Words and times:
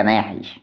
Nerd. 0.00 0.62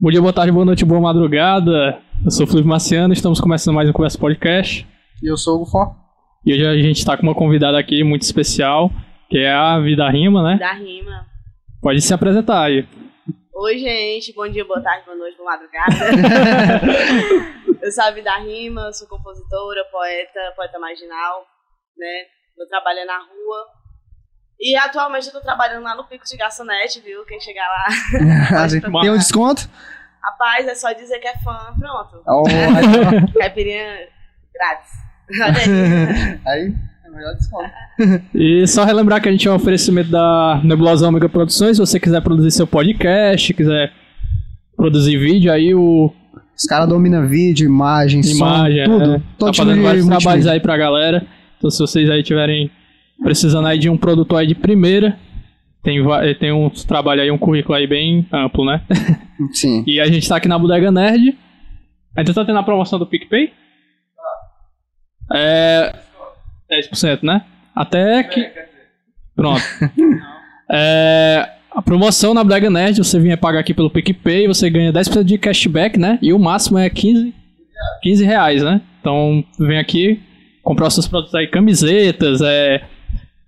Bom 0.00 0.10
dia, 0.10 0.20
boa 0.20 0.32
tarde, 0.32 0.50
boa 0.50 0.64
noite, 0.64 0.84
boa 0.84 1.00
madrugada. 1.00 2.02
Eu 2.24 2.30
sou 2.30 2.44
o 2.44 2.48
Felipe 2.48 2.66
Marciano, 2.66 3.12
estamos 3.12 3.40
começando 3.40 3.76
mais 3.76 3.88
um 3.88 3.92
Conversa 3.92 4.18
Podcast. 4.18 4.86
E 5.22 5.30
eu 5.30 5.36
sou 5.36 5.56
o 5.56 5.58
Gufó. 5.60 5.94
E 6.44 6.52
hoje 6.52 6.66
a 6.66 6.74
gente 6.74 6.98
está 6.98 7.16
com 7.16 7.22
uma 7.22 7.34
convidada 7.34 7.78
aqui 7.78 8.02
muito 8.02 8.22
especial, 8.22 8.90
que 9.30 9.38
é 9.38 9.52
a 9.52 9.78
Vida 9.78 10.08
Rima, 10.10 10.42
né? 10.42 10.58
Da 10.58 10.72
rima. 10.72 11.26
Pode 11.80 12.00
se 12.00 12.12
apresentar 12.12 12.64
aí. 12.64 12.86
Oi, 13.54 13.78
gente. 13.78 14.34
Bom 14.34 14.48
dia, 14.48 14.64
boa 14.64 14.82
tarde, 14.82 15.04
boa 15.06 15.16
noite, 15.16 15.36
boa 15.36 15.52
madrugada. 15.52 15.94
eu 17.80 17.92
sou 17.92 18.04
a 18.04 18.10
Vida 18.10 18.36
Rima, 18.38 18.92
sou 18.92 19.06
compositora, 19.06 19.84
poeta, 19.92 20.52
poeta 20.56 20.78
marginal, 20.80 21.46
né? 21.96 22.24
Meu 22.58 22.66
trabalho 22.68 23.06
na 23.06 23.18
rua. 23.18 23.75
E 24.60 24.76
atualmente 24.76 25.26
eu 25.26 25.32
tô 25.32 25.40
trabalhando 25.40 25.82
lá 25.84 25.94
no 25.94 26.04
Pico 26.04 26.24
de 26.24 26.36
Garçonete, 26.36 27.00
viu? 27.00 27.24
Quem 27.26 27.38
chegar 27.40 27.66
lá. 27.68 28.68
Tem 29.02 29.10
um 29.10 29.18
desconto? 29.18 29.68
Rapaz, 30.22 30.66
é 30.66 30.74
só 30.74 30.92
dizer 30.92 31.18
que 31.18 31.28
é 31.28 31.36
fã, 31.38 31.74
pronto. 31.78 32.22
Oh, 32.26 32.42
Caipirinha 33.38 33.84
grátis. 34.52 34.90
Olha 35.40 35.58
aí. 35.58 36.40
aí, 36.46 36.74
é 37.04 37.08
o 37.08 37.12
melhor 37.14 37.34
desconto. 37.34 37.70
E 38.34 38.66
só 38.66 38.84
relembrar 38.84 39.20
que 39.22 39.28
a 39.28 39.32
gente 39.32 39.46
é 39.46 39.50
um 39.50 39.54
oferecimento 39.56 40.10
da 40.10 40.60
Nebulosa 40.64 41.06
Omega 41.06 41.28
Produções. 41.28 41.76
Se 41.76 41.80
você 41.80 42.00
quiser 42.00 42.20
produzir 42.22 42.50
seu 42.50 42.66
podcast, 42.66 43.52
quiser 43.54 43.92
produzir 44.76 45.16
vídeo, 45.18 45.52
aí 45.52 45.74
o 45.74 46.12
Os 46.56 46.64
caras 46.64 46.88
dominam 46.88 47.26
vídeo, 47.28 47.66
imagem, 47.66 48.20
imagem, 48.22 48.84
som, 48.86 48.98
tudo. 48.98 49.14
é, 49.16 49.22
Todo 49.38 49.48
tá 49.48 49.52
tipo 49.52 49.66
fazendo 49.68 49.82
vários 49.82 50.06
trabalhos 50.06 50.46
aí 50.46 50.60
pra 50.60 50.76
galera. 50.76 51.26
Então 51.58 51.70
se 51.70 51.78
vocês 51.78 52.10
aí 52.10 52.22
tiverem 52.22 52.70
precisando 53.22 53.66
aí 53.66 53.78
de 53.78 53.88
um 53.88 53.96
produtor 53.96 54.40
aí 54.40 54.46
de 54.46 54.54
primeira, 54.54 55.18
tem, 55.86 55.98
eh, 55.98 56.34
tem 56.34 56.52
uns 56.52 56.82
trabalho 56.84 57.22
aí, 57.22 57.30
um 57.30 57.38
currículo 57.38 57.76
aí 57.76 57.86
bem 57.86 58.26
amplo, 58.32 58.64
né? 58.64 58.82
Sim. 59.54 59.84
E 59.86 60.00
a 60.00 60.06
gente 60.06 60.28
tá 60.28 60.36
aqui 60.36 60.48
na 60.48 60.58
Bodega 60.58 60.90
Nerd. 60.90 61.38
A 62.16 62.24
gente 62.24 62.34
tá 62.34 62.44
tendo 62.44 62.58
a 62.58 62.62
promoção 62.62 62.98
do 62.98 63.06
PicPay? 63.06 63.52
É. 65.32 65.94
10%, 66.70 67.22
né? 67.22 67.44
Até 67.74 68.24
que. 68.24 68.50
Pronto. 69.34 69.62
É, 70.68 71.48
a 71.70 71.80
promoção 71.80 72.34
na 72.34 72.42
Bodega 72.42 72.68
Nerd, 72.68 72.98
você 72.98 73.20
vinha 73.20 73.36
pagar 73.36 73.60
aqui 73.60 73.72
pelo 73.72 73.88
PicPay, 73.88 74.48
você 74.48 74.68
ganha 74.68 74.92
10% 74.92 75.22
de 75.22 75.38
cashback, 75.38 75.96
né? 75.96 76.18
E 76.20 76.32
o 76.32 76.40
máximo 76.40 76.76
é 76.76 76.90
15, 76.90 77.32
15 78.02 78.24
reais, 78.24 78.64
né? 78.64 78.80
Então 79.00 79.44
vem 79.60 79.78
aqui 79.78 80.20
comprar 80.64 80.88
os 80.88 80.94
seus 80.94 81.06
produtos 81.06 81.32
aí, 81.36 81.46
camisetas, 81.46 82.40
é, 82.40 82.82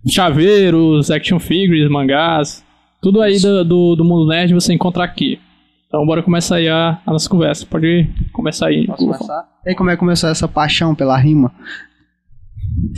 chaveiros, 0.09 1.11
action 1.11 1.39
figures, 1.39 1.91
mangás, 1.91 2.65
tudo 3.01 3.21
aí 3.23 3.39
do, 3.41 3.65
do, 3.65 3.97
do 3.97 4.05
mundo 4.05 4.27
nerd 4.29 4.53
você 4.55 4.73
encontra 4.73 5.05
aqui. 5.05 5.41
Então 5.87 6.05
bora 6.05 6.23
começar 6.23 6.57
aí 6.57 6.69
a, 6.69 7.01
a 7.07 7.11
nossa 7.13 7.29
conversa. 7.31 7.65
Pode 7.67 8.09
começar 8.33 8.67
aí. 8.69 8.87
Posso 8.87 9.05
começar? 9.07 9.49
E 9.65 9.71
aí, 9.71 9.75
como 9.77 9.91
é 9.91 9.95
que 9.95 9.99
começou 10.01 10.29
essa 10.29 10.47
paixão 10.47 10.95
pela 10.95 11.17
rima? 11.17 11.55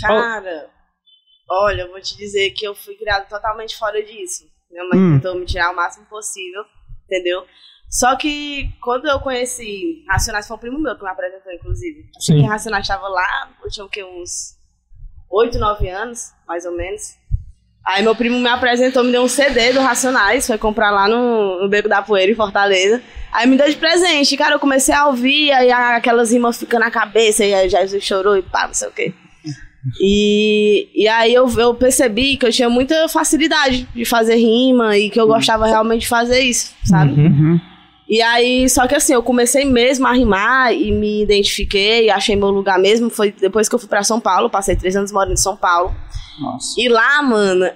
Cara, 0.00 0.68
olha, 1.48 1.82
eu 1.82 1.90
vou 1.90 2.00
te 2.00 2.16
dizer 2.16 2.50
que 2.50 2.66
eu 2.66 2.74
fui 2.74 2.94
criado 2.94 3.28
totalmente 3.28 3.76
fora 3.76 4.02
disso. 4.02 4.44
Minha 4.70 4.84
mãe 4.88 4.98
Hum. 4.98 5.12
tentou 5.20 5.38
me 5.38 5.46
tirar 5.46 5.72
o 5.72 5.76
máximo 5.76 6.06
possível, 6.06 6.62
entendeu? 7.04 7.42
Só 7.88 8.14
que 8.16 8.68
quando 8.80 9.06
eu 9.08 9.18
conheci 9.20 10.04
Racionais, 10.08 10.46
foi 10.46 10.56
um 10.56 10.60
primo 10.60 10.78
meu 10.78 10.96
que 10.96 11.02
me 11.02 11.10
apresentou, 11.10 11.52
inclusive. 11.52 12.08
Assim 12.16 12.34
Sim. 12.34 12.40
que 12.42 12.46
Racionais 12.46 12.84
estava 12.84 13.08
lá, 13.08 13.50
eu 13.64 13.68
tinha 13.70 13.84
o 13.84 13.88
quê? 13.88 14.04
Uns 14.04 14.56
8, 15.30 15.58
9 15.58 15.88
anos, 15.88 16.32
mais 16.46 16.64
ou 16.64 16.76
menos. 16.76 17.14
Aí 17.84 18.02
meu 18.02 18.14
primo 18.14 18.38
me 18.38 18.48
apresentou, 18.48 19.02
me 19.02 19.10
deu 19.10 19.22
um 19.22 19.28
CD 19.28 19.72
do 19.72 19.80
Racionais, 19.80 20.46
foi 20.46 20.58
comprar 20.58 20.90
lá 20.90 21.08
no, 21.08 21.62
no 21.62 21.68
Beco 21.68 21.88
da 21.88 22.02
Poeira, 22.02 22.30
em 22.30 22.34
Fortaleza. 22.34 23.00
Aí 23.32 23.46
me 23.46 23.56
deu 23.56 23.68
de 23.68 23.76
presente. 23.76 24.36
Cara, 24.36 24.54
eu 24.54 24.60
comecei 24.60 24.94
a 24.94 25.06
ouvir, 25.06 25.50
aí 25.52 25.70
aquelas 25.70 26.30
rimas 26.30 26.58
ficam 26.58 26.78
na 26.78 26.90
cabeça, 26.90 27.44
e 27.44 27.54
aí 27.54 27.68
Jesus 27.68 28.04
chorou 28.04 28.36
e 28.36 28.42
pá, 28.42 28.66
não 28.66 28.74
sei 28.74 28.88
o 28.88 28.92
quê. 28.92 29.14
E, 29.98 30.88
e 30.94 31.08
aí 31.08 31.32
eu, 31.32 31.48
eu 31.58 31.74
percebi 31.74 32.36
que 32.36 32.44
eu 32.44 32.52
tinha 32.52 32.68
muita 32.68 33.08
facilidade 33.08 33.88
de 33.94 34.04
fazer 34.04 34.36
rima 34.36 34.98
e 34.98 35.08
que 35.08 35.18
eu 35.18 35.26
gostava 35.26 35.66
realmente 35.66 36.02
de 36.02 36.08
fazer 36.08 36.40
isso, 36.40 36.74
sabe? 36.84 37.18
Uhum. 37.18 37.60
E 38.10 38.20
aí, 38.20 38.68
só 38.68 38.88
que 38.88 38.94
assim, 38.96 39.12
eu 39.14 39.22
comecei 39.22 39.64
mesmo 39.64 40.04
a 40.04 40.12
rimar 40.12 40.74
e 40.74 40.90
me 40.90 41.22
identifiquei, 41.22 42.10
achei 42.10 42.34
meu 42.34 42.48
lugar 42.50 42.76
mesmo. 42.76 43.08
Foi 43.08 43.30
depois 43.30 43.68
que 43.68 43.74
eu 43.76 43.78
fui 43.78 43.88
pra 43.88 44.02
São 44.02 44.18
Paulo, 44.20 44.50
passei 44.50 44.74
três 44.74 44.96
anos 44.96 45.12
morando 45.12 45.34
em 45.34 45.36
São 45.36 45.56
Paulo. 45.56 45.94
Nossa. 46.40 46.74
E 46.76 46.88
lá, 46.88 47.22
mano, 47.22 47.66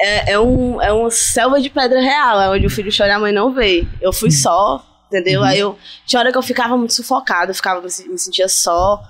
é, 0.00 0.32
é, 0.32 0.40
um, 0.40 0.82
é 0.82 0.92
uma 0.92 1.08
selva 1.10 1.60
de 1.60 1.70
pedra 1.70 2.00
real, 2.00 2.40
é 2.40 2.50
onde 2.50 2.66
o 2.66 2.70
filho 2.70 2.90
chora 2.94 3.10
e 3.10 3.12
a 3.12 3.18
mãe 3.20 3.32
não 3.32 3.52
vê. 3.52 3.86
Eu 4.00 4.12
fui 4.12 4.32
só, 4.32 4.84
entendeu? 5.06 5.44
Aí 5.44 5.60
eu. 5.60 5.78
Tinha 6.04 6.18
hora 6.18 6.32
que 6.32 6.38
eu 6.38 6.42
ficava 6.42 6.76
muito 6.76 6.92
sufocada, 6.92 7.52
eu 7.52 7.54
ficava, 7.54 7.80
me, 7.80 7.88
se- 7.88 8.08
me 8.08 8.18
sentia 8.18 8.48
só. 8.48 9.00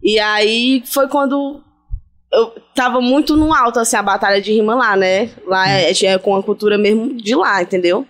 E 0.00 0.20
aí 0.20 0.84
foi 0.86 1.08
quando 1.08 1.60
eu 2.32 2.52
tava 2.72 3.00
muito 3.00 3.36
no 3.36 3.52
alto, 3.52 3.80
assim, 3.80 3.96
a 3.96 4.02
batalha 4.02 4.40
de 4.40 4.52
rima 4.52 4.76
lá, 4.76 4.94
né? 4.96 5.30
Lá 5.44 5.68
é, 5.68 5.90
é 5.90 6.18
com 6.18 6.36
a 6.36 6.42
cultura 6.42 6.78
mesmo 6.78 7.14
de 7.16 7.34
lá, 7.34 7.60
entendeu? 7.62 8.06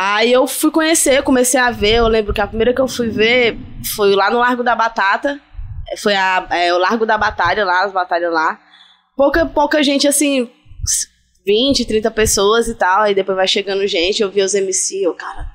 Aí 0.00 0.32
eu 0.32 0.46
fui 0.46 0.70
conhecer, 0.70 1.24
comecei 1.24 1.58
a 1.58 1.72
ver. 1.72 1.94
Eu 1.96 2.06
lembro 2.06 2.32
que 2.32 2.40
a 2.40 2.46
primeira 2.46 2.72
que 2.72 2.80
eu 2.80 2.86
fui 2.86 3.08
ver 3.08 3.58
foi 3.96 4.14
lá 4.14 4.30
no 4.30 4.38
Largo 4.38 4.62
da 4.62 4.76
Batata. 4.76 5.40
Foi 6.00 6.14
a, 6.14 6.46
é, 6.50 6.72
o 6.72 6.78
Largo 6.78 7.04
da 7.04 7.18
Batalha 7.18 7.64
lá, 7.64 7.82
as 7.84 7.92
batalhas 7.92 8.32
lá. 8.32 8.60
Pouca, 9.16 9.44
pouca 9.44 9.82
gente, 9.82 10.06
assim, 10.06 10.48
20, 11.44 11.84
30 11.84 12.10
pessoas 12.12 12.68
e 12.68 12.74
tal. 12.76 13.02
Aí 13.02 13.14
depois 13.14 13.34
vai 13.36 13.48
chegando 13.48 13.84
gente. 13.88 14.22
Eu 14.22 14.30
vi 14.30 14.40
os 14.40 14.54
MC, 14.54 15.02
eu, 15.04 15.14
cara, 15.14 15.48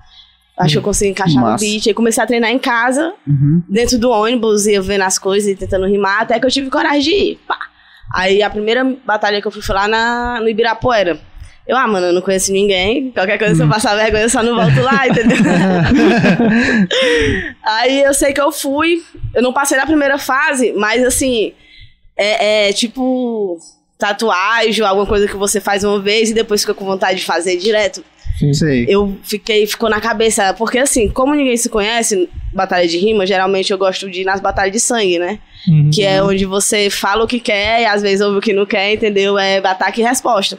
acho 0.59 0.73
que 0.73 0.77
eu 0.79 0.83
consigo 0.83 1.11
encaixar 1.11 1.41
no 1.41 1.49
Massa. 1.49 1.63
beat. 1.63 1.87
Aí 1.87 1.93
comecei 1.93 2.21
a 2.21 2.27
treinar 2.27 2.49
em 2.51 2.59
casa, 2.59 3.13
Uhum. 3.25 3.63
dentro 3.69 3.97
do 3.97 4.09
ônibus, 4.09 4.65
ia 4.67 4.81
vendo 4.81 5.03
as 5.03 5.17
coisas 5.17 5.49
e 5.49 5.55
tentando 5.55 5.85
rimar, 5.85 6.23
até 6.23 6.37
que 6.37 6.45
eu 6.45 6.51
tive 6.51 6.69
coragem 6.69 7.01
de 7.01 7.11
ir. 7.15 7.35
Pá. 7.47 7.57
Aí 8.13 8.43
a 8.43 8.49
primeira 8.49 8.83
batalha 9.05 9.39
que 9.41 9.47
eu 9.47 9.51
fui 9.51 9.61
foi 9.61 9.73
lá 9.73 9.87
na, 9.87 10.39
no 10.41 10.49
Ibirapuera. 10.49 11.17
Eu, 11.65 11.77
ah, 11.77 11.87
mano, 11.87 12.07
eu 12.07 12.13
não 12.13 12.21
conheço 12.21 12.51
ninguém. 12.51 13.09
Qualquer 13.11 13.37
coisa, 13.37 13.55
se 13.55 13.61
eu 13.61 13.69
passar 13.69 13.95
vergonha, 13.95 14.23
eu 14.23 14.29
só 14.29 14.43
não 14.43 14.55
volto 14.55 14.81
lá, 14.81 15.07
entendeu? 15.07 15.37
Aí 17.63 18.03
eu 18.03 18.13
sei 18.13 18.33
que 18.33 18.41
eu 18.41 18.51
fui. 18.51 19.01
Eu 19.33 19.41
não 19.41 19.53
passei 19.53 19.77
na 19.77 19.85
primeira 19.85 20.17
fase, 20.17 20.73
mas 20.73 21.03
assim, 21.03 21.53
é, 22.17 22.69
é 22.69 22.73
tipo 22.73 23.57
tatuagem, 23.97 24.85
alguma 24.85 25.05
coisa 25.05 25.27
que 25.27 25.37
você 25.37 25.61
faz 25.61 25.85
uma 25.85 25.99
vez 25.99 26.29
e 26.29 26.33
depois 26.33 26.61
fica 26.61 26.73
com 26.73 26.83
vontade 26.83 27.19
de 27.19 27.25
fazer 27.25 27.55
direto. 27.55 28.03
Sei. 28.53 28.85
Eu 28.89 29.17
fiquei, 29.23 29.65
ficou 29.65 29.89
na 29.89 30.01
cabeça, 30.01 30.53
porque 30.55 30.79
assim, 30.79 31.07
como 31.07 31.33
ninguém 31.33 31.55
se 31.55 31.69
conhece, 31.69 32.27
batalha 32.53 32.85
de 32.85 32.97
rima, 32.97 33.25
geralmente 33.25 33.71
eu 33.71 33.77
gosto 33.77 34.09
de 34.09 34.21
ir 34.21 34.25
nas 34.25 34.41
batalhas 34.41 34.73
de 34.73 34.79
sangue, 34.79 35.19
né? 35.19 35.39
Uhum. 35.67 35.91
Que 35.93 36.03
é 36.03 36.21
onde 36.21 36.45
você 36.45 36.89
fala 36.89 37.23
o 37.23 37.27
que 37.27 37.39
quer 37.39 37.83
e 37.83 37.85
às 37.85 38.01
vezes 38.01 38.19
ouve 38.19 38.39
o 38.39 38.41
que 38.41 38.51
não 38.51 38.65
quer, 38.65 38.93
entendeu? 38.93 39.37
É 39.37 39.59
ataque 39.59 40.01
e 40.01 40.03
resposta. 40.03 40.57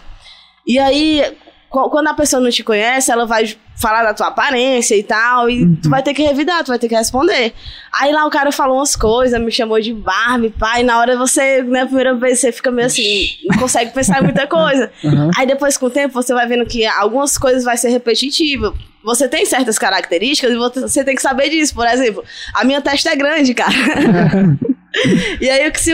E 0.66 0.78
aí, 0.78 1.22
qu- 1.70 1.90
quando 1.90 2.08
a 2.08 2.14
pessoa 2.14 2.40
não 2.42 2.50
te 2.50 2.62
conhece, 2.62 3.10
ela 3.10 3.26
vai 3.26 3.56
falar 3.76 4.04
da 4.04 4.14
tua 4.14 4.28
aparência 4.28 4.94
e 4.96 5.02
tal, 5.02 5.50
e 5.50 5.76
tu 5.82 5.90
vai 5.90 6.00
ter 6.02 6.14
que 6.14 6.22
revidar, 6.22 6.62
tu 6.62 6.68
vai 6.68 6.78
ter 6.78 6.88
que 6.88 6.94
responder. 6.94 7.52
Aí 7.92 8.12
lá 8.12 8.24
o 8.24 8.30
cara 8.30 8.52
falou 8.52 8.76
umas 8.78 8.94
coisas, 8.94 9.38
me 9.40 9.50
chamou 9.50 9.80
de 9.80 9.92
Barbie, 9.92 10.50
pai, 10.50 10.84
na 10.84 10.98
hora 11.00 11.16
você, 11.18 11.60
na 11.62 11.84
primeira 11.84 12.14
vez, 12.14 12.38
você 12.38 12.52
fica 12.52 12.70
meio 12.70 12.86
assim, 12.86 13.26
não 13.50 13.58
consegue 13.58 13.92
pensar 13.92 14.20
em 14.20 14.24
muita 14.24 14.46
coisa. 14.46 14.90
Uhum. 15.04 15.30
Aí 15.36 15.46
depois, 15.46 15.76
com 15.76 15.86
o 15.86 15.90
tempo, 15.90 16.14
você 16.14 16.32
vai 16.32 16.46
vendo 16.46 16.64
que 16.64 16.86
algumas 16.86 17.36
coisas 17.36 17.62
vai 17.64 17.76
ser 17.76 17.90
repetitiva. 17.90 18.72
Você 19.04 19.28
tem 19.28 19.44
certas 19.44 19.78
características 19.78 20.52
e 20.52 20.56
você 20.56 21.04
tem 21.04 21.14
que 21.14 21.20
saber 21.20 21.50
disso. 21.50 21.74
Por 21.74 21.86
exemplo, 21.86 22.24
a 22.54 22.64
minha 22.64 22.80
testa 22.80 23.10
é 23.10 23.16
grande, 23.16 23.52
cara. 23.52 23.74
e 25.40 25.50
aí, 25.50 25.72
se 25.76 25.92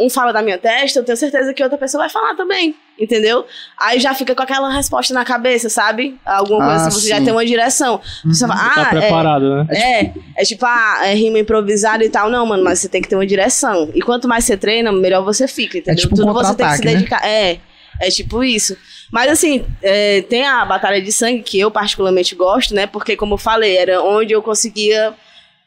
um 0.00 0.08
fala 0.10 0.32
da 0.32 0.42
minha 0.42 0.58
testa, 0.58 0.98
eu 0.98 1.04
tenho 1.04 1.16
certeza 1.16 1.52
que 1.52 1.62
outra 1.62 1.78
pessoa 1.78 2.02
vai 2.04 2.10
falar 2.10 2.34
também. 2.34 2.74
Entendeu? 3.00 3.46
Aí 3.78 4.00
já 4.00 4.12
fica 4.12 4.34
com 4.34 4.42
aquela 4.42 4.70
resposta 4.72 5.14
na 5.14 5.24
cabeça, 5.24 5.68
sabe? 5.68 6.18
Alguma 6.26 6.66
coisa 6.66 6.84
Ah, 6.84 6.86
assim, 6.88 7.00
você 7.00 7.08
já 7.08 7.18
sim. 7.18 7.24
tem 7.24 7.32
uma 7.32 7.46
direção. 7.46 8.00
Você 8.24 8.46
fala, 8.46 8.58
Tá 8.58 8.74
ah, 8.76 8.82
é, 8.96 9.00
preparado, 9.00 9.54
né? 9.54 9.66
é, 9.70 10.12
é 10.42 10.44
tipo, 10.44 10.66
ah, 10.66 11.00
é 11.04 11.14
rima 11.14 11.38
improvisada 11.38 12.04
e 12.04 12.08
tal. 12.08 12.28
Não, 12.28 12.44
mano, 12.44 12.64
mas 12.64 12.80
você 12.80 12.88
tem 12.88 13.00
que 13.00 13.08
ter 13.08 13.14
uma 13.14 13.26
direção. 13.26 13.88
E 13.94 14.00
quanto 14.00 14.26
mais 14.26 14.44
você 14.44 14.56
treina, 14.56 14.90
melhor 14.90 15.22
você 15.22 15.46
fica, 15.46 15.78
entendeu? 15.78 16.00
tipo 16.02 16.14
um 16.14 16.18
Tudo 16.26 16.32
você 16.32 16.54
tem 16.56 16.66
que 16.66 16.76
se 16.76 16.84
né? 16.84 16.94
dedicar. 16.94 17.24
É, 17.24 17.58
é 18.00 18.10
tipo 18.10 18.42
isso. 18.42 18.76
Mas 19.12 19.30
assim, 19.30 19.64
é, 19.80 20.22
tem 20.22 20.44
a 20.44 20.64
Batalha 20.64 21.00
de 21.00 21.12
Sangue, 21.12 21.42
que 21.42 21.58
eu 21.60 21.70
particularmente 21.70 22.34
gosto, 22.34 22.74
né? 22.74 22.86
Porque, 22.88 23.16
como 23.16 23.34
eu 23.34 23.38
falei, 23.38 23.76
era 23.76 24.02
onde 24.02 24.32
eu 24.32 24.42
conseguia 24.42 25.14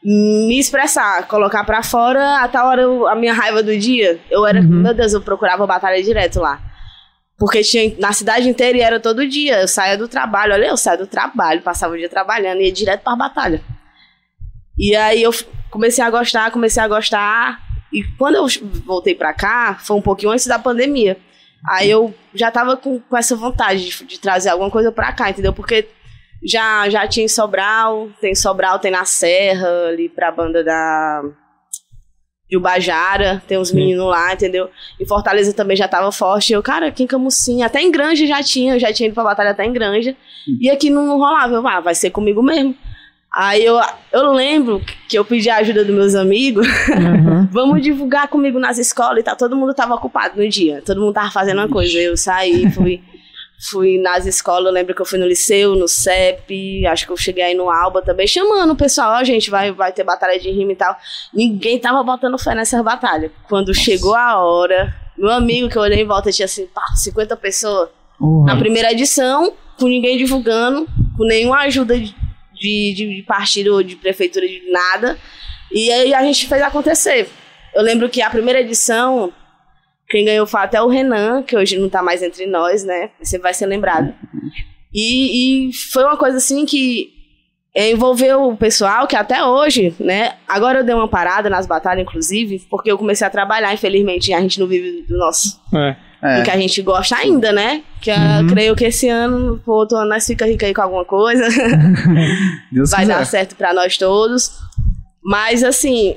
me 0.04 0.58
expressar, 0.58 1.26
colocar 1.28 1.64
pra 1.64 1.82
fora 1.82 2.38
a 2.42 2.48
tal 2.48 2.66
hora 2.68 2.82
eu- 2.82 3.06
a 3.06 3.14
minha 3.14 3.32
raiva 3.32 3.62
do 3.62 3.76
dia. 3.78 4.18
Eu 4.30 4.44
era, 4.46 4.60
Uhum. 4.60 4.66
meu 4.82 4.92
Deus, 4.94 5.12
eu 5.12 5.20
procurava 5.20 5.66
batalha 5.66 6.02
direto 6.02 6.40
lá. 6.40 6.60
Porque 7.42 7.60
tinha 7.62 7.92
na 7.98 8.12
cidade 8.12 8.48
inteira 8.48 8.78
e 8.78 8.82
era 8.82 9.00
todo 9.00 9.26
dia. 9.26 9.62
Eu 9.62 9.66
saía 9.66 9.98
do 9.98 10.06
trabalho, 10.06 10.52
olha, 10.52 10.66
eu 10.66 10.76
saía 10.76 10.98
do 10.98 11.08
trabalho, 11.08 11.60
passava 11.60 11.92
o 11.92 11.98
dia 11.98 12.08
trabalhando 12.08 12.60
e 12.60 12.66
ia 12.66 12.72
direto 12.72 13.02
pra 13.02 13.16
batalha. 13.16 13.60
E 14.78 14.94
aí 14.94 15.20
eu 15.20 15.32
comecei 15.68 16.04
a 16.04 16.08
gostar, 16.08 16.52
comecei 16.52 16.80
a 16.80 16.86
gostar. 16.86 17.60
E 17.92 18.04
quando 18.16 18.36
eu 18.36 18.46
voltei 18.86 19.12
pra 19.12 19.34
cá, 19.34 19.76
foi 19.82 19.96
um 19.96 20.00
pouquinho 20.00 20.30
antes 20.30 20.46
da 20.46 20.56
pandemia. 20.56 21.18
Aí 21.68 21.90
eu 21.90 22.14
já 22.32 22.48
tava 22.48 22.76
com, 22.76 23.00
com 23.00 23.16
essa 23.16 23.34
vontade 23.34 23.86
de, 23.86 24.04
de 24.04 24.20
trazer 24.20 24.50
alguma 24.50 24.70
coisa 24.70 24.92
pra 24.92 25.12
cá, 25.12 25.28
entendeu? 25.28 25.52
Porque 25.52 25.88
já, 26.44 26.88
já 26.88 27.08
tinha 27.08 27.24
em 27.24 27.28
Sobral, 27.28 28.08
tem 28.20 28.36
Sobral, 28.36 28.78
tem 28.78 28.92
na 28.92 29.04
Serra, 29.04 29.88
ali 29.88 30.08
pra 30.08 30.30
banda 30.30 30.62
da. 30.62 31.24
De 32.52 32.58
Ubajara, 32.58 33.42
tem 33.48 33.56
uns 33.56 33.72
meninos 33.72 34.04
lá, 34.04 34.34
entendeu? 34.34 34.68
Em 35.00 35.06
Fortaleza 35.06 35.54
também 35.54 35.74
já 35.74 35.88
tava 35.88 36.12
forte. 36.12 36.52
Eu, 36.52 36.62
cara, 36.62 36.88
aqui 36.88 37.02
em 37.02 37.06
Camusim, 37.06 37.62
até 37.62 37.80
em 37.80 37.90
Granja 37.90 38.26
já 38.26 38.42
tinha, 38.42 38.74
eu 38.74 38.78
já 38.78 38.92
tinha 38.92 39.06
ido 39.06 39.14
pra 39.14 39.24
batalha 39.24 39.52
até 39.52 39.64
em 39.64 39.72
Granja. 39.72 40.14
E 40.60 40.68
aqui 40.68 40.90
não, 40.90 41.06
não 41.06 41.16
rolava. 41.16 41.54
Eu, 41.54 41.66
ah, 41.66 41.80
vai 41.80 41.94
ser 41.94 42.10
comigo 42.10 42.42
mesmo. 42.42 42.76
Aí 43.34 43.64
eu, 43.64 43.80
eu 44.12 44.32
lembro 44.32 44.82
que 45.08 45.18
eu 45.18 45.24
pedi 45.24 45.48
a 45.48 45.56
ajuda 45.56 45.82
dos 45.82 45.94
meus 45.94 46.14
amigos. 46.14 46.68
Uhum. 46.68 47.48
Vamos 47.50 47.82
divulgar 47.82 48.28
comigo 48.28 48.58
nas 48.58 48.76
escolas 48.76 49.20
e 49.20 49.22
tal. 49.22 49.34
Todo 49.34 49.56
mundo 49.56 49.72
tava 49.72 49.94
ocupado 49.94 50.38
no 50.38 50.46
dia. 50.46 50.82
Todo 50.84 51.00
mundo 51.00 51.14
tava 51.14 51.30
fazendo 51.30 51.56
uma 51.56 51.68
coisa. 51.68 51.98
Eu 51.98 52.18
saí, 52.18 52.70
fui, 52.70 53.00
fui 53.70 53.98
nas 53.98 54.26
escolas. 54.26 54.66
Eu 54.66 54.72
lembro 54.72 54.94
que 54.94 55.00
eu 55.00 55.06
fui 55.06 55.18
no 55.18 55.26
liceu, 55.26 55.74
no 55.74 55.86
CEP. 55.86 56.86
Acho 56.86 57.06
que 57.06 57.12
eu 57.12 57.16
cheguei 57.16 57.44
aí 57.44 57.54
no 57.54 57.70
Alba 57.70 58.02
também, 58.02 58.26
chamando 58.26 58.72
o 58.72 58.76
pessoal. 58.76 59.20
Ó, 59.20 59.24
gente, 59.24 59.50
vai, 59.50 59.70
vai 59.70 59.92
ter 59.92 60.02
batalha 60.02 60.38
de 60.38 60.50
rima 60.50 60.72
e 60.72 60.76
tal. 60.76 60.96
Ninguém 61.32 61.78
tava 61.78 62.02
botando 62.02 62.38
fé 62.38 62.54
nessa 62.54 62.82
batalha. 62.82 63.30
Quando 63.48 63.72
chegou 63.72 64.14
a 64.14 64.38
hora, 64.38 64.94
meu 65.16 65.30
amigo 65.30 65.68
que 65.68 65.76
eu 65.76 65.82
olhei 65.82 66.02
em 66.02 66.06
volta 66.06 66.32
tinha 66.32 66.46
assim, 66.46 66.66
pá, 66.66 66.82
50 66.96 67.36
pessoas. 67.36 67.88
Uhum. 68.20 68.44
Na 68.44 68.56
primeira 68.56 68.92
edição, 68.92 69.52
com 69.78 69.86
ninguém 69.86 70.16
divulgando, 70.18 70.86
com 71.16 71.24
nenhuma 71.24 71.58
ajuda 71.60 71.98
de, 71.98 72.14
de, 72.52 72.94
de 72.94 73.24
partido 73.26 73.74
ou 73.74 73.82
de 73.82 73.96
prefeitura, 73.96 74.46
de 74.46 74.70
nada. 74.70 75.18
E 75.70 75.90
aí 75.90 76.12
a 76.12 76.22
gente 76.22 76.46
fez 76.46 76.62
acontecer. 76.62 77.28
Eu 77.74 77.82
lembro 77.82 78.08
que 78.08 78.20
a 78.20 78.28
primeira 78.28 78.60
edição, 78.60 79.32
quem 80.12 80.24
ganhou 80.24 80.46
foi 80.46 80.60
até 80.60 80.80
o 80.80 80.86
Renan, 80.88 81.42
que 81.42 81.56
hoje 81.56 81.76
não 81.78 81.88
tá 81.88 82.02
mais 82.02 82.22
entre 82.22 82.46
nós, 82.46 82.84
né? 82.84 83.10
Você 83.20 83.38
vai 83.38 83.52
ser 83.52 83.66
lembrado. 83.66 84.14
E, 84.94 85.68
e 85.68 85.72
foi 85.92 86.04
uma 86.04 86.16
coisa 86.16 86.36
assim 86.36 86.64
que 86.64 87.10
envolveu 87.74 88.50
o 88.50 88.56
pessoal 88.56 89.06
que 89.06 89.16
até 89.16 89.42
hoje, 89.42 89.94
né? 89.98 90.34
Agora 90.46 90.80
eu 90.80 90.84
dei 90.84 90.94
uma 90.94 91.08
parada 91.08 91.48
nas 91.48 91.66
batalhas, 91.66 92.02
inclusive, 92.06 92.60
porque 92.70 92.92
eu 92.92 92.98
comecei 92.98 93.26
a 93.26 93.30
trabalhar, 93.30 93.72
infelizmente, 93.72 94.32
a 94.34 94.40
gente 94.40 94.60
não 94.60 94.66
vive 94.66 95.02
do 95.08 95.16
nosso 95.16 95.58
É. 95.74 95.96
É. 96.22 96.36
do 96.38 96.44
que 96.44 96.50
a 96.50 96.56
gente 96.58 96.80
gosta 96.82 97.16
ainda, 97.16 97.50
né? 97.50 97.82
Que 98.00 98.10
eu 98.10 98.14
Uhum. 98.16 98.46
creio 98.48 98.76
que 98.76 98.84
esse 98.84 99.08
ano, 99.08 99.58
pro 99.64 99.72
outro 99.74 99.96
ano, 99.96 100.10
nós 100.10 100.26
fica 100.26 100.46
rica 100.46 100.66
aí 100.66 100.74
com 100.74 100.82
alguma 100.82 101.04
coisa. 101.04 101.42
Deus 102.70 102.90
Vai 102.90 103.00
quiser. 103.00 103.14
dar 103.18 103.24
certo 103.24 103.56
pra 103.56 103.72
nós 103.72 103.96
todos. 103.96 104.52
Mas, 105.24 105.64
assim, 105.64 106.16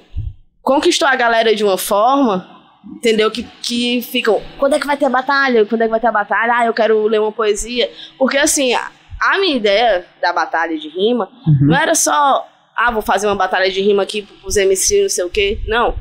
conquistou 0.62 1.08
a 1.08 1.16
galera 1.16 1.56
de 1.56 1.64
uma 1.64 1.78
forma, 1.78 2.55
entendeu? 2.96 3.30
Que, 3.32 3.44
que 3.62 4.02
ficam, 4.02 4.42
quando 4.58 4.74
é 4.76 4.80
que 4.80 4.88
vai 4.88 4.98
ter 4.98 5.10
batalha? 5.10 5.66
Quando 5.66 5.82
é 5.82 5.86
que 5.86 5.92
vai 5.92 6.00
ter 6.00 6.08
a 6.08 6.12
batalha? 6.12 6.54
Ah, 6.58 6.66
eu 6.66 6.74
quero 6.74 7.08
ler 7.08 7.20
uma 7.20 7.32
poesia. 7.32 7.90
Porque, 8.18 8.38
assim, 8.38 8.74
a, 8.74 8.92
a 9.22 9.38
minha 9.40 9.56
ideia 9.56 10.06
da 10.22 10.32
batalha 10.34 10.78
de 10.78 10.88
rima 10.90 11.30
Uhum. 11.48 11.68
não 11.68 11.76
era 11.78 11.96
só, 11.96 12.48
ah, 12.76 12.92
vou 12.92 13.02
fazer 13.02 13.28
uma 13.28 13.36
batalha 13.36 13.70
de 13.72 13.82
rima 13.82 14.04
aqui 14.04 14.22
pros 14.22 14.58
MC, 14.58 15.04
não 15.04 15.10
sei 15.10 15.24
o 15.24 15.30
quê. 15.30 15.60
Não. 15.68 15.96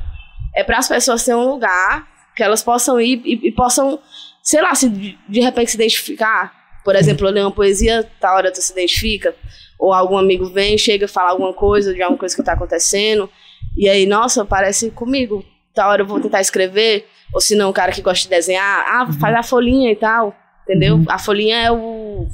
É 0.55 0.63
para 0.63 0.77
as 0.77 0.87
pessoas 0.87 1.23
terem 1.23 1.39
um 1.39 1.49
lugar 1.49 2.07
que 2.35 2.43
elas 2.43 2.61
possam 2.63 2.99
ir 2.99 3.21
e, 3.25 3.47
e 3.47 3.51
possam, 3.51 3.99
sei 4.41 4.61
lá, 4.61 4.73
se 4.75 4.89
de, 4.89 5.17
de 5.27 5.39
repente 5.39 5.71
se 5.71 5.77
identificar. 5.77 6.53
Por 6.83 6.95
exemplo, 6.95 7.27
eu 7.27 7.31
leio 7.31 7.45
uma 7.47 7.51
poesia, 7.51 8.07
tal 8.19 8.35
hora 8.37 8.51
tu 8.51 8.61
se 8.61 8.71
identifica. 8.71 9.33
Ou 9.79 9.91
algum 9.93 10.17
amigo 10.17 10.45
vem, 10.45 10.77
chega, 10.77 11.07
fala 11.07 11.31
alguma 11.31 11.53
coisa 11.53 11.93
de 11.93 12.01
alguma 12.01 12.17
coisa 12.19 12.35
que 12.35 12.43
tá 12.43 12.53
acontecendo. 12.53 13.29
E 13.75 13.89
aí, 13.89 14.05
nossa, 14.05 14.45
parece 14.45 14.91
comigo. 14.91 15.43
Tal 15.75 15.89
hora 15.89 16.01
eu 16.01 16.05
vou 16.05 16.19
tentar 16.19 16.41
escrever. 16.41 17.05
Ou 17.33 17.41
se 17.41 17.55
não, 17.55 17.69
o 17.69 17.73
cara 17.73 17.91
que 17.91 18.01
gosta 18.01 18.23
de 18.23 18.29
desenhar, 18.29 18.85
ah, 18.87 19.07
faz 19.19 19.35
a 19.35 19.43
folhinha 19.43 19.91
e 19.91 19.95
tal. 19.95 20.35
Entendeu? 20.63 21.03
A 21.07 21.19
folhinha 21.19 21.57
é 21.57 21.71
o. 21.71 22.25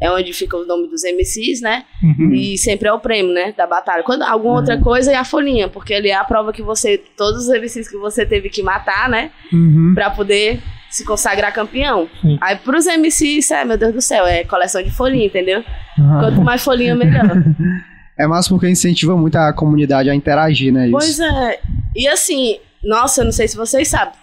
É 0.00 0.10
onde 0.10 0.32
fica 0.32 0.56
o 0.56 0.64
nome 0.64 0.88
dos 0.88 1.02
MCs, 1.02 1.60
né? 1.60 1.84
Uhum. 2.02 2.32
E 2.32 2.56
sempre 2.56 2.88
é 2.88 2.92
o 2.92 3.00
prêmio, 3.00 3.34
né? 3.34 3.52
Da 3.56 3.66
batalha. 3.66 4.04
Quando 4.04 4.22
alguma 4.22 4.54
outra 4.54 4.78
coisa 4.78 5.10
é 5.10 5.16
a 5.16 5.24
folhinha, 5.24 5.68
porque 5.68 5.92
ele 5.92 6.08
é 6.08 6.14
a 6.14 6.22
prova 6.24 6.52
que 6.52 6.62
você. 6.62 7.02
Todos 7.16 7.48
os 7.48 7.48
MCs 7.48 7.88
que 7.88 7.96
você 7.96 8.24
teve 8.24 8.48
que 8.48 8.62
matar, 8.62 9.08
né? 9.08 9.32
Uhum. 9.52 9.92
Pra 9.94 10.08
poder 10.08 10.60
se 10.88 11.04
consagrar 11.04 11.52
campeão. 11.52 12.08
Sim. 12.22 12.38
Aí 12.40 12.56
pros 12.56 12.86
MCs, 12.86 13.50
é, 13.50 13.64
meu 13.64 13.76
Deus 13.76 13.92
do 13.92 14.00
céu, 14.00 14.24
é 14.24 14.44
coleção 14.44 14.82
de 14.82 14.90
folhinha, 14.90 15.26
entendeu? 15.26 15.64
Uhum. 15.98 16.20
Quanto 16.20 16.40
mais 16.42 16.62
folhinha, 16.62 16.94
melhor. 16.94 17.24
É 18.18 18.26
massa 18.26 18.50
porque 18.50 18.68
incentiva 18.68 19.16
muito 19.16 19.36
a 19.36 19.50
comunidade 19.50 20.10
a 20.10 20.14
interagir, 20.14 20.70
né? 20.70 20.88
Isso. 20.88 20.92
Pois 20.92 21.20
é. 21.20 21.58
E 21.96 22.06
assim, 22.06 22.58
nossa, 22.84 23.20
eu 23.20 23.24
não 23.26 23.32
sei 23.32 23.46
se 23.48 23.56
vocês 23.56 23.88
sabem, 23.88 24.14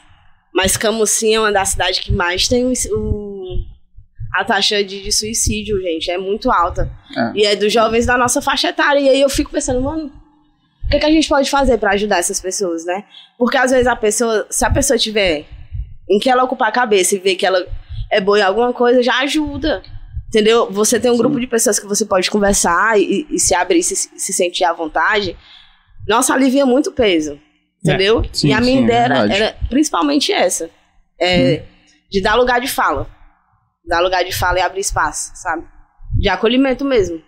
mas 0.54 0.76
Camusim 0.78 1.34
é 1.36 1.40
uma 1.40 1.52
das 1.52 1.70
cidades 1.70 2.00
que 2.00 2.12
mais 2.12 2.48
tem 2.48 2.66
o, 2.66 2.74
o- 2.92 3.66
a 4.34 4.44
taxa 4.44 4.84
de, 4.84 5.02
de 5.04 5.12
suicídio, 5.12 5.82
gente. 5.82 6.12
É 6.12 6.18
muito 6.18 6.52
alta. 6.52 6.92
É. 7.16 7.32
E 7.36 7.46
é 7.46 7.56
dos 7.56 7.72
jovens 7.72 8.06
da 8.06 8.18
nossa 8.18 8.42
faixa 8.42 8.70
etária. 8.70 9.00
E 9.00 9.10
aí 9.10 9.22
eu 9.22 9.30
fico 9.30 9.50
pensando, 9.52 9.82
mano, 9.82 10.12
o 10.86 10.90
que, 10.90 11.00
que 11.00 11.06
a 11.06 11.10
gente 11.12 11.28
pode 11.30 11.50
fazer 11.50 11.78
pra 11.78 11.92
ajudar 11.92 12.18
essas 12.18 12.40
pessoas, 12.40 12.86
né? 12.86 13.04
Porque 13.38 13.58
às 13.58 13.72
vezes 13.72 13.88
a 13.88 13.96
pessoa, 13.96 14.46
se 14.50 14.66
a 14.66 14.70
pessoa 14.70 14.98
tiver 15.00 15.46
em 16.10 16.20
que 16.20 16.30
ela 16.30 16.44
ocupar 16.44 16.70
a 16.70 16.72
cabeça 16.72 17.16
e 17.16 17.20
ver 17.20 17.36
que 17.36 17.46
ela 17.46 17.66
é 18.12 18.20
boa 18.22 18.40
em 18.40 18.44
alguma 18.44 18.74
coisa, 18.74 19.02
já 19.02 19.20
ajuda. 19.20 19.82
Entendeu? 20.28 20.70
Você 20.72 21.00
tem 21.00 21.10
um 21.10 21.18
grupo 21.18 21.40
de 21.40 21.48
pessoas 21.48 21.80
que 21.80 21.86
você 21.88 22.06
pode 22.06 22.30
conversar 22.30 23.00
e, 23.00 23.26
e 23.30 23.40
se 23.40 23.56
abrir 23.56 23.80
e 23.80 23.84
se, 23.84 23.96
se 23.96 24.34
sentir 24.34 24.66
à 24.66 24.74
vontade. 24.74 25.38
Nossa, 26.08 26.34
alivia 26.34 26.66
muito 26.66 26.90
o 26.90 26.94
peso. 26.94 27.40
Entendeu? 27.84 28.24
Sim, 28.34 28.50
e 28.50 28.54
a 28.54 28.60
minha 28.60 28.74
sim, 28.74 28.82
é 28.82 28.84
ideia 28.84 29.00
era, 29.00 29.16
verdade. 29.20 29.42
era 29.42 29.58
principalmente 29.70 30.32
essa. 30.34 30.70
É, 31.20 31.64
De 32.12 32.22
dar 32.22 32.36
lugar 32.36 32.60
de 32.62 32.68
fala. 32.68 33.08
Dar 33.86 34.00
lugar 34.02 34.24
de 34.24 34.32
fala 34.36 34.60
e 34.60 34.62
abrir 34.62 34.82
espaço, 34.82 35.32
sabe? 35.36 35.66
De 36.20 36.28
acolhimento 36.30 36.84
mesmo. 36.84 37.22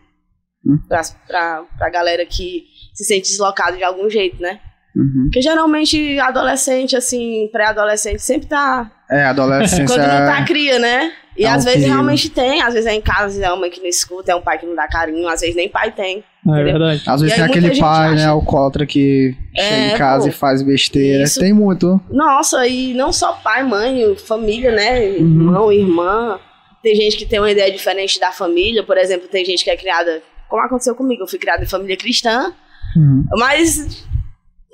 Hum. 0.66 0.78
Pra, 0.88 1.02
pra, 1.28 1.64
pra 1.78 1.90
galera 1.90 2.26
que 2.26 2.66
se 2.94 3.06
sente 3.06 3.30
deslocado 3.30 3.78
de 3.78 3.84
algum 3.84 4.10
jeito, 4.10 4.42
né? 4.42 4.60
Uhum. 4.96 5.24
Porque 5.26 5.42
geralmente 5.42 6.20
adolescente, 6.20 6.96
assim, 6.98 7.48
pré-adolescente, 7.52 8.22
sempre 8.22 8.48
tá. 8.48 8.92
É, 9.12 9.24
adolescência. 9.24 9.86
Quando 9.86 10.02
não 10.08 10.26
tá 10.26 10.44
cria, 10.46 10.78
né? 10.80 11.12
E 11.38 11.46
É 11.46 11.50
um 11.50 11.54
às 11.54 11.64
vezes 11.64 11.80
perigo. 11.80 11.94
realmente 11.94 12.30
tem, 12.30 12.62
às 12.62 12.74
vezes 12.74 12.86
é 12.86 12.94
em 12.94 13.02
casa, 13.02 13.44
é 13.44 13.48
uma 13.48 13.56
mãe 13.62 13.70
que 13.70 13.80
não 13.80 13.88
escuta, 13.88 14.32
é 14.32 14.36
um 14.36 14.42
pai 14.42 14.58
que 14.58 14.66
não 14.66 14.76
dá 14.76 14.88
carinho, 14.88 15.28
às 15.28 15.40
vezes 15.40 15.56
nem 15.56 15.70
pai 15.70 15.92
tem. 15.92 16.22
É 16.48 16.64
verdade. 16.64 17.02
Às 17.08 17.22
vezes 17.22 17.36
E 17.36 17.40
tem 17.40 17.46
aquele 17.50 17.80
pai, 17.80 18.10
né, 18.16 18.22
acha- 18.24 18.30
alcoólatra 18.30 18.86
que 18.86 19.36
É, 19.56 19.62
chega 19.64 19.96
em 19.96 19.98
casa 19.98 20.24
pô. 20.24 20.30
e 20.30 20.32
faz 20.34 20.62
besteira. 20.62 21.24
Isso. 21.24 21.40
Tem 21.40 21.54
muito. 21.54 22.00
Nossa, 22.10 22.68
e 22.68 22.94
não 22.94 23.14
só 23.14 23.34
pai, 23.34 23.64
mãe, 23.64 24.16
família, 24.18 24.72
né? 24.72 25.00
Uhum. 25.02 25.16
Irmão, 25.16 25.72
irmã. 25.72 26.40
Tem 26.84 26.96
gente 26.96 27.16
que 27.18 27.26
tem 27.26 27.40
uma 27.40 27.52
ideia 27.52 27.72
diferente 27.72 28.20
da 28.20 28.32
família, 28.32 28.84
por 28.84 28.98
exemplo, 28.98 29.28
tem 29.28 29.44
gente 29.46 29.64
que 29.64 29.70
é 29.70 29.78
criada, 29.78 30.22
como 30.50 30.62
aconteceu 30.62 30.94
comigo, 30.96 31.24
eu 31.24 31.28
fui 31.28 31.40
criada 31.40 31.64
em 31.64 31.68
família 31.68 31.96
cristã, 31.98 32.54
Uhum. 32.96 33.24
mas 33.38 34.06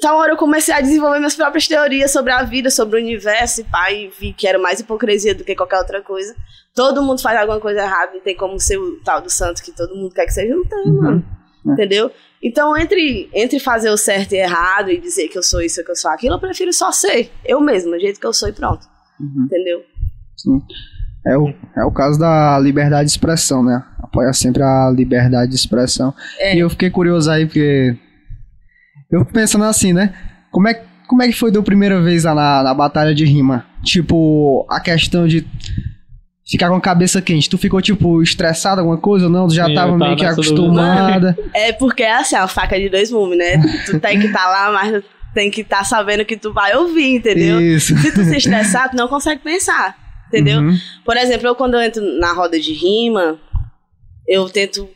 tal 0.02 0.18
hora 0.18 0.34
eu 0.34 0.38
comecei 0.38 0.74
a 0.74 0.82
desenvolver 0.82 1.18
minhas 1.20 1.36
próprias 1.36 1.68
teorias 1.68 2.12
sobre 2.12 2.32
a 2.32 2.44
vida, 2.44 2.70
sobre 2.70 3.00
o 3.00 3.04
universo, 3.04 3.62
e 3.62 3.64
pai, 3.64 4.12
vi 4.20 4.34
que 4.34 4.48
era 4.48 4.58
mais 4.60 4.80
hipocrisia 4.80 5.34
do 5.36 5.44
que 5.44 5.56
qualquer 5.56 5.78
outra 5.80 6.02
coisa. 6.02 6.36
Todo 6.74 7.02
mundo 7.02 7.22
faz 7.22 7.40
alguma 7.40 7.60
coisa 7.60 7.82
errada, 7.82 8.14
não 8.14 8.20
tem 8.22 8.36
como 8.36 8.60
ser 8.60 8.78
o 8.78 9.00
tal 9.04 9.22
do 9.22 9.30
santo 9.30 9.64
que 9.64 9.72
todo 9.72 9.96
mundo 9.96 10.14
quer 10.14 10.26
que 10.26 10.34
seja, 10.34 10.54
não 10.56 10.66
tem, 10.66 10.86
Uhum. 10.86 11.02
mano. 11.02 11.26
É. 11.68 11.72
Entendeu? 11.72 12.12
Então, 12.44 12.78
entre, 12.78 13.28
entre 13.34 13.60
fazer 13.60 13.90
o 13.90 13.98
certo 13.98 14.34
e 14.34 14.38
errado 14.38 14.92
e 14.92 15.00
dizer 15.00 15.30
que 15.30 15.38
eu 15.38 15.42
sou 15.42 15.62
isso, 15.62 15.84
que 15.84 15.90
eu 15.90 15.96
sou 15.96 16.12
aquilo, 16.12 16.36
eu 16.36 16.40
prefiro 16.40 16.72
só 16.72 16.92
ser 16.92 17.32
eu 17.44 17.60
mesmo, 17.60 17.92
do 17.92 18.00
jeito 18.00 18.20
que 18.20 18.28
eu 18.28 18.34
sou 18.34 18.48
e 18.50 18.52
pronto. 18.54 18.86
Uhum. 19.20 19.46
Entendeu? 19.46 19.84
É 21.26 21.36
o, 21.38 21.52
é 21.76 21.84
o 21.84 21.92
caso 21.92 22.20
da 22.20 22.60
liberdade 22.60 23.06
de 23.06 23.12
expressão, 23.12 23.64
né? 23.64 23.84
Apoia 24.00 24.32
sempre 24.32 24.62
a 24.62 24.92
liberdade 24.96 25.50
de 25.50 25.56
expressão. 25.58 26.14
É. 26.38 26.56
E 26.56 26.60
eu 26.60 26.70
fiquei 26.70 26.92
curioso 26.92 27.32
aí, 27.32 27.48
porque. 27.48 27.98
Eu 29.16 29.22
fico 29.22 29.34
pensando 29.34 29.64
assim, 29.66 29.94
né? 29.94 30.14
Como 30.52 30.68
é, 30.68 30.82
como 31.08 31.24
é 31.24 31.28
que 31.28 31.34
foi 31.34 31.52
da 31.52 31.62
primeira 31.62 32.02
vez 32.02 32.24
lá 32.24 32.36
na, 32.36 32.64
na 32.64 32.74
batalha 32.74 33.14
de 33.14 33.26
rima? 33.26 33.66
Tipo, 33.84 34.66
a 34.70 34.80
questão 34.80 35.28
de 35.28 35.46
ficar 36.48 36.70
com 36.70 36.76
a 36.76 36.82
cabeça 36.82 37.22
quente. 37.22 37.50
Tu 37.50 37.58
ficou, 37.58 37.82
tipo, 37.82 38.22
estressado 38.22 38.82
alguma 38.82 38.98
coisa 38.98 39.26
ou 39.26 39.32
não? 39.32 39.48
Tu 39.48 39.56
já 39.56 39.66
Sim, 39.66 39.74
tava 39.74 39.92
tava 39.94 40.06
meio 40.06 40.18
que 40.18 40.26
acostumada. 40.26 41.38
É 41.54 41.72
porque 41.74 42.04
é 42.04 42.14
assim, 42.14 42.36
a 42.36 42.48
faca 42.48 42.80
de 42.80 42.90
dois 42.90 43.12
gumes, 43.12 43.38
né? 43.38 43.62
Tu 43.86 44.00
tem 44.00 44.20
que 44.20 44.28
estar 44.28 44.48
lá, 44.48 44.72
mas 44.72 45.04
tem 45.34 45.50
que 45.50 45.62
estar 45.62 45.84
sabendo 45.84 46.24
que 46.24 46.38
tu 46.38 46.54
vai 46.54 46.76
ouvir, 46.76 47.16
entendeu? 47.16 47.60
Isso. 47.60 47.98
Se 47.98 48.12
tu 48.14 48.24
se 48.24 48.38
estressar, 48.38 48.90
tu 48.90 48.96
não 48.96 49.08
consegue 49.08 49.42
pensar, 49.42 49.96
entendeu? 50.28 50.62
Uhum. 50.62 50.78
Por 51.04 51.18
exemplo, 51.18 51.48
eu 51.48 51.56
quando 51.56 51.74
eu 51.74 51.82
entro 51.82 52.02
na 52.20 52.32
roda 52.34 52.60
de 52.60 52.74
rima, 52.74 53.40
eu 54.28 54.50
tento. 54.50 54.88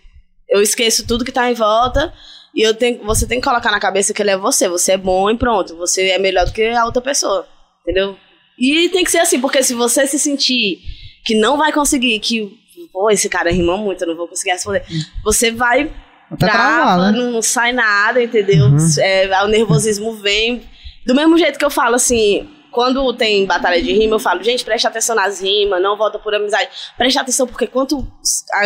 Eu 0.48 0.62
esqueço 0.62 1.06
tudo 1.06 1.26
que 1.26 1.32
tá 1.32 1.52
em 1.52 1.54
volta. 1.54 2.14
E 2.54 2.62
eu 2.62 2.74
tenho, 2.74 3.04
você 3.04 3.28
tem 3.28 3.40
que 3.40 3.48
colocar 3.48 3.72
na 3.72 3.80
cabeça 3.80 4.14
que 4.14 4.22
ele 4.22 4.32
é 4.32 4.38
você. 4.38 4.68
Você 4.68 4.94
é 4.94 4.98
bom 4.98 5.30
e 5.30 5.38
pronto. 5.38 5.76
Você 5.78 6.10
é 6.10 6.18
melhor 6.18 6.46
do 6.46 6.52
que 6.52 6.64
a 6.68 6.86
outra 6.86 7.02
pessoa. 7.02 7.48
Entendeu? 7.84 8.18
E 8.58 8.90
tem 8.90 9.04
que 9.04 9.12
ser 9.12 9.20
assim, 9.20 9.40
porque 9.40 9.64
se 9.64 9.74
você 9.74 10.06
se 10.06 10.20
sentir 10.20 10.80
que 11.24 11.36
não 11.36 11.58
vai 11.58 11.72
conseguir, 11.72 12.20
que, 12.20 12.52
pô, 12.92 13.10
esse 13.10 13.30
cara 13.30 13.52
rima 13.52 13.78
muito, 13.78 14.04
eu 14.04 14.08
não 14.08 14.16
vou 14.16 14.28
conseguir 14.28 14.52
responder. 14.52 14.84
Você 15.24 15.52
vai 15.52 15.92
Até 16.30 16.48
trava, 16.48 17.12
né? 17.12 17.18
não 17.18 17.42
sai 17.42 17.72
nada, 17.72 18.22
entendeu? 18.22 18.66
Uhum. 18.66 18.78
É, 19.00 19.44
o 19.44 19.48
nervosismo 19.48 20.14
vem. 20.14 20.62
Do 21.06 21.16
mesmo 21.16 21.38
jeito 21.38 21.58
que 21.58 21.66
eu 21.66 21.70
falo 21.70 21.96
assim, 21.96 22.48
quando 22.72 23.14
tem 23.14 23.46
batalha 23.46 23.82
de 23.82 23.92
rima, 23.94 24.16
eu 24.16 24.20
falo, 24.20 24.44
gente, 24.44 24.64
preste 24.64 24.88
atenção 24.88 25.16
nas 25.16 25.42
rimas, 25.42 25.82
não 25.82 25.98
volta 25.98 26.20
por 26.20 26.34
amizade. 26.34 26.68
Preste 26.98 27.18
atenção, 27.18 27.48
porque 27.48 27.68
quanto 27.68 28.08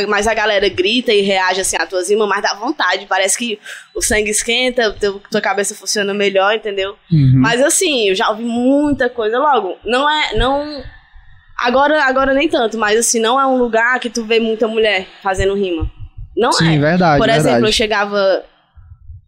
mais 0.08 0.28
a 0.28 0.34
galera 0.34 0.68
grita 0.70 1.12
e 1.14 1.22
reage 1.22 1.62
assim 1.62 1.76
às 1.80 1.88
tuas 1.90 2.10
rimas, 2.10 2.28
mais 2.28 2.42
dá 2.42 2.54
vontade. 2.54 3.06
Parece 3.08 3.38
que 3.38 3.60
o 3.96 4.02
sangue 4.02 4.30
esquenta, 4.32 4.92
teu, 4.94 5.22
tua 5.32 5.42
cabeça 5.42 5.74
funciona 5.76 6.14
melhor, 6.14 6.54
entendeu? 6.56 6.96
Uhum. 7.12 7.34
Mas 7.36 7.62
assim, 7.62 8.10
eu 8.10 8.16
já 8.16 8.30
ouvi 8.30 8.44
muita 8.44 9.10
coisa 9.10 9.38
logo. 9.40 9.78
Não 9.86 10.10
é. 10.10 10.36
Não. 10.36 10.84
Agora, 11.58 12.04
agora 12.04 12.34
nem 12.34 12.50
tanto, 12.50 12.78
mas 12.78 12.98
assim, 13.00 13.20
não 13.20 13.40
é 13.40 13.46
um 13.46 13.58
lugar 13.58 14.00
que 14.00 14.10
tu 14.10 14.26
vê 14.26 14.40
muita 14.40 14.68
mulher 14.68 15.08
fazendo 15.22 15.54
rima. 15.54 15.90
Não 16.36 16.52
Sim, 16.52 16.76
é. 16.76 16.80
verdade. 16.80 17.20
Por 17.20 17.30
exemplo, 17.30 17.44
verdade. 17.52 17.68
eu 17.68 17.72
chegava. 17.72 18.44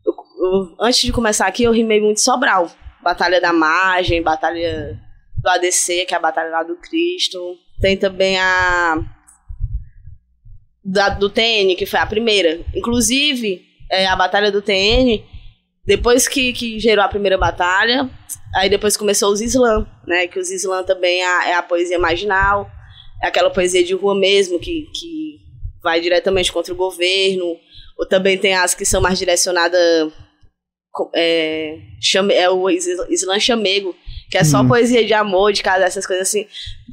eu- 0.06 0.16
eu- 0.44 0.76
antes 0.80 1.00
de 1.02 1.12
começar 1.12 1.46
aqui, 1.48 1.64
eu 1.64 1.72
rimei 1.72 2.02
muito 2.02 2.20
Sobral. 2.20 2.70
Batalha 3.06 3.40
da 3.40 3.54
Margem, 3.54 4.24
Batalha 4.24 5.00
do 5.38 5.48
ADC, 5.48 6.06
que 6.08 6.16
é 6.16 6.18
a 6.18 6.20
Batalha 6.20 6.50
lá 6.50 6.64
do 6.64 6.76
Cristo. 6.76 7.38
Tem 7.80 7.96
também 7.96 8.40
a. 8.40 8.98
Da, 10.84 11.10
do 11.10 11.30
TN, 11.30 11.76
que 11.78 11.86
foi 11.86 12.00
a 12.00 12.06
primeira. 12.08 12.62
Inclusive, 12.74 13.64
é, 13.92 14.08
a 14.08 14.16
Batalha 14.16 14.52
do 14.52 14.60
TN, 14.60 15.24
depois 15.86 16.28
que, 16.28 16.52
que 16.52 16.80
gerou 16.80 17.06
a 17.06 17.08
primeira 17.08 17.38
batalha, 17.38 18.10
aí 18.56 18.70
depois 18.70 18.98
começou 18.98 19.32
os 19.32 19.40
slam, 19.40 19.86
né? 20.08 20.26
Que 20.26 20.40
os 20.40 20.50
slam 20.50 20.84
também 20.84 21.22
é 21.22 21.28
a, 21.28 21.50
é 21.50 21.54
a 21.54 21.62
poesia 21.62 22.00
marginal, 22.00 22.68
é 23.22 23.28
aquela 23.28 23.52
poesia 23.52 23.84
de 23.84 23.94
rua 23.94 24.16
mesmo, 24.16 24.60
que, 24.60 24.90
que 24.96 25.40
vai 25.84 26.02
diretamente 26.02 26.52
contra 26.52 26.74
o 26.74 26.78
governo, 26.78 27.56
ou 27.96 28.08
também 28.08 28.36
tem 28.36 28.56
as 28.56 28.74
que 28.74 28.84
são 28.84 29.00
mais 29.00 29.20
direcionadas. 29.20 30.12
É, 31.14 31.78
chame, 32.02 32.34
é 32.34 32.50
o 32.50 32.70
is- 32.70 32.88
Islã 33.10 33.40
Chamego, 33.40 33.96
que 34.30 34.38
é 34.38 34.44
só 34.44 34.62
Hum. 34.62 34.68
poesia 34.68 35.06
de 35.06 35.14
amor, 35.14 35.52
de 35.54 35.62
casa, 35.64 35.86
essas 35.86 36.06
coisas 36.06 36.28
assim. 36.28 36.46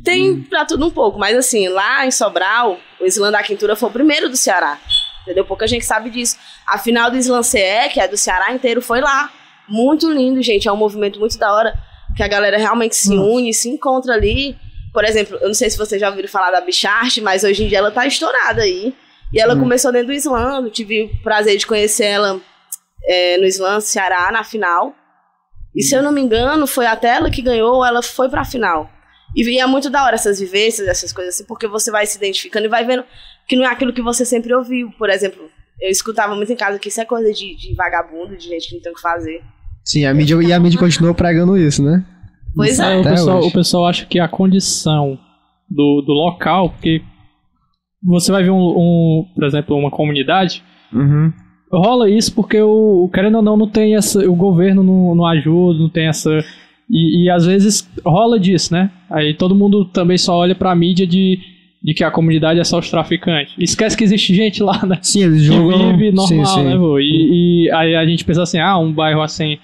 Tem 0.04 0.42
pra 0.42 0.64
tudo 0.64 0.86
um 0.86 0.90
pouco, 0.90 1.18
mas 1.18 1.36
assim, 1.36 1.68
lá 1.68 2.06
em 2.06 2.10
Sobral, 2.10 2.78
o 3.00 3.04
Islã 3.06 3.30
da 3.30 3.42
Quintura 3.42 3.76
foi 3.76 3.88
o 3.88 3.92
primeiro 3.92 4.28
do 4.28 4.36
Ceará. 4.36 4.78
Entendeu? 5.22 5.44
Pouca 5.44 5.66
gente 5.68 5.84
sabe 5.84 6.10
disso. 6.10 6.36
A 6.66 6.78
final 6.78 7.08
do 7.10 7.16
Islã 7.16 7.42
CE, 7.44 7.88
que 7.92 8.00
é 8.00 8.08
do 8.08 8.16
Ceará 8.16 8.52
inteiro, 8.52 8.82
foi 8.82 9.00
lá. 9.00 9.30
Muito 9.68 10.10
lindo, 10.10 10.42
gente. 10.42 10.66
É 10.66 10.72
um 10.72 10.76
movimento 10.76 11.20
muito 11.20 11.38
da 11.38 11.52
hora. 11.54 11.72
Que 12.16 12.22
a 12.24 12.28
galera 12.28 12.58
realmente 12.58 12.96
se 12.96 13.16
une, 13.16 13.54
se 13.54 13.68
encontra 13.68 14.14
ali. 14.14 14.56
Por 14.92 15.04
exemplo, 15.04 15.38
eu 15.40 15.46
não 15.46 15.54
sei 15.54 15.70
se 15.70 15.78
vocês 15.78 16.00
já 16.00 16.08
ouviram 16.10 16.28
falar 16.28 16.50
da 16.50 16.60
Bicharte, 16.60 17.20
mas 17.20 17.44
hoje 17.44 17.62
em 17.64 17.68
dia 17.68 17.78
ela 17.78 17.90
tá 17.92 18.04
estourada 18.04 18.62
aí. 18.62 18.92
E 19.32 19.40
ela 19.40 19.54
Hum. 19.54 19.60
começou 19.60 19.92
dentro 19.92 20.08
do 20.08 20.12
Islã. 20.12 20.60
Eu 20.64 20.70
tive 20.70 21.04
o 21.04 21.22
prazer 21.22 21.56
de 21.56 21.66
conhecer 21.68 22.04
ela 22.06 22.40
é, 23.06 23.38
no 23.38 23.44
Islã 23.44 23.80
Ceará, 23.80 24.30
na 24.32 24.44
final. 24.44 24.94
E 25.74 25.82
se 25.82 25.94
eu 25.94 26.02
não 26.02 26.12
me 26.12 26.20
engano, 26.20 26.66
foi 26.66 26.86
até 26.86 27.08
ela 27.08 27.30
que 27.30 27.42
ganhou, 27.42 27.84
ela 27.84 28.02
foi 28.02 28.28
pra 28.28 28.44
final. 28.44 28.90
E 29.34 29.58
é 29.58 29.66
muito 29.66 29.88
da 29.88 30.04
hora 30.04 30.14
essas 30.14 30.38
vivências, 30.38 30.86
essas 30.86 31.12
coisas 31.12 31.34
assim, 31.34 31.44
porque 31.46 31.66
você 31.66 31.90
vai 31.90 32.04
se 32.04 32.18
identificando 32.18 32.66
e 32.66 32.68
vai 32.68 32.84
vendo 32.84 33.02
que 33.48 33.56
não 33.56 33.64
é 33.64 33.68
aquilo 33.68 33.92
que 33.92 34.02
você 34.02 34.24
sempre 34.24 34.54
ouviu. 34.54 34.90
Por 34.98 35.08
exemplo, 35.08 35.42
eu 35.80 35.90
escutava 35.90 36.34
muito 36.34 36.52
em 36.52 36.56
casa 36.56 36.78
que 36.78 36.88
isso 36.88 37.00
é 37.00 37.04
coisa 37.04 37.32
de, 37.32 37.56
de 37.56 37.74
vagabundo, 37.74 38.36
de 38.36 38.46
gente 38.46 38.68
que 38.68 38.74
não 38.74 38.82
tem 38.82 38.92
o 38.92 38.94
que 38.94 39.00
fazer. 39.00 39.42
Sim, 39.84 40.04
a 40.04 40.12
mídia, 40.12 40.36
e 40.42 40.52
a 40.52 40.60
mídia 40.60 40.78
continuou 40.78 41.14
pregando 41.14 41.56
isso, 41.56 41.82
né? 41.82 42.04
Pois 42.54 42.78
É, 42.78 42.96
é. 42.96 43.00
o, 43.00 43.02
pessoal, 43.02 43.40
o 43.40 43.52
pessoal 43.52 43.86
acha 43.86 44.04
que 44.04 44.20
a 44.20 44.28
condição 44.28 45.18
do, 45.68 46.02
do 46.06 46.12
local, 46.12 46.68
porque 46.70 47.02
você 48.04 48.30
vai 48.30 48.42
ver 48.42 48.50
um, 48.50 48.56
um, 48.56 49.32
por 49.34 49.44
exemplo, 49.44 49.76
uma 49.76 49.90
comunidade, 49.90 50.62
Uhum. 50.92 51.32
Rola 51.72 52.10
isso 52.10 52.34
porque 52.34 52.60
o, 52.60 53.08
querendo 53.12 53.36
ou 53.36 53.42
não, 53.42 53.56
não 53.56 53.66
tem 53.68 53.96
essa, 53.96 54.18
o 54.28 54.34
governo 54.34 54.82
não, 54.82 55.14
não 55.14 55.26
ajuda, 55.26 55.78
não 55.78 55.88
tem 55.88 56.06
essa. 56.08 56.30
E, 56.90 57.24
e 57.24 57.30
às 57.30 57.46
vezes 57.46 57.88
rola 58.04 58.38
disso, 58.38 58.72
né? 58.74 58.90
Aí 59.10 59.34
todo 59.34 59.54
mundo 59.54 59.84
também 59.86 60.18
só 60.18 60.36
olha 60.36 60.54
pra 60.54 60.74
mídia 60.74 61.06
de, 61.06 61.38
de 61.82 61.94
que 61.94 62.04
a 62.04 62.10
comunidade 62.10 62.60
é 62.60 62.64
só 62.64 62.78
os 62.78 62.90
traficantes. 62.90 63.54
Esquece 63.58 63.96
que 63.96 64.04
existe 64.04 64.34
gente 64.34 64.62
lá, 64.62 64.84
né? 64.84 64.98
Sim, 65.00 65.22
eles 65.24 65.40
Que 65.40 65.46
jogam. 65.46 65.96
vive 65.96 66.12
normal, 66.12 66.26
sim, 66.26 66.44
sim. 66.44 66.64
né, 66.64 66.76
vô? 66.76 66.98
E, 66.98 67.64
e 67.66 67.70
aí 67.72 67.94
a 67.96 68.04
gente 68.04 68.24
pensa 68.24 68.42
assim, 68.42 68.58
ah, 68.58 68.78
um 68.78 68.92
bairro 68.92 69.22
assim. 69.22 69.56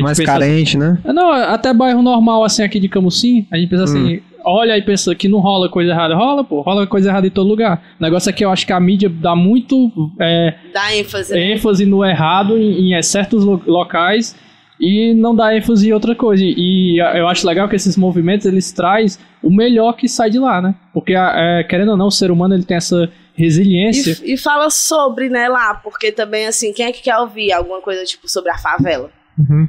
Mais 0.00 0.16
pensa 0.16 0.32
carente, 0.32 0.78
né? 0.78 0.98
não, 1.04 1.30
até 1.32 1.74
bairro 1.74 2.00
normal, 2.00 2.42
assim, 2.44 2.62
aqui 2.62 2.80
de 2.80 2.88
Camusim, 2.88 3.46
a 3.50 3.58
gente 3.58 3.68
pensa 3.68 3.84
assim, 3.84 4.20
olha 4.44 4.76
e 4.76 4.82
pensa 4.82 5.14
que 5.14 5.28
não 5.28 5.38
rola 5.40 5.68
coisa 5.68 5.90
errada. 5.92 6.14
Rola, 6.14 6.42
pô, 6.44 6.60
rola 6.62 6.86
coisa 6.86 7.08
errada 7.10 7.26
em 7.26 7.30
todo 7.30 7.48
lugar. 7.48 7.82
O 7.98 8.02
negócio 8.02 8.30
é 8.30 8.32
que 8.32 8.44
eu 8.44 8.50
acho 8.50 8.66
que 8.66 8.72
a 8.72 8.80
mídia 8.80 9.08
dá 9.08 9.34
muito 9.36 9.90
é, 10.20 10.54
Dá 10.72 10.94
ênfase. 10.94 11.32
né? 11.34 11.52
ênfase 11.52 11.86
no 11.86 12.04
errado 12.04 12.56
em, 12.58 12.94
em 12.94 13.02
certos 13.02 13.44
lo- 13.44 13.62
locais 13.66 14.36
e 14.80 15.14
não 15.14 15.34
dá 15.34 15.54
ênfase 15.56 15.88
em 15.88 15.92
outra 15.92 16.14
coisa. 16.14 16.42
E 16.44 16.98
eu 17.16 17.28
acho 17.28 17.46
legal 17.46 17.68
que 17.68 17.76
esses 17.76 17.96
movimentos, 17.96 18.46
eles 18.46 18.72
trazem 18.72 19.22
o 19.42 19.50
melhor 19.50 19.92
que 19.94 20.08
sai 20.08 20.28
de 20.30 20.38
lá, 20.38 20.60
né? 20.60 20.74
Porque, 20.92 21.14
é, 21.16 21.64
querendo 21.68 21.90
ou 21.92 21.96
não, 21.96 22.06
o 22.08 22.10
ser 22.10 22.30
humano, 22.30 22.54
ele 22.54 22.64
tem 22.64 22.76
essa 22.76 23.08
resiliência. 23.34 24.18
E, 24.24 24.34
e 24.34 24.36
fala 24.36 24.70
sobre, 24.70 25.28
né, 25.28 25.48
lá, 25.48 25.74
porque 25.74 26.10
também, 26.12 26.46
assim, 26.46 26.72
quem 26.72 26.86
é 26.86 26.92
que 26.92 27.02
quer 27.02 27.16
ouvir 27.18 27.52
alguma 27.52 27.80
coisa, 27.80 28.04
tipo, 28.04 28.28
sobre 28.28 28.50
a 28.50 28.58
favela? 28.58 29.10
Uhum. 29.38 29.68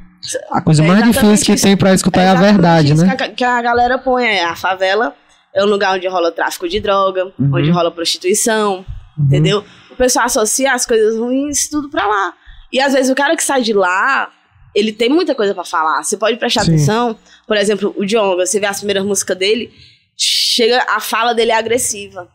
A 0.52 0.62
coisa 0.62 0.84
É 0.84 0.88
mais 0.88 1.04
difícil 1.04 1.46
que 1.46 1.54
isso. 1.54 1.64
tem 1.66 1.76
pra 1.78 1.94
escutar 1.94 2.22
é, 2.22 2.28
a 2.30 2.32
exatamente 2.34 2.54
verdade, 2.54 2.94
né? 2.96 3.16
Que 3.16 3.24
a, 3.24 3.30
que 3.30 3.44
a 3.44 3.62
galera 3.62 3.98
põe 3.98 4.26
é 4.26 4.44
a 4.46 4.56
favela 4.56 5.16
é 5.54 5.64
um 5.64 5.68
lugar 5.68 5.96
onde 5.96 6.08
rola 6.08 6.32
tráfico 6.32 6.68
de 6.68 6.80
droga, 6.80 7.26
Uhum. 7.38 7.52
onde 7.54 7.70
rola 7.70 7.92
prostituição, 7.92 8.86
entendeu? 9.18 9.64
O 9.92 9.96
pessoal 9.96 10.26
associa 10.26 10.74
as 10.74 10.86
coisas 10.86 11.16
ruins 11.18 11.68
tudo 11.70 11.90
pra 11.90 12.08
lá. 12.08 12.34
E 12.72 12.80
às 12.80 12.94
vezes 12.94 13.12
o 13.12 13.16
cara 13.16 13.36
que 13.36 13.44
sai 13.44 13.62
de 13.62 13.72
lá, 13.74 14.30
ele 14.74 14.92
tem 14.92 15.10
muita 15.10 15.36
coisa 15.36 15.54
pra 15.54 15.64
falar. 15.64 16.02
Você 16.04 16.18
pode 16.18 16.38
prestar 16.38 16.62
Sim. 16.62 16.74
atenção, 16.74 17.16
por 17.48 17.56
exemplo, 17.56 17.94
o 17.96 18.04
Djonga, 18.06 18.46
você 18.46 18.60
vê 18.60 18.66
as 18.66 18.78
primeiras 18.78 19.06
músicas 19.06 19.38
dele, 19.38 19.72
chega 20.18 20.84
a 20.90 21.00
fala 21.00 21.34
dele 21.34 21.52
é 21.52 21.56
agressiva. 21.56 22.28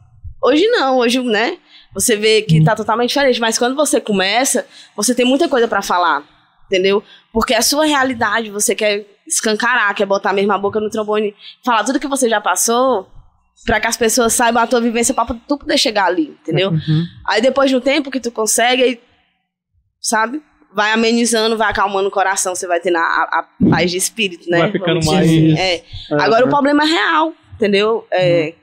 Hoje 0.42 0.66
não, 0.68 0.98
hoje, 0.98 1.20
né? 1.20 1.56
Você 1.94 2.14
vê 2.16 2.42
que 2.42 2.62
tá 2.62 2.76
totalmente 2.76 3.08
diferente, 3.08 3.40
mas 3.40 3.58
quando 3.58 3.74
você 3.74 4.00
começa, 4.00 4.64
você 4.94 5.12
tem 5.14 5.24
muita 5.26 5.48
coisa 5.48 5.66
pra 5.66 5.82
falar, 5.82 6.22
entendeu? 6.68 7.02
Porque 7.32 7.52
é 7.54 7.58
a 7.58 7.62
sua 7.62 7.84
realidade, 7.86 8.50
você 8.50 8.74
quer 8.74 9.04
escancarar, 9.26 9.94
quer 9.94 10.06
botar 10.06 10.32
mesmo 10.32 10.52
a 10.52 10.58
boca 10.58 10.78
no 10.80 10.88
trombone, 10.90 11.34
falar 11.64 11.82
tudo 11.84 11.98
que 12.00 12.06
você 12.08 12.28
já 12.28 12.40
passou, 12.40 13.08
pra 13.66 13.80
que 13.80 13.86
as 13.88 13.96
pessoas 13.96 14.32
saibam 14.32 14.62
a 14.62 14.66
tua 14.66 14.80
vivência 14.80 15.12
pra 15.14 15.24
tu 15.26 15.58
poder 15.58 15.76
chegar 15.76 16.06
ali, 16.06 16.36
entendeu? 16.42 16.70
Uhum. 16.70 17.04
Aí 17.26 17.40
depois 17.42 17.68
de 17.70 17.76
um 17.76 17.80
tempo 17.80 18.10
que 18.10 18.20
tu 18.20 18.30
consegue, 18.30 18.82
aí, 18.82 19.00
sabe? 20.00 20.42
Vai 20.72 20.92
amenizando, 20.92 21.56
vai 21.56 21.70
acalmando 21.70 22.08
o 22.08 22.12
coração, 22.12 22.54
você 22.54 22.66
vai 22.66 22.78
tendo 22.80 22.96
a, 22.96 23.00
a- 23.00 23.38
a 23.40 23.70
paz 23.70 23.90
de 23.90 23.96
espírito, 23.96 24.48
né? 24.50 24.58
Vai 24.60 24.72
ficando 24.72 25.04
mais- 25.06 25.26
assim. 25.26 25.58
É. 25.58 25.82
Agora 26.12 26.42
o 26.42 26.46
né? 26.46 26.52
problema 26.52 26.84
é 26.84 26.86
real, 26.86 27.32
entendeu? 27.54 28.06
É, 28.12 28.54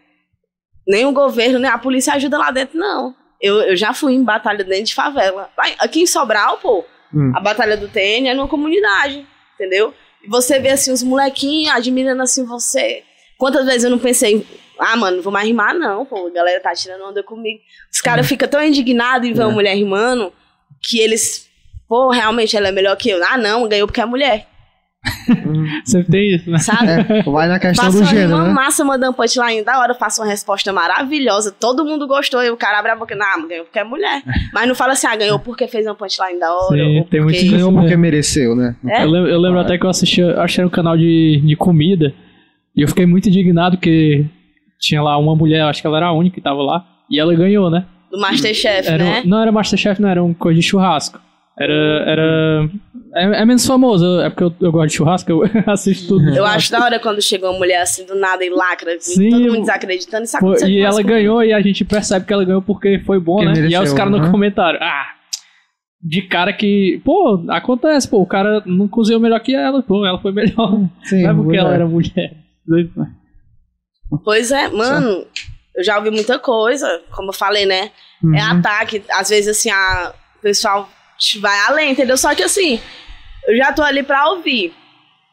Nem 0.87 1.05
o 1.05 1.11
governo, 1.11 1.57
nem 1.59 1.69
a 1.69 1.77
polícia 1.79 2.13
ajuda 2.13 2.37
lá 2.37 2.51
dentro, 2.51 2.77
não. 2.77 3.15
Eu, 3.41 3.55
eu 3.63 3.75
já 3.75 3.91
fui 3.93 4.13
em 4.13 4.23
batalha 4.23 4.63
dentro 4.63 4.85
de 4.85 4.93
favela. 4.95 5.49
Aqui 5.79 6.01
em 6.01 6.05
Sobral, 6.07 6.57
pô, 6.59 6.85
Hum. 7.15 7.31
a 7.33 7.39
batalha 7.39 7.77
do 7.77 7.87
TN 7.87 8.27
é 8.27 8.33
numa 8.33 8.47
comunidade, 8.47 9.25
entendeu? 9.55 9.93
E 10.21 10.27
você 10.27 10.59
vê 10.59 10.69
assim, 10.71 10.91
os 10.91 11.01
molequinhos 11.01 11.73
admirando 11.73 12.21
assim 12.21 12.43
você. 12.45 13.03
Quantas 13.37 13.65
vezes 13.65 13.83
eu 13.85 13.89
não 13.89 13.99
pensei, 13.99 14.45
ah, 14.77 14.97
mano, 14.97 15.17
não 15.17 15.23
vou 15.23 15.31
mais 15.31 15.47
rimar, 15.47 15.73
não, 15.73 16.05
pô, 16.05 16.27
a 16.27 16.29
galera 16.31 16.59
tá 16.59 16.73
tirando 16.73 17.03
onda 17.05 17.23
comigo. 17.23 17.61
Os 17.91 18.01
caras 18.01 18.27
ficam 18.27 18.47
tão 18.49 18.61
indignados 18.63 19.27
em 19.29 19.33
ver 19.33 19.43
É. 19.43 19.45
uma 19.45 19.53
mulher 19.53 19.75
rimando 19.75 20.33
que 20.81 20.99
eles, 20.99 21.49
pô, 21.87 22.09
realmente 22.09 22.57
ela 22.57 22.67
é 22.67 22.71
melhor 22.71 22.95
que 22.97 23.09
eu. 23.09 23.23
Ah, 23.23 23.37
não, 23.37 23.67
ganhou 23.67 23.87
porque 23.87 24.01
é 24.01 24.05
mulher, 24.05 24.47
Sempre 25.85 26.11
tem 26.11 26.35
isso, 26.35 26.49
né? 26.49 26.57
sabe? 26.57 26.87
É, 26.89 27.23
vai 27.23 27.47
na 27.47 27.59
questão 27.59 27.85
Faça 27.85 27.97
do 27.97 28.03
uma 28.03 28.09
gênero, 28.09 28.29
rima 28.29 28.47
né? 28.47 28.53
massa, 28.53 28.83
mandando 28.83 29.13
punchline 29.13 29.63
da 29.63 29.79
hora, 29.79 29.93
faça 29.93 30.21
uma 30.21 30.27
resposta 30.27 30.71
maravilhosa, 30.73 31.51
todo 31.51 31.85
mundo 31.85 32.07
gostou, 32.07 32.43
e 32.43 32.49
o 32.49 32.57
cara 32.57 32.79
abre 32.79 32.91
a 32.91 32.95
boca, 32.95 33.15
não, 33.15 33.47
ganhou 33.47 33.65
porque 33.65 33.79
é 33.79 33.83
mulher. 33.83 34.23
Mas 34.53 34.67
não 34.67 34.75
fala 34.75 34.93
assim, 34.93 35.07
ah, 35.07 35.15
ganhou 35.15 35.39
porque 35.39 35.67
fez 35.67 35.85
uma 35.85 35.95
punchline 35.95 36.39
da 36.39 36.51
hora, 36.53 36.77
Sim, 36.77 36.99
ou 36.99 37.05
tem 37.05 37.21
muito 37.21 37.35
porque... 37.35 37.43
disso. 37.43 37.55
Ganhou 37.55 37.73
porque 37.73 37.97
mereceu, 37.97 38.55
né? 38.55 38.75
É? 38.87 39.03
Eu 39.03 39.09
lembro, 39.09 39.29
eu 39.29 39.39
lembro 39.39 39.59
até 39.59 39.77
que 39.77 39.85
eu 39.85 39.91
que 39.91 40.21
era 40.59 40.67
um 40.67 40.71
canal 40.71 40.97
de, 40.97 41.41
de 41.45 41.55
comida, 41.55 42.13
e 42.75 42.81
eu 42.81 42.87
fiquei 42.87 43.05
muito 43.05 43.29
indignado 43.29 43.77
porque 43.77 44.25
tinha 44.79 45.01
lá 45.01 45.17
uma 45.17 45.35
mulher, 45.35 45.63
acho 45.63 45.81
que 45.81 45.87
ela 45.87 45.97
era 45.97 46.07
a 46.07 46.13
única 46.13 46.35
que 46.35 46.41
tava 46.41 46.61
lá, 46.61 46.85
e 47.09 47.19
ela 47.19 47.33
ganhou, 47.33 47.69
né? 47.69 47.85
Do 48.11 48.19
Masterchef, 48.19 48.87
Era, 48.87 49.03
né? 49.03 49.23
Não 49.25 49.41
era 49.41 49.51
Masterchef, 49.51 50.01
não, 50.01 50.09
era 50.09 50.23
um 50.23 50.33
coisa 50.33 50.59
de 50.59 50.65
churrasco. 50.65 51.19
Era. 51.57 51.73
era 52.05 52.69
é, 53.15 53.41
é 53.41 53.45
menos 53.45 53.65
famoso, 53.65 54.19
é 54.21 54.29
porque 54.29 54.43
eu, 54.43 54.53
eu 54.61 54.71
gosto 54.71 54.89
de 54.89 54.95
churrasco, 54.97 55.31
eu 55.31 55.43
assisto 55.71 56.07
tudo. 56.07 56.29
Eu 56.35 56.45
acho 56.45 56.71
da 56.71 56.83
hora 56.83 56.99
quando 56.99 57.21
chega 57.21 57.49
uma 57.49 57.57
mulher 57.57 57.81
assim 57.81 58.05
do 58.05 58.15
nada 58.15 58.43
e 58.43 58.49
lacra, 58.49 58.95
Sim, 58.99 59.29
todo 59.29 59.41
mundo 59.41 59.59
desacreditando, 59.61 60.23
isso 60.25 60.37
Pô, 60.37 60.47
aconteceu 60.47 60.69
e 60.69 60.79
ela 60.81 61.01
ganhou 61.01 61.43
e 61.43 61.53
a 61.53 61.61
gente 61.61 61.85
percebe 61.85 62.25
que 62.25 62.33
ela 62.33 62.43
ganhou 62.45 62.61
porque 62.61 62.99
foi 63.05 63.19
bom, 63.19 63.37
Porque 63.37 63.45
né? 63.47 63.53
E 63.53 63.59
aí 63.59 63.65
os 63.67 63.71
mereceu, 63.73 63.95
caras 63.95 64.11
no 64.11 64.19
né? 64.19 64.29
comentário, 64.31 64.79
ah, 64.81 65.05
de 66.01 66.21
cara 66.23 66.53
que, 66.53 67.01
pô, 67.03 67.43
acontece, 67.49 68.07
pô, 68.07 68.21
o 68.21 68.27
cara 68.27 68.61
não 68.65 68.87
cozinhou 68.87 69.19
melhor 69.19 69.39
que 69.39 69.55
ela, 69.55 69.81
pô, 69.81 70.05
ela 70.05 70.19
foi 70.21 70.31
melhor. 70.31 70.79
Sim, 71.03 71.23
não 71.23 71.29
é 71.29 71.33
porque 71.33 71.47
mulher. 71.47 71.59
ela 71.59 71.73
era 71.73 71.87
mulher. 71.87 72.33
Pois 74.23 74.51
é, 74.51 74.67
mano, 74.69 75.25
eu 75.75 75.83
já 75.83 75.97
ouvi 75.97 76.11
muita 76.11 76.37
coisa, 76.37 77.01
como 77.11 77.29
eu 77.29 77.33
falei, 77.33 77.65
né? 77.65 77.91
É 78.23 78.27
Uhum. 78.27 78.59
ataque, 78.59 79.03
às 79.11 79.29
vezes 79.29 79.47
assim, 79.49 79.69
a, 79.69 80.13
o 80.37 80.41
pessoal 80.41 80.89
vai 81.41 81.57
além, 81.67 81.91
entendeu? 81.91 82.17
Só 82.17 82.33
que 82.33 82.43
assim, 82.43 82.79
eu 83.47 83.57
já 83.57 83.73
tô 83.73 83.81
ali 83.81 84.03
pra 84.03 84.29
ouvir. 84.29 84.73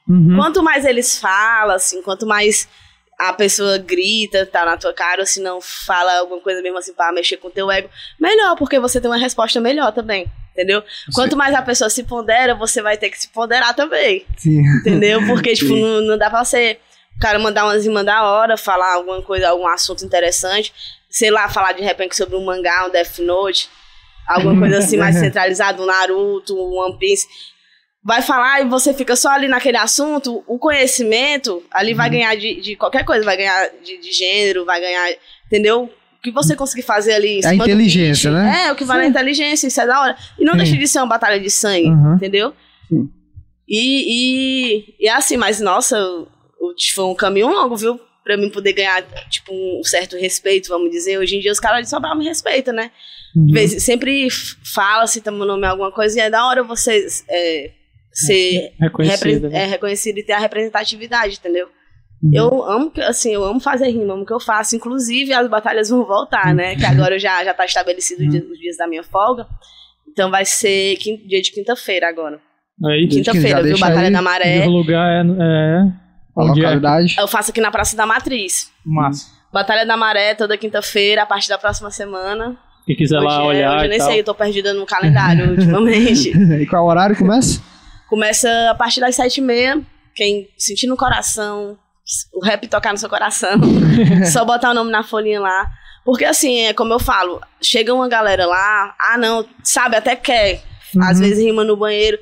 Uhum. 0.09 0.37
Quanto 0.37 0.63
mais 0.63 0.85
eles 0.85 1.19
falam, 1.19 1.77
assim, 1.77 2.03
quanto 2.03 2.27
mais 2.27 2.69
a 3.19 3.33
pessoa 3.33 3.79
grita, 3.79 4.45
tá 4.45 4.65
na 4.65 4.77
tua 4.77 4.93
cara, 4.93 5.21
ou 5.21 5.27
se 5.27 5.41
não 5.41 5.61
fala 5.61 6.19
alguma 6.19 6.41
coisa 6.41 6.61
mesmo 6.61 6.79
assim 6.79 6.93
pra 6.93 7.13
mexer 7.13 7.37
com 7.37 7.49
o 7.49 7.51
teu 7.51 7.71
ego, 7.71 7.89
melhor, 8.19 8.57
porque 8.57 8.81
você 8.81 9.01
tem 9.01 9.09
uma 9.09 9.17
resposta 9.17 9.61
melhor 9.61 9.93
também. 9.93 10.31
Entendeu? 10.53 10.83
Quanto 11.15 11.35
mais 11.35 11.55
a 11.55 11.63
pessoa 11.63 11.89
se 11.89 12.03
pondera, 12.03 12.55
você 12.55 12.83
vai 12.83 12.99
ter 12.99 13.09
que 13.09 13.19
se 13.19 13.29
ponderar 13.29 13.75
também. 13.75 14.27
Sim. 14.37 14.61
Entendeu? 14.81 15.25
Porque, 15.27 15.53
tipo, 15.55 15.73
Sim. 15.73 15.81
não, 15.81 16.01
não 16.03 16.19
dá 16.19 16.29
pra 16.29 16.45
você. 16.45 16.79
O 17.17 17.21
cara 17.21 17.39
mandar 17.39 17.65
umas 17.65 17.85
rimas 17.85 18.05
da 18.05 18.23
hora, 18.25 18.57
falar 18.57 18.95
alguma 18.95 19.23
coisa, 19.23 19.49
algum 19.49 19.67
assunto 19.67 20.05
interessante. 20.05 20.73
Sei 21.09 21.31
lá, 21.31 21.49
falar 21.49 21.73
de 21.73 21.83
repente 21.83 22.17
sobre 22.17 22.37
um 22.37 22.45
mangá, 22.45 22.87
um 22.87 22.91
Death 22.91 23.19
Note. 23.21 23.71
Alguma 24.29 24.59
coisa 24.59 24.79
assim 24.79 24.99
mais 24.99 25.17
centralizada, 25.19 25.81
um 25.81 25.87
Naruto, 25.87 26.55
um 26.55 26.79
One 26.79 26.99
Piece. 26.99 27.27
Vai 28.05 28.21
falar 28.21 28.61
e 28.63 28.69
você 28.69 28.93
fica 28.93 29.15
só 29.15 29.29
ali 29.31 29.47
naquele 29.47 29.77
assunto, 29.77 30.43
o 30.47 30.59
conhecimento 30.59 31.63
ali 31.71 31.93
Uhum. 31.93 31.97
vai 31.97 32.11
ganhar 32.11 32.35
de, 32.35 32.61
de 32.61 32.75
qualquer 32.77 33.05
coisa, 33.05 33.25
vai 33.25 33.37
ganhar 33.37 33.69
de, 33.85 33.99
de 33.99 34.13
gênero, 34.13 34.65
vai 34.65 34.81
ganhar, 34.81 35.09
entendeu? 35.47 35.85
O 36.19 36.23
que 36.23 36.31
você 36.33 36.57
conseguir 36.57 36.83
fazer 36.83 37.13
ali 37.15 37.41
É 37.45 37.49
a 37.49 37.55
inteligência, 37.55 38.31
né? 38.31 38.65
É, 38.67 38.73
o 38.73 38.77
que 38.77 38.85
vale 38.85 39.05
a 39.05 39.09
inteligência, 39.09 39.67
isso 39.69 39.81
é 39.81 39.87
da 39.87 40.01
hora. 40.01 40.17
E 40.39 40.45
não 40.45 40.53
Sim. 40.53 40.59
deixa 40.59 40.77
de 40.77 40.89
ser 40.89 40.99
uma 40.99 41.07
batalha 41.07 41.39
de 41.39 41.49
sangue, 41.51 41.89
Uhum. 41.89 42.15
entendeu? 42.17 42.53
Sim. 42.89 43.09
E, 43.69 44.05
e, 44.89 44.95
e 45.01 45.09
é 45.09 45.13
assim, 45.13 45.37
mas 45.37 45.61
nossa, 45.61 45.97
foi 46.95 47.05
um 47.05 47.15
caminho 47.15 47.49
longo, 47.49 47.77
viu? 47.77 48.01
Pra 48.25 48.37
mim 48.37 48.51
poder 48.51 48.73
ganhar, 48.73 49.03
tipo, 49.31 49.53
um 49.53 49.83
certo 49.85 50.17
respeito, 50.17 50.69
vamos 50.69 50.91
dizer. 50.91 51.19
Hoje 51.19 51.37
em 51.37 51.41
dia 51.41 51.51
os 51.53 51.59
caras 51.61 51.83
de 51.83 51.89
Sobral 51.91 52.17
me 52.17 52.25
respeitam, 52.25 52.75
né? 52.75 52.91
Uhum. 53.35 53.55
Sempre 53.79 54.29
fala, 54.75 55.07
cita 55.07 55.31
meu 55.31 55.47
nome 55.47 55.67
alguma 55.67 55.91
coisa, 55.91 56.19
e 56.19 56.21
é 56.23 56.29
da 56.31 56.47
hora 56.47 56.63
você 56.63 57.07
é, 57.29 57.71
ser 58.13 58.73
Reconhecida. 58.81 59.29
repre- 59.31 59.49
né? 59.49 59.63
é, 59.65 59.67
reconhecido 59.67 60.19
e 60.19 60.23
ter 60.23 60.33
a 60.33 60.39
representatividade, 60.39 61.37
entendeu? 61.39 61.67
Uhum. 62.23 62.31
Eu 62.33 62.63
amo, 62.65 62.91
que- 62.91 63.01
assim, 63.01 63.33
eu 63.35 63.45
amo 63.45 63.59
fazer 63.61 63.89
rima, 63.89 64.15
amo 64.15 64.23
o 64.23 64.27
que 64.27 64.33
eu 64.33 64.39
faço. 64.41 64.77
Inclusive, 64.77 65.33
as 65.33 65.49
batalhas 65.49 65.89
vão 65.91 66.05
voltar, 66.05 66.55
né? 66.55 66.77
Que 66.77 66.85
agora 66.87 67.17
eu 67.17 67.19
já, 67.19 67.43
já 67.45 67.53
tá 67.53 67.65
estabelecido 67.65 68.23
os 68.23 68.31
dias- 68.31 68.45
os 68.45 68.59
dias 68.59 68.77
da 68.77 68.87
minha 68.87 69.03
folga. 69.03 69.47
Então 70.09 70.31
vai 70.31 70.45
ser 70.45 70.97
quin- 70.99 71.17
dia 71.27 71.41
de 71.43 71.51
quinta-feira 71.51 72.09
agora. 72.09 72.39
Aí, 72.85 73.07
Quinta-feira, 73.09 73.63
viu? 73.63 73.79
Batalha 73.79 74.07
aí, 74.09 74.13
da 74.13 74.23
Maré. 74.23 74.67
o 74.67 74.71
lugar 74.71 75.09
é, 75.09 75.21
é 75.21 75.79
A 76.37 76.45
onde 76.45 76.61
é 76.61 76.63
localidade. 76.65 77.17
Eu 77.19 77.29
faço 77.29 77.51
aqui 77.51 77.61
na 77.61 77.71
Praça 77.71 77.97
da 77.97 78.07
Matriz. 78.07 78.71
massa. 78.85 79.27
Batalha 79.53 79.85
da 79.87 79.97
Maré, 79.97 80.35
toda 80.35 80.57
quinta-feira, 80.57 81.23
a 81.23 81.27
partir 81.27 81.49
da 81.49 81.59
próxima 81.59 81.91
semana. 81.91 82.57
Quem 82.87 82.97
quiser 82.97 83.21
lá 83.21 83.45
Hoje 83.45 83.61
é- 83.61 83.69
olhar 83.69 83.77
hoje 83.77 83.85
eu 83.85 83.89
nem 83.91 83.99
tal. 83.99 84.09
sei, 84.09 84.21
eu 84.21 84.25
tô 84.25 84.35
perdida 84.35 84.73
no 84.75 84.85
calendário 84.87 85.51
ultimamente. 85.51 86.33
E 86.63 86.67
qual 86.67 86.87
horário 86.87 87.17
começa? 87.17 87.61
Começa 88.13 88.69
a 88.71 88.75
partir 88.75 89.01
das 89.01 89.17
sete 89.17 89.39
e 89.39 89.41
meia. 89.41 89.81
Quem 90.15 90.47
sentir 90.59 90.87
no 90.87 90.99
coração, 90.99 91.79
o 92.31 92.45
rap 92.45 92.69
tocar 92.69 92.93
no 92.93 92.99
seu 92.99 93.09
coração, 93.09 93.59
só 94.31 94.45
botar 94.45 94.71
o 94.73 94.75
nome 94.75 94.91
na 94.91 95.03
folhinha 95.03 95.41
lá. 95.41 95.67
Porque 96.05 96.27
assim, 96.27 96.61
é 96.67 96.75
como 96.75 96.93
eu 96.93 96.99
falo, 96.99 97.41
chega 97.63 97.95
uma 97.95 98.07
galera 98.11 98.45
lá, 98.45 98.95
ah 99.01 99.17
não, 99.17 99.49
sabe, 99.65 99.97
até 99.97 100.15
quer, 100.15 100.63
às 101.01 101.17
Uhum. 101.17 101.23
vezes 101.25 101.43
rima 101.43 101.65
no 101.65 101.75
banheiro, 101.75 102.19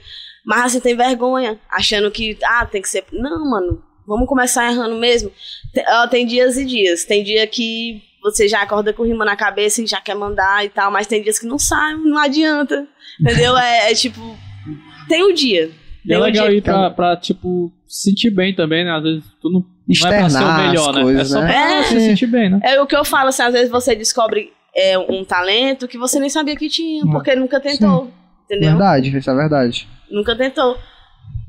mas 0.47 0.67
assim 0.67 0.79
tem 0.81 0.95
vergonha, 0.97 1.59
achando 1.69 2.09
que, 2.09 2.39
ah, 2.45 2.65
tem 2.65 2.81
que 2.81 2.89
ser. 2.89 3.05
Não, 3.13 3.51
mano, 3.51 3.83
vamos 4.07 4.29
começar 4.29 4.71
errando 4.71 4.95
mesmo. 4.97 5.33
Tem, 5.75 5.85
ó, 5.89 6.07
tem 6.07 6.25
dias 6.25 6.57
e 6.57 6.65
dias, 6.65 7.05
tem 7.05 7.25
dia 7.25 7.45
que 7.49 8.01
você 8.23 8.47
já 8.47 8.63
acorda 8.63 8.93
com 8.93 9.03
rima 9.03 9.25
na 9.25 9.35
cabeça 9.35 9.83
e 9.83 9.87
já 9.89 10.01
quer 10.01 10.15
mandar 10.15 10.65
e 10.65 10.69
tal, 10.69 10.89
mas 10.93 11.09
tem 11.09 11.21
dias 11.21 11.37
que 11.41 11.47
não 11.47 11.59
sai, 11.59 11.97
não 11.97 12.17
adianta, 12.17 12.87
entendeu? 13.21 13.57
É, 13.59 13.91
é 13.91 13.95
tipo, 13.97 14.21
tem 15.09 15.25
o 15.25 15.33
dia. 15.35 15.80
E 16.05 16.13
é 16.13 16.19
legal 16.19 16.51
ir 16.53 16.63
pra, 16.63 16.91
pra, 16.91 17.17
tipo, 17.17 17.73
se 17.87 18.11
sentir 18.11 18.31
bem 18.31 18.55
também, 18.55 18.85
né? 18.85 18.93
Às 18.93 19.03
vezes 19.03 19.25
tu 19.41 19.51
não, 19.51 19.61
não 19.87 20.09
é 20.11 20.19
pra 20.19 20.31
ser 20.31 20.43
o 20.43 20.57
melhor, 20.57 20.91
as 20.91 20.97
né? 20.97 21.03
coisas, 21.03 21.31
é 21.31 21.35
só 21.35 21.41
né? 21.41 21.47
pra 21.49 21.75
É. 21.79 21.83
se 21.83 22.01
sentir 22.01 22.27
bem, 22.27 22.51
né? 22.51 22.61
É 22.63 22.81
o 22.81 22.87
que 22.87 22.97
eu 22.97 23.05
falo, 23.05 23.29
assim, 23.29 23.43
às 23.43 23.53
vezes 23.53 23.71
você 23.71 23.95
descobre 23.95 24.53
é, 24.75 24.99
um 24.99 25.25
talento 25.25 25.89
que 25.89 25.99
você 25.99 26.19
nem 26.19 26.31
sabia 26.31 26.57
que 26.57 26.69
tinha, 26.69 27.05
porque 27.05 27.35
nunca 27.35 27.61
tentou, 27.61 28.11
entendeu? 28.45 28.71
Verdade, 28.71 29.17
isso 29.17 29.31
é 29.31 29.35
verdade. 29.35 29.89
Nunca 30.11 30.37
tentou. 30.37 30.77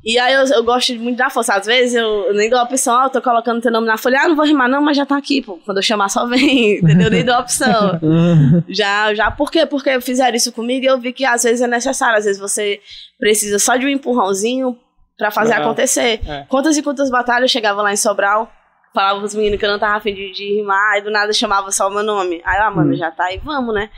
E 0.04 0.18
aí 0.18 0.34
eu, 0.34 0.44
eu 0.46 0.64
gosto 0.64 0.94
muito 0.96 1.18
da 1.18 1.30
força. 1.30 1.54
Às 1.54 1.66
vezes 1.68 1.94
eu, 1.96 2.08
eu 2.28 2.34
nem 2.34 2.50
dou 2.50 2.58
a 2.58 2.64
opção, 2.64 2.96
ó, 2.96 3.04
eu 3.06 3.10
tô 3.12 3.22
colocando 3.22 3.62
teu 3.62 3.72
nome 3.72 3.86
na 3.86 3.98
folha, 3.98 4.22
ah, 4.22 4.28
não 4.28 4.36
vou 4.36 4.46
rimar 4.46 4.68
não, 4.68 4.82
mas 4.82 4.98
já 4.98 5.06
tá 5.06 5.16
aqui, 5.16 5.42
pô. 5.44 5.60
Quando 5.64 5.78
eu 5.78 5.84
chamar 5.84 6.10
só 6.10 6.26
vem, 6.26 6.78
entendeu? 6.82 7.10
Nem 7.12 7.24
dou 7.24 7.36
a 7.36 7.40
opção. 7.40 8.00
Já, 8.68 9.14
já, 9.14 9.30
por 9.30 9.52
quê? 9.52 9.66
Porque 9.66 10.00
fizeram 10.02 10.36
isso 10.36 10.52
comigo 10.52 10.84
e 10.86 10.88
eu 10.88 11.00
vi 11.00 11.14
que 11.14 11.24
às 11.26 11.44
vezes 11.44 11.62
é 11.62 11.68
necessário. 11.68 12.18
Às 12.18 12.26
vezes 12.26 12.40
você 12.42 12.80
precisa 13.20 13.60
só 13.60 13.76
de 13.76 13.86
um 13.86 13.90
empurrãozinho 13.90 14.78
pra 15.18 15.30
fazer 15.30 15.54
É. 15.54 15.58
acontecer. 15.58 16.20
É. 16.28 16.46
Quantas 16.50 16.76
e 16.78 16.82
quantas 16.82 17.10
batalhas 17.12 17.44
eu 17.44 17.48
chegava 17.50 17.82
lá 17.84 17.94
em 17.94 17.98
Sobral, 17.98 18.52
falava 18.96 19.20
pros 19.20 19.36
meninos 19.36 19.60
que 19.60 19.66
eu 19.66 19.70
não 19.72 19.78
tava 19.80 19.98
afim 19.98 20.14
de, 20.16 20.32
de 20.32 20.56
rimar, 20.56 20.98
e 20.98 21.02
do 21.02 21.12
nada 21.12 21.32
chamava 21.32 21.72
só 21.72 21.88
o 21.88 21.92
meu 21.92 22.02
nome. 22.04 22.42
Aí, 22.44 22.58
ah, 22.60 22.72
mano, 22.72 22.92
Hum. 22.92 22.98
já 22.98 23.12
tá 23.12 23.26
aí, 23.26 23.38
vamos, 23.44 23.74
né? 23.76 23.90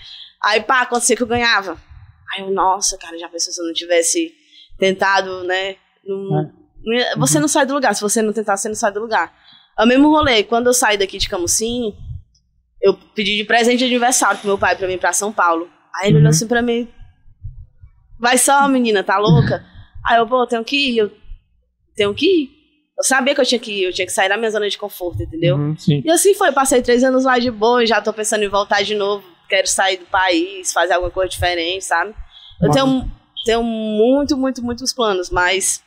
Aí, 0.44 0.62
pá, 0.62 0.82
acontecia 0.82 1.16
que 1.16 1.24
eu 1.24 1.28
ganhava. 1.28 1.78
Aí 2.36 2.42
eu, 2.44 2.52
nossa, 2.52 2.98
cara, 2.98 3.18
já 3.18 3.30
pensou 3.30 3.54
se 3.54 3.62
eu 3.62 3.66
não 3.66 3.74
tivesse 3.74 4.34
tentado, 4.78 5.44
né? 5.46 5.76
Não- 6.06 6.52
É. 6.94 7.16
Você 7.18 7.40
não 7.40 7.48
sai 7.48 7.66
do 7.66 7.74
lugar. 7.74 7.96
Se 7.96 8.02
você 8.02 8.22
não 8.22 8.34
tentar, 8.34 8.58
você 8.58 8.68
não 8.68 8.76
sai 8.76 8.92
do 8.92 9.00
lugar. 9.00 9.34
É 9.80 9.84
o 9.84 9.88
mesmo 9.88 10.10
rolê. 10.10 10.44
Quando 10.44 10.68
eu 10.68 10.74
saí 10.74 10.98
daqui 10.98 11.18
de 11.18 11.30
Camusim, 11.30 11.96
eu 12.82 12.94
pedi 13.16 13.38
de 13.38 13.46
presente 13.46 13.80
de 13.80 13.86
aniversário 13.86 14.38
pro 14.40 14.48
meu 14.48 14.58
pai 14.58 14.76
pra 14.76 14.88
mim 14.88 14.98
pra 14.98 15.14
São 15.14 15.32
Paulo. 15.32 15.70
Aí 15.96 16.10
ele 16.10 16.18
olhou 16.18 16.30
assim 16.30 16.48
pra 16.48 16.62
mim. 16.62 16.88
Vai 18.20 18.38
só, 18.38 18.68
menina, 18.68 19.04
tá 19.04 19.18
louca? 19.18 19.66
Aí 20.06 20.18
eu, 20.18 20.28
pô, 20.28 20.46
tenho 20.46 20.64
que 20.64 20.76
ir, 20.92 20.98
eu 20.98 21.12
tenho 21.96 22.14
que 22.14 22.26
ir. 22.26 22.50
Eu 22.98 23.04
sabia 23.04 23.34
que 23.34 23.42
eu 23.42 23.46
tinha 23.46 23.60
que 23.60 23.72
ir, 23.72 23.84
eu 23.86 23.94
tinha 23.94 24.06
que 24.06 24.12
sair 24.12 24.30
da 24.30 24.38
minha 24.38 24.52
zona 24.52 24.70
de 24.70 24.78
conforto, 24.78 25.24
entendeu? 25.24 25.56
Uhum. 25.56 25.76
E 25.88 26.12
assim 26.12 26.34
foi, 26.36 26.52
passei 26.52 26.82
três 26.82 27.04
anos 27.04 27.24
lá 27.24 27.40
de 27.40 27.50
boa 27.50 27.84
e 27.84 27.88
já 27.88 28.02
tô 28.02 28.12
pensando 28.14 28.44
em 28.44 28.50
voltar 28.50 28.84
de 28.84 28.94
novo. 28.96 29.24
Quero 29.50 29.68
sair 29.68 29.98
do 29.98 30.06
país, 30.06 30.72
fazer 30.74 30.94
alguma 30.94 31.12
coisa 31.12 31.30
diferente, 31.30 31.84
sabe? 31.86 32.14
Eu 32.62 32.70
tenho, 32.72 33.12
tenho 33.46 33.64
muito, 33.64 34.38
muito, 34.38 34.62
muitos 34.64 34.94
planos, 34.94 35.30
mas 35.30 35.82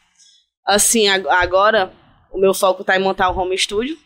assim, 0.67 1.09
ag- 1.09 1.29
agora 1.29 1.93
o 2.33 2.39
meu 2.39 2.53
foco 2.53 2.85
tá 2.85 2.97
em 2.97 3.03
montar 3.03 3.31
um 3.31 3.39
home 3.39 3.57
studio, 3.57 3.97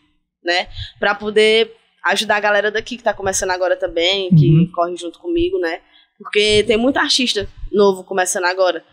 né? 0.45 0.69
Pra 0.99 1.15
poder 1.15 1.73
ajudar 2.07 2.37
a 2.37 2.41
galera 2.41 2.71
daqui 2.71 2.97
que 2.97 3.03
tá 3.03 3.13
começando 3.13 3.51
agora 3.51 3.77
também, 3.77 4.31
que 4.31 4.49
Uhum. 4.51 4.71
corre 4.75 4.97
junto 4.97 5.19
comigo, 5.19 5.59
né? 5.59 5.81
Porque 6.19 6.63
tem 6.67 6.77
muito 6.77 6.99
artista 6.99 7.49
novo 7.73 8.05
começando 8.05 8.45
agora. 8.45 8.85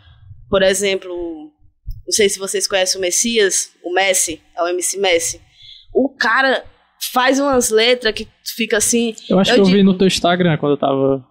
Por 0.49 0.61
exemplo, 0.63 1.13
não 2.05 2.11
sei 2.11 2.29
se 2.29 2.39
vocês 2.39 2.67
conhecem 2.67 2.97
o 2.97 3.01
Messias, 3.01 3.71
o 3.83 3.93
Messi, 3.93 4.41
é 4.55 4.63
o 4.63 4.67
MC 4.67 4.97
Messi. 4.97 5.41
O 5.93 6.09
cara 6.09 6.63
faz 7.13 7.39
umas 7.39 7.69
letras 7.69 8.13
que 8.13 8.27
fica 8.55 8.77
assim. 8.77 9.13
Eu 9.29 9.39
acho 9.39 9.51
Eu 9.51 9.55
que 9.55 9.61
eu 9.61 9.65
vi 9.65 9.71
digo- 9.73 9.83
no 9.83 9.97
teu 9.97 10.07
Instagram 10.07 10.57
quando 10.57 10.73
eu 10.73 10.77
tava. 10.77 11.25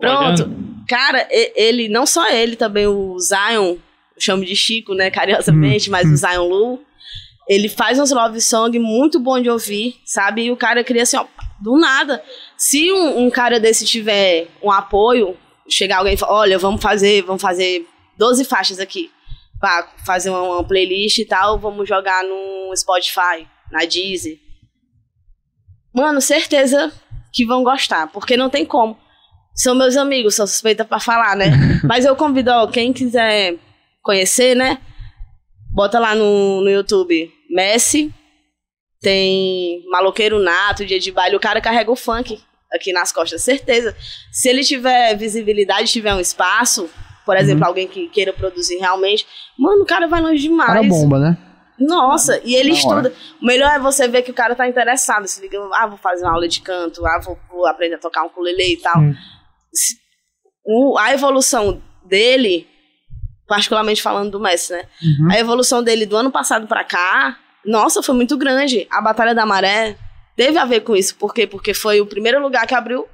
Pronto. 0.00 0.42
olhando. 0.42 0.84
Cara, 0.88 1.28
ele, 1.30 1.88
não 1.88 2.06
só 2.06 2.28
ele, 2.30 2.56
também 2.56 2.86
o 2.86 3.16
Zion, 3.18 3.76
chamo 4.18 4.44
de 4.44 4.54
Chico, 4.56 4.94
né, 4.94 5.10
carinhosamente, 5.10 5.90
mas 5.90 6.10
o 6.10 6.16
Zion 6.16 6.48
Lu, 6.48 6.80
ele 7.48 7.68
faz 7.68 7.98
uns 7.98 8.10
love 8.10 8.40
song 8.40 8.78
muito 8.78 9.20
bom 9.20 9.40
de 9.40 9.48
ouvir, 9.48 9.96
sabe? 10.04 10.44
E 10.44 10.50
o 10.50 10.56
cara 10.56 10.82
cria 10.82 11.02
assim, 11.02 11.16
ó, 11.16 11.26
do 11.60 11.78
nada. 11.78 12.22
Se 12.56 12.90
um, 12.92 13.26
um 13.26 13.30
cara 13.30 13.60
desse 13.60 13.84
tiver 13.84 14.48
um 14.62 14.70
apoio, 14.70 15.36
chegar 15.68 15.98
alguém 15.98 16.14
e 16.14 16.16
falar, 16.16 16.34
olha, 16.34 16.58
vamos 16.58 16.82
fazer, 16.82 17.22
vamos 17.22 17.42
fazer 17.42 17.86
12 18.18 18.44
faixas 18.44 18.78
aqui, 18.78 19.10
pra 19.60 19.88
fazer 20.04 20.30
uma, 20.30 20.42
uma 20.42 20.64
playlist 20.64 21.18
e 21.18 21.24
tal, 21.24 21.58
vamos 21.58 21.88
jogar 21.88 22.24
no 22.24 22.74
Spotify, 22.76 23.46
na 23.70 23.84
Deezer. 23.84 24.38
Mano, 25.94 26.20
certeza 26.20 26.92
que 27.32 27.44
vão 27.44 27.62
gostar, 27.62 28.08
porque 28.08 28.36
não 28.36 28.50
tem 28.50 28.64
como. 28.64 28.98
São 29.54 29.74
meus 29.74 29.96
amigos, 29.96 30.34
sou 30.34 30.46
suspeita 30.46 30.84
pra 30.84 31.00
falar, 31.00 31.34
né? 31.36 31.46
Mas 31.84 32.04
eu 32.04 32.14
convido, 32.14 32.50
ó, 32.50 32.66
quem 32.66 32.92
quiser 32.92 33.56
conhecer, 34.06 34.54
né? 34.54 34.78
Bota 35.72 35.98
lá 35.98 36.14
no, 36.14 36.60
no 36.62 36.70
YouTube. 36.70 37.30
Messi, 37.50 38.12
tem 39.00 39.82
Maloqueiro 39.90 40.38
Nato, 40.38 40.86
Dia 40.86 40.98
de 40.98 41.12
Baile. 41.12 41.36
O 41.36 41.40
cara 41.40 41.60
carrega 41.60 41.90
o 41.90 41.96
funk 41.96 42.40
aqui 42.72 42.92
nas 42.92 43.12
costas, 43.12 43.42
certeza. 43.42 43.94
Se 44.32 44.48
ele 44.48 44.64
tiver 44.64 45.14
visibilidade, 45.16 45.92
tiver 45.92 46.14
um 46.14 46.20
espaço, 46.20 46.88
por 47.24 47.36
exemplo, 47.36 47.64
alguém 47.64 47.86
que 47.86 48.08
queira 48.08 48.32
produzir 48.32 48.76
realmente, 48.78 49.26
mano, 49.58 49.82
o 49.82 49.86
cara 49.86 50.06
vai 50.08 50.20
longe 50.20 50.42
demais. 50.42 50.68
Cara 50.68 50.82
bomba, 50.82 51.18
né? 51.18 51.38
Nossa, 51.78 52.40
e 52.42 52.54
ele 52.54 52.70
Da 52.70 52.76
estuda. 52.76 53.12
O 53.42 53.44
melhor 53.46 53.70
é 53.70 53.78
você 53.78 54.08
ver 54.08 54.22
que 54.22 54.30
o 54.30 54.34
cara 54.34 54.54
tá 54.54 54.66
interessado. 54.66 55.26
Se 55.26 55.40
liga, 55.42 55.58
ah, 55.74 55.86
vou 55.86 55.98
fazer 55.98 56.24
uma 56.24 56.32
aula 56.32 56.48
de 56.48 56.60
canto, 56.62 57.04
ah, 57.06 57.20
vou, 57.22 57.38
vou 57.50 57.66
aprender 57.66 57.96
a 57.96 57.98
tocar 57.98 58.22
um 58.22 58.26
ukulele 58.28 58.72
e 58.72 58.76
tal. 58.78 58.98
Hum. 58.98 59.14
O- 60.64 60.98
a 60.98 61.12
evolução 61.12 61.82
dele, 62.04 62.66
particularmente 63.46 64.02
falando 64.02 64.30
do 64.30 64.40
Messi, 64.40 64.72
né? 64.72 64.82
Uhum. 65.02 65.30
A 65.30 65.38
evolução 65.38 65.82
dele 65.82 66.06
do 66.06 66.16
ano 66.16 66.30
passado 66.30 66.66
pra 66.66 66.84
cá, 66.84 67.38
nossa, 67.64 68.02
foi 68.02 68.14
muito 68.14 68.36
grande. 68.36 68.86
A 68.90 69.00
Batalha 69.00 69.34
da 69.34 69.46
Maré 69.46 69.96
teve 70.36 70.58
a 70.58 70.64
ver 70.64 70.80
com 70.80 70.94
isso. 70.94 71.16
Por 71.16 71.34
quê? 71.34 71.46
Porque 71.46 71.74
foi 71.74 72.00
o 72.00 72.06
primeiro 72.06 72.40
lugar 72.40 72.66
que 72.66 72.74
abriu 72.74 73.06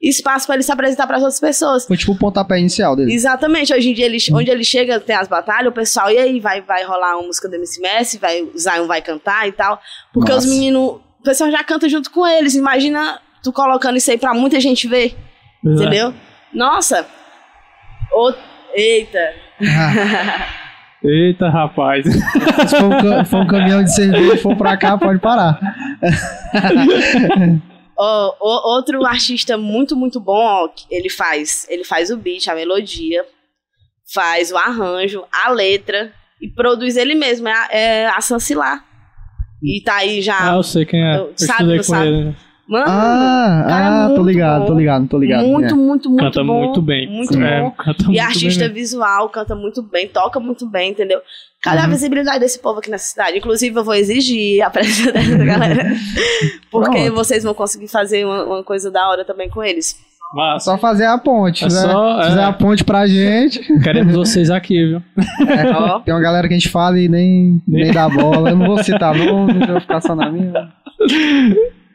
espaço 0.00 0.46
pra 0.46 0.56
ele 0.56 0.64
se 0.64 0.72
apresentar 0.72 1.06
pras 1.06 1.22
outras 1.22 1.38
pessoas. 1.38 1.86
Foi 1.86 1.96
tipo 1.96 2.12
o 2.12 2.18
pontapé 2.18 2.58
inicial 2.58 2.96
dele. 2.96 3.14
Exatamente, 3.14 3.72
hoje 3.72 3.90
em 3.90 3.94
dia, 3.94 4.06
ele, 4.06 4.18
onde 4.32 4.50
ele 4.50 4.64
chega, 4.64 4.98
tem 4.98 5.14
as 5.14 5.28
batalhas, 5.28 5.68
o 5.68 5.72
pessoal, 5.72 6.10
e 6.10 6.18
aí, 6.18 6.40
vai, 6.40 6.60
vai 6.60 6.82
rolar 6.82 7.16
uma 7.16 7.28
música 7.28 7.48
do 7.48 7.54
MC 7.54 7.80
Messi, 7.80 8.18
vai, 8.18 8.42
o 8.42 8.58
Zion 8.58 8.86
vai 8.88 9.00
cantar 9.00 9.46
e 9.46 9.52
tal. 9.52 9.80
Porque 10.12 10.32
Nossa. 10.32 10.46
os 10.46 10.52
meninos, 10.52 10.82
o 11.20 11.22
pessoal 11.22 11.50
já 11.52 11.62
canta 11.62 11.88
junto 11.88 12.10
com 12.10 12.26
eles. 12.26 12.56
Imagina 12.56 13.20
tu 13.44 13.52
colocando 13.52 13.96
isso 13.96 14.10
aí 14.10 14.18
pra 14.18 14.34
muita 14.34 14.58
gente 14.58 14.88
ver, 14.88 15.16
entendeu? 15.64 16.12
Nossa! 16.52 17.06
Ô, 18.12 18.32
eita! 18.74 19.41
Eita, 21.04 21.48
rapaz. 21.50 22.04
Se 22.06 22.76
for 22.76 22.84
um, 22.84 23.24
for 23.24 23.40
um 23.40 23.46
caminhão 23.46 23.82
de 23.82 23.92
cerveja 23.92 24.34
e 24.34 24.38
for 24.38 24.56
pra 24.56 24.76
cá, 24.76 24.96
pode 24.96 25.18
parar. 25.18 25.58
Ó, 27.98 28.34
o- 28.40 28.74
outro 28.76 29.04
artista 29.04 29.56
muito, 29.58 29.96
muito 29.96 30.20
bom, 30.20 30.34
ó, 30.38 30.68
que 30.68 30.84
ele 30.90 31.10
faz, 31.10 31.66
ele 31.68 31.84
faz 31.84 32.10
o 32.10 32.16
beat, 32.16 32.48
a 32.48 32.54
melodia, 32.54 33.24
faz 34.14 34.50
o 34.52 34.56
arranjo, 34.56 35.24
a 35.32 35.50
letra 35.50 36.12
e 36.40 36.48
produz 36.48 36.96
ele 36.96 37.14
mesmo, 37.14 37.48
é 37.48 37.52
a, 37.52 37.68
é 37.70 38.06
a 38.06 38.20
Sancilar. 38.20 38.84
E 39.62 39.80
tá 39.84 39.96
aí 39.96 40.18
Ah, 40.18 40.22
já. 40.22 40.54
eu 40.54 40.62
sei 40.62 40.84
quem 40.84 41.00
é. 41.04 41.16
Eu 41.18 41.32
Sabe, 41.36 41.52
estudei 41.52 41.76
com 41.78 41.82
sabe? 41.84 42.06
ele. 42.08 42.36
Mano, 42.68 42.84
Ah, 42.88 43.64
cara, 43.68 44.04
ah, 44.06 44.08
tô 44.14 44.22
ligado, 44.22 44.60
bom. 44.60 44.66
tô 44.66 44.74
ligado, 44.74 45.06
tô 45.08 45.18
ligado. 45.18 45.46
muito, 45.46 45.74
é. 45.74 45.76
muito, 45.76 46.08
muito 46.08 46.24
Canta 46.24 46.44
bom. 46.44 46.60
muito 46.64 46.80
bem. 46.80 47.08
Muito 47.10 47.38
É, 47.38 47.60
bom. 47.60 47.70
canta 47.72 48.02
E 48.04 48.06
muito 48.06 48.20
artista 48.20 48.64
bem. 48.64 48.72
visual, 48.74 49.28
canta 49.28 49.54
muito 49.54 49.82
bem, 49.82 50.08
toca 50.08 50.38
muito 50.40 50.66
bem, 50.66 50.92
entendeu? 50.92 51.20
Cadê 51.60 51.80
a 51.80 51.84
Uhum. 51.84 51.90
visibilidade 51.90 52.40
desse 52.40 52.58
povo 52.60 52.78
aqui 52.78 52.90
nessa 52.90 53.04
cidade? 53.06 53.38
Inclusive, 53.38 53.76
eu 53.78 53.84
vou 53.84 53.94
exigir 53.94 54.62
a 54.64 54.70
presença 54.70 55.12
dessa 55.12 55.44
galera. 55.44 55.84
Porque 56.70 56.90
Pronto. 57.02 57.14
vocês 57.14 57.42
vão 57.44 57.52
conseguir 57.54 57.88
fazer 57.88 58.24
uma, 58.24 58.44
uma 58.44 58.62
coisa 58.64 58.90
da 58.90 59.08
hora 59.08 59.24
também 59.24 59.48
com 59.50 59.62
eles. 59.62 59.96
Massa. 60.34 60.64
Só 60.72 60.78
fazer 60.78 61.04
a 61.04 61.18
ponte, 61.18 61.64
É 61.64 61.68
né? 61.68 61.74
só, 61.74 62.22
Se 62.22 62.28
fizer 62.30 62.40
é. 62.40 62.44
a 62.44 62.52
ponte 62.54 62.82
pra 62.84 63.06
gente. 63.06 63.60
Queremos 63.82 64.14
vocês 64.14 64.50
aqui, 64.50 64.82
viu? 64.86 65.02
Ó. 65.76 65.98
Tem 66.00 66.14
uma 66.14 66.22
galera 66.22 66.48
que 66.48 66.54
a 66.54 66.56
gente 66.58 66.70
fala 66.70 66.98
e 66.98 67.06
nem, 67.06 67.60
nem 67.68 67.92
dá 67.92 68.08
bola. 68.08 68.48
Eu 68.50 68.56
não 68.56 68.66
vou 68.66 68.82
citar 68.82 69.14
nome, 69.14 69.60
eu 69.60 69.66
vou 69.72 69.80
ficar 69.80 70.00
só 70.00 70.14
na 70.16 70.30
minha. 70.32 70.72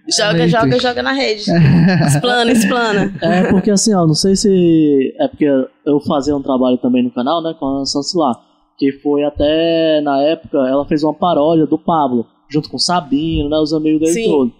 Joga, 0.09 0.47
joga, 0.47 0.79
joga 0.79 1.03
na 1.03 1.11
rede. 1.13 1.43
Explana, 2.07 2.51
explana. 2.51 3.13
É 3.21 3.49
porque 3.51 3.71
assim, 3.71 3.93
ó, 3.93 4.05
não 4.07 4.13
sei 4.13 4.35
se. 4.35 5.13
É 5.19 5.27
porque 5.27 5.45
eu 5.85 5.99
fazia 6.07 6.35
um 6.35 6.41
trabalho 6.41 6.77
também 6.77 7.03
no 7.03 7.11
canal, 7.11 7.41
né, 7.43 7.53
com 7.59 7.81
a 7.81 7.85
Sancilar. 7.85 8.35
Que 8.77 8.91
foi 8.91 9.23
até 9.23 9.99
na 10.01 10.21
época, 10.21 10.57
ela 10.59 10.85
fez 10.85 11.03
uma 11.03 11.13
paródia 11.13 11.65
do 11.65 11.77
Pablo, 11.79 12.25
junto 12.49 12.69
com 12.69 12.77
o 12.77 12.79
Sabino, 12.79 13.49
né, 13.49 13.57
os 13.57 13.73
amigos 13.73 13.99
dele 14.01 14.13
Sim. 14.13 14.29
todos. 14.29 14.53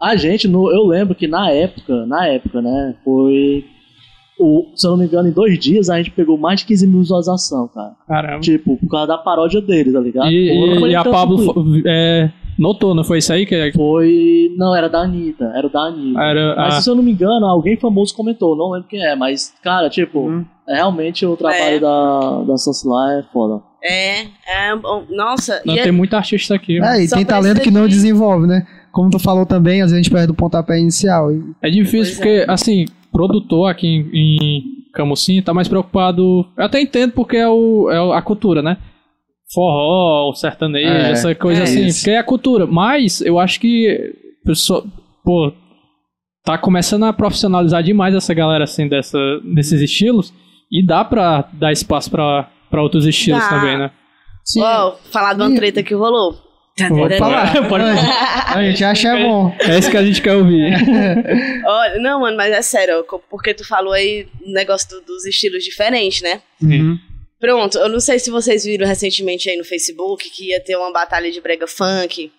A 0.00 0.14
gente, 0.16 0.46
no, 0.46 0.70
eu 0.70 0.86
lembro 0.86 1.14
que 1.14 1.26
na 1.26 1.50
época, 1.50 2.06
na 2.06 2.26
época, 2.28 2.62
né, 2.62 2.94
foi. 3.04 3.64
O, 4.40 4.70
se 4.76 4.86
eu 4.86 4.92
não 4.92 4.98
me 4.98 5.06
engano, 5.06 5.28
em 5.28 5.32
dois 5.32 5.58
dias 5.58 5.90
a 5.90 5.96
gente 5.98 6.12
pegou 6.12 6.38
mais 6.38 6.60
de 6.60 6.66
15 6.66 6.86
mil 6.86 7.00
visualizações, 7.00 7.72
cara. 7.74 7.96
Caramba. 8.06 8.40
Tipo, 8.40 8.76
por 8.76 8.88
causa 8.88 9.08
da 9.08 9.18
paródia 9.18 9.60
dele, 9.60 9.92
tá 9.92 9.98
ligado? 9.98 10.30
E, 10.30 10.52
e- 10.52 10.90
e 10.90 10.94
a 10.94 11.02
Pablo 11.04 11.36
é, 11.84 12.30
notou, 12.58 12.94
não 12.94 13.04
foi 13.04 13.18
isso 13.18 13.32
aí? 13.32 13.46
Que 13.46 13.72
Foi. 13.72 14.50
Não, 14.56 14.74
era 14.74 14.88
da 14.88 15.00
Anitta. 15.00 15.52
Era 15.54 15.66
o 15.66 15.70
da 15.70 15.80
Anitta. 15.80 16.20
era, 16.20 16.54
Mas 16.56 16.74
ah, 16.74 16.80
se 16.82 16.90
eu 16.90 16.94
não 16.94 17.02
me 17.02 17.12
engano, 17.12 17.46
alguém 17.46 17.76
famoso 17.76 18.14
comentou, 18.14 18.56
não 18.56 18.70
lembro 18.72 18.88
quem 18.88 19.04
é, 19.04 19.14
mas, 19.14 19.54
cara, 19.62 19.88
tipo, 19.88 20.28
Hum. 20.28 20.44
é, 20.68 20.74
realmente 20.76 21.24
o 21.24 21.36
trabalho 21.36 21.76
É. 21.76 21.78
da, 21.80 22.42
da 22.46 22.56
Sancilar 22.56 23.18
é 23.20 23.22
foda. 23.32 23.62
É, 23.82 24.22
é. 24.22 24.74
Nossa, 25.10 25.62
não, 25.64 25.74
e 25.74 25.78
tem 25.78 25.88
é- 25.88 25.92
muito 25.92 26.14
artista 26.14 26.54
aqui. 26.54 26.82
É, 26.82 27.04
e 27.04 27.08
tem 27.08 27.24
talento 27.24 27.60
que 27.60 27.70
não 27.70 27.82
de- 27.86 27.94
desenvolve, 27.94 28.46
né? 28.46 28.66
Como 28.90 29.08
tu 29.10 29.18
falou 29.18 29.46
também, 29.46 29.80
às 29.82 29.90
vezes 29.92 29.94
a 29.94 30.02
gente 30.02 30.10
perde 30.12 30.32
o 30.32 30.34
pontapé 30.34 30.80
inicial. 30.80 31.30
E- 31.32 31.42
É 31.62 31.70
difícil 31.70 32.14
Pois 32.14 32.16
porque, 32.16 32.44
assim, 32.48 32.86
produtor 33.12 33.70
aqui 33.70 33.86
em, 33.86 34.08
em 34.12 34.62
Camusim 34.92 35.40
tá 35.42 35.54
mais 35.54 35.68
preocupado. 35.68 36.44
Eu 36.56 36.64
até 36.64 36.80
entendo 36.80 37.12
porque 37.12 37.36
é, 37.36 37.48
o, 37.48 37.88
é 37.90 38.16
a 38.16 38.20
cultura, 38.22 38.60
né? 38.62 38.78
Forró, 39.52 40.30
o 40.30 40.34
sertanejo, 40.34 40.88
É, 40.88 41.10
essa 41.12 41.34
coisa 41.34 41.60
é 41.60 41.64
assim. 41.64 41.86
isso. 41.86 42.00
Porque 42.00 42.10
é 42.10 42.18
a 42.18 42.24
cultura. 42.24 42.66
Mas 42.66 43.20
eu 43.20 43.38
acho 43.38 43.58
que. 43.60 44.14
Pessoa, 44.44 44.84
pô, 45.24 45.52
tá 46.44 46.56
começando 46.58 47.04
a 47.04 47.12
profissionalizar 47.12 47.82
demais 47.82 48.14
essa 48.14 48.32
galera, 48.34 48.64
assim, 48.64 48.88
dessa, 48.88 49.18
desses 49.54 49.80
estilos. 49.80 50.32
E 50.70 50.84
dá 50.84 51.04
pra 51.04 51.48
dar 51.54 51.72
espaço 51.72 52.10
pra, 52.10 52.50
pra 52.70 52.82
outros 52.82 53.06
estilos 53.06 53.42
Dá. 53.42 53.48
também, 53.48 53.78
né? 53.78 53.90
Sim, 54.44 54.60
Ó, 54.62 54.92
falar 55.12 55.34
de 55.34 55.42
uma 55.42 55.54
treta 55.54 55.82
que 55.82 55.94
rolou. 55.94 56.34
pode 56.88 57.18
falar. 57.18 57.52
Pode 57.68 57.84
A 57.84 58.62
gente 58.62 58.84
acha 58.84 59.08
é 59.08 59.22
bom. 59.26 59.54
É 59.60 59.78
isso 59.78 59.90
que 59.90 59.96
a 59.96 60.04
gente 60.04 60.22
quer 60.22 60.34
ouvir. 60.36 60.72
Olha, 61.66 61.98
não, 62.00 62.20
mano, 62.20 62.36
mas 62.36 62.52
é 62.52 62.62
sério, 62.62 63.04
porque 63.30 63.52
tu 63.54 63.66
falou 63.66 63.92
aí 63.92 64.26
o 64.46 64.52
negócio 64.52 64.88
do- 64.90 65.04
dos 65.04 65.26
estilos 65.26 65.64
diferentes, 65.64 66.22
né? 66.22 66.40
Uhum. 66.62 66.98
Pronto, 67.40 67.78
eu 67.78 67.88
não 67.88 68.00
sei 68.00 68.18
se 68.18 68.30
vocês 68.30 68.64
viram 68.64 68.86
recentemente 68.86 69.48
aí 69.48 69.56
no 69.56 69.64
Facebook 69.64 70.28
que 70.30 70.50
ia 70.50 70.62
ter 70.62 70.76
uma 70.76 70.92
batalha 70.92 71.30
de 71.30 71.40
brega 71.40 71.66
funk. 71.66 72.32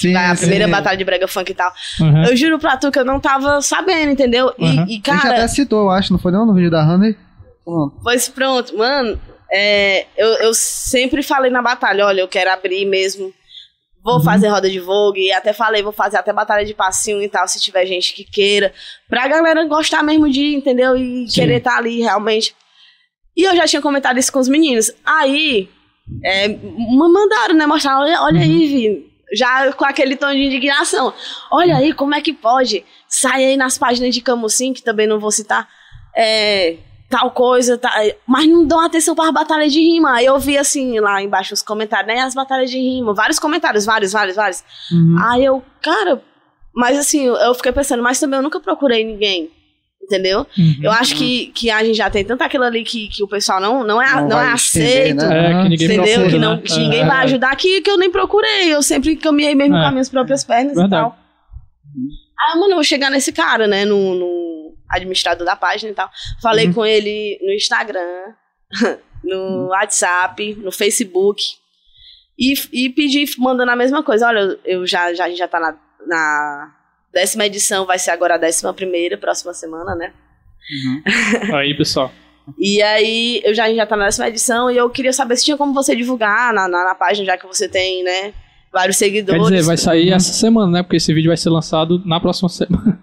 Sim, 0.00 0.14
a 0.14 0.34
sim. 0.34 0.42
primeira 0.42 0.68
batalha 0.68 0.96
de 0.96 1.04
brega 1.04 1.26
funk 1.28 1.50
e 1.50 1.54
tal. 1.54 1.72
Uhum. 2.00 2.24
Eu 2.24 2.36
juro 2.36 2.58
pra 2.58 2.76
tu 2.76 2.90
que 2.90 2.98
eu 2.98 3.04
não 3.04 3.18
tava 3.20 3.62
sabendo, 3.62 4.12
entendeu? 4.12 4.52
E, 4.58 4.64
Uhum. 4.64 4.72
e, 4.72 4.82
A 4.82 4.86
gente 4.88 5.02
cara, 5.02 5.30
até 5.30 5.48
citou, 5.48 5.84
eu 5.84 5.90
acho, 5.90 6.12
não 6.12 6.18
foi 6.18 6.32
não 6.32 6.44
no 6.44 6.54
vídeo 6.54 6.70
da 6.70 6.82
Honey? 6.86 7.16
Pronto. 7.64 7.96
Pois 8.02 8.28
pronto, 8.28 8.76
mano. 8.76 9.18
é, 9.52 10.06
eu, 10.16 10.28
eu 10.38 10.52
sempre 10.54 11.22
falei 11.22 11.50
na 11.50 11.62
batalha, 11.62 12.04
olha, 12.04 12.20
eu 12.20 12.28
quero 12.28 12.50
abrir 12.50 12.84
mesmo. 12.84 13.32
Vou 14.04 14.22
fazer 14.22 14.48
roda 14.48 14.70
de 14.70 14.78
vogue. 14.78 15.20
E 15.20 15.32
até 15.32 15.52
falei, 15.52 15.82
vou 15.82 15.92
fazer 15.92 16.16
até 16.18 16.32
batalha 16.32 16.64
de 16.64 16.74
passinho 16.74 17.20
e 17.22 17.28
tal, 17.28 17.48
se 17.48 17.60
tiver 17.60 17.84
gente 17.86 18.12
que 18.14 18.22
queira. 18.22 18.72
Pra 19.08 19.26
galera 19.26 19.64
gostar 19.64 20.02
mesmo 20.02 20.30
de, 20.30 20.40
ir, 20.40 20.54
entendeu? 20.56 20.96
E 20.96 21.26
Sim. 21.28 21.40
querer 21.40 21.56
estar 21.58 21.76
ali 21.78 22.00
realmente. 22.02 22.54
E 23.36 23.42
eu 23.44 23.54
já 23.54 23.66
tinha 23.66 23.82
comentado 23.82 24.18
isso 24.18 24.32
com 24.32 24.38
os 24.38 24.48
meninos. 24.48 24.90
Aí, 25.04 25.68
é, 26.24 26.48
mandaram, 26.48 27.54
né? 27.54 27.66
Mostrar, 27.66 28.00
olha, 28.00 28.22
olha 28.22 28.40
aí, 28.40 28.66
Vi. 28.66 29.12
Já 29.32 29.72
com 29.72 29.84
aquele 29.84 30.16
tom 30.16 30.30
de 30.30 30.44
indignação. 30.44 31.12
Olha 31.50 31.76
aí, 31.76 31.92
como 31.92 32.14
é 32.14 32.20
que 32.20 32.32
pode? 32.32 32.84
Sai 33.08 33.44
aí 33.44 33.56
nas 33.56 33.76
páginas 33.76 34.14
de 34.14 34.20
Camusim, 34.20 34.72
que 34.72 34.82
também 34.82 35.06
não 35.06 35.18
vou 35.18 35.32
citar. 35.32 35.68
É, 36.16 36.76
tal 37.10 37.30
coisa, 37.32 37.76
tá, 37.76 37.92
mas 38.26 38.48
não 38.48 38.64
dão 38.64 38.80
atenção 38.80 39.14
para 39.14 39.26
as 39.26 39.34
batalhas 39.34 39.72
de 39.72 39.80
rima. 39.80 40.14
Aí 40.14 40.26
eu 40.26 40.38
vi 40.38 40.56
assim 40.56 40.98
lá 41.00 41.20
embaixo 41.20 41.54
os 41.54 41.62
comentários, 41.62 42.06
né? 42.06 42.20
As 42.20 42.34
batalhas 42.34 42.70
de 42.70 42.78
rima, 42.78 43.12
vários 43.14 43.38
comentários, 43.38 43.84
vários, 43.84 44.12
vários, 44.12 44.36
vários. 44.36 44.64
Uhum. 44.92 45.16
Aí 45.20 45.44
eu, 45.44 45.62
cara, 45.82 46.22
mas 46.74 46.98
assim, 46.98 47.24
eu 47.24 47.54
fiquei 47.54 47.72
pensando, 47.72 48.02
mas 48.02 48.20
também 48.20 48.38
eu 48.38 48.42
nunca 48.42 48.60
procurei 48.60 49.04
ninguém. 49.04 49.50
Entendeu? 50.06 50.46
Uhum. 50.56 50.76
Eu 50.84 50.92
acho 50.92 51.16
que, 51.16 51.48
que 51.48 51.68
a 51.68 51.82
gente 51.84 51.96
já 51.96 52.08
tem 52.08 52.24
tanto 52.24 52.40
aquilo 52.42 52.62
ali 52.62 52.84
que, 52.84 53.08
que 53.08 53.24
o 53.24 53.28
pessoal 53.28 53.60
não, 53.60 53.82
não 53.82 54.00
é, 54.00 54.14
não 54.22 54.28
Não 54.28 54.40
é 54.40 54.52
aceito. 54.52 55.08
entender, 55.16 55.28
né? 55.28 55.50
É, 55.50 55.62
que 55.62 55.68
ninguém 55.68 55.86
Entendeu? 55.86 56.04
procura, 56.04 56.30
que, 56.30 56.38
não, 56.38 56.56
né? 56.56 56.62
que 56.64 56.78
ninguém 56.78 57.00
É. 57.02 57.06
vai 57.06 57.24
ajudar, 57.24 57.56
que, 57.56 57.80
que 57.80 57.90
eu 57.90 57.98
nem 57.98 58.10
procurei. 58.10 58.72
Eu 58.72 58.82
sempre 58.84 59.16
caminhei 59.16 59.54
mesmo 59.56 59.76
É. 59.76 59.80
com 59.80 59.86
as 59.86 59.92
minhas 59.92 60.08
próprias 60.08 60.44
pernas 60.44 60.76
Verdade. 60.76 60.94
e 60.94 61.10
tal. 61.10 61.18
Aí, 62.38 62.54
mano, 62.60 62.70
eu 62.72 62.76
vou 62.76 62.84
chegar 62.84 63.10
nesse 63.10 63.32
cara, 63.32 63.66
né? 63.66 63.84
No, 63.84 64.14
no 64.14 64.74
administrador 64.90 65.44
da 65.44 65.56
página 65.56 65.90
e 65.90 65.94
tal. 65.94 66.08
Falei 66.40 66.66
Uhum. 66.68 66.72
com 66.74 66.86
ele 66.86 67.36
no 67.42 67.52
Instagram, 67.52 68.32
no 69.24 69.68
WhatsApp, 69.70 70.54
no 70.62 70.70
Facebook. 70.70 71.42
E, 72.38 72.54
e 72.72 72.90
pedi, 72.90 73.24
mandando 73.38 73.72
a 73.72 73.76
mesma 73.76 74.02
coisa. 74.04 74.28
Olha, 74.28 74.56
eu 74.64 74.86
já, 74.86 75.12
já, 75.14 75.24
a 75.24 75.28
gente 75.28 75.38
já 75.38 75.48
tá 75.48 75.58
na, 75.58 75.74
na 76.06 76.75
décima 77.16 77.46
edição, 77.46 77.86
vai 77.86 77.98
ser 77.98 78.10
agora 78.10 78.34
a 78.34 78.38
décima 78.38 78.74
primeira, 78.74 79.16
próxima 79.16 79.54
semana, 79.54 79.94
né? 79.94 80.12
Aí, 81.54 81.74
pessoal. 81.74 82.12
E 82.58 82.82
aí, 82.82 83.40
eu 83.42 83.54
já, 83.54 83.64
a 83.64 83.68
gente 83.68 83.76
já 83.76 83.86
tá 83.86 83.96
na 83.96 84.04
décima 84.04 84.28
edição 84.28 84.70
e 84.70 84.76
eu 84.76 84.88
queria 84.90 85.12
saber 85.12 85.36
se 85.36 85.44
tinha 85.44 85.56
como 85.56 85.72
você 85.72 85.96
divulgar 85.96 86.52
na, 86.52 86.68
na, 86.68 86.84
na 86.84 86.94
página, 86.94 87.24
já 87.24 87.38
que 87.38 87.46
você 87.46 87.68
tem, 87.68 88.04
né, 88.04 88.34
vários 88.72 88.98
Quer 88.98 89.06
seguidores. 89.06 89.48
dizer, 89.48 89.62
vai 89.62 89.76
sair 89.76 90.12
essa 90.12 90.32
semana, 90.32 90.70
né? 90.70 90.82
Porque 90.82 90.96
esse 90.96 91.12
vídeo 91.14 91.28
vai 91.28 91.36
ser 91.36 91.48
lançado 91.50 92.02
na 92.04 92.20
próxima 92.20 92.48
semana. 92.48 93.00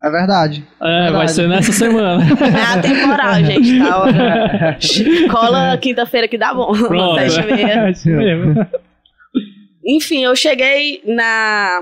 É 0.00 0.08
verdade. 0.08 0.64
É, 0.80 0.84
vai 0.84 1.26
Verdade. 1.26 1.32
ser 1.32 1.48
nessa 1.48 1.72
semana. 1.72 2.22
É 2.40 2.78
atemporal, 2.78 3.34
gente, 3.44 3.78
tá? 3.80 4.78
Cola 5.28 5.76
quinta-feira 5.78 6.28
que 6.28 6.38
dá 6.38 6.54
bom. 6.54 6.72
Pronto. 6.72 7.18
Sete 7.28 8.08
e 8.08 8.12
meia. 8.12 8.68
É. 8.70 9.94
Enfim, 9.96 10.22
eu 10.22 10.36
cheguei 10.36 11.02
na, 11.04 11.80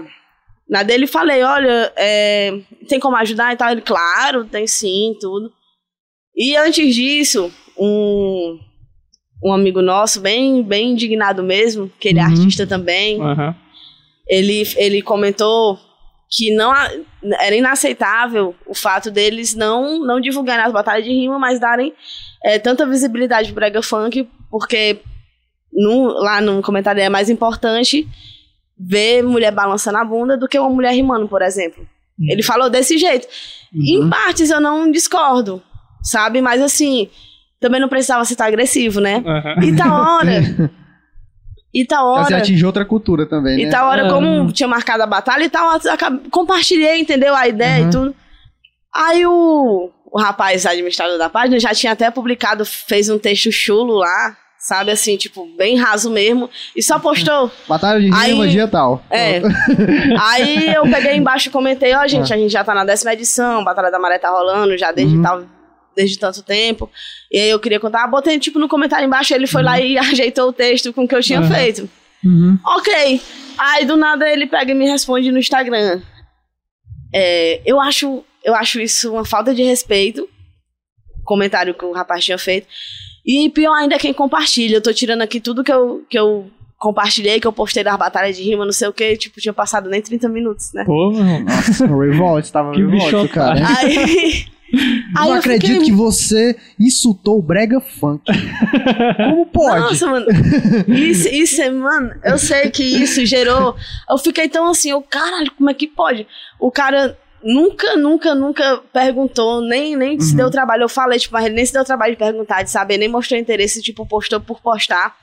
na 0.69 0.83
dele 0.83 1.07
falei, 1.07 1.43
olha, 1.43 1.93
é, 1.97 2.59
tem 2.89 2.99
como 2.99 3.17
ajudar 3.17 3.53
e 3.53 3.57
tal? 3.57 3.71
Ele, 3.71 3.81
claro, 3.81 4.45
tem 4.45 4.67
sim, 4.67 5.17
tudo. 5.21 5.53
E 6.35 6.57
antes 6.57 6.95
disso, 6.95 7.53
um, 7.79 8.59
um 9.45 9.53
amigo 9.53 9.81
nosso, 9.81 10.21
bem, 10.21 10.63
bem 10.63 10.91
indignado 10.93 11.43
mesmo, 11.43 11.91
que 12.01 12.09
ele 12.09 12.19
é 12.19 12.23
Uhum. 12.25 12.31
artista 12.31 12.67
também, 12.67 13.21
Aham. 13.21 13.55
ele, 14.29 14.63
ele 14.77 15.03
comentou 15.03 15.79
que 16.29 16.53
não 16.55 16.75
era 16.75 17.55
inaceitável 17.55 18.55
o 18.67 18.75
fato 18.75 19.11
deles 19.11 19.55
não, 19.55 20.01
não 20.05 20.21
divulgarem 20.21 20.65
as 20.65 20.73
batalhas 20.73 21.05
de 21.05 21.11
rima, 21.11 21.39
mas 21.39 21.61
darem 21.61 21.95
é, 22.45 22.59
tanta 22.59 22.85
visibilidade 22.85 23.49
pro 23.49 23.55
brega 23.55 23.81
funk, 23.81 24.29
porque 24.51 24.99
no, 25.73 26.09
lá 26.09 26.41
no 26.41 26.61
comentário 26.63 27.01
é 27.01 27.09
mais 27.09 27.31
importante 27.31 28.07
ver 28.79 29.23
mulher 29.23 29.53
balançando 29.53 29.99
a 29.99 30.05
bunda 30.05 30.37
do 30.37 30.47
que 30.49 30.59
uma 30.59 30.71
mulher 30.71 30.93
rimando, 30.93 31.29
por 31.29 31.43
exemplo. 31.43 31.87
Ele 32.21 32.43
falou 32.43 32.71
desse 32.71 32.97
jeito. 32.99 33.27
Em 33.75 34.09
partes 34.09 34.51
eu 34.51 34.61
não 34.61 34.91
discordo, 34.91 35.63
sabe? 36.03 36.41
Mas 36.41 36.63
assim, 36.63 37.11
também 37.61 37.81
não 37.81 37.89
precisava 37.89 38.25
ser 38.25 38.37
tão 38.37 38.47
agressivo, 38.47 39.01
né? 39.01 39.23
Aham. 39.27 39.65
E 39.65 39.77
tá 39.77 40.19
hora. 40.19 40.71
E 41.75 41.85
tá 41.85 41.97
Pra 41.99 42.25
você 42.25 42.33
hora. 42.33 42.39
atingir 42.43 42.65
outra 42.65 42.87
cultura 42.87 43.27
também, 43.29 43.61
E 43.61 43.65
né? 43.67 43.71
tal 43.71 43.89
hora, 43.91 44.09
como 44.09 44.51
tinha 44.51 44.67
marcado 44.69 45.03
a 45.03 45.07
batalha 45.07 45.45
e 45.45 45.51
tal, 45.51 45.79
compartilhei, 46.31 46.99
entendeu? 46.99 47.35
A 47.35 47.47
ideia 47.49 47.83
Uhum. 47.83 47.89
e 47.89 47.91
tudo. 47.91 48.17
Aí 48.95 49.27
o, 49.27 49.91
o 50.11 50.19
rapaz 50.19 50.65
administrador 50.65 51.19
da 51.19 51.29
página 51.29 51.61
já 51.61 51.75
tinha 51.75 51.93
até 51.93 52.11
publicado, 52.11 52.65
fez 52.65 53.11
um 53.11 53.19
texto 53.19 53.53
chulo 53.53 53.93
lá, 53.97 54.35
sabe? 54.59 54.91
Assim, 54.91 55.17
tipo, 55.17 55.47
bem 55.57 55.77
raso 55.77 56.11
mesmo. 56.11 56.49
E 56.75 56.83
só 56.83 56.99
postou. 56.99 57.51
Batalha 57.69 58.01
de 58.01 58.07
rima, 58.07 58.45
Aí- 58.45 58.51
dia 58.51 58.67
tal. 58.69 59.03
É. 59.11 59.41
Aí 60.21 60.75
eu 60.75 60.83
peguei 60.91 61.15
embaixo 61.17 61.49
e 61.49 61.53
comentei, 61.53 61.95
ó, 61.95 62.07
gente, 62.07 62.33
a 62.33 62.37
gente 62.37 62.51
já 62.51 62.65
tá 62.65 62.75
na 62.75 62.85
décima 62.85 63.13
edição, 63.13 63.63
Batalha 63.65 63.91
da 63.91 63.99
Maré 63.99 64.19
tá 64.19 64.31
rolando 64.31 64.77
já 64.77 64.93
desde 64.93 65.17
Uhum. 65.17 65.23
tal. 65.23 65.43
Desde 65.97 66.19
tanto 66.19 66.43
tempo. 66.43 66.91
E 67.33 67.39
aí 67.39 67.49
eu 67.49 67.59
queria 67.59 67.81
contar, 67.81 68.05
ah, 68.05 68.07
botei 68.07 68.39
tipo 68.39 68.59
no 68.59 68.69
comentário 68.69 69.07
embaixo, 69.07 69.33
ele 69.33 69.47
foi 69.47 69.63
lá 69.63 69.81
e 69.81 69.97
ajeitou 69.99 70.51
o 70.51 70.53
texto 70.53 70.93
com 70.93 71.05
o 71.05 71.09
que 71.09 71.15
eu 71.15 71.23
tinha 71.23 71.41
Uhum. 71.41 71.49
feito. 71.49 71.89
Uhum. 72.23 72.59
Ok. 72.67 73.21
Aí 73.57 73.87
do 73.87 73.97
nada 73.97 74.29
ele 74.31 74.47
pega 74.47 74.73
e 74.73 74.75
me 74.75 74.87
responde 74.91 75.33
no 75.33 75.39
Instagram. 75.39 76.03
É, 77.15 77.63
eu 77.65 77.81
acho, 77.81 78.23
eu 78.45 78.55
acho 78.55 78.79
isso 78.79 79.11
uma 79.13 79.25
falta 79.25 79.55
de 79.55 79.63
respeito. 79.63 80.29
Comentário 81.25 81.73
que 81.75 81.85
o 81.85 81.93
rapaz 81.93 82.23
tinha 82.25 82.37
feito. 82.37 82.67
E 83.27 83.51
pior 83.51 83.75
ainda 83.75 83.97
é 83.97 83.99
quem 83.99 84.13
compartilha. 84.15 84.77
Eu 84.77 84.83
tô 84.83 84.93
tirando 84.93 85.23
aqui 85.23 85.41
tudo 85.41 85.65
que 85.65 85.73
eu, 85.73 86.05
que 86.09 86.19
eu 86.19 86.47
compartilhei, 86.79 87.41
que 87.41 87.47
eu 87.47 87.53
postei 87.53 87.83
das 87.83 87.97
batalhas 87.99 88.37
de 88.37 88.43
rima, 88.43 88.65
não 88.65 88.73
sei 88.73 88.87
o 88.87 88.93
que, 88.93 89.17
tipo, 89.17 89.41
tinha 89.41 89.53
passado 89.53 89.89
nem 89.91 90.01
30 90.01 90.29
minutos, 90.29 90.73
né? 90.73 90.85
Pô, 90.85 91.11
meu 91.11 91.21
irmão. 91.21 91.41
Nossa, 91.41 91.85
o 91.87 91.99
Revolt, 92.01 92.49
tava 92.51 92.73
Que 92.73 92.83
Revolt, 92.85 93.13
bicho 93.13 93.29
cara. 93.31 93.61
Aí. 93.79 94.45
aí 95.17 95.27
não 95.29 95.29
eu 95.29 95.33
acredito 95.35 95.71
fiquei- 95.73 95.87
que 95.87 95.93
você 95.93 96.55
insultou 96.79 97.39
o 97.39 97.43
Brega 97.43 97.81
Funk. 97.81 98.23
Como 99.17 99.47
pode? 99.47 99.81
Nossa, 99.81 100.07
mano. 100.07 100.27
Isso, 100.89 101.29
isso, 101.29 101.63
é, 101.63 101.71
mano, 101.71 102.13
eu 102.25 102.37
sei 102.39 102.71
que 102.71 102.83
isso 102.83 103.25
gerou. 103.25 103.75
Eu 104.09 104.19
fiquei 104.19 104.49
tão 104.49 104.69
assim, 104.69 104.91
eu, 104.91 105.01
caralho, 105.03 105.51
como 105.57 105.71
é 105.71 105.75
que 105.75 105.87
pode? 105.87 106.27
O 106.61 106.71
cara 106.71 107.17
nunca, 107.43 107.97
nunca, 107.97 108.35
nunca 108.35 108.81
perguntou, 108.93 109.61
nem, 109.61 109.97
nem 109.97 110.19
se 110.21 110.31
Uhum. 110.33 110.37
deu 110.37 110.51
trabalho. 110.51 110.83
Eu 110.85 110.89
falei, 110.89 111.19
tipo, 111.19 111.35
mas 111.35 111.45
ele 111.47 111.55
nem 111.55 111.67
se 111.67 111.73
deu 111.73 111.85
trabalho 111.85 112.13
de 112.13 112.19
perguntar, 112.19 112.63
de 112.63 112.71
saber, 112.71 112.99
nem 112.99 113.09
mostrou 113.09 113.39
interesse, 113.39 113.83
tipo, 113.83 114.07
postou 114.07 114.41
por 114.41 114.61
postar. 114.61 115.17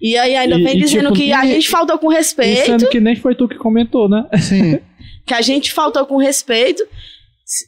E 0.00 0.16
aí 0.16 0.36
ainda 0.36 0.56
vem 0.56 0.76
e, 0.76 0.80
dizendo 0.80 1.06
tipo, 1.12 1.16
que 1.16 1.32
a 1.32 1.44
e- 1.44 1.48
gente 1.54 1.68
faltou 1.68 1.98
com 1.98 2.08
respeito, 2.08 2.66
sendo 2.66 2.88
que 2.88 3.00
nem 3.00 3.16
foi 3.16 3.34
tu 3.34 3.48
que 3.48 3.56
comentou, 3.56 4.08
né? 4.08 4.24
Sim. 4.40 4.78
que 5.26 5.34
a 5.34 5.40
gente 5.42 5.72
faltou 5.72 6.06
com 6.06 6.16
respeito. 6.16 6.84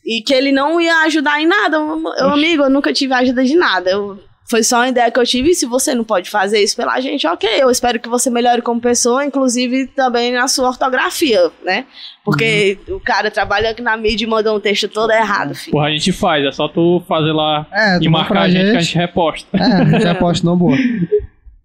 E 0.05 0.21
que 0.21 0.35
ele 0.35 0.53
não 0.53 0.79
ia 0.79 0.95
ajudar 1.05 1.41
em 1.41 1.47
nada. 1.47 1.79
Eu, 1.79 2.29
amigo, 2.29 2.65
eu 2.65 2.69
nunca 2.71 2.93
tive 2.93 3.15
ajuda 3.15 3.43
de 3.43 3.57
nada. 3.57 3.89
Eu, 3.91 4.19
foi 4.51 4.63
só 4.65 4.79
uma 4.79 4.89
ideia 4.89 5.11
que 5.11 5.19
eu 5.21 5.25
tive. 5.25 5.51
E 5.51 5.55
se 5.55 5.65
você 5.65 5.95
não 5.95 6.03
pode 6.03 6.29
fazer 6.29 6.61
isso 6.61 6.75
pela 6.77 7.01
gente, 7.01 7.27
ok. 7.27 7.49
Eu 7.63 7.71
espero 7.71 8.01
que 8.01 8.09
você 8.09 8.29
melhore 8.29 8.61
como 8.63 8.81
pessoa, 8.81 9.25
inclusive 9.25 9.87
também 9.89 10.33
na 10.33 10.49
sua 10.49 10.69
ortografia, 10.69 11.51
né? 11.65 11.87
Porque 12.25 12.77
o 12.89 12.99
cara 13.01 13.31
trabalha 13.31 13.71
aqui 13.71 13.81
na 13.81 13.97
mídia 13.97 14.25
e 14.25 14.29
mandou 14.29 14.57
um 14.57 14.61
texto 14.61 14.89
todo 14.89 15.11
errado, 15.13 15.55
filho. 15.55 15.73
Porra, 15.73 15.87
a 15.87 15.91
gente 15.91 16.13
faz, 16.13 16.45
é 16.45 16.51
só 16.53 16.69
tu 16.69 17.03
fazer 17.09 17.33
lá 17.33 17.67
É, 17.73 17.97
e 18.01 18.09
manda 18.09 18.25
marcar 18.25 18.41
a 18.43 18.49
gente 18.49 18.71
que 18.73 18.77
a 18.77 18.81
gente 18.81 18.97
reposta. 18.97 19.49
É, 19.57 19.63
a 19.63 19.85
gente 19.85 20.07
aposta 20.09 20.45
não 20.47 20.57
boa. 20.57 20.77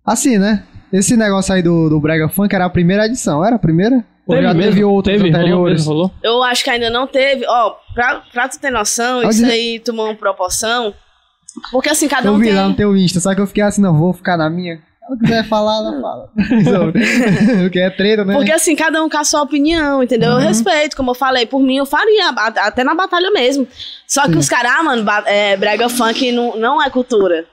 Assim, 0.05 0.37
né? 0.37 0.63
Esse 0.93 1.17
negócio 1.17 1.53
aí 1.53 1.61
do, 1.61 1.89
do 1.89 1.99
Brega 1.99 2.29
Funk 2.29 2.53
era 2.53 2.65
a 2.65 2.69
primeira 2.69 3.05
edição, 3.05 3.43
era 3.43 3.55
a 3.55 3.59
primeira? 3.59 4.03
Ou 4.27 4.41
já 4.41 4.55
teve 4.55 4.83
outros 4.83 5.13
Teve, 5.13 5.29
rolou 5.29 5.39
anteriores? 5.41 5.73
mesmo, 5.81 5.91
rolou. 5.93 6.11
Eu 6.23 6.41
acho 6.43 6.63
que 6.63 6.69
ainda 6.69 6.89
não 6.89 7.05
teve. 7.05 7.45
Ó, 7.47 7.75
pra, 7.93 8.21
pra 8.31 8.47
tu 8.47 8.59
ter 8.59 8.71
noção, 8.71 9.19
Onde- 9.19 9.29
isso 9.35 9.45
aí 9.45 9.79
tomou 9.79 10.05
uma 10.05 10.15
proporção. 10.15 10.93
Porque 11.71 11.89
assim, 11.89 12.07
cada 12.07 12.27
Eu 12.27 12.33
um 12.33 12.37
vi 12.39 12.45
tem. 12.45 12.55
lá 12.55 12.67
no 12.67 12.75
teu 12.75 12.95
Insta, 12.95 13.19
só 13.19 13.33
que 13.33 13.41
eu 13.41 13.47
fiquei 13.47 13.63
assim, 13.63 13.81
não, 13.81 13.97
vou 13.97 14.13
ficar 14.13 14.37
na 14.37 14.49
minha. 14.49 14.77
Se 14.77 14.81
ela 15.07 15.17
quiser 15.19 15.47
falar, 15.47 15.75
ela 15.77 16.01
fala. 16.01 16.29
Porque 17.61 17.79
é 17.79 17.89
treta, 17.89 18.25
né? 18.25 18.33
Porque 18.33 18.51
assim, 18.51 18.75
cada 18.75 19.03
um 19.03 19.09
com 19.09 19.17
a 19.17 19.23
sua 19.23 19.41
opinião, 19.43 20.01
entendeu? 20.01 20.31
Uhum. 20.31 20.39
Eu 20.41 20.47
respeito, 20.47 20.95
como 20.97 21.11
eu 21.11 21.15
falei, 21.15 21.45
por 21.45 21.61
mim 21.61 21.77
eu 21.77 21.85
faria, 21.85 22.29
até 22.29 22.83
na 22.83 22.95
batalha 22.95 23.29
mesmo. 23.31 23.67
Só 24.07 24.23
que 24.23 24.33
Sim. 24.33 24.39
os 24.39 24.49
caras, 24.49 24.71
ah, 24.77 24.83
mano, 24.83 25.05
é, 25.25 25.55
brega 25.57 25.87
funk 25.89 26.31
não, 26.31 26.57
não 26.57 26.81
é 26.81 26.89
cultura. 26.89 27.45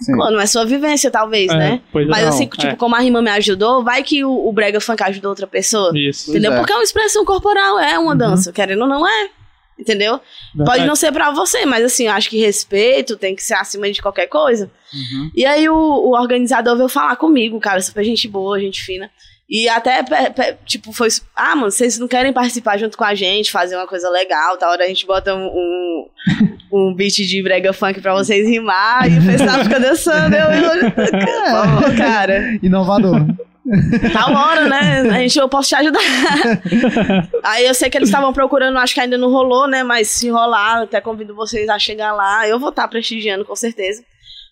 Sim. 0.00 0.14
Pô, 0.16 0.30
não 0.30 0.38
é 0.40 0.46
sua 0.46 0.64
vivência, 0.64 1.10
talvez, 1.10 1.50
É, 1.50 1.56
né? 1.56 1.80
pois 1.90 2.06
é. 2.06 2.10
Mas 2.10 2.22
Não, 2.22 2.28
assim, 2.28 2.46
tipo, 2.46 2.66
é. 2.66 2.76
como 2.76 2.94
a 2.94 3.00
rima 3.00 3.22
me 3.22 3.30
ajudou, 3.30 3.82
vai 3.82 4.02
que 4.02 4.24
o, 4.24 4.46
o 4.46 4.52
brega 4.52 4.80
funk 4.80 5.02
ajudou 5.02 5.30
outra 5.30 5.46
pessoa. 5.46 5.90
Isso. 5.94 6.30
Entendeu? 6.30 6.50
Pois 6.50 6.58
é. 6.58 6.60
Porque 6.60 6.72
é 6.72 6.76
uma 6.76 6.84
expressão 6.84 7.24
corporal, 7.24 7.78
é 7.78 7.98
uma 7.98 8.14
dança. 8.14 8.52
Querendo 8.52 8.82
ou 8.82 8.88
não 8.88 9.06
é. 9.06 9.30
Entendeu? 9.78 10.18
Pode 10.18 10.68
Verdade. 10.68 10.86
não 10.86 10.96
ser 10.96 11.12
pra 11.12 11.30
você, 11.30 11.66
mas 11.66 11.84
assim, 11.84 12.06
eu 12.06 12.12
acho 12.12 12.30
que 12.30 12.38
respeito 12.38 13.16
tem 13.16 13.36
que 13.36 13.42
ser 13.42 13.54
acima 13.54 13.90
de 13.90 14.00
qualquer 14.00 14.26
coisa. 14.26 14.70
Uhum. 14.92 15.30
E 15.34 15.44
aí 15.44 15.68
o, 15.68 15.74
o 15.74 16.12
organizador 16.12 16.76
veio 16.76 16.88
falar 16.88 17.16
comigo, 17.16 17.60
cara, 17.60 17.80
super 17.82 18.02
gente 18.02 18.26
boa, 18.26 18.58
gente 18.58 18.82
fina. 18.82 19.10
E 19.48 19.68
até, 19.68 20.04
tipo, 20.64 20.92
foi. 20.92 21.08
Ah, 21.34 21.54
mano, 21.54 21.70
vocês 21.70 21.98
não 21.98 22.08
querem 22.08 22.32
participar 22.32 22.78
junto 22.78 22.98
com 22.98 23.04
a 23.04 23.14
gente, 23.14 23.52
fazer 23.52 23.76
uma 23.76 23.86
coisa 23.86 24.10
legal, 24.10 24.56
tal 24.56 24.72
hora 24.72 24.84
a 24.84 24.88
gente 24.88 25.06
bota 25.06 25.34
um, 25.36 25.46
um, 25.46 26.08
um 26.72 26.94
beat 26.94 27.14
de 27.14 27.42
brega 27.44 27.72
funk 27.72 28.00
pra 28.00 28.12
vocês 28.14 28.48
rimar 28.48 29.08
e 29.08 29.18
o 29.18 29.24
pessoal 29.24 29.62
fica 29.62 29.78
dançando. 29.78 30.34
Eu, 30.34 30.50
eu, 30.50 31.94
cara, 31.96 32.58
Inovador. 32.60 33.20
Tal 34.12 34.32
hora, 34.32 34.68
né? 34.68 35.00
A 35.10 35.18
gente, 35.20 35.38
eu 35.38 35.48
posso 35.48 35.68
te 35.68 35.74
ajudar. 35.74 36.00
Aí 37.42 37.66
eu 37.66 37.74
sei 37.74 37.90
que 37.90 37.98
eles 37.98 38.08
estavam 38.08 38.32
procurando, 38.32 38.78
acho 38.78 38.94
que 38.94 39.00
ainda 39.00 39.18
não 39.18 39.30
rolou, 39.30 39.66
né? 39.68 39.82
Mas 39.82 40.08
se 40.08 40.28
rolar, 40.30 40.82
até 40.82 41.00
convido 41.00 41.34
vocês 41.34 41.68
a 41.68 41.78
chegar 41.78 42.12
lá. 42.12 42.46
Eu 42.48 42.58
vou 42.58 42.70
estar 42.70 42.86
prestigiando, 42.88 43.44
com 43.44 43.56
certeza. 43.56 44.02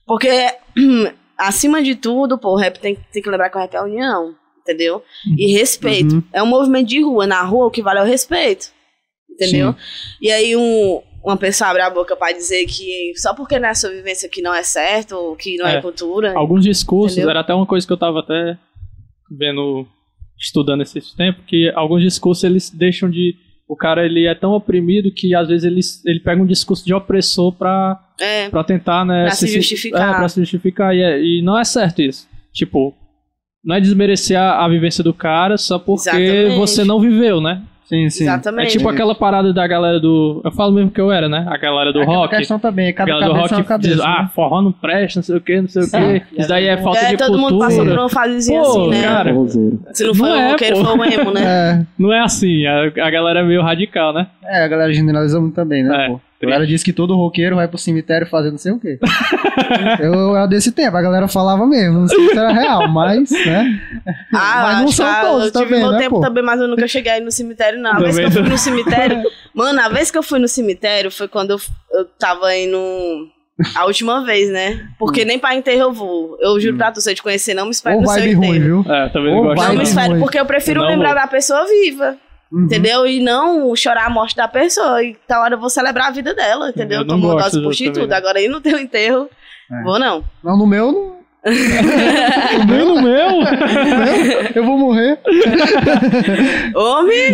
Porque, 0.07 0.29
acima 1.39 1.83
de 1.83 1.95
tudo, 1.95 2.39
pô, 2.39 2.51
o 2.53 2.57
rap 2.59 2.79
tem, 2.79 2.97
tem 3.13 3.23
que 3.23 3.31
lembrar 3.31 3.51
que 3.51 3.57
o 3.57 3.61
rap 3.61 3.75
é 3.75 3.79
a 3.79 3.85
união, 3.85 4.35
entendeu? 4.61 5.03
E 5.39 5.53
respeito. 5.53 6.17
Uhum. 6.17 6.23
É 6.33 6.43
um 6.43 6.47
movimento 6.47 6.89
de 6.89 7.03
rua. 7.03 7.27
Na 7.27 7.43
rua, 7.43 7.67
o 7.67 7.71
que 7.71 7.83
vale 7.83 8.01
é 8.01 8.03
o 8.03 8.07
respeito. 8.07 8.69
Entendeu? 9.31 9.75
E 10.21 10.31
aí, 10.31 10.55
um, 10.57 11.03
uma 11.25 11.37
pessoa 11.37 11.71
abre 11.71 11.83
a 11.83 11.91
boca 11.91 12.15
pra 12.15 12.31
dizer 12.33 12.67
que 12.67 13.13
só 13.17 13.35
porque 13.35 13.59
não 13.59 13.69
é 13.69 13.75
sua 13.75 13.91
vivência 13.91 14.29
que 14.29 14.41
não 14.43 14.55
é 14.55 14.63
certo, 14.63 15.13
ou 15.17 15.35
que 15.35 15.57
não 15.57 15.67
é, 15.67 15.77
É. 15.77 15.81
cultura. 15.81 16.33
Alguns 16.37 16.63
discursos, 16.65 17.17
Entendeu? 17.17 17.31
era 17.31 17.41
até 17.41 17.53
uma 17.53 17.67
coisa 17.67 17.85
que 17.87 17.93
eu 17.93 17.97
tava 17.97 18.21
até 18.21 18.57
vendo, 19.31 19.87
estudando 20.39 20.83
esses 20.83 21.13
tempos, 21.15 21.45
que 21.47 21.71
alguns 21.75 22.03
discursos 22.03 22.45
eles 22.45 22.71
deixam 22.71 23.11
de. 23.11 23.35
O 23.67 23.77
cara 23.77 24.05
ele 24.05 24.27
é 24.27 24.35
tão 24.35 24.53
oprimido 24.53 25.11
que 25.11 25.35
às 25.35 25.49
vezes 25.49 25.65
ele, 25.65 25.81
ele 26.05 26.21
pega 26.21 26.43
um 26.43 26.47
discurso 26.47 26.85
de 26.85 26.93
opressor 26.93 27.51
pra, 27.53 27.99
É. 28.21 28.49
pra 28.51 28.63
tentar, 28.63 29.05
né? 29.07 29.25
Pra 29.25 29.31
se 29.35 29.49
justificar. 29.49 30.15
É, 30.15 30.17
pra 30.19 30.29
se 30.29 30.41
justificar. 30.41 30.95
E, 30.95 31.01
é- 31.03 31.23
e 31.23 31.43
não 31.43 31.59
é 31.59 31.65
certo 31.65 32.03
isso. 32.03 32.29
Tipo, 32.53 32.95
não 33.65 33.75
é 33.77 33.81
desmerecer 33.81 34.39
a, 34.39 34.63
a 34.65 34.69
vivência 34.69 35.03
do 35.03 35.15
cara 35.15 35.57
só 35.57 35.79
porque 35.79 36.11
Exatamente. 36.11 36.57
você 36.57 36.85
não 36.85 37.01
viveu, 37.01 37.41
né? 37.41 37.63
Sim, 37.85 38.09
sim. 38.09 38.25
É 38.25 38.29
Exatamente. 38.29 38.73
tipo 38.73 38.89
aquela 38.89 39.15
parada 39.15 39.53
da 39.53 39.67
galera 39.67 40.01
do. 40.01 40.41
Eu 40.43 40.51
falo 40.53 40.73
mesmo 40.73 40.91
que 40.91 41.01
eu 41.01 41.13
era, 41.13 41.29
né? 41.29 41.45
A 41.49 41.57
galera 41.59 41.93
do 41.93 42.01
Aquela 42.01 42.17
rock. 42.17 42.37
questão 42.37 42.59
também, 42.59 42.89
A 42.89 42.93
cada 42.95 43.11
galera 43.11 43.27
do 43.29 43.35
cabeça 43.35 43.55
é 43.55 43.57
uma 43.57 43.59
rock 43.59 43.69
cabeça. 43.69 43.95
diz, 43.95 44.01
ah, 44.03 44.23
né? 44.23 44.31
forró 44.35 44.63
não 44.63 44.73
presta, 44.73 45.19
não 45.19 45.23
sei 45.23 45.37
o 45.37 45.41
que, 45.41 45.61
não 45.61 45.69
sei 45.69 45.83
o 45.83 45.91
que. 45.91 46.23
Isso 46.41 46.49
daí 46.49 46.67
é 46.67 46.77
falta 46.79 47.01
É, 47.01 47.11
de 47.11 47.17
todo 47.19 47.33
cultura. 47.39 47.51
mundo 47.53 47.59
passou 47.59 47.85
por 47.85 47.99
uma 47.99 48.09
fasezinha 48.09 48.63
Pô, 48.63 48.69
assim, 48.71 48.89
né? 48.91 49.03
cara. 49.03 49.35
Se 49.93 50.05
não 50.07 50.15
for 50.15 50.29
Não 50.29 50.35
o 50.35 50.41
é, 50.41 50.51
roqueiro, 50.53 50.77
pô. 50.77 50.85
foi 50.85 50.99
o 50.99 51.05
emo, 51.05 51.31
né? 51.31 51.41
É, 51.45 51.87
Não 51.99 52.13
é 52.13 52.21
assim, 52.21 52.67
a, 52.67 52.85
a 52.87 53.11
galera 53.11 53.41
é 53.41 53.43
meio 53.45 53.61
radical, 53.63 54.13
né? 54.15 54.27
é, 54.45 54.65
a 54.65 54.69
galera 54.69 54.93
generaliza 54.93 55.39
muito 55.39 55.55
também, 55.55 55.83
né, 55.85 56.07
É, 56.07 56.09
pô? 56.09 56.21
A 56.45 56.51
galera 56.51 56.67
diz 56.67 56.83
que 56.83 56.93
todo 56.93 57.17
roqueiro 57.17 57.57
vai 57.57 57.67
pro 57.69 57.79
cemitério 57.79 58.27
fazer 58.27 58.51
não 58.51 58.59
sei 58.59 58.73
o 58.73 58.79
quê. 58.79 58.99
eu, 60.01 60.37
era 60.37 60.47
desse 60.47 60.73
tempo, 60.73 60.97
a 60.97 61.03
galera 61.03 61.29
falava 61.29 61.67
mesmo, 61.67 62.01
não 62.01 62.09
sei 62.09 62.29
se 62.29 62.39
era 62.39 62.53
real, 62.53 62.89
mas, 62.89 63.31
né? 63.31 63.81
Ah, 64.33 64.63
Mas 64.63 64.81
não 64.81 64.89
são 64.89 65.21
todos 65.21 65.47
eu 65.47 65.53
tive 65.53 65.65
também, 65.65 65.81
meu 65.81 65.93
né, 65.93 65.99
tempo 65.99 66.17
pô? 66.17 66.21
também, 66.21 66.43
mas 66.45 66.61
eu 66.61 66.69
nunca 66.69 66.87
cheguei 66.87 67.13
aí 67.13 67.21
no 67.21 67.31
cemitério, 67.31 67.81
não. 67.81 67.93
A 67.93 67.99
vez 67.99 68.17
que 68.17 68.23
Também 68.23 68.37
eu 68.37 68.43
fui 68.43 68.51
no 68.51 68.59
cemitério... 68.59 69.23
Mano, 69.55 69.81
a 69.81 69.89
vez 69.89 70.11
que 70.11 70.19
eu 70.19 70.23
fui 70.23 70.39
no 70.39 70.49
cemitério 70.49 71.11
foi 71.11 71.29
quando 71.29 71.51
eu, 71.53 71.59
eu 71.93 72.05
tava 72.19 72.55
indo... 72.57 72.79
A 73.77 73.85
última 73.87 74.25
vez, 74.25 74.51
né? 74.51 74.89
Porque 74.99 75.25
nem 75.25 75.39
pra 75.39 75.55
enterro 75.55 75.83
eu 75.83 75.93
vou. 75.93 76.37
Eu 76.41 76.59
juro 76.59 76.77
pra 76.77 76.91
tu, 76.91 77.01
se 77.01 77.09
eu 77.09 77.15
te 77.15 77.23
conhecer, 77.23 77.55
não 77.55 77.67
me 77.67 77.71
espere 77.71 77.95
Ou 77.95 78.03
no 78.03 78.09
seu 78.09 78.19
vibe 78.21 78.35
ruim, 78.35 78.49
enterro. 78.49 78.83
viu? 78.83 78.93
É, 78.93 79.09
também 79.11 79.33
não 79.33 79.43
gosto. 79.45 79.69
Não 79.69 79.77
me 79.77 79.83
espere, 79.85 80.19
porque 80.19 80.41
eu 80.41 80.45
prefiro 80.45 80.83
lembrar 80.83 81.13
vou. 81.13 81.21
da 81.21 81.29
pessoa 81.29 81.65
viva. 81.65 82.17
Uhum. 82.55 82.65
Entendeu? 82.67 83.07
E 83.07 83.19
não 83.21 83.75
chorar 83.75 84.07
a 84.07 84.11
morte 84.11 84.37
da 84.37 84.47
pessoa. 84.47 85.03
E 85.03 85.15
tal 85.27 85.43
hora 85.43 85.55
eu 85.55 85.59
vou 85.61 85.69
celebrar 85.69 86.09
a 86.09 86.11
vida 86.13 86.33
dela, 86.35 86.69
entendeu? 86.69 87.01
Eu 87.01 87.05
não 87.05 87.17
Tomou 87.21 87.33
gosto 87.33 87.53
dose 87.55 87.63
por 87.65 87.71
disso 87.73 87.85
tudo. 87.85 87.95
também, 87.95 88.09
né? 88.11 88.17
Agora 88.17 88.39
aí 88.39 88.47
no 88.49 88.61
teu 88.61 88.79
enterro, 88.79 89.29
É. 89.73 89.83
vou 89.83 89.99
não. 89.99 90.23
Não, 90.43 90.57
no 90.57 90.67
meu, 90.67 90.93
não. 90.93 91.15
Nem 92.67 92.85
no 92.87 93.03
meu! 93.03 93.29
eu 94.55 94.65
vou 94.65 94.79
morrer. 94.79 95.19
Homem! 96.75 97.33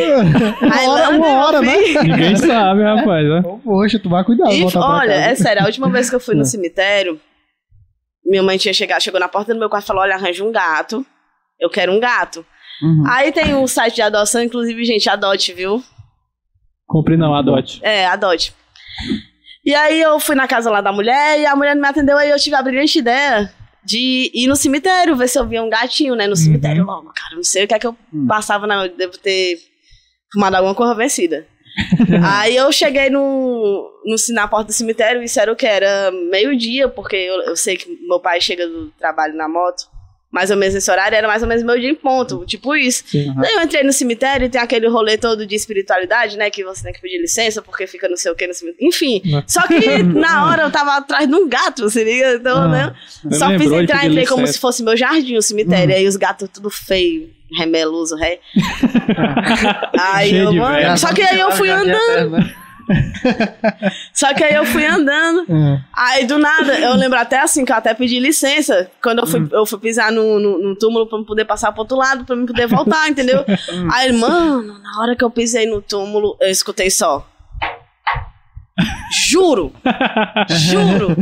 Uma 0.62 0.90
hora, 0.90 1.08
uma 1.10 1.28
hora, 1.46 1.60
né? 1.62 1.76
Ninguém 2.02 2.36
sabe, 2.36 2.82
rapaz, 2.82 3.24
né? 3.28 3.42
Ô, 3.44 3.58
Poxa, 3.58 3.98
tu 3.98 4.08
vai 4.08 4.24
cuidar, 4.24 4.50
E, 4.52 4.64
olha, 4.76 5.12
é 5.12 5.34
sério, 5.34 5.62
a 5.62 5.66
última 5.66 5.88
vez 5.90 6.08
que 6.10 6.16
eu 6.16 6.20
fui 6.20 6.34
É. 6.34 6.38
no 6.38 6.44
cemitério, 6.44 7.20
minha 8.24 8.42
mãe 8.42 8.56
tinha 8.58 8.74
chegado, 8.74 9.02
chegou 9.02 9.20
na 9.20 9.28
porta 9.28 9.52
do 9.54 9.60
meu 9.60 9.68
quarto 9.68 9.84
e 9.84 9.86
falou: 9.88 10.02
olha, 10.02 10.14
arranja 10.14 10.44
um 10.44 10.52
gato. 10.52 11.04
Eu 11.58 11.68
quero 11.68 11.92
um 11.92 12.00
gato. 12.00 12.44
Uhum. 12.82 13.04
Aí 13.06 13.32
tem 13.32 13.54
o 13.54 13.66
site 13.68 13.96
de 13.96 14.02
adoção, 14.02 14.42
inclusive, 14.42 14.84
gente, 14.84 15.08
adote, 15.08 15.52
viu? 15.52 15.82
Compre 16.86 17.16
não, 17.16 17.34
adote. 17.34 17.78
É, 17.82 18.06
adote. 18.06 18.54
E 19.64 19.74
aí 19.74 20.00
eu 20.00 20.18
fui 20.18 20.34
na 20.34 20.48
casa 20.48 20.70
lá 20.70 20.80
da 20.80 20.92
mulher 20.92 21.38
e 21.38 21.46
a 21.46 21.54
mulher 21.54 21.74
não 21.74 21.82
me 21.82 21.88
atendeu, 21.88 22.16
aí 22.16 22.30
eu 22.30 22.38
tive 22.38 22.56
a 22.56 22.62
brilhante 22.62 22.98
ideia 22.98 23.52
de 23.84 24.30
ir 24.34 24.46
no 24.46 24.56
cemitério, 24.56 25.16
ver 25.16 25.28
se 25.28 25.38
eu 25.38 25.46
via 25.46 25.62
um 25.62 25.70
gatinho, 25.70 26.14
né, 26.14 26.26
no 26.26 26.36
cemitério. 26.36 26.84
Logo, 26.84 27.12
cara, 27.14 27.36
não 27.36 27.44
sei 27.44 27.64
o 27.64 27.68
que 27.68 27.74
é 27.74 27.78
que 27.78 27.86
eu 27.86 27.96
Hum. 28.12 28.26
passava, 28.26 28.66
na, 28.66 28.86
eu 28.86 28.96
devo 28.96 29.16
ter 29.18 29.58
fumado 30.32 30.56
alguma 30.56 30.74
coisa 30.74 30.94
vencida. 30.94 31.46
aí 32.26 32.56
eu 32.56 32.70
cheguei 32.72 33.10
no, 33.10 33.90
no, 34.04 34.16
na 34.34 34.48
porta 34.48 34.66
do 34.66 34.72
cemitério, 34.72 35.22
isso 35.22 35.38
era 35.38 35.52
o 35.52 35.56
que? 35.56 35.66
Era 35.66 36.10
meio-dia, 36.30 36.88
porque 36.88 37.16
eu, 37.16 37.42
eu 37.42 37.56
sei 37.56 37.76
que 37.76 37.88
meu 38.06 38.20
pai 38.20 38.40
chega 38.40 38.66
do 38.66 38.90
trabalho 38.98 39.34
na 39.34 39.48
moto, 39.48 39.84
mais 40.30 40.50
ou 40.50 40.56
menos 40.56 40.74
nesse 40.74 40.88
horário, 40.90 41.16
era 41.16 41.26
mais 41.26 41.42
ou 41.42 41.48
menos 41.48 41.64
meu 41.64 41.78
dia 41.78 41.90
em 41.90 41.94
ponto, 41.94 42.44
tipo 42.46 42.76
isso. 42.76 43.02
Sim. 43.06 43.34
Daí 43.36 43.54
eu 43.54 43.62
entrei 43.62 43.82
no 43.82 43.92
cemitério 43.92 44.46
e 44.46 44.48
tem 44.48 44.60
aquele 44.60 44.88
rolê 44.88 45.18
todo 45.18 45.44
de 45.44 45.56
espiritualidade, 45.56 46.38
né? 46.38 46.48
Que 46.50 46.62
você 46.62 46.84
tem 46.84 46.92
que 46.92 47.00
pedir 47.00 47.18
licença 47.18 47.60
porque 47.60 47.84
fica 47.86 48.08
não 48.08 48.16
sei 48.16 48.30
o 48.30 48.34
que 48.36 48.46
no 48.46 48.54
cemitério. 48.54 48.86
Enfim. 48.88 49.20
Só 49.46 49.66
que 49.66 50.02
na 50.04 50.46
hora 50.46 50.62
eu 50.62 50.70
tava 50.70 50.96
atrás 50.96 51.26
de 51.28 51.34
um 51.34 51.48
gato, 51.48 51.90
se 51.90 52.04
liga? 52.04 52.34
Então, 52.34 52.62
Ah, 52.62 52.68
né? 52.68 52.94
Só 53.36 53.48
fiz 53.58 53.72
entrar, 53.72 54.00
pedir 54.02 54.10
entrei 54.10 54.26
como 54.26 54.46
se 54.46 54.58
fosse 54.58 54.84
meu 54.84 54.96
jardim, 54.96 55.36
o 55.36 55.42
cemitério. 55.42 55.94
Aí 55.94 56.06
os 56.06 56.16
gatos 56.16 56.48
tudo 56.52 56.70
feio, 56.70 57.30
remeloso, 57.58 58.14
ré. 58.14 58.38
aí 59.98 60.30
Cheio 60.30 60.44
eu, 60.44 60.52
mano. 60.52 60.96
Só 60.96 61.12
que 61.12 61.22
aí 61.22 61.40
eu 61.40 61.50
fui 61.52 61.70
andando. 61.70 62.38
Só 64.12 64.32
que 64.34 64.44
aí 64.44 64.54
eu 64.54 64.64
fui 64.64 64.84
andando. 64.84 65.44
É. 65.48 65.80
Aí 65.96 66.26
do 66.26 66.38
nada, 66.38 66.78
eu 66.78 66.94
lembro 66.94 67.18
até 67.18 67.40
assim, 67.40 67.64
que 67.64 67.72
eu 67.72 67.76
até 67.76 67.94
pedi 67.94 68.18
licença 68.18 68.90
quando 69.02 69.20
eu 69.20 69.26
fui, 69.26 69.48
eu 69.52 69.66
fui 69.66 69.78
pisar 69.78 70.10
no, 70.12 70.38
no, 70.38 70.58
no 70.58 70.76
túmulo 70.76 71.06
pra 71.06 71.18
eu 71.18 71.24
poder 71.24 71.44
passar 71.44 71.72
pro 71.72 71.82
outro 71.82 71.96
lado, 71.96 72.24
pra 72.24 72.34
eu 72.36 72.46
poder 72.46 72.66
voltar, 72.66 73.08
entendeu? 73.10 73.44
Aí, 73.92 74.08
ele, 74.08 74.18
mano, 74.18 74.78
na 74.78 75.02
hora 75.02 75.16
que 75.16 75.24
eu 75.24 75.30
pisei 75.30 75.66
no 75.66 75.80
túmulo, 75.80 76.36
eu 76.40 76.50
escutei 76.50 76.90
só. 76.90 77.26
Juro! 79.28 79.72
Juro! 80.48 81.16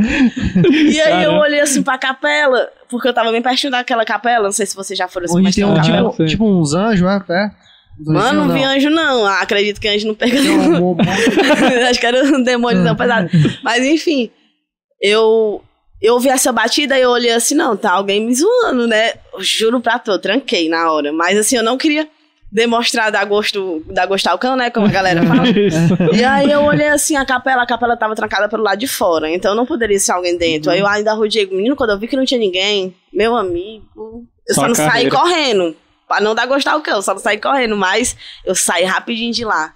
E 0.89 1.01
aí 1.01 1.23
eu 1.23 1.33
olhei 1.33 1.59
assim 1.59 1.83
pra 1.83 1.97
capela, 1.97 2.69
porque 2.89 3.07
eu 3.07 3.13
tava 3.13 3.31
bem 3.31 3.41
pertinho 3.41 3.71
daquela 3.71 4.05
capela, 4.05 4.45
não 4.45 4.51
sei 4.51 4.65
se 4.65 4.75
vocês 4.75 4.97
já 4.97 5.07
foram 5.07 5.25
assim, 5.25 5.37
Onde 5.37 5.55
tem 5.55 5.65
um, 5.65 5.81
tipo, 5.81 6.25
tipo 6.25 6.45
uns 6.45 6.73
anjos, 6.73 7.07
é? 7.07 7.33
é? 7.33 7.51
Mano, 7.99 8.45
não 8.45 8.53
vi 8.53 8.63
anjo 8.63 8.89
não, 8.89 9.25
Ah, 9.25 9.41
acredito 9.41 9.79
que 9.81 9.87
anjo 9.87 10.07
não 10.07 10.15
pega 10.15 10.37
bom. 10.79 10.95
Acho 11.89 11.99
que 11.99 12.05
era 12.05 12.23
um 12.23 12.41
demônio 12.43 12.95
pesado. 12.95 13.29
Mas 13.63 13.83
enfim, 13.85 14.29
eu 15.01 15.61
eu 16.01 16.17
vi 16.19 16.29
essa 16.29 16.51
batida 16.51 16.97
e 16.97 17.01
eu 17.01 17.09
olhei 17.09 17.31
assim, 17.31 17.55
não, 17.55 17.75
tá 17.75 17.91
alguém 17.91 18.25
me 18.25 18.33
zoando, 18.33 18.87
né? 18.87 19.13
Eu 19.33 19.41
juro 19.41 19.81
pra 19.81 19.99
tu, 19.99 20.11
eu 20.11 20.19
tranquei 20.19 20.69
na 20.69 20.91
hora. 20.91 21.11
Mas 21.11 21.37
assim, 21.37 21.57
eu 21.57 21.63
não 21.63 21.77
queria 21.77 22.07
demonstrar 22.51 23.11
da 23.11 23.23
gosto, 23.25 23.83
da 23.85 24.05
gostar 24.05 24.33
o 24.33 24.39
cão, 24.39 24.55
né? 24.55 24.69
Como 24.69 24.87
a 24.87 24.89
galera 24.89 25.21
fala. 25.23 25.43
E 26.17 26.23
aí 26.23 26.49
eu 26.49 26.61
olhei 26.63 26.87
assim, 26.87 27.15
a 27.15 27.25
capela, 27.25 27.63
a 27.63 27.67
capela 27.67 27.97
tava 27.97 28.15
trancada 28.15 28.47
pelo 28.47 28.63
lado 28.63 28.79
de 28.79 28.87
fora, 28.87 29.29
então 29.29 29.53
não 29.53 29.65
poderia 29.65 29.99
ser 29.99 30.13
alguém 30.13 30.37
dentro. 30.37 30.71
Aí 30.71 30.79
eu 30.79 30.87
ainda 30.87 31.13
rodeei 31.13 31.45
o 31.45 31.53
menino, 31.55 31.75
quando 31.75 31.91
eu 31.91 31.99
vi 31.99 32.07
que 32.07 32.15
não 32.15 32.25
tinha 32.25 32.39
ninguém, 32.39 32.95
meu 33.13 33.35
amigo, 33.35 34.25
eu 34.47 34.55
Só 34.55 34.61
só, 34.61 34.67
não 34.67 34.73
carreira. 34.73 35.11
saí 35.11 35.21
correndo. 35.21 35.75
Pra 36.09 36.19
não 36.19 36.35
dar 36.35 36.45
gostar 36.47 36.75
o 36.75 36.81
cão, 36.81 37.01
só 37.01 37.13
não 37.13 37.21
saí 37.21 37.37
correndo, 37.37 37.77
mas 37.77 38.17
eu 38.43 38.53
saí 38.55 38.83
rapidinho 38.83 39.31
de 39.31 39.45
lá. 39.45 39.73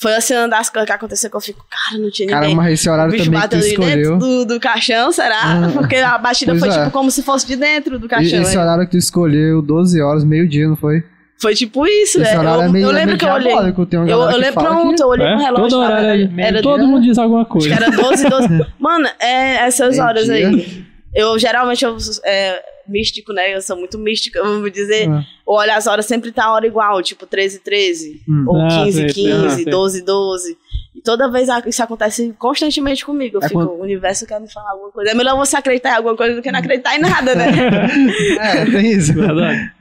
Foi 0.00 0.14
assim 0.16 0.34
uma 0.34 0.48
das 0.48 0.70
coisas 0.70 0.86
que 0.86 0.92
aconteceu 0.92 1.28
que 1.30 1.36
eu 1.36 1.40
fico, 1.40 1.64
cara, 1.70 2.00
não 2.02 2.10
tinha 2.10 2.26
ninguém. 2.26 2.40
Caramba, 2.56 2.72
esse 2.72 2.88
O 2.88 2.92
horário 2.92 3.12
bicho 3.12 3.24
também 3.26 3.40
que 3.42 3.48
tu 3.48 3.56
de 3.56 3.62
dentro 3.62 3.84
escolheu. 3.84 4.18
do, 4.18 4.44
do 4.46 4.60
caixão, 4.60 5.12
será? 5.12 5.40
Ah. 5.42 5.70
Porque 5.74 5.96
a 5.96 6.16
batida 6.18 6.56
foi 6.56 6.68
é. 6.68 6.72
tipo 6.72 6.90
como 6.90 7.10
se 7.10 7.22
fosse 7.22 7.46
de 7.46 7.54
dentro 7.56 7.98
do 7.98 8.06
E- 8.06 8.08
caixão. 8.08 8.40
Esse 8.42 8.56
né? 8.56 8.62
horário 8.62 8.84
que 8.84 8.92
tu 8.92 8.96
escolheu, 8.96 9.60
12 9.62 10.00
horas, 10.00 10.24
meio-dia, 10.24 10.66
não 10.66 10.76
foi? 10.76 11.04
Foi 11.40 11.54
tipo 11.54 11.84
isso, 11.86 12.18
né? 12.20 12.38
horário 12.38 12.62
Eu, 12.62 12.62
é 12.62 12.68
meio, 12.68 12.84
eu 12.86 12.90
é 12.90 12.92
lembro 12.94 13.06
meio 13.08 13.18
que 13.18 13.24
eu 13.24 13.32
olhei. 13.32 13.48
diabólico, 13.52 13.88
Eu, 13.92 14.06
eu 14.22 14.28
que 14.28 14.34
lembro, 14.38 14.54
fala 14.54 14.68
que- 14.76 14.82
pronto, 14.82 15.00
eu 15.02 15.08
olhei 15.08 15.26
É, 15.26 15.30
pro 15.34 15.44
relógio. 15.44 15.78
hora 15.78 16.02
meio 16.02 16.30
era, 16.40 16.52
dia. 16.52 16.62
Todo 16.62 16.86
mundo 16.86 17.02
diz 17.02 17.18
alguma 17.18 17.40
acho 17.42 17.50
coisa. 17.50 17.68
que 17.68 17.74
era 17.74 17.90
12, 17.90 18.28
12. 18.28 18.48
Mano, 18.80 19.08
é 19.20 19.66
essas 19.66 19.90
Meio 19.96 20.02
horas 20.02 20.24
dia. 20.24 20.48
aí. 20.48 20.84
Eu 21.14 21.38
geralmente 21.38 21.84
eu 21.84 21.96
é, 22.24 22.62
místico, 22.88 23.32
né? 23.32 23.54
Eu 23.54 23.60
sou 23.60 23.76
muito 23.76 23.98
mística, 23.98 24.42
vamos 24.42 24.72
dizer. 24.72 25.08
Ah. 25.10 25.22
Eu 25.46 25.52
olho 25.54 25.72
as 25.72 25.86
horas 25.86 26.06
sempre 26.06 26.32
tá 26.32 26.44
a 26.46 26.52
hora 26.52 26.66
igual, 26.66 27.02
tipo 27.02 27.26
13, 27.26 27.58
13. 27.60 28.22
Hum. 28.28 28.44
Ou 28.48 28.56
Ah, 28.60 28.68
15, 28.84 28.92
sei, 28.92 29.08
sei, 29.10 29.24
15, 29.24 29.54
sei. 29.56 29.64
12, 29.66 30.02
12. 30.02 30.58
E 30.94 31.00
toda 31.02 31.30
vez 31.30 31.48
isso 31.66 31.82
acontece 31.82 32.34
constantemente 32.38 33.04
comigo. 33.04 33.36
Eu 33.38 33.42
É 33.42 33.48
fico, 33.48 33.60
quando- 33.60 33.72
o 33.72 33.82
universo 33.82 34.26
quer 34.26 34.40
me 34.40 34.50
falar 34.50 34.70
alguma 34.70 34.90
coisa. 34.90 35.10
É 35.10 35.14
melhor 35.14 35.36
você 35.36 35.56
acreditar 35.56 35.90
em 35.90 35.96
alguma 35.96 36.16
coisa 36.16 36.34
do 36.36 36.42
que 36.42 36.50
não 36.52 36.58
acreditar 36.60 36.96
em 36.96 37.00
nada, 37.00 37.34
né? 37.34 37.46
É, 38.40 38.64
tem 38.64 38.92
isso. 38.92 39.12
Verdade. 39.14 39.72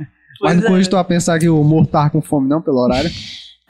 Mas 0.41 0.57
não 0.57 0.63
é. 0.63 0.99
a 0.99 1.03
pensar 1.03 1.37
que 1.39 1.47
o 1.47 1.63
morto 1.63 1.91
tava 1.91 2.09
com 2.09 2.21
fome, 2.21 2.49
não, 2.49 2.61
pelo 2.61 2.77
horário. 2.79 3.09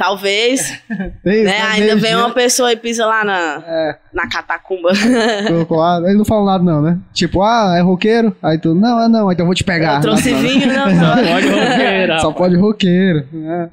Talvez, 0.01 0.81
Tem 1.23 1.43
isso, 1.43 1.43
né? 1.43 1.61
Ainda 1.61 1.95
vem 1.95 2.15
uma 2.15 2.31
pessoa 2.31 2.73
e 2.73 2.75
pisa 2.75 3.05
lá 3.05 3.23
na, 3.23 3.63
É, 3.67 3.97
na 4.11 4.27
catacumba. 4.27 4.89
Ele 4.97 6.17
não 6.17 6.25
fala 6.25 6.53
nada, 6.53 6.63
não, 6.63 6.81
né? 6.81 6.97
Tipo, 7.13 7.43
ah, 7.43 7.75
é 7.77 7.81
roqueiro. 7.81 8.35
Aí 8.41 8.57
tu, 8.57 8.73
não, 8.73 8.99
é 8.99 9.07
não, 9.07 9.31
então 9.31 9.43
eu 9.43 9.45
vou 9.45 9.53
te 9.53 9.63
pegar. 9.63 9.97
Eu 9.97 10.01
trouxe 10.01 10.31
não. 10.31 10.39
vinho, 10.39 10.65
não, 10.73 10.85
Pode 11.31 11.47
roqueira. 11.49 12.19
Só 12.19 12.31
pode 12.31 12.55
roqueiro. 12.55 13.27
né? 13.31 13.69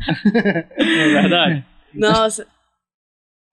É 0.77 1.23
verdade. 1.23 1.65
Nossa. 1.95 2.47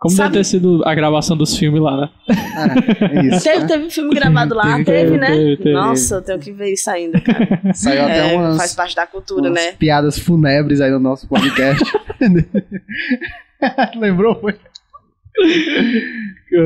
Como 0.05 0.15
Sabe- 0.15 0.33
deve 0.33 0.39
ter 0.43 0.43
sido 0.43 0.83
a 0.85 0.93
gravação 0.93 1.35
dos 1.35 1.57
filmes 1.57 1.81
lá, 1.81 1.97
né? 2.01 2.09
É, 2.29 3.19
é 3.19 3.25
isso. 3.25 3.43
Teve, 3.43 3.59
né? 3.61 3.67
teve 3.67 3.89
filme 3.89 4.13
gravado 4.13 4.53
lá, 4.53 4.63
Teve, 4.75 4.85
teve, 4.85 5.17
né? 5.17 5.27
teve, 5.31 5.57
teve. 5.57 5.73
Nossa, 5.73 6.15
eu 6.15 6.21
tenho 6.21 6.37
que 6.39 6.51
ver 6.51 6.73
isso 6.73 6.87
ainda, 6.91 7.19
cara. 7.21 7.59
Saiu 7.73 8.03
até 8.03 8.33
É, 8.33 8.37
umas, 8.37 8.57
Faz 8.57 8.75
parte 8.75 8.95
da 8.95 9.07
cultura, 9.07 9.49
umas 9.49 9.53
né? 9.53 9.71
piadas 9.71 10.19
funebres 10.19 10.79
aí 10.79 10.91
no 10.91 10.99
nosso 10.99 11.27
podcast. 11.27 11.83
Lembrou? 13.97 14.35
Foi? 14.39 14.55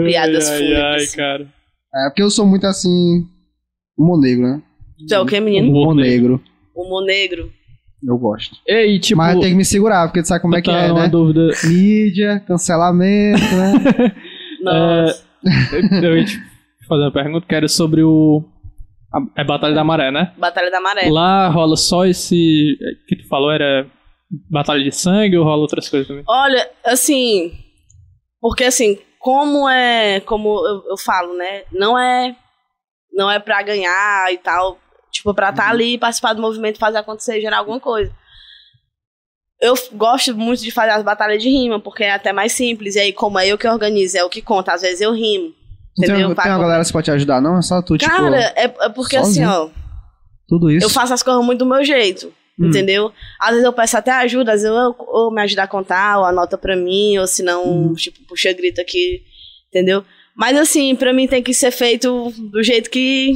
Piadas 0.06 0.50
ai, 0.50 0.58
fúnebres. 0.58 1.10
Ai, 1.12 1.16
cara. 1.16 1.48
É 1.96 2.10
porque 2.10 2.22
eu 2.22 2.30
sou 2.30 2.46
muito 2.46 2.68
assim. 2.68 3.26
Humor 3.98 4.20
negro, 4.20 4.44
né? 4.48 4.62
Tu 5.08 5.14
é 5.14 5.20
o 5.20 5.26
que, 5.26 5.40
menino? 5.40 5.70
Humor 5.70 5.96
negro. 5.96 6.42
Humor 6.76 7.06
negro. 7.06 7.52
Eu 8.06 8.18
gosto. 8.18 8.56
Ei, 8.66 8.98
tipo, 9.00 9.18
Mas 9.18 9.38
tenho 9.40 9.52
que 9.52 9.56
me 9.56 9.66
segurar, 9.66 10.08
porque 10.08 10.22
tu 10.22 10.28
sabe 10.28 10.42
como 10.42 10.56
é 10.56 10.62
que 10.62 10.70
tá 10.72 10.78
é, 10.78 10.92
uma 10.92 11.04
né? 11.04 11.10
dúvida. 11.10 11.50
Mídia, 11.66 12.40
cancelamento, 12.48 13.42
né? 13.42 14.16
Nossa. 14.64 15.26
Eu, 15.92 16.04
eu 16.04 16.18
ia 16.18 16.26
te 16.26 16.40
fazer 16.88 17.04
uma 17.04 17.12
pergunta 17.12 17.46
que 17.46 17.56
era 17.56 17.68
sobre 17.68 18.02
o. 18.04 18.44
A, 19.14 19.42
é 19.42 19.44
Batalha 19.44 19.76
da 19.76 19.84
Maré, 19.84 20.12
né? 20.12 20.34
Batalha 20.38 20.72
da 20.72 20.80
Maré. 20.80 21.10
Lá 21.10 21.50
rola 21.50 21.76
só 21.76 22.06
esse. 22.06 22.78
que 23.08 23.18
tu 23.18 23.28
falou 23.28 23.52
era. 23.52 23.86
Batalha 24.50 24.84
de 24.84 24.92
sangue 24.92 25.38
ou 25.38 25.44
rola 25.44 25.62
outras 25.62 25.90
coisas 25.90 26.08
também? 26.08 26.24
Olha, 26.28 26.70
assim. 26.86 27.52
Porque 28.40 28.64
assim, 28.64 28.98
como 29.20 29.68
é. 29.68 30.20
Como 30.22 30.50
eu, 30.66 30.84
eu 30.92 30.98
falo, 30.98 31.36
né? 31.36 31.64
Não 31.72 31.98
é. 31.98 32.36
Não 33.12 33.30
é 33.30 33.40
pra 33.40 33.62
ganhar 33.62 34.32
e 34.32 34.38
tal. 34.38 34.78
Tipo, 35.12 35.34
pra 35.34 35.50
estar 35.50 35.70
ali, 35.70 35.98
participar 35.98 36.34
do 36.34 36.42
movimento, 36.42 36.78
fazer 36.80 36.98
acontecer, 37.00 37.42
gerar 37.42 37.58
alguma 37.60 37.80
coisa. 37.80 38.12
Eu 39.62 39.74
gosto 39.94 40.34
muito 40.36 40.62
de 40.62 40.72
fazer 40.72 40.92
as 40.92 41.04
batalhas 41.04 41.42
de 41.42 41.50
rima, 41.50 41.80
porque 41.80 42.04
é 42.04 42.12
até 42.14 42.32
mais 42.32 42.54
simples. 42.54 42.96
E 42.96 43.00
aí, 43.00 43.14
como 43.14 43.38
é 43.38 43.48
eu 43.48 43.58
que 43.58 43.68
organizo, 43.68 44.18
é 44.18 44.24
o 44.24 44.30
que 44.30 44.42
conta. 44.42 44.74
Às 44.74 44.82
vezes 44.82 45.02
eu 45.02 45.12
rimo. 45.14 45.54
Não 45.98 46.06
tem, 46.06 46.16
Entendeu? 46.16 46.36
tem 46.36 46.52
uma 46.52 46.60
galera 46.60 46.86
que 46.86 46.94
pode 46.94 47.06
te 47.06 47.12
ajudar, 47.12 47.42
não? 47.42 47.58
É 47.58 47.62
só 47.62 47.82
tu, 47.82 47.98
tipo, 47.98 48.10
Cara, 48.10 48.40
é, 48.56 48.64
é 48.80 48.90
porque 48.90 49.18
sozinho. 49.20 49.50
assim, 49.50 49.60
ó. 49.64 49.70
tudo 50.48 50.72
isso. 50.72 50.86
Eu 50.86 50.90
faço 50.90 51.14
as 51.14 51.22
coisas 51.22 51.44
muito 51.44 51.60
do 51.60 51.66
meu 51.66 51.84
jeito. 51.84 52.32
Hum. 52.58 52.68
Entendeu? 52.68 53.12
Às 53.40 53.50
vezes 53.52 53.66
eu 53.66 53.74
peço 53.74 53.98
até 53.98 54.12
ajuda, 54.12 54.54
às 54.54 54.62
vezes 54.62 54.76
eu, 54.78 54.96
ou 54.98 55.34
me 55.34 55.42
ajudar 55.42 55.64
a 55.64 55.68
contar, 55.68 56.20
ou 56.20 56.26
anota 56.26 56.58
pra 56.58 56.76
mim, 56.78 57.18
ou 57.18 57.28
se 57.28 57.42
não, 57.44 57.64
Uhum. 57.66 57.94
tipo, 57.96 58.20
puxa 58.28 58.52
grito 58.54 58.80
aqui, 58.80 59.24
entendeu? 59.70 60.04
Mas 60.36 60.58
assim, 60.58 60.96
pra 60.96 61.12
mim 61.14 61.28
tem 61.28 61.44
que 61.44 61.54
ser 61.54 61.72
feito 61.72 62.32
do 62.38 62.62
jeito 62.64 62.90
que, 62.90 63.34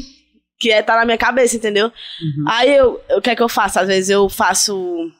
que 0.63 0.71
é, 0.71 0.81
tá 0.81 0.95
na 0.95 1.03
minha 1.03 1.17
cabeça, 1.17 1.57
entendeu? 1.57 1.87
Uhum. 1.87 2.45
Aí 2.47 2.73
eu, 2.73 3.03
o 3.17 3.21
que 3.21 3.29
é 3.29 3.35
que 3.35 3.43
eu 3.43 3.49
faço? 3.49 3.79
Às 3.79 3.87
vezes 3.87 4.09
eu 4.09 4.29
faço 4.29 5.11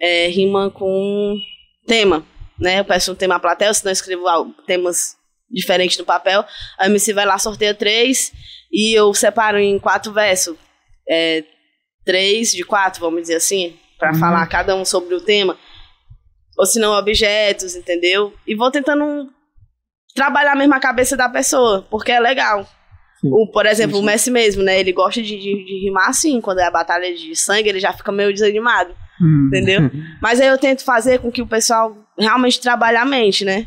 é, 0.00 0.26
rima 0.28 0.70
com 0.72 1.36
tema, 1.86 2.24
né? 2.58 2.80
Eu 2.80 2.84
peço 2.84 3.12
um 3.12 3.14
tema 3.14 3.36
à 3.36 3.38
plateia, 3.40 3.72
senão 3.72 3.90
eu 3.90 3.92
escrevo 3.92 4.24
temas 4.66 5.16
diferentes 5.48 5.96
no 5.96 6.04
papel. 6.04 6.44
A 6.78 6.86
MC 6.86 7.12
vai 7.12 7.24
lá, 7.24 7.38
sorteia 7.38 7.72
três, 7.74 8.32
e 8.72 8.92
eu 8.98 9.14
separo 9.14 9.56
em 9.58 9.78
quatro 9.78 10.12
versos. 10.12 10.56
É, 11.08 11.44
três 12.04 12.50
de 12.52 12.64
quatro, 12.64 13.00
vamos 13.00 13.20
dizer 13.22 13.36
assim, 13.36 13.76
pra 13.98 14.12
Uhum. 14.12 14.18
falar 14.18 14.46
cada 14.48 14.74
um 14.74 14.84
sobre 14.84 15.14
o 15.14 15.20
tema. 15.20 15.56
Ou 16.58 16.66
se 16.66 16.80
não, 16.80 16.92
objetos, 16.92 17.76
entendeu? 17.76 18.34
E 18.44 18.54
vou 18.56 18.68
tentando 18.70 19.30
trabalhar 20.14 20.56
mesmo 20.56 20.74
a 20.74 20.80
cabeça 20.80 21.16
da 21.16 21.28
pessoa, 21.28 21.86
porque 21.88 22.10
é 22.10 22.18
legal. 22.18 22.68
Sim. 23.20 23.28
O, 23.32 23.50
por 23.50 23.66
exemplo, 23.66 23.98
o 23.98 24.02
Messi 24.02 24.30
mesmo, 24.30 24.62
né? 24.62 24.78
Ele 24.78 24.92
gosta 24.92 25.20
de, 25.20 25.36
de, 25.36 25.64
de 25.64 25.84
rimar 25.84 26.08
assim, 26.08 26.40
quando 26.40 26.58
é 26.60 26.64
a 26.66 26.70
batalha 26.70 27.12
de 27.14 27.34
sangue, 27.34 27.68
ele 27.68 27.80
já 27.80 27.92
fica 27.92 28.12
meio 28.12 28.32
desanimado, 28.32 28.94
Hum. 29.20 29.46
entendeu? 29.48 29.80
Mas 30.22 30.40
aí 30.40 30.46
eu 30.46 30.58
tento 30.58 30.84
fazer 30.84 31.18
com 31.18 31.30
que 31.32 31.42
o 31.42 31.46
pessoal 31.46 31.96
realmente 32.16 32.60
trabalhe 32.60 32.96
a 32.96 33.04
mente, 33.04 33.44
né? 33.44 33.66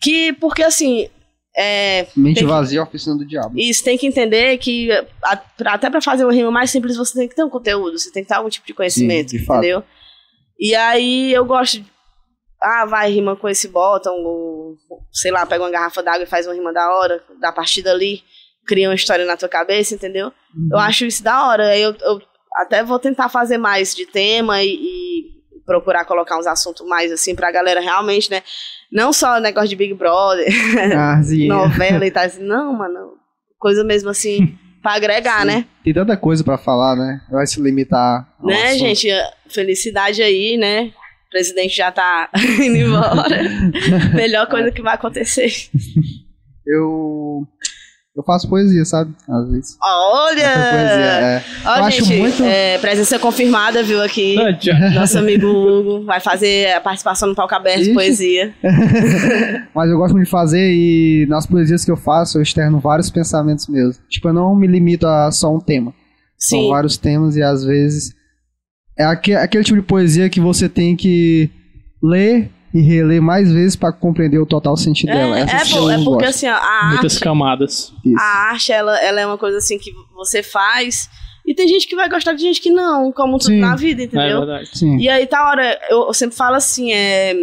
Que, 0.00 0.32
porque 0.34 0.62
assim, 0.62 1.08
é, 1.56 2.06
Mente 2.16 2.44
vazia, 2.44 2.82
oficina 2.82 3.16
do 3.16 3.26
diabo. 3.26 3.58
isso 3.58 3.82
tem 3.82 3.96
que 3.98 4.06
entender 4.06 4.56
que 4.58 4.90
a- 5.24 5.36
pra- 5.36 5.74
até 5.74 5.88
pra 5.90 6.00
fazer 6.00 6.24
uma 6.24 6.32
rima 6.32 6.50
mais 6.50 6.70
simples 6.70 6.96
você 6.96 7.18
tem 7.18 7.28
que 7.28 7.34
ter 7.34 7.44
um 7.44 7.50
conteúdo, 7.50 7.98
você 7.98 8.10
tem 8.12 8.22
que 8.22 8.28
ter 8.28 8.34
algum 8.34 8.48
tipo 8.50 8.66
de 8.66 8.74
conhecimento, 8.74 9.30
Sim, 9.30 9.38
de 9.38 9.44
fato. 9.44 9.58
entendeu? 9.58 9.82
E 10.60 10.74
aí 10.74 11.32
eu 11.32 11.44
gosto 11.44 11.80
de, 11.80 11.86
ah, 12.62 12.84
vai 12.86 13.10
rima 13.10 13.34
com 13.36 13.48
esse 13.48 13.68
bottom, 13.68 14.10
ou 14.12 14.76
sei 15.10 15.30
lá, 15.32 15.44
pega 15.44 15.64
uma 15.64 15.70
garrafa 15.70 16.02
d'água 16.02 16.22
e 16.24 16.26
faz 16.28 16.46
uma 16.46 16.54
rima 16.54 16.72
da 16.72 16.94
hora, 16.94 17.22
da 17.40 17.50
partida 17.50 17.90
ali, 17.90 18.22
cria 18.66 18.88
uma 18.88 18.94
história 18.94 19.24
na 19.24 19.36
tua 19.36 19.48
cabeça, 19.48 19.94
entendeu? 19.94 20.32
Uhum. 20.54 20.68
Eu 20.72 20.78
acho 20.78 21.04
isso 21.04 21.22
da 21.22 21.46
hora. 21.48 21.68
Aí 21.68 21.82
Eu, 21.82 21.94
eu 22.00 22.20
até 22.56 22.82
vou 22.84 22.98
tentar 22.98 23.28
fazer 23.28 23.58
mais 23.58 23.94
de 23.94 24.06
tema 24.06 24.62
e, 24.62 24.68
e 24.74 25.24
procurar 25.64 26.04
colocar 26.04 26.38
uns 26.38 26.46
assuntos 26.46 26.86
mais 26.86 27.10
assim 27.12 27.34
pra 27.34 27.50
galera 27.52 27.80
realmente, 27.80 28.30
né? 28.30 28.42
Não 28.90 29.12
só 29.12 29.40
negócio 29.40 29.68
de 29.70 29.76
Big 29.76 29.94
Brother, 29.94 30.46
Ah, 30.94 31.20
novela 31.48 32.06
e 32.06 32.10
tal. 32.10 32.24
assim, 32.24 32.42
Não, 32.42 32.72
mano. 32.74 33.12
Coisa 33.58 33.82
mesmo 33.84 34.10
assim, 34.10 34.58
pra 34.82 34.92
agregar, 34.94 35.40
Sim. 35.42 35.46
né? 35.46 35.64
Tem 35.84 35.94
tanta 35.94 36.16
coisa 36.16 36.42
pra 36.44 36.58
falar, 36.58 36.94
né? 36.96 37.20
Vai 37.30 37.46
se 37.46 37.60
limitar. 37.60 38.28
Né, 38.42 38.54
assunto. 38.70 38.78
gente? 38.80 39.08
Felicidade 39.48 40.22
aí, 40.22 40.56
né? 40.58 40.92
O 41.26 41.30
presidente 41.30 41.74
já 41.74 41.90
tá 41.90 42.28
indo 42.60 42.76
embora. 42.76 43.40
Melhor 44.14 44.46
coisa 44.48 44.70
que 44.70 44.82
vai 44.82 44.94
acontecer. 44.94 45.50
Eu. 46.66 47.46
Eu 48.14 48.22
faço 48.22 48.46
poesia, 48.46 48.84
sabe? 48.84 49.14
Às 49.26 49.50
vezes. 49.50 49.76
Olha! 49.82 50.42
Essa 50.42 50.70
poesia, 50.70 51.06
é. 51.06 51.42
Ó, 51.64 51.76
Eu 51.78 51.84
acho 51.84 52.04
gente, 52.04 52.18
muito- 52.20 52.44
é, 52.44 52.76
presença 52.78 53.18
confirmada, 53.18 53.82
viu, 53.82 54.02
aqui. 54.02 54.36
Nosso 54.94 55.18
amigo 55.18 55.46
Hugo 55.46 56.04
vai 56.04 56.20
fazer 56.20 56.74
a 56.74 56.80
participação 56.82 57.26
no 57.30 57.34
palco 57.34 57.54
aberto, 57.54 57.80
Ixi. 57.80 57.94
poesia. 57.94 58.54
Mas 59.74 59.90
eu 59.90 59.96
gosto 59.96 60.12
muito 60.12 60.26
de 60.26 60.30
fazer 60.30 60.72
e 60.74 61.24
nas 61.26 61.46
poesias 61.46 61.84
que 61.86 61.90
eu 61.90 61.96
faço 61.96 62.36
eu 62.36 62.42
externo 62.42 62.78
vários 62.80 63.08
pensamentos 63.10 63.66
meus. 63.66 63.98
Tipo, 64.10 64.28
eu 64.28 64.34
não 64.34 64.54
me 64.54 64.66
limito 64.66 65.06
a 65.06 65.30
só 65.32 65.50
um 65.54 65.58
tema. 65.60 65.94
São 66.38 66.58
Sim. 66.60 66.68
vários 66.68 66.98
temas 66.98 67.34
e 67.36 67.42
às 67.42 67.64
vezes 67.64 68.12
é 68.98 69.04
aque- 69.04 69.34
aquele 69.34 69.64
tipo 69.64 69.80
de 69.80 69.86
poesia 69.86 70.28
que 70.28 70.38
você 70.40 70.68
tem 70.68 70.94
que 70.96 71.48
ler 72.02 72.50
e 72.74 72.80
reler 72.80 73.20
mais 73.20 73.52
vezes 73.52 73.76
pra 73.76 73.92
compreender 73.92 74.38
o 74.38 74.46
total 74.46 74.76
sentido 74.76 75.12
dela. 75.12 75.38
É, 75.38 75.42
Essa 75.42 75.56
é, 75.78 75.94
é 75.94 76.04
porque 76.04 76.24
gosto. 76.24 76.24
assim, 76.24 76.48
ó, 76.48 76.54
a 76.56 76.86
muitas 76.90 77.14
arte, 77.14 77.24
camadas. 77.24 77.92
Isso. 78.04 78.18
a 78.18 78.50
arte 78.50 78.72
ela, 78.72 78.98
ela 79.00 79.20
é 79.20 79.26
uma 79.26 79.38
coisa 79.38 79.58
assim 79.58 79.78
que 79.78 79.90
você 80.14 80.42
faz 80.42 81.08
e 81.46 81.54
tem 81.54 81.66
gente 81.68 81.86
que 81.88 81.96
vai 81.96 82.08
gostar 82.08 82.32
de 82.34 82.40
gente 82.42 82.60
que 82.60 82.70
não, 82.70 83.10
como 83.12 83.36
tudo 83.38 83.48
Sim. 83.48 83.58
na 83.60 83.74
vida, 83.76 84.02
É 84.02 84.04
entendeu? 84.06 84.38
verdade. 84.38 84.70
Sim. 84.78 84.96
E 84.98 85.08
aí, 85.08 85.26
tá 85.26 85.44
hora, 85.48 85.78
eu, 85.90 86.06
eu 86.06 86.14
sempre 86.14 86.36
falo 86.36 86.54
assim, 86.56 86.92
é. 86.92 87.34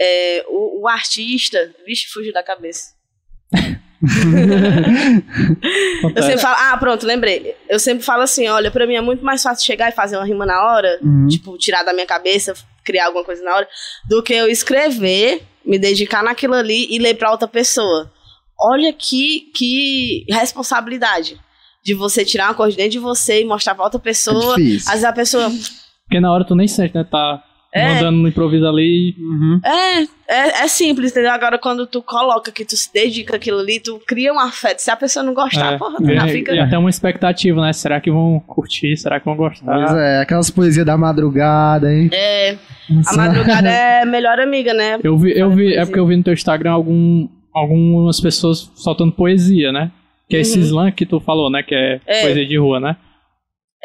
é, 0.00 0.44
o, 0.48 0.82
o 0.82 0.88
artista. 0.88 1.58
Vixe, 1.86 2.06
fugiu 2.12 2.32
da 2.32 2.42
cabeça. 2.42 2.96
Eu 6.14 6.22
sempre 6.22 6.38
falo, 6.38 6.56
ah, 6.58 6.76
pronto, 6.78 7.06
lembrei. 7.06 7.54
Eu 7.68 7.78
sempre 7.78 8.04
falo 8.04 8.22
assim: 8.22 8.46
olha, 8.48 8.70
pra 8.70 8.86
mim 8.86 8.94
é 8.94 9.00
muito 9.00 9.24
mais 9.24 9.42
fácil 9.42 9.64
chegar 9.64 9.88
e 9.88 9.92
fazer 9.92 10.16
uma 10.16 10.24
rima 10.24 10.44
na 10.46 10.62
hora, 10.64 10.98
Uhum. 11.02 11.26
tipo, 11.28 11.56
tirar 11.56 11.82
da 11.82 11.92
minha 11.92 12.06
cabeça, 12.06 12.54
criar 12.86 13.06
alguma 13.06 13.24
coisa 13.24 13.42
na 13.42 13.54
hora, 13.54 13.68
do 14.08 14.22
que 14.22 14.32
eu 14.32 14.48
escrever, 14.48 15.42
me 15.64 15.78
dedicar 15.78 16.22
naquilo 16.22 16.54
ali 16.54 16.86
e 16.90 16.98
ler 16.98 17.14
pra 17.14 17.30
outra 17.32 17.48
pessoa. 17.48 18.10
Olha 18.58 18.92
que, 18.92 19.50
que 19.54 20.24
responsabilidade 20.30 21.38
de 21.84 21.92
você 21.94 22.24
tirar 22.24 22.46
uma 22.48 22.54
coisa 22.54 22.70
de 22.70 22.76
dentro 22.78 22.92
de 22.92 22.98
você 22.98 23.42
e 23.42 23.44
mostrar 23.44 23.74
pra 23.74 23.84
outra 23.84 23.98
É 24.00 24.02
pessoa. 24.02 24.54
Às 24.54 24.56
difícil. 24.56 24.90
vezes 24.90 25.04
a 25.04 25.12
pessoa. 25.12 25.50
Porque 26.04 26.20
na 26.20 26.32
hora 26.32 26.44
tu 26.46 26.54
nem 26.54 26.66
sente, 26.68 26.94
né? 26.94 27.04
Tá 27.04 27.42
É. 27.78 27.94
mandando 27.94 28.18
no 28.18 28.28
improviso 28.28 28.66
ali. 28.66 29.14
Uhum. 29.18 29.60
É, 29.64 30.02
é, 30.28 30.64
é 30.64 30.68
simples, 30.68 31.10
entendeu? 31.12 31.30
Agora, 31.32 31.58
quando 31.58 31.86
tu 31.86 32.00
coloca 32.02 32.50
que 32.50 32.64
tu 32.64 32.76
se 32.76 32.92
dedica 32.92 33.36
àquilo 33.36 33.58
ali, 33.60 33.78
tu 33.80 34.00
cria 34.06 34.32
um 34.32 34.38
afeto. 34.40 34.78
Se 34.80 34.90
a 34.90 34.96
pessoa 34.96 35.22
não 35.24 35.34
gostar, 35.34 35.74
É, 35.74 35.78
porra, 35.78 35.98
tu 35.98 36.12
já 36.14 36.26
e, 36.26 36.30
fica. 36.32 36.52
e 36.54 36.58
até 36.58 36.76
uma 36.78 36.90
expectativa, 36.90 37.60
né? 37.60 37.72
Será 37.72 38.00
que 38.00 38.10
vão 38.10 38.40
curtir? 38.46 38.96
Será 38.96 39.18
que 39.20 39.26
vão 39.26 39.36
Pois 39.36 39.60
gostar? 39.60 39.96
é, 39.98 40.20
aquelas 40.20 40.50
poesias 40.50 40.84
da 40.86 40.96
madrugada, 40.96 41.92
hein? 41.92 42.08
É, 42.12 42.56
a 43.06 43.16
madrugada 43.16 43.68
é 43.68 44.04
melhor 44.04 44.38
amiga, 44.40 44.72
né? 44.74 44.98
Eu 45.02 45.16
vi, 45.18 45.38
eu 45.38 45.50
vi, 45.50 45.74
é 45.74 45.84
porque 45.84 45.98
eu 46.00 46.06
vi 46.06 46.16
no 46.16 46.22
teu 46.22 46.32
Instagram 46.32 46.72
algum, 46.72 47.28
algumas 47.54 48.20
pessoas 48.20 48.70
soltando 48.74 49.12
poesia, 49.12 49.72
né? 49.72 49.90
Que 50.28 50.36
é 50.36 50.40
esse 50.40 50.58
Uhum. 50.58 50.64
slam 50.64 50.92
que 50.92 51.06
tu 51.06 51.20
falou, 51.20 51.50
né? 51.50 51.62
Que 51.62 51.74
é, 51.74 52.00
É. 52.06 52.22
poesia 52.22 52.46
de 52.46 52.56
rua, 52.58 52.80
né? 52.80 52.96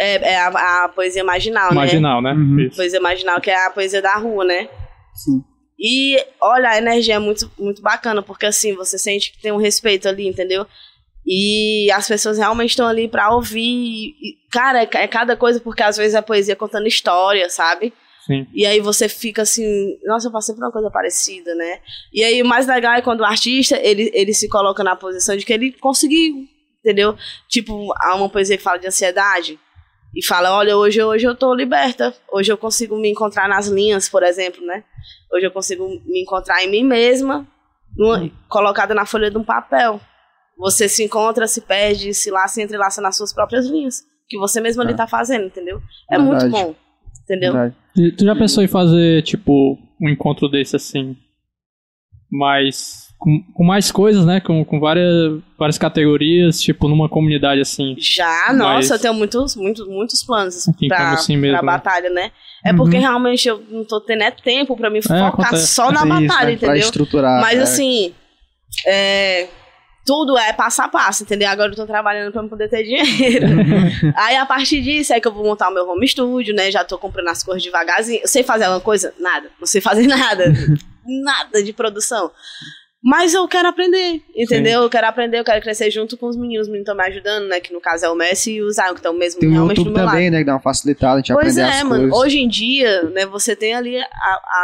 É, 0.02 0.32
é 0.32 0.36
a, 0.38 0.86
a 0.86 0.89
poesia 0.89 1.24
marginal, 1.24 1.70
né? 1.70 1.76
Marginal, 1.76 2.22
né? 2.24 2.34
Uhum. 2.34 2.70
Poesia 2.76 2.99
marginal, 2.99 3.39
que 3.39 3.52
é 3.52 3.68
a 3.68 3.70
poesia 3.70 4.02
da 4.02 4.16
rua, 4.16 4.43
né? 4.43 4.68
Sim. 5.14 5.43
E, 5.80 6.18
olha, 6.41 6.70
a 6.70 6.78
energia 6.80 7.16
é 7.16 7.20
muito, 7.20 7.52
muito 7.58 7.84
bacana, 7.84 8.24
porque 8.24 8.47
assim, 8.47 8.74
você 8.74 8.97
sente 8.97 9.32
que 9.32 9.39
tem 9.39 9.52
um 9.52 9.58
respeito 9.58 10.08
ali, 10.08 10.28
entendeu? 10.28 10.66
E 11.24 11.91
as 11.91 12.08
pessoas 12.08 12.39
realmente 12.39 12.72
estão 12.72 12.88
ali 12.88 13.08
pra 13.08 13.34
ouvir. 13.36 13.62
E, 13.62 14.38
cara, 14.52 14.82
é, 14.82 14.89
é 14.91 15.08
cada 15.08 15.38
coisa, 15.38 15.60
porque 15.60 15.84
às 15.84 15.97
vezes 15.97 16.16
é 16.16 16.22
poesia 16.22 16.56
contando 16.56 16.88
história, 16.88 17.47
sabe? 17.47 17.93
Sim. 18.26 18.47
E 18.56 18.66
aí 18.66 18.80
você 18.80 19.08
fica 19.08 19.43
assim, 19.43 19.99
nossa, 20.04 20.30
eu 20.30 20.32
passei 20.32 20.56
por 20.56 20.64
uma 20.64 20.72
coisa 20.72 20.89
parecida, 20.89 21.54
né? 21.54 21.80
E 22.12 22.24
aí 22.24 22.41
o 22.41 22.45
mais 22.45 22.66
legal 22.66 22.93
é 22.93 23.04
quando 23.04 23.22
o 23.22 23.26
artista, 23.26 23.80
ele, 23.84 24.10
ele 24.16 24.34
se 24.34 24.49
coloca 24.49 24.84
na 24.84 24.95
posição 24.95 25.38
de 25.38 25.45
que 25.45 25.54
ele 25.54 25.72
conseguiu, 25.74 26.47
entendeu? 26.80 27.16
Tipo, 27.47 27.93
há 27.97 28.16
uma 28.16 28.30
poesia 28.30 28.58
que 28.58 28.64
fala 28.64 28.80
de 28.80 28.88
ansiedade 28.88 29.60
e 30.16 30.26
fala, 30.26 30.55
olha, 30.57 30.76
hoje, 30.78 31.01
hoje 31.01 31.26
eu 31.26 31.36
tô 31.36 31.53
liberta, 31.53 32.14
hoje 32.32 32.51
eu 32.51 32.57
consigo 32.57 32.97
me 32.97 33.09
encontrar 33.09 33.47
nas 33.47 33.68
linhas, 33.68 34.09
por 34.09 34.24
exemplo, 34.24 34.66
né? 34.66 34.84
Hoje 35.34 35.45
eu 35.45 35.51
consigo 35.51 35.88
me 36.05 36.22
encontrar 36.22 36.62
em 36.64 36.70
mim 36.70 36.84
mesma, 36.84 37.47
numa- 37.95 38.30
colocada 38.49 38.93
na 38.93 39.05
folha 39.05 39.32
de 39.32 39.38
um 39.38 39.43
papel. 39.43 39.99
Você 40.57 40.89
se 40.89 41.03
encontra, 41.03 41.47
se 41.47 41.62
perde, 41.62 42.14
se 42.14 42.30
laça 42.30 42.59
e 42.62 42.64
entrelaça 42.64 43.01
nas 43.01 43.16
suas 43.16 43.34
próprias 43.34 43.66
linhas, 43.68 44.03
que 44.30 44.38
você 44.38 44.59
mesmo 44.62 44.82
ali 44.82 44.91
É. 44.93 44.95
tá 44.95 45.07
fazendo, 45.07 45.45
entendeu? 45.45 45.82
É 46.09 46.18
muito 46.18 46.41
Verdade. 46.41 46.51
bom, 46.66 46.76
entendeu? 47.24 47.53
Verdade. 47.53 47.76
E 47.95 48.12
tu 48.12 48.26
já 48.26 48.36
pensou 48.36 48.64
em 48.64 48.68
fazer, 48.68 49.24
tipo, 49.24 49.78
um 50.01 50.09
encontro 50.09 50.49
desse 50.49 50.76
assim? 50.76 51.16
Mais. 52.30 53.01
Com, 53.24 53.39
com 53.53 53.63
mais 53.63 53.91
coisas, 53.91 54.26
né? 54.26 54.39
Com, 54.41 54.65
com 54.65 54.80
várias, 54.80 55.39
várias 55.55 55.78
categorias, 55.78 56.59
tipo, 56.59 56.88
numa 56.88 57.07
comunidade 57.07 57.61
assim. 57.61 57.95
Já, 57.99 58.45
Mas- 58.47 58.57
nossa, 58.57 58.95
eu 58.95 58.99
tenho 58.99 59.13
muitos, 59.13 59.55
muitos, 59.55 59.88
muitos 59.88 60.24
planos 60.24 60.67
Aqui 60.67 60.88
pra, 60.88 60.97
Camusim 60.97 61.38
mesmo, 61.38 61.59
pra 61.59 61.65
né? 61.65 61.72
batalha, 61.72 62.09
né? 62.09 62.32
É 62.65 62.72
Uhum. 62.72 62.78
porque 62.78 62.97
realmente 62.97 63.47
eu 63.47 63.63
não 63.69 63.86
tô 63.86 64.01
tendo 64.01 64.24
é 64.24 64.32
tempo 64.32 64.76
pra 64.76 64.89
me 64.89 65.03
focar 65.03 65.28
acontece. 65.28 65.67
só 65.67 65.91
na 65.91 65.99
Isso, 65.99 66.07
batalha, 66.07 66.26
né? 66.26 66.28
Pra 66.28 66.51
entendeu? 66.69 66.78
estruturar. 66.78 67.41
Mas 67.41 67.59
é. 67.59 67.61
assim, 67.61 68.13
é, 68.88 69.47
tudo 70.03 70.36
é 70.38 70.51
passo 70.51 70.82
a 70.82 70.88
passo, 70.88 71.22
entendeu? 71.22 71.47
Agora 71.49 71.72
eu 71.72 71.76
tô 71.76 71.86
trabalhando 71.86 72.32
pra 72.32 72.41
eu 72.41 72.49
poder 72.49 72.69
ter 72.69 72.84
dinheiro. 72.84 73.45
aí 74.17 74.36
a 74.36 74.47
partir 74.47 74.82
disso 74.82 75.13
é 75.13 75.19
que 75.19 75.28
eu 75.28 75.32
vou 75.32 75.45
montar 75.45 75.69
o 75.69 75.74
meu 75.74 75.88
home 75.88 76.07
studio, 76.07 76.55
né? 76.55 76.72
Já 76.72 76.84
tô 76.84 76.97
comprando 76.97 77.28
as 77.28 77.43
coisas 77.43 77.61
devagarzinho. 77.61 78.22
Eu 78.24 78.28
sei 78.28 78.41
fazer 78.41 78.63
alguma 78.63 78.82
coisa? 78.82 79.13
Nada. 79.19 79.47
Não 79.59 79.67
sei 79.67 79.80
fazer 79.80 80.05
nada. 80.09 80.51
nada 81.05 81.63
de 81.63 81.72
produção. 81.72 82.32
Mas 83.04 83.34
eu 83.34 83.47
quero 83.47 83.68
aprender, 83.68 84.22
entendeu? 84.36 84.84
Eu 84.84 84.89
quero 84.89 85.08
aprender, 85.08 85.39
eu 85.39 85.43
quero 85.43 85.60
crescer 85.62 85.89
junto 85.89 86.16
com 86.18 86.28
os 86.28 86.38
meninos. 86.38 86.68
Os 86.68 86.72
meninos 86.72 86.88
estão 86.88 86.95
me 86.95 87.04
ajudando, 87.12 87.47
né? 87.47 87.60
Que 87.60 87.74
no 87.74 87.82
caso 87.82 88.06
é 88.06 88.10
o 88.10 88.16
Messi 88.16 88.54
e 88.54 88.62
o 88.62 88.70
Zion, 88.72 88.89
que 88.93 88.99
estão 88.99 89.14
mesmo 89.14 89.39
Tem 89.39 89.49
o 89.49 89.54
realmente 89.54 89.78
YouTube 89.80 89.93
do 89.93 89.95
meu 89.97 90.06
lado. 90.06 90.14
também, 90.14 90.30
né? 90.30 90.38
Que 90.39 90.43
dá 90.45 90.54
uma 90.54 90.60
facilitada, 90.60 91.14
a 91.16 91.18
gente 91.18 91.34
Pois 91.34 91.58
aprender 91.58 91.76
é, 91.76 91.80
as 91.80 91.84
mano. 91.84 92.10
coisas. 92.10 92.20
Hoje 92.20 92.39
em 92.39 92.47
dia, 92.47 93.04
né, 93.10 93.26
você 93.26 93.56
tem 93.56 93.74
ali 93.74 93.97
a, 93.99 94.06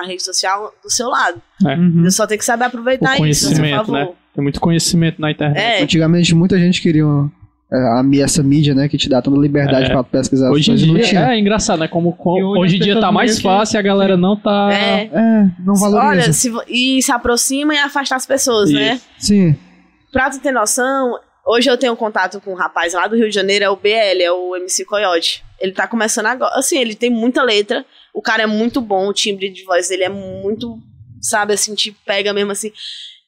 a 0.01 0.03
rede 0.05 0.21
social 0.23 0.71
do 0.83 0.89
seu 0.91 1.07
lado. 1.09 1.41
Uhum. 1.63 2.03
Você 2.03 2.11
só 2.11 2.27
tem 2.27 2.37
que 2.37 2.45
saber 2.45 2.65
O 2.65 2.67
aproveitar 2.67 3.15
isso, 3.15 3.47
a 3.47 3.49
seu 3.49 3.57
conhecimento, 3.57 3.75
favor. 3.85 3.93
né? 3.93 4.09
Tem 4.35 4.43
muito 4.43 4.59
conhecimento 4.59 5.19
na 5.19 5.31
internet. 5.31 5.59
É, 5.59 5.81
Antigamente 5.81 6.35
muita 6.35 6.59
gente 6.59 6.79
queria 6.79 7.01
é, 7.03 7.29
a, 7.71 8.01
mi- 8.03 8.21
essa 8.21 8.41
mídia, 8.41 8.73
né? 8.73 8.87
Que 8.87 8.97
te 8.97 9.09
dá 9.09 9.21
toda 9.21 9.37
liberdade 9.37 9.85
É. 9.85 9.89
pra 9.89 10.03
pesquisar 10.03 10.49
Hoje 10.51 10.71
em 10.71 10.75
dia 10.75 11.01
tinha. 11.03 11.33
é 11.33 11.39
engraçado, 11.39 11.79
né? 11.79 11.87
Como, 11.87 12.13
co- 12.13 12.33
hoje 12.41 12.59
hoje, 12.59 12.75
em 12.77 12.79
dia 12.79 12.99
tá 12.99 13.11
mais 13.11 13.37
que- 13.37 13.43
fácil 13.43 13.77
e 13.77 13.79
a 13.79 13.81
galera 13.81 14.15
não 14.17 14.35
tá. 14.35 14.69
é. 14.71 15.09
É, 15.13 15.45
não 15.59 15.75
valoriza. 15.75 16.23
Olha, 16.23 16.33
se, 16.33 16.51
e 16.67 17.01
se 17.01 17.11
aproxima 17.11 17.73
e 17.73 17.77
afasta 17.77 18.15
as 18.15 18.25
pessoas, 18.25 18.71
né? 18.71 18.93
Isso. 18.95 19.05
Sim. 19.19 19.55
Pra 20.11 20.29
tu 20.29 20.39
ter 20.39 20.51
noção, 20.51 21.19
hoje 21.45 21.69
eu 21.69 21.77
tenho 21.77 21.95
contato 21.95 22.39
com 22.39 22.51
um 22.51 22.55
rapaz 22.55 22.93
lá 22.93 23.05
do 23.07 23.15
Rio 23.15 23.27
de 23.29 23.35
Janeiro, 23.35 23.65
é 23.65 23.69
o 23.69 23.75
BL, 23.75 24.21
é 24.21 24.31
o 24.31 24.55
MC 24.55 24.85
Coyote. 24.85 25.43
Ele 25.59 25.71
tá 25.73 25.87
começando 25.87 26.27
agora. 26.27 26.55
Assim, 26.55 26.77
ele 26.79 26.95
tem 26.95 27.09
muita 27.09 27.43
letra, 27.43 27.85
o 28.13 28.21
cara 28.21 28.43
é 28.43 28.47
muito 28.47 28.79
bom, 28.79 29.07
o 29.09 29.13
timbre 29.13 29.49
de 29.49 29.63
voz 29.65 29.89
dele 29.89 30.03
é 30.05 30.09
muito, 30.09 30.79
sabe, 31.21 31.53
assim, 31.53 31.75
te 31.75 31.91
pega 32.05 32.31
mesmo 32.33 32.51
assim. 32.51 32.71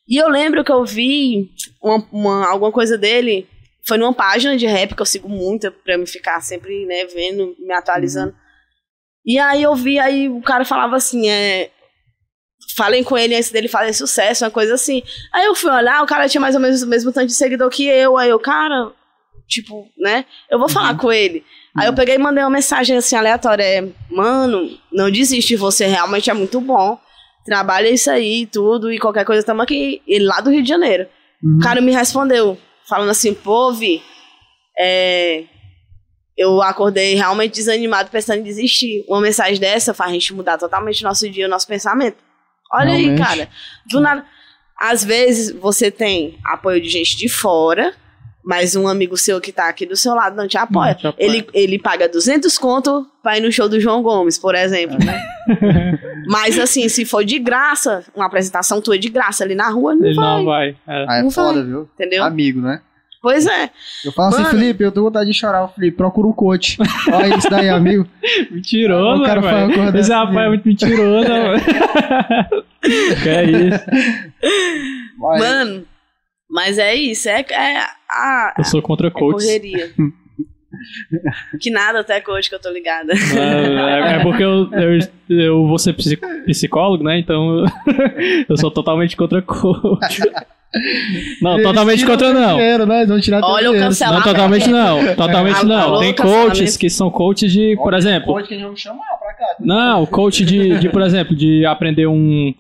E 0.08 0.16
eu 0.18 0.30
lembro 0.30 0.64
que 0.64 0.72
eu 0.72 0.86
vi 0.86 1.50
uma, 1.84 2.04
uma- 2.12 2.48
alguma 2.50 2.72
coisa 2.72 2.98
dele, 2.98 3.48
foi 3.88 3.98
numa 3.98 4.14
página 4.14 4.56
de 4.56 4.66
rap 4.66 4.96
que 4.96 5.02
eu 5.02 5.06
sigo 5.06 5.28
muito, 5.28 5.72
pra 5.72 5.98
me 5.98 6.06
ficar 6.06 6.42
sempre, 6.42 6.86
né, 6.86 7.06
vendo, 7.06 7.56
me 7.60 7.74
atualizando. 7.74 8.36
E 9.26 9.38
aí 9.38 9.62
eu 9.64 9.76
vi, 9.76 10.00
aí 10.00 10.30
o 10.30 10.42
cara 10.42 10.66
falava 10.66 10.96
assim, 10.96 11.30
é. 11.30 11.72
Falem 12.76 13.04
com 13.04 13.18
ele 13.18 13.36
antes 13.36 13.52
dele 13.52 13.68
fazer 13.68 13.94
sucesso, 13.94 14.46
uma 14.46 14.52
coisa 14.52 14.74
assim. 14.74 15.02
Aí 15.34 15.46
eu 15.46 15.56
fui 15.56 15.72
olhar, 15.72 16.04
o 16.04 16.08
cara 16.08 16.30
tinha 16.30 16.40
mais 16.40 16.56
ou 16.56 16.62
menos 16.62 16.82
o 16.82 16.88
mesmo 16.88 17.12
tanto 17.12 17.28
de 17.28 17.34
seguidor 17.34 17.70
que 17.70 17.86
eu. 17.86 18.18
Aí 18.18 18.30
eu, 18.30 18.40
cara, 18.40 18.92
tipo, 19.48 19.88
né? 19.98 20.26
Eu 20.50 20.60
vou 20.60 20.70
falar 20.70 20.96
com 20.98 21.12
ele. 21.12 21.44
Aí 21.78 21.88
eu 21.88 21.94
peguei 21.94 22.16
e 22.16 22.20
mandei 22.20 22.44
uma 22.44 22.50
mensagem 22.50 22.96
assim 22.98 23.16
aleatória: 23.16 23.64
é, 23.64 23.88
Mano, 24.10 24.78
não 24.92 25.12
desiste, 25.12 25.56
você 25.56 25.88
realmente 25.88 26.30
é 26.30 26.34
muito 26.34 26.62
bom. 26.62 27.00
Trabalha 27.46 27.90
isso 27.90 28.12
aí, 28.12 28.46
tudo, 28.46 28.92
e 28.92 29.00
qualquer 29.00 29.26
coisa, 29.26 29.40
estamos 29.40 29.64
aqui. 29.64 30.02
Ele 30.08 30.26
lá 30.26 30.40
do 30.40 30.52
Rio 30.52 30.62
de 30.62 30.70
Janeiro. 30.70 31.08
Uhum. 31.44 31.58
O 31.58 31.60
cara 31.62 31.82
me 31.82 31.92
respondeu, 31.92 32.58
falando 32.90 33.10
assim: 33.10 33.34
Pô, 33.34 33.72
Vi, 33.72 34.02
é, 34.78 35.46
eu 36.38 36.62
acordei 36.62 37.16
realmente 37.16 37.54
desanimado, 37.54 38.10
pensando 38.10 38.40
em 38.40 38.44
desistir. 38.44 39.06
Uma 39.08 39.22
mensagem 39.22 39.60
dessa 39.60 39.94
faz 39.94 40.10
a 40.10 40.14
gente 40.14 40.34
mudar 40.34 40.58
totalmente 40.58 41.04
o 41.04 41.08
nosso 41.08 41.30
dia, 41.30 41.46
o 41.46 41.50
nosso 41.50 41.68
pensamento. 41.68 42.18
Olha 42.72 42.94
aí, 42.94 43.04
Realmente. 43.04 43.22
cara. 43.22 43.50
Do 43.86 44.00
nada. 44.00 44.26
Às 44.78 45.04
vezes 45.04 45.52
você 45.52 45.92
tem 45.92 46.40
apoio 46.46 46.80
de 46.80 46.88
gente 46.88 47.18
de 47.18 47.28
fora, 47.28 47.94
mas 48.44 48.76
um 48.76 48.88
amigo 48.88 49.18
seu 49.18 49.42
que 49.42 49.52
tá 49.52 49.68
aqui 49.68 49.86
do 49.86 49.98
seu 49.98 50.14
lado 50.14 50.38
não 50.38 50.48
te 50.48 50.58
apoia. 50.58 50.92
Não 50.94 50.98
te 50.98 51.08
apoia. 51.08 51.26
Ele, 51.26 51.48
ele 51.54 51.80
paga 51.80 52.08
200 52.08 52.58
conto 52.58 53.06
pra 53.30 53.38
ir 53.38 53.42
no 53.42 53.52
show 53.52 53.70
do 53.70 53.80
João 53.80 54.02
Gomes, 54.02 54.40
por 54.40 54.56
exemplo, 54.56 54.98
né? 55.06 55.22
mas 56.28 56.58
assim, 56.58 56.90
se 56.90 57.06
for 57.06 57.24
de 57.24 57.38
graça, 57.38 58.04
uma 58.16 58.26
apresentação 58.26 58.82
tua 58.82 58.98
de 58.98 59.08
graça 59.08 59.44
ali 59.44 59.54
na 59.54 59.70
rua, 59.70 59.94
não 59.94 60.04
Ele 60.04 60.16
vai. 60.16 60.26
não 60.38 60.46
vai. 60.46 60.70
é. 60.70 60.76
Ah, 61.08 61.18
é 61.20 61.22
Não 61.22 61.30
foda, 61.30 61.60
vai. 61.60 61.64
viu? 61.64 61.90
Entendeu? 61.94 62.24
Amigo, 62.24 62.60
né? 62.60 62.82
Pois 63.22 63.46
é. 63.46 63.70
Eu 64.04 64.12
falo 64.14 64.30
assim, 64.30 64.42
Mano. 64.42 64.58
Felipe, 64.58 64.84
eu 64.84 64.92
tô 64.92 65.02
com 65.02 65.08
vontade 65.08 65.30
de 65.32 65.38
chorar. 65.38 65.62
Eu 65.62 65.68
falei, 65.68 65.92
procura 65.92 66.28
um 66.28 66.32
coach. 66.34 66.78
Olha 67.14 67.36
isso 67.38 67.50
daí, 67.52 67.70
amigo. 67.70 68.08
Mentiroso, 68.50 69.22
O 69.22 69.26
cara 69.26 69.42
fala 69.44 69.68
velho? 69.68 69.74
coisa 69.80 70.00
Esse 70.00 70.12
rapaz 70.12 70.38
é 70.38 70.48
muito 70.48 70.68
mentiroso, 70.68 71.30
né, 71.30 71.50
velho? 71.52 72.66
que 73.22 73.30
é 73.30 73.44
isso? 73.44 73.86
Mano, 75.20 75.86
mas 76.50 76.80
é 76.80 76.96
isso. 76.96 77.30
É, 77.30 77.46
é 77.52 77.78
a, 78.10 78.54
Eu 78.58 78.64
sou 78.64 78.82
contra 78.82 79.08
é 79.08 79.12
coaches. 79.12 79.46
correria. 79.48 79.92
Que 81.60 81.70
nada 81.72 82.00
até 82.00 82.20
coach 82.22 82.50
que 82.50 82.56
eu 82.56 82.60
tô 82.62 82.70
ligada. 82.70 83.14
É, 83.14 84.16
é 84.18 84.24
porque 84.24 84.44
eu, 84.44 84.70
eu, 84.72 85.00
eu 85.30 85.68
vou 85.68 85.78
ser 85.78 85.94
psicólogo, 86.46 87.04
né? 87.04 87.20
Então 87.20 87.66
eu 88.48 88.58
sou 88.58 88.70
totalmente 88.72 89.16
contra 89.18 89.42
coach. 89.42 90.20
Não, 91.42 91.54
Eles 91.54 91.66
totalmente 91.66 92.06
contra 92.06 92.32
não. 92.32 92.58
dinheiro, 92.58 92.86
né? 92.86 92.98
Eles 92.98 93.10
vão 93.10 93.20
tirar 93.20 93.42
Olha 93.44 93.70
o 93.70 93.72
dinheiro. 93.72 93.86
cancela- 93.88 94.14
Não, 94.18 94.22
totalmente 94.24 94.70
não. 94.70 95.16
Totalmente 95.16 95.66
não. 95.66 95.80
alô, 95.82 96.00
Tem 96.00 96.14
cancelamento. 96.14 96.48
coaches 96.50 96.78
que 96.78 96.90
são 96.92 97.10
coaches 97.10 97.52
de, 97.52 97.76
por 97.78 97.94
exemplo. 97.96 98.32
Coach 98.34 98.48
que 98.48 98.54
a 98.54 98.58
gente 98.58 98.64
vai 98.66 98.72
me 98.74 98.80
chamar 98.80 99.04
pra 99.20 99.34
cá. 99.34 99.46
Não, 99.60 100.06
coach 100.06 100.46
de, 100.46 100.78
de, 100.78 100.90
por 100.90 101.02
exemplo, 101.02 101.36
de 101.36 101.66
aprender 101.66 102.06
um. 102.08 102.54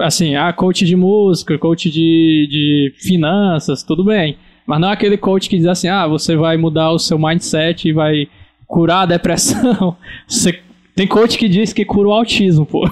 Assim, 0.00 0.34
ah, 0.36 0.50
coach 0.54 0.86
de 0.86 0.96
música, 0.96 1.58
coach 1.58 1.90
de, 1.90 2.48
de 2.50 2.94
finanças, 3.06 3.82
tudo 3.82 4.02
bem. 4.02 4.38
Mas 4.68 4.80
não 4.80 4.90
é 4.90 4.92
aquele 4.92 5.16
coach 5.16 5.48
que 5.48 5.56
diz 5.56 5.66
assim, 5.66 5.88
ah, 5.88 6.06
você 6.06 6.36
vai 6.36 6.58
mudar 6.58 6.90
o 6.92 6.98
seu 6.98 7.18
mindset 7.18 7.88
e 7.88 7.92
vai 7.92 8.28
curar 8.66 9.02
a 9.02 9.06
depressão. 9.06 9.96
Você, 10.28 10.60
tem 10.94 11.06
coach 11.06 11.38
que 11.38 11.48
diz 11.48 11.72
que 11.72 11.86
cura 11.86 12.08
o 12.08 12.12
autismo, 12.12 12.66
pô. 12.66 12.86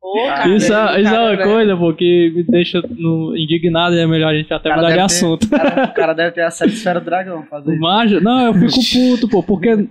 Pô, 0.00 0.24
cara, 0.26 0.48
isso 0.54 0.72
é, 0.72 1.00
isso 1.02 1.12
é 1.14 1.18
uma 1.20 1.36
cara, 1.36 1.44
coisa, 1.44 1.76
pô, 1.76 1.92
que 1.92 2.32
me 2.34 2.42
deixa 2.44 2.80
no- 2.96 3.36
indignado 3.36 3.94
e 3.96 3.98
é 3.98 4.06
melhor 4.06 4.28
a 4.32 4.36
gente 4.36 4.52
até 4.54 4.68
Cara, 4.68 4.76
mudar 4.80 4.88
de 4.90 4.94
ter- 4.96 5.02
assunto. 5.02 5.44
O 5.44 5.50
cara, 5.50 5.84
o 5.84 5.94
cara 5.94 6.12
deve 6.12 6.30
ter 6.32 6.42
a 6.42 6.50
sete 6.50 6.74
esfera 6.74 7.00
do 7.00 7.04
dragão. 7.06 7.42
Fazer 7.50 7.72
isso. 7.72 7.80
Mas, 7.80 8.22
não, 8.22 8.46
eu 8.46 8.54
fico 8.54 8.80
puto, 9.18 9.28
pô, 9.28 9.42
porque 9.42 9.88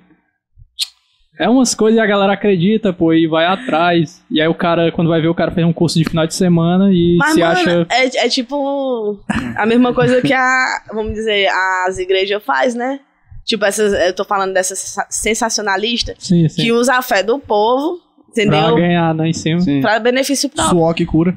é 1.40 1.50
umas 1.50 1.74
coisas 1.74 1.98
e 1.98 2.02
a 2.02 2.06
galera 2.06 2.34
acredita, 2.34 2.92
pô, 2.92 3.14
e 3.14 3.26
vai 3.26 3.46
atrás. 3.46 4.22
E 4.30 4.42
aí 4.42 4.48
o 4.48 4.54
cara, 4.54 4.92
quando 4.92 5.08
vai 5.08 5.22
ver, 5.22 5.30
o 5.30 5.34
cara 5.36 5.52
fez 5.52 5.66
um 5.66 5.72
curso 5.74 5.98
de 5.98 6.04
final 6.04 6.28
de 6.28 6.34
semana 6.36 6.90
e 6.92 7.16
Mas, 7.18 7.34
se 7.34 7.40
mano, 7.40 7.52
acha. 7.54 7.88
é, 7.90 8.26
é 8.26 8.30
tipo 8.30 9.18
a 9.56 9.66
mesma 9.66 9.94
coisa 9.94 10.22
que 10.22 10.34
a, 10.34 10.66
vamos 10.94 11.14
dizer, 11.14 11.48
as 11.88 11.98
igrejas 11.98 12.44
faz, 12.44 12.76
né? 12.76 13.00
Tipo, 13.46 13.66
essas, 13.66 13.94
eu 13.94 14.14
tô 14.14 14.24
falando 14.24 14.54
dessas 14.54 14.78
sensa- 14.78 15.08
sensacionalistas 15.10 16.16
Sim, 16.20 16.48
sim. 16.50 16.62
que 16.62 16.72
usa 16.72 16.96
a 16.96 17.02
fé 17.02 17.24
do 17.24 17.40
povo, 17.40 17.98
Pra 18.34 18.44
entendeu? 18.44 18.76
ganhar, 18.76 19.16
né, 19.16 19.30
em 19.30 19.34
cima. 19.34 19.60
Sim. 19.62 19.82
Pra 19.82 19.98
benefício 20.00 20.50
próprio. 20.50 20.78
Suor 20.78 20.94
que 20.94 21.06
cura. 21.06 21.36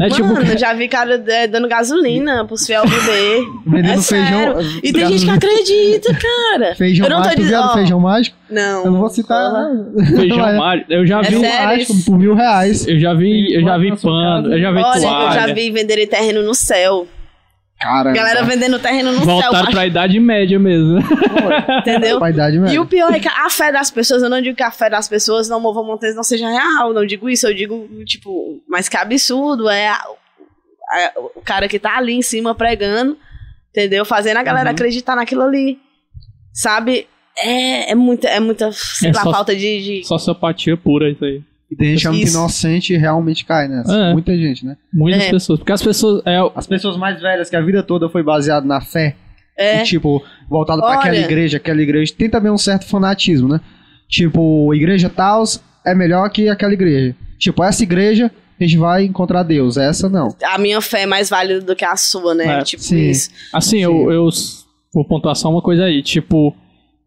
É 0.00 0.08
tipo. 0.08 0.26
Mano, 0.28 0.42
eu 0.50 0.58
já 0.58 0.74
vi 0.74 0.88
cara 0.88 1.22
é, 1.28 1.46
dando 1.46 1.68
gasolina 1.68 2.44
pros 2.44 2.66
fiel 2.66 2.82
beber. 2.84 3.44
Vendendo 3.66 3.98
É 4.00 4.02
feijão. 4.02 4.60
sério. 4.62 4.80
E 4.82 4.92
tem 4.92 5.06
gente 5.06 5.24
que 5.24 5.30
acredita, 5.30 6.12
cara. 6.14 6.74
Feijão 6.74 7.06
eu 7.06 7.10
não 7.10 7.18
tô 7.18 7.24
mágico, 7.28 7.42
dizendo. 7.42 7.62
ó, 7.62 7.72
feijão 7.74 8.00
mágico. 8.00 8.36
Não. 8.50 8.84
Eu 8.84 8.90
não 8.90 9.00
vou 9.00 9.08
citar. 9.08 9.50
Porra. 9.50 10.06
Feijão 10.16 10.38
Vai. 10.38 10.56
mágico. 10.58 10.92
Eu 10.92 11.06
já 11.06 11.20
É 11.20 11.22
vi. 11.22 11.38
Sério 11.40 11.64
mágico 11.66 11.94
por 12.04 12.18
mil 12.18 12.34
reais. 12.34 12.86
Eu 12.88 12.98
já 12.98 13.14
vi, 13.14 13.54
eu 13.54 13.62
já 13.62 13.78
vi 13.78 13.96
pano, 13.96 14.52
eu 14.52 14.60
já 14.60 14.70
vi 14.72 14.78
Olha, 14.78 14.96
eu 14.96 15.02
toalha. 15.02 15.32
já 15.48 15.54
vi 15.54 15.70
venderem 15.70 16.06
terreno 16.06 16.42
no 16.42 16.54
céu. 16.54 17.06
Cara, 17.86 18.12
Galera 18.12 18.42
vendendo 18.42 18.78
terreno 18.78 19.12
no 19.12 19.18
céu. 19.18 19.26
Voltaram 19.26 19.70
pra 19.70 19.86
idade 19.86 20.18
média 20.18 20.58
mesmo. 20.58 20.98
Entendeu? 21.80 22.18
pra 22.18 22.30
idade 22.30 22.56
E 22.56 22.60
mesmo. 22.60 22.82
o 22.82 22.86
pior 22.86 23.12
é 23.14 23.20
que 23.20 23.28
a 23.28 23.48
fé 23.50 23.70
das 23.70 23.90
pessoas, 23.90 24.22
eu 24.22 24.28
não 24.30 24.40
digo 24.42 24.56
que 24.56 24.62
a 24.62 24.70
fé 24.70 24.90
das 24.90 25.08
pessoas 25.08 25.48
não 25.48 25.60
movam 25.60 25.84
montanhas 25.84 26.16
não 26.16 26.22
seja 26.24 26.48
real, 26.48 26.92
não 26.92 27.06
digo 27.06 27.28
isso, 27.30 27.46
eu 27.46 27.54
digo, 27.54 27.88
tipo, 28.04 28.60
mas 28.68 28.88
que 28.88 28.96
absurdo 28.96 29.68
é 29.68 29.88
a- 29.88 30.04
a- 30.90 31.12
o 31.36 31.40
cara 31.42 31.68
que 31.68 31.78
tá 31.78 31.96
ali 31.96 32.12
em 32.14 32.22
cima 32.22 32.54
pregando, 32.54 33.16
entendeu? 33.70 34.04
Fazendo 34.04 34.38
a 34.38 34.42
galera 34.42 34.70
Uhum. 34.70 34.74
acreditar 34.74 35.14
naquilo 35.16 35.42
ali. 35.42 35.78
Sabe? 36.52 37.06
É, 37.38 37.92
é 37.92 37.94
muita, 37.94 38.28
é 38.28 38.40
muita, 38.40 38.72
sei 38.72 39.10
É 39.10 39.12
lá, 39.12 39.22
só- 39.22 39.30
falta 39.32 39.54
de, 39.54 40.00
de- 40.00 40.04
Sociopatia 40.06 40.76
pura, 40.76 41.10
isso 41.10 41.24
aí. 41.24 41.42
E 41.70 41.74
tem 41.76 41.96
gente 41.96 42.08
que 42.20 42.24
é 42.24 42.28
inocente 42.30 42.94
e 42.94 42.96
realmente 42.96 43.44
cai 43.44 43.66
nessa. 43.68 43.92
É. 43.92 44.12
Muita 44.12 44.36
gente, 44.36 44.64
né? 44.64 44.76
Muitas 44.92 45.24
É. 45.24 45.30
pessoas. 45.30 45.58
Porque 45.58 45.72
as 45.72 45.82
pessoas. 45.82 46.22
É, 46.24 46.38
As 46.54 46.66
pessoas 46.66 46.96
mais 46.96 47.20
velhas, 47.20 47.50
que 47.50 47.56
a 47.56 47.60
vida 47.60 47.82
toda 47.82 48.08
foi 48.08 48.22
baseada 48.22 48.64
na 48.66 48.80
fé, 48.80 49.16
É, 49.58 49.80
e, 49.80 49.84
tipo, 49.84 50.22
voltado 50.48 50.80
pra 50.80 50.90
Olha. 50.90 50.98
aquela 51.00 51.16
igreja, 51.16 51.56
aquela 51.56 51.82
igreja, 51.82 52.12
tem 52.16 52.28
também 52.30 52.52
um 52.52 52.58
certo 52.58 52.86
fanatismo, 52.86 53.48
né? 53.48 53.60
Tipo, 54.08 54.72
igreja 54.74 55.08
tal 55.10 55.42
é 55.84 55.94
melhor 55.94 56.28
que 56.30 56.48
aquela 56.48 56.72
igreja. 56.72 57.16
Tipo, 57.38 57.64
essa 57.64 57.82
igreja 57.82 58.30
a 58.60 58.64
gente 58.64 58.78
vai 58.78 59.04
encontrar 59.04 59.42
Deus, 59.42 59.76
essa 59.76 60.08
não. 60.08 60.28
a 60.44 60.58
minha 60.58 60.80
fé 60.80 61.02
é 61.02 61.06
mais 61.06 61.28
válida 61.28 61.60
do 61.60 61.74
que 61.76 61.84
a 61.84 61.96
sua, 61.96 62.34
né? 62.34 62.60
É, 62.60 62.62
tipo 62.62 62.82
sim. 62.82 63.10
isso. 63.10 63.28
Assim, 63.52 63.78
eu, 63.80 64.10
eu 64.12 64.28
vou 64.94 65.04
pontuar 65.04 65.34
só 65.34 65.50
uma 65.50 65.60
coisa 65.60 65.84
aí. 65.84 66.02
Tipo, 66.02 66.54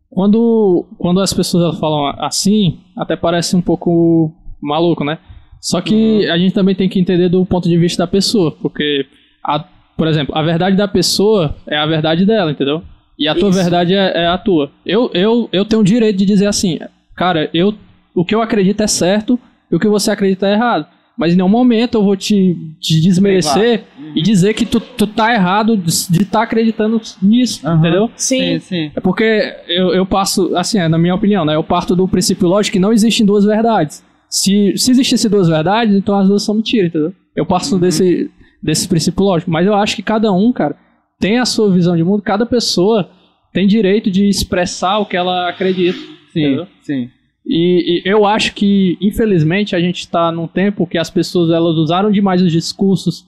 quando, 0.10 0.86
quando 0.98 1.22
as 1.22 1.34
pessoas 1.34 1.80
falam 1.80 2.14
assim, 2.20 2.80
até 2.98 3.16
parece 3.16 3.56
um 3.56 3.62
pouco 3.62 4.32
maluco, 4.62 5.04
né? 5.04 5.18
Só 5.62 5.82
que 5.82 6.26
a 6.30 6.38
gente 6.38 6.54
também 6.54 6.74
tem 6.74 6.88
que 6.88 7.00
entender 7.00 7.30
do 7.30 7.46
ponto 7.46 7.68
de 7.68 7.78
vista 7.78 8.04
da 8.04 8.08
pessoa. 8.08 8.52
Porque, 8.52 9.06
a, 9.44 9.64
por 9.98 10.08
exemplo, 10.08 10.36
a 10.38 10.42
verdade 10.42 10.76
da 10.78 10.88
pessoa 10.88 11.56
é 11.68 11.78
a 11.78 11.86
verdade 11.86 12.26
dela, 12.26 12.52
entendeu? 12.52 12.82
E 13.18 13.28
a 13.28 13.36
tua 13.36 13.50
Isso. 13.50 13.62
verdade 13.62 13.94
é, 13.94 14.24
é 14.24 14.28
a 14.28 14.38
tua. 14.38 14.72
Eu, 14.86 15.12
eu, 15.14 15.50
eu 15.52 15.66
tenho 15.66 15.82
o 15.82 15.86
direito 15.86 16.18
de 16.18 16.26
dizer 16.26 16.48
assim, 16.48 16.80
cara, 17.16 17.50
eu, 17.54 17.74
o 18.16 18.24
que 18.24 18.34
eu 18.34 18.42
acredito 18.42 18.82
é 18.82 18.88
certo 18.88 19.38
e 19.70 19.76
o 19.76 19.80
que 19.80 19.88
você 19.90 20.12
acredita 20.12 20.48
é 20.48 20.54
errado. 20.54 20.88
Mas 21.18 21.34
em 21.34 21.36
nenhum 21.36 21.50
momento 21.50 21.96
eu 21.96 22.04
vou 22.04 22.16
te, 22.16 22.56
te 22.80 23.02
desmerecer 23.02 23.84
e 24.16 24.22
dizer 24.22 24.54
que 24.54 24.66
tu, 24.66 24.80
tu 24.80 25.06
tá 25.06 25.34
errado 25.34 25.76
de 25.76 26.22
estar 26.22 26.44
acreditando 26.44 27.02
nisso, 27.22 27.68
Aham. 27.68 27.78
entendeu? 27.78 28.12
Sim. 28.16 28.58
sim. 28.60 28.90
É 28.96 29.02
porque 29.02 29.54
eu, 29.68 29.94
eu 29.94 30.06
passo, 30.06 30.56
assim, 30.56 30.80
é 30.80 30.88
na 30.88 30.98
minha 30.98 31.14
opinião, 31.14 31.44
né? 31.44 31.56
Eu 31.56 31.64
parto 31.64 31.94
do 31.94 32.08
princípio 32.08 32.48
lógico 32.48 32.72
que 32.72 32.80
não 32.80 32.94
existem 32.94 33.26
duas 33.26 33.44
verdades. 33.44 34.02
Se, 34.30 34.78
se 34.78 34.92
existissem 34.92 35.30
duas 35.30 35.48
verdades, 35.48 35.96
então 35.96 36.16
as 36.16 36.28
duas 36.28 36.44
são 36.44 36.56
mentiras, 36.56 36.90
entendeu? 36.90 37.14
Eu 37.36 37.46
passo 37.46 37.80
desse, 37.80 38.30
desse 38.62 38.88
princípio 38.88 39.24
lógico. 39.24 39.50
Mas 39.50 39.66
eu 39.66 39.74
acho 39.74 39.96
que 39.96 40.04
cada 40.04 40.32
um, 40.32 40.52
cara, 40.54 40.78
tem 41.20 41.40
a 41.40 41.46
sua 41.46 41.72
visão 41.72 41.98
de 41.98 42.04
mundo, 42.04 42.22
cada 42.22 42.46
pessoa 42.46 43.10
tem 43.52 43.68
direito 43.68 44.12
de 44.12 44.28
expressar 44.28 45.00
o 45.00 45.06
que 45.06 45.18
ela 45.18 45.50
acredita. 45.50 45.98
Sim, 46.32 46.46
entendeu? 46.46 46.68
sim. 46.82 47.10
E, 47.46 48.04
e 48.06 48.10
eu 48.10 48.26
acho 48.26 48.54
que, 48.54 48.98
infelizmente, 49.02 49.76
a 49.76 49.80
gente 49.80 50.02
está 50.02 50.32
num 50.32 50.48
tempo 50.48 50.86
que 50.86 50.98
as 50.98 51.10
pessoas 51.10 51.50
elas 51.50 51.76
usaram 51.76 52.12
demais 52.12 52.42
os 52.42 52.52
discursos 52.52 53.26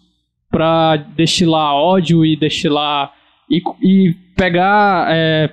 para 0.49 0.97
destilar 0.97 1.73
ódio 1.73 2.23
e 2.23 2.35
destilar 2.35 3.13
e, 3.49 3.61
e 3.81 4.13
pegar 4.35 5.07
é, 5.09 5.49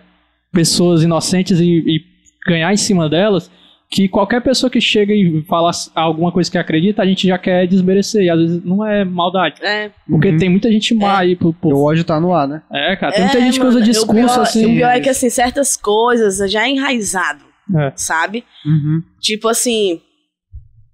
pessoas 0.52 1.02
inocentes 1.02 1.60
e, 1.60 1.64
e 1.64 2.04
ganhar 2.46 2.72
em 2.72 2.76
cima 2.76 3.08
delas. 3.08 3.50
Que 3.90 4.06
qualquer 4.06 4.42
pessoa 4.42 4.68
que 4.68 4.80
chega 4.82 5.14
e 5.14 5.42
fala 5.48 5.70
alguma 5.94 6.30
coisa 6.30 6.50
que 6.50 6.58
acredita, 6.58 7.00
a 7.02 7.06
gente 7.06 7.26
já 7.26 7.38
quer 7.38 7.66
desmerecer. 7.66 8.22
E 8.24 8.30
às 8.30 8.38
vezes 8.38 8.62
não 8.64 8.84
é 8.84 9.02
maldade. 9.04 9.64
É. 9.64 9.90
Porque 10.06 10.28
Uhum. 10.28 10.36
tem 10.38 10.48
muita 10.50 10.70
gente 10.70 10.92
má 10.94 11.20
aí 11.20 11.34
por, 11.34 11.54
por- 11.54 11.72
O 11.72 11.84
ódio 11.84 12.04
tá 12.04 12.20
no 12.20 12.34
ar, 12.34 12.46
né? 12.46 12.62
É, 12.70 12.94
cara, 12.96 13.12
tem 13.12 13.22
É, 13.22 13.24
muita 13.24 13.40
gente 13.40 13.52
que 13.54 13.58
mano, 13.60 13.70
usa 13.70 13.78
o 13.80 13.82
discurso 13.82 14.12
pior- 14.34 14.42
assim. 14.42 14.66
O 14.66 14.76
pior 14.76 14.90
é 14.90 15.00
que, 15.00 15.08
assim, 15.08 15.30
certas 15.30 15.74
coisas 15.74 16.50
já 16.52 16.66
é 16.66 16.70
enraizado, 16.70 17.42
É. 17.78 17.92
sabe? 17.96 18.44
Uhum. 18.66 19.02
Tipo 19.22 19.48
assim, 19.48 20.00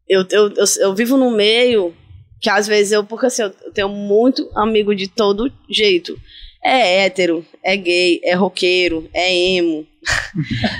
eu, 0.09 0.25
eu, 0.31 0.49
eu, 0.51 0.65
eu 0.81 0.95
vivo 0.95 1.17
num 1.17 1.31
meio 1.35 1.93
que 2.41 2.49
às 2.51 2.69
vezes 2.69 2.93
eu, 2.93 3.03
porque 3.03 3.27
assim, 3.27 3.43
eu 3.43 3.51
tenho 3.73 3.89
muito 3.89 4.49
amigo 4.55 4.95
de 4.95 5.09
todo 5.09 5.51
jeito. 5.69 6.17
É 6.63 7.05
hétero, 7.05 7.45
é 7.63 7.77
gay, 7.77 8.21
é 8.25 8.35
roqueiro, 8.35 9.09
é 9.13 9.35
emo, 9.57 9.85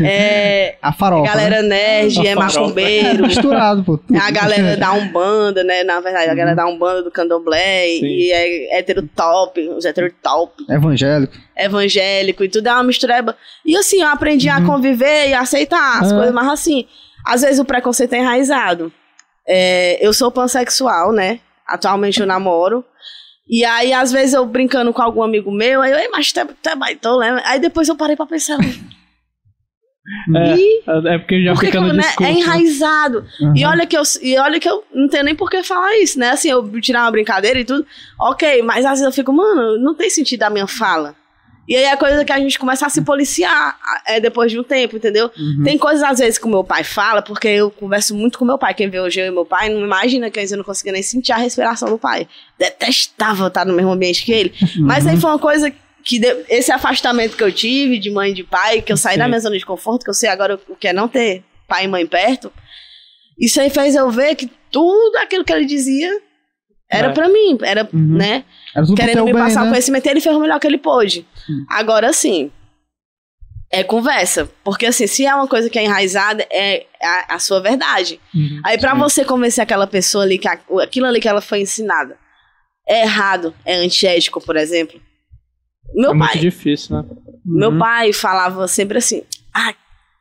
é 0.01 0.77
A 0.83 0.93
farofa. 0.93 1.31
galera 1.33 1.63
nerd, 1.63 2.19
A 2.19 2.23
é 2.31 2.35
farofa. 2.35 2.51
né? 2.59 2.61
macumbeiro, 2.61 3.27
Misturado, 3.27 3.85
pô. 3.85 3.99
tudo. 3.99 4.17
é 4.17 4.21
a 4.21 4.31
galera 4.31 4.77
da 4.77 4.93
Umbanda, 4.93 5.63
né? 5.65 5.85
Na 5.85 6.01
verdade, 6.01 6.31
a 6.31 6.35
galera 6.35 6.57
da 6.57 6.67
Umbanda 6.67 7.03
do 7.03 7.11
Candomblé, 7.11 7.87
Sim. 8.01 8.07
e 8.07 8.33
é 8.33 8.79
hétero 8.79 9.09
top, 9.15 9.61
os 9.71 9.85
hétero 9.85 10.13
top 10.23 10.65
Evangélico. 10.69 11.35
evangélico 11.57 12.45
e 12.45 12.49
tudo 12.49 12.69
é 12.69 12.73
uma 12.73 12.83
mistureba. 12.85 13.37
E 13.65 13.77
assim, 13.77 14.01
eu 14.03 14.09
aprendi 14.09 14.49
a 14.49 14.61
conviver 14.63 15.29
e 15.29 15.35
a 15.35 15.41
aceitar 15.41 16.01
as 16.03 16.11
É. 16.13 16.15
coisas, 16.15 16.35
mas 16.35 16.49
assim, 16.49 16.87
às 17.25 17.43
vezes 17.43 17.59
o 17.59 17.65
preconceito 17.65 18.13
é 18.15 18.19
enraizado. 18.19 18.93
É, 19.47 19.99
eu 20.01 20.13
sou 20.13 20.31
pansexual, 20.31 21.13
né? 21.13 21.41
Atualmente 21.67 22.21
eu 22.21 22.27
namoro. 22.27 22.85
E 23.47 23.63
aí, 23.63 23.93
às 23.93 24.11
vezes, 24.11 24.33
eu 24.33 24.47
brincando 24.47 24.91
com 24.91 25.03
algum 25.03 25.23
amigo 25.23 25.53
meu, 25.53 25.83
aí 25.83 25.93
eu, 25.93 25.99
ei, 25.99 26.09
mas 26.09 26.33
tu 26.33 26.41
é, 26.41 26.47
tu 26.47 26.69
é 26.71 26.75
baitola, 26.75 27.31
né? 27.35 27.43
Aí 27.45 27.61
depois 27.61 27.87
eu 27.91 27.95
parei 27.95 28.17
pra 28.17 28.25
pensar. 28.25 28.57
É, 30.37 30.57
E 30.57 30.83
é 31.09 31.19
porque 31.19 31.43
já 31.43 31.53
porque 31.55 31.67
fica 31.67 31.81
no 31.81 31.93
né, 31.95 32.05
é 32.21 32.23
né? 32.25 32.33
enraizado. 32.33 33.25
E 33.55 33.65
Aham. 33.65 33.73
olha 33.73 33.87
que 33.87 33.97
eu 33.97 34.03
e 34.23 34.37
olha 34.39 34.61
que 34.61 34.69
eu 34.69 34.85
não 34.93 35.09
tenho 35.09 35.25
nem 35.25 35.35
por 35.35 35.51
que 35.51 35.63
falar 35.63 35.97
isso, 35.99 36.19
né? 36.19 36.31
Assim, 36.31 36.51
eu 36.51 36.69
tirar 36.81 37.03
uma 37.03 37.11
brincadeira 37.11 37.59
e 37.59 37.65
tudo, 37.65 37.87
ok, 38.21 38.63
mas 38.63 38.85
às 38.85 38.93
vezes 39.01 39.07
eu 39.07 39.13
fico, 39.13 39.33
mano, 39.33 39.79
não 39.79 39.95
tem 39.95 40.11
sentido 40.11 40.43
a 40.43 40.51
minha 40.51 40.67
fala. 40.67 41.15
E 41.67 41.75
aí 41.75 41.85
é 41.85 41.97
coisa 41.97 42.25
que 42.25 42.33
a 42.33 42.39
gente 42.39 42.59
começa 42.59 42.85
a 42.85 42.91
se 42.91 43.01
policiar 43.01 43.79
é, 44.07 44.21
depois 44.21 44.53
de 44.53 44.61
um 44.61 44.63
tempo, 44.63 44.97
entendeu? 44.97 45.31
Uhum. 45.35 45.63
Tem 45.65 45.79
coisas 45.79 46.03
às 46.03 46.19
vezes 46.19 46.37
que 46.37 46.45
o 46.45 46.51
meu 46.51 46.63
pai 46.63 46.85
fala, 46.85 47.23
porque 47.23 47.49
eu 47.49 47.71
converso 47.71 48.15
muito 48.15 48.39
com 48.39 48.45
meu 48.45 48.59
pai. 48.59 48.75
Quem 48.75 48.91
vê 48.91 49.01
hoje 49.01 49.21
eu 49.21 49.27
e 49.27 49.31
meu 49.31 49.47
pai, 49.47 49.71
não 49.71 49.81
imagina 49.81 50.31
que 50.31 50.39
eu 50.39 50.57
não 50.59 50.65
conseguia 50.65 50.93
nem 50.93 51.03
sentir 51.03 51.33
a 51.33 51.39
respiração 51.39 51.89
do 51.89 51.97
pai. 51.97 52.29
Detestava 52.59 53.47
estar 53.47 53.65
no 53.65 53.73
mesmo 53.73 53.93
ambiente 53.93 54.25
que 54.27 54.33
ele. 54.33 54.53
Mas 54.81 55.07
aí 55.07 55.17
foi 55.19 55.31
uma 55.31 55.39
coisa 55.39 55.73
que 56.05 56.19
de- 56.19 56.45
esse 56.49 56.71
afastamento 56.71 57.37
que 57.37 57.43
eu 57.43 57.51
tive 57.53 57.99
de 57.99 58.11
mãe 58.11 58.31
e 58.31 58.35
de 58.35 58.45
pai, 58.45 58.83
que 58.83 58.93
eu 58.93 58.97
saí 58.97 59.17
da 59.17 59.25
Sim. 59.25 59.31
minha 59.31 59.41
zona 59.41 59.59
de 59.59 59.65
conforto, 59.65 60.05
que 60.05 60.11
eu 60.11 60.15
sei 60.15 60.29
agora 60.29 60.61
o 60.69 60.77
que 60.77 60.89
é 60.89 60.93
não 60.93 61.09
ter 61.09 61.43
pai 61.67 61.85
e 61.85 61.89
mãe 61.89 62.07
perto, 62.07 62.53
isso 63.39 63.61
aí 63.61 63.71
fez 63.71 63.95
eu 63.95 64.11
ver 64.11 64.35
que 64.37 64.51
tudo 64.71 65.17
aquilo 65.17 65.45
que 65.45 65.53
ele 65.53 65.65
dizia 65.65 66.21
era 66.91 67.09
É. 67.09 67.13
pra 67.13 67.29
mim, 67.29 67.59
era, 67.63 67.89
Uhum. 67.93 68.17
né? 68.19 68.45
Era 68.77 68.87
querendo 68.95 69.25
me 69.25 69.33
bem, 69.33 69.43
passar 69.43 69.63
o 69.63 69.65
né? 69.65 69.71
conhecimento, 69.71 70.07
ele 70.07 70.21
fez 70.21 70.37
o 70.37 70.41
melhor 70.41 70.61
que 70.61 70.67
ele 70.67 70.79
pôde. 70.79 71.27
Agora 71.71 72.13
sim, 72.13 72.53
é 73.71 73.83
conversa. 73.83 74.49
Porque 74.63 74.87
assim, 74.87 75.07
se 75.07 75.25
é 75.27 75.35
uma 75.35 75.49
coisa 75.49 75.69
que 75.71 75.79
é 75.79 75.85
enraizada, 75.85 76.47
é 76.51 76.87
a, 77.03 77.35
a 77.37 77.39
sua 77.39 77.61
verdade. 77.61 78.21
Uhum. 78.35 78.61
Aí 78.65 78.79
pra 78.79 78.95
você 78.95 79.25
convencer 79.25 79.63
aquela 79.63 79.87
pessoa 79.87 80.23
ali 80.25 80.39
que 80.39 80.47
a- 80.49 80.61
aquilo 80.83 81.07
ali 81.07 81.21
que 81.21 81.29
ela 81.29 81.41
foi 81.41 81.61
ensinada 81.63 82.17
é 82.87 83.01
errado, 83.03 83.55
é 83.65 83.75
antiético, 83.75 84.41
por 84.41 84.57
exemplo. 84.57 85.01
Meu 85.93 86.11
é 86.11 86.15
muito 86.15 86.31
pai, 86.33 86.41
difícil, 86.41 86.97
né? 86.97 87.05
meu 87.45 87.71
Uhum. 87.71 87.79
pai 87.79 88.13
falava 88.13 88.67
sempre 88.69 88.99
assim: 88.99 89.23
"Ah, 89.53 89.75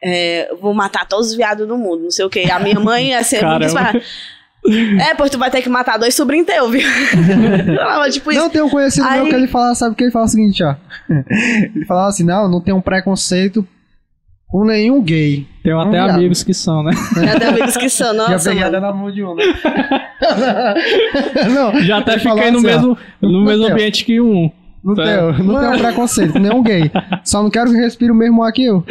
é, 0.03 0.53
vou 0.59 0.73
matar 0.73 1.07
todos 1.07 1.29
os 1.31 1.35
viados 1.35 1.67
do 1.67 1.77
mundo, 1.77 2.03
não 2.03 2.11
sei 2.11 2.25
o 2.25 2.29
quê". 2.29 2.45
A 2.51 2.59
minha 2.59 2.79
mãe 2.79 3.13
é 3.13 3.21
sempre 3.23 3.47
muito. 3.47 3.75
É, 5.01 5.13
pois 5.15 5.29
tu 5.29 5.37
vai 5.37 5.51
ter 5.51 5.61
que 5.61 5.67
matar 5.67 5.99
dois 5.99 6.15
sobrinhos 6.15 6.47
teus, 6.47 6.71
viu? 6.71 6.81
Falava 7.77 8.09
tipo 8.09 8.31
isso. 8.31 8.39
Não, 8.39 8.49
tem 8.49 8.61
um 8.61 8.69
conhecido 8.69 9.09
meu 9.11 9.23
Aí- 9.23 9.29
que 9.29 9.35
ele 9.35 9.47
fala, 9.47 9.75
sabe 9.75 9.91
o 9.91 9.95
que 9.95 10.05
ele 10.05 10.11
fala 10.11 10.23
o 10.25 10.29
seguinte, 10.29 10.63
ó. 10.63 10.73
Ele 11.75 11.85
falava 11.85 12.07
assim, 12.07 12.23
não, 12.23 12.49
não 12.49 12.61
tem 12.61 12.73
um 12.73 12.79
preconceito 12.79 13.67
com 14.47 14.63
nenhum 14.63 15.01
gay. 15.01 15.45
Tem 15.63 15.73
até 15.73 15.81
Obrigado. 15.81 16.09
amigos 16.11 16.43
que 16.43 16.53
são, 16.53 16.81
né? 16.81 16.91
Já 17.13 17.37
tem 17.39 17.47
amigos 17.49 17.75
que 17.75 17.89
são, 17.89 18.07
Já 18.07 18.13
nossa, 18.13 18.49
peguei 18.51 18.63
mano. 18.63 18.77
até 18.77 18.85
na 18.87 18.93
mão 18.93 19.11
de 19.11 19.21
um, 19.23 19.35
né? 19.35 19.43
não, 21.53 21.81
Já 21.81 21.97
até 21.97 22.17
fiquei 22.19 22.51
no 22.51 22.59
assim, 22.59 22.67
ó, 22.67 22.71
mesmo, 22.71 22.97
no 23.21 23.43
mesmo 23.43 23.65
ambiente 23.67 24.05
que 24.05 24.21
um. 24.21 24.49
Não, 24.83 24.95
Tá. 24.95 25.03
tenho, 25.03 25.43
não 25.43 25.59
tenho 25.59 25.79
preconceito 25.79 26.33
com 26.33 26.39
nenhum 26.39 26.61
gay. 26.63 26.91
Só 27.23 27.41
não 27.41 27.49
quero 27.49 27.71
que 27.71 27.77
respire 27.77 28.11
o 28.11 28.15
mesmo 28.15 28.43
ar 28.43 28.51
que 28.51 28.65
eu. 28.65 28.83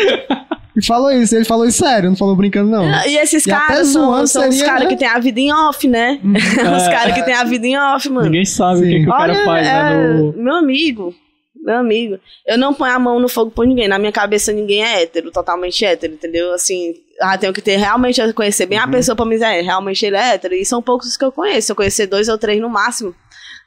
E 0.75 0.85
falou 0.87 1.11
isso, 1.11 1.37
ele 1.37 1.45
falou 1.45 1.67
isso 1.67 1.79
sério, 1.85 2.09
não 2.09 2.17
falou 2.17 2.35
brincando, 2.35 2.71
não. 2.71 2.85
E 3.07 3.19
esses 3.19 3.45
E 3.47 3.51
caras 3.51 3.89
são, 3.89 4.27
são 4.27 4.49
os 4.49 4.55
seria, 4.55 4.65
caras 4.65 4.85
né? 4.85 4.89
que 4.89 4.97
tem 4.97 5.09
a 5.09 5.19
vida 5.19 5.39
em 5.39 5.53
off, 5.53 5.87
né? 5.87 6.19
os 6.25 6.83
É. 6.85 6.91
caras 6.91 7.15
que 7.15 7.23
tem 7.23 7.35
a 7.35 7.45
vida 7.45 7.67
em 7.67 7.77
off, 7.79 8.09
mano. 8.09 8.25
Ninguém 8.27 8.45
sabe 8.47 8.81
o 8.81 8.83
que, 8.85 8.89
Sim. 8.89 9.03
que 9.05 9.09
o 9.09 9.13
cara 9.13 9.33
Olha, 9.35 9.45
faz, 9.45 9.67
é, 9.67 9.71
né? 9.73 10.09
No... 10.15 10.33
meu 10.33 10.55
amigo, 10.57 11.15
meu 11.63 11.77
amigo, 11.77 12.19
eu 12.47 12.57
não 12.57 12.73
ponho 12.73 12.93
a 12.95 12.99
mão 12.99 13.21
no 13.21 13.29
fogo 13.29 13.51
por 13.51 13.67
ninguém. 13.67 13.87
Na 13.87 13.99
minha 13.99 14.11
cabeça, 14.13 14.51
ninguém 14.51 14.83
é 14.83 15.03
hétero, 15.03 15.31
totalmente 15.31 15.85
hétero, 15.85 16.15
entendeu? 16.15 16.55
Assim, 16.55 16.95
ah, 17.21 17.37
tenho 17.37 17.53
que 17.53 17.61
ter 17.61 17.77
realmente 17.77 18.21
conhecer 18.33 18.65
bem 18.65 18.79
a 18.79 18.89
pessoa 18.89 19.15
pra 19.15 19.27
me 19.27 19.33
dizer, 19.35 19.45
é, 19.47 19.61
realmente 19.61 20.05
ele 20.07 20.17
é 20.17 20.33
hétero. 20.35 20.55
E 20.55 20.65
são 20.65 20.81
poucos 20.81 21.07
os 21.09 21.17
que 21.19 21.25
eu 21.25 21.31
conheço. 21.31 21.71
Eu 21.71 21.77
conhecer 21.77 22.07
dois 22.07 22.29
ou 22.31 22.39
três 22.39 22.59
no 22.61 22.71
máximo. 22.71 23.15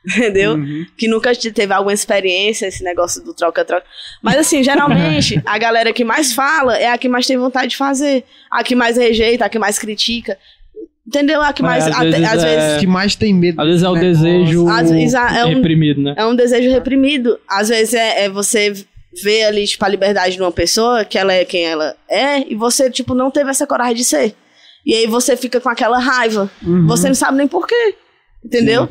Entendeu? 0.08 0.53
Uhum. 0.56 0.86
Que 0.97 1.08
nunca 1.08 1.34
te- 1.34 1.51
teve 1.51 1.74
alguma 1.74 1.93
experiência, 1.93 2.68
esse 2.68 2.84
negócio 2.84 3.24
do 3.24 3.34
troca-troca. 3.34 3.86
Mas 4.22 4.38
assim, 4.38 4.64
geralmente, 4.64 5.41
a 5.45 5.58
galera 5.58 5.91
que 5.91 6.03
mais 6.03 6.34
fala 6.34 6.78
é 6.78 6.88
a 6.89 6.97
que 6.97 7.08
mais 7.10 7.26
tem 7.26 7.38
vontade 7.38 7.70
de 7.70 7.78
fazer. 7.78 8.24
A 8.51 8.64
que 8.64 8.76
mais 8.76 8.97
rejeita, 8.97 9.45
a 9.45 9.49
que 9.49 9.58
mais 9.60 9.80
critica. 9.80 10.38
Entendeu? 11.08 11.41
A 11.41 11.53
que 11.53 11.62
É, 11.62 11.66
mais. 11.66 11.88
às 11.88 11.95
até- 11.95 12.10
vezes 12.12 12.24
às 12.34 12.43
é- 12.43 12.56
vezes 12.56 12.80
que 12.80 12.88
mais 12.88 13.16
tem 13.16 13.34
medo. 13.34 13.60
Às 13.62 13.68
vezes 13.68 13.84
é 13.84 13.89
o 13.89 13.93
negócio. 13.93 14.14
desejo 14.24 14.68
Às 14.70 14.91
vezes 14.91 15.14
é 15.14 15.45
um- 15.45 15.53
reprimido, 15.56 16.01
né? 16.01 16.14
é 16.18 16.26
um 16.26 16.36
desejo 16.36 16.70
reprimido. 16.72 17.39
Às 17.47 17.70
vezes 17.70 17.93
é, 17.93 18.26
é 18.26 18.30
você 18.30 18.74
ver 19.24 19.43
ali, 19.45 19.66
tipo, 19.66 19.86
a 19.86 19.88
liberdade 19.88 20.36
de 20.36 20.41
uma 20.41 20.51
pessoa, 20.51 21.06
que 21.06 21.18
ela 21.18 21.32
é 21.34 21.45
quem 21.45 21.64
ela 21.64 21.95
é, 22.10 22.39
e 22.51 22.56
você, 22.56 22.89
tipo, 22.89 23.14
não 23.16 23.32
teve 23.32 23.49
essa 23.49 23.66
coragem 23.66 23.95
de 23.95 24.03
ser. 24.03 24.36
E 24.86 24.93
aí 24.93 25.08
você 25.08 25.38
fica 25.38 25.60
com 25.62 25.70
aquela 25.70 25.97
raiva. 25.99 26.49
Uhum. 26.66 26.86
Você 26.88 27.08
não 27.08 27.16
sabe 27.16 27.38
nem 27.38 27.47
por 27.47 27.66
quê. 27.66 27.95
Entendeu? 28.43 28.88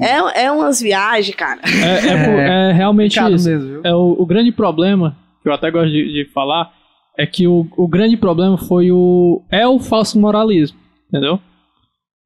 É, 0.00 0.44
é 0.44 0.52
umas 0.52 0.80
viagens, 0.80 1.34
cara. 1.34 1.60
É, 1.64 2.08
é 2.08 2.24
por- 2.24 2.40
é 2.40 2.72
realmente 2.72 3.18
isso. 3.18 3.48
mesmo? 3.48 3.80
É 3.84 3.94
o, 3.94 4.16
o 4.18 4.26
grande 4.26 4.52
problema, 4.52 5.16
que 5.42 5.48
eu 5.48 5.52
até 5.52 5.70
gosto 5.70 5.90
de, 5.90 6.24
de 6.24 6.30
falar, 6.32 6.70
é 7.16 7.26
que 7.26 7.46
o, 7.46 7.66
o 7.76 7.88
grande 7.88 8.16
problema 8.16 8.56
foi 8.58 8.90
o. 8.92 9.42
é 9.50 9.66
o 9.66 9.78
falso 9.78 10.20
moralismo, 10.20 10.78
entendeu? 11.08 11.40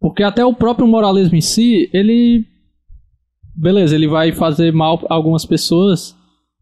Porque 0.00 0.22
até 0.22 0.44
o 0.44 0.52
próprio 0.54 0.86
moralismo 0.86 1.36
em 1.36 1.40
si, 1.40 1.88
ele. 1.92 2.44
Beleza, 3.54 3.94
ele 3.94 4.06
vai 4.08 4.32
fazer 4.32 4.72
mal 4.72 5.00
a 5.08 5.14
algumas 5.14 5.44
pessoas, 5.44 6.16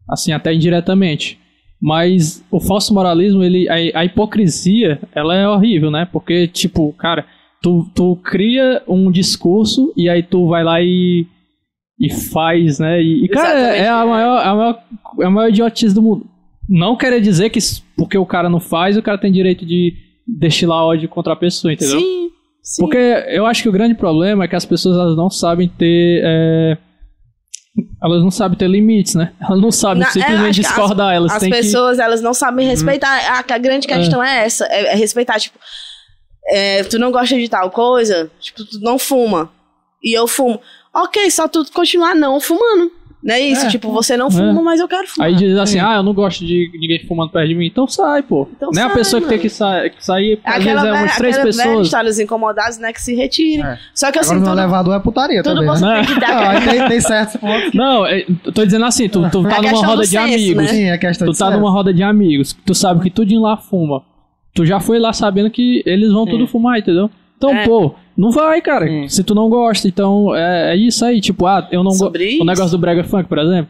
assim, 0.09 0.31
até 0.31 0.53
indiretamente. 0.53 1.39
Mas 1.81 2.45
o 2.51 2.59
falso 2.59 2.93
moralismo, 2.93 3.41
ele, 3.43 3.67
a, 3.67 3.99
a 4.01 4.05
hipocrisia, 4.05 5.01
ela 5.15 5.35
é 5.35 5.47
horrível, 5.47 5.89
né? 5.89 6.07
Porque, 6.11 6.47
tipo, 6.47 6.93
cara, 6.93 7.25
tu, 7.61 7.87
tu 7.95 8.15
cria 8.17 8.81
um 8.87 9.11
discurso 9.11 9.93
e 9.95 10.09
aí 10.09 10.23
tu 10.23 10.47
vai 10.47 10.63
lá 10.63 10.81
e, 10.81 11.25
e 11.99 12.11
faz, 12.11 12.79
né? 12.79 13.01
E, 13.01 13.25
e, 13.25 13.27
cara, 13.29 13.59
é, 13.59 13.63
é 13.63 13.67
a 13.67 13.81
Exatamente. 14.03 14.09
maior, 14.09 14.37
a 14.47 14.55
maior, 14.55 14.83
é 15.21 15.25
a 15.25 15.29
maior 15.29 15.49
idiotice 15.49 15.93
do 15.93 16.01
mundo. 16.01 16.25
Não 16.69 16.95
quer 16.95 17.19
dizer 17.19 17.49
que 17.49 17.59
porque 17.97 18.17
o 18.17 18.25
cara 18.25 18.49
não 18.49 18.59
faz, 18.59 18.95
o 18.97 19.01
cara 19.01 19.17
tem 19.17 19.31
direito 19.31 19.65
de 19.65 19.93
destilar 20.27 20.83
ódio 20.83 21.09
contra 21.09 21.33
a 21.33 21.35
pessoa, 21.35 21.73
entendeu? 21.73 21.99
Sim, 21.99 22.29
sim. 22.63 22.81
Porque 22.81 22.97
eu 23.29 23.45
acho 23.45 23.61
que 23.63 23.69
o 23.69 23.71
grande 23.73 23.93
problema 23.95 24.45
é 24.45 24.47
que 24.47 24.55
as 24.55 24.65
pessoas 24.65 24.95
elas 24.97 25.17
não 25.17 25.29
sabem 25.29 25.67
ter. 25.67 26.21
é, 26.23 26.77
Elas 28.01 28.21
não 28.23 28.31
sabem 28.31 28.57
ter 28.57 28.67
limites, 28.69 29.15
né? 29.15 29.33
Elas 29.41 29.59
não 29.61 29.71
sabem 29.71 29.99
Na- 30.01 30.07
é, 30.07 30.11
simplesmente 30.11 30.49
acho 30.49 30.61
que 30.61 30.65
as- 30.67 30.71
discordar. 30.75 31.13
elas 31.13 31.31
As 31.33 31.47
pessoas, 31.49 31.99
elas 31.99 32.21
não 32.21 32.33
sabem 32.33 32.67
respeitar. 32.67 33.09
A, 33.09 33.39
a 33.53 33.57
grande 33.57 33.85
questão 33.87 34.23
é, 34.23 34.45
essa, 34.45 34.65
é, 34.67 34.93
é 34.93 34.95
respeitar, 34.95 35.39
tipo, 35.39 35.57
é, 36.47 36.83
tu 36.83 36.97
não 36.99 37.11
gosta 37.11 37.35
de 37.35 37.47
tal 37.49 37.69
coisa, 37.71 38.29
tipo, 38.39 38.63
tu 38.65 38.79
não 38.81 38.97
fuma, 38.99 39.49
e 40.03 40.17
eu 40.17 40.27
fumo. 40.27 40.59
Ok, 40.93 41.29
só 41.31 41.47
tu 41.47 41.63
continuar 41.73 42.15
não 42.15 42.39
fumando. 42.39 42.91
Não 43.23 43.35
é 43.35 43.39
isso? 43.39 43.67
É. 43.67 43.69
tipo, 43.69 43.91
você 43.91 44.17
não 44.17 44.31
fuma, 44.31 44.63
mas 44.63 44.79
eu 44.79 44.87
quero 44.87 45.03
que. 45.03 45.11
fumar. 45.11 45.27
Aí 45.27 45.35
diz 45.35 45.55
assim: 45.55 45.79
ah, 45.79 45.97
eu 45.97 46.01
não 46.03 46.11
gosto 46.11 46.43
de 46.43 46.71
ninguém 46.73 47.05
fumando 47.07 47.29
perto 47.29 47.49
de 47.49 47.53
mim. 47.53 47.67
Então 47.67 47.87
sai, 47.87 48.23
pô. 48.23 48.47
Então 48.57 48.71
não 48.73 48.81
é 48.81 48.85
a 48.85 48.87
sai, 48.87 48.97
pessoa 48.97 49.21
que 49.21 49.27
tem 49.27 49.37
mano. 49.37 49.41
que, 49.47 49.55
sa 49.55 49.89
que 49.91 50.03
sair, 50.03 50.37
porque 50.37 50.49
às 50.49 50.55
Aquela, 50.55 50.81
vezes 50.81 50.97
é 50.97 51.01
umas 51.03 51.15
três 51.17 51.35
aquela 51.37 51.51
velha 51.51 51.63
pessoas. 51.67 51.85
história 51.87 52.09
dos 52.09 52.19
incomodados, 52.19 52.77
né, 52.79 52.91
que 52.91 52.99
se 52.99 53.13
retirem. 53.13 53.63
É. 53.63 53.77
Só 53.93 54.11
que 54.11 54.17
assim, 54.17 54.31
Agora 54.37 54.49
tudo, 54.49 54.59
elevador 54.59 54.95
é 54.95 54.99
putaria 54.99 55.43
tudo 55.43 55.63
também, 55.63 55.81
né? 55.81 56.03
tem 56.03 56.13
que 56.15 56.19
dar 56.19 56.65
tem, 56.67 56.87
tem 56.89 56.99
certos 56.99 57.35
pontos. 57.39 57.73
Não, 57.75 58.07
é, 58.07 58.25
eu 58.43 58.51
tô 58.51 58.65
dizendo 58.65 58.85
assim: 58.85 59.07
tu, 59.07 59.29
tu 59.29 59.45
É 59.45 59.49
tá 59.51 59.61
numa 59.61 59.85
roda 59.85 60.01
de 60.01 60.07
senso, 60.07 60.23
amigos. 60.23 60.63
né? 60.63 60.67
Sim, 60.69 60.83
é 60.89 60.97
questão 60.97 61.27
Tu 61.27 61.33
de 61.33 61.37
tá 61.37 61.51
numa 61.51 61.69
roda 61.71 61.93
de 61.93 62.01
amigos, 62.01 62.57
tu 62.65 62.73
sabe 62.73 63.01
que 63.03 63.11
tudo 63.11 63.39
lá 63.39 63.55
fuma. 63.55 64.01
Tu 64.53 64.65
já 64.65 64.79
foi 64.79 64.99
lá 64.99 65.13
sabendo 65.13 65.49
que 65.49 65.81
eles 65.85 66.11
vão 66.11 66.25
tudo 66.25 66.45
fumar, 66.47 66.79
entendeu? 66.79 67.09
Então, 67.37 67.51
É. 67.51 67.65
pô, 67.65 67.95
não 68.15 68.31
vai, 68.31 68.61
cara. 68.61 68.87
Sim. 68.87 69.07
Se 69.07 69.23
tu 69.23 69.33
não 69.33 69.49
gosta, 69.49 69.87
então 69.87 70.35
é, 70.35 70.73
é 70.73 70.75
isso 70.75 71.03
aí. 71.03 71.19
Tipo, 71.21 71.45
ah, 71.47 71.67
eu 71.71 71.83
não 71.83 71.91
gosto. 71.91 72.15
O 72.39 72.45
negócio 72.45 72.71
do 72.71 72.77
Brega 72.77 73.03
Funk, 73.03 73.27
por 73.27 73.39
exemplo. 73.39 73.69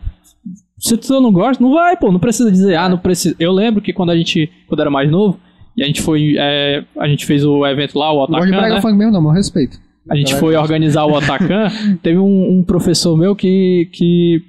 Se 0.77 0.97
tu 0.97 1.21
não 1.21 1.32
gosta, 1.32 1.63
não 1.63 1.71
vai, 1.73 1.95
pô. 1.95 2.11
Não 2.11 2.19
precisa 2.19 2.51
dizer, 2.51 2.75
ah, 2.75 2.89
não 2.89 2.97
precisa. 2.97 3.36
Eu 3.39 3.51
lembro 3.51 3.82
que 3.82 3.93
quando 3.93 4.09
a 4.09 4.17
gente, 4.17 4.49
quando 4.67 4.79
era 4.82 4.89
mais 4.89 5.09
novo, 5.09 5.39
e 5.77 5.84
a 5.84 5.86
gente 5.86 6.01
foi. 6.01 6.36
é, 6.38 6.84
a 6.97 7.07
gente 7.07 7.25
fez 7.25 7.45
o 7.45 7.65
evento 7.65 7.97
lá, 7.97 8.11
o 8.11 8.21
Não 8.21 8.27
gosto 8.27 8.41
de 8.43 8.49
Otakan, 8.49 8.57
brega 8.61 8.75
né? 8.75 8.82
funk 8.82 8.97
mesmo, 8.97 9.13
não, 9.13 9.21
meu 9.21 9.32
respeito. 9.32 9.77
A 10.09 10.15
gente 10.15 10.36
foi 10.36 10.55
organizar 10.55 11.05
o 11.05 11.13
Otakan, 11.13 11.69
teve 12.01 12.17
um, 12.17 12.57
um 12.57 12.63
professor 12.63 13.15
meu 13.15 13.36
que, 13.36 13.88
que 13.93 14.41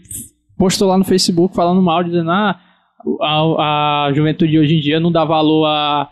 postou 0.56 0.88
lá 0.88 0.96
no 0.96 1.04
Facebook 1.04 1.54
falando 1.54 1.80
mal, 1.82 2.02
dizendo 2.02 2.30
ah, 2.30 2.58
a, 3.20 4.06
a 4.06 4.12
juventude 4.14 4.58
hoje 4.58 4.76
em 4.76 4.80
dia 4.80 4.98
não 4.98 5.12
dá 5.12 5.24
valor 5.24 5.66
a, 5.66 6.08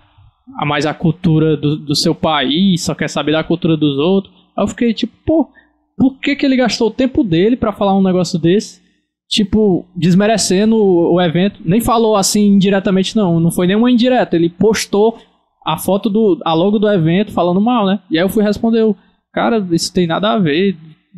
a 0.59 0.67
mais 0.67 0.87
a 0.87 0.95
cultura 0.95 1.57
do, 1.57 1.77
do 1.77 1.95
seu 1.95 2.15
país, 2.15 2.83
só 2.83 2.95
quer 2.95 3.09
saber 3.09 3.33
da 3.33 3.45
cultura 3.45 3.77
dos 3.77 3.99
outros. 3.99 4.35
Aí 4.57 4.65
eu 4.65 4.69
fiquei 4.69 4.95
tipo, 4.95 5.13
pô, 5.25 5.49
por 5.97 6.19
que, 6.19 6.35
que 6.35 6.47
ele 6.47 6.57
gastou 6.57 6.89
o 6.89 6.93
tempo 6.93 7.23
dele 7.23 7.57
pra 7.57 7.73
falar 7.73 7.97
um 7.97 8.03
negócio 8.03 8.39
desse? 8.39 8.81
Tipo, 9.29 9.87
desmerecendo 9.95 10.75
o, 10.77 11.15
o 11.15 11.21
evento. 11.21 11.61
Nem 11.65 11.81
falou 11.81 12.17
assim 12.17 12.55
indiretamente, 12.55 13.15
não. 13.15 13.39
Não 13.39 13.51
foi 13.51 13.67
nenhuma 13.67 13.91
indireta. 13.91 14.35
Ele 14.35 14.49
postou 14.49 15.19
a 15.65 15.77
foto 15.79 16.11
do. 16.11 16.41
a 16.45 16.55
logo 16.55 16.79
do 16.79 16.89
evento 16.89 17.33
falando 17.33 17.61
mal, 17.61 17.87
né? 17.87 18.01
E 18.11 18.19
aí 18.19 18.25
eu 18.25 18.29
fui 18.29 18.43
responder, 18.43 18.81
eu, 18.81 18.97
cara, 19.33 19.65
isso 19.71 19.93
tem 19.93 20.07
nada 20.07 20.33
a 20.33 20.39
ver. 20.39 20.77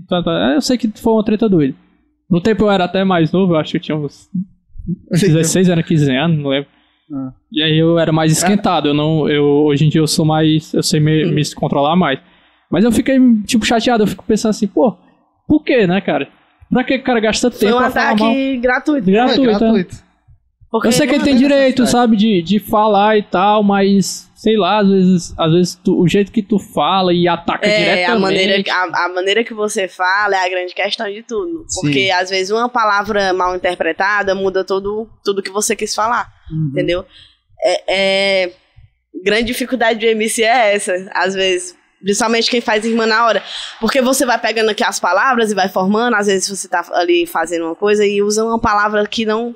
Tá, 0.08 0.22
tá. 0.22 0.52
Eu 0.54 0.60
sei 0.60 0.76
que 0.76 0.88
foi 0.96 1.12
uma 1.12 1.24
treta 1.24 1.48
doida. 1.48 1.74
No 2.30 2.40
tempo 2.40 2.64
eu 2.64 2.70
era 2.70 2.84
até 2.84 3.04
mais 3.04 3.30
novo, 3.30 3.54
eu 3.54 3.58
acho 3.58 3.72
que 3.72 3.76
eu 3.76 3.82
tinha 3.82 3.96
uns 3.96 4.28
16 5.10 5.70
anos, 5.70 5.86
15 5.86 6.16
anos, 6.16 6.38
não 6.38 6.50
lembro. 6.50 6.68
Ah. 7.10 7.32
E 7.50 7.62
aí 7.62 7.78
eu 7.78 7.98
era 7.98 8.12
mais 8.12 8.32
esquentado. 8.32 8.88
Eu 8.88 8.94
não, 8.94 9.28
eu, 9.28 9.44
hoje 9.44 9.84
em 9.86 9.88
dia 9.88 10.00
eu 10.00 10.06
sou 10.06 10.24
mais. 10.24 10.72
Eu 10.74 10.82
sei 10.82 11.00
me, 11.00 11.24
me 11.32 11.42
controlar 11.54 11.96
mais. 11.96 12.18
Mas 12.70 12.84
eu 12.84 12.92
fiquei, 12.92 13.18
tipo, 13.46 13.64
chateado. 13.64 14.02
Eu 14.02 14.06
fico 14.06 14.24
pensando 14.24 14.50
assim, 14.50 14.66
pô, 14.66 14.96
por 15.46 15.62
que, 15.62 15.86
né, 15.86 16.00
cara? 16.00 16.28
Pra 16.70 16.84
que 16.84 16.96
o 16.96 17.02
cara 17.02 17.20
gasta 17.20 17.50
Foi 17.50 17.60
tempo 17.60 17.74
um 17.76 17.78
pra 17.78 17.90
falar 17.90 18.04
mal? 18.16 18.30
ataque 18.30 18.56
gratuito. 18.58 19.08
É 19.08 19.12
Gratuito, 19.12 19.42
é. 19.42 19.44
gratuito. 19.58 19.96
Porque, 20.70 20.88
Eu 20.88 20.92
sei 20.92 21.06
que 21.06 21.14
ele 21.16 21.24
tem 21.24 21.36
direito, 21.36 21.86
sabe, 21.86 22.16
de, 22.16 22.40
de 22.40 22.58
falar 22.58 23.18
e 23.18 23.22
tal, 23.22 23.62
mas 23.62 24.30
sei 24.34 24.56
lá, 24.56 24.78
às 24.78 24.88
vezes, 24.88 25.34
às 25.38 25.52
vezes 25.52 25.74
tu- 25.74 26.00
o 26.00 26.08
jeito 26.08 26.32
que 26.32 26.42
tu 26.42 26.58
fala 26.58 27.12
e 27.12 27.28
ataca 27.28 27.66
É, 27.66 27.76
diretamente. 27.78 28.10
a 28.10 28.18
maneira, 28.18 28.62
a, 28.72 29.04
a 29.04 29.08
maneira 29.10 29.44
que 29.44 29.52
você 29.52 29.86
fala 29.86 30.34
é 30.34 30.46
a 30.46 30.48
grande 30.48 30.74
questão 30.74 31.06
de 31.12 31.22
tudo. 31.24 31.66
Porque 31.78 32.10
às 32.10 32.30
vezes 32.30 32.50
uma 32.50 32.70
palavra 32.70 33.34
mal 33.34 33.54
interpretada 33.54 34.34
muda 34.34 34.64
todo, 34.64 35.10
tudo 35.22 35.42
que 35.42 35.50
você 35.50 35.76
quis 35.76 35.94
falar. 35.94 36.26
Uhum. 36.52 36.68
Entendeu? 36.72 37.04
É, 37.64 37.82
é- 38.44 38.52
Grande 39.24 39.44
dificuldade 39.44 40.00
do 40.00 40.06
MC 40.06 40.42
é 40.42 40.74
essa, 40.74 40.92
às 41.14 41.34
vezes. 41.34 41.76
Principalmente 42.02 42.50
quem 42.50 42.60
faz 42.60 42.84
irmã 42.84 43.06
na 43.06 43.24
hora. 43.24 43.42
Porque 43.78 44.02
você 44.02 44.26
vai 44.26 44.36
pegando 44.38 44.70
aqui 44.70 44.82
as 44.82 44.98
palavras 44.98 45.52
e 45.52 45.54
vai 45.54 45.68
formando, 45.68 46.14
às 46.14 46.26
vezes 46.26 46.48
você 46.48 46.66
tá 46.66 46.84
ali 46.94 47.24
fazendo 47.26 47.66
uma 47.66 47.76
coisa 47.76 48.04
e 48.04 48.20
usa 48.20 48.42
uma 48.44 48.58
palavra 48.58 49.06
que 49.06 49.24
não 49.24 49.54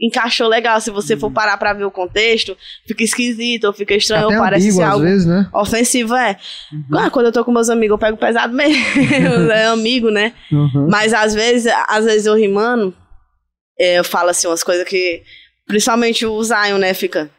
encaixou 0.00 0.48
legal. 0.48 0.80
Se 0.80 0.90
você 0.90 1.16
for 1.16 1.30
parar 1.30 1.56
pra 1.56 1.72
ver 1.72 1.84
o 1.84 1.90
contexto, 1.90 2.56
fica 2.88 3.04
esquisito, 3.04 3.64
ou 3.66 3.72
fica 3.72 3.94
estranho, 3.94 4.26
Até 4.26 4.36
ou 4.36 4.42
parece 4.42 4.64
ambíguo, 4.66 4.78
ser 4.80 4.86
às 4.86 4.92
algo 4.92 5.04
vezes, 5.04 5.26
né? 5.26 5.48
ofensivo, 5.54 6.14
é. 6.16 6.36
Ah, 6.92 7.10
quando 7.10 7.26
eu 7.26 7.32
tô 7.32 7.44
com 7.44 7.52
meus 7.52 7.68
amigos, 7.70 7.94
eu 7.94 7.98
pego 7.98 8.16
pesado 8.16 8.52
mesmo. 8.52 8.82
é 9.52 9.66
amigo, 9.66 10.10
né? 10.10 10.32
Uhum. 10.50 10.88
Mas 10.90 11.14
às 11.14 11.32
vezes, 11.34 11.72
às 11.86 12.04
vezes 12.04 12.26
eu 12.26 12.34
rimando, 12.34 12.92
é, 13.78 14.00
eu 14.00 14.04
falo 14.04 14.30
assim 14.30 14.48
umas 14.48 14.64
coisas 14.64 14.84
que. 14.88 15.22
Principalmente 15.66 16.26
o 16.26 16.42
Zion, 16.42 16.78
né? 16.78 16.92
Fica. 16.94 17.30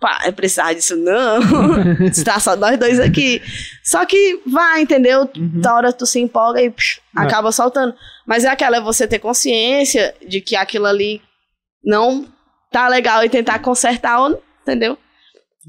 Rapaz, 0.00 0.30
precisar 0.34 0.72
disso 0.72 0.96
não. 0.96 1.40
Está 2.06 2.38
só 2.38 2.56
nós 2.56 2.78
dois 2.78 2.98
aqui. 3.00 3.42
Só 3.84 4.04
que 4.06 4.40
vai, 4.46 4.80
entendeu? 4.82 5.28
Uhum. 5.36 5.60
Da 5.60 5.74
hora 5.74 5.92
tu 5.92 6.06
se 6.06 6.20
empolga 6.20 6.62
e 6.62 6.70
psh, 6.70 7.00
É. 7.16 7.20
acaba 7.20 7.50
soltando. 7.52 7.92
Mas 8.26 8.44
é 8.44 8.48
aquela, 8.48 8.76
é 8.76 8.80
você 8.80 9.06
ter 9.06 9.18
consciência 9.18 10.14
de 10.26 10.40
que 10.40 10.54
aquilo 10.56 10.86
ali 10.86 11.20
não 11.84 12.26
tá 12.70 12.88
legal 12.88 13.24
e 13.24 13.28
tentar 13.28 13.58
consertar, 13.58 14.20
ou- 14.20 14.42
entendeu? 14.62 14.96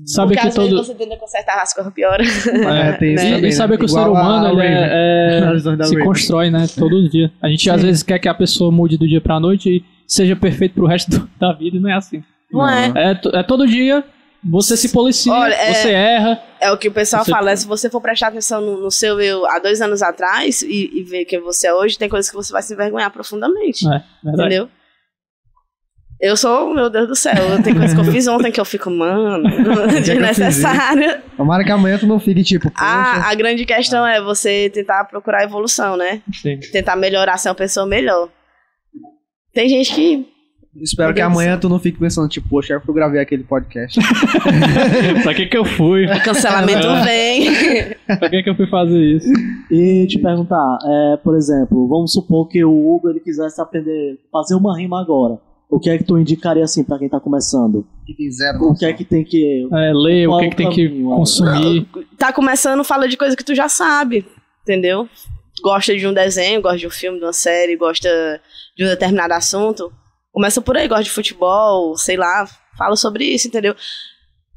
Sabe 0.05 0.29
Porque 0.29 0.41
que 0.43 0.47
às 0.47 0.55
todo. 0.55 0.69
vezes 0.69 0.87
você 0.87 0.95
tenta 0.95 1.17
consertar 1.17 1.61
as 1.61 1.73
coisas 1.73 1.93
pioram. 1.93 2.23
É, 2.23 2.91
tem 2.99 3.15
isso 3.15 3.25
E- 3.25 3.31
também, 3.33 3.49
e 3.49 3.51
saber 3.53 3.73
né? 3.73 3.79
que 3.79 3.85
o 3.85 3.89
ser 3.89 3.99
Igual 3.99 4.11
humano 4.13 4.55
Raven. 4.55 4.71
é- 4.71 5.39
é- 5.81 5.83
se 5.83 5.97
constrói, 6.03 6.49
né? 6.49 6.67
Todo 6.77 7.09
dia. 7.09 7.31
A 7.41 7.49
gente 7.49 7.69
às 7.69 7.81
vezes 7.81 8.03
quer 8.03 8.19
que 8.19 8.29
a 8.29 8.33
pessoa 8.33 8.71
mude 8.71 8.97
do 8.97 9.05
dia 9.07 9.19
pra 9.19 9.39
noite 9.41 9.69
e 9.69 9.83
seja 10.09 10.35
perfeito 10.35 10.73
pro 10.73 10.85
resto 10.87 11.11
do- 11.11 11.29
da 11.39 11.53
vida 11.53 11.79
não 11.79 11.89
é 11.89 11.93
assim. 11.93 12.23
Não 12.51 12.67
é? 12.67 12.91
É, 12.95 13.15
to- 13.15 13.29
é 13.35 13.43
todo 13.43 13.65
dia 13.67 14.03
você 14.43 14.75
se 14.77 14.89
policia, 14.89 15.31
Olha, 15.33 15.53
é- 15.53 15.73
você 15.73 15.91
erra. 15.91 16.41
É 16.61 16.71
o 16.71 16.77
que 16.77 16.87
o 16.87 16.91
pessoal 16.93 17.23
Você- 17.25 17.31
fala, 17.31 17.51
né? 17.51 17.55
se 17.57 17.67
você 17.67 17.89
for 17.89 17.99
prestar 18.01 18.27
atenção 18.29 18.59
no, 18.61 18.81
no 18.81 18.89
seu 18.91 19.19
eu 19.21 19.45
há 19.45 19.59
dois 19.59 19.81
anos 19.81 20.01
atrás 20.01 20.61
e, 20.61 20.89
e 20.93 21.03
ver 21.03 21.25
quem 21.25 21.39
você 21.41 21.67
é 21.67 21.73
hoje, 21.73 21.97
tem 21.97 22.09
coisas 22.09 22.29
que 22.29 22.35
você 22.37 22.51
vai 22.51 22.61
se 22.61 22.73
envergonhar 22.73 23.11
profundamente. 23.11 23.85
É, 23.87 24.01
verdade. 24.23 24.55
entendeu? 24.55 24.69
Eu 26.21 26.35
sou, 26.35 26.73
meu 26.73 26.89
Deus 26.89 27.07
do 27.07 27.15
céu, 27.15 27.33
tem 27.63 27.73
coisas 27.73 27.93
que 27.93 27.99
eu 28.01 28.11
fiz 28.11 28.27
ontem 28.27 28.51
que 28.51 28.59
eu 28.59 28.65
fico, 28.65 28.89
mano, 28.91 29.43
desnecessária. 30.03 31.23
Tomara 31.37 31.63
que 31.63 31.71
amanhã 31.71 31.97
tu 31.97 32.05
não 32.05 32.19
fique 32.19 32.43
tipo, 32.43 32.69
poxa, 32.69 32.83
A, 32.83 33.29
a 33.29 33.35
grande 33.35 33.63
questão 33.65 34.05
é 34.05 34.21
você 34.21 34.69
tentar 34.69 35.05
procurar 35.05 35.43
evolução, 35.43 35.95
né? 35.95 36.21
Sim. 36.41 36.59
Tentar 36.73 36.97
melhorar, 36.97 37.37
ser 37.37 37.47
uma 37.49 37.55
pessoa 37.55 37.85
melhor. 37.85 38.27
Tem 39.59 39.67
gente 39.67 39.93
que. 39.93 40.25
espero 40.81 41.13
que 41.13 41.19
amanhã 41.19 41.57
tu 41.57 41.67
não 41.67 41.79
fique 41.79 41.99
pensando, 41.99 42.29
tipo, 42.29 42.47
poxa, 42.47 42.81
eu 42.87 42.93
gravei 42.93 43.19
aquele 43.19 43.43
podcast. 43.43 43.99
pra 45.23 45.33
que 45.33 45.47
que 45.47 45.57
eu 45.57 45.65
fui? 45.65 46.05
O 46.05 46.23
cancelamento 46.23 46.87
vem. 47.03 47.93
Pra 48.17 48.29
que 48.29 48.41
que 48.41 48.49
eu 48.49 48.55
fui 48.55 48.67
fazer 48.67 48.97
isso? 49.17 49.27
E 49.69 50.07
te 50.07 50.17
perguntar, 50.17 50.77
é, 50.85 51.17
por 51.17 51.35
exemplo, 51.35 51.87
vamos 51.89 52.13
supor 52.13 52.47
que 52.47 52.63
o 52.63 52.71
Hugo 52.71 53.09
ele 53.09 53.19
quisesse 53.19 53.59
aprender 53.59 54.17
fazer 54.31 54.55
uma 54.55 54.77
rima 54.77 55.01
agora. 55.01 55.37
O 55.69 55.77
que 55.77 55.89
é 55.89 55.97
que 55.97 56.05
tu 56.05 56.17
indicaria 56.17 56.63
assim 56.63 56.83
pra 56.83 56.97
quem 56.97 57.09
tá 57.09 57.19
começando? 57.19 57.85
que 58.05 58.13
tem 58.15 58.31
zero. 58.31 58.63
O 58.63 58.73
que 58.75 58.85
é 58.85 58.93
que 58.93 59.03
tem 59.03 59.23
que 59.25 59.67
É, 59.73 59.91
ler, 59.93 60.27
o 60.27 60.39
que, 60.39 60.49
que 60.49 60.55
tem 60.55 60.69
que 60.69 60.87
caminho, 60.87 61.11
é? 61.13 61.15
consumir. 61.17 61.87
tá 62.17 62.31
começando, 62.33 62.83
fala 62.85 63.07
de 63.09 63.17
coisa 63.17 63.35
que 63.35 63.43
tu 63.43 63.53
já 63.53 63.67
sabe, 63.69 64.25
entendeu? 64.63 65.07
Gosta 65.61 65.95
de 65.95 66.05
um 66.07 66.13
desenho, 66.13 66.61
gosta 66.61 66.77
de 66.77 66.87
um 66.87 66.91
filme, 66.91 67.19
de 67.19 67.25
uma 67.25 67.33
série, 67.33 67.75
gosta 67.75 68.09
de 68.77 68.83
um 68.85 68.87
determinado 68.87 69.33
assunto. 69.33 69.91
Começa 70.31 70.61
por 70.61 70.77
aí, 70.77 70.87
gosta 70.87 71.03
de 71.03 71.11
futebol, 71.11 71.97
sei 71.97 72.15
lá, 72.17 72.47
fala 72.77 72.95
sobre 72.95 73.25
isso, 73.25 73.47
entendeu? 73.47 73.75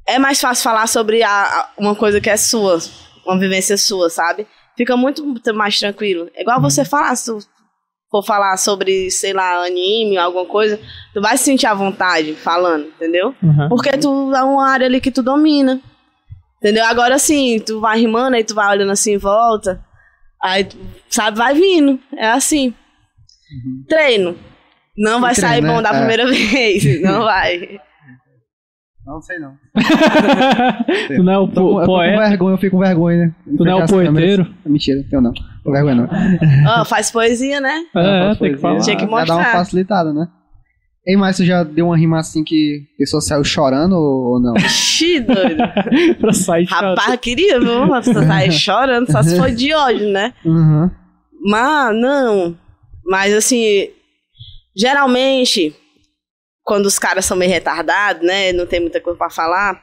É 0.06 0.18
mais 0.18 0.40
fácil 0.40 0.62
falar 0.64 0.86
sobre 0.86 1.22
a- 1.22 1.30
a- 1.42 1.70
uma 1.78 1.94
coisa 1.94 2.20
que 2.20 2.28
é 2.30 2.36
sua, 2.36 2.78
uma 3.26 3.38
vivência 3.38 3.76
sua, 3.76 4.10
sabe? 4.10 4.46
Fica 4.76 4.96
muito 4.96 5.24
mais 5.54 5.78
tranquilo. 5.78 6.28
É 6.34 6.42
igual 6.42 6.60
você 6.60 6.84
falar, 6.84 7.14
se 7.16 7.26
tu 7.26 7.38
for 8.10 8.22
falar 8.24 8.56
sobre, 8.58 9.10
sei 9.10 9.32
lá, 9.32 9.64
anime, 9.64 10.16
alguma 10.18 10.44
coisa, 10.46 10.78
tu 11.14 11.20
vai 11.20 11.36
se 11.38 11.44
sentir 11.44 11.66
à 11.66 11.74
vontade 11.74 12.34
falando, 12.34 12.86
entendeu? 12.86 13.34
Uhum. 13.42 13.68
Porque 13.68 13.96
tu 13.96 14.34
é 14.34 14.42
uma 14.42 14.68
área 14.68 14.86
ali 14.86 15.00
que 15.00 15.10
tu 15.10 15.22
domina. 15.22 15.80
Entendeu? 16.58 16.84
Agora 16.84 17.18
sim, 17.18 17.58
tu 17.58 17.80
vai 17.80 17.98
rimando, 17.98 18.36
aí 18.36 18.44
tu 18.44 18.54
vai 18.54 18.68
olhando 18.70 18.92
assim 18.92 19.14
em 19.14 19.18
volta. 19.18 19.82
Aí, 20.42 20.64
tu, 20.64 20.76
sabe, 21.08 21.38
vai 21.38 21.54
vindo. 21.54 21.98
É 22.16 22.28
assim. 22.30 22.74
Treino. 23.88 24.36
Não 24.96 25.20
vai 25.20 25.34
treino, 25.34 25.48
sair 25.50 25.60
né? 25.62 25.68
bom 25.72 25.82
da 25.82 25.90
É. 25.90 25.98
primeira 25.98 26.26
vez. 26.30 27.00
Não 27.02 27.20
vai. 27.24 27.80
Não 29.04 29.20
sei 29.20 29.36
não. 29.40 29.54
tu 31.08 31.22
não 31.24 31.32
é 31.32 31.38
o 31.38 31.48
po 31.48 31.54
com- 31.54 31.60
eu 31.60 31.74
tô 31.74 31.80
com 31.80 31.86
poeta, 31.86 32.28
vergonha, 32.28 32.54
eu 32.54 32.58
fico 32.58 32.76
com 32.76 32.82
vergonha, 32.84 33.18
né? 33.26 33.34
tu 33.56 33.64
não 33.64 33.72
é 33.72 33.74
o 33.84 33.86
câmeras. 33.88 34.12
poeteiro. 34.14 34.54
Mentira, 34.64 35.04
eu 35.10 35.20
não. 35.20 35.32
Tô 35.64 35.72
vergonha 35.72 35.94
não. 35.96 36.08
Ó, 36.80 36.84
faz 36.84 37.10
poesia, 37.10 37.60
né? 37.60 37.82
É, 37.96 38.28
Não, 38.28 38.36
tem 38.36 38.52
que 38.54 38.58
falar. 38.60 38.78
Tinha 38.80 38.94
que 38.96 39.02
Já 39.02 39.08
dá 39.08 39.12
uma 39.12 39.20
mostrar. 39.36 39.52
facilitada, 39.52 40.12
né? 40.12 40.28
Ei, 41.04 41.16
mas 41.16 41.36
tu 41.36 41.44
já 41.44 41.64
deu 41.64 41.86
uma 41.86 41.98
rima 41.98 42.20
assim 42.20 42.44
que 42.44 42.84
a 42.94 42.98
pessoa 42.98 43.20
saiu 43.20 43.42
chorando 43.42 43.94
ou 43.94 44.40
não? 44.40 44.54
Xi, 44.68 45.18
doido. 45.18 45.62
pra 46.20 46.32
sair 46.32 46.66
chorando. 46.66 46.96
Rapaz, 46.96 47.20
queria, 47.20 47.58
viu? 47.58 47.88
Você 47.88 48.14
tá 48.14 48.34
aí 48.36 48.52
chorando, 48.52 49.10
só 49.10 49.22
se 49.22 49.36
for 49.36 49.50
de 49.50 49.74
ódio, 49.74 50.08
né? 50.10 50.32
Uhum. 50.44 50.88
Mas, 51.44 51.96
não. 51.96 52.56
Mas, 53.04 53.34
assim, 53.34 53.88
geralmente, 54.76 55.74
quando 56.62 56.86
os 56.86 57.00
caras 57.00 57.24
são 57.24 57.36
meio 57.36 57.50
retardados, 57.50 58.24
né? 58.24 58.52
Não 58.52 58.64
tem 58.64 58.78
muita 58.78 59.00
coisa 59.00 59.18
pra 59.18 59.28
falar. 59.28 59.82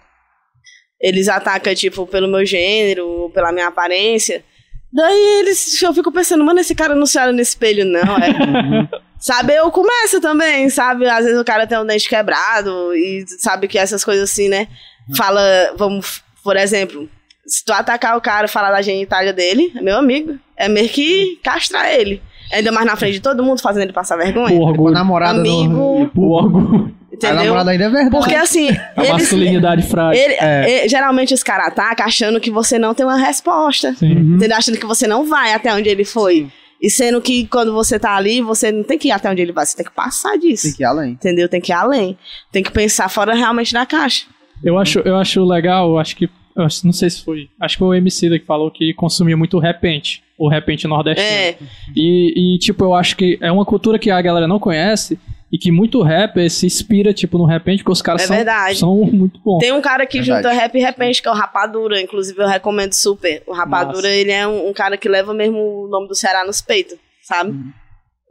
Eles 1.02 1.28
atacam, 1.28 1.76
tipo, 1.76 2.08
pelo 2.08 2.30
meu 2.30 2.46
gênero, 2.46 3.30
pela 3.34 3.52
minha 3.52 3.68
aparência. 3.68 4.44
Daí 4.92 5.40
eles, 5.40 5.82
eu 5.82 5.94
fico 5.94 6.12
pensando, 6.14 6.44
mano, 6.46 6.62
esse 6.62 6.74
cara 6.74 6.96
não 6.96 7.06
se 7.06 7.20
olha 7.20 7.34
no 7.34 7.42
espelho, 7.42 7.84
não. 7.86 8.18
É. 8.18 9.09
sabe, 9.20 9.54
eu 9.54 9.70
começo 9.72 10.20
também, 10.22 10.70
sabe? 10.70 11.08
Às 11.08 11.26
vezes 11.26 11.40
o 11.40 11.44
cara 11.46 11.68
tem 11.68 11.78
um 11.78 11.86
dente 11.86 12.08
quebrado 12.10 12.96
e 12.96 13.26
sabe 13.40 13.68
que 13.68 13.78
essas 13.78 14.04
coisas 14.04 14.30
assim, 14.32 14.48
né? 14.50 14.68
Fala, 15.16 15.42
vamos, 15.78 16.22
por 16.44 16.56
exemplo, 16.56 17.10
se 17.46 17.64
tu 17.66 17.74
atacar 17.74 18.16
o 18.18 18.22
cara 18.22 18.46
e 18.46 18.50
falar 18.50 18.72
da 18.72 18.82
genitália 18.82 19.34
dele, 19.34 19.72
é 19.76 19.82
meu 19.82 19.98
amigo, 19.98 20.38
é 20.56 20.68
meio 20.70 20.88
que 20.90 21.40
castrar 21.44 21.92
ele. 21.92 22.22
Ainda 22.52 22.72
mais 22.72 22.86
na 22.86 22.96
frente 22.96 23.14
de 23.14 23.20
todo 23.22 23.44
mundo, 23.44 23.62
fazendo 23.62 23.84
ele 23.84 23.94
passar 23.94 24.18
vergonha. 24.18 24.56
O 24.56 24.62
orgulho. 24.64 24.94
namorada 24.94 25.40
Amigo. 25.40 26.10
O 26.16 26.32
orgulho. 26.32 26.96
A 27.12 27.16
Entendeu? 27.16 27.44
namorada 27.44 27.72
ainda 27.72 27.84
é 27.86 27.90
verdade. 27.90 28.10
Porque 28.12 28.34
assim, 28.36 28.70
A 28.96 29.02
eles, 29.04 29.12
masculinidade 29.12 29.84
frágil. 29.88 30.24
ele- 30.24 30.34
É. 30.36 30.86
e- 30.86 30.90
geralmente 30.90 31.34
os 31.34 31.44
caras 31.44 31.68
atacam 31.68 32.06
achando 32.06 32.40
que 32.40 32.50
você 32.50 32.80
não 32.80 32.94
tem 32.94 33.06
uma 33.06 33.18
resposta. 33.18 33.94
Sim. 33.96 34.16
Uhum. 34.16 34.36
Entendeu? 34.38 34.58
Achando 34.58 34.78
que 34.80 34.86
você 34.86 35.06
não 35.06 35.26
vai 35.28 35.54
até 35.54 35.72
onde 35.74 35.90
ele 35.90 36.06
foi. 36.06 36.48
E 36.82 36.90
sendo 36.90 37.22
que 37.22 37.46
quando 37.48 37.74
você 37.74 38.00
tá 38.00 38.16
ali, 38.16 38.42
você 38.42 38.72
não 38.72 38.84
tem 38.84 38.98
que 38.98 39.10
ir 39.10 39.12
até 39.12 39.30
onde 39.30 39.42
ele 39.42 39.52
vai, 39.52 39.66
você 39.66 39.76
tem 39.76 39.86
que 39.86 39.92
passar 39.92 40.38
disso. 40.38 40.64
Tem 40.64 40.74
que 40.74 40.84
ir 40.84 40.86
além. 40.86 41.12
Entendeu? 41.12 41.50
Tem 41.50 41.60
que 41.60 41.72
ir 41.72 41.76
além. 41.76 42.18
Tem 42.52 42.64
que 42.64 42.72
pensar 42.72 43.10
fora 43.10 43.34
realmente 43.34 43.74
da 43.74 43.86
caixa. 43.86 44.26
Eu 44.64 44.78
acho, 44.78 45.00
eu 45.00 45.16
acho 45.18 45.44
legal, 45.44 45.98
acho 46.00 46.16
que. 46.16 46.30
Acho- 46.56 46.86
não 46.86 46.94
sei 46.94 47.10
se 47.10 47.24
foi. 47.24 47.50
Acho 47.60 47.76
que 47.76 47.80
foi 47.80 47.88
o 47.88 47.94
MC 47.94 48.30
que 48.40 48.46
falou 48.46 48.70
que 48.72 48.94
consumia 48.94 49.36
muito 49.38 49.60
repente. 49.60 50.24
O 50.38 50.48
repente 50.50 50.88
nordestino. 50.88 51.28
É, 51.30 51.56
E, 51.96 52.56
e, 52.56 52.60
tipo, 52.60 52.84
eu 52.86 52.94
acho 52.94 53.16
que 53.18 53.38
é 53.42 53.52
uma 53.52 53.66
cultura 53.66 54.00
que 54.00 54.10
a 54.10 54.22
galera 54.22 54.48
não 54.48 54.60
conhece 54.60 55.20
e 55.52 55.58
que 55.58 55.72
muito 55.72 56.02
rapper 56.02 56.50
se 56.50 56.66
inspira, 56.66 57.14
tipo, 57.14 57.38
no 57.38 57.46
repente, 57.46 57.80
porque 57.80 57.92
os 57.92 58.02
caras 58.02 58.22
É 58.24 58.28
são, 58.28 58.36
verdade. 58.36 58.78
são 58.78 58.96
muito 58.96 59.40
bons. 59.40 59.60
Tem 59.60 59.72
um 59.72 59.82
cara 59.82 60.06
que 60.06 60.20
Verdade. 60.22 60.44
junta 60.44 60.54
rap 60.54 60.76
e 60.76 60.80
repente, 60.80 61.22
que 61.22 61.28
é 61.28 61.32
o 61.32 61.36
Rapadura. 61.36 62.00
Inclusive, 62.00 62.40
eu 62.42 62.48
recomendo 62.48 62.94
super. 62.94 63.42
O 63.48 63.54
Rapadura, 63.54 63.96
Massa. 64.04 64.10
ele 64.10 64.32
é 64.32 64.48
um, 64.48 64.70
um 64.70 64.74
cara 64.74 64.96
que 64.98 65.10
leva 65.10 65.34
mesmo 65.34 65.58
o 65.58 65.88
nome 65.90 66.08
do 66.08 66.16
Ceará 66.16 66.46
nos 66.46 66.62
peitos, 66.62 66.98
sabe? 67.24 67.54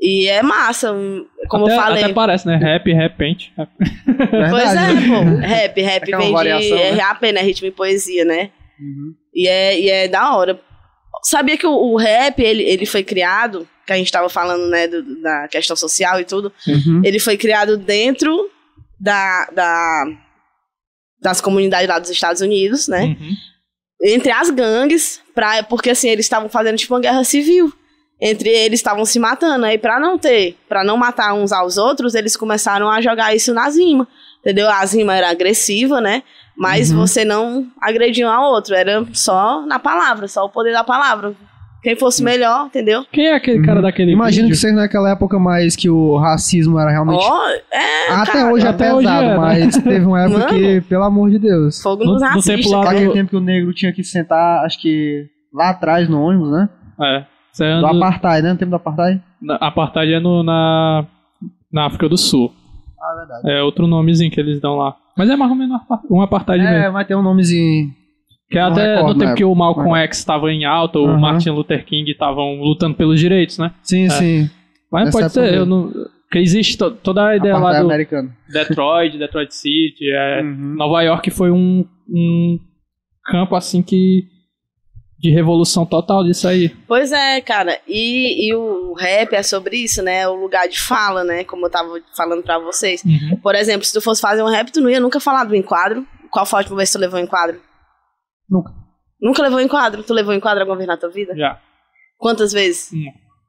E 0.00 0.28
é 0.28 0.42
massa. 0.42 0.94
Como 1.48 1.64
até, 1.66 1.74
eu 1.74 1.80
falei. 1.80 2.04
até 2.04 2.12
parece, 2.12 2.46
né? 2.46 2.56
Rap, 2.56 2.92
repente. 2.92 3.52
Pois 3.56 4.30
Verdade, 4.30 4.78
é, 4.78 4.94
né? 4.94 5.08
pô. 5.08 5.46
Rap, 5.46 5.80
rap 5.82 6.02
Aquela 6.04 6.22
vem 6.22 6.32
variação, 6.32 6.76
de 6.76 6.82
né? 6.84 6.90
RAP, 6.90 7.22
né? 7.32 7.40
Ritmo 7.42 7.66
e 7.66 7.72
poesia, 7.72 8.24
né? 8.24 8.50
Uhum. 8.80 9.12
E 9.34 9.48
é, 9.48 9.80
e 9.80 9.90
é 9.90 10.06
da 10.06 10.36
hora. 10.36 10.60
Sabia 11.24 11.56
que 11.56 11.66
o, 11.66 11.72
o 11.72 11.96
rap, 11.96 12.40
ele, 12.40 12.62
ele 12.62 12.86
foi 12.86 13.02
criado, 13.02 13.66
que 13.88 13.92
a 13.94 13.96
gente 13.96 14.12
tava 14.12 14.28
falando, 14.28 14.68
né, 14.68 14.86
do- 14.86 15.20
da 15.22 15.48
questão 15.48 15.74
social 15.76 16.20
e 16.20 16.24
tudo, 16.24 16.52
Uhum. 16.66 17.02
ele 17.04 17.18
foi 17.18 17.36
criado 17.36 17.76
dentro 17.76 18.48
da, 19.00 19.46
da, 19.52 20.04
das 21.20 21.40
comunidades 21.40 21.88
lá 21.88 21.98
dos 21.98 22.10
Estados 22.10 22.40
Unidos, 22.40 22.86
né? 22.88 23.04
Uhum. 23.18 23.34
Entre 24.04 24.30
as 24.30 24.50
gangues, 24.50 25.20
pra, 25.34 25.62
porque 25.64 25.90
assim, 25.90 26.08
eles 26.08 26.24
estavam 26.26 26.48
fazendo 26.48 26.76
tipo 26.76 26.94
uma 26.94 27.00
guerra 27.00 27.24
civil. 27.24 27.72
entre 28.20 28.48
eles 28.48 28.80
estavam 28.80 29.04
se 29.04 29.16
matando. 29.20 29.64
Aí, 29.64 29.78
pra 29.78 30.00
não 30.00 30.18
ter, 30.18 30.56
pra 30.68 30.82
não 30.82 30.96
matar 30.96 31.34
uns 31.34 31.52
aos 31.52 31.76
outros, 31.78 32.16
eles 32.16 32.36
começaram 32.36 32.90
a 32.90 33.00
jogar 33.00 33.32
isso 33.32 33.54
nas 33.54 33.76
rimas. 33.76 34.08
Entendeu? 34.40 34.68
As 34.68 34.92
rimas 34.92 35.16
eram 35.18 35.28
agressivas, 35.28 36.02
né? 36.02 36.24
Mas 36.56 36.90
Uhum. 36.90 36.96
você 37.06 37.24
não 37.24 37.70
agredia 37.80 38.26
um 38.26 38.30
ao 38.30 38.50
outro. 38.52 38.74
Era 38.74 39.06
só 39.12 39.64
na 39.66 39.78
palavra, 39.78 40.26
só 40.26 40.44
o 40.44 40.50
poder 40.50 40.72
da 40.72 40.82
palavra. 40.82 41.32
Quem 41.82 41.96
fosse 41.96 42.22
melhor, 42.24 42.66
entendeu? 42.66 43.04
Quem 43.12 43.26
é 43.28 43.34
aquele 43.34 43.62
cara 43.64 43.76
Uhum. 43.76 43.82
daquele 43.82 44.10
Imagino 44.12 44.48
que 44.48 44.52
vídeo? 44.54 44.60
vocês 44.60 44.74
naquela 44.74 45.10
época 45.10 45.38
mais 45.38 45.76
que 45.76 45.88
o 45.88 46.16
racismo 46.16 46.78
era 46.78 46.90
realmente. 46.90 47.24
Ó, 47.24 47.48
é, 47.72 48.10
até 48.12 48.32
cara, 48.32 48.52
hoje 48.52 48.66
é 48.66 48.68
até 48.68 48.92
hoje 48.94 49.06
pesado, 49.06 49.24
é, 49.24 49.28
né? 49.28 49.36
mas 49.36 49.76
teve 49.78 50.04
uma 50.04 50.20
época 50.22 50.38
Mano. 50.40 50.48
que, 50.48 50.80
pelo 50.82 51.04
amor 51.04 51.30
de 51.30 51.38
Deus. 51.38 51.80
Fogo 51.80 52.04
No- 52.04 52.12
nos 52.14 52.22
no 52.22 52.28
racistas. 52.28 52.56
tempo 52.64 52.70
lá- 52.76 52.84
cara. 52.84 52.96
Aquele 52.96 53.12
tempo 53.12 53.30
que 53.30 53.36
o 53.36 53.40
negro 53.40 53.72
tinha 53.72 53.92
que 53.92 54.02
sentar, 54.02 54.64
acho 54.64 54.80
que 54.80 55.26
lá 55.54 55.70
atrás 55.70 56.08
no 56.08 56.20
ônibus, 56.20 56.50
né? 56.50 56.68
É. 57.00 57.24
É 57.60 57.80
Do 57.80 57.86
apartheid, 57.86 58.42
né? 58.42 58.52
No 58.52 58.58
tempo 58.58 58.70
do 58.70 58.76
apartheid. 58.76 59.20
na- 59.40 59.56
apartheid 59.56 60.12
é 60.14 60.20
no, 60.20 60.42
na, 60.42 61.04
na 61.72 61.86
África 61.86 62.08
do 62.08 62.16
Sul. 62.16 62.52
Ah, 63.00 63.14
verdade. 63.16 63.50
É 63.50 63.62
outro 63.62 63.86
nomezinho 63.86 64.30
que 64.32 64.40
eles 64.40 64.60
dão 64.60 64.74
lá. 64.76 64.96
Mas 65.16 65.30
é 65.30 65.36
mais 65.36 65.50
ou 65.50 65.56
menos 65.56 65.72
um 65.72 65.76
apa- 65.76 66.02
um 66.10 66.20
apartheid 66.22 66.64
É, 66.64 66.70
mesmo. 66.80 66.92
vai 66.92 67.04
ter 67.04 67.14
um 67.14 67.22
nomezinho. 67.22 67.90
Que 68.50 68.58
é 68.58 68.62
não 68.62 68.72
até 68.72 68.94
recordo 68.94 69.08
no 69.14 69.18
tempo 69.18 69.30
na 69.30 69.34
que 69.36 69.44
o 69.44 69.54
Malcolm. 69.54 69.94
X 70.00 70.18
estava 70.18 70.50
em 70.50 70.64
alta, 70.64 70.98
o 70.98 71.06
Aham. 71.06 71.18
Martin 71.20 71.50
Luther 71.50 71.84
King 71.84 72.10
estavam 72.10 72.60
lutando 72.60 72.94
pelos 72.96 73.20
direitos, 73.20 73.58
né? 73.58 73.72
Sim, 73.82 74.08
sim. 74.10 74.50
Mas 74.90 75.06
Nessa 75.06 75.18
pode 75.18 75.32
ser, 75.32 75.54
eu 75.54 75.66
não. 75.66 75.90
Porque 76.22 76.38
existe 76.38 76.76
to- 76.78 76.90
toda 76.92 77.26
a 77.26 77.36
ideia 77.36 77.54
lá 77.54 77.58
Apartheid 77.60 77.84
do 77.86 77.90
americano. 77.90 78.32
Detroit, 78.50 79.18
Detroit 79.18 79.54
City. 79.54 80.10
É, 80.10 80.40
Uhum. 80.42 80.74
Nova 80.76 81.02
York 81.02 81.30
foi 81.30 81.50
um, 81.50 81.84
um 82.08 82.58
campo 83.24 83.54
assim 83.54 83.82
que. 83.82 84.24
de 85.18 85.30
revolução 85.30 85.84
total 85.84 86.22
disso 86.24 86.46
aí. 86.48 86.68
Pois 86.86 87.12
é, 87.12 87.40
cara. 87.40 87.78
E, 87.88 88.48
e 88.48 88.54
o 88.54 88.94
rap 88.94 89.32
é 89.34 89.42
sobre 89.42 89.76
isso, 89.78 90.02
né? 90.02 90.28
O 90.28 90.34
lugar 90.34 90.68
de 90.68 90.78
fala, 90.80 91.24
né? 91.24 91.44
Como 91.44 91.66
eu 91.66 91.70
tava 91.70 91.88
falando 92.16 92.42
pra 92.42 92.58
vocês. 92.58 93.02
Por 93.42 93.54
exemplo, 93.54 93.84
se 93.84 93.92
tu 93.92 94.00
fosse 94.00 94.20
fazer 94.20 94.42
um 94.42 94.48
rap, 94.48 94.70
tu 94.70 94.80
não 94.80 94.88
ia 94.88 95.00
nunca 95.00 95.18
falar 95.20 95.44
do 95.44 95.56
enquadro. 95.56 96.06
Qual 96.30 96.46
foi 96.46 96.58
a 96.58 96.60
última 96.60 96.76
vez 96.76 96.90
que 96.90 96.98
tu 96.98 97.00
levou 97.00 97.18
um 97.18 97.24
enquadro? 97.24 97.58
Nunca. 98.48 98.72
Nunca 99.20 99.42
levou 99.42 99.60
enquadro? 99.60 100.02
Tu 100.02 100.12
levou 100.14 100.32
enquadro 100.34 100.60
alguma 100.60 100.76
vez 100.76 100.86
na 100.88 100.96
tua 100.96 101.10
vida? 101.10 101.34
Já. 101.36 101.58
Quantas 102.18 102.52
vezes? 102.52 102.90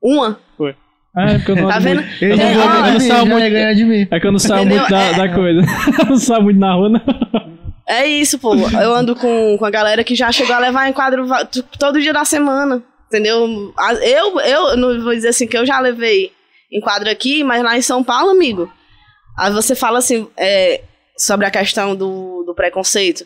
Uma. 0.02 0.39
Uma? 0.58 0.76
É, 1.18 1.38
porque 1.38 1.52
eu 1.52 1.56
não 1.56 1.68
Tá 1.70 1.80
vendo? 1.80 2.02
muito- 2.02 2.24
Ele 2.24 2.34
Eu 2.34 2.38
não 2.38 2.54
vou- 2.54 2.64
eu 2.64 2.70
não 2.84 2.93
mim, 2.93 3.00
saio 3.00 3.26
muito- 3.26 3.50
ganhar 3.50 3.74
de 3.74 3.86
mim. 3.86 4.08
É 4.12 4.20
que 4.20 4.28
eu 4.28 4.32
não 4.32 4.39
saio 4.39 4.62
Entendeu? 4.62 4.78
muito 4.80 4.91
da, 4.91 5.02
É- 5.02 5.14
da 5.16 5.34
coisa. 5.36 5.62
eu 6.00 6.06
não 6.06 6.18
saio 6.18 6.43
muito 6.43 6.60
na 6.60 6.74
rua, 6.74 6.89
não. 6.89 7.02
É 7.88 8.06
isso, 8.06 8.38
pô. 8.38 8.54
Eu 8.56 8.93
ando 8.93 9.16
com, 9.16 9.58
com 9.58 9.66
a 9.66 9.72
galera 9.72 10.04
que 10.04 10.14
já 10.14 10.32
chegou 10.32 10.56
a 10.56 10.60
levar 10.60 10.88
enquadro 10.88 11.26
todo 11.80 12.00
dia 12.00 12.14
da 12.14 12.24
semana. 12.24 12.84
Entendeu? 13.08 13.74
Eu, 14.04 14.39
eu 14.41 14.78
não 14.78 15.02
vou 15.02 15.14
dizer 15.16 15.30
assim 15.30 15.47
que 15.47 15.58
eu 15.58 15.66
já 15.66 15.80
levei 15.80 16.32
enquadro 16.72 17.10
aqui, 17.10 17.43
mas 17.43 17.64
lá 17.64 17.76
em 17.76 17.82
São 17.82 18.04
Paulo, 18.04 18.30
amigo. 18.30 18.72
Aí 19.36 19.52
você 19.52 19.74
fala 19.74 19.97
assim 19.97 20.28
é, 20.38 20.84
sobre 21.18 21.47
a 21.47 21.52
questão 21.52 21.95
do, 21.95 22.43
do 22.45 22.54
preconceito. 22.54 23.26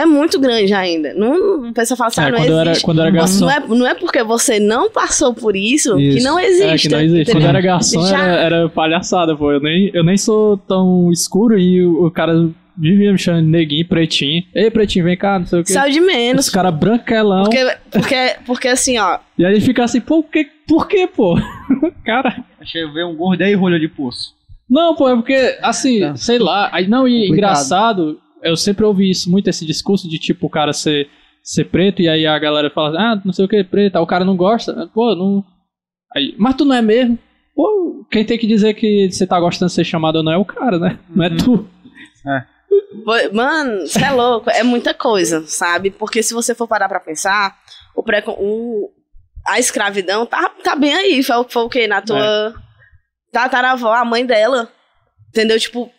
É 0.00 0.06
muito 0.06 0.38
grande 0.38 0.72
ainda. 0.72 1.12
Não, 1.14 1.68
a 1.68 1.72
pessoa 1.72 1.96
fala 1.96 2.08
assim, 2.08 2.20
ah, 2.20 2.24
É, 2.28 2.30
não 2.30 2.38
quando, 2.38 2.48
eu 2.50 2.58
era, 2.58 2.70
existe. 2.70 2.84
quando 2.84 3.00
era 3.00 3.10
garçom. 3.10 3.44
Não 3.46 3.50
é, 3.50 3.60
não 3.66 3.86
é 3.86 3.94
porque 3.94 4.22
você 4.22 4.60
não 4.60 4.90
passou 4.90 5.34
por 5.34 5.56
isso, 5.56 5.96
que 5.96 6.02
Isso. 6.18 6.26
não 6.26 6.38
É, 6.38 6.46
existe. 6.46 6.88
que 6.88 6.94
não 6.94 7.00
existe. 7.02 7.32
Quando 7.32 7.46
era 7.46 7.60
garçom 7.60 8.06
Já- 8.06 8.22
era, 8.22 8.40
era 8.42 8.68
palhaçada, 8.68 9.36
pô. 9.36 9.50
Eu 9.52 9.60
nem, 9.60 9.90
eu 9.92 10.04
nem 10.04 10.16
sou 10.16 10.56
tão 10.56 11.10
escuro 11.12 11.58
e 11.58 11.82
o, 11.84 12.06
o 12.06 12.10
cara 12.10 12.32
vivia 12.80 13.10
me 13.10 13.18
chamando 13.18 13.44
de 13.46 13.50
neguinho, 13.50 13.88
pretinho. 13.88 14.44
Ei, 14.54 14.70
pretinho, 14.70 15.04
vem 15.04 15.16
cá, 15.16 15.38
não 15.38 15.46
sei 15.46 15.60
o 15.60 15.64
quê. 15.64 15.72
Saiu 15.72 15.92
de 15.92 16.00
menos. 16.00 16.46
Os 16.46 16.52
caras 16.52 16.72
branquelão. 16.74 17.42
Porque, 17.44 17.76
porque, 17.90 18.36
porque 18.46 18.68
assim, 18.68 18.98
ó. 18.98 19.18
E 19.36 19.44
aí 19.44 19.60
fica 19.60 19.82
assim, 19.82 20.00
pô, 20.00 20.22
que, 20.22 20.46
por 20.66 20.86
quê, 20.86 21.08
pô? 21.08 21.34
cara. 22.06 22.44
Achei 22.60 22.86
ver 22.92 23.04
um 23.04 23.16
gordo 23.16 23.42
aí 23.42 23.54
rolha 23.54 23.80
de 23.80 23.88
poço. 23.88 24.32
Não, 24.70 24.94
pô, 24.94 25.08
é 25.08 25.14
porque, 25.16 25.58
assim, 25.62 26.00
Tá. 26.00 26.16
sei 26.16 26.38
lá. 26.38 26.68
Aí, 26.72 26.86
não, 26.86 27.08
e 27.08 27.12
Complicado. 27.28 27.32
engraçado, 27.36 28.20
eu 28.42 28.56
sempre 28.56 28.84
ouvi 28.84 29.10
isso, 29.10 29.30
muito 29.30 29.48
esse 29.48 29.66
discurso 29.66 30.08
de 30.08 30.18
tipo 30.18 30.46
o 30.46 30.50
cara 30.50 30.72
ser, 30.72 31.08
ser 31.42 31.64
preto 31.64 32.02
e 32.02 32.08
aí 32.08 32.26
a 32.26 32.38
galera 32.38 32.70
fala, 32.70 32.98
ah, 32.98 33.22
não 33.24 33.32
sei 33.32 33.44
o 33.44 33.48
que, 33.48 33.62
preto, 33.64 33.96
aí 33.96 34.02
o 34.02 34.06
cara 34.06 34.24
não 34.24 34.36
gosta. 34.36 34.88
Pô, 34.94 35.14
não. 35.14 35.44
Aí, 36.14 36.34
mas 36.38 36.54
tu 36.54 36.64
não 36.64 36.74
é 36.74 36.82
mesmo? 36.82 37.18
Pô, 37.54 38.06
quem 38.10 38.24
tem 38.24 38.38
que 38.38 38.46
dizer 38.46 38.74
que 38.74 39.10
você 39.10 39.26
tá 39.26 39.38
gostando 39.38 39.68
de 39.68 39.74
ser 39.74 39.84
chamado 39.84 40.16
ou 40.16 40.22
não 40.22 40.32
é 40.32 40.36
o 40.36 40.44
cara, 40.44 40.78
né? 40.78 40.98
Não 41.14 41.24
é 41.24 41.30
tu. 41.30 41.68
Pô, 43.04 43.12
Mano, 43.32 43.86
você 43.86 44.04
é 44.04 44.10
louco, 44.10 44.50
é 44.50 44.62
muita 44.62 44.94
coisa, 44.94 45.44
sabe? 45.46 45.90
Porque 45.90 46.22
se 46.22 46.34
você 46.34 46.54
for 46.54 46.66
parar 46.66 46.88
pra 46.88 47.00
pensar, 47.00 47.56
o 47.94 48.02
precon... 48.02 48.36
o... 48.38 48.90
a 49.46 49.58
escravidão 49.58 50.24
tá, 50.24 50.48
tá 50.62 50.74
bem 50.74 50.94
aí. 50.94 51.22
Foi, 51.22 51.44
foi 51.48 51.62
o 51.62 51.68
quê? 51.68 51.86
Na 51.86 52.00
tua 52.00 52.54
tataravó, 53.32 53.92
a 53.92 54.04
mãe 54.04 54.24
dela. 54.24 54.70
Entendeu? 55.28 55.58
Tipo, 55.58 55.90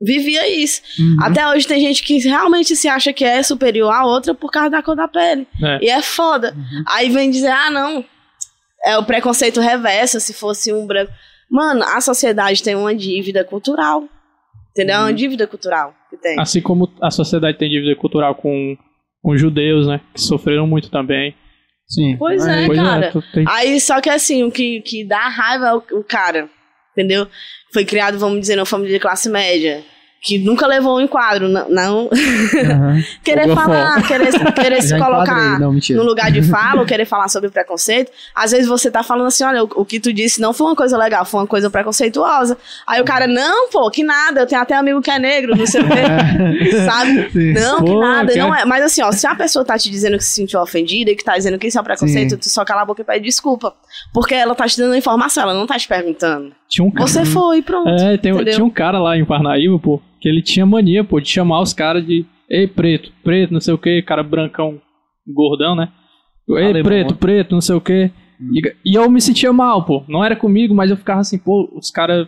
vivia 0.00 0.48
isso. 0.48 0.80
Uhum. 0.98 1.16
Até 1.20 1.46
hoje 1.48 1.66
tem 1.66 1.80
gente 1.80 2.02
que 2.02 2.18
realmente 2.18 2.74
se 2.74 2.88
acha 2.88 3.12
que 3.12 3.24
é 3.24 3.42
superior 3.42 3.92
à 3.92 4.04
outra 4.04 4.34
por 4.34 4.50
causa 4.50 4.70
da 4.70 4.82
cor 4.82 4.96
da 4.96 5.06
pele. 5.06 5.46
É. 5.62 5.84
E 5.84 5.90
é 5.90 6.00
foda. 6.00 6.54
Aí 6.86 7.10
vem 7.10 7.30
dizer, 7.30 7.50
ah, 7.50 7.70
não. 7.70 8.04
É 8.82 8.96
o 8.96 9.04
preconceito 9.04 9.60
reverso, 9.60 10.18
se 10.20 10.32
fosse 10.32 10.72
um 10.72 10.86
branco. 10.86 11.12
Mano, 11.50 11.82
a 11.84 12.00
sociedade 12.00 12.62
tem 12.62 12.74
uma 12.74 12.94
dívida 12.94 13.44
cultural. 13.44 14.08
Entendeu? 14.70 14.96
É 14.96 15.00
uma 15.00 15.12
dívida 15.12 15.46
cultural 15.46 15.94
que 16.08 16.16
tem. 16.16 16.38
Assim 16.38 16.60
como 16.60 16.90
a 17.02 17.10
sociedade 17.10 17.58
tem 17.58 17.68
dívida 17.68 17.94
cultural 17.96 18.34
com, 18.34 18.76
com 19.22 19.36
judeus, 19.36 19.86
né? 19.86 20.00
Que 20.14 20.20
sofreram 20.20 20.66
muito 20.66 20.90
também. 20.90 21.34
Sim. 21.86 22.16
Pois 22.16 22.46
é, 22.46 22.66
Pois 22.66 22.78
cara. 22.78 23.06
é, 23.06 23.34
tem... 23.34 23.44
Aí, 23.48 23.80
só 23.80 24.00
que 24.00 24.08
assim, 24.08 24.44
o 24.44 24.50
que, 24.50 24.80
que 24.80 25.04
dá 25.04 25.28
raiva 25.28 25.66
é 25.66 25.74
o, 25.74 25.82
o 25.98 26.04
cara, 26.04 26.48
entendeu? 27.00 27.26
Foi 27.72 27.84
criado, 27.84 28.18
vamos 28.18 28.40
dizer, 28.40 28.56
numa 28.56 28.66
família 28.66 28.94
de 28.94 29.00
classe 29.00 29.28
média. 29.28 29.84
Que 30.22 30.38
nunca 30.38 30.66
levou 30.66 30.98
um 30.98 31.00
enquadro, 31.00 31.48
não. 31.48 31.68
não 31.70 32.10
Aham. 32.54 33.02
querer 33.24 33.54
falar, 33.54 34.06
querer, 34.06 34.52
querer 34.52 34.82
se 34.82 34.96
colocar 34.98 35.58
não, 35.58 35.72
no 35.72 36.02
lugar 36.02 36.30
de 36.30 36.42
fala, 36.42 36.80
ou 36.82 36.86
querer 36.86 37.06
falar 37.06 37.28
sobre 37.28 37.48
preconceito. 37.48 38.12
Às 38.34 38.50
vezes 38.50 38.68
você 38.68 38.90
tá 38.90 39.02
falando 39.02 39.28
assim: 39.28 39.44
olha, 39.44 39.64
o, 39.64 39.70
o 39.76 39.84
que 39.84 39.98
tu 39.98 40.12
disse 40.12 40.38
não 40.38 40.52
foi 40.52 40.66
uma 40.66 40.76
coisa 40.76 40.98
legal, 40.98 41.24
foi 41.24 41.40
uma 41.40 41.46
coisa 41.46 41.70
preconceituosa. 41.70 42.58
Aí 42.86 43.00
o 43.00 43.04
cara, 43.04 43.26
não, 43.26 43.70
pô, 43.70 43.90
que 43.90 44.04
nada, 44.04 44.40
eu 44.40 44.46
tenho 44.46 44.60
até 44.60 44.74
amigo 44.74 45.00
que 45.00 45.10
é 45.10 45.18
negro, 45.18 45.56
não 45.56 45.66
sei 45.66 45.80
o 45.80 45.88
quê. 45.88 46.76
Sabe? 46.84 47.30
Sim. 47.32 47.52
Não, 47.54 47.78
que 47.78 47.90
Pô, 47.90 48.00
nada, 48.00 48.32
cara. 48.32 48.46
não 48.46 48.54
é. 48.54 48.64
Mas 48.64 48.84
assim, 48.84 49.02
ó, 49.02 49.10
se 49.12 49.26
a 49.26 49.34
pessoa 49.34 49.64
tá 49.64 49.78
te 49.78 49.90
dizendo 49.90 50.18
que 50.18 50.24
se 50.24 50.34
sentiu 50.34 50.60
ofendida 50.60 51.10
e 51.10 51.16
que 51.16 51.24
tá 51.24 51.36
dizendo 51.36 51.58
que 51.58 51.66
isso 51.66 51.78
é 51.78 51.80
um 51.80 51.84
preconceito, 51.84 52.30
Sim. 52.30 52.36
tu 52.36 52.48
só 52.50 52.64
cala 52.64 52.82
a 52.82 52.84
boca 52.84 53.00
e 53.00 53.04
pede 53.04 53.24
desculpa. 53.24 53.74
Porque 54.12 54.34
ela 54.34 54.54
tá 54.54 54.66
te 54.66 54.76
dando 54.76 54.94
informação, 54.94 55.44
ela 55.44 55.54
não 55.54 55.66
tá 55.66 55.78
te 55.78 55.88
perguntando. 55.88 56.52
Tinha 56.68 56.86
um 56.86 56.90
cara. 56.90 57.06
Você 57.06 57.24
foi, 57.24 57.62
pronto. 57.62 57.88
É, 57.88 58.16
tem, 58.16 58.32
tinha 58.44 58.64
um 58.64 58.70
cara 58.70 58.98
lá 58.98 59.16
em 59.16 59.24
Parnaíba, 59.24 59.78
pô, 59.78 60.00
que 60.20 60.28
ele 60.28 60.42
tinha 60.42 60.66
mania, 60.66 61.02
pô, 61.04 61.20
de 61.20 61.28
chamar 61.28 61.60
os 61.60 61.72
caras 61.72 62.04
de. 62.06 62.24
Ei, 62.48 62.66
preto, 62.66 63.12
preto, 63.22 63.52
não 63.52 63.60
sei 63.60 63.72
o 63.74 63.78
que, 63.78 64.02
cara 64.02 64.22
brancão, 64.22 64.80
gordão, 65.26 65.74
né? 65.76 65.88
Ei, 66.48 66.64
Alemão. 66.64 66.82
preto, 66.82 67.14
preto, 67.14 67.52
não 67.54 67.60
sei 67.60 67.76
o 67.76 67.80
que. 67.80 68.10
E, 68.52 68.90
e 68.92 68.94
eu 68.96 69.08
me 69.10 69.20
sentia 69.20 69.52
mal, 69.52 69.84
pô. 69.84 70.02
Não 70.08 70.24
era 70.24 70.34
comigo, 70.34 70.74
mas 70.74 70.90
eu 70.90 70.96
ficava 70.96 71.20
assim, 71.20 71.38
pô, 71.38 71.70
os 71.76 71.90
caras. 71.90 72.26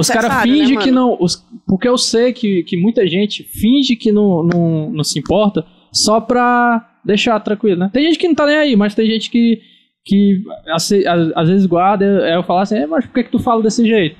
Os 0.00 0.08
caras 0.08 0.42
fingem 0.42 0.76
né, 0.76 0.82
que 0.82 0.90
não. 0.90 1.16
os- 1.20 1.36
porque 1.68 1.86
eu 1.88 1.96
sei 1.96 2.32
que, 2.32 2.64
que 2.64 2.76
muita 2.76 3.06
gente 3.06 3.44
finge 3.44 3.94
que 3.94 4.10
não, 4.10 4.42
não, 4.42 4.90
não 4.90 5.04
se 5.04 5.18
importa 5.20 5.64
só 5.92 6.20
pra 6.20 6.84
deixar 7.04 7.38
tranquilo, 7.40 7.78
né? 7.78 7.90
Tem 7.92 8.02
gente 8.04 8.18
que 8.18 8.26
não 8.26 8.34
tá 8.34 8.44
nem 8.44 8.56
aí, 8.56 8.74
mas 8.74 8.94
tem 8.96 9.06
gente 9.06 9.30
que, 9.30 9.60
que 10.04 10.42
às, 10.68 10.90
às 11.36 11.48
vezes 11.48 11.64
guarda. 11.66 12.04
Eu, 12.04 12.18
eu 12.38 12.42
falo 12.42 12.58
assim, 12.60 12.76
"É, 12.76 12.86
mas 12.88 13.06
por 13.06 13.14
que, 13.14 13.22
que 13.22 13.30
tu 13.30 13.38
fala 13.38 13.62
desse 13.62 13.86
jeito? 13.86 14.16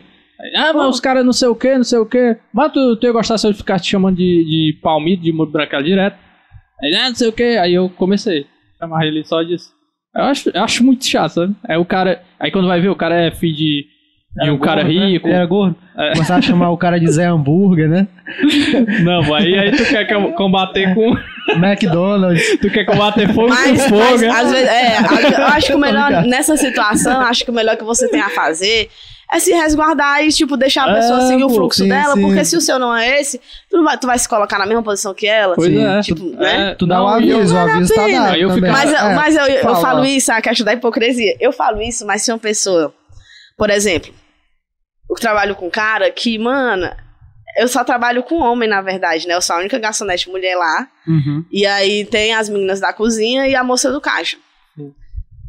Ah, 0.54 0.72
mas 0.72 0.94
os 0.94 1.00
caras 1.00 1.24
não 1.24 1.32
sei 1.32 1.48
o 1.48 1.54
que, 1.54 1.76
não 1.76 1.84
sei 1.84 1.98
o 1.98 2.06
que. 2.06 2.36
Mas 2.52 2.72
tu, 2.72 2.96
tu 2.96 3.06
ia 3.06 3.12
gostar 3.12 3.36
se 3.38 3.46
eu 3.48 3.54
ficar 3.54 3.80
te 3.80 3.90
chamando 3.90 4.16
de, 4.16 4.44
de 4.44 4.78
palmito, 4.80 5.22
de 5.22 5.32
mudo 5.32 5.50
branquelo 5.50 5.82
direto. 5.82 6.16
Aí, 6.82 6.94
ah, 6.94 7.08
não 7.08 7.14
sei 7.16 7.28
o 7.28 7.32
que. 7.32 7.42
Aí 7.58 7.74
eu 7.74 7.88
comecei 7.90 8.46
a 8.80 8.84
chamar 8.84 9.04
ele 9.06 9.24
só 9.24 9.42
disso. 9.42 9.70
Eu 10.14 10.24
acho, 10.24 10.50
eu 10.54 10.62
acho 10.62 10.84
muito 10.84 11.04
chato, 11.06 11.32
sabe? 11.32 11.56
Aí 11.68 11.76
o 11.76 11.84
cara. 11.84 12.22
Aí 12.38 12.50
quando 12.50 12.68
vai 12.68 12.80
ver, 12.80 12.88
o 12.88 12.94
cara 12.96 13.16
é 13.20 13.30
filho 13.32 13.54
de, 13.56 13.86
de 14.44 14.50
um 14.50 14.58
cara 14.58 14.82
gordo, 14.82 14.98
né? 14.98 15.06
rico. 15.06 15.26
Ele 15.26 15.34
era 15.34 15.46
gordo. 15.46 15.76
É. 15.96 16.12
Começar 16.12 16.36
a 16.36 16.42
chamar 16.42 16.70
o 16.70 16.76
cara 16.78 17.00
de 17.00 17.10
Zé 17.10 17.26
Hambúrguer, 17.26 17.88
né? 17.88 18.06
Não, 19.02 19.34
aí, 19.34 19.58
aí 19.58 19.72
tu 19.72 19.84
quer 19.84 20.06
com- 20.06 20.32
combater 20.32 20.94
com. 20.94 21.16
McDonald's. 21.56 22.58
Tu 22.60 22.70
quer 22.70 22.84
combater 22.84 23.26
fogo 23.32 23.48
Mas, 23.48 23.82
com 23.82 23.88
fogo, 23.88 24.02
mas 24.02 24.20
né? 24.20 24.28
às 24.28 24.50
vezes, 24.50 24.68
é, 24.68 25.40
eu 25.40 25.46
acho 25.46 25.66
que 25.68 25.74
o 25.74 25.78
melhor, 25.80 26.10
nessa 26.26 26.56
situação, 26.58 27.20
acho 27.22 27.42
que 27.44 27.50
o 27.50 27.54
melhor 27.54 27.74
que 27.76 27.84
você 27.84 28.06
tem 28.08 28.20
a 28.20 28.28
fazer 28.28 28.90
é 29.30 29.38
se 29.38 29.52
resguardar 29.52 30.22
e, 30.24 30.28
tipo, 30.32 30.56
deixar 30.56 30.88
a 30.88 30.92
É, 30.92 30.94
pessoa 30.94 31.20
seguir 31.26 31.44
o 31.44 31.50
fluxo 31.50 31.82
sim, 31.82 31.88
dela, 31.88 32.14
sim. 32.14 32.22
porque 32.22 32.44
se 32.44 32.56
o 32.56 32.60
seu 32.60 32.78
não 32.78 32.96
é 32.96 33.20
esse, 33.20 33.38
tu, 33.70 33.76
não 33.76 33.84
vai, 33.84 33.98
tu 33.98 34.06
vai 34.06 34.18
se 34.18 34.28
colocar 34.28 34.58
na 34.58 34.64
mesma 34.66 34.82
posição 34.82 35.12
que 35.12 35.26
ela. 35.26 35.54
Pois 35.54 35.68
Sim. 35.70 35.84
é. 35.84 36.00
Tipo, 36.00 36.20
tu, 36.20 36.36
né? 36.36 36.70
é, 36.70 36.74
Tu 36.74 36.86
dá 36.86 36.96
eu- 36.96 37.08
aviso, 37.08 37.54
o 37.54 37.58
aviso 37.58 37.94
tá 37.94 38.06
dado 38.08 38.54
fico- 38.54 38.66
Mas, 38.72 38.90
eu- 38.92 38.98
É, 38.98 39.14
mas 39.14 39.36
eu, 39.36 39.44
eu 39.46 39.76
falo 39.76 40.04
isso, 40.04 40.32
a 40.32 40.40
questão 40.40 40.64
da 40.64 40.72
hipocrisia. 40.72 41.36
Eu 41.40 41.52
falo 41.52 41.82
isso, 41.82 42.06
mas 42.06 42.22
se 42.22 42.32
uma 42.32 42.38
pessoa, 42.38 42.94
por 43.56 43.68
exemplo, 43.70 44.12
eu 45.10 45.16
trabalho 45.16 45.54
com 45.54 45.66
um 45.66 45.70
cara 45.70 46.10
que, 46.10 46.38
mano, 46.38 46.90
eu 47.58 47.68
só 47.68 47.82
trabalho 47.84 48.22
com 48.22 48.36
homem, 48.36 48.68
na 48.68 48.80
verdade, 48.80 49.26
né? 49.26 49.34
Eu 49.34 49.42
sou 49.42 49.56
a 49.56 49.58
única 49.58 49.78
garçonete 49.78 50.30
mulher 50.30 50.54
lá. 50.56 50.88
Uhum. 51.06 51.44
E 51.50 51.66
aí 51.66 52.04
tem 52.04 52.32
as 52.34 52.48
meninas 52.48 52.78
da 52.80 52.92
cozinha 52.92 53.46
e 53.48 53.54
a 53.54 53.64
moça 53.64 53.90
do 53.92 54.00
caixa. 54.00 54.36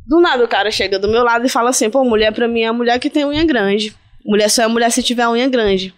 Do 0.10 0.20
nada 0.20 0.44
o 0.44 0.48
cara 0.48 0.72
chega 0.72 0.98
do 0.98 1.08
meu 1.08 1.24
lado 1.24 1.46
e 1.46 1.50
fala 1.50 1.70
assim: 1.70 1.88
pô, 1.88 2.04
mulher 2.04 2.34
pra 2.34 2.48
mim 2.48 2.62
é 2.62 2.68
a 2.68 2.74
mulher 2.74 3.00
que 3.00 3.12
tem 3.12 3.26
unha 3.26 3.46
grande. 3.46 3.96
Mulher 4.26 4.50
só 4.50 4.64
é 4.64 4.68
mulher 4.68 4.92
se 4.92 5.04
tiver 5.04 5.28
unha 5.30 5.48
grande. 5.48 5.94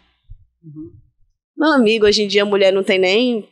Meu 1.58 1.72
amigo, 1.72 2.06
hoje 2.06 2.24
em 2.24 2.28
dia 2.28 2.42
a 2.44 2.46
mulher 2.46 2.74
não 2.74 2.84
tem 2.84 3.00
nem. 3.00 3.48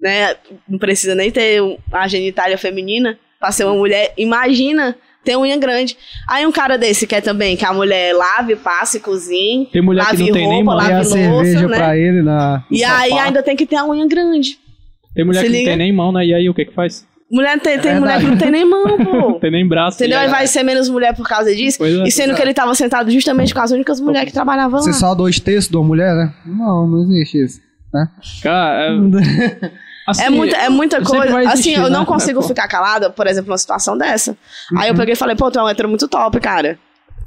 Né, 0.00 0.34
não 0.68 0.78
precisa 0.78 1.14
nem 1.14 1.30
ter 1.30 1.60
a 1.92 2.06
genitália 2.06 2.56
feminina 2.56 3.18
pra 3.38 3.50
ser 3.52 3.64
uma 3.64 3.74
mulher. 3.74 4.14
Imagina 4.16 4.96
ter 5.24 5.36
unha 5.36 5.56
grande. 5.58 5.96
Aí 6.26 6.46
um 6.46 6.52
cara 6.52 6.78
desse 6.78 7.06
quer 7.06 7.20
também 7.20 7.56
que 7.56 7.64
a 7.64 7.72
mulher 7.74 8.14
lave, 8.14 8.56
passe, 8.56 9.00
cozinhe. 9.00 9.66
Tem 9.66 9.82
mulher 9.82 10.06
que 10.06 10.12
Lave 10.12 10.24
não 10.24 10.32
tem 10.32 10.48
nem 10.48 10.64
roupa, 10.64 10.70
mão. 10.70 10.76
lave 10.76 10.90
E 10.90 10.94
a 10.94 10.96
louça, 10.98 11.10
cerveja 11.10 11.68
né? 11.68 11.76
pra 11.76 11.96
ele 11.98 12.22
na. 12.22 12.64
E 12.70 12.82
aí 12.82 13.12
ainda 13.12 13.42
tem 13.42 13.56
que 13.56 13.66
ter 13.66 13.76
a 13.76 13.84
unha 13.84 14.06
grande. 14.06 14.58
Tem 15.14 15.24
mulher 15.24 15.40
Se 15.40 15.46
que 15.46 15.52
não 15.52 15.58
liga. 15.58 15.70
tem 15.72 15.78
nem 15.78 15.92
mão, 15.92 16.12
né? 16.12 16.24
E 16.24 16.32
aí 16.32 16.48
o 16.48 16.54
que 16.54 16.64
que 16.64 16.72
faz? 16.72 17.06
Mulher 17.30 17.60
tem, 17.60 17.78
tem 17.78 17.90
É 17.92 18.00
mulher 18.00 18.18
que 18.20 18.26
não 18.26 18.36
tem 18.38 18.50
nem 18.50 18.64
mão, 18.64 18.84
Não 18.98 19.04
pô. 19.04 19.32
tem 19.34 19.50
nem 19.50 19.68
braço. 19.68 19.98
Entendeu? 19.98 20.16
E 20.16 20.20
Aí 20.20 20.26
aí- 20.26 20.30
vai 20.32 20.46
ser 20.46 20.62
menos 20.62 20.88
mulher 20.88 21.14
por 21.14 21.28
causa 21.28 21.54
disso. 21.54 21.76
Pois 21.78 21.94
é. 21.94 22.02
E 22.04 22.10
sendo 22.10 22.34
que 22.34 22.40
ele 22.40 22.54
tava 22.54 22.74
sentado 22.74 23.10
justamente 23.10 23.52
com 23.52 23.60
as 23.60 23.70
únicas 23.70 24.00
mulheres 24.00 24.28
que 24.28 24.32
trabalhavam 24.34 24.78
lá. 24.78 24.84
Você 24.84 24.92
só 24.94 25.14
dois 25.14 25.38
terços 25.38 25.70
de 25.70 25.76
uma 25.76 25.84
mulher, 25.86 26.14
né? 26.14 26.32
Não, 26.46 26.86
não 26.86 27.02
existe 27.02 27.44
isso. 27.44 27.60
Cara, 28.42 28.80
é, 28.82 28.90
assim, 30.06 30.22
É 30.24 30.30
muita, 30.30 30.56
é 30.56 30.68
muita 30.70 31.02
coisa. 31.02 31.24
assim, 31.40 31.48
existir, 31.50 31.74
eu 31.74 31.90
não 31.90 32.00
né? 32.00 32.06
consigo 32.06 32.40
É, 32.40 32.42
ficar 32.42 32.66
calada, 32.68 33.10
por 33.10 33.26
exemplo, 33.26 33.48
numa 33.50 33.58
situação 33.58 33.96
dessa. 33.96 34.30
Uhum. 34.72 34.78
Aí 34.80 34.88
eu 34.88 34.94
peguei 34.94 35.12
e 35.12 35.16
falei, 35.16 35.36
pô, 35.36 35.50
tu 35.50 35.58
é 35.58 35.62
um 35.62 35.68
hétero 35.68 35.88
muito 35.88 36.08
top, 36.08 36.40
cara. 36.40 36.78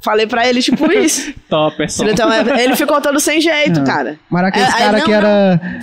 Falei 0.04 0.26
pra 0.26 0.44
ele, 0.48 0.60
tipo, 0.60 0.90
isso. 0.90 1.32
Top, 1.48 1.80
é 1.80 1.86
só. 1.86 2.02
Ele, 2.02 2.12
então, 2.12 2.32
é- 2.32 2.64
ele 2.64 2.74
ficou 2.74 3.00
todo 3.00 3.20
sem 3.20 3.40
jeito, 3.40 3.80
É. 3.80 3.84
cara. 3.84 4.18
Mas 4.28 4.44
aquele 4.46 4.64
É, 4.64 4.68
cara 4.72 4.98
não, 4.98 5.04
que 5.04 5.10
não. 5.10 5.16
era. 5.16 5.60
Não, 5.62 5.80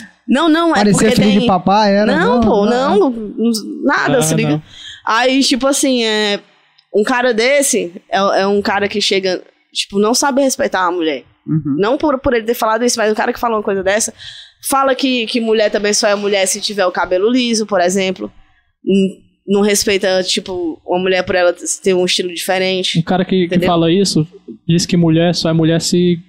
não, 0.48 0.72
é 0.72 0.80
parecia 0.80 1.10
porque 1.10 1.16
filho 1.22 1.32
tem... 1.32 1.40
de 1.40 1.48
papai, 1.48 1.96
era. 1.96 2.16
Não, 2.16 2.40
pô, 2.40 2.66
não, 2.66 3.10
não, 3.10 3.52
nada, 3.84 4.20
Ah, 4.20 4.22
se 4.22 4.36
liga. 4.36 4.50
não. 4.52 4.64
Aí, 5.06 5.42
tipo 5.42 5.66
assim, 5.66 6.04
é, 6.04 6.40
um 6.94 7.04
cara 7.04 7.34
desse 7.34 7.92
é, 8.10 8.18
é 8.42 8.48
um 8.48 8.62
cara 8.62 8.88
que 8.88 9.02
chega, 9.02 9.42
tipo, 9.74 9.98
não 10.00 10.14
sabe 10.14 10.42
respeitar 10.42 10.84
uma 10.84 10.98
mulher. 10.98 11.24
Uhum. 11.48 11.76
Não 11.80 11.98
por, 11.98 12.20
por 12.20 12.34
ele 12.34 12.46
ter 12.46 12.54
falado 12.54 12.86
isso, 12.86 13.00
mas 13.00 13.12
o 13.12 13.16
cara 13.16 13.34
que 13.34 13.40
falou 13.40 13.58
uma 13.58 13.64
coisa 13.64 13.82
dessa 13.82 14.14
fala 14.70 14.94
que, 14.94 15.26
que 15.26 15.42
mulher 15.42 15.72
também 15.72 15.94
só 15.94 16.08
é 16.08 16.14
mulher 16.16 16.46
se 16.46 16.62
tiver 16.62 16.86
o 16.86 16.92
cabelo 16.92 17.30
liso, 17.32 17.66
por 17.66 17.82
exemplo. 17.82 18.32
Não 19.48 19.62
respeita, 19.62 20.22
tipo, 20.24 20.80
uma 20.86 21.00
mulher 21.00 21.24
por 21.24 21.34
ela 21.34 21.56
ter 21.82 21.96
um 21.96 22.06
estilo 22.06 22.30
Um 22.30 22.34
diferente. 22.34 23.02
cara 23.02 23.26
que, 23.26 23.48
que 23.48 23.60
fala 23.62 23.92
isso 23.92 24.28
diz 24.68 24.86
que 24.86 24.96
mulher 24.96 25.34
só 25.34 25.50
é 25.50 25.54
mulher 25.54 25.82
se 25.82 26.20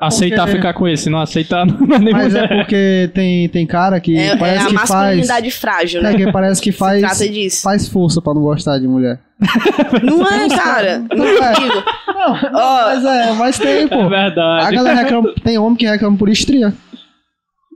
aceitar 0.00 0.44
Porque- 0.44 0.56
ficar 0.56 0.74
com 0.74 0.86
ele. 0.88 0.96
Se 0.96 1.08
não 1.10 1.18
aceitar, 1.20 1.64
não 1.66 1.94
é 1.94 1.98
nem 1.98 2.12
Mas 2.12 2.34
é 2.34 2.42
mulher. 2.42 2.56
porque 2.64 3.10
tem, 3.14 3.48
tem 3.48 3.66
cara 3.66 3.98
que 4.00 4.16
É, 4.16 4.28
é 4.28 4.36
parece 4.36 4.64
a 4.66 4.68
que 4.68 4.74
faz. 4.74 4.90
masculinidade 4.90 5.50
frágil, 5.50 6.00
É, 6.00 6.02
né? 6.04 6.16
que 6.16 6.32
parece 6.32 6.60
que 6.62 6.72
faz. 6.72 7.00
trata 7.00 7.28
disso. 7.28 7.62
Faz 7.62 7.88
força 7.88 8.20
pra 8.22 8.34
não 8.34 8.42
gostar 8.42 8.78
de 8.78 8.86
mulher. 8.88 9.18
Não 10.02 10.26
é, 10.26 10.48
cara. 10.48 10.98
Não 11.14 11.24
É. 11.26 11.52
digo. 11.52 11.84
Não, 12.08 12.32
Ó. 12.54 12.82
mas 12.86 13.04
é, 13.04 13.32
mas 13.34 13.58
tem, 13.58 13.86
pô. 13.86 13.94
É 13.94 14.02
A 14.04 14.08
verdade. 14.08 14.74
galera 14.74 14.96
reclama, 15.02 15.32
tem 15.44 15.56
homem 15.58 15.76
que 15.76 15.86
reclama 15.86 16.16
por 16.18 16.28
estria. 16.28 16.74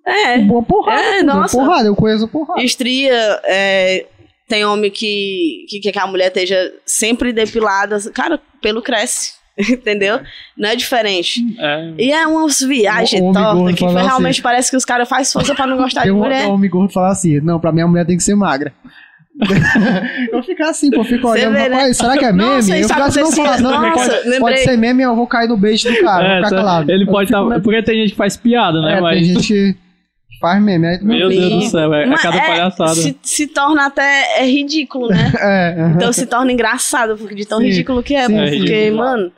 É. 0.04 0.38
Boa 0.38 0.62
porrada. 0.64 1.00
É, 1.00 1.20
pô, 1.20 1.26
nossa. 1.26 1.56
Porrada, 1.56 1.86
eu 1.86 1.94
conheço 1.94 2.26
porrada. 2.26 2.60
Estria, 2.62 3.40
é, 3.44 4.06
tem 4.48 4.64
homem 4.64 4.90
que, 4.90 5.64
que 5.68 5.78
quer 5.78 5.92
que 5.92 5.98
a 6.00 6.06
mulher 6.08 6.26
esteja 6.28 6.72
sempre 6.84 7.32
depilada. 7.32 7.96
Cara, 8.12 8.40
pelo 8.60 8.82
cresce. 8.82 9.34
Entendeu? 9.70 10.20
Não 10.56 10.70
é 10.70 10.76
diferente. 10.76 11.40
É. 11.58 11.92
E 11.98 12.12
é 12.12 12.26
umas 12.26 12.60
viagens 12.60 13.20
tortas 13.20 13.74
que 13.74 13.84
assim. 13.84 13.94
realmente 13.94 14.40
parece 14.42 14.70
que 14.70 14.76
os 14.76 14.84
caras 14.84 15.08
fazem 15.08 15.32
força 15.32 15.54
pra 15.54 15.66
não 15.66 15.76
gostar 15.76 16.04
de 16.04 16.10
um, 16.10 16.18
mulher. 16.18 16.46
um 16.46 16.52
homem 16.52 16.70
gordo 16.70 16.92
falar 16.92 17.10
assim: 17.10 17.40
não, 17.40 17.60
pra 17.60 17.70
mim 17.72 17.82
a 17.82 17.86
mulher 17.86 18.06
tem 18.06 18.16
que 18.16 18.22
ser 18.22 18.34
magra. 18.34 18.72
eu 20.32 20.42
fico 20.42 20.62
assim, 20.62 20.90
pô, 20.90 20.98
eu 21.00 21.04
fico 21.04 21.26
olhando, 21.28 21.54
vê, 21.54 21.68
né? 21.68 21.92
será 21.94 22.16
que 22.18 22.24
é 22.24 22.32
meme? 22.32 22.50
Nossa, 22.56 22.76
eu 22.76 22.88
fico 22.88 23.00
assim, 23.00 23.20
não 23.20 23.26
acontecia- 23.28 23.44
fala, 23.44 23.60
não, 23.60 23.80
Nossa, 23.90 24.10
pode, 24.24 24.38
pode 24.40 24.58
ser 24.60 24.76
meme, 24.76 25.02
eu 25.02 25.16
vou 25.16 25.26
cair 25.26 25.48
no 25.48 25.56
beijo 25.56 25.90
do 25.90 26.00
cara, 26.02 26.24
É, 26.26 26.36
ficar 26.36 26.50
tá- 26.50 26.56
calado. 26.56 26.90
ele 26.92 27.04
Eu 27.04 27.08
pode 27.08 27.28
estar. 27.30 27.42
olhando- 27.42 27.62
Porque 27.62 27.82
tem 27.82 27.96
gente 28.02 28.10
que 28.10 28.16
faz 28.16 28.36
piada, 28.36 28.80
né? 28.82 28.98
É, 28.98 29.00
mas. 29.00 29.16
tem 29.18 29.24
gente 29.24 29.46
que 30.28 30.38
faz 30.38 30.62
meme. 30.62 30.86
Aí, 30.86 30.98
Meu 31.02 31.28
Deus 31.30 31.50
do 31.50 31.62
céu, 31.62 31.94
é, 31.94 32.04
é 32.04 32.14
cada 32.16 32.40
palhaçada. 32.42 32.94
Se, 32.94 33.16
se 33.22 33.46
torna 33.46 33.86
até 33.86 34.40
é 34.42 34.44
ridículo, 34.46 35.08
né? 35.08 35.32
é, 35.40 35.80
aham. 35.80 35.92
Então 35.96 36.12
se 36.12 36.26
torna 36.26 36.52
engraçado, 36.52 37.16
porque 37.16 37.34
de 37.34 37.46
tão 37.46 37.58
Sim, 37.58 37.66
ridículo 37.68 38.02
que 38.02 38.14
é. 38.14 38.26
sim, 38.26 38.36
é 38.38 38.42
porque, 38.42 38.56
ridículo. 38.58 38.96
mano, 38.98 39.32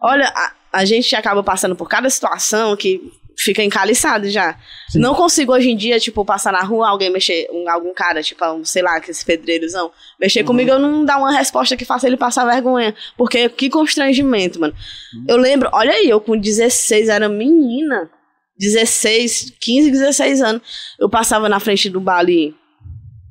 olha, 0.00 0.32
a, 0.34 0.52
a 0.72 0.84
gente 0.84 1.14
acaba 1.14 1.42
passando 1.42 1.76
por 1.76 1.88
cada 1.88 2.08
situação 2.08 2.76
que 2.76 3.12
fica 3.36 3.62
encaliçado 3.62 4.28
já. 4.28 4.56
Sim. 4.90 4.98
Não 4.98 5.14
consigo 5.14 5.52
hoje 5.52 5.70
em 5.70 5.76
dia, 5.76 5.98
tipo, 5.98 6.24
passar 6.24 6.52
na 6.52 6.62
rua, 6.62 6.88
alguém 6.88 7.10
mexer, 7.10 7.48
um, 7.52 7.68
algum 7.70 7.92
cara, 7.94 8.22
tipo, 8.22 8.44
um, 8.52 8.64
sei 8.64 8.82
lá, 8.82 9.00
que 9.00 9.10
esse 9.10 9.24
pedreirozão, 9.24 9.86
Uhum. 9.86 9.92
mexer 10.20 10.44
comigo, 10.44 10.70
eu 10.70 10.78
não 10.78 11.04
dar 11.04 11.16
uma 11.18 11.32
resposta 11.32 11.76
que 11.76 11.84
faça 11.84 12.06
ele 12.06 12.16
passar 12.16 12.44
vergonha. 12.44 12.94
Porque 13.16 13.48
que 13.48 13.70
constrangimento, 13.70 14.60
mano. 14.60 14.74
Uhum. 15.14 15.24
Eu 15.28 15.36
lembro, 15.36 15.70
olha 15.72 15.92
aí, 15.92 16.08
eu 16.08 16.20
com 16.20 16.36
16 16.36 17.08
era 17.08 17.28
menina. 17.28 18.10
16, 18.58 19.54
15, 19.58 19.90
16 19.90 20.42
anos. 20.42 20.62
Eu 20.98 21.08
passava 21.08 21.48
na 21.48 21.58
frente 21.58 21.88
do 21.88 21.98
bar 21.98 22.18
ali, 22.18 22.54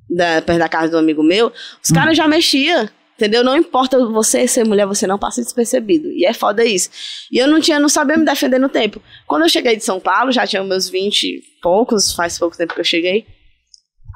da, 0.09 0.41
perto 0.41 0.57
da 0.57 0.67
casa 0.67 0.89
do 0.89 0.97
amigo 0.97 1.21
meu, 1.21 1.53
os 1.83 1.91
caras 1.91 2.17
já 2.17 2.27
mexiam. 2.27 2.89
Entendeu? 3.19 3.43
Não 3.43 3.57
importa 3.57 3.99
você 4.05 4.47
ser 4.47 4.65
mulher, 4.65 4.85
você 4.85 5.05
não 5.05 5.19
passa 5.19 5.41
despercebido. 5.41 6.09
E 6.09 6.25
é 6.25 6.31
foda 6.31 6.63
isso. 6.63 6.89
E 7.29 7.37
eu 7.37 7.49
não 7.49 7.59
tinha, 7.59 7.77
não 7.77 7.89
sabia 7.89 8.15
me 8.15 8.23
defender 8.23 8.57
no 8.57 8.69
tempo. 8.69 9.01
Quando 9.27 9.41
eu 9.41 9.49
cheguei 9.49 9.75
de 9.75 9.83
São 9.83 9.99
Paulo, 9.99 10.31
já 10.31 10.47
tinha 10.47 10.63
meus 10.63 10.87
20 10.87 11.23
e 11.23 11.43
poucos, 11.61 12.13
faz 12.13 12.39
pouco 12.39 12.55
tempo 12.55 12.73
que 12.73 12.79
eu 12.79 12.85
cheguei. 12.85 13.25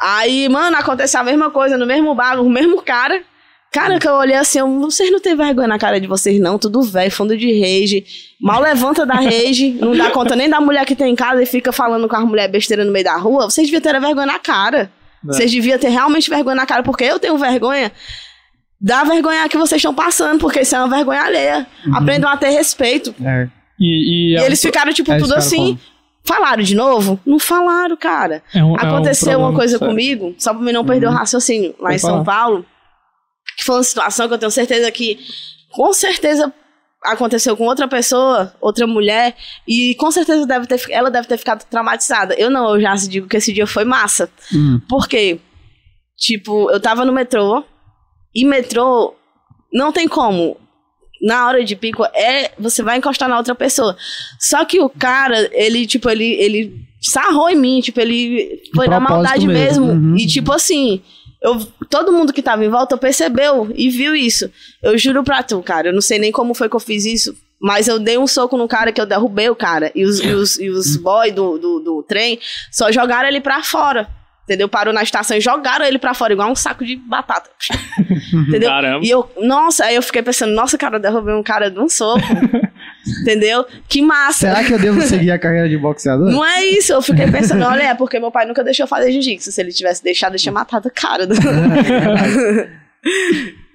Aí, 0.02 0.48
mano, 0.48 0.78
aconteceu 0.78 1.20
a 1.20 1.24
mesma 1.26 1.52
coisa 1.52 1.78
no 1.78 1.86
mesmo 1.86 2.16
bar, 2.16 2.40
o 2.40 2.50
mesmo 2.50 2.82
cara. 2.82 3.22
Cara, 3.74 4.00
que 4.00 4.08
eu 4.08 4.14
olhei 4.14 4.38
assim, 4.38 4.60
eu, 4.60 4.80
vocês 4.80 5.12
não 5.12 5.20
têm 5.20 5.36
vergonha 5.36 5.68
na 5.68 5.78
cara 5.78 6.00
de 6.00 6.08
vocês, 6.08 6.40
não, 6.40 6.58
tudo 6.58 6.82
velho, 6.82 7.12
fundo 7.12 7.36
de 7.36 7.60
rage. 7.60 8.06
Mal 8.40 8.62
levanta 8.62 9.06
da 9.06 9.16
rage, 9.16 9.72
não 9.82 9.94
dá 9.98 10.12
conta 10.12 10.34
nem 10.34 10.50
da 10.50 10.62
mulher 10.62 10.86
que 10.86 10.96
tem 10.96 11.12
em 11.12 11.16
casa 11.16 11.44
e 11.44 11.46
fica 11.46 11.74
falando 11.74 12.08
com 12.08 12.16
as 12.16 12.24
mulheres 12.24 12.52
besteira 12.54 12.86
no 12.86 12.92
meio 12.92 13.04
da 13.04 13.18
rua. 13.18 13.50
Vocês 13.50 13.68
deviam 13.68 13.82
ter 13.82 14.00
vergonha 14.00 14.28
na 14.28 14.40
cara. 14.40 14.90
Vocês 15.22 15.52
deviam 15.52 15.78
ter 15.78 15.90
realmente 15.90 16.30
vergonha 16.30 16.56
na 16.56 16.66
cara, 16.66 16.84
porque 16.84 17.04
eu 17.04 17.20
tenho 17.20 17.38
vergonha 17.38 17.92
da 18.86 19.04
vergonha 19.06 19.48
que 19.48 19.58
vocês 19.58 19.80
estão 19.80 19.94
passando, 19.96 20.40
porque 20.40 20.60
isso 20.60 20.76
é 20.76 20.80
uma 20.80 20.94
vergonha 20.94 21.22
alheia. 21.22 21.66
Aprendam 21.94 22.30
a 22.30 22.36
ter 22.36 22.50
respeito. 22.50 23.16
É. 23.24 23.48
E, 23.80 24.34
e 24.36 24.38
E 24.38 24.44
eles 24.44 24.62
ficaram, 24.62 24.92
tipo, 24.92 25.10
É, 25.12 25.18
tudo 25.18 25.34
assim. 25.34 25.80
Falaram 26.26 26.62
de 26.64 26.76
novo? 26.76 27.20
Não 27.26 27.40
falaram, 27.40 27.96
cara. 27.98 28.44
é 28.54 28.64
um- 28.64 28.70
é 28.70 28.72
um 28.72 28.76
Aconteceu 28.76 29.30
uma 29.40 29.48
problema 29.48 29.58
coisa 29.60 29.78
sério. 29.78 29.88
comigo, 29.94 30.36
só 30.38 30.54
pra 30.54 30.62
mim 30.64 30.72
não 30.72 30.86
perder 30.86 31.08
o 31.08 31.12
raciocínio, 31.12 31.72
lá 31.80 31.90
Pode 31.90 31.96
em 31.96 32.00
São 32.00 32.10
falar. 32.10 32.24
Paulo, 32.24 32.66
que 33.58 33.64
foi 33.64 33.76
uma 33.76 33.84
situação 33.84 34.28
que 34.28 34.34
eu 34.34 34.38
tenho 34.38 34.52
certeza 34.52 34.90
que, 34.92 35.20
com 35.72 35.92
certeza, 35.94 36.54
aconteceu 37.04 37.58
com 37.58 37.66
outra 37.66 37.88
pessoa, 37.90 38.54
outra 38.62 38.88
mulher, 38.88 39.36
e 39.68 39.96
com 39.96 40.10
certeza 40.12 40.46
deve 40.48 40.66
ter, 40.66 40.82
ela 40.92 41.12
deve 41.12 41.28
ter 41.28 41.38
ficado 41.38 41.66
traumatizada. 41.70 42.34
Eu 42.36 42.50
não, 42.50 42.76
eu 42.76 42.82
já 42.82 42.96
digo 42.96 43.28
que 43.28 43.36
esse 43.38 43.52
dia 43.52 43.68
foi 43.68 43.84
massa. 43.84 44.30
Hum. 44.54 44.80
Por 44.88 45.08
quê? 45.10 45.40
Tipo, 46.18 46.72
eu 46.72 46.80
tava 46.80 47.04
no 47.04 47.12
metrô, 47.12 47.66
e 48.34 48.46
metrô 48.46 49.14
não 49.72 49.92
tem 49.92 50.08
como. 50.08 50.58
Na 51.22 51.48
hora 51.48 51.64
de 51.64 51.76
pico, 51.76 52.04
é 52.14 52.52
você 52.60 52.84
vai 52.84 52.98
encostar 52.98 53.30
na 53.30 53.38
outra 53.38 53.56
pessoa. 53.56 53.96
Só 54.38 54.66
que 54.66 54.82
o 54.82 54.90
cara, 54.90 55.50
ele, 55.54 55.88
tipo, 55.88 56.10
ele, 56.10 56.34
ele 56.34 56.86
sarrou 57.02 57.50
em 57.50 57.56
mim, 57.56 57.80
tipo, 57.80 58.00
ele 58.02 58.62
foi 58.76 58.88
na 58.88 59.00
maldade 59.00 59.48
mesmo. 59.48 59.86
mesmo. 59.86 60.10
Uhum. 60.10 60.18
E, 60.18 60.28
tipo 60.28 60.52
assim, 60.52 61.02
eu, 61.42 61.60
todo 61.90 62.12
mundo 62.12 62.34
que 62.34 62.42
tava 62.42 62.66
em 62.66 62.70
volta 62.70 62.98
percebeu 62.98 63.72
e 63.76 63.90
viu 63.90 64.16
isso. 64.16 64.50
Eu 64.82 64.98
juro 64.98 65.24
pra 65.24 65.44
tu, 65.44 65.62
cara, 65.62 65.90
eu 65.90 65.94
não 65.94 66.02
sei 66.02 66.20
nem 66.20 66.32
como 66.32 66.54
foi 66.54 66.68
que 66.68 66.76
eu 66.76 66.80
fiz 66.80 67.06
isso, 67.06 67.36
mas 67.62 67.88
eu 67.88 68.00
dei 68.00 68.18
um 68.18 68.28
soco 68.28 68.58
no 68.58 68.68
cara 68.68 68.92
que 68.92 69.00
eu 69.00 69.06
derrubei 69.06 69.50
o 69.50 69.56
cara. 69.56 69.92
E 69.96 70.04
os, 70.04 70.20
e 70.20 70.30
os, 70.30 70.60
e 70.60 70.70
os 70.70 70.98
boy 71.04 71.32
do, 71.32 71.58
do, 71.58 71.80
do 71.80 72.04
trem 72.04 72.40
só 72.72 72.92
jogaram 72.92 73.28
ele 73.30 73.40
pra 73.40 73.64
fora. 73.64 74.10
Entendeu? 74.44 74.68
Parou 74.68 74.94
na 74.94 75.02
estação 75.02 75.38
e 75.38 75.42
jogaram 75.42 75.86
ele 75.86 75.98
pra 75.98 76.14
fora, 76.14 76.34
igual 76.34 76.52
um 76.52 76.56
saco 76.56 76.84
de 76.84 76.98
batata. 76.98 77.50
Entendeu? 78.50 78.70
Caramba. 78.70 79.06
E 79.06 79.10
eu, 79.10 79.30
nossa, 79.42 79.86
aí 79.86 79.96
eu 79.96 80.02
fiquei 80.02 80.22
pensando, 80.22 80.54
nossa, 80.54 80.78
cara, 80.78 80.98
eu 80.98 81.00
derrubei 81.00 81.34
um 81.34 81.42
cara 81.44 81.72
de 81.72 81.80
um 81.80 81.88
soco. 81.88 82.20
Entendeu? 83.22 83.66
Que 83.88 84.02
massa. 84.02 84.40
Será 84.48 84.64
que 84.64 84.74
eu 84.74 84.80
devo 84.80 85.02
seguir 85.02 85.32
a 85.32 85.40
carreira 85.40 85.70
de 85.70 85.78
boxeador? 85.78 86.30
Não 86.30 86.44
é 86.44 86.66
isso, 86.66 86.92
eu 86.92 87.02
fiquei 87.02 87.30
pensando, 87.32 87.64
olha, 87.66 87.84
é 87.84 87.94
porque 87.96 88.20
meu 88.20 88.32
pai 88.32 88.46
nunca 88.46 88.64
deixou 88.64 88.84
eu 88.84 88.88
fazer 88.88 89.12
jiu-jitsu. 89.14 89.50
Se 89.52 89.62
ele 89.62 89.72
tivesse 89.72 90.04
deixado, 90.04 90.34
eu 90.36 90.40
tinha 90.40 90.52
matado 90.54 90.90
o 90.90 90.92
cara. 90.94 91.26
do- 91.26 91.36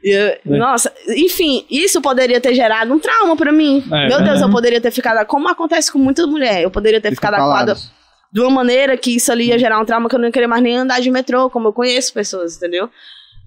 E 0.03 0.11
eu- 0.14 0.39
Nossa, 0.59 0.93
enfim, 1.09 1.66
isso 1.71 2.01
poderia 2.01 2.41
ter 2.41 2.55
gerado 2.55 2.93
um 2.93 2.99
trauma 2.99 3.37
pra 3.37 3.51
mim. 3.53 3.83
É, 3.91 4.09
Meu 4.09 4.23
Deus, 4.23 4.41
é. 4.41 4.45
eu 4.45 4.51
poderia 4.51 4.81
ter 4.81 4.91
ficado. 4.93 5.27
Como 5.27 5.49
acontece 5.49 5.91
com 5.91 5.99
muitas 5.99 6.25
mulheres, 6.27 6.62
eu 6.62 6.71
poderia 6.71 7.01
ter 7.01 7.11
Fica 7.11 7.27
ficado 7.27 7.35
acuada 7.35 7.75
calado. 7.75 7.98
De 8.33 8.41
uma 8.41 8.51
maneira 8.51 8.97
que 8.97 9.14
isso 9.16 9.31
ali 9.33 9.47
ia 9.49 9.59
gerar 9.59 9.81
um 9.81 9.85
trauma 9.85 10.09
que 10.09 10.14
eu 10.14 10.18
não 10.18 10.26
ia 10.26 10.33
querer 10.33 10.47
mais 10.47 10.62
nem 10.62 10.76
andar 10.76 11.01
de 11.01 11.11
metrô, 11.11 11.49
como 11.51 11.68
eu 11.68 11.72
conheço 11.72 12.12
pessoas, 12.12 12.57
entendeu? 12.57 12.89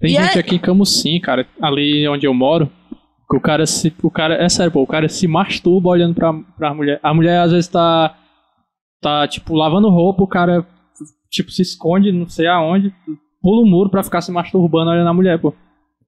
Tem 0.00 0.10
E 0.10 0.14
gente 0.14 0.36
é- 0.36 0.40
aqui 0.40 0.56
em 0.56 0.58
Camusim, 0.58 1.20
cara, 1.20 1.46
ali 1.60 2.06
onde 2.08 2.26
eu 2.26 2.34
moro, 2.34 2.70
que 3.30 3.36
o 3.36 3.40
cara 3.40 3.64
se. 3.66 3.94
O 4.02 4.10
cara, 4.10 4.34
é 4.34 4.48
sério, 4.48 4.72
pô, 4.72 4.82
o 4.82 4.86
cara 4.86 5.08
se 5.08 5.26
masturba 5.28 5.88
olhando 5.90 6.14
pra, 6.14 6.32
pra 6.58 6.74
mulher. 6.74 6.98
A 7.02 7.14
mulher 7.14 7.38
às 7.40 7.52
vezes 7.52 7.68
tá. 7.68 8.16
Tá, 9.00 9.26
tipo, 9.26 9.54
lavando 9.54 9.88
roupa, 9.88 10.22
o 10.22 10.26
cara, 10.28 10.64
tipo, 11.30 11.50
se 11.50 11.60
esconde, 11.62 12.12
não 12.12 12.28
sei 12.28 12.46
aonde, 12.46 12.92
pula 13.42 13.62
o 13.62 13.66
muro 13.66 13.90
pra 13.90 14.02
ficar 14.04 14.20
se 14.20 14.30
masturbando 14.30 14.90
olhando 14.92 15.08
a 15.08 15.14
mulher, 15.14 15.40
pô. 15.40 15.52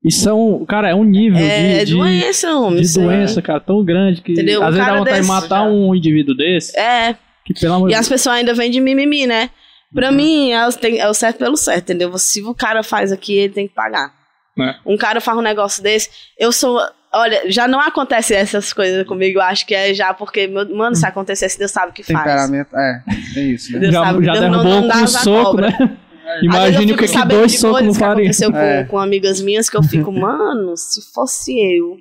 Isso 0.04 0.28
é 0.28 0.32
um, 0.34 0.64
cara, 0.64 0.90
é 0.90 0.94
um 0.94 1.02
nível 1.02 1.38
É, 1.44 1.78
de, 1.80 1.86
de, 1.86 1.96
doença, 1.96 2.54
homem. 2.56 2.82
de 2.82 2.88
é- 3.00 3.02
doença, 3.02 3.40
cara, 3.42 3.58
tão 3.58 3.82
grande 3.84 4.20
que 4.20 4.32
Entendeu? 4.32 4.62
às 4.62 4.68
Um 4.68 4.72
vezes 4.76 4.86
dá 4.86 4.98
vontade 4.98 5.20
de 5.22 5.26
matar 5.26 5.48
já- 5.64 5.68
um 5.68 5.94
indivíduo 5.94 6.36
desse, 6.36 6.78
É, 6.78 7.16
que 7.44 7.54
pelo 7.54 7.74
amor 7.74 7.90
e 7.90 7.94
as 7.94 8.08
pessoas 8.08 8.36
ainda 8.36 8.54
vêm 8.54 8.70
de 8.70 8.80
mimimi, 8.80 9.26
né? 9.26 9.50
Pra 9.94 10.08
Uhum. 10.10 10.14
mim, 10.16 10.50
é 10.52 10.66
o, 10.66 10.70
é 10.70 11.14
certo 11.14 11.38
pelo 11.38 11.56
certo, 11.56 11.82
entendeu? 11.84 12.16
Se 12.18 12.42
o 12.42 12.54
cara 12.54 12.82
faz 12.82 13.12
aqui, 13.12 13.36
ele 13.36 13.52
tem 13.52 13.68
que 13.68 13.74
pagar. 13.74 14.12
É. 14.58 14.74
Um 14.86 14.96
cara 14.96 15.20
faz 15.20 15.36
um 15.38 15.42
negócio 15.42 15.82
desse, 15.82 16.08
eu 16.38 16.50
sou. 16.52 16.80
Olha, 17.12 17.42
já 17.48 17.68
não 17.68 17.80
acontece 17.80 18.34
essas 18.34 18.72
coisas 18.72 19.06
comigo, 19.06 19.38
eu 19.38 19.42
acho 19.42 19.64
que 19.66 19.72
é 19.74 19.94
já 19.94 20.12
porque, 20.12 20.48
meu- 20.48 20.68
mano, 20.74 20.96
se 20.96 21.06
acontecesse, 21.06 21.56
Deus 21.58 21.70
sabe 21.70 21.90
o 21.90 21.94
que 21.94 22.02
faz. 22.02 22.18
Temperamento, 22.18 22.76
é, 22.76 23.02
tem 23.34 23.50
isso, 23.52 23.72
né? 23.72 23.78
Deus 23.78 23.92
já, 23.94 24.04
sabe, 24.04 24.24
já 24.24 24.32
Deus 24.32 24.44
não- 24.44 24.50
derrubou 24.50 24.80
não 24.80 24.88
dá 24.88 24.94
com 24.94 25.00
um 25.00 25.06
soco, 25.06 25.44
cobra. 25.44 25.70
né? 25.70 25.96
Imagine 26.42 26.92
o 26.92 26.96
que, 26.96 27.06
que 27.06 27.24
dois 27.26 27.52
de 27.52 27.58
socos 27.58 27.72
coisas 27.78 27.86
não 27.86 27.92
que 27.92 27.98
faria. 28.00 28.14
aconteceu 28.24 28.50
com, 28.50 28.58
É. 28.58 28.84
com 28.84 28.98
amigas 28.98 29.40
minhas 29.40 29.70
que 29.70 29.76
eu 29.76 29.82
fico, 29.84 30.10
mano, 30.10 30.76
se 30.76 31.00
fosse 31.12 31.52
eu. 31.52 31.96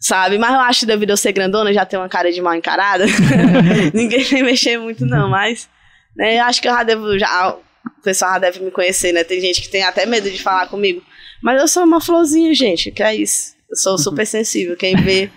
Sabe? 0.00 0.38
Mas 0.38 0.52
eu 0.52 0.60
acho 0.60 0.80
que 0.80 0.86
devido 0.86 1.10
a 1.10 1.12
eu 1.14 1.16
ser 1.16 1.32
grandona, 1.32 1.72
já 1.72 1.84
ter 1.84 1.96
uma 1.96 2.08
cara 2.08 2.30
de 2.30 2.40
mal 2.40 2.54
encarada. 2.54 3.04
Ninguém 3.94 4.24
vai 4.24 4.42
mexer 4.42 4.78
muito, 4.78 5.04
não. 5.06 5.28
Mas, 5.28 5.68
né, 6.16 6.38
eu 6.38 6.44
acho 6.44 6.60
que 6.60 6.68
eu 6.68 6.72
já 6.72 6.82
devo. 6.82 7.18
Já, 7.18 7.50
o 7.50 8.02
pessoal 8.02 8.32
já 8.34 8.38
deve 8.38 8.60
me 8.60 8.70
conhecer, 8.70 9.12
né? 9.12 9.24
Tem 9.24 9.40
gente 9.40 9.62
que 9.62 9.68
tem 9.68 9.82
até 9.82 10.06
medo 10.06 10.30
de 10.30 10.42
falar 10.42 10.68
comigo. 10.68 11.02
Mas 11.42 11.60
eu 11.60 11.68
sou 11.68 11.84
uma 11.84 12.00
florzinha, 12.00 12.54
gente, 12.54 12.90
que 12.90 13.02
é 13.02 13.14
isso. 13.14 13.54
Eu 13.68 13.76
sou 13.76 13.98
super 13.98 14.26
sensível. 14.26 14.76
Quem 14.76 14.96
vê 14.96 15.30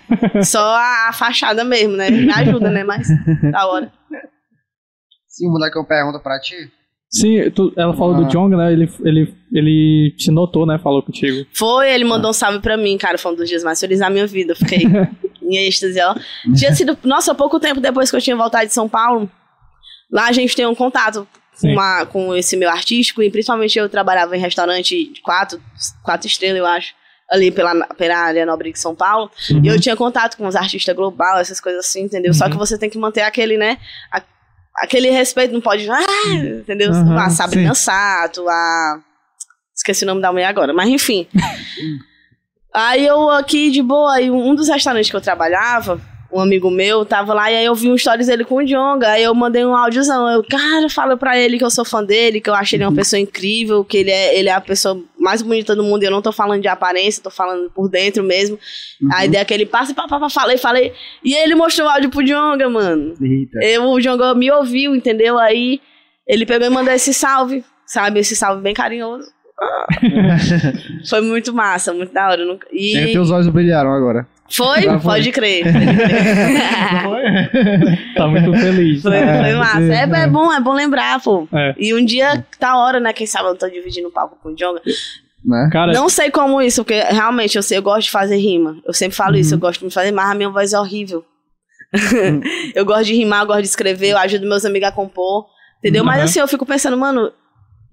só 0.44 0.76
a, 0.76 1.08
a 1.08 1.12
fachada 1.12 1.64
mesmo, 1.64 1.96
né? 1.96 2.10
Me 2.10 2.32
ajuda, 2.32 2.70
né? 2.70 2.84
Mas 2.84 3.08
da 3.50 3.66
hora. 3.66 3.92
Sim, 5.26 5.48
o 5.48 5.52
moleque 5.52 5.78
eu 5.78 5.84
pergunta 5.84 6.20
pra 6.20 6.38
ti. 6.38 6.70
Sim, 7.12 7.50
tu- 7.50 7.72
ela 7.76 7.92
falou 7.96 8.14
Ah. 8.14 8.20
do 8.20 8.28
Jong, 8.30 8.54
né? 8.56 8.72
Ele, 8.72 8.88
ele, 9.04 9.34
ele 9.52 10.14
te 10.16 10.30
notou, 10.30 10.64
né? 10.64 10.78
Falou 10.78 11.02
contigo. 11.02 11.44
Foi, 11.52 11.90
ele 11.92 12.04
mandou 12.04 12.30
um 12.30 12.32
salve 12.32 12.60
pra 12.60 12.76
mim, 12.76 12.96
cara. 12.96 13.18
Foi 13.18 13.32
um 13.32 13.34
dos 13.34 13.48
dias 13.48 13.64
mais 13.64 13.80
felizes 13.80 14.00
da 14.00 14.08
minha 14.08 14.26
vida. 14.28 14.52
Eu 14.52 14.56
Fiquei 14.56 14.78
em 15.42 15.56
êxtase, 15.66 16.00
ó. 16.00 16.14
Tinha 16.54 16.72
sido, 16.72 16.96
nossa, 17.02 17.34
pouco 17.34 17.58
tempo 17.58 17.80
depois 17.80 18.10
que 18.10 18.16
eu 18.16 18.20
tinha 18.20 18.36
voltado 18.36 18.66
de 18.66 18.72
São 18.72 18.88
Paulo. 18.88 19.28
Lá 20.10 20.28
a 20.28 20.32
gente 20.32 20.54
tem 20.54 20.66
um 20.66 20.74
contato 20.74 21.26
com, 21.60 21.68
uma- 21.72 22.06
com 22.06 22.34
esse 22.36 22.56
meu 22.56 22.70
artístico. 22.70 23.20
E 23.22 23.30
principalmente 23.30 23.76
eu 23.76 23.88
trabalhava 23.88 24.36
em 24.36 24.40
restaurante 24.40 25.12
de 25.12 25.20
quatro, 25.20 25.60
quatro 26.04 26.28
estrelas, 26.28 26.58
eu 26.58 26.66
acho. 26.66 26.94
Ali 27.28 27.50
pela, 27.50 27.86
pela 27.94 28.16
área 28.18 28.46
nobre 28.46 28.72
de 28.72 28.78
São 28.78 28.94
Paulo. 28.94 29.30
E 29.62 29.66
eu 29.66 29.80
tinha 29.80 29.96
contato 29.96 30.36
com 30.36 30.46
os 30.46 30.54
artistas 30.56 30.94
global, 30.96 31.38
essas 31.38 31.60
coisas 31.60 31.86
assim, 31.86 32.02
entendeu? 32.02 32.32
Só 32.34 32.44
Uhum. 32.44 32.50
que 32.52 32.56
você 32.56 32.76
tem 32.78 32.88
que 32.90 32.98
manter 32.98 33.22
aquele, 33.22 33.56
né? 33.56 33.78
a- 34.12 34.22
aquele 34.74 35.10
respeito, 35.10 35.52
não 35.52 35.60
pode. 35.60 35.88
Ah, 35.90 36.32
entendeu? 36.34 36.90
Uhum, 36.92 37.18
a 37.18 37.30
Sabrina 37.30 37.74
sim. 37.74 37.82
Sato, 37.82 38.48
a. 38.48 39.00
Esqueci 39.74 40.04
o 40.04 40.06
nome 40.06 40.20
da 40.20 40.32
mulher 40.32 40.46
agora, 40.46 40.72
mas 40.72 40.88
enfim. 40.88 41.26
aí 42.72 43.06
eu 43.06 43.30
aqui 43.30 43.70
de 43.70 43.82
boa, 43.82 44.14
aí 44.14 44.30
um 44.30 44.54
dos 44.54 44.68
restaurantes 44.68 45.10
que 45.10 45.16
eu 45.16 45.20
trabalhava, 45.20 46.00
um 46.32 46.40
amigo 46.40 46.70
meu, 46.70 47.04
tava 47.04 47.34
lá 47.34 47.50
e 47.50 47.56
aí 47.56 47.64
eu 47.64 47.74
vi 47.74 47.90
um 47.90 47.98
stories 47.98 48.26
dele 48.28 48.44
com 48.44 48.56
o 48.56 48.64
Jonga. 48.64 49.08
Aí 49.10 49.22
eu 49.24 49.34
mandei 49.34 49.64
um 49.64 49.74
áudiozão. 49.74 50.28
Eu, 50.30 50.44
cara, 50.44 50.88
fala 50.88 51.16
pra 51.16 51.38
ele 51.38 51.58
que 51.58 51.64
eu 51.64 51.70
sou 51.70 51.84
fã 51.84 52.04
dele, 52.04 52.40
que 52.40 52.48
eu 52.48 52.54
acho 52.54 52.76
ele 52.76 52.84
uma 52.84 52.94
pessoa 52.94 53.18
incrível, 53.18 53.84
que 53.84 53.96
ele 53.98 54.10
é, 54.10 54.38
ele 54.38 54.48
é 54.48 54.52
a 54.52 54.60
pessoa 54.60 55.00
mais 55.18 55.42
bonita 55.42 55.74
do 55.74 55.82
mundo. 55.82 56.02
E 56.02 56.06
eu 56.06 56.10
não 56.10 56.22
tô 56.22 56.30
falando 56.32 56.62
de 56.62 56.68
aparência, 56.68 57.22
tô 57.22 57.30
falando 57.30 57.70
por 57.70 57.88
dentro 57.88 58.22
mesmo. 58.22 58.58
Aí 59.12 59.28
dei 59.28 59.40
aquele 59.40 59.66
passo, 59.66 59.94
pá, 59.94 60.06
pá, 60.06 60.20
pá, 60.20 60.28
falei, 60.30 60.56
falei. 60.56 60.92
E 61.24 61.34
ele 61.34 61.54
mostrou 61.54 61.86
o 61.88 61.90
áudio 61.90 62.10
pro 62.10 62.24
Jonga, 62.24 62.68
mano. 62.70 63.14
Eita. 63.20 63.58
Eu, 63.64 63.84
o 63.84 64.00
Jonga 64.00 64.34
me 64.34 64.50
ouviu, 64.50 64.94
entendeu? 64.94 65.38
Aí 65.38 65.80
ele 66.26 66.46
pegou 66.46 66.66
e 66.66 66.70
mandou 66.70 66.92
esse 66.94 67.12
salve, 67.12 67.64
sabe? 67.86 68.20
Esse 68.20 68.36
salve 68.36 68.62
bem 68.62 68.72
carinhoso. 68.74 69.28
Foi 71.08 71.20
muito 71.20 71.52
massa, 71.52 71.92
muito 71.92 72.12
da 72.12 72.28
hora. 72.30 72.44
nunca- 72.44 72.66
E 72.72 72.96
É, 72.96 73.06
teus 73.12 73.30
olhos 73.30 73.48
brilharam 73.48 73.92
agora. 73.92 74.26
Foi? 74.56 74.82
Já 74.82 74.98
foi. 75.00 75.12
Pode 75.12 75.32
crer. 75.32 75.62
Pode 75.64 75.96
crer. 75.96 76.14
Tá 78.14 78.26
muito 78.28 78.52
feliz. 78.58 79.02
foi, 79.02 79.10
né? 79.12 79.42
foi 79.42 79.54
massa. 79.54 79.92
É, 79.94 80.22
é 80.22 80.26
bom, 80.26 80.52
é 80.52 80.60
bom 80.60 80.72
lembrar, 80.72 81.20
pô. 81.20 81.48
É. 81.52 81.74
E 81.78 81.94
um 81.94 82.04
dia, 82.04 82.44
tá 82.58 82.76
hora, 82.76 83.00
né? 83.00 83.12
Quem 83.12 83.26
sabe 83.26 83.48
eu 83.48 83.56
tô 83.56 83.68
dividindo 83.68 84.08
o 84.08 84.12
palco 84.12 84.36
com 84.42 84.50
o 84.50 84.54
Jonga. 84.56 84.80
Né? 85.44 85.68
Cara, 85.72 85.92
Não 85.92 86.08
sei 86.08 86.30
como 86.30 86.60
isso, 86.60 86.84
porque 86.84 87.00
realmente 87.00 87.56
eu, 87.56 87.62
sei, 87.62 87.78
eu 87.78 87.82
gosto 87.82 88.06
de 88.06 88.10
fazer 88.10 88.36
rima. 88.36 88.76
Eu 88.86 88.92
sempre 88.92 89.16
falo 89.16 89.36
isso, 89.36 89.54
eu 89.54 89.56
Uhum. 89.56 89.60
gosto 89.60 89.86
de 89.88 89.94
fazer, 89.94 90.12
mas 90.12 90.30
a 90.30 90.34
minha 90.34 90.50
voz 90.50 90.72
é 90.72 90.78
horrível. 90.78 91.24
eu 92.74 92.84
gosto 92.84 93.06
de 93.06 93.14
rimar, 93.14 93.42
eu 93.42 93.46
gosto 93.46 93.62
de 93.62 93.68
escrever, 93.68 94.10
eu 94.10 94.18
ajudo 94.18 94.46
meus 94.46 94.64
amigos 94.64 94.88
a 94.88 94.92
compor, 94.92 95.46
entendeu? 95.78 96.04
Mas 96.04 96.18
Uhum. 96.18 96.24
assim, 96.24 96.40
eu 96.40 96.48
fico 96.48 96.66
pensando, 96.66 96.96
mano, 96.96 97.32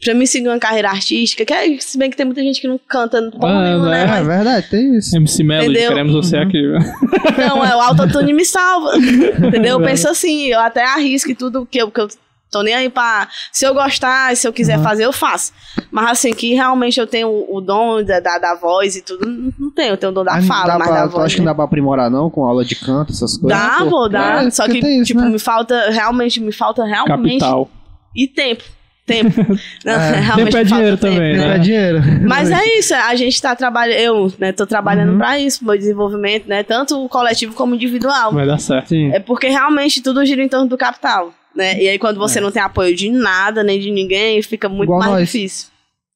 pra 0.04 0.14
mim 0.14 0.26
seguir 0.26 0.48
uma 0.48 0.60
carreira 0.60 0.90
artística, 0.90 1.44
que 1.46 1.54
é, 1.54 1.78
se 1.80 1.98
bem 1.98 2.10
que 2.10 2.16
tem 2.18 2.26
muita 2.26 2.42
gente 2.42 2.62
que 2.62 2.68
não 2.68 2.80
canta 2.88 3.22
porra 3.32 3.52
Ah, 3.54 3.64
nenhuma, 3.64 3.90
né? 3.90 4.00
é, 4.00 4.04
É 4.04 4.08
Mas, 4.08 4.28
verdade, 4.28 4.68
tem 4.70 4.96
isso. 4.96 5.16
MC 5.16 5.44
Melody, 5.44 5.70
Entendeu? 5.72 5.90
queremos 5.90 6.14
você 6.14 6.38
Uhum. 6.38 6.44
aqui. 6.44 6.62
não, 7.38 7.66
é, 7.66 7.76
o 7.76 7.80
autotune 7.82 8.34
me 8.34 8.46
salva, 8.46 8.96
entendeu? 8.98 9.80
Eu 9.80 9.82
penso 9.82 10.08
assim, 10.08 10.48
eu 10.48 10.60
até 10.60 10.84
arrisco 10.84 11.32
e 11.32 11.36
tudo 11.36 11.66
que 11.66 11.80
eu, 11.82 11.90
que 11.92 12.00
eu 12.00 12.08
tô 12.50 12.62
nem 12.62 12.74
aí 12.76 12.90
pra... 12.90 13.28
Se 13.52 13.66
eu 13.66 13.74
gostar, 13.74 14.36
se 14.38 14.48
eu 14.48 14.54
quiser 14.54 14.78
Uhum. 14.78 14.84
fazer, 14.84 15.04
eu 15.06 15.12
faço. 15.12 15.52
Mas 15.92 16.12
assim, 16.12 16.32
que 16.34 16.54
realmente 16.54 17.00
eu 17.00 17.06
tenho 17.08 17.28
o, 17.28 17.58
o 17.58 17.62
dom 17.62 18.02
da, 18.04 18.20
da, 18.20 18.38
da 18.38 18.56
voz 18.56 18.96
e 18.96 19.02
tudo, 19.02 19.26
não, 19.60 19.70
tenho. 19.72 19.90
Eu 19.94 19.98
tenho 19.98 20.12
o 20.12 20.16
dom 20.16 20.24
da 20.24 20.34
Mas 20.36 20.48
fala, 20.48 20.66
dá 20.74 20.80
mas 20.80 20.88
pra- 20.88 21.02
da 21.02 21.08
tu 21.08 21.12
voz. 21.14 21.26
acha 21.26 21.36
que 21.36 21.42
né? 21.42 21.46
não 21.46 21.52
dá 21.52 21.56
pra 21.56 21.66
aprimorar, 21.66 22.10
não? 22.10 22.30
Com 22.30 22.46
aula 22.46 22.64
de 22.64 22.76
canto, 22.76 23.12
essas 23.12 23.36
coisas? 23.38 23.60
Dá, 23.60 23.86
pô, 23.90 24.08
dá. 24.08 24.44
É, 24.44 24.50
Só 24.52 24.66
que, 24.68 24.80
tem 24.80 24.98
isso, 24.98 25.06
tipo, 25.08 25.22
né? 25.22 25.30
me 25.30 25.40
falta, 25.40 25.90
realmente, 25.90 26.40
me 26.40 26.52
falta 26.54 26.86
realmente. 26.86 27.40
Capital. 27.40 27.70
E 28.16 28.28
tempo. 28.28 28.64
Tempo. 29.08 29.42
Não, 29.86 29.94
É. 29.94 30.36
Tempo 30.36 30.58
é 30.58 30.64
dinheiro 30.66 30.98
tempo. 30.98 31.14
também, 31.16 31.34
É, 31.34 31.38
né? 31.38 31.58
dinheiro. 31.60 32.00
Mas 32.28 32.52
é 32.52 32.78
isso, 32.78 32.94
a 32.94 33.16
gente 33.16 33.42
tá 33.42 33.56
trabalhando, 33.56 33.98
eu, 34.00 34.34
né, 34.38 34.52
tô 34.52 34.68
trabalhando 34.68 35.14
Uhum. 35.14 35.18
pra 35.18 35.40
isso, 35.40 35.60
pro 35.60 35.70
meu 35.70 35.78
desenvolvimento, 35.78 36.46
né, 36.48 36.62
tanto 36.62 37.08
coletivo 37.08 37.54
como 37.56 37.74
individual. 37.74 38.34
Vai 38.34 38.46
dar 38.46 38.60
certo. 38.60 38.90
Sim. 38.90 39.10
É 39.14 39.20
porque 39.20 39.48
realmente 39.48 40.02
tudo 40.04 40.26
gira 40.26 40.44
em 40.44 40.50
torno 40.50 40.68
do 40.68 40.78
capital, 40.78 41.34
né, 41.56 41.82
e 41.82 41.88
aí 41.88 41.98
quando 41.98 42.18
você 42.20 42.40
não 42.42 42.52
tem 42.52 42.62
apoio 42.62 42.94
de 42.96 43.10
nada, 43.10 43.64
nem 43.64 43.80
de 43.80 43.90
ninguém, 43.92 44.42
fica 44.42 44.68
muito 44.68 44.82
É. 44.92 44.94
Igual 44.94 45.00
mais 45.00 45.12
nós. 45.14 45.22
difícil. 45.32 45.68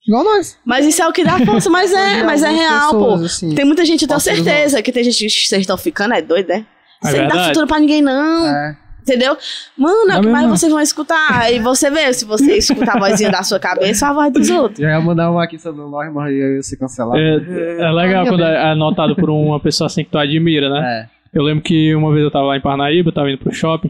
Igual 0.06 0.24
nós. 0.26 0.58
Mas 0.66 0.86
isso 0.86 1.02
é 1.02 1.08
o 1.08 1.14
que 1.14 1.24
dá 1.24 1.40
força, 1.46 1.70
mas 1.70 1.94
é, 1.94 2.24
mas 2.24 2.44
é 2.44 2.50
real, 2.52 2.92
pessoas, 2.92 3.20
pô. 3.20 3.26
assim. 3.26 3.56
Tem 3.56 3.64
muita 3.64 3.86
gente, 3.86 4.02
eu 4.02 4.08
tenho 4.08 4.20
certeza 4.20 4.82
que 4.82 4.92
tem 4.92 5.04
gente 5.04 5.18
que 5.26 5.30
vocês 5.48 5.62
estão 5.62 5.78
ficando, 5.78 6.14
é 6.14 6.22
doido, 6.22 6.48
né? 6.50 6.66
É 7.06 7.08
Você 7.12 7.22
não 7.22 7.28
dá 7.30 7.48
futuro 7.48 7.68
pra 7.68 7.80
ninguém, 7.80 8.02
não. 8.02 8.48
É. 8.48 8.78
Entendeu? 9.02 9.36
Mano, 9.78 10.08
Dá 10.08 10.16
é 10.16 10.20
o 10.20 10.22
que 10.22 10.30
mais 10.30 10.48
vocês 10.48 10.72
vão 10.72 10.82
escutar. 10.82 11.42
Aí 11.42 11.60
você 11.60 11.90
vê, 11.90 12.14
se 12.14 12.24
você 12.24 12.58
escutar 12.58 12.98
a 12.98 13.00
vozinha 13.00 13.32
da 13.32 13.42
sua 13.44 13.60
cabeça, 13.60 14.08
a 14.08 14.14
voz 14.14 14.32
dos 14.32 14.50
outros. 14.52 14.80
Já 14.80 14.90
ia 14.90 15.02
mandar 15.02 15.32
uma 15.32 15.44
aqui 15.44 15.58
sobre 15.58 15.82
o 15.82 15.90
nós, 15.90 16.14
mas 16.14 16.32
eu 16.32 16.56
ia 16.56 16.64
ser 16.64 16.78
cancelado. 16.78 17.20
É, 17.20 17.82
é 17.82 17.92
legal 17.92 18.26
quando 18.28 18.44
é 18.44 18.72
anotado 18.72 19.16
por 19.16 19.30
uma 19.30 19.60
pessoa 19.60 19.88
assim 19.88 20.04
que 20.04 20.12
tu 20.12 20.18
admira, 20.18 20.70
né? 20.70 21.08
É. 21.08 21.38
Eu 21.38 21.44
lembro 21.44 21.64
que 21.64 21.96
uma 21.96 22.12
vez 22.12 22.24
eu 22.24 22.32
tava 22.32 22.46
lá 22.46 22.58
em 22.58 22.62
Parnaíba, 22.62 23.10
eu 23.10 23.14
tava 23.14 23.30
indo 23.32 23.40
pro 23.40 23.54
shopping, 23.54 23.90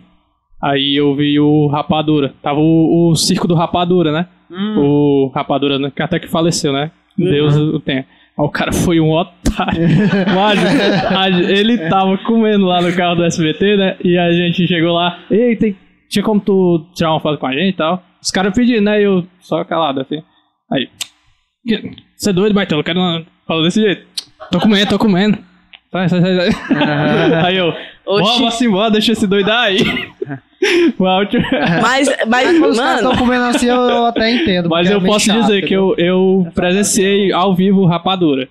aí 0.62 0.96
eu 0.96 1.16
vi 1.16 1.40
o 1.40 1.68
Rapadura. 1.68 2.34
Tava 2.42 2.60
o, 2.60 3.10
o 3.10 3.16
circo 3.16 3.48
do 3.48 3.56
Rapadura, 3.56 4.12
né? 4.12 4.28
Hum. 4.50 4.76
O 4.78 5.32
Rapadura, 5.34 5.80
né? 5.80 5.92
que 5.94 6.02
até 6.02 6.20
que 6.20 6.28
faleceu, 6.28 6.72
né? 6.72 6.92
Deus 7.18 7.56
o 7.56 7.80
tenha. 7.80 8.06
Aí 8.38 8.46
o 8.46 8.50
cara 8.50 8.72
foi 8.72 9.00
um 9.00 9.12
otário. 9.12 9.41
A- 11.18 11.30
ele 11.30 11.78
tava 11.90 12.18
comendo 12.20 12.66
lá 12.66 12.82
no 12.82 12.94
carro 12.96 13.16
do 13.16 13.24
SBT, 13.26 13.78
né? 13.78 13.96
E 14.04 14.18
a 14.18 14.32
gente 14.32 14.68
chegou 14.68 14.94
lá. 14.94 15.20
Ei, 15.30 15.56
tem, 15.56 15.76
tinha 16.10 16.24
como 16.24 16.40
tu 16.42 16.86
tirar 16.96 17.12
uma 17.12 17.20
foto 17.20 17.38
com 17.40 17.48
a 17.48 17.54
gente 17.54 17.70
e 17.70 17.78
tal? 17.78 18.04
Os 18.22 18.32
caras 18.32 18.54
pediram, 18.54 18.84
né? 18.84 19.00
E 19.02 19.04
eu 19.04 19.26
só 19.40 19.64
calado 19.64 20.02
assim. 20.02 20.22
Aí. 20.72 20.88
"Que- 21.66 21.92
Você 22.16 22.30
é 22.30 22.34
doido, 22.34 22.54
Baitão? 22.54 22.78
Eu 22.80 22.84
quero. 22.84 23.00
uma-" 23.00 23.24
Falou 23.48 23.64
desse 23.64 23.82
jeito. 23.82 24.06
Tô 24.52 24.60
comendo, 24.60 24.90
tô 24.90 25.00
comendo. 25.00 25.38
Sai, 25.92 26.08
sai, 26.10 26.22
sai. 26.22 26.52
sai. 26.52 27.46
aí 27.46 27.58
eu. 27.58 27.74
Vamos 28.06 28.62
embora, 28.62 28.92
deixa 28.92 29.12
esse 29.12 29.28
doido 29.28 29.50
aí. 29.52 29.78
o 30.98 31.06
áudio. 31.06 31.42
Mas, 31.82 32.08
mas 32.28 32.50
Os 32.50 32.60
caras 32.60 32.78
mano, 32.78 32.96
estão 32.96 33.16
comendo 33.18 33.44
assim, 33.46 33.68
eu, 33.68 33.76
eu 33.76 34.06
até 34.06 34.32
entendo. 34.32 34.70
Mas 34.70 34.90
eu 34.90 34.98
é 34.98 35.02
posso 35.02 35.26
chato, 35.26 35.42
dizer 35.42 35.62
que 35.66 35.74
eu, 35.74 35.96
eu 35.98 36.48
presenciei 36.54 37.32
ao 37.32 37.56
vivo 37.56 37.86
Rapadura. 37.86 38.48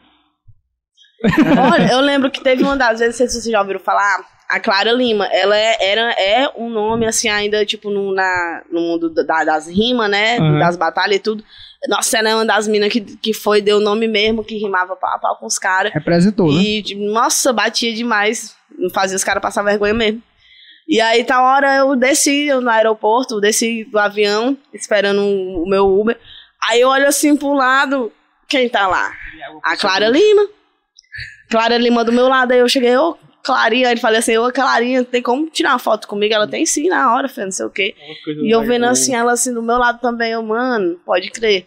Olha, 1.73 1.93
eu 1.93 2.01
lembro 2.01 2.31
que 2.31 2.43
teve 2.43 2.63
uma 2.63 2.77
das 2.77 2.99
vezes, 3.01 3.15
não 3.15 3.19
sei 3.19 3.27
se 3.29 3.43
vocês 3.43 3.53
já 3.53 3.61
ouviram 3.61 3.81
falar, 3.81 4.25
a 4.49 4.59
Clara 4.59 4.91
Lima. 4.93 5.27
Ela 5.27 5.57
é, 5.57 5.77
era, 5.81 6.13
é 6.13 6.53
um 6.57 6.69
nome, 6.71 7.07
assim, 7.07 7.29
ainda, 7.29 7.65
tipo, 7.65 7.91
no, 7.91 8.13
na, 8.15 8.63
no 8.71 8.81
mundo 8.81 9.11
da- 9.11 9.45
das 9.45 9.69
rimas, 9.69 10.11
né? 10.11 10.39
Uhum. 10.39 10.59
Das 10.59 10.77
batalhas 10.77 11.17
e 11.17 11.21
tudo. 11.21 11.45
Nossa, 11.89 12.19
ela 12.19 12.29
é 12.31 12.35
uma 12.35 12.45
das 12.45 12.67
minas 12.69 12.93
que, 12.93 13.01
que 13.01 13.33
foi, 13.33 13.63
deu 13.63 13.81
nome 13.81 14.07
mesmo, 14.09 14.45
que 14.45 14.57
rimava 14.59 14.97
pau 14.97 15.15
a 15.15 15.19
pau 15.19 15.37
com 15.37 15.47
os 15.47 15.59
caras. 15.59 15.93
Representou, 15.93 16.53
né? 16.53 16.61
E, 16.61 16.83
tipo, 16.83 17.01
nossa, 17.03 17.53
batia 17.53 17.95
demais. 17.95 18.55
Fazia 18.93 19.17
os 19.17 19.25
caras 19.25 19.41
passar 19.43 19.63
vergonha 19.63 19.95
mesmo. 19.95 20.23
E 20.89 21.01
aí, 21.01 21.23
tá 21.23 21.41
hora, 21.43 21.77
eu 21.77 21.95
desci 21.95 22.47
eu 22.47 22.61
no 22.61 22.69
aeroporto, 22.69 23.41
desci 23.41 23.85
do 23.85 23.99
avião, 23.99 24.57
esperando 24.75 25.23
o 25.23 25.65
meu 25.69 25.87
Uber. 25.87 26.19
Aí 26.69 26.81
eu 26.81 26.89
olho 26.89 27.07
assim 27.07 27.37
pro 27.37 27.53
lado, 27.55 28.13
quem 28.49 28.69
tá 28.69 28.89
lá? 28.89 29.13
A 29.63 29.77
Clara 29.77 30.09
Lima. 30.09 30.49
Clara 31.51 31.77
Lima 31.77 32.05
do 32.05 32.13
meu 32.13 32.29
lado, 32.29 32.53
aí 32.53 32.61
eu 32.61 32.69
cheguei, 32.69 32.97
ô 32.97 33.17
Clarinha, 33.43 33.89
aí 33.89 33.95
ele 33.95 34.01
falei 34.01 34.19
assim, 34.19 34.37
ô 34.37 34.51
Clarinha, 34.53 35.03
tem 35.05 35.23
como 35.23 35.49
tirar 35.49 35.71
uma 35.71 35.79
foto 35.79 36.07
comigo? 36.07 36.33
Ela 36.33 36.47
tem 36.47 36.65
sim, 36.65 36.89
na 36.89 37.15
hora, 37.15 37.29
filho, 37.29 37.47
não 37.47 37.53
sei 37.53 37.67
o 37.67 37.71
quê. 37.71 37.95
E 38.43 38.55
eu 38.55 38.63
vendo 38.63 38.85
assim, 38.85 39.15
ela 39.15 39.33
assim 39.33 39.53
do 39.53 39.63
meu 39.63 39.79
lado 39.79 39.99
também, 40.01 40.33
eu, 40.33 40.43
mano, 40.43 40.97
pode 41.05 41.31
crer. 41.31 41.67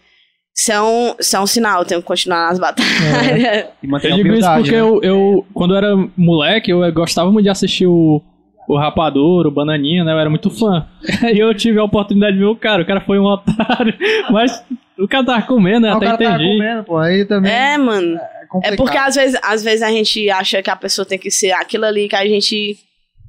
Isso 0.56 0.70
é 0.70 0.80
um, 0.80 1.14
isso 1.18 1.36
é 1.36 1.40
um 1.40 1.46
sinal, 1.46 1.80
eu 1.80 1.84
tenho 1.84 2.00
que 2.00 2.06
continuar 2.06 2.48
nas 2.48 2.58
batalhas. 2.60 3.66
E 3.82 3.86
manter 3.88 4.12
Eu 4.12 4.16
digo 4.16 4.34
isso 4.34 4.48
porque 4.54 4.70
né? 4.70 4.80
eu, 4.80 5.00
eu, 5.02 5.46
quando 5.52 5.74
eu 5.74 5.78
era 5.78 6.08
moleque, 6.16 6.70
eu 6.70 6.92
gostava 6.92 7.30
muito 7.30 7.44
de 7.44 7.50
assistir 7.50 7.86
o, 7.86 8.22
o 8.68 8.78
Rapador, 8.78 9.46
o 9.46 9.50
Bananinha, 9.50 10.04
né? 10.04 10.12
Eu 10.12 10.18
era 10.18 10.30
muito 10.30 10.50
fã. 10.50 10.86
E 11.34 11.38
eu 11.40 11.52
tive 11.54 11.80
a 11.80 11.84
oportunidade 11.84 12.34
de 12.34 12.38
ver 12.38 12.48
o 12.48 12.54
cara. 12.56 12.82
O 12.82 12.86
cara 12.86 13.00
foi 13.00 13.18
um 13.18 13.24
otário, 13.24 13.94
mas 14.30 14.64
o 14.96 15.08
cara 15.08 15.24
tava 15.24 15.42
comendo, 15.42 15.80
né? 15.80 15.90
Ah, 15.90 15.94
o 15.94 15.96
Até 15.96 16.06
cara 16.06 16.18
tava 16.18 16.34
entendi. 16.36 16.52
comendo, 16.58 16.84
pô. 16.84 16.98
Aí 16.98 17.24
também 17.24 17.52
é, 17.52 17.76
mano. 17.76 18.16
é 18.16 18.33
complicado. 18.46 18.74
É 18.74 18.76
porque 18.76 18.96
às 18.96 19.14
vezes, 19.14 19.38
às 19.42 19.62
vezes 19.62 19.82
a 19.82 19.90
gente 19.90 20.30
acha 20.30 20.62
que 20.62 20.70
a 20.70 20.76
pessoa 20.76 21.04
tem 21.06 21.18
que 21.18 21.30
ser 21.30 21.52
aquilo 21.52 21.84
ali 21.84 22.08
que 22.08 22.16
a 22.16 22.26
gente 22.26 22.78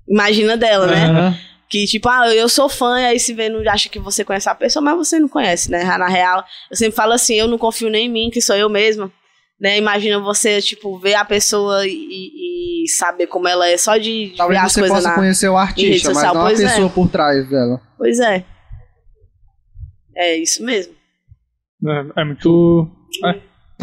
imagina 0.07 0.55
dela, 0.55 0.87
né? 0.87 1.05
Aham. 1.05 1.37
Que 1.67 1.85
tipo, 1.85 2.07
ah, 2.07 2.33
eu 2.33 2.47
sou 2.47 2.69
fã, 2.69 3.01
e 3.01 3.05
aí 3.05 3.19
se 3.19 3.33
vê, 3.33 3.49
não 3.49 3.59
acha 3.69 3.89
que 3.89 3.97
você 3.97 4.23
conhece 4.23 4.47
a 4.47 4.53
pessoa, 4.53 4.83
mas 4.83 4.95
você 4.95 5.19
não 5.19 5.27
conhece, 5.27 5.69
né? 5.71 5.83
Na 5.83 6.07
real, 6.07 6.43
eu 6.69 6.77
sempre 6.77 6.95
falo 6.95 7.13
assim, 7.13 7.33
eu 7.33 7.47
não 7.47 7.57
confio 7.57 7.89
nem 7.89 8.05
em 8.05 8.09
mim, 8.09 8.29
que 8.29 8.39
sou 8.39 8.55
eu 8.55 8.69
mesma. 8.69 9.11
Né? 9.59 9.77
Imagina 9.77 10.19
você, 10.19 10.61
tipo, 10.61 10.97
ver 10.99 11.15
a 11.15 11.25
pessoa 11.25 11.87
e, 11.87 12.83
e 12.83 12.89
saber 12.89 13.27
como 13.27 13.47
ela 13.47 13.67
é 13.67 13.77
só 13.77 13.97
de, 13.97 14.31
de 14.31 14.37
Talvez 14.37 14.59
ver 14.59 14.65
as 14.65 14.73
você 14.73 14.79
coisas 14.81 14.97
possa 14.97 15.09
na. 15.09 15.15
conhecer 15.15 15.49
o 15.49 15.57
artista, 15.57 16.13
mas 16.13 16.23
não 16.23 16.41
a 16.41 16.43
pois 16.45 16.59
é. 16.59 16.67
pessoa 16.67 16.89
por 16.89 17.09
trás 17.09 17.49
dela. 17.49 17.81
Pois 17.97 18.19
é. 18.19 18.45
É 20.15 20.37
isso 20.37 20.63
mesmo. 20.63 20.93
É, 21.87 22.21
é 22.21 22.23
muito. 22.23 22.89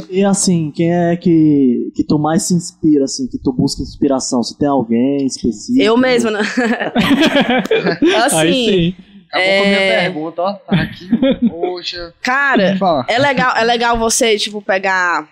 E 0.08 0.24
assim, 0.24 0.70
quem 0.74 0.92
é 0.92 1.16
que, 1.16 1.90
que 1.94 2.02
tu 2.04 2.18
mais 2.18 2.44
se 2.44 2.54
inspira, 2.54 3.04
assim, 3.04 3.26
que 3.28 3.38
tu 3.38 3.52
busca 3.52 3.82
inspiração? 3.82 4.42
Se 4.42 4.58
tem 4.58 4.68
alguém 4.68 5.26
específico? 5.26 5.82
Eu 5.82 5.96
mesma, 5.96 6.30
né? 6.30 6.40
assim, 8.26 8.36
Aí 8.36 8.54
sim. 8.54 8.96
Acabou 9.30 9.48
com 9.56 9.62
a 9.62 9.66
minha 9.66 9.78
É. 9.80 10.00
pergunta, 10.02 10.42
ó. 10.42 10.52
Tá 10.54 10.82
aqui. 10.82 11.08
Poxa. 11.48 12.14
cara, 12.22 12.76
é 13.08 13.18
legal, 13.18 13.56
é 13.56 13.64
legal 13.64 13.98
você, 13.98 14.36
tipo, 14.38 14.60
pegar 14.60 15.26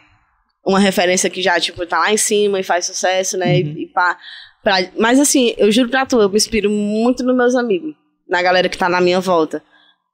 uma 0.65 0.79
referência 0.79 1.29
que 1.29 1.43
já, 1.43 1.59
tipo, 1.61 1.85
tá 1.87 1.99
lá 1.99 2.13
em 2.13 2.17
cima 2.17 2.59
e 2.61 2.63
faz 2.63 2.87
sucesso, 2.87 3.37
né? 3.37 3.59
E, 3.61 3.83
e 3.83 3.87
pá, 3.89 4.17
pra- 4.63 4.89
mas 4.99 5.19
assim, 5.21 5.55
eu 5.59 5.71
juro 5.71 5.89
pra 5.91 6.07
tu, 6.07 6.19
eu 6.21 6.29
me 6.31 6.37
inspiro 6.37 6.71
muito 6.71 7.23
nos 7.23 7.37
meus 7.37 7.55
amigos, 7.55 7.95
na 8.29 8.41
galera 8.43 8.69
que 8.69 8.79
tá 8.79 8.89
na 8.89 9.01
minha 9.01 9.21
volta. 9.21 9.63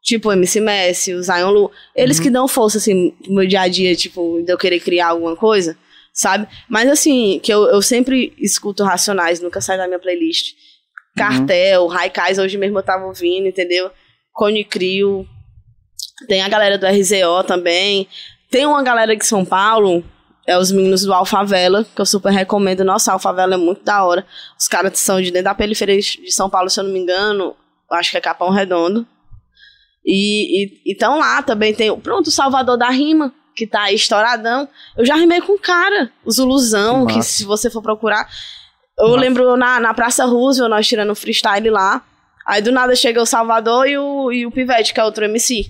Tipo, 0.06 0.28
o 0.28 0.32
MC 0.32 0.60
Messi, 0.60 1.12
o 1.14 1.20
Zion 1.20 1.50
Lu. 1.50 1.72
Eles 1.92 2.20
que 2.20 2.30
dão 2.30 2.46
força, 2.46 2.78
assim, 2.78 3.12
no 3.26 3.34
meu 3.34 3.46
dia 3.46 3.62
a 3.62 3.68
dia, 3.68 3.92
tipo, 3.96 4.40
de 4.40 4.52
eu 4.52 4.56
querer 4.56 4.78
criar 4.78 5.08
alguma 5.08 5.34
coisa, 5.34 5.76
sabe? 6.14 6.46
Mas 6.68 6.88
assim, 6.88 7.40
que 7.42 7.52
eu, 7.52 7.64
eu 7.64 7.82
sempre 7.82 8.32
escuto 8.38 8.84
Racionais, 8.84 9.40
nunca 9.40 9.60
sai 9.60 9.76
da 9.76 9.88
minha 9.88 9.98
playlist. 9.98 10.54
Cartel, 11.16 11.88
Raikais, 11.88 12.38
hoje 12.38 12.56
mesmo 12.56 12.78
eu 12.78 12.84
tava 12.84 13.04
ouvindo, 13.04 13.48
entendeu? 13.48 13.90
Cone 14.32 14.62
Crio. 14.64 15.26
Tem 16.28 16.40
a 16.40 16.48
galera 16.48 16.78
do 16.78 16.86
RZO 16.86 17.42
também. 17.44 18.06
Tem 18.48 18.64
uma 18.64 18.84
galera 18.84 19.16
de 19.16 19.26
São 19.26 19.44
Paulo, 19.44 20.04
é 20.46 20.56
os 20.56 20.70
meninos 20.70 21.02
do 21.02 21.12
Alfavela, 21.12 21.84
que 21.96 22.00
eu 22.00 22.06
super 22.06 22.30
recomendo. 22.30 22.84
Nossa, 22.84 23.10
a 23.10 23.14
Alfavela 23.14 23.54
é 23.54 23.58
muito 23.58 23.82
da 23.82 24.04
hora. 24.04 24.24
Os 24.56 24.68
caras 24.68 24.96
são 25.00 25.20
de 25.20 25.32
dentro 25.32 25.46
da 25.46 25.54
periferia 25.54 25.98
de 26.00 26.30
São 26.30 26.48
Paulo, 26.48 26.70
se 26.70 26.78
eu 26.78 26.84
não 26.84 26.92
me 26.92 27.00
engano. 27.00 27.56
Acho 27.90 28.12
que 28.12 28.18
é 28.18 28.20
Capão 28.20 28.50
Redondo. 28.50 29.04
E 30.06 30.80
estão 30.86 31.18
lá 31.18 31.42
também. 31.42 31.74
Tem, 31.74 31.94
pronto, 31.98 32.28
o 32.28 32.30
Salvador 32.30 32.76
da 32.76 32.88
Rima, 32.90 33.32
que 33.54 33.66
tá 33.66 33.82
aí 33.82 33.96
estouradão. 33.96 34.68
Eu 34.96 35.04
já 35.04 35.16
rimei 35.16 35.40
com 35.40 35.54
o 35.54 35.58
cara, 35.58 36.12
o 36.24 36.30
Zuluzão, 36.30 37.06
Que 37.06 37.14
que, 37.14 37.22
se 37.22 37.44
você 37.44 37.68
for 37.68 37.82
procurar. 37.82 38.28
Eu 38.98 39.16
lembro 39.16 39.56
na, 39.56 39.80
na 39.80 39.92
Praça 39.92 40.24
Roosevelt, 40.24 40.70
nós 40.70 40.86
tirando 40.86 41.14
freestyle 41.14 41.68
lá. 41.70 42.02
Aí 42.46 42.62
do 42.62 42.70
nada 42.70 42.94
chega 42.94 43.20
o 43.20 43.26
Salvador 43.26 43.88
e 43.88 43.98
o, 43.98 44.30
e 44.30 44.46
o 44.46 44.52
Pivete, 44.52 44.94
que 44.94 45.00
é 45.00 45.04
outro 45.04 45.24
MC. 45.24 45.68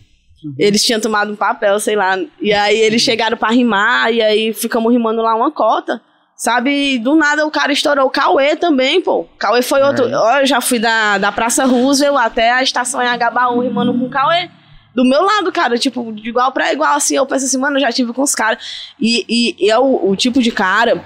Eles 0.59 0.85
tinham 0.85 1.01
tomado 1.01 1.33
um 1.33 1.37
papel, 1.37 1.81
sei 1.81 1.97
lá. 1.97 2.19
E 2.41 2.53
aí 2.53 2.79
eles 2.79 3.01
chegaram 3.01 3.37
pra 3.37 3.49
rimar, 3.49 4.13
e 4.13 4.21
aí 4.21 4.53
ficamos 4.53 4.93
rimando 4.93 5.23
lá 5.23 5.35
uma 5.35 5.51
cota. 5.51 6.01
Sabe? 6.37 6.99
Do 6.99 7.15
nada 7.17 7.47
o 7.47 7.51
cara 7.51 7.73
estourou. 7.73 8.07
O 8.07 8.11
Cauê 8.11 8.57
também, 8.57 9.01
pô. 9.01 9.27
Cauê 9.39 9.63
foi 9.63 9.83
outro. 9.83 10.05
Ó, 10.13 10.39
Eu 10.41 10.47
já 10.47 10.61
fui 10.61 10.79
da, 10.79 11.17
da 11.19 11.33
Praça 11.33 11.65
Roosevelt 11.65 12.19
até 12.19 12.51
a 12.53 12.63
estação 12.63 13.01
em 13.03 13.07
Agabaú 13.09 13.61
rimando 13.61 13.93
com 13.99 14.05
o 14.05 14.11
Cauê. 14.11 14.51
Do 14.95 15.05
meu 15.05 15.23
lado, 15.23 15.51
cara, 15.53 15.77
tipo, 15.79 16.11
de 16.13 16.29
igual 16.29 16.53
pra 16.53 16.73
igual, 16.73 16.95
assim, 16.97 17.17
eu 17.17 17.27
penso 17.27 17.45
assim, 17.45 17.59
mano, 17.59 17.77
eu 17.77 17.81
já 17.83 17.93
tive 17.93 18.13
com 18.15 18.23
os 18.23 18.35
caras. 18.35 18.93
E, 18.99 19.25
e, 19.29 19.67
e 19.67 19.71
é 19.71 19.79
o, 19.79 20.09
o 20.11 20.17
tipo 20.17 20.41
de 20.43 20.51
cara, 20.51 21.05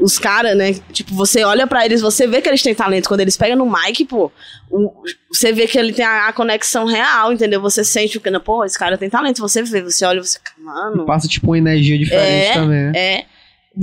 os 0.00 0.18
caras, 0.18 0.56
né, 0.56 0.72
tipo, 0.92 1.14
você 1.14 1.44
olha 1.44 1.64
pra 1.64 1.84
eles, 1.84 2.00
você 2.00 2.26
vê 2.26 2.40
que 2.42 2.48
eles 2.48 2.62
têm 2.64 2.74
talento. 2.74 3.06
Quando 3.08 3.20
eles 3.20 3.36
pegam 3.36 3.56
no 3.56 3.64
mic, 3.70 4.04
pô, 4.06 4.32
o- 4.68 4.92
você 5.32 5.52
vê 5.52 5.68
que 5.68 5.78
ele 5.78 5.92
tem 5.92 6.04
a, 6.04 6.26
a 6.26 6.32
conexão 6.32 6.84
real, 6.84 7.32
entendeu? 7.32 7.60
Você 7.60 7.84
sente 7.84 8.18
o 8.18 8.20
que, 8.20 8.38
pô, 8.40 8.64
esse 8.64 8.76
cara 8.76 8.98
tem 8.98 9.08
talento. 9.08 9.38
Você 9.40 9.62
vê, 9.62 9.82
você 9.82 10.04
olha, 10.04 10.20
você, 10.20 10.40
mano, 10.58 11.06
Passa 11.06 11.28
tipo 11.28 11.46
uma 11.48 11.58
energia 11.58 11.96
diferente 11.96 12.48
É, 12.48 12.54
também, 12.54 12.84
né? 12.86 12.92
é, 12.96 13.24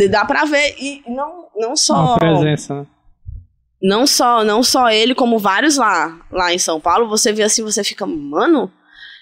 dá 0.09 0.25
pra 0.25 0.45
ver. 0.45 0.75
E 0.79 1.01
não, 1.07 1.47
não 1.55 1.75
só 1.75 1.93
Uma 1.93 2.17
presença, 2.17 2.81
né? 2.81 2.87
não 3.81 4.07
só 4.07 4.43
não 4.43 4.63
só 4.63 4.89
ele 4.89 5.13
como 5.13 5.37
vários 5.37 5.77
lá 5.77 6.19
lá 6.31 6.53
em 6.53 6.59
São 6.59 6.79
Paulo. 6.79 7.07
Você 7.07 7.31
vê 7.31 7.43
assim 7.43 7.63
você 7.63 7.83
fica 7.83 8.05
mano 8.05 8.71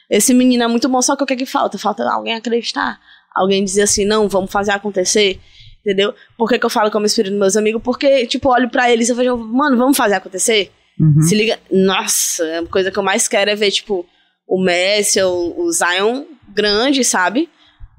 esse 0.09 0.33
menino 0.33 0.63
é 0.63 0.67
muito 0.67 0.87
bom. 0.89 1.01
Só 1.01 1.15
que 1.15 1.23
o 1.23 1.25
que 1.25 1.33
é 1.33 1.37
que 1.37 1.45
falta? 1.45 1.77
Falta 1.77 2.03
alguém 2.11 2.35
acreditar. 2.35 2.99
Alguém 3.33 3.63
dizer 3.63 3.83
assim 3.83 4.05
não 4.05 4.27
vamos 4.27 4.51
fazer 4.51 4.71
acontecer. 4.71 5.39
Entendeu? 5.79 6.13
Por 6.37 6.47
que, 6.47 6.57
que 6.57 6.65
eu 6.65 6.69
falo 6.69 6.89
eu 6.95 6.99
me 6.99 7.05
inspiro 7.05 7.29
nos 7.29 7.39
meus 7.39 7.57
amigos? 7.57 7.81
Porque 7.83 8.25
tipo 8.27 8.49
olho 8.49 8.69
pra 8.69 8.89
eles 8.89 9.09
e 9.09 9.11
eu 9.11 9.15
vejo 9.15 9.37
mano 9.37 9.77
vamos 9.77 9.97
fazer 9.97 10.15
acontecer? 10.15 10.71
Uhum. 10.99 11.21
se 11.23 11.33
liga 11.33 11.59
nossa 11.71 12.59
a 12.59 12.67
coisa 12.67 12.91
que 12.91 12.99
eu 12.99 13.01
mais 13.01 13.27
quero 13.27 13.49
é 13.49 13.55
ver 13.55 13.71
tipo 13.71 14.05
o 14.47 14.63
Messi 14.63 15.19
o 15.23 15.71
Zion 15.71 16.25
grande 16.53 17.03
sabe 17.03 17.49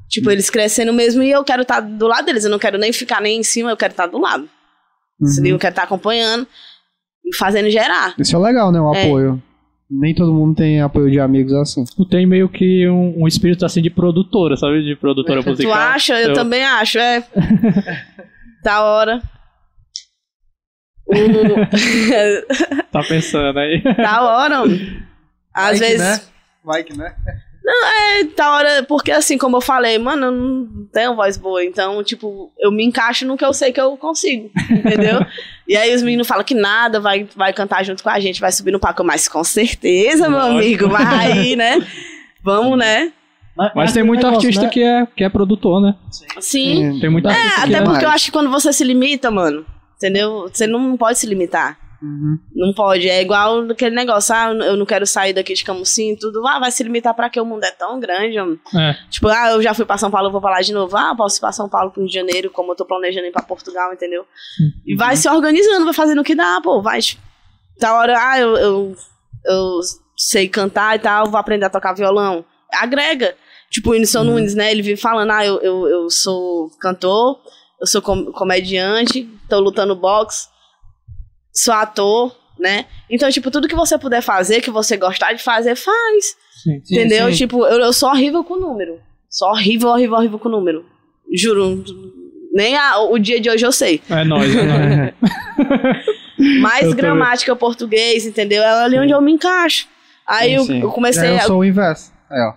tipo 0.08 0.30
eles 0.30 0.48
crescendo 0.50 0.92
mesmo 0.92 1.22
e 1.22 1.30
eu 1.30 1.42
quero 1.44 1.62
estar 1.62 1.80
do 1.80 2.06
lado 2.06 2.24
deles 2.26 2.44
eu 2.44 2.50
não 2.50 2.58
quero 2.58 2.78
nem 2.78 2.92
ficar 2.92 3.20
nem 3.20 3.38
em 3.40 3.42
cima 3.42 3.70
eu 3.70 3.76
quero 3.76 3.92
estar 3.92 4.06
do 4.06 4.18
lado 4.20 4.48
se 5.22 5.40
liga, 5.40 5.54
eu 5.54 5.58
quero 5.58 5.72
estar 5.72 5.84
acompanhando 5.84 6.46
e 7.24 7.34
fazendo 7.36 7.70
gerar. 7.70 8.14
Isso 8.18 8.36
é 8.36 8.38
legal, 8.38 8.70
né? 8.72 8.80
O 8.80 8.92
É. 8.94 9.06
apoio. 9.06 9.42
Nem 9.90 10.12
todo 10.14 10.34
mundo 10.34 10.56
tem 10.56 10.80
apoio 10.82 11.10
de 11.10 11.20
amigos 11.20 11.52
assim. 11.54 11.84
Tu 11.84 12.04
tem 12.06 12.26
meio 12.26 12.48
que 12.48 12.86
um, 12.88 13.22
um 13.22 13.28
espírito 13.28 13.64
assim 13.64 13.80
de 13.80 13.88
produtora, 13.90 14.56
sabe? 14.56 14.82
De 14.82 14.96
produtora 14.96 15.40
Tu 15.42 15.50
musical. 15.50 15.72
acha? 15.72 16.20
Eu, 16.20 16.28
Eu- 16.30 16.34
também 16.34 16.64
acho, 16.64 16.98
é. 16.98 17.24
da 18.64 18.82
hora. 18.82 19.22
O- 21.06 21.14
Tá 22.90 23.02
pensando 23.08 23.58
aí. 23.58 23.82
da 23.96 24.22
hora, 24.22 24.58
mano. 24.60 25.04
Às 25.54 25.78
vezes. 25.78 26.00
né? 26.00 26.20
Vai 26.64 26.82
que, 26.82 26.94
né? 27.64 27.72
É, 28.20 28.24
da 28.24 28.52
hora, 28.52 28.82
porque 28.82 29.10
assim, 29.10 29.38
como 29.38 29.56
eu 29.56 29.60
falei, 29.60 29.98
mano, 29.98 30.26
eu 30.26 30.32
não 30.32 30.86
tenho 30.92 31.16
voz 31.16 31.38
boa, 31.38 31.64
então, 31.64 32.04
tipo, 32.04 32.52
eu 32.58 32.70
me 32.70 32.84
encaixo 32.84 33.26
no 33.26 33.36
que 33.36 33.44
eu 33.44 33.54
sei 33.54 33.72
que 33.72 33.80
eu 33.80 33.96
consigo, 33.96 34.50
entendeu? 34.70 35.24
e 35.66 35.76
aí 35.76 35.94
os 35.94 36.02
meninos 36.02 36.26
falam 36.26 36.44
que 36.44 36.54
nada, 36.54 37.00
vai, 37.00 37.26
vai 37.34 37.52
cantar 37.52 37.82
junto 37.84 38.02
com 38.02 38.10
a 38.10 38.20
gente, 38.20 38.40
vai 38.40 38.52
subir 38.52 38.70
no 38.70 38.78
palco, 38.78 39.02
mas 39.02 39.26
com 39.26 39.42
certeza, 39.42 40.28
meu 40.28 40.40
amigo, 40.40 40.88
vai 40.88 41.32
aí, 41.32 41.56
né? 41.56 41.78
Vamos, 42.42 42.78
né? 42.78 43.10
Mas 43.56 43.72
tem 43.72 43.84
aquele 43.84 44.04
muito 44.04 44.26
negócio, 44.26 44.46
artista 44.48 44.64
né? 44.64 44.68
que, 44.68 44.82
é, 44.82 45.06
que 45.16 45.24
é 45.24 45.28
produtor, 45.28 45.80
né? 45.80 45.94
Sim. 46.40 46.98
Tem 47.00 47.08
muito 47.08 47.28
É, 47.28 47.30
artista 47.30 47.54
que 47.54 47.62
até 47.62 47.76
é. 47.76 47.80
mais. 47.80 47.88
porque 47.90 48.04
eu 48.04 48.10
acho 48.10 48.24
que 48.26 48.32
quando 48.32 48.50
você 48.50 48.72
se 48.72 48.82
limita, 48.82 49.30
mano, 49.30 49.64
entendeu? 49.96 50.50
Você 50.52 50.66
não 50.66 50.96
pode 50.96 51.18
se 51.18 51.26
limitar. 51.26 51.78
Uhum. 52.02 52.38
Não 52.54 52.72
pode. 52.74 53.08
É 53.08 53.22
igual 53.22 53.60
aquele 53.70 53.94
negócio, 53.94 54.34
ah, 54.34 54.50
eu 54.52 54.76
não 54.76 54.84
quero 54.84 55.06
sair 55.06 55.32
daqui 55.32 55.54
de 55.54 55.64
Camusim 55.64 56.16
tudo. 56.16 56.46
Ah, 56.46 56.58
vai 56.58 56.70
se 56.70 56.82
limitar 56.82 57.14
pra 57.14 57.30
que 57.30 57.40
o 57.40 57.44
mundo 57.46 57.64
é 57.64 57.70
tão 57.70 57.98
grande. 57.98 58.36
É. 58.38 58.94
Tipo, 59.10 59.28
ah, 59.28 59.50
eu 59.52 59.62
já 59.62 59.72
fui 59.74 59.84
pra 59.84 59.96
São 59.98 60.10
Paulo, 60.10 60.30
vou 60.30 60.40
pra 60.40 60.50
lá 60.50 60.60
de 60.60 60.72
novo. 60.72 60.96
Ah, 60.96 61.14
posso 61.16 61.38
ir 61.38 61.40
pra 61.40 61.52
São 61.52 61.68
Paulo 61.68 61.90
pro 61.90 62.00
Rio 62.02 62.08
de 62.08 62.14
Janeiro, 62.14 62.50
como 62.50 62.72
eu 62.72 62.76
tô 62.76 62.84
planejando 62.84 63.26
ir 63.26 63.32
pra 63.32 63.42
Portugal, 63.42 63.92
entendeu? 63.92 64.26
E 64.86 64.94
vai 64.96 65.16
se 65.16 65.28
organizando, 65.28 65.84
vai 65.84 65.94
fazendo 65.94 66.20
o 66.20 66.24
que 66.24 66.34
dá, 66.34 66.60
pô. 66.62 66.82
Vai. 66.82 67.00
Da 67.80 67.94
hora, 67.98 68.16
ah, 68.18 68.38
eu, 68.38 68.56
eu, 68.56 68.96
eu 69.46 69.80
sei 70.16 70.48
cantar 70.48 70.96
e 70.96 70.98
tal, 70.98 71.26
vou 71.30 71.38
aprender 71.40 71.64
a 71.66 71.70
tocar 71.70 71.92
violão. 71.94 72.44
Agrega. 72.72 73.34
Tipo, 73.70 73.90
o 73.90 73.92
Whindersson 73.92 74.22
Nunes, 74.24 74.54
né? 74.54 74.70
Ele 74.70 74.82
vive 74.82 75.00
falando, 75.00 75.30
ah, 75.32 75.44
eu, 75.44 75.60
eu, 75.60 75.86
eu 75.88 76.10
sou 76.10 76.70
cantor, 76.80 77.40
eu 77.80 77.86
sou 77.86 78.00
com- 78.00 78.30
comediante, 78.32 79.28
tô 79.48 79.58
lutando 79.58 79.96
boxe, 79.96 80.46
sou 81.54 81.72
ator, 81.74 82.34
né? 82.58 82.86
Então, 83.08 83.30
tipo, 83.30 83.50
tudo 83.50 83.68
que 83.68 83.74
você 83.74 83.96
puder 83.98 84.22
fazer, 84.22 84.60
que 84.60 84.70
você 84.70 84.96
gostar 84.96 85.32
de 85.32 85.42
fazer, 85.42 85.76
faz. 85.76 86.36
Sim. 86.62 86.80
Sim, 86.84 86.94
Entendeu? 86.94 87.28
sim. 87.30 87.36
Tipo, 87.36 87.64
eu, 87.66 87.78
eu 87.80 87.92
sou 87.92 88.08
horrível 88.10 88.42
com 88.44 88.56
número. 88.58 88.98
Sou 89.28 89.48
horrível, 89.50 89.88
horrível, 89.90 90.16
horrível 90.16 90.38
com 90.38 90.48
número. 90.48 90.84
Juro. 91.32 91.82
Nem 92.52 92.76
a- 92.76 93.00
o 93.00 93.18
dia 93.18 93.40
de 93.40 93.50
hoje 93.50 93.66
eu 93.66 93.72
sei. 93.72 94.00
É 94.08 94.24
nóis, 94.24 94.54
é 94.54 94.62
nóis. 94.62 95.14
Mais 96.60 96.84
Eu 96.86 96.94
gramática 96.94 97.54
português, 97.56 98.26
entendeu? 98.26 98.62
É 98.62 98.84
ali 98.84 98.98
onde 98.98 99.12
eu 99.12 99.20
me 99.20 99.32
encaixo. 99.32 99.86
Aí 100.26 100.50
Sim, 100.50 100.56
eu, 100.56 100.64
sim. 100.64 100.80
eu 100.82 100.90
comecei, 100.90 101.28
É, 101.28 101.32
eu 101.32 101.36
a, 101.36 101.40
sou 101.40 101.58
o 101.60 101.64
inverso. 101.64 102.12
É, 102.30 102.42
ó. 102.46 102.52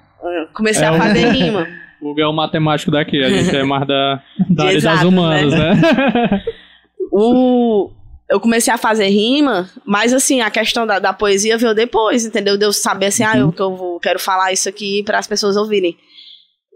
comecei 0.54 0.84
É 0.84 0.88
a 0.88 0.92
um- 0.94 0.98
fazer 0.98 1.28
rima. 1.30 1.68
O 2.00 2.12
Hugo 2.12 2.22
é 2.22 2.28
o 2.28 2.32
matemático 2.32 2.92
daqui, 2.92 3.24
a 3.24 3.28
gente 3.30 3.56
é 3.56 3.64
mais 3.64 3.88
da, 3.88 4.22
da 4.52 4.66
área 4.66 4.76
das 4.76 4.84
exatas, 4.84 5.04
humanas, 5.04 5.52
né? 5.52 6.44
O, 7.12 7.90
eu 8.30 8.40
comecei 8.40 8.74
a 8.74 8.78
fazer 8.78 9.08
rima, 9.08 9.70
mas 9.86 10.14
assim, 10.14 10.42
a 10.42 10.52
questão 10.52 10.86
da, 10.86 11.00
da 11.00 11.14
poesia 11.14 11.58
veio 11.58 11.74
depois, 11.74 12.26
entendeu? 12.26 12.58
De 12.58 12.66
eu 12.66 12.74
saber 12.74 13.08
assim, 13.08 13.24
ah, 13.24 13.38
eu, 13.38 13.52
que 13.52 13.62
eu 13.62 13.76
vou, 13.76 14.00
quero 14.00 14.20
falar 14.20 14.52
isso 14.52 14.68
aqui 14.68 15.02
para 15.04 15.18
as 15.20 15.28
pessoas 15.28 15.56
ouvirem. 15.56 15.98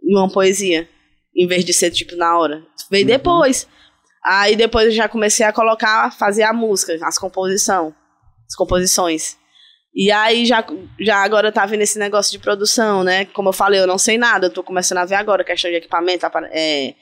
uma 0.03 0.29
poesia, 0.31 0.87
em 1.35 1.45
vez 1.47 1.63
de 1.65 1.73
ser 1.73 1.91
tipo 1.91 2.15
na 2.15 2.37
hora. 2.37 2.63
Veio 2.89 3.03
Uhum. 3.05 3.11
depois. 3.11 3.67
Aí 4.23 4.55
depois 4.55 4.85
eu 4.87 4.91
já 4.91 5.07
comecei 5.09 5.45
a 5.45 5.53
colocar, 5.53 6.11
fazer 6.17 6.43
a 6.43 6.53
música, 6.53 6.97
as 7.03 7.17
composição, 7.17 7.93
as 8.47 8.55
composições. 8.55 9.37
E 9.93 10.09
aí 10.11 10.45
já, 10.45 10.65
já 10.99 11.17
agora 11.17 11.51
tá 11.51 11.65
vendo 11.65 11.81
esse 11.81 11.99
negócio 11.99 12.31
de 12.31 12.39
produção, 12.39 13.03
né? 13.03 13.25
Como 13.25 13.49
eu 13.49 13.53
falei, 13.53 13.79
eu 13.79 13.87
não 13.87 13.97
sei 13.97 14.17
nada, 14.17 14.47
eu 14.47 14.51
tô 14.53 14.63
começando 14.63 14.99
a 14.99 15.05
ver 15.05 15.15
agora 15.15 15.43
questão 15.43 15.69
de 15.69 15.77
equipamento, 15.77 16.25
é, 16.51 16.95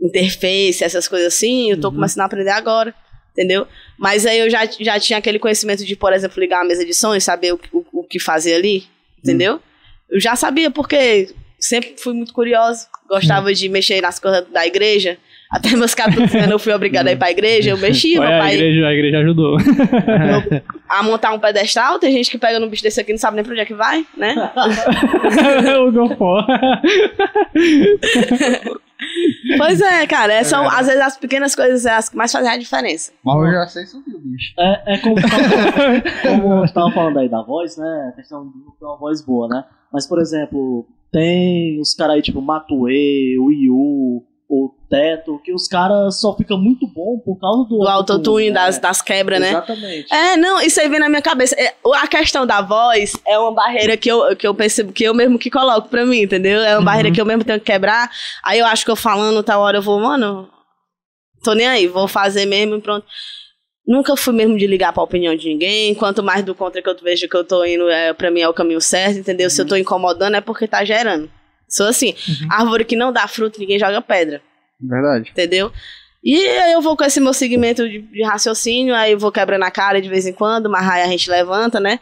interface, 0.00 0.82
essas 0.82 1.06
coisas 1.06 1.34
assim, 1.34 1.70
eu 1.70 1.80
tô 1.80 1.88
Uhum. 1.88 1.94
começando 1.94 2.22
a 2.22 2.26
aprender 2.26 2.50
agora, 2.50 2.94
entendeu? 3.32 3.66
Mas 3.98 4.26
aí 4.26 4.38
eu 4.38 4.50
já, 4.50 4.66
já 4.80 4.98
tinha 5.00 5.18
aquele 5.18 5.38
conhecimento 5.38 5.84
de, 5.84 5.96
por 5.96 6.12
exemplo, 6.12 6.40
ligar 6.40 6.62
a 6.62 6.64
mesa 6.64 6.84
de 6.84 6.94
som 6.94 7.14
e 7.14 7.20
saber 7.20 7.52
o, 7.52 7.58
que- 7.58 7.68
o, 7.72 7.84
o 7.92 8.04
que 8.04 8.20
fazer 8.20 8.54
ali, 8.54 8.84
entendeu? 9.22 9.60
Eu 10.10 10.20
já 10.20 10.36
sabia, 10.36 10.70
porque 10.70 11.30
sempre 11.58 11.94
fui 11.98 12.12
muito 12.12 12.32
curiosa, 12.34 12.86
gostava 13.08 13.52
de 13.54 13.68
mexer 13.68 14.00
nas 14.02 14.18
coisas 14.18 14.46
da 14.48 14.66
igreja. 14.66 15.16
Até 15.50 15.70
meus 15.76 15.94
14 15.94 16.34
anos 16.38 16.50
eu 16.50 16.58
fui 16.58 16.72
obrigada 16.72 17.10
a 17.10 17.12
ir 17.12 17.16
pra 17.16 17.30
igreja, 17.30 17.70
eu 17.70 17.76
mexia, 17.78 18.18
meu 18.18 18.26
Olha, 18.26 18.38
a 18.38 18.40
pai 18.40 18.54
igreja, 18.54 18.86
a 18.86 18.94
igreja 18.94 19.18
ajudou. 19.18 19.58
a 20.88 21.02
montar 21.02 21.32
um 21.34 21.38
pedestal, 21.38 21.98
tem 21.98 22.10
gente 22.10 22.30
que 22.30 22.38
pega 22.38 22.58
no 22.58 22.68
bicho 22.70 22.82
desse 22.82 22.98
aqui 23.00 23.10
e 23.10 23.14
não 23.14 23.18
sabe 23.18 23.34
nem 23.36 23.44
pra 23.44 23.52
onde 23.52 23.60
é 23.60 23.66
que 23.66 23.74
vai, 23.74 24.06
né? 24.16 24.34
o 25.86 25.92
Gofó. 25.92 26.46
pois 29.58 29.80
é, 29.80 30.06
cara, 30.06 30.32
é, 30.32 30.44
são, 30.44 30.68
às 30.68 30.86
vezes 30.86 31.00
as 31.00 31.16
pequenas 31.16 31.54
coisas 31.54 31.86
é 31.86 31.92
as 31.92 32.08
que 32.08 32.16
mais 32.16 32.32
fazem 32.32 32.50
a 32.50 32.56
diferença. 32.56 33.12
Mas 33.24 33.36
eu 33.36 33.52
já 33.52 33.66
sei 33.66 33.86
subir 33.86 34.14
o 34.14 34.20
bicho. 34.20 34.54
É, 34.58 34.94
é 34.94 34.98
como, 34.98 35.16
como 36.22 36.60
você 36.60 36.74
tava 36.74 36.90
falando 36.92 37.18
aí 37.18 37.28
da 37.28 37.42
voz, 37.42 37.76
né? 37.76 38.10
A 38.12 38.16
questão 38.16 38.48
de 38.48 38.58
não 38.58 38.72
ter 38.72 38.84
uma 38.84 38.96
voz 38.96 39.20
boa, 39.22 39.48
né? 39.48 39.64
Mas, 39.92 40.06
por 40.06 40.20
exemplo, 40.20 40.86
tem 41.10 41.80
os 41.80 41.94
caras 41.94 42.16
aí 42.16 42.22
tipo 42.22 42.40
Matue, 42.40 43.38
o 43.38 43.52
Yu, 43.52 44.24
o 44.54 44.70
Teto, 44.86 45.40
que 45.42 45.50
os 45.50 45.66
caras 45.66 46.20
só 46.20 46.36
ficam 46.36 46.58
muito 46.58 46.86
bom 46.86 47.18
por 47.24 47.40
causa 47.40 47.66
do 47.66 47.78
O 47.78 47.88
autotune 47.88 48.50
né? 48.50 48.54
das, 48.54 48.78
das 48.78 49.00
quebras, 49.00 49.40
né? 49.40 49.48
Exatamente. 49.48 50.12
É, 50.12 50.36
não, 50.36 50.60
isso 50.60 50.78
aí 50.78 50.90
vem 50.90 51.00
na 51.00 51.08
minha 51.08 51.22
cabeça. 51.22 51.56
É, 51.58 51.74
a 51.94 52.06
questão 52.06 52.46
da 52.46 52.60
voz 52.60 53.14
é 53.26 53.38
uma 53.38 53.50
barreira 53.54 53.96
que 53.96 54.10
eu, 54.10 54.36
que 54.36 54.46
eu 54.46 54.54
percebo, 54.54 54.92
que 54.92 55.04
eu 55.04 55.14
mesmo 55.14 55.38
que 55.38 55.50
coloco 55.50 55.88
pra 55.88 56.04
mim, 56.04 56.20
entendeu? 56.20 56.60
É 56.60 56.76
uma 56.76 56.84
barreira 56.84 57.10
que 57.10 57.18
eu 57.18 57.24
mesmo 57.24 57.42
tenho 57.44 57.58
que 57.58 57.64
quebrar. 57.64 58.10
Aí 58.44 58.58
eu 58.58 58.66
acho 58.66 58.84
que 58.84 58.90
eu 58.90 58.96
falando 58.96 59.42
tal 59.42 59.62
hora 59.62 59.78
eu 59.78 59.82
vou, 59.82 59.98
mano, 59.98 60.46
tô 61.42 61.54
nem 61.54 61.66
aí, 61.66 61.86
vou 61.86 62.06
fazer 62.06 62.44
mesmo 62.44 62.76
e 62.76 62.80
pronto. 62.82 63.06
Nunca 63.86 64.14
fui 64.18 64.34
mesmo 64.34 64.58
de 64.58 64.66
ligar 64.66 64.92
pra 64.92 65.02
opinião 65.02 65.34
de 65.34 65.48
ninguém. 65.48 65.94
Quanto 65.94 66.22
mais 66.22 66.44
do 66.44 66.54
contra 66.54 66.82
que 66.82 66.88
eu 66.90 66.96
vejo 67.02 67.26
que 67.26 67.36
eu 67.36 67.42
tô 67.42 67.64
indo, 67.64 67.88
é, 67.88 68.12
pra 68.12 68.30
mim 68.30 68.40
é 68.42 68.48
o 68.48 68.52
caminho 68.52 68.82
certo, 68.82 69.18
entendeu? 69.18 69.48
Se 69.48 69.62
eu 69.62 69.66
tô 69.66 69.76
incomodando 69.76 70.36
é 70.36 70.42
porque 70.42 70.68
tá 70.68 70.84
gerando. 70.84 71.30
Sou 71.72 71.86
assim. 71.86 72.14
Árvore 72.50 72.84
que 72.84 72.94
não 72.94 73.12
dá 73.12 73.26
fruto, 73.26 73.58
ninguém 73.58 73.78
joga 73.78 74.00
pedra 74.00 74.42
Verdade. 74.80 75.30
entendeu? 75.30 75.72
E 76.22 76.36
aí 76.36 76.72
eu 76.72 76.80
vou 76.80 76.96
com 76.96 77.02
esse 77.02 77.18
meu 77.18 77.32
segmento 77.32 77.88
de, 77.88 78.00
de 78.00 78.22
raciocínio, 78.22 78.94
aí 78.94 79.12
eu 79.12 79.18
vou 79.18 79.32
quebrando 79.32 79.64
a 79.64 79.70
cara 79.70 80.00
de 80.00 80.08
vez 80.08 80.24
em 80.24 80.32
quando, 80.32 80.70
mas 80.70 80.88
aí 80.88 81.02
a 81.02 81.06
gente 81.08 81.28
levanta, 81.28 81.80
né? 81.80 81.98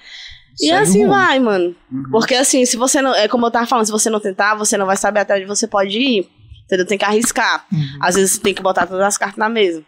E 0.61 0.71
assim 0.71 1.07
vai, 1.07 1.39
mano. 1.39 1.75
Uhum. 1.91 2.05
Porque 2.11 2.35
assim, 2.35 2.67
se 2.67 2.77
você 2.77 3.01
não. 3.01 3.15
É 3.15 3.29
como 3.29 3.47
eu 3.47 3.51
tava 3.51 3.67
falando, 3.67 3.87
se 3.87 3.93
você 3.93 4.11
não 4.11 4.21
tentar, 4.21 4.55
você 4.55 4.77
não 4.77 4.85
vai 4.85 4.97
saber 4.97 5.21
até 5.21 5.37
onde 5.37 5.47
você 5.47 5.67
pode 5.67 5.99
ir. 5.99 6.29
Entendeu? 6.65 6.87
Tem 6.87 6.99
que 6.99 7.05
arriscar. 7.05 7.67
Às 8.01 8.15
vezes 8.15 8.33
você 8.33 8.41
tem 8.41 8.55
que 8.55 8.63
botar 8.63 8.87
todas 8.87 9.05
as 9.05 9.17
cartas 9.17 9.39
na 9.39 9.49
mesa. 9.49 9.83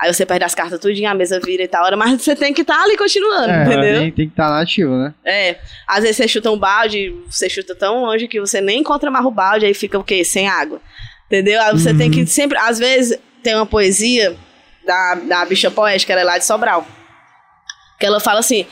Aí 0.00 0.12
você 0.12 0.24
perde 0.24 0.44
as 0.44 0.54
cartas 0.54 0.80
tudinho, 0.80 1.10
a 1.10 1.14
mesa 1.14 1.38
vira 1.38 1.62
e 1.62 1.68
tal 1.68 1.84
hora, 1.84 1.96
mas 1.96 2.10
você 2.22 2.34
tem 2.34 2.54
que 2.54 2.62
estar 2.62 2.82
ali 2.82 2.96
continuando, 2.96 3.50
É, 3.50 3.62
entendeu? 3.64 4.00
tem, 4.00 4.12
tem 4.12 4.26
que 4.26 4.32
estar 4.32 4.48
nativo, 4.48 4.96
né? 4.96 5.12
É, 5.24 5.58
às 5.86 6.00
vezes 6.02 6.16
você 6.16 6.26
chuta 6.26 6.50
um 6.50 6.58
balde, 6.58 7.14
você 7.28 7.50
chuta 7.50 7.74
tão 7.74 8.02
longe 8.02 8.26
que 8.26 8.40
você 8.40 8.60
nem 8.60 8.80
encontra 8.80 9.10
mais 9.10 9.26
o 9.26 9.30
balde, 9.30 9.66
aí 9.66 9.74
fica 9.74 9.98
o 9.98 10.04
quê? 10.04 10.24
Sem 10.24 10.48
água. 10.48 10.80
Entendeu? 11.26 11.60
Aí 11.60 11.72
você 11.72 11.92
tem 11.94 12.10
que 12.10 12.26
sempre, 12.26 12.56
às 12.58 12.78
vezes, 12.78 13.18
tem 13.42 13.54
uma 13.54 13.66
poesia 13.66 14.36
da, 14.86 15.14
da 15.14 15.44
bicha 15.44 15.70
poética, 15.70 16.12
ela 16.12 16.22
é 16.22 16.24
lá 16.24 16.38
de 16.38 16.44
Sobral. 16.46 16.84
Que 17.98 18.06
ela 18.06 18.18
fala 18.18 18.40
assim: 18.40 18.66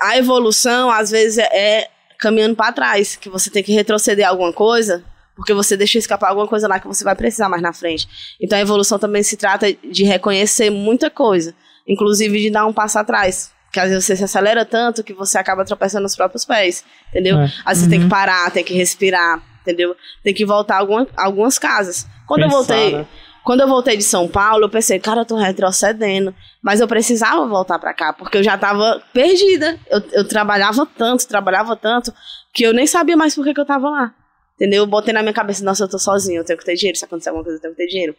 a 0.00 0.18
evolução, 0.18 0.90
às 0.90 1.10
vezes, 1.10 1.38
é, 1.38 1.48
é 1.52 1.88
caminhando 2.18 2.56
para 2.56 2.72
trás, 2.72 3.16
que 3.16 3.28
você 3.28 3.48
tem 3.48 3.62
que 3.62 3.72
retroceder 3.72 4.28
alguma 4.28 4.52
coisa, 4.52 5.04
porque 5.34 5.54
você 5.54 5.76
deixa 5.76 5.98
escapar 5.98 6.28
alguma 6.28 6.46
coisa 6.46 6.68
lá 6.68 6.78
que 6.78 6.86
você 6.86 7.04
vai 7.04 7.14
precisar 7.14 7.48
mais 7.48 7.62
na 7.62 7.72
frente. 7.72 8.08
Então 8.40 8.58
a 8.58 8.62
evolução 8.62 8.98
também 8.98 9.22
se 9.22 9.36
trata 9.36 9.72
de 9.72 10.04
reconhecer 10.04 10.70
muita 10.70 11.10
coisa, 11.10 11.54
inclusive 11.86 12.40
de 12.40 12.50
dar 12.50 12.66
um 12.66 12.72
passo 12.72 12.98
atrás. 12.98 13.50
Que 13.72 13.80
às 13.80 13.88
vezes 13.88 14.04
você 14.04 14.16
se 14.16 14.24
acelera 14.24 14.66
tanto 14.66 15.02
que 15.02 15.14
você 15.14 15.38
acaba 15.38 15.64
tropeçando 15.64 16.02
nos 16.02 16.14
próprios 16.14 16.44
pés, 16.44 16.84
entendeu? 17.08 17.38
É. 17.38 17.44
Às 17.64 17.78
vezes 17.78 17.84
você 17.84 17.90
tem 17.90 18.00
que 18.02 18.08
parar, 18.08 18.50
tem 18.50 18.62
que 18.62 18.74
respirar, 18.74 19.42
entendeu? 19.62 19.96
Tem 20.22 20.34
que 20.34 20.44
voltar 20.44 20.76
alguma, 20.76 21.06
algumas 21.16 21.58
casas. 21.58 22.06
Quando 22.26 22.42
eu 22.42 22.48
Pensar, 22.48 22.58
voltei, 22.58 22.92
né? 22.92 23.06
quando 23.42 23.60
eu 23.60 23.68
voltei 23.68 23.96
de 23.96 24.02
São 24.02 24.28
Paulo, 24.28 24.64
eu 24.64 24.68
pensei, 24.68 24.98
cara, 25.00 25.22
eu 25.22 25.24
tô 25.24 25.36
retrocedendo. 25.36 26.34
Mas 26.62 26.80
eu 26.80 26.86
precisava 26.86 27.46
voltar 27.46 27.78
pra 27.78 27.94
cá, 27.94 28.12
porque 28.12 28.36
eu 28.36 28.42
já 28.42 28.58
tava 28.58 29.02
perdida. 29.12 29.78
Eu, 29.88 30.02
eu 30.12 30.28
trabalhava 30.28 30.86
tanto, 30.86 31.26
trabalhava 31.26 31.74
tanto, 31.74 32.12
que 32.52 32.64
eu 32.64 32.74
nem 32.74 32.86
sabia 32.86 33.16
mais 33.16 33.34
por 33.34 33.42
que, 33.42 33.54
que 33.54 33.60
eu 33.60 33.66
tava 33.66 33.88
lá. 33.88 34.14
Entendeu? 34.56 34.82
Eu 34.82 34.86
botei 34.86 35.12
na 35.12 35.22
minha 35.22 35.32
cabeça, 35.32 35.64
nossa, 35.64 35.84
eu 35.84 35.88
tô 35.88 35.98
sozinho, 35.98 36.40
eu 36.40 36.44
tenho 36.44 36.58
que 36.58 36.64
ter 36.64 36.74
dinheiro. 36.74 36.98
Se 36.98 37.04
acontecer 37.04 37.30
alguma 37.30 37.44
coisa, 37.44 37.58
eu 37.58 37.62
tenho 37.62 37.74
que 37.74 37.82
ter 37.82 37.88
dinheiro. 37.88 38.14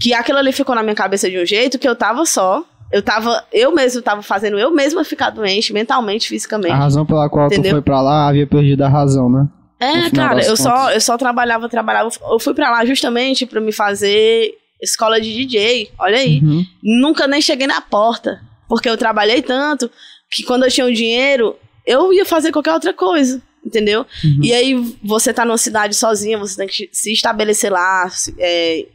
Que 0.00 0.12
aquilo 0.12 0.38
ali 0.38 0.52
ficou 0.52 0.74
na 0.74 0.82
minha 0.82 0.94
cabeça 0.94 1.30
de 1.30 1.38
um 1.38 1.46
jeito 1.46 1.78
que 1.78 1.88
eu 1.88 1.96
tava 1.96 2.24
só. 2.24 2.64
Eu 2.90 3.02
tava, 3.02 3.44
eu 3.52 3.74
mesmo 3.74 4.00
tava 4.00 4.22
fazendo 4.22 4.58
eu 4.58 4.70
mesma 4.70 5.04
ficar 5.04 5.30
doente, 5.30 5.72
mentalmente, 5.74 6.26
fisicamente. 6.28 6.72
A 6.72 6.76
razão 6.76 7.04
pela 7.04 7.28
qual 7.28 7.46
Entendeu? 7.46 7.70
tu 7.70 7.74
foi 7.74 7.82
pra 7.82 8.00
lá 8.00 8.28
havia 8.28 8.46
perdido 8.46 8.82
a 8.82 8.88
razão, 8.88 9.28
né? 9.28 9.46
É, 9.80 10.10
cara, 10.10 10.42
eu 10.44 10.56
só, 10.56 10.90
eu 10.90 11.00
só 11.00 11.16
trabalhava, 11.16 11.68
trabalhava. 11.68 12.10
Eu 12.30 12.38
fui 12.40 12.54
pra 12.54 12.70
lá 12.70 12.84
justamente 12.84 13.46
pra 13.46 13.60
me 13.60 13.72
fazer 13.72 14.54
escola 14.82 15.20
de 15.20 15.32
DJ. 15.32 15.90
Olha 15.98 16.18
aí. 16.18 16.40
Uhum. 16.40 16.64
Nunca 16.82 17.26
nem 17.26 17.40
cheguei 17.40 17.66
na 17.66 17.80
porta. 17.80 18.40
Porque 18.68 18.88
eu 18.88 18.96
trabalhei 18.96 19.40
tanto 19.42 19.90
que 20.30 20.42
quando 20.42 20.64
eu 20.64 20.70
tinha 20.70 20.86
o 20.86 20.92
dinheiro, 20.92 21.56
eu 21.86 22.12
ia 22.12 22.24
fazer 22.24 22.52
qualquer 22.52 22.72
outra 22.72 22.92
coisa. 22.92 23.40
Entendeu? 23.68 24.06
Uhum. 24.24 24.40
E 24.42 24.52
aí 24.54 24.96
você 25.04 25.32
tá 25.32 25.44
numa 25.44 25.58
cidade 25.58 25.94
sozinha, 25.94 26.38
você 26.38 26.56
tem 26.56 26.66
que 26.66 26.88
se 26.90 27.12
estabelecer 27.12 27.70
lá. 27.70 28.10
é, 28.38 28.86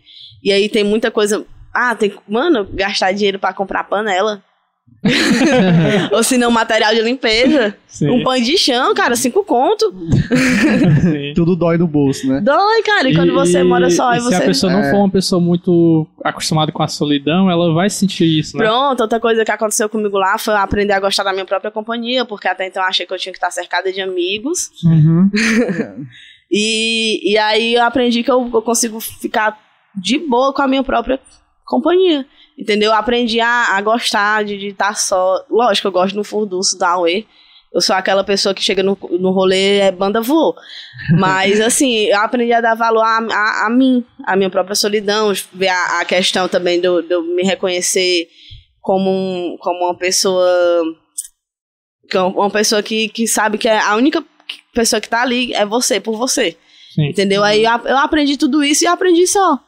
e 0.44 0.52
aí 0.52 0.68
tem 0.68 0.84
muita 0.84 1.12
coisa. 1.12 1.46
Ah, 1.72 1.96
tem 1.96 2.14
mano, 2.28 2.68
gastar 2.74 3.12
dinheiro 3.12 3.38
pra 3.38 3.54
comprar 3.54 3.84
panela. 3.84 4.44
Ou 6.14 6.24
se 6.24 6.38
não, 6.38 6.50
material 6.50 6.94
de 6.96 7.02
limpeza. 7.02 7.76
Sim. 7.88 8.10
Um 8.10 8.24
pano 8.24 8.42
de 8.44 8.58
chão, 8.58 8.94
cara, 8.94 9.16
cinco 9.18 9.44
conto. 9.44 9.94
Tudo 11.36 11.56
dói 11.56 11.78
no 11.78 11.88
bolso, 11.88 12.26
né? 12.28 12.40
Dói, 12.40 12.82
cara. 12.84 13.10
E, 13.10 13.16
quando 13.16 13.34
você 13.34 13.64
mora 13.64 13.90
só, 13.90 14.14
e 14.14 14.18
e 14.18 14.22
se 14.22 14.34
a 14.34 14.40
você. 14.40 14.46
pessoa 14.46 14.72
não 14.72 14.80
É. 14.80 14.92
for 14.92 14.98
uma 15.00 15.10
pessoa 15.10 15.42
muito 15.42 16.08
acostumada 16.24 16.72
com 16.72 16.82
a 16.82 16.88
solidão, 16.88 17.52
ela 17.52 17.74
vai 17.74 17.90
sentir 17.90 18.40
isso, 18.40 18.58
né? 18.58 18.64
Pronto, 18.66 19.02
outra 19.02 19.20
coisa 19.20 19.44
que 19.44 19.52
aconteceu 19.52 19.90
comigo 19.90 20.18
lá 20.18 20.38
foi 20.38 20.54
eu 20.54 20.58
aprender 20.58 20.94
a 20.94 21.00
gostar 21.00 21.24
da 21.24 21.34
minha 21.34 21.46
própria 21.46 21.70
companhia, 21.72 22.24
porque 22.24 22.48
até 22.48 22.68
então 22.68 22.82
eu 22.82 22.88
achei 22.88 23.06
que 23.06 23.14
eu 23.14 23.18
tinha 23.18 23.34
que 23.34 23.38
estar 23.38 23.52
cercada 23.52 23.92
de 23.92 24.00
amigos. 24.02 24.70
Uhum. 24.86 25.30
E, 26.56 27.32
e 27.32 27.36
aí 27.40 27.74
eu 27.74 27.84
aprendi 27.84 28.22
que 28.22 28.30
eu, 28.30 28.48
eu 28.54 28.62
consigo 28.62 29.00
ficar 29.00 29.58
de 29.96 30.20
boa 30.20 30.54
com 30.54 30.62
a 30.62 30.68
minha 30.68 30.84
própria 30.84 31.20
companhia. 31.66 32.28
Entendeu? 32.58 32.92
Eu 32.92 32.98
aprendi 32.98 33.40
a, 33.40 33.76
a 33.76 33.82
gostar 33.82 34.44
de 34.44 34.68
estar 34.68 34.96
só. 34.96 35.44
Lógico, 35.50 35.88
eu 35.88 35.92
gosto 35.92 36.16
no 36.16 36.24
furdunço 36.24 36.78
da 36.78 37.00
UE. 37.00 37.26
Eu 37.74 37.82
sou 37.82 37.96
aquela 37.96 38.24
pessoa 38.24 38.54
que 38.54 38.62
chega 38.62 38.84
no, 38.84 38.96
no 39.20 39.32
rolê, 39.32 39.80
é 39.80 39.92
banda 39.92 40.22
voou. 40.22 40.56
Mas, 41.18 41.60
assim, 41.60 42.06
eu 42.06 42.20
aprendi 42.20 42.54
a 42.54 42.62
dar 42.62 42.76
valor 42.76 43.02
a, 43.02 43.18
a, 43.18 43.66
a 43.66 43.70
mim, 43.70 44.06
a 44.26 44.36
minha 44.36 44.50
própria 44.50 44.76
solidão, 44.76 45.34
ver 45.52 45.70
a, 45.70 46.02
a 46.02 46.06
questão 46.06 46.48
também 46.48 46.80
de 46.80 46.86
eu 46.86 47.24
me 47.24 47.42
reconhecer 47.42 48.28
como, 48.80 49.10
um, 49.10 49.58
como 49.60 49.86
uma 49.86 49.98
pessoa. 49.98 50.48
Uma 52.14 52.52
pessoa 52.52 52.84
que, 52.84 53.10
que 53.10 53.26
sabe 53.26 53.58
que 53.58 53.68
é 53.68 53.80
a 53.80 53.96
única 53.96 54.24
pessoa 54.72 55.02
que 55.02 55.10
tá 55.10 55.24
ali 55.24 55.52
é 55.54 55.66
você, 55.66 56.00
por 56.00 56.16
você. 56.16 56.56
Sim. 56.94 57.10
Entendeu? 57.10 57.44
Aí 57.44 57.64
eu, 57.64 57.72
eu 57.86 57.98
aprendi 57.98 58.38
tudo 58.38 58.64
isso 58.64 58.84
e 58.84 58.88
aprendi 58.88 59.26
só. 59.26 59.60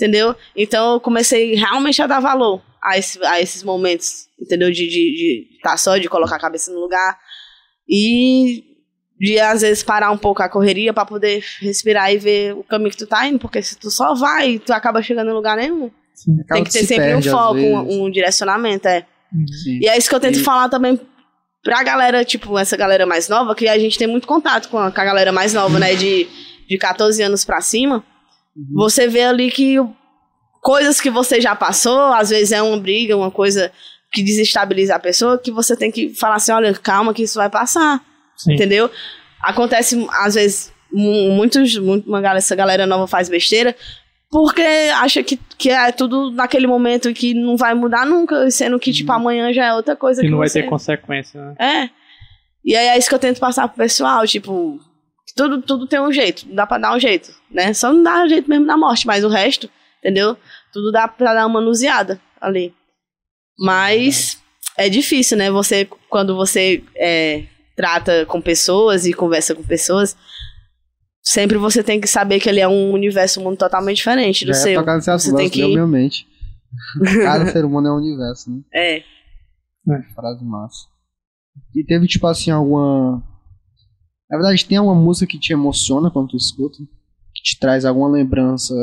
Entendeu? 0.00 0.34
Então 0.56 0.94
eu 0.94 1.00
comecei 1.00 1.54
realmente 1.54 2.00
a 2.00 2.06
dar 2.06 2.20
valor 2.20 2.62
a, 2.82 2.96
esse- 2.96 3.22
a 3.22 3.38
esses 3.38 3.62
momentos, 3.62 4.28
entendeu? 4.40 4.70
De 4.70 4.84
estar 4.84 4.94
de, 4.96 5.12
de 5.12 5.58
tá 5.62 5.76
só, 5.76 5.98
de 5.98 6.08
colocar 6.08 6.36
a 6.36 6.40
cabeça 6.40 6.72
no 6.72 6.80
lugar. 6.80 7.18
E 7.88 8.64
de 9.20 9.38
às 9.38 9.60
vezes 9.60 9.82
parar 9.82 10.10
um 10.10 10.16
pouco 10.16 10.42
a 10.42 10.48
correria 10.48 10.94
pra 10.94 11.04
poder 11.04 11.44
respirar 11.60 12.10
e 12.12 12.16
ver 12.18 12.54
o 12.54 12.62
caminho 12.64 12.90
que 12.90 12.96
tu 12.96 13.06
tá 13.06 13.26
indo, 13.26 13.38
porque 13.38 13.60
se 13.60 13.76
tu 13.78 13.90
só 13.90 14.14
vai, 14.14 14.58
tu 14.58 14.72
acaba 14.72 15.02
chegando 15.02 15.30
em 15.30 15.34
lugar 15.34 15.56
nenhum. 15.58 15.90
Acaba 16.44 16.54
Tem 16.54 16.64
que 16.64 16.70
ter 16.72 16.78
se 16.80 16.86
sempre 16.86 17.04
perde, 17.04 17.28
um 17.28 17.32
foco, 17.32 17.58
um, 17.58 18.04
um 18.04 18.10
direcionamento, 18.10 18.88
é. 18.88 19.06
Sim. 19.62 19.78
E 19.82 19.86
é 19.88 19.98
isso 19.98 20.08
que 20.08 20.14
eu 20.14 20.20
tento 20.20 20.38
E- 20.38 20.42
falar 20.42 20.68
também 20.70 20.98
pra 21.62 21.82
galera, 21.82 22.24
tipo, 22.24 22.58
essa 22.58 22.76
galera 22.76 23.04
mais 23.04 23.28
nova, 23.28 23.54
que 23.54 23.68
a 23.68 23.78
gente 23.78 23.98
tem 23.98 24.06
muito 24.06 24.26
contato 24.26 24.68
com 24.70 24.78
a, 24.78 24.90
com 24.90 25.00
a 25.00 25.04
galera 25.04 25.30
mais 25.32 25.52
nova, 25.52 25.78
né? 25.78 25.94
De, 25.94 26.26
de 26.66 26.78
14 26.78 27.22
anos 27.22 27.44
pra 27.44 27.60
cima. 27.60 28.02
Você 28.74 29.06
vê 29.08 29.22
ali 29.24 29.50
que 29.50 29.76
coisas 30.60 31.00
que 31.00 31.10
você 31.10 31.40
já 31.40 31.54
passou, 31.54 31.98
às 32.12 32.30
vezes 32.30 32.52
é 32.52 32.60
uma 32.62 32.76
briga, 32.78 33.16
uma 33.16 33.30
coisa 33.30 33.72
que 34.12 34.22
desestabiliza 34.22 34.94
a 34.96 34.98
pessoa, 34.98 35.38
que 35.38 35.50
você 35.50 35.76
tem 35.76 35.90
que 35.90 36.10
falar 36.14 36.34
assim, 36.36 36.52
olha, 36.52 36.74
calma 36.74 37.14
que 37.14 37.22
isso 37.22 37.38
vai 37.38 37.48
passar. 37.48 38.02
Sim. 38.36 38.54
Entendeu? 38.54 38.90
Acontece, 39.40 40.06
às 40.12 40.34
vezes, 40.34 40.72
mu- 40.92 41.30
muitos, 41.30 41.76
muito, 41.78 42.08
uma 42.08 42.20
galera, 42.20 42.38
essa 42.38 42.56
galera 42.56 42.86
nova 42.86 43.06
faz 43.06 43.28
besteira 43.28 43.74
porque 44.32 44.62
acha 44.94 45.24
que, 45.24 45.36
que 45.58 45.70
é 45.70 45.90
tudo 45.90 46.30
naquele 46.30 46.64
momento 46.66 47.12
que 47.12 47.34
não 47.34 47.56
vai 47.56 47.74
mudar 47.74 48.06
nunca, 48.06 48.48
sendo 48.50 48.78
que, 48.78 48.92
tipo, 48.92 49.10
amanhã 49.10 49.52
já 49.52 49.66
é 49.66 49.74
outra 49.74 49.96
coisa 49.96 50.20
Que 50.20 50.28
que 50.28 50.30
não 50.30 50.38
vai 50.38 50.48
você... 50.48 50.62
ter 50.62 50.68
consequência, 50.68 51.40
né? 51.40 51.54
É. 51.58 51.90
E 52.64 52.76
aí 52.76 52.86
é 52.88 52.98
isso 52.98 53.08
que 53.08 53.14
eu 53.14 53.18
tento 53.18 53.40
passar 53.40 53.66
pro 53.66 53.78
pessoal, 53.78 54.24
tipo, 54.28 54.78
tudo, 55.36 55.62
tudo 55.62 55.86
tem 55.86 56.00
um 56.00 56.12
jeito, 56.12 56.46
dá 56.54 56.66
pra 56.66 56.78
dar 56.78 56.94
um 56.94 57.00
jeito, 57.00 57.30
né? 57.50 57.72
Só 57.72 57.92
não 57.92 58.02
dá 58.02 58.26
jeito 58.28 58.48
mesmo 58.48 58.66
na 58.66 58.76
morte, 58.76 59.06
mas 59.06 59.24
o 59.24 59.28
resto, 59.28 59.68
entendeu? 59.98 60.36
Tudo 60.72 60.90
dá 60.92 61.06
pra 61.08 61.34
dar 61.34 61.46
uma 61.46 61.60
manuseada 61.60 62.20
ali. 62.40 62.74
Mas 63.58 64.40
é 64.76 64.88
difícil, 64.88 65.36
né? 65.36 65.50
Você, 65.50 65.88
quando 66.08 66.34
você 66.34 66.82
é, 66.96 67.44
trata 67.76 68.24
com 68.26 68.40
pessoas 68.40 69.06
e 69.06 69.12
conversa 69.12 69.54
com 69.54 69.62
pessoas, 69.62 70.16
sempre 71.22 71.58
você 71.58 71.82
tem 71.82 72.00
que 72.00 72.06
saber 72.08 72.40
que 72.40 72.48
ele 72.48 72.60
é 72.60 72.68
um 72.68 72.92
universo, 72.92 73.40
um 73.40 73.44
mundo 73.44 73.58
totalmente 73.58 73.96
diferente 73.96 74.44
do 74.44 74.52
Já 74.52 74.58
ia 74.58 74.62
seu. 74.64 74.80
tocar 74.80 74.96
nesse 74.96 75.10
Você 75.10 75.34
tem 75.36 75.50
que- 75.50 75.64
minha 75.66 75.86
mente. 75.86 76.26
Cada 77.22 77.46
ser 77.46 77.64
humano 77.64 77.88
é 77.88 77.92
um 77.92 77.96
universo, 77.96 78.50
né? 78.50 78.60
É. 78.72 79.02
Frase 80.14 80.44
massa. 80.44 80.86
E 81.74 81.84
teve, 81.84 82.06
tipo 82.06 82.26
assim, 82.28 82.50
alguma. 82.50 83.22
Na 84.30 84.36
verdade, 84.38 84.64
tem 84.64 84.78
alguma 84.78 84.94
música 84.94 85.26
que 85.26 85.38
te 85.38 85.52
emociona 85.52 86.10
quando 86.10 86.28
tu 86.28 86.36
escuta? 86.36 86.78
Que 87.34 87.42
te 87.42 87.58
traz 87.58 87.84
alguma 87.84 88.08
lembrança. 88.08 88.74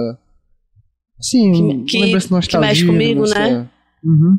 Assim, 1.20 1.52
Que- 1.52 1.62
uma 1.62 1.86
que- 1.86 2.00
lembrança 2.02 2.28
que 2.28 2.34
nostalgia. 2.34 2.68
mexe 2.70 2.86
comigo, 2.86 3.26
né? 3.28 3.68
Uhum. 4.04 4.38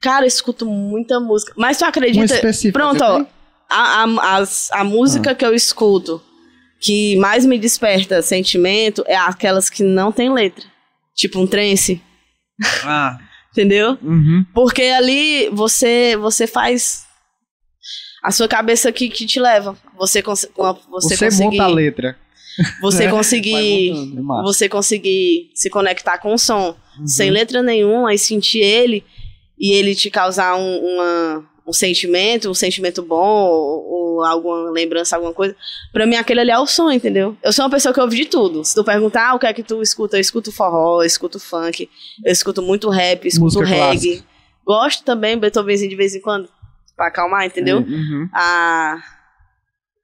Cara, 0.00 0.24
eu 0.24 0.28
escuto 0.28 0.64
muita 0.66 1.18
música. 1.18 1.52
Mas 1.56 1.78
tu 1.78 1.82
Uma 1.84 1.88
acredita. 1.90 2.40
Pronto, 2.72 3.02
ó. 3.02 3.24
A, 3.68 4.04
a, 4.04 4.36
as- 4.36 4.70
a 4.72 4.82
música 4.84 5.34
que 5.34 5.44
eu 5.44 5.54
escuto 5.54 6.20
que 6.80 7.16
mais 7.16 7.44
me 7.44 7.58
desperta 7.58 8.22
sentimento 8.22 9.04
é 9.06 9.16
aquelas 9.16 9.68
que 9.70 9.82
não 9.82 10.10
tem 10.12 10.32
letra. 10.32 10.64
Tipo 11.14 11.38
um 11.40 11.46
trance, 11.46 12.00
Ah. 12.84 13.18
entendeu? 13.52 13.98
Uhum. 14.02 14.44
Porque 14.54 14.82
ali 14.82 15.48
você 15.50 16.16
você 16.16 16.46
faz 16.46 17.04
a 18.22 18.30
sua 18.30 18.46
cabeça 18.48 18.90
que, 18.92 19.08
que 19.08 19.26
te 19.26 19.40
leva. 19.40 19.76
Você, 19.98 20.22
cons 20.22 20.46
você, 20.90 21.16
Você, 21.16 21.24
conseguir, 21.26 21.44
monta 21.58 21.62
a 21.64 21.68
letra. 21.68 22.16
você 22.80 23.04
né? 23.06 23.10
conseguir, 23.10 23.92
montando, 23.92 24.42
você 24.42 24.68
conseguir 24.68 25.50
se 25.54 25.70
conectar 25.70 26.18
com 26.18 26.34
o 26.34 26.38
som 26.38 26.74
Uhum. 26.98 27.06
sem 27.06 27.30
letra 27.30 27.62
nenhuma 27.62 28.12
e 28.12 28.18
sentir 28.18 28.58
ele 28.60 29.02
e 29.58 29.72
ele 29.72 29.94
te 29.94 30.10
causar 30.10 30.54
um, 30.56 30.78
uma- 30.78 31.46
um 31.66 31.72
sentimento, 31.72 32.50
um 32.50 32.54
sentimento 32.54 33.00
bom 33.00 33.44
ou, 33.46 33.84
ou 34.18 34.24
alguma 34.24 34.70
lembrança, 34.70 35.14
alguma 35.16 35.32
coisa. 35.32 35.54
Pra 35.92 36.04
mim, 36.04 36.16
aquele 36.16 36.40
ali 36.40 36.50
é 36.50 36.58
o 36.58 36.66
som, 36.66 36.90
entendeu? 36.90 37.36
Eu 37.42 37.52
sou 37.52 37.64
uma 37.64 37.70
pessoa 37.70 37.94
que 37.94 38.00
ouve 38.00 38.16
de 38.16 38.24
tudo. 38.26 38.64
Se 38.64 38.74
tu 38.74 38.82
perguntar 38.84 39.30
ah, 39.30 39.34
o 39.34 39.38
que 39.38 39.46
é 39.46 39.52
que 39.54 39.62
tu 39.62 39.80
escuta, 39.80 40.16
eu 40.16 40.20
escuto 40.20 40.50
forró, 40.52 41.00
eu 41.02 41.06
escuto 41.06 41.38
funk, 41.38 41.88
eu 42.24 42.32
escuto 42.32 42.60
muito 42.60 42.90
rap, 42.90 43.24
eu 43.24 43.28
escuto 43.28 43.60
Música 43.60 43.66
reggae. 43.66 44.00
clássica. 44.08 44.24
Gosto 44.66 45.04
também, 45.04 45.38
Beethovenzinho 45.38 45.88
de 45.90 45.96
vez 45.96 46.14
em 46.14 46.20
quando, 46.20 46.48
pra 47.00 47.08
acalmar, 47.08 47.46
entendeu? 47.46 47.78
Uhum. 47.78 48.28
a 48.30 49.02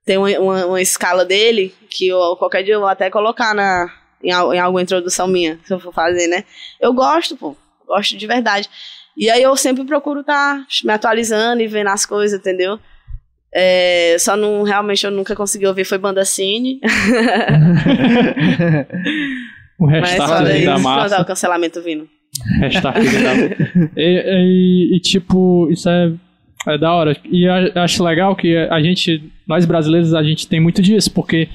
tem 0.03 0.17
uma, 0.17 0.29
uma, 0.39 0.65
uma 0.65 0.81
escala 0.81 1.23
dele 1.25 1.75
que 1.89 2.07
eu, 2.07 2.35
qualquer 2.37 2.63
dia 2.63 2.73
eu 2.73 2.79
vou 2.79 2.87
até 2.89 3.09
colocar 3.09 3.53
na, 3.53 3.91
em, 4.23 4.29
em 4.29 4.59
alguma 4.59 4.81
introdução 4.81 5.27
minha, 5.27 5.59
se 5.65 5.73
eu 5.73 5.79
for 5.79 5.93
fazer, 5.93 6.27
né? 6.27 6.45
Eu 6.79 6.93
gosto, 6.93 7.35
pô. 7.35 7.57
Gosto 7.85 8.17
de 8.17 8.25
verdade. 8.25 8.69
E 9.17 9.29
aí 9.29 9.43
eu 9.43 9.55
sempre 9.57 9.83
procuro 9.83 10.21
estar 10.21 10.65
me 10.83 10.93
atualizando 10.93 11.61
e 11.61 11.67
vendo 11.67 11.89
as 11.89 12.05
coisas, 12.05 12.39
entendeu? 12.39 12.79
É, 13.53 14.15
só 14.17 14.37
não, 14.37 14.63
realmente 14.63 15.05
eu 15.05 15.11
nunca 15.11 15.35
consegui 15.35 15.67
ouvir, 15.67 15.83
foi 15.83 15.97
banda 15.97 16.23
cine. 16.23 16.79
O 19.79 19.85
restart 19.85 20.65
da 20.65 20.79
massa. 20.79 21.21
o 21.21 21.25
cancelamento 21.25 21.81
vindo. 21.83 22.09
Restart 22.59 22.97
da 22.97 23.91
e, 23.95 24.91
e, 24.91 24.95
e, 24.95 24.99
tipo, 24.99 25.69
isso 25.69 25.87
é, 25.87 26.11
é 26.67 26.77
da 26.77 26.93
hora. 26.93 27.15
E 27.31 27.45
eu 27.45 27.81
acho 27.81 28.03
legal 28.03 28.35
que 28.35 28.55
a 28.55 28.81
gente, 28.81 29.23
nós 29.47 29.65
brasileiros, 29.65 30.13
a 30.13 30.23
gente 30.23 30.47
tem 30.47 30.59
muito 30.59 30.81
disso, 30.81 31.11
porque 31.11 31.47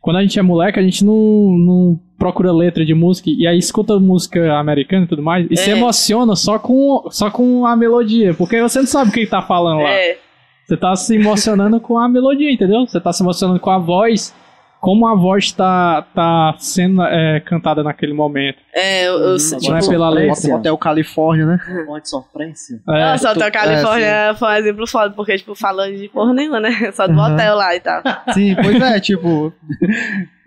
quando 0.00 0.16
a 0.16 0.22
gente 0.22 0.38
é 0.38 0.42
moleque, 0.42 0.78
a 0.78 0.82
gente 0.82 1.04
não, 1.04 1.14
não 1.58 2.00
procura 2.18 2.52
letra 2.52 2.84
de 2.84 2.94
música 2.94 3.30
e 3.30 3.46
aí 3.46 3.58
escuta 3.58 3.98
música 3.98 4.54
americana 4.58 5.04
e 5.04 5.08
tudo 5.08 5.22
mais 5.22 5.46
e 5.50 5.56
se 5.56 5.70
É. 5.70 5.76
emociona 5.76 6.34
só 6.34 6.58
com, 6.58 7.04
só 7.10 7.30
com 7.30 7.64
a 7.66 7.76
melodia, 7.76 8.34
porque 8.34 8.60
você 8.60 8.80
não 8.80 8.86
sabe 8.86 9.10
o 9.10 9.12
que 9.12 9.26
tá 9.26 9.42
falando 9.42 9.82
lá. 9.82 9.90
É, 9.90 10.18
Você 10.64 10.76
tá 10.76 10.94
se 10.96 11.14
emocionando 11.14 11.80
com 11.80 11.96
a 11.98 12.08
melodia, 12.08 12.50
entendeu? 12.52 12.86
Você 12.86 13.00
tá 13.00 13.12
se 13.12 13.22
emocionando 13.22 13.58
com 13.58 13.70
a 13.70 13.78
voz, 13.78 14.34
como 14.80 15.06
a 15.06 15.14
voz 15.14 15.50
tá, 15.52 16.02
tá 16.14 16.54
sendo 16.58 17.02
é, 17.02 17.40
cantada 17.40 17.82
naquele 17.82 18.12
momento. 18.12 18.58
é, 18.72 19.08
eu, 19.08 19.14
eu, 19.14 19.36
tipo, 19.36 19.70
Não 19.70 19.76
é 19.76 19.88
pela. 19.88 20.10
Bota 20.10 20.54
Hotel 20.54 20.78
Califórnia, 20.78 21.46
né? 21.46 21.84
Pode 21.86 22.04
de 22.04 22.10
sofrência. 22.10 22.80
É, 22.88 23.10
Nossa, 23.12 23.28
o 23.28 23.32
Hotel 23.32 23.52
Califórnia 23.52 24.06
é, 24.06 24.34
foi 24.34 24.48
um 24.48 24.52
exemplo 24.52 24.86
foda, 24.86 25.14
porque, 25.14 25.36
tipo, 25.36 25.54
falando 25.54 25.96
de 25.96 26.08
porra 26.08 26.32
nenhuma, 26.32 26.60
né? 26.60 26.92
Só 26.92 27.06
do 27.06 27.18
Aham. 27.18 27.34
hotel 27.34 27.56
lá 27.56 27.74
e 27.74 27.80
tal. 27.80 28.02
Sim, 28.32 28.54
pois 28.62 28.80
é, 28.80 29.00
tipo. 29.00 29.52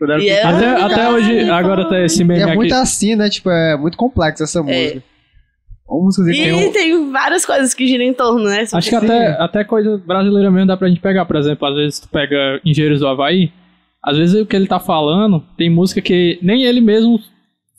é- 0.10 0.44
até, 0.84 1.10
hoje, 1.10 1.50
agora 1.50 1.88
tá 1.88 2.00
esse 2.00 2.24
meme 2.24 2.42
é 2.42 2.46
aqui. 2.46 2.56
muito 2.56 2.74
assim, 2.74 3.16
né? 3.16 3.30
Tipo, 3.30 3.50
é 3.50 3.76
muito 3.78 3.98
complexo 3.98 4.44
essa 4.44 4.64
música. 4.64 5.04
Música 5.88 6.32
E 6.32 6.34
tem 6.34 6.54
um... 6.54 6.72
tem 6.72 7.12
várias 7.12 7.46
coisas 7.46 7.74
que 7.74 7.86
giram 7.86 8.06
em 8.06 8.14
torno, 8.14 8.46
né? 8.46 8.66
Acho 8.72 8.90
que 8.90 8.96
até, 8.96 9.28
até 9.32 9.64
coisa 9.66 9.98
brasileira 9.98 10.50
mesmo 10.50 10.68
dá 10.68 10.78
pra 10.78 10.88
gente 10.88 11.02
pegar. 11.02 11.26
Por 11.26 11.36
exemplo, 11.36 11.68
às 11.68 11.76
vezes 11.76 12.00
tu 12.00 12.08
pega 12.08 12.62
Engenheiros 12.64 13.02
do 13.02 13.08
Havaí, 13.10 13.52
às 14.04 14.18
vezes 14.18 14.42
o 14.42 14.46
que 14.46 14.56
ele 14.56 14.68
tá 14.68 14.80
falando, 14.80 15.42
tem 15.58 15.70
música 15.70 16.02
que 16.02 16.40
nem 16.42 16.64
ele 16.64 16.82
mesmo 16.82 17.20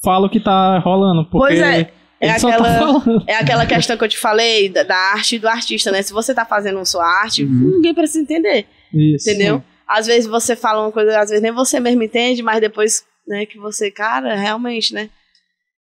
fala 0.03 0.27
o 0.27 0.31
que 0.31 0.41
tá 0.41 0.79
rolando. 0.79 1.25
Porque 1.25 1.55
Pois 1.55 1.61
é, 1.61 1.81
é 1.81 1.91
ele 2.21 2.39
só 2.39 2.49
tá 2.49 2.55
aquela- 2.57 2.79
falando. 3.01 3.25
É 3.27 3.35
aquela 3.37 3.67
questão 3.67 3.97
que 3.97 4.05
eu 4.05 4.09
te 4.09 4.19
falei 4.19 4.69
da, 4.69 4.83
da 4.83 4.97
arte 4.97 5.37
e 5.37 5.39
do 5.39 5.49
artista, 5.49 5.91
né? 5.91 6.03
Se 6.03 6.13
você 6.13 6.35
tá 6.35 6.45
fazendo 6.45 6.85
sua 6.87 7.05
arte, 7.05 7.45
Uhum. 7.45 7.73
ninguém 7.77 7.95
precisa 7.95 8.21
entender, 8.23 8.67
Isso. 8.93 9.29
entendeu? 9.29 9.63
Às 9.87 10.07
vezes 10.07 10.29
você 10.29 10.55
fala 10.57 10.83
uma 10.83 10.93
coisa, 10.93 11.19
às 11.19 11.29
vezes 11.31 11.43
nem 11.43 11.53
você 11.53 11.79
mesmo 11.81 12.03
entende, 12.03 12.43
mas 12.43 12.61
depois, 12.61 13.05
né, 13.29 13.45
que 13.47 13.59
você, 13.59 13.91
cara, 13.91 14.35
realmente, 14.37 14.95
né? 14.95 15.11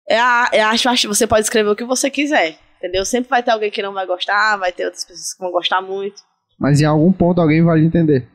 É 0.09 0.17
a, 0.19 0.49
é 0.53 0.61
a 0.61 0.69
arte, 0.69 0.87
arte, 0.87 1.07
você 1.07 1.27
pode 1.27 1.41
escrever 1.41 1.69
o 1.69 1.75
que 1.75 1.83
você 1.83 2.09
quiser, 2.09 2.57
entendeu? 2.77 3.03
Sempre 3.03 3.29
vai 3.29 3.43
ter 3.43 3.51
alguém 3.51 3.69
que 3.69 3.81
não 3.81 3.91
vai 3.93 4.05
gostar, 4.05 4.55
vai 4.57 4.71
ter 4.71 4.85
outras 4.85 5.03
pessoas 5.03 5.33
que 5.33 5.39
vão 5.43 5.51
gostar 5.51 5.81
muito. 5.81 6.21
Mas 6.57 6.79
em 6.79 6.85
algum 6.85 7.11
ponto 7.11 7.41
alguém 7.41 7.61
vai 7.63 7.81
entender. 7.81 8.25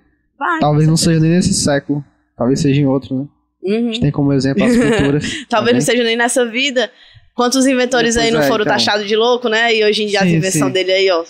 Vai. 0.43 0.61
Talvez 0.61 0.89
não 0.89 0.97
seja 0.97 1.21
nem 1.21 1.31
nesse 1.31 1.55
século. 1.55 2.05
Talvez 2.37 2.61
seja 2.61 2.81
em 2.81 2.87
outro, 2.87 3.17
né? 3.17 3.25
A 3.25 3.71
Uhum. 3.71 3.87
gente 3.93 4.01
tem 4.01 4.11
como 4.11 4.33
exemplo 4.33 4.65
as 4.65 4.77
culturas. 4.77 5.47
Talvez 5.49 5.75
não 5.75 5.81
seja 5.81 6.03
nem 6.03 6.17
nessa 6.17 6.45
vida. 6.45 6.91
Quantos 7.35 7.65
inventores 7.67 8.17
aí 8.17 8.25
Pois 8.25 8.35
não 8.35 8.41
é, 8.43 8.49
foram 8.49 8.65
então. 8.65 8.75
taxados 8.75 9.07
de 9.07 9.15
louco, 9.17 9.49
né? 9.49 9.73
E 9.75 9.85
hoje 9.85 10.03
em 10.03 10.07
dia 10.07 10.21
Sim, 10.21 10.37
invenções 10.37 10.67
sim. 10.67 10.73
dele 10.73 10.91
aí, 10.93 11.11
ó. 11.11 11.25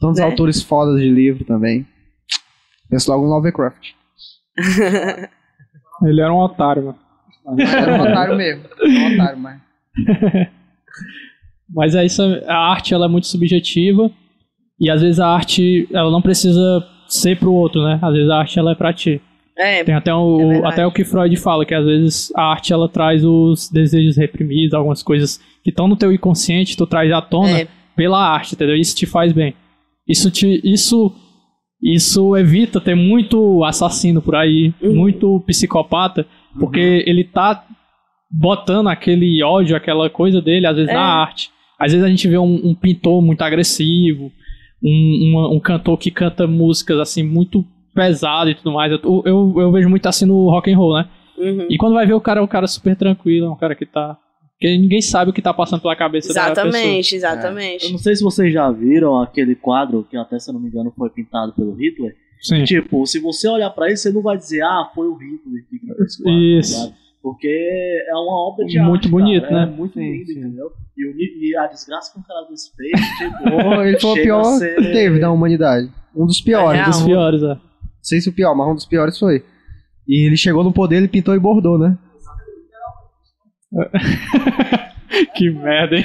Tantos 0.00 0.18
né? 0.20 0.24
autores 0.24 0.62
fodas 0.62 0.98
de 1.00 1.08
livro 1.10 1.44
também. 1.44 1.86
Penso 2.88 3.10
logo 3.10 3.24
no 3.26 3.30
Lovecraft. 3.34 3.90
Ele 6.04 6.20
era 6.20 6.32
um 6.32 6.38
otário, 6.38 6.84
mano. 6.86 6.98
Mas 7.44 7.72
era 7.74 7.92
um 7.94 8.00
otário 8.02 8.36
mesmo. 8.36 8.64
Era 8.80 8.88
um 8.88 9.14
otário, 9.14 9.38
mas. 9.38 9.60
Mas 11.74 11.94
é 11.94 12.04
isso, 12.04 12.22
a 12.46 12.70
arte 12.70 12.92
ela 12.94 13.06
é 13.06 13.08
muito 13.08 13.26
subjetiva 13.26 14.10
e 14.78 14.90
às 14.90 15.00
vezes 15.00 15.18
a 15.18 15.26
arte 15.26 15.88
ela 15.92 16.10
não 16.10 16.20
precisa 16.22 16.86
ser 17.08 17.38
pro 17.38 17.52
outro, 17.52 17.82
né? 17.82 17.98
Às 18.02 18.12
vezes 18.14 18.30
a 18.30 18.38
arte 18.38 18.58
ela 18.58 18.72
é 18.72 18.74
pra 18.74 18.92
ti. 18.92 19.20
É, 19.56 19.84
Tem 19.84 19.94
até 19.94 20.10
É 20.10 20.14
o, 20.14 20.36
verdade. 20.48 20.66
até 20.72 20.86
o 20.86 20.90
que 20.90 21.04
Freud 21.04 21.36
fala, 21.36 21.64
que 21.64 21.74
às 21.74 21.84
vezes 21.84 22.32
a 22.36 22.42
arte 22.50 22.72
ela 22.72 22.88
traz 22.88 23.24
os 23.24 23.70
desejos 23.70 24.16
reprimidos, 24.16 24.74
algumas 24.74 25.00
coisas 25.02 25.40
que 25.62 25.70
estão 25.70 25.86
no 25.86 25.94
teu 25.96 26.12
inconsciente, 26.12 26.76
tu 26.76 26.86
traz 26.86 27.12
à 27.12 27.22
tona 27.22 27.60
É. 27.60 27.68
pela 27.94 28.18
arte, 28.18 28.54
entendeu? 28.56 28.74
Isso 28.76 28.96
te 28.96 29.06
faz 29.06 29.32
bem. 29.32 29.54
Isso 30.08 30.30
te 30.30 30.60
isso 30.64 31.12
isso 31.82 32.34
evita 32.36 32.80
ter 32.80 32.94
muito 32.94 33.62
assassino 33.62 34.20
por 34.22 34.34
aí, 34.34 34.72
Uhum. 34.82 34.94
muito 34.94 35.40
psicopata, 35.46 36.26
porque 36.58 37.04
ele 37.06 37.22
tá 37.24 37.62
botando 38.30 38.88
aquele 38.88 39.42
ódio, 39.42 39.76
aquela 39.76 40.08
coisa 40.10 40.40
dele, 40.40 40.66
às 40.66 40.74
vezes, 40.76 40.90
É. 40.90 40.94
na 40.94 41.02
arte. 41.04 41.50
Às 41.78 41.92
vezes 41.92 42.04
a 42.04 42.08
gente 42.08 42.26
vê 42.26 42.38
um, 42.38 42.68
um 42.70 42.74
pintor 42.74 43.20
muito 43.22 43.42
agressivo, 43.42 44.32
um, 44.84 45.30
uma- 45.30 45.50
um 45.50 45.58
cantor 45.60 45.96
que 45.98 46.10
canta 46.10 46.46
músicas 46.46 46.98
assim 46.98 47.22
muito 47.22 47.64
pesado 47.94 48.50
e 48.50 48.54
tudo 48.54 48.72
mais. 48.72 48.92
Eu, 48.92 49.22
eu, 49.24 49.54
eu 49.56 49.72
vejo 49.72 49.88
muito 49.88 50.06
assim 50.06 50.26
no 50.26 50.50
rock 50.50 50.70
and 50.70 50.76
roll, 50.76 50.94
né? 50.98 51.08
uhum. 51.38 51.66
E 51.70 51.76
quando 51.78 51.94
vai 51.94 52.06
ver 52.06 52.14
o 52.14 52.20
cara 52.20 52.40
é 52.40 52.42
um 52.42 52.46
cara 52.46 52.66
super 52.66 52.94
tranquilo, 52.96 53.46
é 53.46 53.50
um 53.50 53.56
cara 53.56 53.74
que 53.74 53.86
tá. 53.86 54.18
Que 54.60 54.78
ninguém 54.78 55.00
sabe 55.02 55.30
o 55.30 55.34
que 55.34 55.42
tá 55.42 55.52
passando 55.52 55.80
pela 55.82 55.96
cabeça 55.96 56.32
da 56.32 56.48
pessoa. 56.48 56.66
Exatamente, 56.68 57.12
Eu 57.12 57.16
exatamente. 57.18 57.90
não 57.92 57.98
sei 57.98 58.14
se 58.14 58.22
vocês 58.22 58.52
já 58.52 58.70
viram 58.70 59.18
aquele 59.20 59.54
quadro 59.56 60.06
que 60.08 60.16
até, 60.16 60.38
se 60.38 60.48
eu 60.48 60.54
não 60.54 60.60
me 60.60 60.68
engano, 60.68 60.92
foi 60.96 61.10
pintado 61.10 61.52
pelo 61.54 61.72
Hitler. 61.74 62.14
Sim. 62.40 62.62
Tipo, 62.64 63.04
se 63.06 63.18
você 63.20 63.48
olhar 63.48 63.70
pra 63.70 63.90
isso, 63.90 64.02
você 64.04 64.12
não 64.12 64.22
vai 64.22 64.36
dizer, 64.36 64.62
ah, 64.62 64.88
foi 64.94 65.08
o 65.08 65.14
Hitler 65.14 65.64
que 65.68 65.78
pintou 65.78 66.04
esse 66.04 66.22
quadro. 66.22 66.38
Isso. 66.40 66.74
tá 66.76 66.82
ligado? 66.84 66.98
Porque 67.22 67.48
é 68.08 68.12
uma 68.14 68.48
obra 68.48 68.64
de 68.66 68.78
Muito 68.80 68.92
arte, 69.04 69.08
bonito, 69.08 69.42
cara. 69.48 69.62
É 69.62 69.66
né? 69.66 69.72
muito 69.76 69.94
Sim, 69.94 70.12
lindo, 70.12 70.26
sim. 70.26 70.38
entendeu? 70.38 70.70
E, 70.96 71.06
o 71.06 71.10
e 71.16 71.56
a 71.56 71.66
desgraça 71.66 72.12
que 72.12 72.18
um 72.20 72.22
cara 72.22 72.46
desse 72.48 72.70
fez, 72.76 73.00
tipo... 73.18 73.48
Ele 73.82 73.98
foi 73.98 74.10
o 74.10 74.14
pior 74.14 74.44
ser- 74.58 74.76
que 74.76 74.92
teve 74.92 75.18
da 75.18 75.30
humanidade. 75.30 75.90
Um 76.14 76.26
dos 76.26 76.40
piores. 76.40 76.80
É 76.80 76.84
Não 76.84 76.90
Dos 76.90 77.02
piores, 77.02 77.42
é. 77.42 77.58
sei 78.00 78.20
se 78.20 78.28
o 78.28 78.32
pior, 78.32 78.54
mas 78.54 78.68
um 78.68 78.74
dos 78.74 78.86
piores 78.86 79.18
foi. 79.18 79.44
E 80.06 80.26
ele 80.26 80.36
chegou 80.36 80.62
no 80.62 80.72
poder, 80.72 80.96
ele 80.96 81.08
pintou 81.08 81.34
e 81.34 81.38
bordou, 81.40 81.78
né? 81.78 81.98
que 85.34 85.50
merda, 85.50 85.96
hein? 85.96 86.04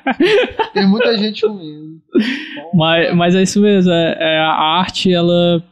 Tem 0.74 0.86
muita 0.88 1.16
gente 1.16 1.46
ruim. 1.46 2.00
Mas, 2.74 3.14
mas 3.14 3.34
é 3.34 3.42
isso 3.42 3.60
mesmo, 3.60 3.90
é, 3.90 4.16
é 4.18 4.38
a 4.38 4.52
arte, 4.80 5.12
ela. 5.12 5.62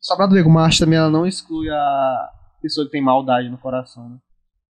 Só 0.00 0.16
pra 0.16 0.26
ver 0.28 0.44
como 0.44 0.58
a 0.58 0.64
arte 0.64 0.78
também 0.78 0.98
ela 0.98 1.10
não 1.10 1.26
exclui 1.26 1.68
a 1.68 2.28
pessoa 2.62 2.86
que 2.86 2.92
tem 2.92 3.02
maldade 3.02 3.48
no 3.48 3.58
coração, 3.58 4.08
né? 4.08 4.16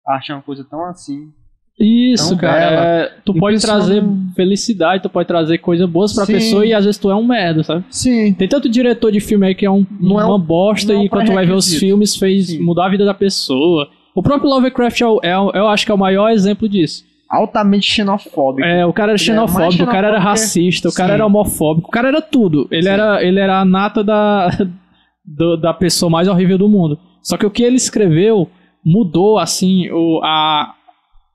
A 0.07 0.15
arte 0.15 0.33
é 0.33 0.35
uma 0.35 0.43
coisa 0.43 0.65
tão 0.65 0.85
assim. 0.87 1.33
Isso, 1.81 2.31
Tão 2.31 2.39
cara. 2.39 2.61
é, 2.63 3.13
tu 3.25 3.33
E 3.35 3.41
pode 3.41 3.57
pessoa 3.57 3.77
trazer 3.79 4.05
felicidade, 4.37 5.03
tu 5.03 5.09
pode 5.09 5.27
trazer 5.27 5.57
coisas 5.59 5.89
boas 5.89 6.13
pra 6.13 6.27
Sim. 6.27 6.35
pessoa 6.35 6.67
e 6.67 6.75
às 6.75 6.85
vezes 6.85 7.01
tu 7.01 7.11
é 7.11 7.15
um 7.17 7.25
merda, 7.27 7.63
sabe? 7.63 7.85
Sim. 7.89 8.35
Tem 8.35 8.47
tanto 8.47 8.69
diretor 8.69 9.11
de 9.11 9.19
filme 9.21 9.47
aí 9.47 9.55
que 9.55 9.65
é 9.65 9.71
um, 9.71 9.87
Não 9.99 10.21
é 10.21 10.25
uma 10.27 10.37
um- 10.37 10.41
bosta 10.41 10.93
é 10.93 11.05
e 11.05 11.09
quando 11.09 11.27
tu 11.27 11.33
vai 11.33 11.47
ver 11.47 11.55
os 11.55 11.75
filmes 11.75 12.15
fez 12.17 12.49
Sim. 12.49 12.61
mudar 12.61 12.87
a 12.87 12.91
vida 12.91 13.05
da 13.07 13.15
pessoa. 13.15 13.89
O 14.15 14.23
próprio 14.23 14.51
Lovecraft 14.51 15.01
é, 15.01 15.05
é 15.31 15.35
eu 15.35 15.69
acho 15.69 15.87
que 15.87 15.91
é 15.93 15.95
o 15.95 15.99
maior 15.99 16.29
exemplo 16.31 16.69
disso. 16.69 17.05
Altamente 17.31 17.89
xenofóbico. 17.89 18.67
É, 18.67 18.85
o 18.85 18.93
cara 18.93 19.13
era 19.13 19.13
mais 19.13 19.21
xenofóbico, 19.23 19.85
o 19.85 19.87
cara 19.87 20.09
era 20.09 20.17
xenofóbico 20.17 20.29
racista, 20.29 20.89
o 20.89 20.93
cara 20.93 21.09
Sim. 21.11 21.15
era 21.15 21.27
homofóbico, 21.27 21.89
o 21.89 21.91
cara 21.91 22.09
era 22.09 22.21
tudo. 22.21 22.67
Ele, 22.71 22.83
Sim. 22.83 22.89
era, 22.89 23.25
ele 23.25 23.39
era 23.41 23.61
a 23.61 23.65
nata 23.65 24.03
da, 24.05 24.51
do- 25.25 25.57
da 25.57 25.73
pessoa 25.73 26.11
mais 26.11 26.27
horrível 26.29 26.59
do 26.59 26.69
mundo. 26.69 26.99
Só 27.23 27.37
que 27.37 27.47
o 27.47 27.51
que 27.51 27.63
ele 27.63 27.77
escreveu 27.77 28.51
mudou, 28.85 29.39
assim, 29.39 29.89
o, 29.93 30.21
a, 30.25 30.75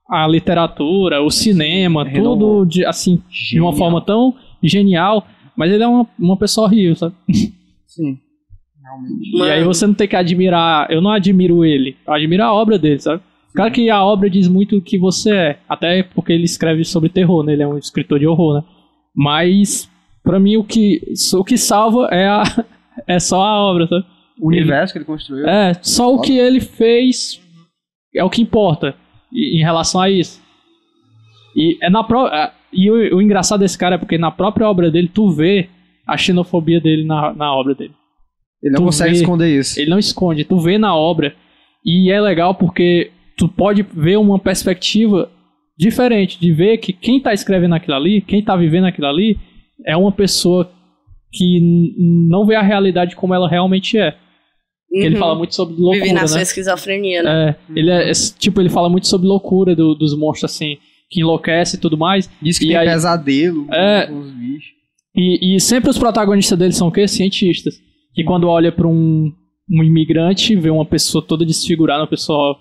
a 0.10 0.28
literatura, 0.28 1.22
o 1.22 1.30
cinema, 1.30 2.04
renovou. 2.04 2.62
tudo 2.62 2.70
de, 2.70 2.86
assim, 2.86 3.22
de 3.30 3.60
uma 3.60 3.72
Genial. 3.72 3.74
forma 3.74 4.02
tão 4.02 4.36
genial. 4.62 5.28
Mas 5.56 5.72
ele 5.72 5.84
é 5.84 5.88
uma, 5.88 6.08
uma 6.20 6.38
pessoa 6.38 6.68
horrível, 6.68 6.96
sabe? 6.96 7.16
Sim. 7.88 8.18
Realmente. 8.84 9.38
E 9.38 9.52
aí 9.52 9.64
você 9.64 9.88
não 9.88 9.94
tem 9.94 10.08
que 10.08 10.16
admirar. 10.16 10.92
Eu 10.92 11.02
não 11.02 11.12
admiro 11.12 11.66
ele, 11.66 11.96
eu 12.06 12.14
admiro 12.14 12.44
a 12.44 12.54
obra 12.54 12.78
dele, 12.78 13.00
sabe? 13.00 13.22
Claro 13.56 13.72
que 13.72 13.90
a 13.90 14.04
obra 14.04 14.30
diz 14.30 14.50
muito 14.50 14.78
o 14.78 14.82
que 14.82 14.98
você 15.00 15.34
é, 15.34 15.60
até 15.68 16.04
porque 16.04 16.34
ele 16.34 16.44
escreve 16.44 16.84
sobre 16.84 17.08
terror, 17.08 17.42
né? 17.42 17.54
Ele 17.54 17.64
é 17.64 17.68
um 17.68 17.78
escritor 17.78 18.20
de 18.20 18.28
horror, 18.28 18.56
né? 18.56 18.64
Mas, 19.16 19.90
pra 20.22 20.40
mim, 20.42 20.58
o 20.58 20.64
que, 20.64 21.02
o 21.34 21.44
que 21.44 21.58
salva 21.58 22.10
é, 22.12 22.28
a, 22.28 22.44
é 23.08 23.18
só 23.18 23.42
a 23.42 23.62
obra, 23.62 23.88
sabe? 23.88 24.06
O 24.38 24.50
universo 24.50 24.92
que 24.92 25.00
ele 25.00 25.06
construiu. 25.06 25.48
É, 25.48 25.74
só 25.82 26.14
o 26.14 26.20
que 26.20 26.38
ele 26.38 26.60
fez 26.60 27.42
é 28.14 28.22
o 28.26 28.30
que 28.30 28.42
importa 28.42 28.94
em 29.36 29.60
relação 29.64 30.02
a 30.02 30.10
isso. 30.10 30.42
E, 31.56 31.78
é 31.82 31.90
na 31.90 32.04
pró- 32.04 32.28
é, 32.28 32.52
e 32.74 32.90
o, 32.90 33.18
o 33.18 33.22
engraçado 33.22 33.60
desse 33.62 33.78
cara 33.78 33.96
é 33.96 33.98
porque 33.98 34.18
na 34.18 34.32
própria 34.32 34.70
obra 34.70 34.90
dele, 34.92 35.10
tu 35.14 35.30
vê 35.30 35.70
a 36.08 36.18
xenofobia 36.18 36.80
dele 36.80 37.04
na, 37.06 37.34
na 37.34 37.54
obra 37.56 37.74
dele. 37.76 37.94
Ele 38.62 38.74
não 38.74 38.82
Tu 38.82 38.86
consegue 38.86 39.14
vê- 39.14 39.20
esconder 39.22 39.60
isso. 39.60 39.80
Ele 39.80 39.90
não 39.90 40.00
esconde, 40.00 40.44
tu 40.44 40.60
vê 40.60 40.78
na 40.78 40.96
obra. 40.96 41.36
E 41.86 42.12
é 42.12 42.20
legal 42.20 42.56
porque 42.56 43.12
tu 43.38 43.48
pode 43.48 43.84
ver 43.84 44.18
uma 44.18 44.40
perspectiva 44.40 45.30
diferente, 45.78 46.40
de 46.40 46.52
ver 46.52 46.78
que 46.78 46.94
quem 46.94 47.20
tá 47.20 47.34
escrevendo 47.34 47.76
aquilo 47.76 47.96
ali, 47.96 48.22
quem 48.22 48.42
tá 48.44 48.56
vivendo 48.56 48.86
aquilo 48.86 49.08
ali, 49.08 49.38
é 49.86 49.96
uma 49.96 50.12
pessoa 50.12 50.72
que 51.32 51.60
não 52.30 52.46
vê 52.46 52.56
a 52.56 52.62
realidade 52.62 53.16
como 53.16 53.34
ela 53.34 53.48
realmente 53.50 53.98
é. 53.98 54.16
Porque 54.96 55.08
ele 55.08 55.16
Uhum. 55.16 55.20
fala 55.20 55.36
muito 55.36 55.54
sobre 55.54 55.76
loucura, 55.76 56.00
Vive 56.04 56.14
na 56.14 56.22
né? 56.22 56.28
sua 56.28 56.42
esquizofrenia, 56.42 57.22
né? 57.22 57.50
É, 57.50 57.56
ele 57.78 57.92
é, 57.92 58.10
esse- 58.10 58.34
tipo, 58.38 58.62
ele 58.62 58.70
fala 58.70 58.88
muito 58.90 59.08
sobre 59.08 59.28
loucura 59.28 59.76
do- 59.76 59.94
dos 59.94 60.18
monstros, 60.18 60.50
assim, 60.54 60.78
que 61.10 61.20
enlouquece 61.20 61.76
e 61.76 61.80
tudo 61.80 61.98
mais. 61.98 62.30
Diz 62.42 62.58
que 62.58 62.64
E 62.64 62.68
tem 62.70 62.78
aí- 62.78 62.88
pesadelo 62.88 63.68
É. 63.74 64.08
com 64.08 64.20
os 64.20 64.32
bichos. 64.32 64.70
E, 65.14 65.56
e 65.56 65.60
sempre 65.60 65.90
os 65.90 65.98
protagonistas 65.98 66.58
dele 66.58 66.72
são 66.72 66.88
o 66.88 66.92
quê? 66.92 67.08
Cientistas. 67.10 67.76
Que 68.14 68.24
quando 68.24 68.48
olha 68.48 68.72
pra 68.72 68.88
um, 68.88 69.32
um 69.70 69.84
imigrante, 69.84 70.56
vê 70.56 70.70
uma 70.70 70.86
pessoa 70.86 71.22
toda 71.22 71.46
desfigurada, 71.46 72.02
uma 72.04 72.08
pessoa 72.10 72.58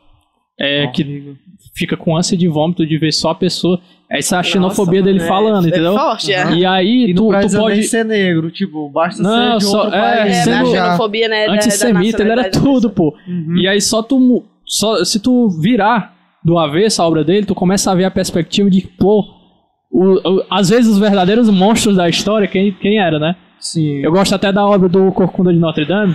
é, 0.59 0.87
que 0.89 1.35
fica 1.75 1.97
com 1.97 2.17
ânsia 2.17 2.37
de 2.37 2.47
vômito 2.49 2.87
de 2.87 2.97
ver 2.99 3.13
só 3.13 3.31
a 3.31 3.35
pessoa. 3.35 3.81
Essa 4.11 4.37
é 4.37 4.37
a 4.37 4.39
Nossa, 4.41 4.51
xenofobia 4.51 5.03
dele 5.03 5.19
é- 5.21 5.27
falando, 5.27 5.65
é 5.67 5.69
entendeu? 5.71 5.95
forte, 5.95 6.33
é. 6.33 6.53
E 6.53 6.65
aí 6.65 7.11
E 7.11 7.15
tu, 7.15 7.33
não 7.33 7.41
tu 7.41 7.57
pode. 7.57 7.83
ser 7.85 8.05
negro, 8.05 8.51
tipo, 8.51 8.89
basta 8.91 9.21
Não, 9.23 9.53
ser 9.53 9.65
de 9.67 9.71
só- 9.73 9.85
outro 9.85 9.95
é, 9.97 10.01
país. 10.17 10.37
É, 10.37 10.43
sendo- 10.43 10.71
xenofobia, 10.71 11.29
né? 11.29 11.47
Antissemita, 11.49 12.23
ele 12.23 12.31
era 12.31 12.51
tudo, 12.51 12.91
pô. 12.91 13.15
Uhum. 13.27 13.57
E 13.59 13.67
aí 13.67 13.81
só 13.81 14.03
tu. 14.03 14.45
Só, 14.67 15.03
se 15.05 15.21
tu 15.21 15.49
virar 15.49 16.15
do 16.45 16.59
avesso 16.59 17.03
a 17.03 17.07
obra 17.09 17.25
dele, 17.25 17.47
tu 17.47 17.55
começa 17.55 17.91
a 17.91 17.95
ver 17.95 18.05
a 18.05 18.11
perspectiva 18.11 18.71
de, 18.71 18.83
pô, 18.83 19.25
o- 19.91 20.29
o- 20.39 20.45
às 20.51 20.69
vezes 20.69 20.93
os 20.93 20.99
verdadeiros 20.99 21.49
monstros 21.51 21.97
da 21.97 22.09
história, 22.09 22.47
quem, 22.47 22.73
quem 22.73 22.99
era, 22.99 23.19
né? 23.19 23.35
Sim. 23.61 24.01
Eu 24.05 24.13
gosto 24.13 24.35
até 24.35 24.53
da 24.53 24.65
obra 24.67 24.89
do 24.89 25.11
Corcunda 25.13 25.53
de 25.53 25.59
Notre 25.59 25.85
Dame, 25.87 26.15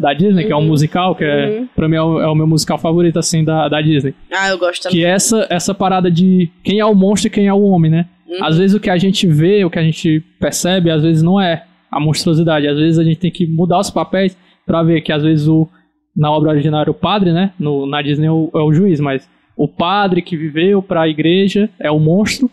da 0.00 0.14
Disney, 0.14 0.46
que 0.46 0.52
é 0.52 0.56
um 0.56 0.66
musical, 0.66 1.14
que 1.14 1.24
é, 1.24 1.58
Uhum. 1.60 1.68
pra 1.76 1.88
mim 1.88 1.96
é 1.96 2.02
o, 2.02 2.20
é 2.20 2.26
o 2.28 2.34
meu 2.34 2.46
musical 2.46 2.78
favorito, 2.78 3.18
assim, 3.18 3.44
da, 3.44 3.68
da 3.68 3.80
Disney. 3.82 4.14
Ah, 4.32 4.48
eu 4.48 4.58
gosto 4.58 4.82
também. 4.84 4.98
Que 4.98 5.04
essa, 5.04 5.46
essa 5.50 5.74
parada 5.74 6.10
de 6.10 6.48
quem 6.64 6.80
é 6.80 6.84
o 6.86 6.94
monstro 6.94 7.28
e 7.28 7.30
quem 7.30 7.46
é 7.46 7.52
o 7.52 7.60
homem, 7.62 7.90
né? 7.90 8.06
Uhum. 8.26 8.44
Às 8.44 8.56
vezes 8.58 8.74
o 8.74 8.80
que 8.80 8.88
a 8.90 8.96
gente 8.96 9.26
vê, 9.26 9.64
o 9.64 9.70
que 9.70 9.78
a 9.78 9.82
gente 9.82 10.20
percebe, 10.40 10.90
às 10.90 11.02
vezes 11.02 11.22
não 11.22 11.40
é 11.40 11.64
a 11.90 12.00
monstruosidade. 12.00 12.66
Às 12.66 12.78
vezes 12.78 12.98
a 12.98 13.04
gente 13.04 13.18
tem 13.18 13.30
que 13.30 13.46
mudar 13.46 13.78
os 13.80 13.90
papéis 13.90 14.36
pra 14.66 14.82
ver 14.82 15.00
que 15.02 15.12
às 15.12 15.22
vezes 15.22 15.46
o 15.48 15.68
na 16.16 16.30
obra 16.30 16.50
original 16.50 16.80
era 16.80 16.90
o 16.90 16.94
padre, 16.94 17.32
né? 17.32 17.52
No, 17.58 17.86
na 17.86 18.02
Disney 18.02 18.26
é 18.26 18.30
o, 18.32 18.50
é 18.54 18.58
o 18.58 18.72
juiz, 18.72 18.98
mas 18.98 19.28
o 19.56 19.68
padre 19.68 20.20
que 20.20 20.36
viveu 20.36 20.82
pra 20.82 21.08
igreja 21.08 21.70
é 21.78 21.90
o 21.90 21.98
monstro 22.00 22.50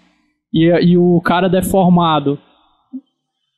e, 0.54 0.66
e 0.82 0.98
o 0.98 1.20
cara 1.22 1.48
deformado, 1.50 2.38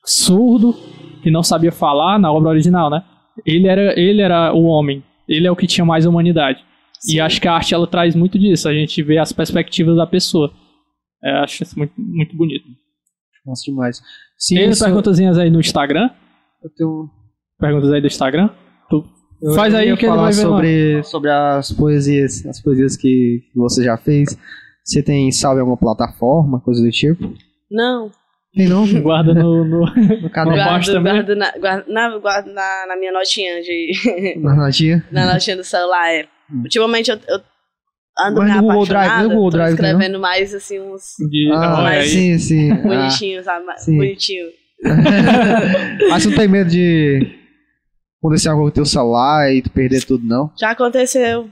surdo, 0.09 0.73
que 1.21 1.29
não 1.31 1.43
sabia 1.43 1.71
falar 1.71 2.17
na 2.19 2.31
obra 2.31 2.49
original, 2.49 2.89
né? 2.89 3.03
Ele 3.45 3.67
era, 3.67 3.99
ele 3.99 4.21
era 4.21 4.53
o 4.53 4.63
homem. 4.63 5.03
Ele 5.27 5.45
é 5.45 5.51
o 5.51 5.55
que 5.55 5.67
tinha 5.67 5.85
mais 5.85 6.05
humanidade. 6.05 6.63
E 7.05 7.11
Sim. 7.11 7.19
acho 7.19 7.39
que 7.41 7.47
a 7.47 7.53
arte 7.53 7.73
ela 7.73 7.85
traz 7.85 8.15
muito 8.15 8.39
disso. 8.39 8.67
A 8.67 8.73
gente 8.73 9.03
vê 9.03 9.17
as 9.17 9.31
perspectivas 9.31 9.95
da 9.97 10.07
pessoa. 10.07 10.51
É, 11.23 11.31
acho 11.39 11.61
isso 11.63 11.77
muito, 11.77 11.93
muito 11.97 12.35
bonito. 12.35 12.63
Nossa, 13.45 13.63
demais. 13.65 14.01
Sim, 14.37 14.55
Tem 14.55 14.69
isso- 14.69 14.83
perguntazinhas 14.83 15.37
aí 15.37 15.49
no 15.49 15.59
Instagram? 15.59 16.09
eu 16.63 16.69
tenho- 16.75 17.09
Perguntas 17.59 17.91
aí 17.91 18.01
do 18.01 18.07
Instagram? 18.07 18.49
Tu 18.89 19.03
eu 19.41 19.53
faz 19.53 19.73
aí 19.75 19.85
que 19.97 20.05
ele 20.05 20.11
falar 20.11 20.23
vai 20.23 20.31
ver 20.33 20.43
lá. 20.45 20.49
sobre, 20.49 21.03
sobre 21.03 21.29
as 21.31 21.71
poesias, 21.71 22.45
as 22.45 22.61
poesias 22.61 22.95
que, 22.97 23.43
que 23.51 23.57
você 23.59 23.83
já 23.83 23.97
fez. 23.97 24.37
Você 24.83 25.01
tem 25.03 25.31
salve 25.31 25.57
em 25.57 25.61
alguma 25.61 25.77
plataforma, 25.77 26.59
coisa 26.61 26.81
do 26.83 26.89
tipo? 26.91 27.33
Não. 27.69 28.09
Tem 28.57 28.67
não? 28.67 28.85
Guarda 29.01 29.33
no. 29.33 29.63
no- 29.63 29.85
No 30.21 30.29
Guardo, 30.29 31.01
mesmo? 31.01 31.35
na, 31.35 31.51
guardo, 31.57 31.87
na, 31.87 32.17
guardo 32.17 32.47
na, 32.53 32.85
na 32.87 32.97
minha 32.97 33.11
notinha 33.11 33.61
de. 33.61 33.91
na 34.41 34.55
notinha? 34.55 35.05
na 35.11 35.31
notinha 35.33 35.55
do 35.55 35.63
celular. 35.63 36.09
É. 36.11 36.27
Ultimamente 36.63 37.11
eu, 37.11 37.19
eu 37.27 37.39
ando 38.19 38.39
Mas 38.41 38.55
no 38.55 38.61
Google. 38.63 38.85
Drive, 38.85 39.23
no 39.23 39.29
Google 39.29 39.51
tô 39.51 39.57
Drive, 39.57 39.69
escrevendo 39.73 40.19
mais 40.19 40.53
assim 40.55 40.79
uns 40.79 41.03
de, 41.29 41.51
Ah, 41.53 41.83
olha 41.83 41.99
aí. 41.99 42.07
sim, 42.07 42.37
sim. 42.39 42.71
Ah, 42.71 42.75
bonitinhos, 42.75 43.45
sabe? 43.45 43.65
sim. 43.79 43.95
Bonitinho. 43.97 44.47
Mas 46.09 46.23
você 46.23 46.29
não 46.29 46.37
tem 46.37 46.47
medo 46.47 46.69
de 46.69 47.19
acontecer 48.19 48.49
algo 48.49 48.63
com 48.63 48.67
o 48.67 48.71
teu 48.71 48.85
celular 48.85 49.51
e 49.53 49.61
tu 49.61 49.69
perder 49.69 50.03
tudo, 50.05 50.25
não? 50.25 50.51
Já 50.59 50.71
aconteceu. 50.71 51.49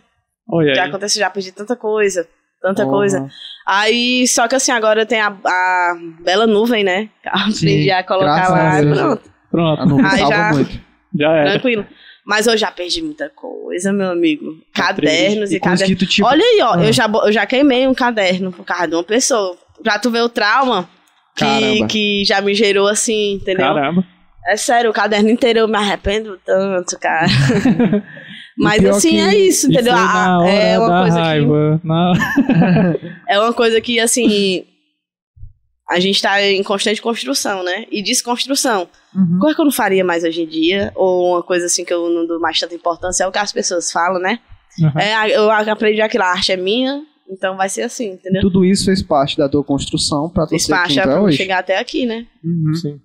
Olha 0.49 0.73
Já 0.75 0.83
aí. 0.83 0.89
aconteceu, 0.89 1.19
já 1.19 1.29
perdi 1.29 1.51
tanta 1.51 1.75
coisa. 1.75 2.27
Tanta 2.65 2.83
Porra. 2.83 2.95
coisa. 2.97 3.29
Aí, 3.67 4.27
só 4.27 4.47
que 4.47 4.55
assim, 4.55 4.71
agora 4.71 5.01
eu 5.01 5.05
tenho 5.05 5.23
a, 5.23 5.27
a 5.45 5.95
bela 6.21 6.47
nuvem, 6.47 6.83
né? 6.83 7.09
Aprendi 7.25 7.55
Sim, 7.83 7.89
a 7.91 8.03
colocar 8.03 8.49
lá 8.49 8.79
a 8.79 8.81
pronto, 8.81 9.21
Pronto, 9.51 10.05
Aí 10.05 10.19
já- 10.19 10.51
muito. 10.53 10.79
já 11.19 11.31
era. 11.31 11.51
tranquilo. 11.51 11.85
Mas 12.25 12.47
eu 12.47 12.57
já 12.57 12.71
perdi 12.71 13.03
muita 13.03 13.29
coisa, 13.29 13.93
meu 13.93 14.09
amigo. 14.09 14.53
Tá 14.73 14.87
Cadernos 14.87 15.51
e, 15.51 15.57
E 15.57 15.59
cadernos. 15.59 15.99
tipo, 16.09 16.27
Olha 16.27 16.43
aí, 16.43 16.59
ó, 16.63 16.73
Ah. 16.73 16.83
eu, 16.85 16.91
já, 16.91 17.05
eu 17.07 17.31
já 17.31 17.45
queimei 17.45 17.87
um 17.87 17.93
caderno 17.93 18.51
por 18.51 18.65
causa 18.65 18.87
de 18.87 18.95
uma 18.95 19.03
pessoa. 19.03 19.55
Pra 19.83 19.99
tu 19.99 20.09
ver 20.09 20.21
o 20.21 20.29
trauma 20.29 20.89
que, 21.35 21.45
Caramba. 21.45 21.87
que 21.87 22.25
já 22.25 22.41
me 22.41 22.55
gerou 22.55 22.87
assim, 22.87 23.33
entendeu? 23.33 23.67
Caramba. 23.67 24.03
É 24.47 24.55
sério, 24.57 24.89
o 24.89 24.93
caderno 24.93 25.29
inteiro 25.29 25.59
eu 25.59 25.67
me 25.67 25.77
arrependo 25.77 26.39
tanto, 26.43 26.97
cara. 26.99 27.27
Mas 28.57 28.85
assim, 28.85 29.09
que- 29.11 29.19
é 29.19 29.37
isso, 29.37 29.69
entendeu? 29.71 29.93
foi 29.93 30.01
Ah, 30.01 30.13
na 30.13 30.39
hora 30.39 30.49
é 30.49 30.79
uma 30.79 30.87
da 30.89 31.01
coisa 31.01 31.15
que. 31.17 31.21
raiva. 31.23 31.81
Na... 31.83 32.13
É 33.27 33.39
uma 33.39 33.53
coisa 33.53 33.81
que, 33.81 33.99
assim. 33.99 34.65
A 35.89 35.99
gente 35.99 36.19
tá 36.21 36.41
em 36.41 36.63
constante 36.63 36.99
construção, 37.01 37.63
né? 37.63 37.85
E 37.91 38.01
desconstrução. 38.01 38.87
Uhum. 39.13 39.37
Coisa 39.39 39.55
que 39.55 39.61
eu 39.61 39.65
não 39.65 39.71
faria 39.71 40.03
mais 40.03 40.23
hoje 40.23 40.41
em 40.41 40.47
dia, 40.47 40.91
ou 40.95 41.33
uma 41.33 41.43
coisa 41.43 41.67
assim 41.67 41.85
que 41.85 41.93
eu 41.93 42.09
não 42.09 42.25
dou 42.25 42.39
mais 42.39 42.59
tanta 42.59 42.73
importância, 42.73 43.23
é 43.23 43.27
o 43.27 43.31
que 43.31 43.37
as 43.37 43.51
pessoas 43.51 43.91
falam, 43.91 44.19
né? 44.19 44.39
Uhum. 44.79 44.99
É, 44.99 45.37
eu 45.37 45.49
aprendi 45.51 46.07
que 46.09 46.17
a 46.17 46.25
arte 46.25 46.51
é 46.51 46.57
minha, 46.57 47.03
então 47.29 47.55
vai 47.55 47.69
ser 47.69 47.83
assim, 47.83 48.13
entendeu? 48.13 48.41
Tudo 48.41 48.65
isso 48.65 48.85
fez 48.85 49.03
parte 49.03 49.37
da 49.37 49.47
tua 49.47 49.63
construção 49.63 50.27
pra 50.27 50.47
tu 50.47 50.57
ser 50.57 50.65
quem 50.67 50.75
parte 50.75 50.93
tu 50.95 50.99
é 50.99 51.03
pra 51.03 51.21
hoje. 51.21 51.37
chegar 51.37 51.59
até 51.59 51.77
aqui, 51.77 52.05
né? 52.07 52.25
Uhum. 52.43 52.73
Sim. 52.73 52.99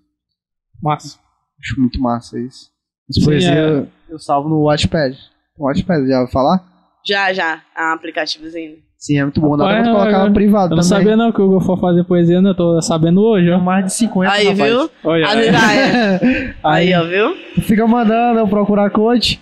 Massa. 0.82 1.18
Acho 1.62 1.78
muito 1.80 2.00
massa 2.00 2.38
isso. 2.40 2.70
As 3.10 3.16
Sim, 3.16 3.24
poesias 3.24 3.52
é. 3.54 3.60
eu, 3.70 3.86
eu 4.08 4.18
salvo 4.18 4.48
no 4.48 4.62
Watchpad. 4.62 5.18
Watchpad, 5.60 6.08
já 6.08 6.20
ouviu 6.20 6.32
falar? 6.32 6.60
Já, 7.06 7.32
já, 7.32 7.60
é 7.76 7.82
um 7.82 7.92
aplicativozinho. 7.94 8.76
Sim, 8.98 9.18
é 9.18 9.22
muito 9.22 9.40
bom. 9.40 9.56
Dá 9.56 9.66
pra 9.66 9.82
tu 9.82 9.90
colocar 9.92 10.26
no 10.28 10.34
privado 10.34 10.74
Eu 10.74 10.76
não 10.76 10.82
também. 10.82 10.98
sabia 10.98 11.16
não 11.16 11.32
que 11.32 11.40
o 11.40 11.46
Hugo 11.46 11.60
for 11.60 11.80
fazer 11.80 12.04
poesia, 12.04 12.42
né? 12.42 12.50
Eu 12.50 12.54
tô 12.54 12.82
sabendo 12.82 13.22
hoje, 13.22 13.50
ó. 13.50 13.58
Mais 13.58 13.86
de 13.86 13.92
50, 13.94 14.30
Aí, 14.30 14.48
rapaz. 14.48 14.70
viu? 14.70 14.90
Olha 15.04 15.26
aí. 15.26 15.48
ah, 15.48 15.74
é. 15.74 16.20
Aí, 16.62 16.92
Aí, 16.92 16.94
ó, 16.94 17.04
viu? 17.04 17.34
tu 17.54 17.62
fica 17.62 17.86
mandando 17.86 18.40
eu 18.40 18.46
procurar 18.48 18.90
coach. 18.90 19.40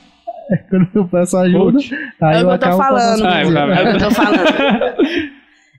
Quando 0.71 0.89
eu 0.95 1.09
peço 1.09 1.37
ajuda, 1.37 1.73
Coach. 1.73 1.91
aí 2.23 2.37
É 2.37 2.39
o 2.39 2.41
eu 2.53 2.59
que 2.59 2.65
eu 2.65 2.71
tô 2.71 2.77
falando. 2.77 3.27
Ah, 3.27 3.43
coisas. 3.43 3.57
É 3.77 3.83
o 3.83 3.85
que 3.91 3.91
eu 3.91 3.99
tô 3.99 4.11
falando. 4.15 5.29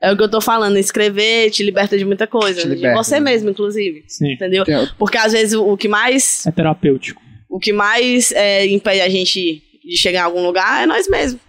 É 0.02 0.12
o 0.12 0.18
que 0.18 0.24
eu 0.24 0.30
tô 0.30 0.42
falando. 0.42 0.78
Escrever 0.78 1.50
te 1.50 1.64
liberta 1.64 1.98
de 1.98 2.06
muita 2.06 2.28
coisa. 2.28 2.62
Te 2.62 2.68
de 2.68 2.76
liberta, 2.76 3.02
você 3.02 3.16
né? 3.16 3.32
mesmo, 3.32 3.50
inclusive. 3.50 4.04
Sim. 4.08 4.34
Entendeu? 4.34 4.66
Porque 4.98 5.18
às 5.18 5.32
vezes 5.32 5.54
o, 5.56 5.66
o 5.72 5.78
que 5.78 5.88
mais, 5.88 6.46
É 6.46 6.52
terapêutico. 6.52 7.22
o 7.50 7.58
que 7.60 7.72
mais 7.74 8.32
é, 8.34 8.68
impede 8.68 9.02
a 9.02 9.10
gente 9.10 9.64
de 9.90 9.98
chegar 9.98 10.20
em 10.20 10.24
algum 10.24 10.46
lugar 10.46 10.84
é 10.84 10.86
nós 10.86 11.08
mesmos. 11.08 11.42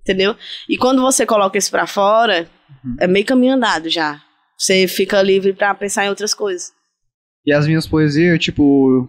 Entendeu? 0.00 0.34
E 0.68 0.76
quando 0.76 1.00
você 1.02 1.24
coloca 1.24 1.56
isso 1.58 1.70
pra 1.70 1.86
fora, 1.86 2.48
Uhum. 2.84 2.96
é 3.00 3.06
meio 3.06 3.24
caminho 3.26 3.54
andado 3.54 3.88
já. 3.88 4.20
Você 4.58 4.86
fica 4.88 5.20
livre 5.22 5.52
pra 5.52 5.74
pensar 5.74 6.04
em 6.04 6.08
outras 6.08 6.34
coisas. 6.34 6.72
E 7.46 7.52
as 7.52 7.66
minhas 7.66 7.86
poesias, 7.86 8.38
tipo. 8.38 9.08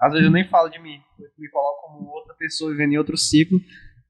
Às 0.00 0.12
vezes 0.12 0.26
eu 0.26 0.32
nem 0.32 0.48
falo 0.48 0.68
de 0.68 0.78
mim. 0.80 0.96
Eu 1.18 1.26
me 1.38 1.48
coloco 1.50 1.82
como 1.86 2.08
outra 2.10 2.34
pessoa 2.38 2.70
vivendo 2.70 2.92
em 2.92 2.98
outro 2.98 3.16
ciclo. 3.16 3.58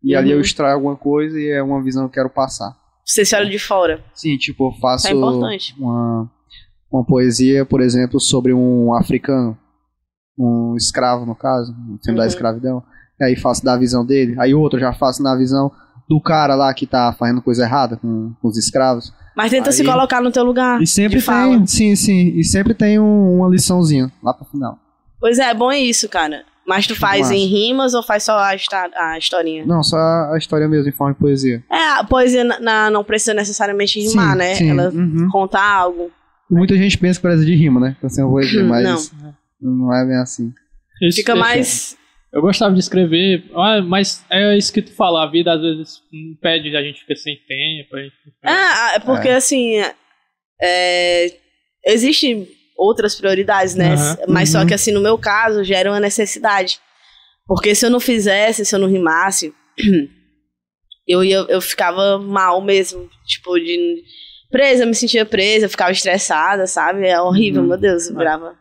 E 0.02 0.14
ali 0.14 0.30
eu 0.30 0.36
Uhum. 0.36 0.42
extraio 0.42 0.74
alguma 0.74 0.96
coisa 0.96 1.38
e 1.38 1.50
é 1.50 1.62
uma 1.62 1.82
visão 1.82 2.04
que 2.04 2.10
eu 2.18 2.24
quero 2.24 2.30
passar. 2.34 2.74
Você 3.04 3.24
se 3.24 3.34
olha 3.34 3.50
de 3.50 3.58
fora. 3.58 4.02
Sim, 4.14 4.36
tipo, 4.38 4.68
eu 4.68 4.72
faço 4.80 5.08
é 5.08 5.14
uma, 5.14 6.30
uma 6.90 7.04
poesia, 7.04 7.66
por 7.66 7.80
exemplo, 7.80 8.20
sobre 8.20 8.52
um 8.54 8.94
africano, 8.94 9.58
um 10.38 10.74
escravo, 10.76 11.26
no 11.26 11.34
caso, 11.34 11.72
no 11.72 11.98
tempo 11.98 12.16
da 12.16 12.22
Uhum. 12.22 12.28
escravidão. 12.28 12.84
E 13.20 13.24
aí 13.24 13.36
faço 13.36 13.64
da 13.64 13.76
visão 13.76 14.04
dele. 14.04 14.34
Aí 14.38 14.54
outro 14.54 14.78
eu 14.78 14.80
já 14.82 14.92
faço 14.92 15.22
na 15.22 15.36
visão 15.36 15.70
do 16.08 16.20
cara 16.20 16.54
lá 16.54 16.72
que 16.72 16.86
tá 16.86 17.14
fazendo 17.18 17.42
coisa 17.42 17.64
errada 17.64 17.96
com, 17.96 18.32
com 18.40 18.48
os 18.48 18.56
escravos. 18.56 19.12
Mas 19.36 19.50
tenta 19.50 19.70
se 19.70 19.82
Aí- 19.82 19.88
colocar 19.88 20.20
no 20.20 20.30
teu 20.32 20.42
lugar. 20.44 20.80
E 20.82 20.86
sempre 20.86 21.18
de 21.18 21.24
fala. 21.24 21.54
tem, 21.56 21.66
sim, 21.66 21.94
sim, 21.96 22.32
e 22.36 22.42
sempre 22.44 22.74
tem 22.74 22.98
um- 22.98 23.36
uma 23.38 23.48
liçãozinha 23.48 24.10
lá 24.22 24.32
pro 24.34 24.44
final. 24.46 24.78
Pois 25.20 25.38
é, 25.38 25.50
é 25.50 25.54
bom 25.54 25.70
isso, 25.70 26.08
cara. 26.08 26.42
Mas 26.66 26.86
tu 26.86 26.94
faz 26.94 27.22
massa. 27.22 27.34
em 27.34 27.46
rimas 27.46 27.94
ou 27.94 28.02
faz 28.02 28.22
só 28.24 28.32
a, 28.38 28.50
a 28.96 29.18
historinha? 29.18 29.64
Não, 29.66 29.82
só 29.82 29.96
a 29.96 30.36
história 30.38 30.68
mesmo 30.68 30.88
em 30.88 30.92
forma 30.92 31.14
de 31.14 31.18
poesia. 31.20 31.62
É, 31.70 31.98
a 31.98 32.04
poesia 32.04 32.44
na- 32.44 32.60
na- 32.60 32.90
não 32.90 33.02
precisa 33.04 33.34
necessariamente 33.34 33.98
rimar, 34.00 34.32
Sim, 34.32 34.38
né? 34.38 34.54
sim, 34.54 34.70
Ela 34.70 34.90
uhum. 34.90 35.28
conta 35.30 35.60
algo. 35.60 36.10
Muita 36.50 36.76
gente 36.76 36.96
pensa 36.98 37.18
que 37.18 37.22
parece 37.22 37.44
de 37.44 37.54
rima, 37.54 37.80
né? 37.80 37.96
Pra 38.00 38.08
ser 38.08 38.22
uma 38.22 38.30
poesia, 38.30 38.64
mas 38.64 39.12
Não. 39.12 39.34
não 39.86 39.94
é 39.94 40.04
bem 40.06 40.16
assim. 40.16 40.52
Isso- 41.02 41.18
Fica 41.18 41.34
mais. 41.34 41.96
Eu 42.32 42.40
gostava 42.40 42.72
de 42.72 42.80
escrever, 42.80 43.44
ah, 43.56 43.82
mas 43.82 44.24
é 44.30 44.56
isso 44.56 44.72
que 44.72 44.80
tu 44.82 44.92
fala, 44.94 45.24
a 45.24 45.30
vida 45.30 45.52
às 45.52 45.60
vezes 45.60 46.00
impede, 46.12 46.76
a 46.76 46.82
gente 46.82 47.00
fica 47.00 47.16
sem 47.16 47.34
tempo. 47.36 47.96
Gente 47.96 48.14
fica- 48.22 48.48
É, 48.50 48.96
é 48.96 48.98
porque 49.00 49.28
assim. 49.28 49.82
É, 50.62 51.36
existem 51.86 52.46
outras 52.76 53.14
prioridades, 53.16 53.74
né? 53.74 53.94
Aham, 53.94 54.16
Mas 54.28 54.50
só 54.50 54.60
uhum. 54.60 54.66
que 54.66 54.74
assim, 54.74 54.92
no 54.92 55.00
meu 55.00 55.18
caso, 55.18 55.64
gera 55.64 55.90
uma 55.90 55.98
necessidade. 56.00 56.78
Porque 57.46 57.74
se 57.74 57.84
eu 57.86 57.90
não 57.90 57.98
fizesse, 57.98 58.64
se 58.64 58.74
eu 58.74 58.78
não 58.78 58.86
rimasse, 58.88 59.52
eu, 61.06 61.24
ia, 61.24 61.38
eu 61.48 61.60
ficava 61.60 62.18
mal 62.18 62.60
mesmo. 62.60 63.08
Tipo, 63.26 63.58
de. 63.58 64.02
Presa, 64.50 64.82
eu 64.82 64.86
me 64.88 64.94
sentia 64.94 65.24
presa, 65.24 65.66
eu 65.66 65.70
ficava 65.70 65.92
estressada, 65.92 66.66
sabe? 66.66 67.06
É 67.06 67.20
horrível, 67.20 67.62
Uhum. 67.62 67.68
meu 67.68 67.78
Deus, 67.78 68.08
eu 68.08 68.16
virava 68.16 68.56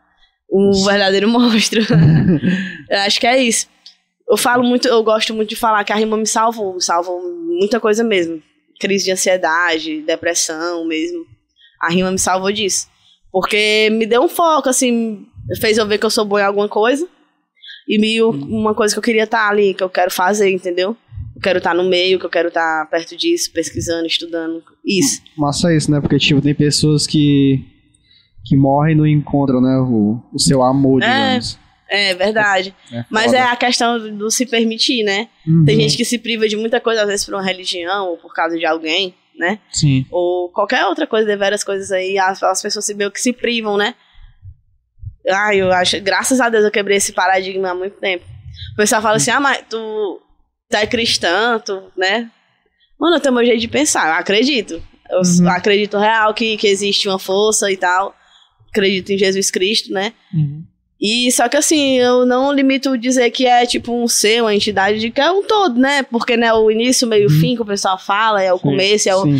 um 0.50 0.72
verdadeiro 0.84 1.28
monstro. 1.30 1.82
eu 2.90 2.98
acho 3.00 3.20
que 3.20 3.26
é 3.26 3.42
isso. 3.42 3.66
Eu 4.28 4.36
falo 4.36 4.62
muito, 4.62 4.86
eu 4.86 5.02
gosto 5.02 5.34
muito 5.34 5.48
de 5.48 5.56
falar 5.56 5.82
que 5.84 5.92
a 5.92 5.96
rima 5.96 6.16
me 6.16 6.26
salvou, 6.26 6.80
salvou 6.80 7.20
muita 7.22 7.80
coisa 7.80 8.04
mesmo. 8.04 8.40
Crise 8.78 9.06
de 9.06 9.12
ansiedade, 9.12 10.02
depressão 10.02 10.86
mesmo. 10.86 11.26
A 11.80 11.90
rima 11.90 12.10
me 12.10 12.18
salvou 12.18 12.52
disso. 12.52 12.88
Porque 13.32 13.88
me 13.90 14.06
deu 14.06 14.22
um 14.22 14.28
foco, 14.28 14.68
assim, 14.68 15.26
fez 15.60 15.78
eu 15.78 15.86
ver 15.86 15.98
que 15.98 16.06
eu 16.06 16.10
sou 16.10 16.24
boa 16.24 16.40
em 16.40 16.44
alguma 16.44 16.68
coisa. 16.68 17.08
E 17.88 17.98
me, 17.98 18.22
uma 18.22 18.74
coisa 18.74 18.94
que 18.94 18.98
eu 18.98 19.02
queria 19.02 19.24
estar 19.24 19.48
ali, 19.48 19.74
que 19.74 19.82
eu 19.82 19.90
quero 19.90 20.10
fazer, 20.10 20.50
entendeu? 20.50 20.96
Eu 21.34 21.42
quero 21.42 21.58
estar 21.58 21.74
no 21.74 21.82
meio, 21.82 22.18
que 22.18 22.26
eu 22.26 22.30
quero 22.30 22.48
estar 22.48 22.88
perto 22.88 23.16
disso, 23.16 23.50
pesquisando, 23.52 24.06
estudando. 24.06 24.62
Isso. 24.84 25.20
Mas 25.36 25.58
só 25.58 25.70
isso, 25.70 25.90
né? 25.90 26.00
Porque, 26.00 26.18
tipo, 26.18 26.40
tem 26.40 26.54
pessoas 26.54 27.06
que, 27.06 27.64
que 28.50 28.56
morrem 28.56 28.94
e 28.94 28.98
não 28.98 29.06
encontram, 29.06 29.60
né? 29.60 29.76
O, 29.78 30.20
o 30.32 30.38
seu 30.40 30.60
amor, 30.62 31.00
É, 31.02 31.06
digamos. 31.06 31.58
É 31.88 32.14
verdade. 32.14 32.74
É 32.92 33.04
Mas 33.08 33.32
é 33.32 33.40
a 33.40 33.54
questão 33.56 33.98
do- 33.98 34.10
do 34.12 34.30
se 34.30 34.44
permitir, 34.44 35.02
né? 35.04 35.28
Uhum. 35.46 35.64
Tem 35.64 35.80
gente 35.80 35.96
que 35.96 36.04
se 36.04 36.18
priva 36.18 36.48
de 36.48 36.56
muita 36.56 36.80
coisa, 36.80 37.02
às 37.02 37.06
vezes 37.08 37.24
por 37.24 37.34
uma 37.34 37.42
religião 37.44 38.08
ou 38.10 38.16
por 38.16 38.32
causa 38.34 38.56
de 38.58 38.66
alguém, 38.66 39.14
né? 39.38 39.58
Sim. 39.72 40.04
Ou 40.10 40.48
qualquer 40.50 40.84
outra 40.86 41.06
coisa, 41.06 41.26
de 41.30 41.36
várias 41.36 41.62
coisas 41.64 41.90
aí, 41.92 42.18
as, 42.18 42.42
as 42.42 42.60
pessoas 42.60 42.84
se 42.84 42.94
meio 42.94 43.10
que 43.10 43.20
se 43.20 43.32
privam, 43.32 43.76
né? 43.76 43.94
Ah, 45.28 45.54
eu 45.54 45.70
acho, 45.72 46.00
graças 46.00 46.40
a 46.40 46.48
Deus 46.48 46.64
eu 46.64 46.70
quebrei 46.70 46.96
esse 46.96 47.12
paradigma 47.12 47.70
há 47.70 47.74
muito 47.74 47.96
tempo. 47.98 48.24
O 48.72 48.76
pessoal 48.76 49.02
fala 49.02 49.16
assim, 49.16 49.30
ah, 49.30 49.40
mas 49.40 49.62
tu, 49.68 50.20
tu 50.68 50.76
é 50.76 50.86
cristã, 50.86 51.58
tu, 51.64 51.82
né? 51.96 52.30
Mano, 52.98 53.16
eu 53.16 53.20
tenho 53.20 53.34
meu 53.34 53.44
jeito 53.44 53.60
de 53.60 53.68
pensar, 53.68 54.08
eu 54.08 54.14
acredito. 54.14 54.82
Eu 55.10 55.20
Uhum. 55.22 55.48
acredito 55.50 55.98
real 55.98 56.32
que, 56.32 56.56
que 56.56 56.68
existe 56.68 57.08
uma 57.08 57.18
força 57.18 57.70
e 57.70 57.76
tal. 57.76 58.14
Acredito 58.70 59.10
em 59.10 59.18
Jesus 59.18 59.50
Cristo, 59.50 59.92
né? 59.92 60.12
Uhum. 60.32 60.64
E 61.00 61.30
só 61.32 61.48
que 61.48 61.56
assim, 61.56 61.96
eu 61.98 62.26
não 62.26 62.52
limito 62.52 62.96
dizer 62.98 63.30
que 63.30 63.46
é 63.46 63.64
tipo 63.64 63.92
um 63.92 64.06
ser, 64.06 64.42
uma 64.42 64.54
entidade, 64.54 64.98
de 65.00 65.10
que 65.10 65.20
é 65.20 65.30
um 65.30 65.42
todo, 65.42 65.80
né? 65.80 66.02
Porque 66.02 66.36
né, 66.36 66.52
o 66.52 66.70
início, 66.70 67.08
meio 67.08 67.28
Uhum. 67.30 67.40
fim 67.40 67.54
que 67.56 67.62
o 67.62 67.66
pessoal 67.66 67.98
fala, 67.98 68.42
é 68.42 68.52
o 68.52 68.56
Sim, 68.58 68.62
começo, 68.62 69.08
é 69.08 69.16
o. 69.16 69.22
Sim. 69.24 69.38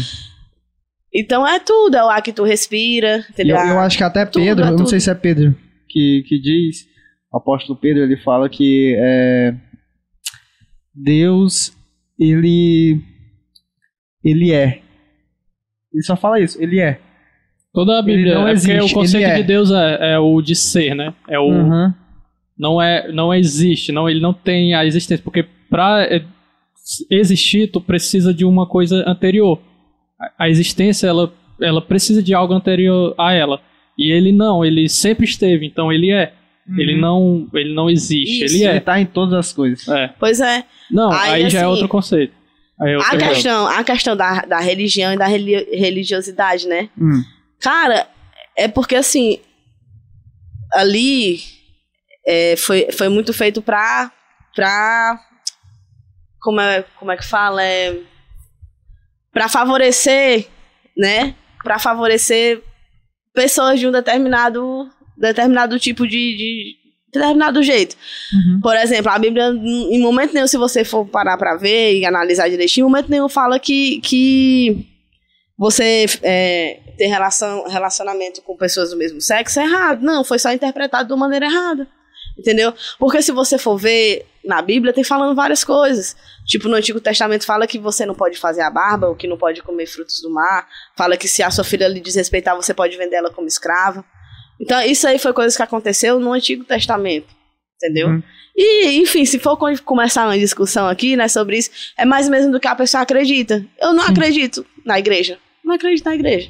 Então 1.13 1.47
é 1.47 1.59
tudo, 1.59 1.97
é 1.97 2.05
o 2.05 2.09
ar 2.09 2.23
que 2.23 2.33
tu 2.33 2.45
respira, 2.45 3.27
entendeu? 3.31 3.57
eu, 3.57 3.67
eu 3.67 3.79
acho 3.81 3.99
que 3.99 4.05
até 4.05 4.25
Tudo, 4.25 4.45
Pedro, 4.45 4.65
é 4.65 4.67
eu 4.69 4.71
não 4.71 4.77
tudo. 4.79 4.91
sei 4.91 5.01
se 5.01 5.11
é 5.11 5.15
Pedro 5.15 5.55
que, 5.91 6.25
que 6.27 6.41
diz, 6.41 6.87
o 7.33 7.37
apóstolo 7.37 7.79
Pedro, 7.79 8.05
ele 8.05 8.17
fala 8.19 8.49
que 8.49 8.95
é, 8.97 9.55
Deus, 10.95 11.73
ele, 12.19 13.01
ele 14.25 14.53
é. 14.53 14.83
Ele 15.93 16.03
só 16.05 16.17
fala 16.17 16.41
isso, 16.41 16.63
ele 16.63 16.79
é. 16.79 17.01
Toda 17.73 17.99
a 17.99 18.03
Bíblia, 18.03 18.35
não 18.35 18.49
é 18.49 18.55
porque 18.55 18.73
existe, 18.73 18.93
o 18.93 18.99
conceito 18.99 19.25
ele 19.25 19.33
é. 19.33 19.37
de 19.37 19.43
Deus 19.45 19.71
é, 19.71 20.13
é 20.15 20.19
o 20.19 20.43
de 20.43 20.55
ser, 20.57 20.95
né? 20.95 21.15
É 21.29 21.39
o 21.39 21.45
Uhum. 21.49 21.93
não 22.59 22.83
é 22.83 23.11
não 23.13 23.33
existe, 23.33 23.93
não 23.93 24.09
ele 24.09 24.21
não 24.21 24.33
tem 24.33 24.75
a 24.75 24.85
existência, 24.85 25.23
porque 25.23 25.45
para 25.71 26.09
existir 27.11 27.69
tu 27.71 27.81
precisa 27.81 28.33
de 28.35 28.45
uma 28.45 28.67
coisa 28.67 29.05
anterior. 29.09 29.61
A, 30.21 30.45
a 30.45 30.49
existência 30.49 31.07
ela 31.07 31.33
ela 31.61 31.81
precisa 31.83 32.23
de 32.23 32.33
algo 32.35 32.55
anterior 32.55 33.15
a 33.19 33.33
ela. 33.33 33.61
E 33.99 34.11
ele 34.11 34.33
não, 34.33 34.65
ele 34.65 34.89
sempre 34.89 35.25
esteve, 35.27 35.67
então 35.67 35.93
ele 35.93 36.11
é. 36.11 36.33
Ele 36.79 36.97
não 36.97 37.49
ele 37.53 37.75
não 37.75 37.91
existe, 37.91 38.45
Isso, 38.45 38.55
ele 38.57 38.65
Ele 38.65 38.77
é. 38.77 38.81
tá 38.81 39.01
em 39.01 39.05
todas 39.07 39.35
as 39.35 39.53
coisas. 39.53 39.87
É. 39.89 40.11
Pois 40.21 40.41
é. 40.41 40.65
Não, 40.91 41.11
Aí, 41.11 41.45
aí, 41.45 41.51
já 41.51 41.59
é 41.61 41.63
assim, 41.63 41.71
outro 41.71 41.89
conceito. 41.89 42.33
Aí 42.81 42.93
é 42.93 42.97
A 42.97 43.17
questão, 43.17 43.67
a 43.67 43.83
questão 43.85 44.17
da, 44.17 44.43
da 44.43 44.61
religião 44.61 45.13
e 45.13 45.17
da 45.19 45.27
reli- 45.27 45.67
religiosidade, 45.73 46.69
né? 46.69 46.89
Hum. 46.99 47.23
Cara, 47.61 48.09
é 48.57 48.69
porque 48.69 48.97
assim, 48.97 49.39
ali 50.73 51.41
é, 52.27 52.57
foi, 52.57 52.91
foi 52.93 53.09
muito 53.09 53.33
feito 53.33 53.61
pra. 53.61 54.11
pra 54.55 55.21
como, 56.41 56.61
é, 56.61 56.85
como 56.99 57.13
é 57.13 57.17
que 57.17 57.25
fala? 57.25 57.63
É, 57.63 57.99
pra 59.33 59.49
favorecer, 59.49 60.47
né? 60.97 61.35
Pra 61.63 61.79
favorecer 61.79 62.63
pessoas 63.35 63.79
de 63.79 63.87
um 63.87 63.93
determinado, 63.93 64.91
determinado 65.17 65.79
tipo 65.79 66.07
de, 66.07 66.37
de 66.37 66.77
determinado 67.13 67.63
jeito. 67.63 67.97
Por 68.63 68.77
exemplo, 68.77 69.11
a 69.11 69.19
Bíblia, 69.19 69.51
em 69.51 70.01
momento 70.01 70.33
nenhum, 70.33 70.47
se 70.47 70.57
você 70.57 70.85
for 70.85 71.07
parar 71.07 71.37
pra 71.37 71.57
ver 71.57 71.99
e 71.99 72.07
analisar 72.07 72.49
direitinho, 72.49 72.87
em 72.87 72.91
momento 72.91 73.11
nenhum 73.11 73.29
fala 73.29 73.59
que, 73.59 74.01
que 74.01 74.87
você 75.61 76.07
é, 76.23 76.81
ter 76.97 77.07
relação, 77.07 77.69
relacionamento 77.69 78.41
com 78.41 78.57
pessoas 78.57 78.89
do 78.91 78.97
mesmo 78.97 79.21
sexo 79.21 79.61
é 79.61 79.65
errado. 79.65 80.01
Não, 80.01 80.25
foi 80.25 80.39
só 80.39 80.51
interpretado 80.51 81.07
de 81.07 81.13
uma 81.13 81.27
maneira 81.27 81.45
errada. 81.45 81.87
Entendeu? 82.39 82.73
Porque 82.99 83.21
se 83.21 83.31
você 83.31 83.59
for 83.59 83.77
ver 83.77 84.25
na 84.43 84.63
Bíblia, 84.63 84.95
tem 84.95 85.05
falando 85.05 85.37
várias 85.37 85.63
coisas. 85.63 86.17
Tipo, 86.47 86.67
no 86.67 86.77
Antigo 86.77 86.99
Testamento 86.99 87.45
fala 87.45 87.67
que 87.67 87.79
você 87.79 88.07
não 88.07 88.15
pode 88.15 88.39
fazer 88.39 88.63
a 88.63 88.71
barba, 88.71 89.09
ou 89.09 89.15
que 89.15 89.29
não 89.29 89.37
pode 89.37 89.61
comer 89.61 89.85
frutos 89.85 90.23
do 90.23 90.31
mar. 90.31 90.67
Fala 90.97 91.19
que 91.19 91.29
se 91.29 91.43
a 91.43 91.51
sua 91.51 91.63
filha 91.63 91.87
lhe 91.87 92.01
desrespeitar, 92.01 92.57
você 92.57 92.73
pode 92.73 92.97
vender 92.97 93.17
ela 93.17 93.31
como 93.31 93.47
escrava. 93.47 94.03
Então, 94.59 94.81
isso 94.81 95.07
aí 95.07 95.19
foi 95.19 95.35
coisas 95.35 95.55
que 95.55 95.63
aconteceu 95.63 96.19
no 96.19 96.33
Antigo 96.33 96.65
Testamento. 96.65 97.29
Entendeu? 97.77 98.09
Uhum. 98.09 98.23
E, 98.57 98.99
enfim, 99.01 99.27
se 99.27 99.39
for 99.39 99.59
co- 99.59 99.83
começar 99.85 100.25
uma 100.25 100.39
discussão 100.39 100.87
aqui, 100.89 101.17
né, 101.17 101.29
sobre 101.29 101.59
isso, 101.59 101.71
é 101.99 102.07
mais 102.07 102.29
mesmo 102.29 102.53
do 102.53 102.61
que 102.61 102.69
a 102.69 102.75
pessoa 102.75 103.03
acredita. 103.03 103.63
Eu 103.79 103.93
não 103.93 104.05
acredito 104.05 104.65
na 104.87 104.99
igreja. 104.99 105.39
Não 105.71 105.77
acredito 105.77 106.05
na 106.05 106.15
igreja. 106.17 106.49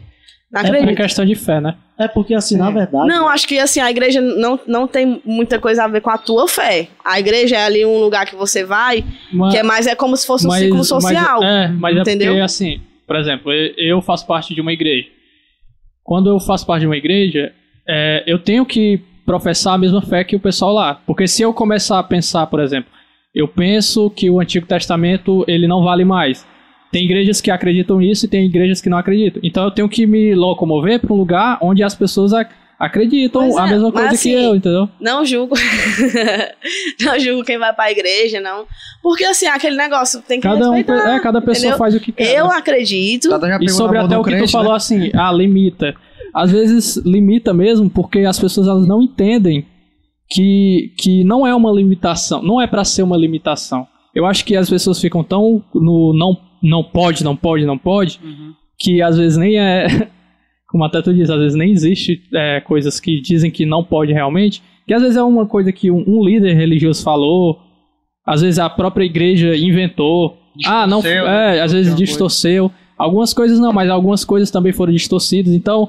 Não 0.51 0.61
É 0.63 0.65
por 0.65 0.75
acredito. 0.77 0.97
questão 0.97 1.25
de 1.27 1.35
fé, 1.35 1.61
né? 1.61 1.77
É 1.99 2.09
porque, 2.09 2.35
assim, 2.35 2.57
na 2.57 2.71
verdade. 2.71 3.07
Não, 3.07 3.29
acho 3.29 3.47
que 3.47 3.59
assim, 3.59 3.79
a 3.79 3.91
igreja 3.91 4.21
não, 4.21 4.59
não 4.67 4.89
tem 4.89 5.21
muita 5.25 5.59
coisa 5.61 5.85
a 5.85 5.89
ver 5.89 6.01
com 6.01 6.11
a 6.11 6.17
tua 6.19 6.49
fé. 6.49 6.89
A 7.05 7.21
igreja 7.21 7.57
é 7.57 7.65
ali 7.65 7.85
um 7.85 7.99
lugar 8.01 8.25
que 8.27 8.35
você 8.35 8.65
vai, 8.65 9.05
Mas, 9.33 9.53
que 9.53 9.59
é 9.61 9.63
mais 9.63 9.87
é 9.87 9.95
como 9.95 10.17
se 10.17 10.27
fosse 10.27 10.47
um 10.47 10.49
mas- 10.49 10.63
ciclo 10.65 10.83
social. 10.83 11.41
Mas, 11.41 11.45
é, 11.49 11.69
mas 11.69 11.97
é 11.97 12.01
entendeu? 12.01 12.29
porque, 12.33 12.41
assim, 12.41 12.81
por 13.07 13.17
exemplo, 13.17 13.53
eu- 13.53 13.75
eu 13.77 14.03
faço 14.03 14.27
parte 14.27 14.55
de 14.55 14.61
uma 14.61 14.73
igreja. 14.73 15.07
Quando 16.03 16.31
eu 16.31 16.41
faço 16.41 16.67
parte 16.67 16.81
de 16.81 16.87
uma 16.87 16.97
igreja, 16.97 17.53
é, 17.87 18.25
eu 18.27 18.39
tenho 18.39 18.65
que 18.65 18.99
professar 19.27 19.75
a 19.75 19.79
mesma 19.79 20.03
fé 20.03 20.25
que 20.25 20.35
o 20.35 20.41
pessoal 20.41 20.73
lá. 20.73 20.95
Porque 21.07 21.29
se 21.29 21.43
eu 21.43 21.53
começar 21.55 21.99
a 21.99 22.03
pensar, 22.03 22.47
por 22.49 22.59
exemplo, 22.61 22.91
eu 23.33 23.47
penso 23.47 24.11
que 24.11 24.29
o 24.29 24.41
Antigo 24.41 24.67
Testamento 24.67 25.45
ele 25.47 25.69
não 25.69 25.85
vale 25.85 26.05
mais. 26.05 26.45
Tem 26.93 27.05
igrejas 27.05 27.41
que 27.41 27.51
acreditam 27.51 27.99
nisso 27.99 28.27
e 28.27 28.29
tem 28.29 28.45
igrejas 28.47 28.81
que 28.81 28.89
não 28.89 28.99
acreditam. 28.99 29.41
Então 29.45 29.65
eu 29.65 29.71
tenho 29.71 29.89
que 29.89 30.07
me 30.07 30.35
locomover 30.35 30.99
para 31.01 31.13
um 31.13 31.17
lugar 31.17 31.59
onde 31.63 31.83
as 31.85 31.95
pessoas 31.95 32.33
ac- 32.33 32.53
acreditam 32.79 33.43
Pois 33.43 33.57
a 33.57 33.67
é, 33.69 33.71
mesma 33.71 33.93
coisa 33.93 34.09
que 34.09 34.15
assim, 34.15 34.31
eu, 34.33 34.57
entendeu? 34.57 34.89
Não 35.01 35.25
julgo. 35.25 35.55
não 37.01 37.19
julgo 37.19 37.45
quem 37.45 37.59
vai 37.59 37.73
pra 37.73 37.91
igreja, 37.93 38.41
não. 38.41 38.65
Porque 39.03 39.25
assim, 39.25 39.47
aquele 39.47 39.77
negócio 39.77 40.21
tem 40.23 40.41
que 40.41 40.49
Cada, 40.49 40.71
um, 40.71 40.75
respeitar. 40.75 41.15
é, 41.17 41.21
cada 41.21 41.41
pessoa 41.41 41.59
entendeu? 41.61 41.79
faz 41.79 41.95
o 41.95 42.01
que 42.01 42.13
quer. 42.13 42.37
Eu 42.37 42.49
né? 42.49 42.55
acredito. 42.57 43.29
E 43.61 43.69
sobre 43.69 43.99
até 43.99 44.17
o 44.19 44.23
que 44.25 44.31
tu 44.31 44.37
crente, 44.37 44.53
falou 44.53 44.71
né? 44.71 44.77
assim, 44.77 45.11
ah, 45.15 45.33
limita. 45.33 45.95
Às 46.35 46.51
vezes 46.51 46.97
limita 47.05 47.53
mesmo 47.53 47.89
porque 47.91 48.21
as 48.21 48.39
pessoas 48.39 48.67
elas 48.69 48.87
não 48.87 49.03
entendem 49.03 49.67
que, 50.29 50.93
que 50.97 51.25
não 51.25 51.47
é 51.47 51.55
uma 51.55 51.73
limitação, 51.73 52.43
não 52.43 52.61
é 52.61 52.67
pra 52.67 52.85
ser 52.85 53.03
uma 53.03 53.17
limitação. 53.17 53.87
Eu 54.15 54.27
acho 54.27 54.45
que 54.45 54.57
as 54.57 54.69
pessoas 54.69 55.01
ficam 55.01 55.23
tão 55.23 55.63
no 55.75 56.13
não, 56.13 56.37
não 56.63 56.83
pode, 56.83 57.23
não 57.25 57.37
pode, 57.37 57.65
não 57.65 57.79
pode, 57.79 58.21
que 58.79 59.01
às 59.01 59.17
vezes 59.17 59.37
nem 59.39 59.59
é, 59.59 59.87
como 60.69 60.85
até 60.85 61.01
tu 61.03 61.13
diz, 61.15 61.31
às 61.31 61.39
vezes 61.39 61.57
nem 61.57 61.71
existe 61.71 62.23
é, 62.35 62.61
coisas 62.61 62.99
que 63.01 63.21
dizem 63.21 63.51
que 63.51 63.65
não 63.65 63.85
pode 63.85 64.13
realmente, 64.13 64.63
que 64.87 64.95
às 64.95 65.03
vezes 65.03 65.17
é 65.17 65.23
uma 65.23 65.47
coisa 65.47 65.73
que 65.73 65.91
um, 65.91 66.05
um 66.07 66.25
líder 66.25 66.55
religioso 66.55 67.03
falou, 67.03 67.61
às 68.27 68.43
vezes 68.43 68.59
a 68.59 68.69
própria 68.69 69.05
igreja 69.05 69.57
inventou, 69.57 70.37
ah, 70.67 70.87
não, 70.87 70.99
Distorceu, 70.99 71.27
é, 71.27 71.55
né? 71.55 71.61
às 71.61 71.73
vezes 71.73 71.89
Alguma 71.89 71.97
coisa. 71.97 72.05
distorceu. 72.05 72.71
Algumas 72.99 73.33
coisas 73.33 73.59
não, 73.59 73.73
mas 73.73 73.89
algumas 73.89 74.25
coisas 74.25 74.51
também 74.51 74.73
foram 74.73 74.93
distorcidas. 74.93 75.55
Então, 75.55 75.89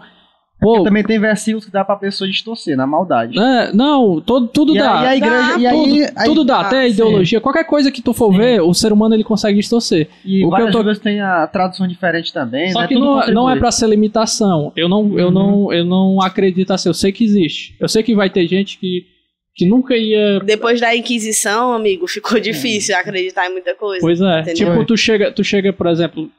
pô, 0.61 0.83
Também 0.83 1.03
tem 1.03 1.19
versículos 1.19 1.65
que 1.65 1.71
dá 1.71 1.83
pra 1.83 1.95
pessoa 1.95 2.29
distorcer, 2.29 2.77
na 2.77 2.85
maldade. 2.88 3.38
é, 3.38 3.73
não, 3.73 4.21
todo, 4.21 4.47
tudo 4.47 4.75
e, 4.75 4.77
dá. 4.79 4.99
a, 4.99 5.03
e 5.03 5.07
a 5.07 5.15
igreja. 5.17 5.53
Dá, 5.53 5.57
e 5.59 5.67
aí, 5.67 5.75
tudo, 5.75 6.13
aí- 6.19 6.25
tudo 6.27 6.43
dá, 6.45 6.57
ah, 6.57 6.61
até 6.61 6.79
a 6.81 6.83
sim. 6.83 6.89
ideologia, 6.91 7.41
qualquer 7.41 7.63
coisa 7.65 7.91
que 7.91 8.01
tu 8.01 8.13
for 8.13 8.31
Sim. 8.31 8.38
ver, 8.38 8.61
o 8.61 8.73
ser 8.73 8.93
humano 8.93 9.15
ele 9.15 9.23
consegue 9.23 9.57
distorcer. 9.59 10.07
E 10.23 10.41
O 10.43 10.45
que 10.45 10.51
várias 10.51 10.67
eu 10.67 10.71
tô- 10.71 10.77
línguas 10.79 10.99
têm 10.99 11.19
a 11.19 11.47
tradução 11.47 11.88
diferente 11.88 12.31
também, 12.31 12.71
Só 12.71 12.81
né? 12.81 12.88
que 12.88 12.93
Tudo 12.93 13.05
não, 13.05 13.27
não 13.33 13.49
é 13.49 13.57
pra 13.57 13.71
ser 13.71 13.88
limitação. 13.89 14.71
Eu 14.75 14.88
não, 14.88 15.17
eu 15.19 15.27
Uhum. 15.27 15.31
não, 15.33 15.73
eu 15.73 15.83
não 15.85 16.21
acredito 16.21 16.71
assim. 16.71 16.89
Eu 16.89 16.93
sei 16.93 17.11
que 17.11 17.23
existe. 17.23 17.75
Eu 17.79 17.89
sei 17.89 18.03
que 18.03 18.13
vai 18.13 18.29
ter 18.29 18.47
gente 18.47 18.77
que, 18.77 19.05
que 19.55 19.65
nunca 19.67 19.97
ia. 19.97 20.39
Depois 20.41 20.79
da 20.79 20.95
Inquisição, 20.95 21.73
amigo, 21.73 22.07
ficou 22.07 22.39
difícil 22.39 22.95
acreditar 22.95 23.47
em 23.47 23.51
muita 23.51 23.73
coisa. 23.75 24.01
Pois 24.01 24.21
é. 24.21 24.41
Entendeu? 24.41 24.71
Tipo, 24.71 24.85
tu 24.85 24.95
chega, 24.95 25.31
tu 25.31 25.43
chega, 25.43 25.73
por 25.73 25.88
exemplo, 25.88 26.29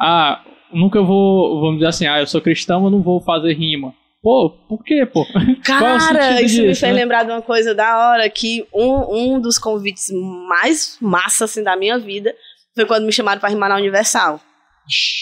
ah, 0.00 0.40
nunca 0.72 1.00
vou, 1.02 1.60
vamos 1.60 1.76
dizer 1.76 1.88
assim, 1.88 2.06
ah, 2.06 2.20
eu 2.20 2.26
sou 2.26 2.40
cristão, 2.40 2.84
eu 2.84 2.90
não 2.90 3.02
vou 3.02 3.20
fazer 3.20 3.52
rima. 3.54 3.94
Pô, 4.22 4.50
por 4.68 4.82
quê, 4.82 5.06
pô? 5.06 5.24
É 5.34 5.54
Cara, 5.62 6.22
sentido 6.38 6.46
isso 6.46 6.60
me 6.62 6.68
disso, 6.68 6.80
fez 6.80 6.92
né? 6.94 7.00
lembrar 7.00 7.22
de 7.24 7.30
uma 7.30 7.42
coisa 7.42 7.74
da 7.74 7.96
hora, 8.10 8.28
que 8.28 8.66
um, 8.74 9.34
um 9.34 9.40
dos 9.40 9.58
convites 9.58 10.06
mais 10.48 10.96
massa, 11.00 11.44
assim, 11.44 11.62
da 11.62 11.76
minha 11.76 11.98
vida 11.98 12.34
foi 12.74 12.84
quando 12.86 13.04
me 13.06 13.12
chamaram 13.12 13.40
pra 13.40 13.48
rimar 13.48 13.68
na 13.68 13.76
Universal. 13.76 14.40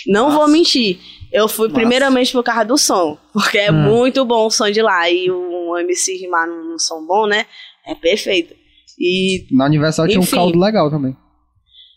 Não 0.07 0.31
vou 0.31 0.47
mentir. 0.49 0.99
Eu 1.33 1.49
fui 1.49 1.69
Massa. 1.69 1.81
primeiramente 1.81 2.33
por 2.33 2.43
causa 2.43 2.65
do 2.65 2.77
som, 2.79 3.16
porque 3.33 3.59
é 3.59 3.71
Hum. 3.73 3.75
muito 3.91 4.25
bom 4.25 4.47
o 4.47 4.51
som 4.51 4.71
de 4.71 4.81
lá. 4.83 5.11
E 5.11 5.31
um 5.31 5.77
MC 5.79 6.16
rimar 6.19 6.47
num, 6.47 6.79
som 6.79 7.05
bom, 7.07 7.27
né? 7.27 7.47
É 7.87 7.95
perfeito. 7.95 8.55
E 8.99 9.47
Na 9.51 9.65
Universal 9.66 10.07
tinha 10.07 10.21
um 10.21 10.27
caldo 10.27 10.59
legal 10.59 10.91
também. 10.91 11.16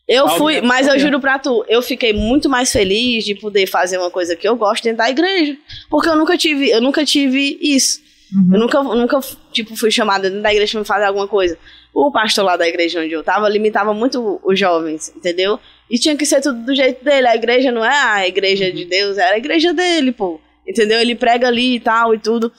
Eu 0.07 0.25
Algo 0.25 0.37
fui, 0.37 0.55
é 0.55 0.61
mas 0.61 0.87
eu 0.87 0.97
juro 0.97 1.19
pra 1.19 1.37
tu, 1.37 1.65
eu 1.67 1.81
fiquei 1.81 2.13
muito 2.13 2.47
mais 2.47 2.71
feliz 2.71 3.25
de 3.25 3.35
poder 3.35 3.67
fazer 3.67 3.97
uma 3.97 4.09
coisa 4.09 4.35
que 4.35 4.47
eu 4.47 4.55
gosto 4.55 4.83
dentro 4.83 4.99
da 4.99 5.09
igreja. 5.09 5.57
Porque 5.89 6.07
eu 6.07 6.15
nunca 6.15 6.37
tive, 6.37 6.69
eu 6.69 6.81
nunca 6.81 7.03
tive 7.03 7.57
isso. 7.61 8.01
Eu 8.51 8.59
nunca, 8.59 8.83
nunca, 8.83 9.19
tipo, 9.53 9.75
fui 9.75 9.89
chamada 9.89 10.29
dentro 10.29 10.43
da 10.43 10.51
igreja 10.51 10.71
pra 10.73 10.81
me 10.81 10.85
fazer 10.85 11.05
alguma 11.05 11.27
coisa. 11.27 11.57
O 11.93 12.11
pastor 12.11 12.43
lá 12.43 12.57
da 12.57 12.67
igreja 12.67 12.99
onde 13.01 13.11
eu 13.11 13.23
tava 13.23 13.47
limitava 13.47 13.93
muito 13.93 14.39
os 14.43 14.59
jovens, 14.59 15.13
entendeu? 15.15 15.59
E 15.89 15.97
tinha 15.97 16.15
que 16.15 16.25
ser 16.25 16.41
tudo 16.41 16.65
do 16.65 16.75
jeito 16.75 17.03
dele. 17.03 17.27
A 17.27 17.35
igreja 17.35 17.71
não 17.71 17.83
é 17.83 17.97
a 17.97 18.27
igreja 18.27 18.71
de 18.71 18.85
Deus, 18.85 19.17
era 19.17 19.35
a 19.35 19.37
igreja 19.37 19.73
dele, 19.73 20.11
pô. 20.11 20.39
Entendeu? 20.67 20.99
Ele 20.99 21.15
prega 21.15 21.47
ali 21.47 21.75
e 21.75 21.79
tal 21.79 22.13
e 22.13 22.19
tudo. 22.19 22.51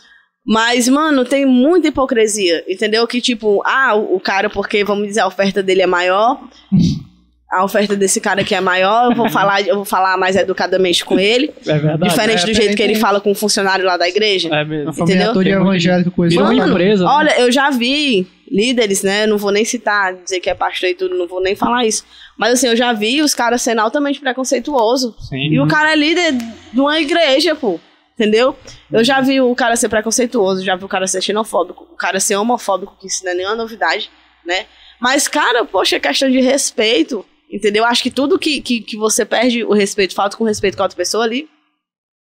Mas, 0.47 0.89
mano, 0.89 1.27
tem 1.27 1.45
muita 1.45 1.89
hipocrisia, 1.89 2.65
entendeu? 2.67 3.07
Que 3.07 3.21
tipo, 3.21 3.63
ah, 3.67 3.95
o 3.95 4.17
o 4.17 4.21
cara, 4.21 4.49
porque, 4.49 4.83
vamos 4.83 5.07
dizer, 5.07 5.21
a 5.21 5.27
oferta 5.27 5.63
dele 5.63 5.83
é 5.83 5.87
maior. 5.87 6.43
A 7.51 7.65
oferta 7.65 7.97
desse 7.97 8.21
cara 8.21 8.43
aqui 8.43 8.55
é 8.55 8.61
maior, 8.61 9.11
eu 9.11 9.17
vou 9.17 9.29
falar, 9.31 9.63
eu 9.63 9.77
vou 9.77 9.85
falar 9.85 10.17
mais 10.19 10.37
educadamente 10.37 11.05
com 11.05 11.19
ele. 11.19 11.53
É 11.67 11.79
verdade. 11.79 12.09
diferente 12.09 12.43
é, 12.43 12.47
do 12.47 12.55
jeito 12.55 12.77
que 12.77 12.83
ele 12.83 12.95
fala 12.95 13.21
com 13.21 13.31
o 13.31 13.35
funcionário 13.35 13.85
lá 13.85 13.97
da 13.97 14.09
igreja. 14.09 14.49
É 14.55 14.65
mesmo. 14.65 14.93
Uma 14.93 15.05
Entendeu? 15.05 15.35
muito 15.35 15.49
evangélica, 15.49 16.11
coisa 16.11 16.35
Virou 16.35 16.51
assim. 16.51 16.61
uma 16.61 16.69
empresa. 16.69 17.05
né? 17.05 17.11
Olha, 17.11 17.41
eu 17.41 17.51
já 17.51 17.71
vi 17.71 18.27
líderes, 18.51 19.03
né? 19.03 19.27
Não 19.27 19.39
vou 19.39 19.51
nem 19.51 19.65
citar, 19.65 20.15
dizer 20.15 20.41
que 20.41 20.51
é 20.51 20.55
pastor 20.55 20.91
e 20.91 20.95
tudo, 20.95 21.17
não 21.17 21.27
vou 21.27 21.43
nem 21.43 21.55
falar 21.55 21.85
isso. 21.87 22.05
Mas 22.37 22.55
assim, 22.55 22.69
eu 22.69 22.77
já 22.77 22.93
vi 22.93 23.23
os 23.23 23.35
caras 23.35 23.63
sendo 23.63 23.81
altamente 23.81 24.21
preconceituosos. 24.21 25.15
Sim. 25.29 25.49
E 25.53 25.61
o 25.61 25.67
cara 25.67 25.93
é 25.93 25.97
líder 25.97 26.35
de 26.73 26.81
uma 26.81 26.99
igreja, 27.01 27.55
pô. 27.55 27.81
Entendeu? 28.19 28.57
Eu 28.91 29.05
já 29.05 29.21
vi 29.21 29.41
o 29.41 29.55
cara 29.55 29.77
ser 29.77 29.89
preconceituoso, 29.89 30.65
já 30.65 30.75
vi 30.75 30.85
o 30.85 30.89
cara 30.89 31.07
ser 31.07 31.23
xenofóbico, 31.23 31.87
o 31.93 31.97
cara 31.97 32.19
ser 32.19 32.35
homofóbico, 32.35 32.97
que 33.01 33.07
isso 33.07 33.25
não 33.25 33.31
é 33.31 33.35
nenhuma 33.35 33.55
novidade, 33.55 34.11
né? 34.45 34.67
Mas, 34.99 35.29
cara, 35.29 35.65
poxa, 35.65 35.97
é 35.97 36.01
questão 36.01 36.29
de 36.29 36.41
respeito, 36.41 37.25
entendeu? 37.51 37.85
Acho 37.85 38.03
que 38.03 38.11
tudo 38.11 38.39
que, 38.39 38.61
que, 38.61 38.81
que 38.81 38.97
você 38.97 39.25
perde 39.25 39.65
o 39.65 39.73
respeito, 39.73 40.15
falta 40.15 40.37
com 40.37 40.45
respeito 40.45 40.77
com 40.77 40.83
a 40.83 40.87
outra 40.87 40.97
pessoa 40.97 41.25
ali, 41.25 41.49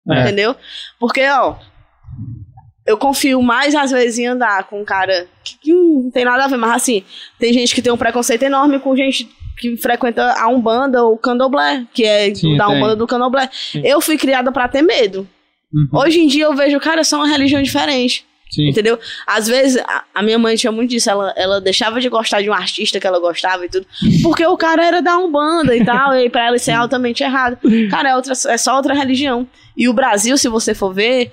É. 0.09 0.21
entendeu? 0.21 0.55
Porque, 0.99 1.21
ó, 1.27 1.55
eu 2.85 2.97
confio 2.97 3.41
mais 3.41 3.75
às 3.75 3.91
vezes 3.91 4.17
em 4.19 4.27
andar 4.27 4.63
com 4.65 4.81
um 4.81 4.85
cara 4.85 5.27
que, 5.43 5.57
que 5.59 5.73
não 5.73 6.09
tem 6.11 6.25
nada 6.25 6.45
a 6.45 6.47
ver, 6.47 6.57
mas 6.57 6.71
assim, 6.71 7.03
tem 7.37 7.53
gente 7.53 7.75
que 7.75 7.81
tem 7.81 7.91
um 7.93 7.97
preconceito 7.97 8.43
enorme 8.43 8.79
com 8.79 8.95
gente 8.95 9.29
que 9.57 9.75
frequenta 9.77 10.33
a 10.41 10.47
Umbanda 10.47 11.03
ou 11.03 11.13
o 11.13 11.17
Candomblé, 11.17 11.85
que 11.93 12.05
é 12.05 12.33
Sim, 12.33 12.55
da 12.57 12.67
tem. 12.67 12.77
Umbanda 12.77 12.95
do 12.95 13.05
Candomblé. 13.05 13.49
Eu 13.83 13.99
fui 13.99 14.17
criada 14.17 14.51
pra 14.51 14.67
ter 14.69 14.81
medo. 14.81 15.27
Uhum. 15.71 15.99
Hoje 15.99 16.19
em 16.21 16.27
dia 16.27 16.45
eu 16.45 16.55
vejo, 16.55 16.79
cara, 16.79 17.03
são 17.03 17.19
uma 17.19 17.27
religião 17.27 17.61
diferente. 17.61 18.25
Sim. 18.49 18.69
Entendeu? 18.69 18.97
Às 19.27 19.47
vezes, 19.47 19.81
a, 19.87 20.03
a 20.15 20.23
minha 20.23 20.39
mãe 20.39 20.55
tinha 20.55 20.71
muito 20.71 20.89
disso. 20.89 21.09
Ela, 21.09 21.33
ela 21.37 21.61
deixava 21.61 22.01
de 22.01 22.09
gostar 22.09 22.41
de 22.41 22.49
um 22.49 22.53
artista 22.53 22.99
que 22.99 23.05
ela 23.05 23.19
gostava 23.19 23.63
e 23.65 23.69
tudo. 23.69 23.85
Porque 24.23 24.45
o 24.45 24.57
cara 24.57 24.83
era 24.85 25.01
da 25.01 25.17
Umbanda 25.17 25.75
e 25.75 25.85
tal. 25.85 26.15
e 26.17 26.29
pra 26.29 26.47
ela 26.47 26.55
isso 26.55 26.71
é 26.71 26.73
altamente 26.73 27.23
errado. 27.23 27.57
Cara, 27.91 28.09
é, 28.09 28.15
outra, 28.15 28.33
é 28.47 28.57
só 28.57 28.75
outra 28.75 28.93
religião. 28.93 29.47
E 29.77 29.87
o 29.87 29.93
Brasil, 29.93 30.37
se 30.37 30.49
você 30.49 30.73
for 30.73 30.93
ver, 30.93 31.31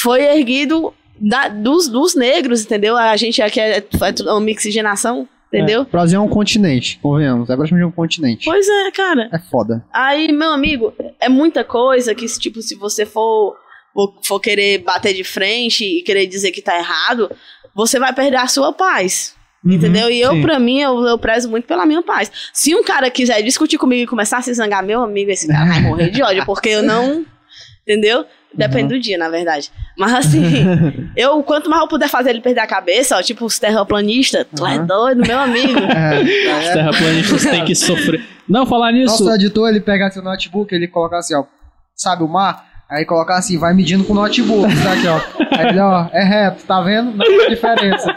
foi 0.00 0.22
erguido 0.22 0.92
da- 1.18 1.48
dos, 1.48 1.88
dos 1.88 2.14
negros, 2.14 2.62
entendeu? 2.64 2.96
A 2.96 3.16
gente 3.16 3.40
aqui 3.40 3.60
é, 3.60 3.76
é 3.78 4.12
tudo 4.12 4.30
uma 4.30 4.40
mixigenação, 4.40 5.28
entendeu? 5.48 5.82
O 5.82 5.84
Brasil 5.86 6.18
é 6.18 6.22
um 6.22 6.28
continente, 6.28 6.98
convenhamos. 7.00 7.48
É 7.48 7.54
praticamente 7.56 7.86
um 7.88 7.92
continente. 7.92 8.44
Pois 8.44 8.68
é, 8.68 8.90
cara. 8.90 9.28
É 9.32 9.38
foda. 9.38 9.84
Aí, 9.92 10.32
meu 10.32 10.50
amigo, 10.50 10.92
é 11.20 11.28
muita 11.28 11.62
coisa 11.62 12.14
que, 12.14 12.26
tipo, 12.38 12.60
se 12.60 12.74
você 12.74 13.06
for, 13.06 13.56
for, 13.94 14.14
for 14.22 14.40
querer 14.40 14.78
bater 14.78 15.14
de 15.14 15.24
frente 15.24 15.84
e 15.84 16.02
querer 16.02 16.26
dizer 16.26 16.50
que 16.50 16.60
tá 16.60 16.76
errado, 16.76 17.30
você 17.74 17.98
vai 17.98 18.12
perder 18.12 18.36
a 18.36 18.46
sua 18.48 18.72
paz. 18.72 19.34
Entendeu? 19.64 20.10
E 20.10 20.20
eu, 20.20 20.32
sim. 20.32 20.42
pra 20.42 20.58
mim, 20.58 20.80
eu, 20.80 21.02
eu 21.06 21.18
prezo 21.18 21.48
muito 21.48 21.66
pela 21.66 21.86
minha 21.86 22.02
paz. 22.02 22.30
Se 22.52 22.74
um 22.74 22.84
cara 22.84 23.08
quiser 23.10 23.40
discutir 23.42 23.78
comigo 23.78 24.02
e 24.02 24.06
começar 24.06 24.36
a 24.36 24.42
se 24.42 24.52
zangar, 24.52 24.82
meu 24.84 25.00
amigo, 25.02 25.30
esse 25.30 25.48
cara 25.48 25.64
vai 25.64 25.80
morrer 25.80 26.10
de 26.10 26.22
ódio, 26.22 26.44
porque 26.44 26.68
eu 26.68 26.82
não. 26.82 27.24
Entendeu? 27.82 28.26
Depende 28.52 28.94
do 28.94 29.00
dia, 29.00 29.16
na 29.18 29.28
verdade. 29.28 29.70
Mas 29.98 30.12
assim, 30.14 30.42
eu, 31.16 31.42
quanto 31.42 31.68
mais 31.70 31.82
eu 31.82 31.88
puder 31.88 32.08
fazer 32.08 32.30
ele 32.30 32.40
perder 32.40 32.60
a 32.60 32.66
cabeça, 32.66 33.16
ó, 33.16 33.22
tipo 33.22 33.44
os 33.46 33.58
terraplanistas, 33.58 34.46
tu 34.54 34.66
é 34.66 34.78
Uhum. 34.78 34.86
doido, 34.86 35.22
meu 35.26 35.38
amigo. 35.38 35.80
É, 35.80 36.20
Os 36.60 36.66
é. 36.68 36.72
terraplanistas 36.74 37.42
têm 37.44 37.64
que 37.64 37.74
sofrer. 37.74 38.22
Não, 38.48 38.66
falar 38.66 38.92
nisso. 38.92 39.24
Nosso 39.24 39.34
editor, 39.34 39.68
ele 39.70 39.80
pega 39.80 40.10
seu 40.10 40.22
notebook, 40.22 40.74
ele 40.74 40.86
coloca 40.88 41.16
assim, 41.16 41.34
ó. 41.34 41.44
Sabe 41.96 42.22
o 42.22 42.28
mar? 42.28 42.73
Aí 42.94 43.04
colocar 43.04 43.36
assim, 43.38 43.58
vai 43.58 43.74
medindo 43.74 44.04
com 44.04 44.12
o 44.12 44.16
notebook. 44.16 44.72
Isso 44.72 44.88
aqui, 44.88 45.06
ó. 45.08 45.20
Aí 45.58 45.68
ele, 45.68 45.80
ó, 45.80 46.06
é 46.12 46.22
reto, 46.22 46.64
tá 46.64 46.80
vendo? 46.80 47.10
Não 47.16 47.24
tem 47.24 47.48
diferença. 47.50 48.14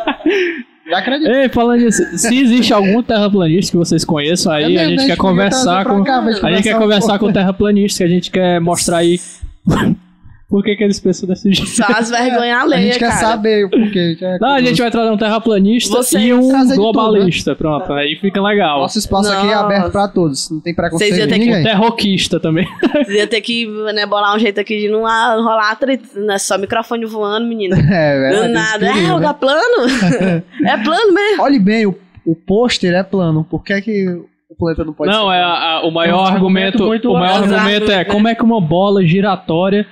Já 0.89 0.99
acredito. 0.99 1.29
Ei, 1.29 1.49
falando 1.49 1.81
nisso, 1.81 2.01
se 2.17 2.37
existe 2.39 2.73
algum 2.73 3.01
terraplanista 3.03 3.71
que 3.71 3.77
vocês 3.77 4.05
conheçam 4.05 4.51
aí, 4.53 4.63
É 4.63 4.67
mesmo, 4.67 4.79
a 4.79 4.89
gente 4.89 4.97
né? 4.99 5.05
quer 5.05 5.11
A 5.11 5.15
gente 5.15 5.17
podia 5.17 5.29
conversar 5.29 5.85
com. 5.85 6.03
cá, 6.03 6.19
a 6.19 6.51
gente 6.51 6.63
quer 6.63 6.77
conversar 6.77 7.19
com 7.19 7.33
terraplanistas, 7.33 7.97
que 7.97 8.03
a 8.03 8.07
gente 8.07 8.31
quer 8.31 8.61
mostrar 8.61 8.97
aí. 8.97 9.19
Por 10.49 10.63
que, 10.63 10.77
que 10.77 10.83
eles 10.83 10.97
pensam 10.97 11.27
desse 11.27 11.51
jeito? 11.51 11.69
Só 11.69 11.83
as 11.89 12.09
vergonhas 12.09 12.57
A 12.57 12.61
alheias, 12.61 12.85
gente 12.85 12.99
quer 12.99 13.09
cara. 13.09 13.19
saber 13.19 13.65
o 13.65 13.69
porquê. 13.69 14.17
é 14.21 14.37
Não, 14.39 14.53
a 14.55 14.61
gente 14.61 14.81
vai 14.81 14.89
trazer 14.89 15.11
um 15.11 15.17
terraplanista 15.17 15.97
Você 15.97 16.19
e 16.19 16.33
um 16.33 16.47
trazer 16.47 16.71
de 16.71 16.77
globalista. 16.77 17.53
Pronto, 17.53 17.91
aí 17.91 18.15
fica 18.15 18.41
legal. 18.41 18.79
Nosso 18.79 18.97
espaço 18.97 19.29
aqui 19.29 19.47
é 19.47 19.53
aberto 19.53 19.91
pra 19.91 20.07
todos. 20.07 20.49
Não 20.49 20.61
tem 20.61 20.73
preconceito 20.73 21.09
Vocês 21.15 21.19
iam 21.19 21.27
ter 21.27 21.39
que- 21.39 21.45
ninguém. 21.47 21.63
Terroquista 21.63 22.39
também. 22.39 22.65
Você 23.05 23.17
ia 23.17 23.27
ter 23.27 23.41
que 23.41 23.67
né, 23.93 24.05
bolar 24.05 24.33
um 24.35 24.39
jeito 24.39 24.57
aqui 24.61 24.79
de 24.79 24.87
não 24.89 25.01
rolar 25.01 25.71
atrito, 25.71 26.17
né? 26.17 26.37
Só 26.37 26.57
microfone 26.57 27.05
voando, 27.05 27.45
menino. 27.45 27.75
É, 27.91 28.15
Do 28.15 28.21
verdade, 28.41 28.53
nada. 28.53 28.85
esse 28.85 28.93
perigo, 28.93 29.17
É, 29.17 29.19
né? 29.19 29.25
tá 29.27 29.33
plano? 29.33 29.87
é 30.65 30.77
plano 30.77 31.13
mesmo. 31.13 31.43
Olhe 31.43 31.59
bem, 31.59 31.85
o, 31.85 31.95
o 32.25 32.35
pôster 32.35 32.93
é 32.93 33.03
plano. 33.03 33.43
Por 33.43 33.63
que, 33.65 33.81
que 33.81 34.07
o 34.49 34.55
planeta 34.57 34.85
não 34.85 34.93
pode 34.93 35.11
Não, 35.11 35.27
ser 35.29 35.35
é 35.35 35.39
plano? 35.39 35.53
a- 35.53 35.71
a- 35.79 35.81
o 35.85 35.91
maior 35.91 36.19
É 36.19 36.21
um 36.21 36.25
argumento 36.35 36.83
argumento. 36.83 37.09
o 37.11 37.13
maior 37.19 37.43
argumento 37.43 37.91
é 37.91 37.97
né? 37.97 38.05
como 38.05 38.29
é 38.29 38.33
que 38.35 38.43
uma 38.43 38.61
bola 38.61 39.05
giratória 39.05 39.85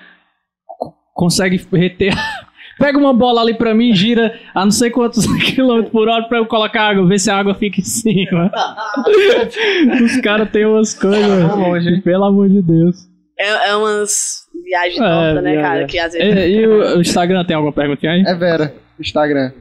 consegue 1.15 1.59
reter 1.73 2.13
Pega 2.77 2.97
uma 2.97 3.13
bola 3.13 3.39
ali 3.39 3.53
pra 3.53 3.73
mim, 3.73 3.93
gira 3.95 4.37
a 4.53 4.65
não 4.65 4.71
sei 4.71 4.89
quantos 4.89 5.25
quilômetros 5.41 5.93
por 5.93 6.09
hora 6.09 6.27
pra 6.27 6.39
eu 6.39 6.45
colocar 6.45 6.89
água, 6.89 7.07
ver 7.07 7.17
se 7.19 7.31
a 7.31 7.37
água 7.37 7.55
fica 7.55 7.79
em 7.79 7.83
cima. 7.85 8.51
Os 10.03 10.17
caras 10.21 10.49
têm 10.51 10.65
umas 10.65 10.93
coisas. 10.93 11.55
longe, 11.55 11.87
hein? 11.89 12.01
Pelo 12.01 12.25
amor 12.25 12.49
de 12.49 12.61
Deus. 12.61 12.97
É, 13.39 13.69
é 13.69 13.75
umas 13.77 14.45
viagens 14.63 14.99
É, 14.99 15.03
tortas, 15.09 15.43
né, 15.43 15.55
cara? 15.61 15.85
Que 15.85 15.97
às 15.99 16.13
E, 16.15 16.17
vezes. 16.17 16.57
e 16.57 16.67
o, 16.67 16.97
o 16.97 17.01
Instagram 17.01 17.45
tem 17.45 17.55
alguma 17.55 17.71
perguntinha 17.73 18.11
aí? 18.11 18.23
É 18.27 18.35
Vera, 18.35 18.75
Instagram. 18.99 19.53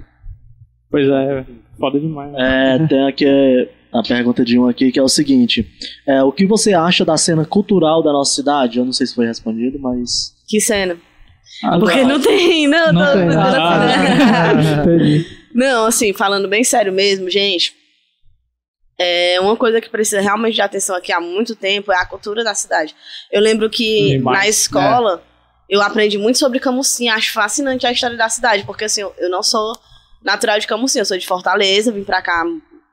Pois 0.91 1.09
é, 1.09 1.45
foda 1.79 2.01
demais. 2.01 2.33
É, 2.37 2.87
tem 2.87 3.07
aqui 3.09 3.27
é, 3.27 3.69
a 3.93 4.03
pergunta 4.03 4.45
de 4.45 4.59
um 4.59 4.67
aqui 4.69 4.91
que 4.91 4.99
é 4.99 5.03
o 5.03 5.09
seguinte: 5.09 5.65
é, 6.07 6.21
O 6.25 6.33
que 6.33 6.47
você 6.47 6.73
acha 6.75 7.05
da 7.05 7.17
cena 7.17 7.45
cultural 7.45 8.03
da 8.03 8.13
nossa 8.13 8.35
cidade? 8.35 8.79
Eu 8.81 8.85
não 8.85 8.93
sei 8.93 9.07
se 9.07 9.15
foi 9.15 9.27
respondido, 9.27 9.79
mas. 9.79 10.35
Que 10.49 10.61
cena. 10.61 10.97
Ah, 11.63 11.79
Porque 11.79 12.03
não 12.05 12.21
tem, 12.21 12.67
não, 12.67 12.93
Não 12.93 13.07
tô- 13.07 13.13
tem. 13.19 13.29
tô- 13.29 13.35
tô- 13.35 13.39
Ah, 13.39 14.83
entendi. 14.83 15.27
Não, 15.55 15.87
assim, 15.87 16.13
falando 16.13 16.49
bem 16.49 16.65
sério 16.65 16.93
mesmo, 16.93 17.31
gente. 17.31 17.73
É 18.99 19.41
uma 19.41 19.57
coisa 19.57 19.81
que 19.81 19.91
precisa 19.91 20.21
realmente 20.21 20.55
de 20.55 20.61
atenção 20.63 20.95
aqui 20.95 21.13
há 21.13 21.21
muito 21.21 21.57
tempo 21.57 21.91
é 21.91 21.97
a 21.97 22.07
cultura 22.07 22.45
da 22.45 22.55
cidade. 22.55 22.95
Eu 23.31 23.41
lembro 23.41 23.69
que 23.69 24.11
Demais, 24.19 24.39
na 24.39 24.49
escola 24.49 25.23
eu 25.69 25.81
aprendi 25.83 26.17
muito 26.17 26.39
sobre 26.39 26.61
Camusim, 26.61 27.09
acho 27.09 27.33
fascinante 27.33 27.87
a 27.87 27.93
história 27.93 28.17
da 28.17 28.29
cidade, 28.29 28.63
porque 28.65 28.85
assim, 28.85 29.01
eu- 29.01 29.15
não 29.31 29.43
sou 29.43 29.77
natural 30.23 30.59
de 30.61 30.67
Camusim, 30.67 31.01
eu 31.01 31.05
sou 31.05 31.19
de 31.19 31.27
Fortaleza, 31.27 31.91
vim 31.91 32.05
pra 32.05 32.23
cá 32.23 32.45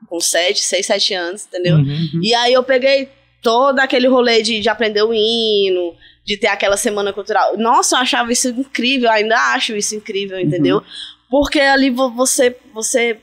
com 0.08 0.18
7, 0.20 0.60
6, 0.62 0.86
7 0.86 1.14
anos, 1.14 1.46
entendeu? 1.46 1.76
Uhum. 1.76 2.20
E 2.22 2.34
aí 2.34 2.52
eu 2.52 2.62
peguei 2.64 3.08
todo 3.40 3.78
aquele 3.78 4.08
rolê 4.08 4.42
de, 4.42 4.58
de 4.60 4.68
aprender 4.68 5.02
o 5.02 5.14
hino, 5.14 5.94
de 6.24 6.36
ter 6.36 6.46
aquela 6.48 6.76
semana 6.76 7.12
cultural. 7.12 7.56
Nossa, 7.58 7.96
eu 7.96 8.00
achava 8.00 8.32
isso 8.32 8.48
incrível, 8.48 9.10
ainda 9.10 9.36
acho 9.54 9.74
isso 9.76 9.94
incrível, 9.96 10.38
entendeu? 10.38 10.82
Porque 11.30 11.58
ali 11.60 11.90
vo- 11.90 12.10
você 12.10 12.56
você 12.72 13.18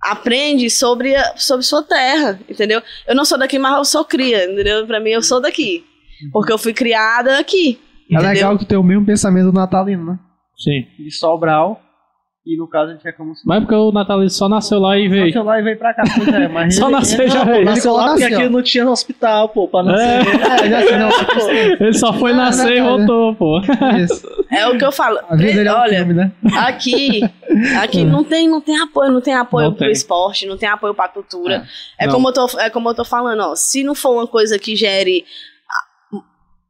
aprende 0.00 0.68
sobre, 0.70 1.14
a- 1.14 1.34
sobre 1.36 1.64
sua 1.64 1.82
terra, 1.82 2.40
entendeu? 2.48 2.82
Eu 3.06 3.14
não 3.14 3.24
sou 3.24 3.38
daqui, 3.38 3.58
mas 3.58 3.76
eu 3.76 3.84
sou 3.84 4.04
cria, 4.04 4.50
entendeu? 4.50 4.86
Pra 4.86 4.98
mim, 4.98 5.10
eu 5.10 5.22
sou 5.22 5.40
daqui. 5.40 5.84
Porque 6.32 6.52
eu 6.52 6.58
fui 6.58 6.72
criada 6.72 7.38
aqui. 7.38 7.80
É 8.10 8.14
entendeu? 8.14 8.32
legal 8.32 8.58
que 8.58 8.64
tem 8.64 8.78
o 8.78 8.82
mesmo 8.82 9.06
pensamento 9.06 9.46
do 9.46 9.52
natalino, 9.52 10.04
né? 10.04 10.18
Sim. 10.56 10.86
De 10.98 11.10
Sobral. 11.10 11.80
E 12.44 12.56
no 12.56 12.66
caso 12.68 12.90
a 12.90 12.94
gente 12.94 13.06
é 13.06 13.12
como 13.12 13.36
se 13.36 13.46
Mas 13.46 13.58
é 13.58 13.60
porque 13.60 13.74
o 13.76 13.92
Natalino 13.92 14.28
só 14.28 14.48
nasceu 14.48 14.80
lá 14.80 14.98
e 14.98 15.06
veio. 15.06 15.26
Nasceu 15.26 15.44
lá 15.44 15.60
e 15.60 15.62
veio 15.62 15.78
pra 15.78 15.94
cá. 15.94 16.02
Pois 16.16 16.26
é, 16.26 16.48
mas 16.50 16.74
Só 16.76 16.86
ele- 16.86 16.92
nasceu 16.96 17.20
ele- 17.22 17.30
já 17.30 17.38
não, 17.38 17.44
veio. 17.46 17.56
ele 17.58 17.64
Nasceu 17.66 17.92
lá 17.92 18.08
porque 18.08 18.24
aqui 18.24 18.48
não 18.48 18.62
tinha 18.62 18.90
hospital, 18.90 19.48
pô, 19.50 19.68
pra 19.68 19.84
nascer. 19.84 20.26
É, 20.28 20.66
já 20.68 20.80
sei, 20.82 20.96
não. 20.98 21.08
Ele 21.86 21.92
só 21.92 22.12
foi 22.12 22.32
Ah, 22.32 22.34
nascer 22.34 22.76
e 22.78 22.80
Natalino. 22.80 23.06
voltou, 23.06 23.34
pô. 23.36 23.60
Isso. 23.96 24.26
É 24.50 24.66
o 24.66 24.76
que 24.76 24.84
eu 24.84 24.90
falo. 24.90 25.20
A 25.30 25.36
vida 25.36 25.52
dele 25.52 25.68
é 25.68 25.72
Olha, 25.72 25.96
filme, 25.98 26.14
né? 26.14 26.32
aqui, 26.58 27.20
aqui 27.80 28.02
não 28.02 28.24
tem, 28.24 28.48
não 28.48 28.60
tem 28.60 28.76
apoio, 28.76 29.12
não 29.12 29.20
tem 29.20 29.34
apoio 29.34 29.66
Não 29.66 29.72
pro 29.74 29.84
tem. 29.84 29.92
esporte, 29.92 30.44
não 30.44 30.56
tem 30.56 30.68
apoio 30.68 30.94
pra 30.94 31.06
cultura. 31.08 31.64
É, 31.96 32.06
não. 32.08 32.14
como 32.14 32.28
eu 32.28 32.32
tô, 32.32 32.46
é 32.58 32.68
como 32.68 32.88
eu 32.88 32.94
tô 32.94 33.04
falando, 33.04 33.38
ó, 33.40 33.54
se 33.54 33.84
não 33.84 33.94
for 33.94 34.14
uma 34.14 34.26
coisa 34.26 34.58
que 34.58 34.74
gere 34.74 35.24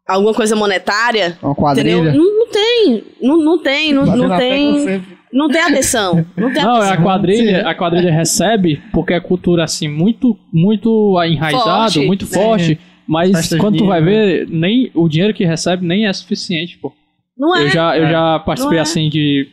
alguma 0.07 0.35
coisa 0.35 0.55
monetária, 0.55 1.39
Uma 1.43 1.53
entendeu? 1.73 1.99
quadrilha. 2.03 2.13
Não, 2.13 2.39
não 2.39 2.47
tem, 2.49 3.05
não, 3.23 3.37
não 3.39 3.59
tem, 3.63 3.93
não, 3.95 4.05
não 4.05 4.37
tem, 4.37 4.85
sempre. 4.85 5.19
Não 5.33 5.49
tem 5.49 5.61
atenção, 5.63 6.25
não 6.37 6.53
tem 6.53 6.63
Não, 6.63 6.77
é 6.77 6.87
atenção. 6.89 6.93
a 6.93 7.03
quadrilha, 7.03 7.69
a 7.69 7.75
quadrilha 7.75 8.13
recebe 8.13 8.83
porque 8.93 9.15
é 9.15 9.21
cultura 9.21 9.65
assim 9.65 9.89
muito 9.89 10.39
muito 10.53 11.17
enraizado, 11.25 11.65
Forte, 11.93 12.07
muito 12.07 12.25
né? 12.27 12.31
forte, 12.31 12.81
mas 13.09 13.49
quando 13.55 13.79
tu 13.79 13.87
vai 13.87 14.03
ver, 14.03 14.47
nem 14.49 14.91
o 14.95 15.09
dinheiro 15.09 15.35
que 15.35 15.45
recebe 15.45 15.87
nem 15.87 16.07
é 16.07 16.13
suficiente, 16.13 16.79
pô. 16.79 16.93
Não 17.37 17.57
é. 17.57 17.65
Eu 17.65 17.71
já 17.71 17.97
eu 17.97 18.05
É. 18.07 18.11
já 18.11 18.39
participei 18.41 18.77
Não 18.77 18.81
é. 18.81 18.83
assim 18.83 19.09
de 19.09 19.49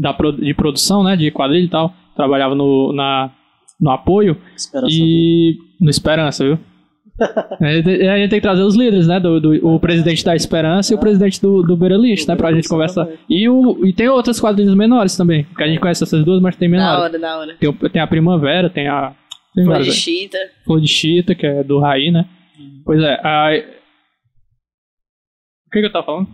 da 0.00 0.12
de 0.40 0.54
produção, 0.54 1.04
né, 1.04 1.14
de 1.16 1.30
quadrilha 1.30 1.64
e 1.64 1.68
tal. 1.68 1.92
Trabalhava 2.16 2.54
no 2.54 2.92
na 2.92 3.30
no 3.80 3.90
apoio 3.90 4.36
Espera 4.56 4.86
só. 4.88 4.88
e 4.90 5.56
no 5.80 5.90
Esperança, 5.90 6.44
viu? 6.44 6.58
a, 7.60 7.72
gente, 7.72 7.88
a 8.08 8.16
gente 8.18 8.30
tem 8.30 8.38
que 8.38 8.42
trazer 8.42 8.62
os 8.62 8.74
líderes, 8.74 9.06
né? 9.06 9.20
Do, 9.20 9.40
do- 9.40 9.66
o 9.68 9.78
presidente 9.78 10.24
da 10.24 10.34
Esperança 10.34 10.92
e 10.92 10.96
o 10.96 10.98
presidente 10.98 11.40
do, 11.40 11.62
do 11.62 11.76
Beira 11.76 11.96
Lixo, 11.96 12.26
né? 12.28 12.34
Pra 12.36 12.52
gente 12.52 12.68
conversar. 12.68 13.06
E, 13.28 13.48
o, 13.48 13.84
e 13.86 13.92
tem 13.92 14.08
outras 14.08 14.40
quadrilhas 14.40 14.74
menores 14.74 15.16
também. 15.16 15.44
Que 15.56 15.62
a 15.62 15.66
gente 15.66 15.78
conhece 15.80 16.02
essas 16.02 16.24
duas, 16.24 16.40
mas 16.40 16.56
tem 16.56 16.70
Da 16.70 16.76
menores. 16.76 17.00
hora, 17.02 17.18
da 17.18 17.38
hora. 17.38 17.54
Tem, 17.60 17.68
o- 17.68 17.88
tem 17.90 18.00
a 18.02 18.06
Primavera, 18.06 18.68
tem 18.70 18.88
a. 18.88 19.12
Tem 19.54 19.64
Flor 19.64 19.82
de 19.82 19.92
chita. 19.92 20.38
Flor 20.64 20.80
de 20.80 20.88
Chita, 20.88 21.34
que 21.34 21.46
é 21.46 21.62
do 21.62 21.78
Raí, 21.78 22.10
né? 22.10 22.24
Pois 22.84 23.00
é. 23.02 23.20
A... 23.22 23.50
O 25.66 25.70
que, 25.70 25.80
que 25.80 25.86
eu 25.86 25.92
tava 25.92 26.04
falando? 26.06 26.28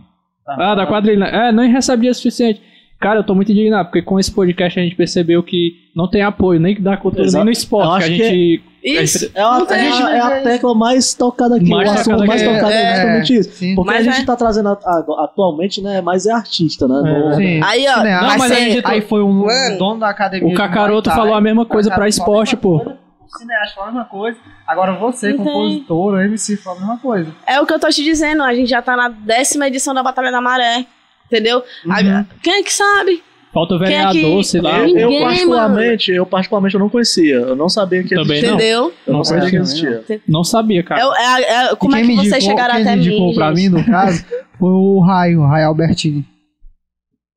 Ah, 0.47 0.75
da 0.75 0.87
quadrilha. 0.87 1.25
É, 1.25 1.51
não 1.51 1.67
recebia 1.69 2.11
o 2.11 2.13
suficiente. 2.13 2.61
Cara, 2.99 3.19
eu 3.19 3.23
tô 3.23 3.33
muito 3.35 3.51
indignado, 3.51 3.87
porque 3.89 4.01
com 4.01 4.19
esse 4.19 4.33
podcast 4.33 4.79
a 4.79 4.83
gente 4.83 4.95
percebeu 4.95 5.41
que 5.43 5.73
não 5.95 6.09
tem 6.09 6.21
apoio 6.21 6.59
nem 6.59 6.79
da 6.81 6.97
cultura, 6.97 7.23
Exato. 7.25 7.45
nem 7.45 7.53
no 7.53 7.57
esporte. 7.57 8.05
Que 8.07 8.13
a 8.13 8.17
que 8.17 8.23
gente. 8.23 8.63
Isso. 8.83 9.29
É 9.35 9.41
a, 9.41 9.43
não 9.43 9.55
a 9.57 9.59
mas 9.65 9.69
é 9.99 10.21
a 10.21 10.29
é 10.37 10.41
tecla 10.41 10.73
mais 10.73 11.13
tocada 11.13 11.55
aqui, 11.57 11.69
Mais 11.69 11.89
o 11.89 11.91
assunto 11.93 12.05
tocada 12.05 12.25
mais 12.25 12.41
tocado 12.43 12.71
é 12.71 12.81
É, 12.83 12.95
justamente 12.95 13.35
isso. 13.35 13.51
Sim. 13.51 13.75
Porque 13.75 13.91
Mas 13.91 14.07
a 14.07 14.09
é- 14.09 14.13
gente 14.13 14.25
tá 14.25 14.35
trazendo 14.35 14.69
a- 14.69 14.79
a- 14.83 15.23
atualmente, 15.25 15.81
né, 15.81 16.01
mais 16.01 16.25
é 16.25 16.31
artista, 16.31 16.87
né? 16.87 16.95
no- 17.01 17.35
Sim. 17.35 17.61
Aí, 17.63 17.85
ó, 17.87 17.93
Cineasta. 17.97 18.27
Não, 18.27 18.37
mas 18.37 18.43
ser- 18.53 18.53
a 18.53 18.59
gente- 18.69 18.81
Aí 18.85 19.01
foi 19.01 19.21
um 19.23 19.45
Mano, 19.45 19.77
dono 19.77 19.99
da 19.99 20.09
academia. 20.09 20.47
O 20.53 20.55
Cacaroto 20.55 21.09
falou 21.11 21.33
a 21.33 21.41
mesma 21.41 21.65
coisa 21.65 21.91
pra 21.91 22.07
esporte, 22.07 22.55
pô. 22.55 22.77
O 22.77 23.37
cineasta 23.37 23.75
falou 23.75 23.89
a 23.89 23.91
mesma 23.91 24.05
coisa. 24.05 24.37
Agora 24.65 24.93
você, 24.93 25.33
compositor, 25.33 26.13
o 26.13 26.19
MC, 26.21 26.57
falou 26.57 26.77
a 26.79 26.81
mesma 26.81 26.97
coisa. 26.99 27.31
É 27.45 27.59
o 27.61 27.65
que 27.65 27.73
eu 27.73 27.79
tô 27.79 27.89
te 27.89 28.03
dizendo, 28.03 28.41
a 28.43 28.53
gente 28.53 28.69
já 28.69 28.81
tá 28.81 28.95
na 28.95 29.09
décima 29.09 29.67
edição 29.67 29.93
da 29.93 30.01
Batalha 30.01 30.31
da 30.31 30.41
Maré. 30.41 30.85
Entendeu? 31.27 31.61
A- 31.87 32.25
Quem 32.41 32.53
é 32.55 32.63
que 32.63 32.73
sabe? 32.73 33.21
Falta 33.51 33.75
o 33.75 33.79
Quem 33.79 33.87
é 33.87 33.89
vereador, 34.11 34.37
que- 34.37 34.43
sei 34.43 34.61
lá. 34.61 34.77
Eu, 34.79 34.85
Ninguém, 34.85 35.01
eu 35.17 35.23
particularmente, 35.25 36.11
eu 36.11 36.25
particularmente 36.25 36.75
eu 36.75 36.79
não 36.79 36.89
conhecia. 36.89 37.35
Eu 37.35 37.55
não 37.55 37.67
sabia 37.67 38.03
que 38.03 38.09
Também 38.13 38.37
existia. 38.37 38.49
não. 38.51 38.55
Entendeu? 38.57 38.93
Eu 39.07 39.13
não 39.13 39.23
sabia 39.23 39.49
que 39.49 39.55
Não. 39.55 39.61
existia. 39.63 40.03
Não 40.27 40.43
sabia, 40.43 40.83
cara. 40.83 41.01
É, 41.01 41.05
o- 41.07 41.13
é, 41.15 41.41
é- 41.71 41.75
como 41.75 41.95
é 41.95 41.99
quem 42.01 42.09
que 42.09 42.15
me 42.15 42.17
vocês 42.29 42.33
indicou- 42.43 42.49
chegaram 42.51 42.73
quem 42.75 42.83
até 42.83 42.95
mim? 42.95 43.01
indicou 43.07 43.33
pra 43.33 43.51
mim, 43.51 43.69
no 43.69 43.83
caso, 43.85 44.23
foi 44.59 44.69
o 44.71 44.99
Raio, 44.99 45.41
o 45.41 45.47
Raio 45.47 45.67
Albertini. 45.67 46.23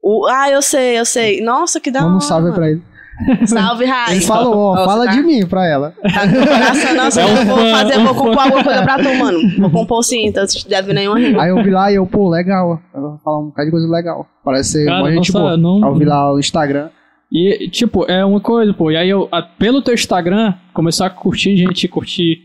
O- 0.03 0.27
ah, 0.27 0.51
eu 0.51 0.61
sei, 0.61 0.99
eu 0.99 1.05
sei. 1.07 1.41
Nossa, 1.41 1.81
que 1.81 1.91
da 1.91 2.01
hora. 2.01 2.09
Manda 2.09 2.19
um 2.19 2.21
salve 2.29 2.53
pra 2.53 2.71
ele. 2.71 2.83
Salve, 3.47 3.85
Rai. 3.85 4.13
Ele 4.17 4.21
falou, 4.23 4.57
ó, 4.57 4.75
Nossa, 4.75 4.85
fala 4.87 5.05
tá- 5.07 5.13
de 5.13 5.23
mim 5.23 5.47
pra 5.47 5.67
ela. 5.67 5.95
Tá 6.15 6.27
no 6.27 6.47
coração, 6.47 6.95
nossa, 6.97 7.21
É 7.21 7.25
um 7.27 7.29
eu 7.37 7.45
vou 7.47 7.57
fã, 7.57 7.71
fazer, 7.77 7.99
um 7.99 8.05
vou 8.05 8.15
compor 8.15 8.39
alguma 8.43 8.65
coisa 8.65 8.83
pra 8.83 8.97
tu, 8.99 9.15
mano. 9.15 9.39
Vou 9.59 9.71
compor 9.71 10.03
sim, 10.03 10.27
então 10.27 10.47
se 10.47 10.69
deve 10.69 10.93
nenhuma 10.93 11.19
rima. 11.19 11.43
Aí 11.43 11.51
eu 11.51 11.63
vi 11.63 11.71
lá 11.71 11.91
e 11.93 11.97
eu, 11.97 12.07
pô, 12.07 12.29
legal. 12.29 12.81
Ela 12.95 13.11
vai 13.11 13.19
falar 13.23 13.41
um 13.41 13.47
bocado 13.47 13.67
de 13.67 13.71
coisa 13.71 13.89
legal. 13.89 14.27
Parece 14.45 14.73
ser 14.73 14.87
Cara, 14.87 15.03
uma 15.03 15.13
gente 15.13 15.31
boa. 15.33 15.57
não- 15.57 15.77
Aí 15.85 15.91
eu 15.91 15.95
vi 15.95 16.05
lá 16.05 16.33
o 16.35 16.39
Instagram. 16.39 16.89
E, 17.31 17.69
tipo, 17.71 18.05
é 18.11 18.25
uma 18.25 18.41
coisa, 18.41 18.75
pô. 18.75 18.91
E 18.91 18.97
aí 18.97 19.09
eu, 19.09 19.29
a- 19.33 19.43
pelo 19.43 19.81
teu 19.83 19.95
Instagram, 19.95 20.55
começou 20.75 21.07
a 21.07 21.11
curtir 21.11 21.57
gente, 21.57 21.89
curtir. 21.89 22.39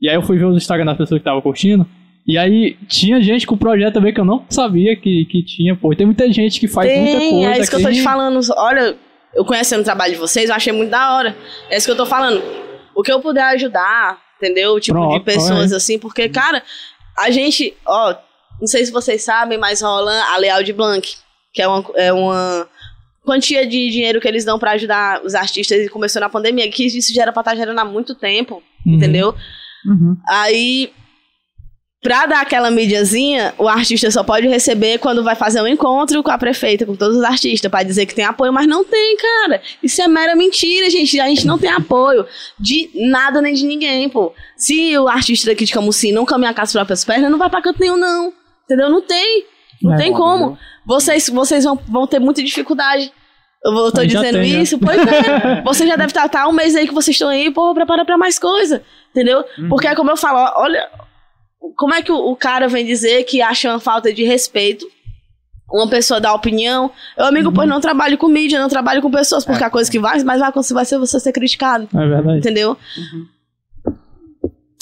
E 0.00 0.08
aí 0.08 0.14
eu 0.14 0.22
fui 0.22 0.38
ver 0.38 0.46
os 0.46 0.56
Instagram 0.56 0.86
das 0.86 0.96
pessoas 0.96 1.18
que 1.18 1.22
estavam 1.22 1.40
curtindo. 1.42 1.86
E 2.26 2.38
aí 2.38 2.76
tinha 2.86 3.20
gente 3.20 3.46
com 3.46 3.56
projeto 3.56 3.94
também 3.94 4.12
que 4.14 4.20
eu 4.20 4.24
não 4.24 4.44
sabia 4.48 4.94
que, 4.96 5.24
que 5.26 5.42
tinha, 5.44 5.74
pô. 5.76 5.92
E 5.92 5.96
tem 5.96 6.06
muita 6.06 6.30
gente 6.32 6.60
que 6.60 6.68
faz 6.68 6.88
muita 6.90 7.18
Tem, 7.18 7.30
coisa. 7.30 7.46
é 7.50 7.58
isso 7.60 7.70
que 7.70 7.76
eu 7.76 7.82
tô 7.82 7.90
te 7.90 8.00
falando. 8.02 8.38
Olha, 8.56 8.94
eu 9.34 9.44
conhecendo 9.44 9.80
o 9.80 9.84
trabalho 9.84 10.12
de 10.12 10.18
vocês, 10.18 10.48
eu 10.48 10.54
achei 10.54 10.72
muito 10.72 10.90
da 10.90 11.14
hora. 11.14 11.36
É 11.70 11.76
isso 11.76 11.86
que 11.86 11.92
eu 11.92 11.96
tô 11.96 12.06
falando. 12.06 12.42
O 12.94 13.02
que 13.02 13.10
eu 13.12 13.20
puder 13.20 13.44
ajudar, 13.54 14.18
entendeu? 14.36 14.78
Tipo, 14.80 14.98
Pronto, 14.98 15.18
de 15.18 15.24
pessoas 15.24 15.72
é. 15.72 15.76
assim, 15.76 15.98
porque, 15.98 16.28
cara, 16.28 16.62
a 17.18 17.30
gente, 17.30 17.74
ó, 17.86 18.14
não 18.60 18.66
sei 18.66 18.84
se 18.84 18.92
vocês 18.92 19.22
sabem, 19.22 19.56
mas 19.58 19.80
rola 19.80 20.12
a 20.34 20.36
Leal 20.36 20.62
de 20.62 20.72
Blanc, 20.72 21.16
que 21.52 21.62
é 21.62 21.66
uma, 21.68 21.84
é 21.96 22.12
uma 22.12 22.68
quantia 23.24 23.66
de 23.66 23.88
dinheiro 23.90 24.20
que 24.20 24.28
eles 24.28 24.44
dão 24.44 24.58
pra 24.58 24.72
ajudar 24.72 25.22
os 25.24 25.34
artistas 25.34 25.80
e 25.84 25.88
começou 25.88 26.20
na 26.20 26.28
pandemia, 26.28 26.70
que 26.70 26.84
isso 26.84 27.14
já 27.14 27.22
era 27.22 27.32
pra 27.32 27.40
estar 27.40 27.54
gerando 27.54 27.78
há 27.78 27.84
muito 27.84 28.14
tempo, 28.14 28.62
Uhum. 28.84 28.94
entendeu? 28.94 29.34
Uhum. 29.86 30.16
Aí, 30.28 30.92
pra 32.02 32.26
dar 32.26 32.40
aquela 32.40 32.68
mídiazinha, 32.70 33.54
o 33.56 33.68
artista 33.68 34.10
só 34.10 34.24
pode 34.24 34.48
receber 34.48 34.98
quando 34.98 35.22
vai 35.22 35.36
fazer 35.36 35.62
um 35.62 35.66
encontro 35.68 36.20
com 36.22 36.30
a 36.32 36.36
prefeita, 36.36 36.84
com 36.84 36.96
todos 36.96 37.16
os 37.16 37.22
artistas, 37.22 37.70
pra 37.70 37.84
dizer 37.84 38.06
que 38.06 38.14
tem 38.14 38.24
apoio, 38.24 38.52
mas 38.52 38.66
não 38.66 38.84
tem, 38.84 39.16
cara. 39.16 39.62
Isso 39.80 40.02
é 40.02 40.08
mera 40.08 40.34
mentira, 40.34 40.90
gente. 40.90 41.20
A 41.20 41.28
gente 41.28 41.46
não 41.46 41.56
tem 41.56 41.70
apoio 41.70 42.26
de 42.58 42.90
nada 43.08 43.40
nem 43.40 43.54
de 43.54 43.64
ninguém, 43.64 44.08
pô. 44.08 44.34
Se 44.56 44.98
o 44.98 45.06
artista 45.06 45.46
daqui 45.50 45.64
de 45.64 45.72
Camusim 45.72 46.10
não 46.12 46.24
caminhar 46.24 46.54
com 46.54 46.60
as 46.60 46.72
próprias 46.72 47.04
pernas, 47.04 47.30
não 47.30 47.38
vai 47.38 47.48
pra 47.48 47.62
canto 47.62 47.78
nenhum, 47.80 47.96
não. 47.96 48.32
Entendeu? 48.64 48.90
Não 48.90 49.00
tem. 49.00 49.44
Não 49.80 49.94
É, 49.94 49.96
tem 49.96 50.12
como. 50.12 50.58
Vocês, 50.84 51.28
vocês 51.28 51.62
vão, 51.64 51.78
vão 51.88 52.06
ter 52.06 52.18
muita 52.18 52.42
dificuldade. 52.42 53.12
Eu 53.64 53.72
vou- 53.72 53.92
tô 53.92 54.04
dizendo 54.04 54.40
tem, 54.40 54.52
né? 54.54 54.60
isso, 54.62 54.76
pois 54.76 54.98
é. 54.98 55.62
Você 55.62 55.86
já 55.86 55.94
deve 55.94 56.08
estar 56.08 56.28
tá, 56.28 56.48
um 56.48 56.52
mês 56.52 56.74
aí 56.74 56.88
que 56.88 56.92
vocês 56.94 57.14
estão 57.14 57.28
aí, 57.28 57.48
pô, 57.48 57.72
prepara 57.72 58.04
pra 58.04 58.18
mais 58.18 58.36
coisa. 58.40 58.82
Entendeu? 59.10 59.44
Uhum. 59.56 59.68
Porque 59.68 59.86
é 59.86 59.94
como 59.94 60.10
eu 60.10 60.16
falo, 60.16 60.50
olha, 60.56 60.88
como 61.76 61.94
é 61.94 62.02
que 62.02 62.12
o, 62.12 62.16
o 62.30 62.36
cara 62.36 62.68
vem 62.68 62.84
dizer 62.84 63.24
que 63.24 63.40
acha 63.42 63.70
uma 63.70 63.80
falta 63.80 64.12
de 64.12 64.24
respeito? 64.24 64.86
Uma 65.70 65.88
pessoa 65.88 66.20
dá 66.20 66.34
opinião. 66.34 66.90
Eu, 67.16 67.24
amigo, 67.24 67.48
Uhum. 67.48 67.54
pois 67.54 67.68
não 67.68 67.80
trabalho 67.80 68.18
com 68.18 68.28
mídia, 68.28 68.60
não 68.60 68.68
trabalho 68.68 69.00
com 69.00 69.10
pessoas, 69.10 69.44
porque 69.44 69.62
É. 69.64 69.66
a 69.66 69.70
coisa 69.70 69.90
que 69.90 69.98
vai, 69.98 70.22
mas 70.22 70.40
vai 70.40 70.48
acontecer 70.50 70.74
vai 70.74 70.84
ser 70.84 70.98
você 70.98 71.18
ser 71.18 71.32
criticado. 71.32 71.88
É 71.94 72.06
verdade. 72.06 72.38
Entendeu? 72.38 72.76
Uhum. 72.98 73.26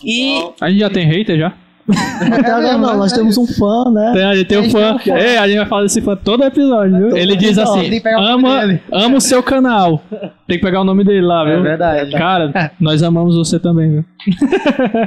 E 0.05 0.51
A 0.61 0.69
gente 0.71 0.81
já 0.81 0.91
tem 0.91 1.07
hater 1.07 1.39
já? 1.39 1.55
Até 1.91 2.51
agora 2.51 2.79
não, 2.79 2.97
nós 2.97 3.13
temos 3.13 3.37
um 3.39 3.47
fã, 3.47 3.91
né? 3.93 4.13
Tem, 4.15 4.25
a 4.25 4.35
gente 4.35 4.47
tem 4.47 4.59
um 4.59 4.71
fã. 4.71 4.97
Ei, 5.07 5.37
a 5.37 5.47
gente 5.49 5.59
vai 5.59 5.67
falar 5.67 5.83
desse 5.83 6.01
fã 6.01 6.17
todo 6.17 6.45
episódio, 6.45 6.97
viu? 6.97 7.17
Ele 7.17 7.37
diz 7.37 7.59
assim: 7.59 8.01
ama, 8.19 8.61
dele." 8.61 8.83
ama 8.93 9.17
o 9.17 9.21
seu 9.21 9.43
canal. 9.43 10.03
Tem 10.47 10.59
que 10.59 10.65
pegar 10.65 10.81
o 10.81 10.85
nome 10.85 11.05
dele 11.05 11.23
lá, 11.23 11.45
viu? 11.45 11.55
É 11.59 11.61
verdade. 11.63 12.11
Cara, 12.13 12.73
nós 12.81 13.03
amamos 13.03 13.37
você 13.37 13.59
também, 13.59 13.91
viu? 13.91 14.05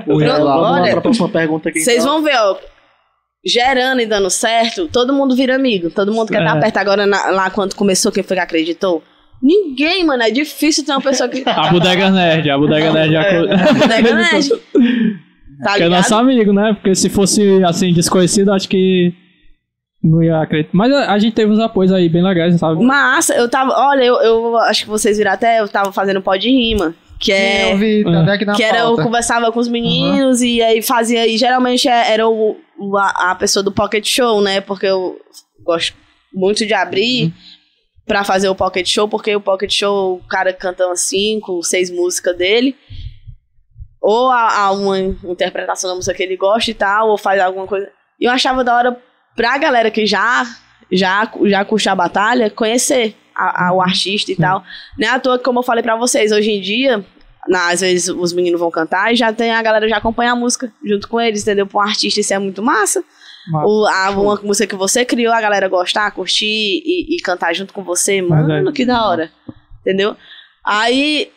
Lá 0.44 0.74
Olha, 0.74 1.02
próxima 1.02 1.30
pergunta 1.30 1.70
aqui. 1.70 1.80
Vocês 1.80 2.04
então. 2.04 2.14
vão 2.16 2.24
ver, 2.24 2.36
ó. 2.38 2.56
Gerando 3.46 4.00
e 4.02 4.06
dando 4.06 4.30
certo, 4.30 4.88
todo 4.88 5.12
mundo 5.14 5.36
vira 5.36 5.56
amigo. 5.56 5.90
Todo 5.90 6.14
mundo 6.14 6.30
quer 6.30 6.42
É. 6.42 6.46
estar 6.46 6.60
perto 6.60 6.78
agora 6.78 7.06
na- 7.06 7.30
lá 7.30 7.50
quando 7.50 7.76
começou, 7.76 8.12
quem 8.12 8.24
foi 8.24 8.38
que 8.38 8.42
acreditou? 8.44 9.04
Ninguém, 9.42 10.06
mano. 10.06 10.24
É 10.24 10.32
difícil 10.32 10.86
ter 10.86 10.94
uma 10.94 11.02
pessoa 11.02 11.28
que. 11.28 11.44
A 11.46 11.70
Bodega 11.70 12.10
Nerd, 12.10 12.50
a 12.50 12.58
Bodega 12.58 12.94
Nerd 12.94 13.12
já. 13.12 13.24
Bodega 13.74 14.16
Nerd. 14.16 14.50
Tá 15.64 15.76
Que 15.76 15.84
é 15.84 15.86
ligado? 15.86 16.02
nosso 16.02 16.16
amigo, 16.16 16.54
né? 16.54 16.74
Porque 16.74 16.94
se 16.96 17.10
fosse 17.10 17.64
assim, 17.64 17.94
desconhecido, 17.94 18.52
acho 18.52 18.68
que 18.68 19.14
não 20.04 20.22
ia 20.22 20.42
acreditar. 20.42 20.72
Mas 20.74 20.92
a, 20.92 21.14
a 21.14 21.20
gente 21.20 21.34
teve 21.34 21.52
uns 21.52 21.60
apoios 21.60 21.92
aí 21.92 22.10
bem 22.10 22.24
legais, 22.24 22.60
sabe? 22.60 22.84
Massa, 22.84 23.34
eu 23.36 23.50
tava. 23.50 23.72
Olha, 23.74 24.04
eu, 24.04 24.16
eu 24.22 24.58
acho 24.58 24.84
que 24.84 24.90
vocês 24.90 25.18
viram 25.18 25.32
até, 25.32 25.60
eu 25.62 25.68
tava 25.68 25.92
fazendo 25.94 26.22
pó 26.22 26.36
de 26.36 26.50
rima. 26.50 26.94
Que 27.20 27.32
Sim, 27.32 27.42
é. 27.42 27.74
eu 27.74 27.78
vi, 27.78 28.04
tá 28.04 28.22
até 28.22 28.32
aqui 28.34 28.46
na 28.46 28.54
que 28.54 28.64
era, 28.64 28.80
eu 28.80 28.96
conversava 28.98 29.50
com 29.52 29.60
os 29.60 29.68
meninos 29.70 30.42
e 30.42 30.62
aí 30.62 30.82
fazia. 30.82 31.26
E 31.26 31.38
geralmente 31.38 31.88
é- 31.88 32.12
era 32.12 32.28
o, 32.28 32.58
o- 32.78 32.98
a, 32.98 33.32
a 33.32 33.36
pessoa 33.36 33.64
do 33.64 33.72
pocket 33.72 34.06
show, 34.06 34.42
né? 34.42 34.60
Porque 34.60 34.86
eu 34.88 35.18
gosto 35.64 35.96
muito 36.34 36.66
de 36.66 36.74
abrir 36.74 37.32
pra 38.06 38.26
fazer 38.26 38.50
o 38.50 38.56
pocket 38.56 38.86
show, 38.86 39.08
porque 39.08 39.34
o 39.34 39.40
pocket 39.40 39.72
show 39.72 40.16
o 40.16 40.28
cara 40.28 40.52
canta 40.52 40.86
umas 40.86 41.00
cinco, 41.02 41.64
seis 41.64 41.90
músicas 41.90 42.38
dele. 42.38 42.76
Ou 44.04 44.30
há, 44.30 44.70
uma 44.72 45.00
interpretação 45.00 45.90
da 45.90 45.96
música 45.96 46.14
que 46.14 46.22
ele 46.24 46.36
gosta 46.36 46.70
e 46.70 46.74
tal, 46.74 47.10
ou 47.10 47.18
faz 47.18 47.42
alguma 47.42 47.66
coisa. 47.66 47.90
E 48.20 48.26
eu 48.26 48.32
achava 48.32 48.62
da 48.64 48.76
hora 48.76 48.98
pra 49.36 49.58
galera 49.58 49.90
que 49.90 50.06
já 50.06 50.46
já, 50.92 51.28
já 51.46 51.66
curte 51.66 51.88
a 51.90 51.96
batalha 51.96 52.50
conhecer 52.52 53.16
a- 53.34 53.68
a- 53.70 53.74
o 53.74 53.82
artista 53.82 54.32
e 54.32 54.36
tal. 54.36 54.64
Não 55.00 55.08
é 55.08 55.12
à 55.12 55.20
toa 55.20 55.38
que, 55.40 55.44
como 55.46 55.60
eu 55.60 55.64
falei 55.64 55.82
pra 55.82 55.96
vocês, 55.96 56.32
hoje 56.32 56.52
em 56.52 56.62
dia, 56.62 57.04
na- 57.48 57.72
às 57.72 57.80
vezes 57.82 58.10
os 58.10 58.32
meninos 58.34 58.60
vão 58.60 58.70
cantar 58.70 59.12
e 59.12 59.16
já 59.16 59.32
tem 59.34 59.52
a 59.52 59.62
galera 59.64 59.88
já 59.90 59.98
acompanha 59.98 60.34
a 60.34 60.36
música 60.36 60.72
junto 60.86 61.08
com 61.08 61.20
eles, 61.20 61.42
entendeu? 61.42 61.66
Pra 61.66 61.80
um 61.80 61.82
artista 61.82 62.20
isso 62.20 62.34
é 62.34 62.38
muito 62.38 62.62
massa. 62.62 63.04
O, 63.66 63.88
a, 63.88 64.10
uma 64.12 64.36
música 64.44 64.68
que 64.68 64.76
você 64.76 65.04
criou, 65.04 65.34
a 65.34 65.42
galera 65.42 65.68
gostar, 65.68 66.12
curtir 66.12 66.46
e, 66.86 67.16
e 67.16 67.22
cantar 67.22 67.54
junto 67.56 67.74
com 67.74 67.84
você, 67.84 68.22
mano, 68.22 68.46
Verdade. 68.48 68.76
que 68.76 68.86
da 68.86 69.06
hora. 69.08 69.32
Entendeu? 69.82 70.16
Aí 70.64 71.32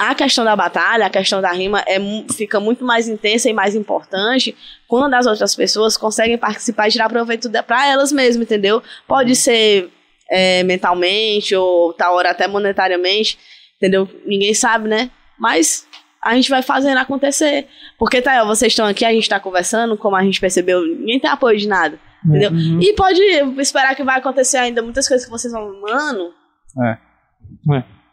a 0.00 0.14
questão 0.14 0.46
da 0.46 0.56
batalha, 0.56 1.04
a 1.04 1.10
questão 1.10 1.42
da 1.42 1.52
rima 1.52 1.84
é, 1.86 1.98
fica 2.34 2.58
muito 2.58 2.82
mais 2.82 3.06
intensa 3.06 3.50
e 3.50 3.52
mais 3.52 3.74
importante 3.74 4.56
quando 4.88 5.12
as 5.12 5.26
outras 5.26 5.54
pessoas 5.54 5.94
conseguem 5.94 6.38
participar 6.38 6.88
e 6.88 6.92
tirar 6.92 7.10
proveito 7.10 7.50
pra 7.66 7.86
elas 7.86 8.10
mesmas, 8.10 8.46
entendeu? 8.46 8.82
Pode 9.06 9.36
ser 9.36 9.90
é, 10.30 10.62
mentalmente 10.62 11.54
ou 11.54 11.92
tal 11.92 12.14
hora 12.14 12.30
até 12.30 12.48
monetariamente, 12.48 13.38
entendeu? 13.76 14.08
Ninguém 14.24 14.54
sabe, 14.54 14.88
né? 14.88 15.10
Mas 15.38 15.86
a 16.22 16.34
gente 16.34 16.48
vai 16.48 16.62
fazendo 16.62 16.96
acontecer. 16.96 17.68
Porque, 17.98 18.22
tá, 18.22 18.42
vocês 18.44 18.72
estão 18.72 18.86
aqui, 18.86 19.04
a 19.04 19.12
gente 19.12 19.28
tá 19.28 19.38
conversando, 19.38 19.98
como 19.98 20.16
a 20.16 20.24
gente 20.24 20.40
percebeu, 20.40 20.80
ninguém 20.80 21.20
tem 21.20 21.30
apoio 21.30 21.58
de 21.58 21.68
nada, 21.68 22.00
entendeu? 22.24 22.50
E 22.80 22.94
pode 22.94 23.20
esperar 23.60 23.94
que 23.94 24.02
vai 24.02 24.18
acontecer 24.18 24.56
ainda 24.56 24.80
muitas 24.80 25.06
coisas 25.06 25.26
que 25.26 25.30
vocês 25.30 25.52
vão, 25.52 25.78
mano, 25.82 26.32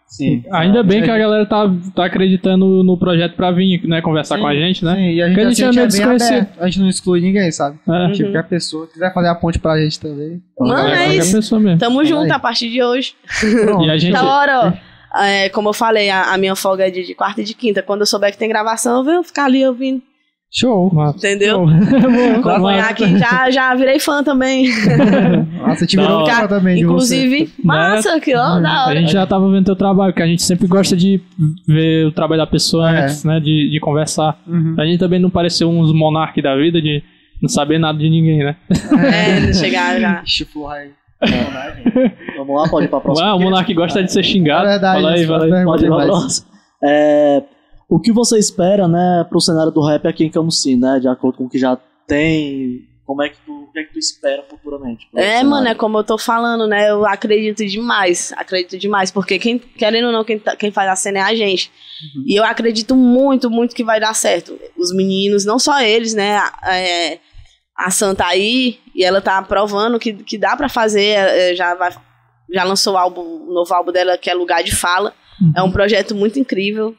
Sim. 0.08 0.44
Ainda 0.52 0.82
bem 0.84 1.04
que 1.04 1.12
a 1.12 1.18
galera 1.18 1.46
tá, 1.46 1.70
tá 1.94 2.06
acreditando 2.06 2.82
no 2.84 2.98
projeto 2.98 3.36
pra 3.36 3.52
vir, 3.52 3.86
né? 3.86 4.02
Conversar 4.02 4.40
com 4.40 4.48
a 4.48 4.56
gente, 4.56 4.84
né? 4.84 4.96
Sim, 4.96 5.10
e 5.12 5.22
a 5.22 5.28
gente, 5.28 5.40
a 5.40 5.48
assim, 5.48 5.56
gente 5.56 5.64
é 5.64 5.68
a 5.68 5.72
gente 5.72 5.76
meio 5.76 5.84
é 5.84 5.88
desconhecido. 5.88 6.34
aberto. 6.38 6.62
A 6.62 6.66
gente 6.66 6.80
não 6.80 6.90
exclui 6.90 7.22
ninguém, 7.22 7.52
sabe? 7.52 7.78
É. 7.88 8.12
Tipo, 8.12 8.32
que 8.32 8.38
a 8.38 8.44
pessoa 8.44 8.88
quiser 8.88 9.14
fazer 9.14 9.28
a 9.28 9.36
ponte 9.36 9.60
pra 9.60 9.78
gente 9.78 10.00
também. 10.00 10.42
Mano, 10.58 10.88
é 10.90 11.16
isso. 11.16 11.60
mesmo. 11.60 11.78
tamo 11.78 11.98
Fala 11.98 12.06
junto 12.08 12.24
aí. 12.24 12.32
a 12.32 12.40
partir 12.40 12.70
de 12.70 12.82
hoje. 12.82 13.16
Pronto. 13.66 13.86
E 13.86 13.92
a 13.92 13.98
gente. 13.98 14.14
Da 14.14 14.24
hora, 14.26 14.60
ó. 15.14 15.22
É, 15.24 15.50
como 15.50 15.70
eu 15.70 15.74
falei, 15.74 16.10
a, 16.10 16.34
a 16.34 16.38
minha 16.38 16.56
folga 16.56 16.88
é 16.88 16.92
de, 16.92 17.06
de 17.06 17.14
quarta 17.14 17.42
e 17.42 17.44
de 17.44 17.54
quinta. 17.54 17.82
Quando 17.82 18.02
eu 18.02 18.06
souber 18.06 18.32
que 18.32 18.38
tem 18.38 18.48
gravação, 18.50 19.00
eu 19.00 19.04
venho 19.04 19.24
ficar 19.24 19.46
ali 19.46 19.66
ouvindo, 19.66 20.02
Show. 20.52 20.90
Massa. 20.94 21.18
entendeu? 21.18 21.66
Boa. 21.68 22.54
Acompanhar 22.56 22.90
aqui, 22.90 23.18
já, 23.18 23.52
já 23.52 23.76
virei 23.76 24.00
fã 24.00 24.24
também. 24.24 24.68
Nossa, 25.60 25.86
te 25.86 25.98
virou 25.98 26.26
fã 26.26 26.48
também 26.48 26.82
Inclusive, 26.82 27.50
massa, 27.64 28.20
que 28.20 28.34
ó, 28.36 28.60
da 28.60 28.70
A 28.70 28.86
hora. 28.88 29.00
gente 29.02 29.12
já 29.12 29.28
tava 29.28 29.52
vendo 29.52 29.66
teu 29.66 29.76
trabalho, 29.76 30.14
porque 30.14 30.24
a 30.24 30.28
gente 30.28 30.42
sempre 30.42 30.66
gosta 30.68 30.96
de 30.96 31.20
ver 31.68 32.06
o 32.08 32.12
trabalho 32.12 32.42
da 32.42 32.48
pessoa 32.48 32.90
É. 32.90 33.04
antes, 33.04 33.24
né? 33.26 33.40
De, 33.40 33.70
de 33.70 33.80
conversar. 33.80 34.40
Uhum. 34.48 34.76
A 34.80 34.86
gente 34.86 35.00
também 35.00 35.20
não 35.20 35.30
pareceu 35.30 35.70
uns 35.70 35.92
monarques 35.94 36.42
da 36.44 36.56
vida 36.56 36.82
de 36.82 37.04
não 37.42 37.50
saber 37.50 37.78
nada 37.78 37.98
de 38.00 38.10
ninguém, 38.10 38.40
né? 38.40 38.56
É, 38.70 39.54
chegar 39.54 40.00
já. 40.00 40.22
Chifro 40.26 40.68
aí. 40.70 40.90
Vamos 42.38 42.56
lá, 42.56 42.70
pode 42.70 42.86
ir 42.86 42.90
pra 42.90 43.00
próxima. 43.02 43.28
Ué, 43.28 43.34
o 43.34 43.40
monarque 43.40 43.74
gosta 43.74 44.02
de 44.04 44.12
ser 44.12 44.24
xingado. 44.24 44.66
É 44.68 44.72
verdade, 44.72 45.02
Fala 45.02 45.14
aí, 45.14 45.26
fala 45.28 45.46
aí. 45.58 45.64
Pode 45.66 45.86
ir 45.86 45.88
pra 45.90 46.06
próxima. 46.06 46.48
É, 46.84 47.44
o 47.90 48.00
que 48.00 48.12
você 48.12 48.38
espera, 48.38 48.88
né, 48.88 49.26
pro 49.30 49.40
cenário 49.42 49.72
do 49.72 49.82
rap 49.86 50.08
aqui 50.08 50.26
em 50.26 50.30
Camusim, 50.32 50.78
né? 50.78 51.00
De 51.00 51.08
acordo 51.08 51.38
com 51.38 51.46
o 51.46 51.50
que 51.50 51.58
já 51.58 51.78
tem. 52.08 52.86
Como 53.06 53.24
é 53.24 53.30
que 53.30 53.38
tu, 53.46 53.54
o 53.54 53.72
que 53.72 53.80
é 53.80 53.84
que 53.86 53.94
tu 53.94 54.00
espera 54.00 54.44
futuramente? 54.50 55.08
É, 55.16 55.42
mano, 55.42 55.66
é 55.70 55.74
como 55.74 55.98
eu 55.98 56.04
tô 56.04 56.18
falando, 56.18 56.68
né? 56.68 56.90
Eu 56.90 57.06
acredito 57.06 57.66
demais. 57.66 58.34
Acredito 58.36 58.78
demais. 58.78 59.10
Porque 59.12 59.40
quem, 59.40 59.58
querendo 59.58 60.08
ou 60.08 60.12
não, 60.12 60.26
quem, 60.26 60.38
tá- 60.38 60.58
quem 60.58 60.72
faz 60.72 60.90
a 60.90 60.96
cena 60.98 61.20
é 61.20 61.22
a 61.22 61.34
gente. 61.34 61.72
E 62.26 62.36
eu 62.38 62.44
acredito 62.44 62.96
muito, 62.98 63.50
muito 63.50 63.74
que 63.74 63.84
vai 63.86 63.98
dar 64.02 64.14
certo. 64.14 64.60
Os 64.78 64.94
meninos, 64.94 65.46
não 65.46 65.58
só 65.58 65.80
eles, 65.82 66.14
né? 66.14 66.38
A, 66.62 66.76
é, 66.78 67.20
a 67.78 67.90
Santa 67.92 68.26
aí, 68.26 68.80
e 68.94 69.06
ela 69.06 69.22
tá 69.22 69.42
provando 69.42 69.98
que, 70.00 70.12
que 70.12 70.38
dá 70.38 70.58
pra 70.58 70.68
fazer. 70.68 71.16
é, 71.18 71.56
já, 71.56 71.74
vai, 71.76 71.94
já 72.54 72.66
lançou 72.66 72.96
o, 72.96 72.98
álbum, 72.98 73.22
o 73.22 73.54
novo 73.54 73.74
álbum 73.74 73.94
dela, 73.94 74.18
que 74.18 74.30
é 74.30 74.34
Lugar 74.34 74.62
de 74.64 74.76
Fala. 74.76 75.14
É 75.56 75.64
um 75.64 75.72
projeto 75.72 76.14
muito 76.14 76.38
incrível. 76.40 76.94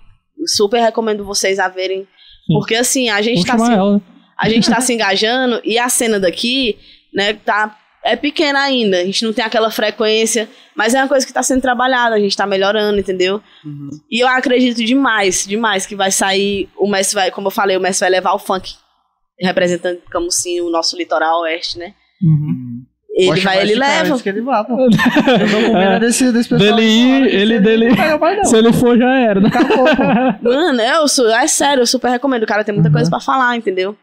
Super 0.47 0.81
recomendo 0.81 1.25
vocês 1.25 1.59
a 1.59 1.69
verem. 1.69 2.01
Sim. 2.47 2.55
Porque 2.55 2.75
assim, 2.75 3.09
a 3.09 3.21
gente 3.21 3.47
Vamos 3.47 3.63
tá 3.63 3.67
se, 3.67 3.73
ela. 3.73 3.95
né? 3.95 4.01
a 4.37 4.49
gente 4.49 4.71
tá 4.71 4.81
se 4.83 4.93
engajando 4.93 5.61
e 5.65 5.79
a 5.79 5.89
cena 5.89 6.19
daqui, 6.19 6.79
né, 7.13 7.35
tá 7.35 7.77
é 8.05 8.17
pequena 8.17 8.61
ainda. 8.61 8.99
A 8.99 9.05
gente 9.05 9.25
não 9.25 9.33
tem 9.33 9.45
aquela 9.45 9.71
frequência, 9.71 10.49
mas 10.75 10.95
é 10.95 11.03
uma 11.03 11.09
coisa 11.09 11.27
que 11.27 11.33
tá 11.33 11.43
sendo 11.43 11.61
trabalhada, 11.61 12.15
a 12.15 12.19
gente 12.19 12.37
tá 12.37 12.47
melhorando, 12.47 12.99
entendeu? 12.99 13.43
Uhum. 13.65 13.91
E 14.11 14.23
eu 14.23 14.29
acredito 14.29 14.83
demais, 14.85 15.45
demais 15.47 15.85
que 15.85 15.97
vai 15.97 16.11
sair, 16.11 16.69
o 16.77 16.89
Messi 16.89 17.15
vai, 17.15 17.31
como 17.31 17.49
eu 17.49 17.53
falei, 17.53 17.77
o 17.77 17.81
Messi 17.81 18.01
vai 18.01 18.11
levar 18.11 18.33
o 18.33 18.39
funk 18.39 18.75
representando 19.41 20.01
Camusim, 20.11 20.61
o 20.61 20.71
nosso 20.71 20.97
litoral 20.97 21.43
oeste, 21.43 21.79
né? 21.79 21.95
Uhum. 22.23 22.68
Ele 23.21 23.41
vai, 23.41 23.57
ele 23.63 23.71
esse 23.73 23.79
leva. 23.81 24.19
que 24.21 24.29
ele 24.29 24.41
vá, 24.43 24.63
pô. 24.65 24.77
Eu 24.79 24.91
tô 24.91 25.67
com 25.67 25.75
medo 25.79 26.01
desse, 26.01 26.31
desse 26.33 26.49
pessoal. 26.49 26.77
Dele 26.77 26.89
ir, 26.89 27.29
que 27.31 27.37
ele 27.37 27.55
se 27.57 27.61
dele. 27.63 27.89
não. 27.89 28.45
Se 28.45 28.57
ele 28.57 28.73
for, 28.73 28.97
já 28.97 29.13
era, 29.19 29.41
né? 29.41 29.49
Acabou, 29.49 29.85
pô. 29.97 30.03
Mano, 30.49 30.81
eu 30.81 31.09
sou, 31.09 31.29
é 31.29 31.47
sério, 31.49 31.83
eu 31.83 31.87
super 31.87 32.11
recomendo. 32.11 32.45
O 32.45 32.47
cara 32.47 32.63
tem 32.63 32.75
muita 32.75 32.91
coisa 32.91 33.11
pra 33.11 33.19
falar, 33.21 33.57
entendeu? 33.57 33.97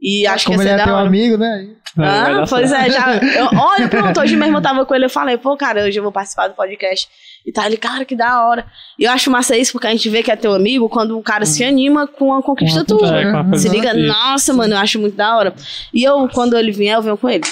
E 0.00 0.26
acho 0.26 0.46
que 0.46 0.52
Como 0.52 0.62
ia 0.62 0.68
ele 0.68 0.76
ser 0.76 0.82
é 0.82 0.84
teu 0.84 0.94
hora. 0.94 1.06
amigo, 1.06 1.36
né? 1.36 1.66
Ah, 1.98 2.44
pois 2.48 2.70
certo. 2.70 2.86
é, 2.86 2.90
já. 2.90 3.16
eu- 3.16 3.48
olha, 3.58 3.88
pronto, 3.88 4.20
hoje 4.20 4.36
mesmo 4.36 4.56
eu 4.58 4.62
tava 4.62 4.84
com 4.86 4.94
ele, 4.94 5.06
eu 5.06 5.10
falei, 5.10 5.36
pô, 5.36 5.56
cara, 5.56 5.82
hoje 5.84 5.98
eu 5.98 6.02
vou 6.02 6.12
participar 6.12 6.46
do 6.48 6.54
podcast. 6.54 7.08
E 7.44 7.52
tá 7.52 7.66
ele, 7.66 7.76
cara, 7.76 8.04
que 8.04 8.14
da 8.14 8.46
hora. 8.46 8.66
E 8.98 9.04
eu 9.04 9.10
acho 9.10 9.30
massa 9.30 9.56
isso, 9.56 9.72
porque 9.72 9.86
a 9.86 9.90
gente 9.90 10.08
vê 10.08 10.22
que 10.22 10.30
é 10.30 10.36
teu 10.36 10.52
amigo 10.52 10.88
quando 10.88 11.18
o 11.18 11.22
cara 11.22 11.46
se 11.46 11.64
anima 11.64 12.06
com 12.06 12.34
a 12.34 12.42
conquista 12.42 12.84
tua. 12.84 13.18
É, 13.18 13.30
com 13.30 13.54
a 13.54 13.58
Se 13.58 13.68
liga, 13.68 13.96
isso. 13.96 14.06
nossa, 14.06 14.52
mano, 14.52 14.74
eu 14.74 14.78
acho 14.78 14.98
muito 14.98 15.16
da 15.16 15.36
hora. 15.36 15.54
E 15.92 16.04
eu, 16.04 16.28
quando 16.32 16.56
ele 16.56 16.70
vier, 16.70 16.96
eu 16.96 17.02
venho 17.02 17.16
com 17.16 17.28
ele. 17.28 17.44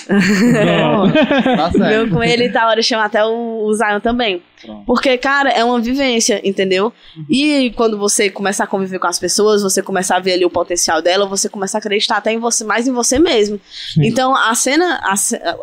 Tá 1.58 1.70
certo. 1.72 1.78
Venho 1.78 2.10
com 2.10 2.22
ele 2.22 2.44
e 2.44 2.52
tá 2.52 2.66
hora 2.66 2.80
de 2.80 2.86
chamar 2.86 3.06
até 3.06 3.24
o, 3.24 3.64
o 3.64 3.74
Zion 3.74 4.00
também. 4.00 4.42
Pronto. 4.60 4.84
Porque, 4.84 5.16
cara, 5.18 5.50
é 5.50 5.64
uma 5.64 5.80
vivência, 5.80 6.40
entendeu? 6.44 6.92
Uhum. 7.16 7.24
E 7.28 7.72
quando 7.76 7.96
você 7.98 8.28
começar 8.28 8.64
a 8.64 8.66
conviver 8.66 8.98
com 8.98 9.06
as 9.06 9.18
pessoas, 9.18 9.62
você 9.62 9.82
começar 9.82 10.16
a 10.16 10.20
ver 10.20 10.32
ali 10.32 10.44
o 10.44 10.50
potencial 10.50 11.00
dela, 11.00 11.26
você 11.26 11.48
começa 11.48 11.78
a 11.78 11.80
acreditar 11.80 12.16
até 12.16 12.32
em 12.32 12.38
você, 12.38 12.64
mais 12.64 12.86
em 12.86 12.92
você 12.92 13.18
mesmo. 13.18 13.60
Então, 13.98 14.34
a 14.34 14.54
cena, 14.54 15.00
a, 15.02 15.14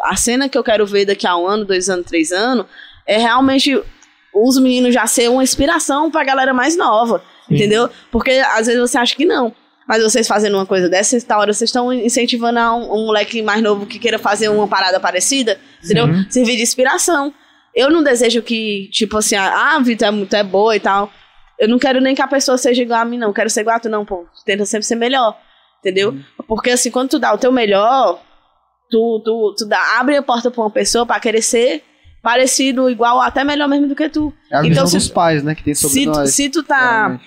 a 0.09 0.15
cena 0.15 0.47
que 0.47 0.57
eu 0.57 0.63
quero 0.63 0.85
ver 0.85 1.05
daqui 1.05 1.27
a 1.27 1.37
um 1.37 1.45
ano, 1.47 1.65
dois 1.65 1.89
anos, 1.89 2.05
três 2.05 2.31
anos, 2.31 2.65
é 3.05 3.17
realmente 3.17 3.79
os 4.35 4.59
meninos 4.59 4.93
já 4.93 5.07
ser 5.07 5.29
uma 5.29 5.43
inspiração 5.43 6.11
pra 6.11 6.23
galera 6.23 6.53
mais 6.53 6.75
nova, 6.75 7.23
Sim. 7.47 7.55
entendeu? 7.55 7.89
Porque 8.11 8.31
às 8.31 8.67
vezes 8.67 8.81
você 8.81 8.97
acha 8.97 9.15
que 9.15 9.25
não. 9.25 9.53
Mas 9.87 10.03
vocês 10.03 10.27
fazendo 10.27 10.55
uma 10.55 10.65
coisa 10.65 10.89
dessa, 10.89 11.15
essa 11.15 11.37
hora 11.37 11.53
vocês 11.53 11.69
estão 11.69 11.93
incentivando 11.93 12.59
um, 12.59 12.93
um 12.93 13.05
moleque 13.05 13.41
mais 13.41 13.61
novo 13.61 13.85
que 13.85 13.99
queira 13.99 14.17
fazer 14.17 14.49
uma 14.49 14.67
parada 14.67 14.99
parecida, 14.99 15.59
entendeu? 15.83 16.07
Servir 16.29 16.55
de 16.57 16.63
inspiração. 16.63 17.33
Eu 17.73 17.91
não 17.91 18.03
desejo 18.03 18.41
que, 18.41 18.89
tipo 18.91 19.17
assim, 19.17 19.35
ah, 19.35 19.75
a 19.75 19.79
vida 19.79 20.07
é 20.07 20.11
muito 20.11 20.35
é 20.35 20.43
boa 20.43 20.75
e 20.75 20.79
tal. 20.79 21.11
Eu 21.59 21.69
não 21.69 21.77
quero 21.77 22.01
nem 22.01 22.15
que 22.15 22.21
a 22.21 22.27
pessoa 22.27 22.57
seja 22.57 22.81
igual 22.81 23.01
a 23.01 23.05
mim, 23.05 23.17
não. 23.17 23.27
Eu 23.27 23.33
quero 23.33 23.49
ser 23.49 23.61
igual 23.61 23.77
a 23.77 23.79
tu, 23.79 23.89
não, 23.89 24.03
pô. 24.03 24.25
Tenta 24.45 24.65
sempre 24.65 24.85
ser 24.85 24.95
melhor. 24.95 25.37
Entendeu? 25.79 26.15
Porque 26.47 26.71
assim, 26.71 26.89
quando 26.89 27.09
tu 27.09 27.19
dá 27.19 27.33
o 27.33 27.37
teu 27.37 27.51
melhor, 27.51 28.19
tu, 28.89 29.21
tu, 29.23 29.55
tu 29.57 29.65
dá, 29.65 29.99
abre 29.99 30.17
a 30.17 30.23
porta 30.23 30.49
pra 30.49 30.61
uma 30.61 30.71
pessoa 30.71 31.05
pra 31.05 31.19
querer 31.19 31.41
ser 31.41 31.83
parecido, 32.25 32.89
igual, 32.89 33.21
até 33.21 33.43
melhor 33.43 33.69
mesmo 33.69 33.87
do 33.87 33.95
que 33.95 34.09
tu. 34.09 34.33
É 34.51 34.57
a 34.57 34.65
Então, 34.65 34.87
se- 34.87 34.97
dos 34.97 35.07
pais, 35.07 35.43
né? 35.43 35.53
Que 35.53 35.63
tem 35.63 35.75
sobre 35.75 35.93
Se 35.93 36.05
nós. 36.07 36.31
se 36.33 36.49
tu 36.49 36.63
tá 36.63 36.97
realmente. 37.07 37.23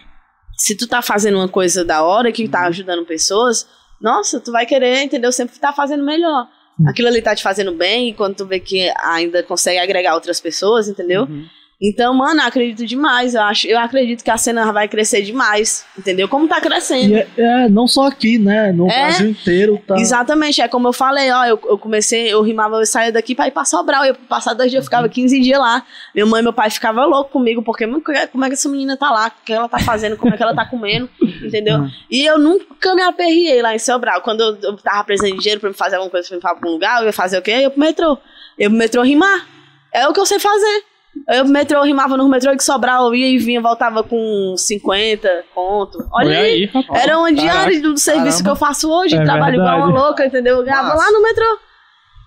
se 0.56 0.76
tu 0.76 0.88
tá 0.88 1.00
fazendo 1.00 1.36
uma 1.38 1.48
coisa 1.48 1.84
da 1.84 2.02
hora 2.02 2.32
que 2.32 2.48
tá 2.48 2.66
ajudando 2.66 3.06
pessoas, 3.06 3.64
nossa, 4.00 4.40
tu 4.40 4.50
vai 4.50 4.66
querer, 4.66 5.04
entendeu? 5.04 5.30
Sempre 5.30 5.56
tá 5.60 5.72
fazendo 5.72 6.04
melhor. 6.04 6.48
Aquilo 6.86 7.06
ali 7.08 7.22
tá 7.22 7.34
te 7.34 7.42
fazendo 7.42 7.72
bem, 7.72 8.08
e 8.10 8.14
quando 8.14 8.34
tu 8.36 8.46
vê 8.46 8.58
que 8.60 8.88
ainda 9.04 9.42
consegue 9.42 9.78
agregar 9.78 10.14
outras 10.14 10.40
pessoas, 10.40 10.88
entendeu? 10.88 11.22
Uhum. 11.24 11.46
Então, 11.80 12.12
mano, 12.12 12.40
eu 12.40 12.46
acredito 12.46 12.84
demais. 12.84 13.36
Eu, 13.36 13.42
acho, 13.42 13.68
eu 13.68 13.78
acredito 13.78 14.24
que 14.24 14.30
a 14.30 14.36
cena 14.36 14.72
vai 14.72 14.88
crescer 14.88 15.22
demais, 15.22 15.84
entendeu? 15.96 16.28
Como 16.28 16.48
tá 16.48 16.60
crescendo. 16.60 17.14
É, 17.14 17.28
é, 17.36 17.68
não 17.68 17.86
só 17.86 18.06
aqui, 18.08 18.36
né? 18.36 18.72
No 18.72 18.90
É. 18.90 19.06
Brasil 19.06 19.30
inteiro 19.30 19.80
tá. 19.86 19.94
Exatamente, 19.96 20.60
é 20.60 20.66
como 20.66 20.88
eu 20.88 20.92
falei, 20.92 21.30
ó, 21.30 21.44
eu, 21.44 21.60
eu 21.66 21.78
comecei, 21.78 22.32
eu 22.32 22.42
rimava, 22.42 22.76
eu 22.76 22.86
saía 22.86 23.12
daqui 23.12 23.32
pra 23.32 23.46
ir 23.46 23.52
pra 23.52 23.64
Sobral, 23.64 24.04
eu 24.04 24.14
passar 24.28 24.54
dois 24.54 24.70
dias, 24.72 24.80
eu 24.80 24.84
ficava 24.84 25.08
15 25.08 25.40
dias 25.40 25.58
lá. 25.60 25.84
Minha 26.12 26.26
mãe 26.26 26.40
e 26.40 26.42
meu 26.42 26.52
pai 26.52 26.68
ficavam 26.68 27.08
loucos 27.08 27.32
comigo, 27.32 27.62
porque 27.62 27.86
"Mano, 27.86 28.02
como 28.32 28.44
é 28.44 28.48
que 28.48 28.54
essa 28.54 28.68
menina 28.68 28.96
tá 28.96 29.10
lá, 29.10 29.28
o 29.28 29.44
que 29.44 29.52
ela 29.52 29.68
tá 29.68 29.78
fazendo, 29.78 30.16
como 30.16 30.34
é 30.34 30.36
que 30.36 30.42
ela 30.42 30.54
tá 30.56 30.64
comendo, 30.64 31.08
entendeu? 31.44 31.86
E 32.10 32.24
eu 32.26 32.40
nunca 32.40 32.92
me 32.96 33.02
aperriei 33.02 33.62
lá 33.62 33.72
em 33.72 33.78
Sobral. 33.78 34.20
Quando 34.22 34.40
eu, 34.40 34.58
eu 34.62 34.76
tava 34.78 35.04
precisando 35.04 35.34
de 35.36 35.38
dinheiro 35.38 35.60
pra 35.60 35.70
me 35.70 35.76
fazer 35.76 35.94
alguma 35.94 36.10
coisa, 36.10 36.26
pra 36.26 36.34
me 36.36 36.40
ir 36.40 36.42
pra 36.42 36.50
algum 36.50 36.70
lugar, 36.70 37.00
eu 37.00 37.06
ia 37.06 37.12
fazer 37.12 37.38
o 37.38 37.42
quê? 37.42 37.52
Eu 37.52 37.60
ia 37.60 37.70
pro 37.70 37.78
metrô. 37.78 38.18
Eu 38.58 38.64
ia 38.64 38.68
pro 38.68 38.78
metrô 38.78 39.02
rimar. 39.02 39.46
É 39.92 40.08
o 40.08 40.12
que 40.12 40.18
eu 40.18 40.26
sei 40.26 40.40
fazer. 40.40 40.87
Eu 41.28 41.44
metrô, 41.46 41.82
rimava 41.82 42.16
no 42.16 42.28
metrô 42.28 42.56
que 42.56 42.62
Sobral, 42.62 43.06
eu 43.06 43.14
ia 43.14 43.28
e 43.28 43.38
vinha, 43.38 43.60
voltava 43.60 44.02
com 44.02 44.54
50 44.56 45.44
conto. 45.54 45.98
Olha 46.12 46.38
aí. 46.38 46.70
aí. 46.74 46.84
Era 47.02 47.18
uma 47.18 47.28
Caraca. 47.28 47.34
diária 47.34 47.80
do 47.80 47.96
serviço 47.96 48.38
Caramba. 48.38 48.44
que 48.44 48.50
eu 48.50 48.56
faço 48.56 48.90
hoje. 48.90 49.16
É 49.16 49.24
trabalho 49.24 49.54
igual 49.56 49.68
verdade. 49.76 49.92
uma 49.92 50.02
louca, 50.06 50.26
entendeu? 50.26 50.58
Eu 50.58 50.64
ganhava 50.64 50.94
lá 50.94 51.10
no 51.10 51.22
metrô. 51.22 51.58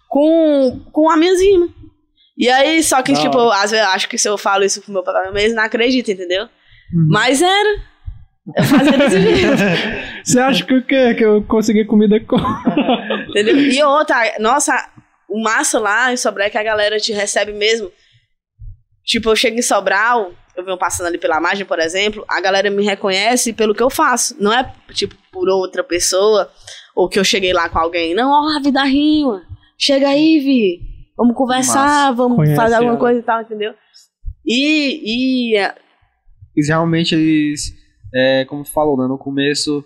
Com, 0.09 0.81
com 0.91 1.09
as 1.09 1.17
minhas 1.19 1.39
rimas. 1.39 1.69
E 2.37 2.49
aí, 2.49 2.81
só 2.83 3.01
que, 3.01 3.13
Da 3.13 3.19
tipo, 3.19 3.37
às 3.51 3.71
vezes 3.71 3.85
eu 3.85 3.91
acho 3.91 4.09
que 4.09 4.17
se 4.17 4.27
eu 4.27 4.37
falo 4.37 4.63
isso 4.63 4.81
pro 4.81 4.91
meu 4.91 5.03
papai, 5.03 5.29
eles 5.35 5.53
não 5.53 5.63
acreditam, 5.63 6.13
entendeu? 6.13 6.43
Uhum. 6.43 7.07
Mas 7.09 7.41
era. 7.41 7.79
Eu 8.57 8.63
fazia 8.63 8.97
desse 8.97 9.21
jeito. 9.21 9.57
Você 10.23 10.39
acha 10.39 10.65
que 10.65 10.73
o 10.73 10.83
quê? 10.83 11.13
Que 11.13 11.23
eu 11.23 11.43
consegui 11.43 11.85
comida 11.85 12.19
com. 12.19 12.37
Entendeu? 13.29 13.57
E 13.57 13.83
outra, 13.83 14.17
nossa, 14.39 14.73
o 15.29 15.41
massa 15.41 15.79
lá 15.79 16.11
em 16.11 16.17
Sobral 16.17 16.47
é 16.47 16.49
que 16.49 16.57
a 16.57 16.63
galera 16.63 16.97
te 16.97 17.13
recebe 17.13 17.53
mesmo. 17.53 17.91
Tipo, 19.05 19.29
eu 19.29 19.35
chego 19.35 19.57
em 19.57 19.61
Sobral, 19.61 20.31
eu 20.55 20.63
venho 20.63 20.77
passando 20.77 21.07
ali 21.07 21.17
pela 21.17 21.39
margem, 21.39 21.65
por 21.65 21.79
exemplo, 21.79 22.23
a 22.27 22.39
galera 22.41 22.69
me 22.69 22.83
reconhece 22.83 23.51
pelo 23.53 23.73
que 23.73 23.81
eu 23.83 23.89
faço. 23.89 24.35
Não 24.39 24.53
é, 24.53 24.71
tipo, 24.93 25.15
por 25.31 25.49
outra 25.49 25.83
pessoa, 25.83 26.51
ou 26.95 27.09
que 27.09 27.17
eu 27.19 27.23
cheguei 27.23 27.51
lá 27.53 27.67
com 27.69 27.79
alguém. 27.79 28.13
Não, 28.13 28.29
ó, 28.31 28.57
a 28.57 28.61
vida 28.61 28.83
rima. 28.83 29.41
Chega 29.77 30.09
aí, 30.09 30.39
Vi. 30.39 30.79
Vamos 31.17 31.35
conversar, 31.35 32.11
vamos 32.13 32.35
Conhece 32.35 32.55
fazer 32.55 32.75
alguma 32.75 32.91
ela. 32.93 32.99
coisa 32.99 33.19
e 33.19 33.23
tal, 33.23 33.41
entendeu? 33.41 33.73
E, 34.45 35.51
e 35.53 35.57
é, 35.57 35.75
Eles 36.55 36.67
realmente, 36.69 37.13
eles, 37.15 37.73
é, 38.13 38.45
como 38.45 38.63
tu 38.63 38.71
falou, 38.71 38.97
né, 38.97 39.07
no 39.07 39.17
começo 39.17 39.83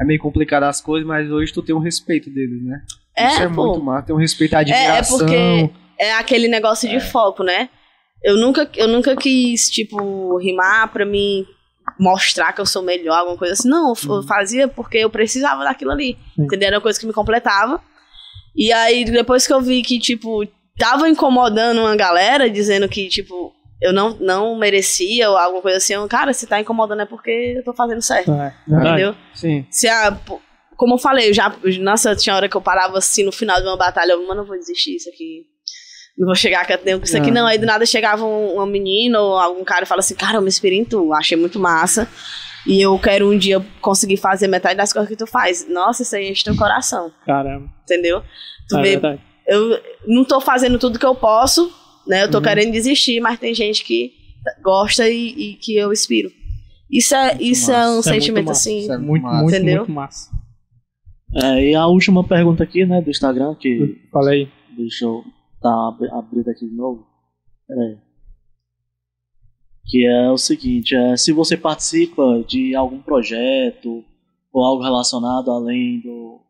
é 0.00 0.04
meio 0.04 0.18
complicado 0.20 0.64
as 0.64 0.80
coisas, 0.80 1.06
mas 1.06 1.30
hoje 1.30 1.52
tu 1.52 1.62
tem 1.62 1.74
um 1.74 1.78
respeito 1.78 2.30
deles, 2.30 2.62
né? 2.64 2.80
é, 3.16 3.28
Isso 3.28 3.42
é 3.42 3.48
pô. 3.48 3.66
muito 3.66 3.84
massa, 3.84 4.06
tem 4.06 4.14
um 4.16 4.18
respeito 4.18 4.54
à 4.54 4.58
é 4.58 4.60
admiração. 4.62 5.18
porque- 5.18 5.70
é 5.98 6.12
aquele 6.14 6.48
negócio 6.48 6.88
de 6.88 6.98
foco, 7.00 7.44
né? 7.44 7.68
Eu 8.24 8.36
nunca, 8.36 8.68
eu 8.76 8.88
nunca 8.88 9.16
quis, 9.16 9.68
tipo, 9.68 10.36
rimar 10.38 10.92
pra 10.92 11.04
mim 11.04 11.44
mostrar 11.98 12.52
que 12.52 12.60
eu 12.60 12.66
sou 12.66 12.82
melhor, 12.82 13.18
alguma 13.18 13.36
coisa 13.36 13.54
assim. 13.54 13.68
Não, 13.68 13.92
eu 13.92 14.16
eu 14.16 14.22
fazia 14.22 14.68
porque 14.68 14.98
eu 14.98 15.10
precisava 15.10 15.64
daquilo 15.64 15.90
ali. 15.90 16.16
Sim. 16.36 16.44
Entendeu? 16.44 16.68
Era 16.68 16.76
uma 16.76 16.82
coisa 16.82 16.98
que 16.98 17.06
me 17.06 17.12
completava. 17.12 17.80
E 18.54 18.72
aí, 18.72 19.04
depois 19.04 19.46
que 19.46 19.52
eu 19.52 19.60
vi 19.60 19.82
que, 19.82 19.98
tipo, 19.98 20.46
tava 20.78 21.08
incomodando 21.08 21.80
uma 21.80 21.96
galera, 21.96 22.48
dizendo 22.48 22.88
que, 22.88 23.08
tipo, 23.08 23.52
eu 23.80 23.92
não, 23.92 24.16
não 24.20 24.56
merecia 24.56 25.28
ou 25.30 25.36
alguma 25.36 25.62
coisa 25.62 25.78
assim, 25.78 25.94
eu, 25.94 26.06
cara, 26.06 26.32
se 26.32 26.46
tá 26.46 26.60
incomodando 26.60 27.02
é 27.02 27.06
porque 27.06 27.54
eu 27.56 27.64
tô 27.64 27.72
fazendo 27.72 28.02
certo. 28.02 28.30
É, 28.32 28.54
Entendeu? 28.68 29.14
Sim. 29.34 29.66
Se 29.70 29.88
a, 29.88 30.16
como 30.76 30.94
eu 30.94 30.98
falei, 30.98 31.30
eu 31.30 31.34
já. 31.34 31.54
Nossa, 31.80 32.14
tinha 32.14 32.34
hora 32.36 32.48
que 32.48 32.56
eu 32.56 32.60
parava 32.60 32.98
assim 32.98 33.24
no 33.24 33.32
final 33.32 33.60
de 33.60 33.66
uma 33.66 33.76
batalha, 33.76 34.12
eu, 34.12 34.26
mano, 34.26 34.42
eu 34.42 34.46
vou 34.46 34.56
desistir 34.56 34.96
isso 34.96 35.08
aqui. 35.08 35.46
Não 36.16 36.26
vou 36.26 36.34
chegar 36.34 36.66
com 36.66 36.74
isso 37.02 37.16
aqui, 37.16 37.30
Ah. 37.30 37.34
não. 37.34 37.46
Aí 37.46 37.58
do 37.58 37.66
nada 37.66 37.86
chegava 37.86 38.24
um, 38.24 38.54
uma 38.54 38.66
menina 38.66 39.18
ou 39.20 39.36
algum 39.38 39.64
cara 39.64 39.84
e 39.84 39.88
fala 39.88 40.00
assim, 40.00 40.14
cara, 40.14 40.36
eu 40.38 40.42
me 40.42 40.48
inspirei 40.48 40.78
em 40.78 40.84
tu, 40.84 41.12
achei 41.12 41.36
muito 41.36 41.58
massa. 41.58 42.06
E 42.66 42.80
eu 42.80 42.96
quero 42.98 43.28
um 43.32 43.36
dia 43.36 43.64
conseguir 43.80 44.18
fazer 44.18 44.46
metade 44.46 44.76
das 44.76 44.92
coisas 44.92 45.08
que 45.08 45.16
tu 45.16 45.26
faz. 45.26 45.66
Nossa, 45.68 46.02
isso 46.02 46.14
aí 46.14 46.30
enche 46.30 46.44
teu 46.44 46.54
coração, 46.56 47.10
Caramba. 47.26 47.66
entendeu? 47.82 48.22
Tu 48.68 48.76
É 48.78 48.82
vê, 48.82 48.90
verdade. 48.90 49.20
eu 49.48 49.80
não 50.06 50.24
tô 50.24 50.40
fazendo 50.40 50.78
tudo 50.78 50.98
que 50.98 51.06
eu 51.06 51.14
posso, 51.14 51.72
né? 52.06 52.22
Eu 52.22 52.30
tô 52.30 52.40
querendo 52.40 52.70
desistir, 52.70 53.18
mas 53.20 53.38
tem 53.40 53.52
gente 53.54 53.82
que 53.84 54.12
gosta 54.62 55.08
e, 55.08 55.28
e 55.28 55.54
que 55.54 55.76
eu 55.76 55.92
inspiro. 55.92 56.30
Isso 56.90 57.14
é, 57.16 57.36
isso 57.40 57.72
é 57.72 57.88
um 57.88 58.00
Isso 58.00 58.10
é 58.10 58.12
sentimento 58.12 58.46
massa. 58.48 58.60
assim. 58.68 58.78
Isso 58.80 58.92
é 58.92 58.98
Muito, 58.98 59.22
massa. 59.22 59.42
muito, 59.42 59.56
Entendeu? 59.56 59.76
muito 59.78 59.92
massa. 59.92 60.30
É, 61.34 61.70
e 61.70 61.74
a 61.74 61.86
última 61.86 62.22
pergunta 62.22 62.62
aqui, 62.62 62.84
né, 62.84 63.00
do 63.00 63.10
Instagram, 63.10 63.54
que 63.54 63.98
Falei. 64.12 64.48
deixa 64.76 65.06
eu 65.06 65.24
tá 65.62 65.88
abri- 65.88 66.10
abrindo 66.10 66.48
aqui 66.50 66.68
de 66.68 66.74
novo. 66.74 67.06
Peraí. 67.66 67.96
Que 69.86 70.06
é 70.06 70.30
o 70.30 70.38
seguinte, 70.38 70.94
é, 70.94 71.16
se 71.16 71.32
você 71.32 71.56
participa 71.56 72.42
de 72.46 72.74
algum 72.74 73.00
projeto 73.00 74.04
ou 74.52 74.64
algo 74.64 74.82
relacionado 74.82 75.50
além 75.50 76.00
do 76.00 76.40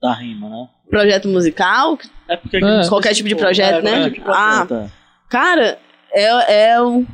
da 0.00 0.12
rima, 0.14 0.48
né? 0.48 0.68
Projeto 0.90 1.28
musical, 1.28 1.96
É 2.28 2.36
porque 2.36 2.56
É. 2.56 2.88
Qualquer 2.88 3.14
tipo 3.14 3.28
de 3.28 3.36
projeto, 3.36 3.76
é, 3.78 3.82
né? 3.82 3.90
qualquer 3.90 4.10
tipo 4.10 4.20
de 4.20 4.24
projeto, 4.24 4.74
é. 4.74 4.90
Cara, 5.28 5.78
é, 6.12 6.70
é 6.72 6.82
um. 6.82 7.06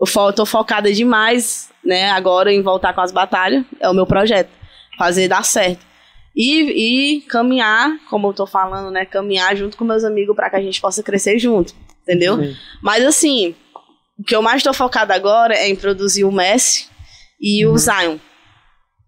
Eu 0.00 0.06
fo- 0.06 0.32
tô 0.32 0.44
focada 0.46 0.92
demais, 0.92 1.72
né, 1.84 2.10
agora 2.10 2.52
em 2.52 2.62
voltar 2.62 2.92
com 2.92 3.00
as 3.00 3.10
batalhas. 3.12 3.64
É 3.80 3.88
o 3.88 3.94
meu 3.94 4.06
projeto. 4.06 4.50
Fazer 4.98 5.28
dar 5.28 5.44
certo. 5.44 5.84
E, 6.40 7.16
e 7.16 7.20
caminhar, 7.22 7.98
como 8.08 8.28
eu 8.28 8.32
tô 8.32 8.46
falando, 8.46 8.92
né? 8.92 9.04
Caminhar 9.04 9.56
junto 9.56 9.76
com 9.76 9.84
meus 9.84 10.04
amigos 10.04 10.36
para 10.36 10.48
que 10.48 10.54
a 10.56 10.62
gente 10.62 10.80
possa 10.80 11.02
crescer 11.02 11.36
junto. 11.38 11.74
Entendeu? 12.02 12.36
Sim. 12.36 12.54
Mas 12.80 13.04
assim, 13.04 13.56
o 14.16 14.22
que 14.22 14.36
eu 14.36 14.40
mais 14.40 14.62
tô 14.62 14.72
focada 14.72 15.12
agora 15.14 15.54
é 15.54 15.68
em 15.68 15.74
produzir 15.74 16.22
o 16.24 16.30
Messi 16.30 16.86
e 17.40 17.66
o 17.66 17.76
Zion. 17.76 18.18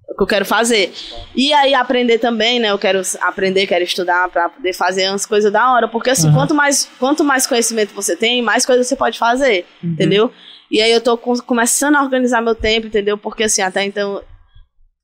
É 0.08 0.12
o 0.12 0.16
que 0.16 0.22
eu 0.24 0.26
quero 0.26 0.44
fazer. 0.44 0.92
E 1.36 1.52
aí 1.52 1.72
aprender 1.72 2.18
também, 2.18 2.58
né? 2.58 2.72
Eu 2.72 2.78
quero 2.78 3.00
aprender, 3.20 3.64
quero 3.68 3.84
estudar 3.84 4.28
pra 4.28 4.48
poder 4.48 4.72
fazer 4.72 5.08
umas 5.08 5.24
coisas 5.24 5.52
da 5.52 5.72
hora. 5.72 5.86
Porque 5.86 6.10
assim, 6.10 6.26
Uhum. 6.26 6.34
quanto, 6.34 6.52
mais, 6.54 6.90
quanto 6.98 7.22
mais 7.22 7.46
conhecimento 7.46 7.94
você 7.94 8.16
tem, 8.16 8.42
mais 8.42 8.66
coisas 8.66 8.88
você 8.88 8.96
pode 8.96 9.18
fazer. 9.20 9.64
Entendeu? 9.84 10.32
E 10.68 10.82
aí 10.82 10.90
eu 10.90 11.00
tô 11.00 11.16
com- 11.16 11.38
começando 11.38 11.94
a 11.94 12.02
organizar 12.02 12.40
meu 12.42 12.56
tempo, 12.56 12.88
entendeu? 12.88 13.16
Porque 13.16 13.44
assim, 13.44 13.62
até 13.62 13.84
então 13.84 14.20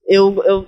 eu, 0.09 0.43
eu 0.44 0.66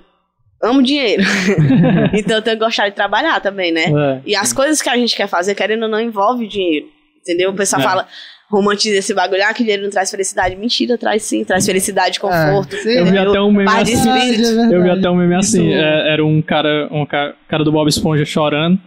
amo 0.61 0.81
dinheiro. 0.83 1.23
então 2.13 2.37
eu 2.37 2.41
tenho 2.41 2.57
que 2.57 2.63
gostar 2.63 2.89
de 2.89 2.95
trabalhar 2.95 3.39
também, 3.41 3.71
né? 3.71 3.85
É. 3.85 4.21
E 4.25 4.35
as 4.35 4.51
coisas 4.53 4.81
que 4.81 4.89
a 4.89 4.95
gente 4.97 5.15
quer 5.15 5.27
fazer, 5.27 5.55
querendo 5.55 5.83
ou 5.83 5.89
não, 5.89 5.99
envolve 5.99 6.47
dinheiro. 6.47 6.87
Entendeu? 7.21 7.49
O 7.51 7.53
pessoal 7.53 7.81
É. 7.81 7.85
fala, 7.85 8.07
romantiza 8.49 8.97
esse 8.97 9.13
bagulho, 9.13 9.41
ah, 9.45 9.53
que 9.53 9.61
dinheiro 9.63 9.83
não 9.83 9.89
traz 9.89 10.09
felicidade. 10.09 10.55
Mentira, 10.55 10.97
traz 10.97 11.23
sim, 11.23 11.43
traz 11.43 11.65
felicidade, 11.65 12.19
conforto. 12.19 12.75
sim. 12.77 12.89
Eu 12.97 13.05
vi 13.05 13.17
até 13.17 13.39
um 13.41 13.51
meme 13.51 13.69
assim. 13.69 13.93
espírito. 13.93 14.73
Eu 14.73 14.81
vi 14.83 14.89
até 14.89 15.09
um 15.09 15.15
meme 15.15 15.35
assim, 15.35 15.71
é, 15.73 16.11
era 16.13 16.25
um 16.25 16.41
cara, 16.41 16.87
um 16.91 17.05
ca- 17.05 17.33
cara 17.47 17.63
do 17.63 17.71
Bob 17.71 17.87
Esponja 17.87 18.25
chorando, 18.25 18.79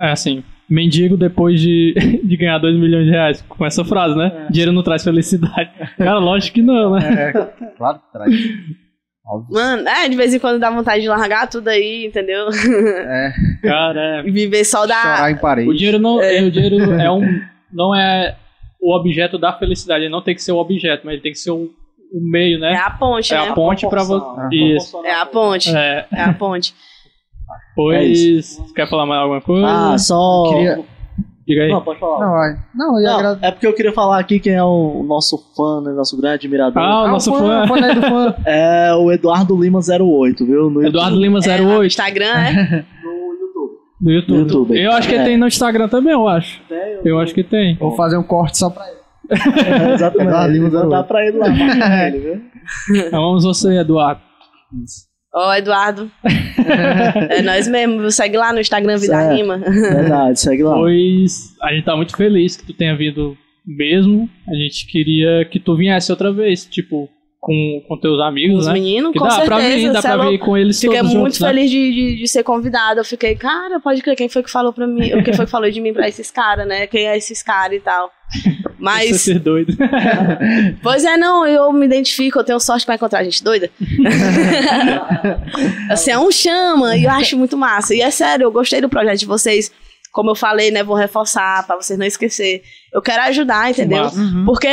é 0.00 0.10
assim, 0.12 0.42
mendigo 0.70 1.16
depois 1.18 1.60
de, 1.60 1.92
de 2.24 2.36
ganhar 2.38 2.56
2 2.58 2.78
milhões 2.78 3.04
de 3.04 3.10
reais, 3.10 3.44
com 3.46 3.66
essa 3.66 3.84
frase, 3.84 4.16
né? 4.16 4.46
Dinheiro 4.48 4.72
não 4.72 4.82
traz 4.82 5.04
felicidade. 5.04 5.70
Cara, 5.98 6.18
lógico 6.18 6.54
que 6.54 6.62
não, 6.62 6.92
né? 6.94 7.32
É, 7.34 7.72
claro 7.76 7.98
que 7.98 8.12
traz. 8.12 8.34
Óbvio. 9.34 9.54
Mano, 9.54 9.88
é, 9.88 10.08
de 10.08 10.16
vez 10.16 10.34
em 10.34 10.38
quando 10.38 10.58
dá 10.58 10.70
vontade 10.70 11.02
de 11.02 11.08
largar 11.08 11.48
tudo 11.48 11.68
aí, 11.68 12.04
entendeu? 12.06 12.48
É, 12.50 13.32
Cara, 13.62 14.00
é, 14.20 14.28
E 14.28 14.30
viver 14.30 14.64
só 14.64 14.86
da. 14.86 14.94
chorar 15.00 15.30
em 15.30 15.36
parede. 15.36 15.68
o 15.70 15.74
dinheiro 15.74 15.98
não 15.98 16.20
é. 16.20 16.42
o 16.42 16.50
dinheiro 16.50 16.92
é 17.00 17.10
um, 17.10 17.40
não 17.72 17.94
é 17.94 18.36
o 18.80 18.94
objeto 18.96 19.38
da 19.38 19.52
felicidade, 19.52 20.04
ele 20.04 20.10
não 20.12 20.22
tem 20.22 20.34
que 20.34 20.42
ser 20.42 20.52
o 20.52 20.58
objeto, 20.58 21.02
mas 21.04 21.14
ele 21.14 21.22
tem 21.22 21.32
que 21.32 21.38
ser 21.38 21.50
o, 21.52 21.70
o 22.12 22.20
meio, 22.20 22.56
É 22.58 22.60
né? 22.72 22.76
a 22.84 22.90
ponte, 22.90 23.32
É 23.32 23.38
né? 23.40 23.48
a 23.48 23.52
ponte 23.54 23.88
pra 23.88 24.04
Proporção, 24.04 24.34
você. 24.48 24.56
Isso. 24.56 24.90
proporcional. 24.90 25.04
É 25.06 25.14
a 25.22 25.26
ponte. 25.26 25.76
É, 25.76 26.06
É 26.12 26.22
a 26.24 26.32
ponte. 26.34 26.74
pois, 27.74 28.58
quer 28.74 28.88
falar 28.88 29.06
mais 29.06 29.20
alguma 29.20 29.40
coisa? 29.40 29.66
Ah, 29.66 29.98
só. 29.98 30.50
Queria- 30.50 30.80
Diga 31.46 31.62
aí. 31.62 31.70
Não, 31.70 31.82
pode 31.82 31.98
falar. 31.98 32.24
Não, 32.24 32.32
vai. 32.32 32.58
Não, 32.74 32.96
eu 32.98 33.02
ia 33.02 33.10
Não, 33.10 33.18
agradecer. 33.18 33.46
é 33.46 33.50
porque 33.50 33.66
eu 33.66 33.72
queria 33.74 33.92
falar 33.92 34.18
aqui 34.20 34.38
quem 34.38 34.52
é 34.54 34.62
o 34.62 35.02
nosso 35.06 35.36
fã, 35.56 35.80
né, 35.80 35.92
nosso 35.92 36.16
grande 36.16 36.34
admirador. 36.36 36.80
Ah, 36.82 37.04
o 37.04 37.08
nosso 37.08 37.32
fã. 37.32 37.66
fã 37.66 37.74
aí 37.84 37.94
do 37.94 38.00
fã. 38.02 38.34
É 38.46 38.94
o 38.94 39.10
Eduardo 39.10 39.56
Lima 39.60 39.80
08, 39.80 40.46
viu? 40.46 40.70
No 40.70 40.86
Eduardo 40.86 41.16
Lima 41.16 41.40
É, 41.44 41.58
no 41.60 41.68
08 41.78 41.86
Instagram, 41.86 42.26
é? 42.26 42.84
No 43.02 43.32
YouTube. 43.32 43.70
do 44.00 44.10
YouTube. 44.10 44.32
No 44.32 44.38
YouTube. 44.44 44.80
Eu 44.80 44.92
acho 44.92 45.08
que 45.08 45.14
É. 45.16 45.24
tem 45.24 45.36
no 45.36 45.46
Instagram 45.48 45.88
também, 45.88 46.12
eu 46.12 46.28
acho. 46.28 46.60
Tem, 46.68 46.98
Eu 47.04 47.18
acho 47.18 47.34
que 47.34 47.42
tem. 47.42 47.76
Vou 47.76 47.96
fazer 47.96 48.16
um 48.16 48.22
corte 48.22 48.56
só 48.58 48.70
pra 48.70 48.84
ele. 48.88 49.00
É, 49.30 49.94
exatamente. 49.94 50.28
Eduardo 50.28 50.52
Lima 50.52 50.70
Vou 50.70 50.80
08. 50.80 50.90
dar 50.90 51.02
pra 51.04 51.26
ele 51.26 51.38
lá, 51.38 51.48
marcar 51.48 52.06
ele, 52.14 52.18
viu? 52.88 53.08
Amamos 53.12 53.44
você, 53.44 53.78
Eduardo. 53.78 54.20
Ó, 55.34 55.54
Eduardo. 55.54 56.10
é 57.30 57.40
nós 57.42 57.66
mesmo. 57.66 58.10
Segue 58.10 58.36
lá 58.36 58.52
no 58.52 58.60
Instagram 58.60 58.98
Vida 58.98 59.14
Certo. 59.14 59.34
Rima. 59.34 59.58
Verdade, 59.58 60.40
segue 60.40 60.62
lá. 60.62 60.74
Pois 60.74 61.54
a 61.62 61.72
gente 61.72 61.84
tá 61.84 61.96
muito 61.96 62.16
feliz 62.16 62.56
que 62.56 62.66
tu 62.66 62.72
tenha 62.74 62.94
vindo 62.96 63.36
mesmo. 63.66 64.28
A 64.48 64.54
gente 64.54 64.86
queria 64.86 65.44
que 65.44 65.58
tu 65.58 65.74
viesse 65.76 66.10
outra 66.10 66.32
vez, 66.32 66.66
tipo, 66.66 67.08
com, 67.42 67.82
com 67.88 67.98
teus 67.98 68.20
amigos, 68.20 68.60
os 68.60 68.66
né? 68.68 68.74
meninos, 68.74 69.12
Que 69.12 69.18
com 69.18 69.24
dá 69.24 69.32
certeza. 69.32 69.50
pra 69.50 69.58
vir, 69.58 69.92
dá 69.92 70.00
pra 70.00 70.28
vir 70.28 70.38
com 70.38 70.56
eles 70.56 70.80
Fiquei 70.80 70.98
todos 70.98 71.12
muito 71.12 71.24
juntos, 71.24 71.40
né? 71.40 71.48
feliz 71.48 71.70
de, 71.72 71.92
de, 71.92 72.16
de 72.18 72.28
ser 72.28 72.44
convidada. 72.44 73.00
Eu 73.00 73.04
fiquei, 73.04 73.34
cara, 73.34 73.80
pode 73.80 74.00
crer, 74.00 74.14
quem 74.14 74.28
foi 74.28 74.44
que 74.44 74.50
falou 74.50 74.72
pra 74.72 74.86
mim? 74.86 75.10
Quem 75.24 75.34
foi 75.34 75.44
que 75.44 75.50
falou 75.50 75.68
de 75.68 75.80
mim 75.80 75.92
pra 75.92 76.08
esses 76.08 76.30
caras, 76.30 76.68
né? 76.68 76.86
Quem 76.86 77.08
é 77.08 77.16
esses 77.16 77.42
caras 77.42 77.76
e 77.76 77.80
tal. 77.80 78.12
Você 78.32 78.62
Mas, 78.78 79.20
ser 79.22 79.40
doido. 79.40 79.76
pois 80.82 81.04
é, 81.04 81.16
não, 81.16 81.44
eu 81.44 81.72
me 81.72 81.84
identifico, 81.84 82.38
eu 82.38 82.44
tenho 82.44 82.60
sorte 82.60 82.86
pra 82.86 82.94
encontrar 82.94 83.24
gente 83.24 83.42
doida. 83.42 83.68
assim, 85.90 86.10
é 86.12 86.18
um 86.18 86.30
chama, 86.30 86.96
e 86.96 87.04
eu 87.04 87.10
acho 87.10 87.36
muito 87.36 87.56
massa. 87.56 87.94
E 87.94 88.00
é 88.00 88.10
sério, 88.10 88.44
eu 88.44 88.52
gostei 88.52 88.80
do 88.80 88.88
projeto 88.88 89.18
de 89.18 89.26
vocês. 89.26 89.70
Como 90.12 90.30
eu 90.30 90.34
falei, 90.34 90.70
né? 90.70 90.82
Vou 90.82 90.96
reforçar 90.96 91.66
pra 91.66 91.76
vocês 91.76 91.98
não 91.98 92.06
esquecer. 92.06 92.62
Eu 92.92 93.00
quero 93.00 93.22
ajudar, 93.24 93.70
entendeu? 93.70 94.04
Uhum. 94.04 94.44
Porque, 94.44 94.68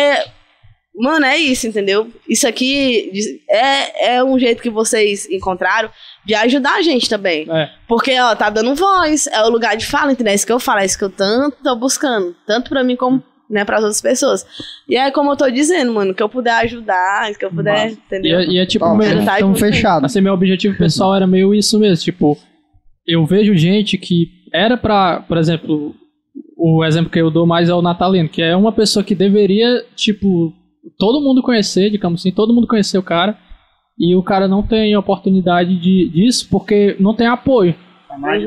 mano, 1.00 1.26
é 1.26 1.38
isso, 1.38 1.66
entendeu? 1.66 2.12
Isso 2.28 2.48
aqui 2.48 3.12
é, 3.50 4.16
é 4.16 4.24
um 4.24 4.38
jeito 4.38 4.62
que 4.62 4.70
vocês 4.70 5.28
encontraram 5.30 5.90
de 6.26 6.36
ajudar 6.36 6.76
a 6.76 6.82
gente 6.82 7.10
também. 7.10 7.48
É. 7.50 7.70
Porque, 7.88 8.20
ó, 8.20 8.36
tá 8.36 8.50
dando 8.50 8.76
voz, 8.76 9.28
é 9.28 9.42
o 9.44 9.50
lugar 9.50 9.78
de 9.78 9.86
fala, 9.86 10.12
entendeu? 10.12 10.32
É 10.32 10.36
isso 10.36 10.46
que 10.46 10.52
eu 10.52 10.60
falo, 10.60 10.80
é 10.80 10.86
isso 10.86 10.98
que 10.98 11.06
eu 11.06 11.10
tanto 11.10 11.58
tô 11.64 11.76
buscando. 11.76 12.36
Tanto 12.46 12.70
pra 12.70 12.84
mim 12.84 12.96
como, 12.98 13.24
né, 13.50 13.64
pras 13.64 13.82
outras 13.82 14.02
pessoas. 14.02 14.46
E 14.88 14.98
é 14.98 15.10
como 15.10 15.32
eu 15.32 15.38
tô 15.38 15.50
dizendo, 15.50 15.94
mano, 15.94 16.14
que 16.14 16.22
eu 16.22 16.30
puder 16.30 16.54
ajudar, 16.64 17.34
que 17.34 17.46
eu 17.46 17.52
puder, 17.52 17.86
Massa. 17.86 17.88
E 17.88 17.94
entendeu? 17.94 18.40
é, 18.40 18.46
e 18.46 18.58
é 18.60 18.66
tipo, 18.66 18.86
com 18.86 18.98
você. 18.98 19.72
fechados. 19.72 20.06
assim, 20.06 20.22
meu 20.22 20.34
objetivo 20.34 20.78
pessoal 20.78 21.16
era 21.16 21.26
meio 21.26 21.56
isso 21.56 21.80
mesmo, 21.80 22.04
tipo, 22.04 22.38
eu 23.08 23.26
vejo 23.26 23.56
gente 23.56 23.98
que 23.98 24.28
era 24.54 24.76
pra, 24.76 25.22
por 25.22 25.38
exemplo, 25.38 25.96
o 26.58 26.84
exemplo 26.84 27.10
que 27.10 27.20
eu 27.20 27.32
dou 27.32 27.46
mais 27.48 27.70
é 27.70 27.74
o 27.74 27.82
Natalino, 27.82 28.28
que 28.28 28.42
é 28.42 28.56
uma 28.56 28.72
pessoa 28.72 29.04
que 29.04 29.16
deveria, 29.16 29.86
tipo, 29.96 30.54
todo 30.98 31.22
mundo 31.22 31.42
conhecer, 31.42 31.90
digamos 31.90 32.22
assim, 32.22 32.32
todo 32.32 32.54
mundo 32.54 32.68
conhecer 32.68 32.98
o 32.98 33.04
cara, 33.04 33.38
e 33.98 34.16
o 34.16 34.24
cara 34.24 34.48
não 34.48 34.64
tem 34.64 34.96
oportunidade 34.96 35.76
de, 35.76 36.10
disso 36.10 36.48
porque 36.50 36.96
não 37.00 37.14
tem 37.14 37.28
apoio. 37.28 37.76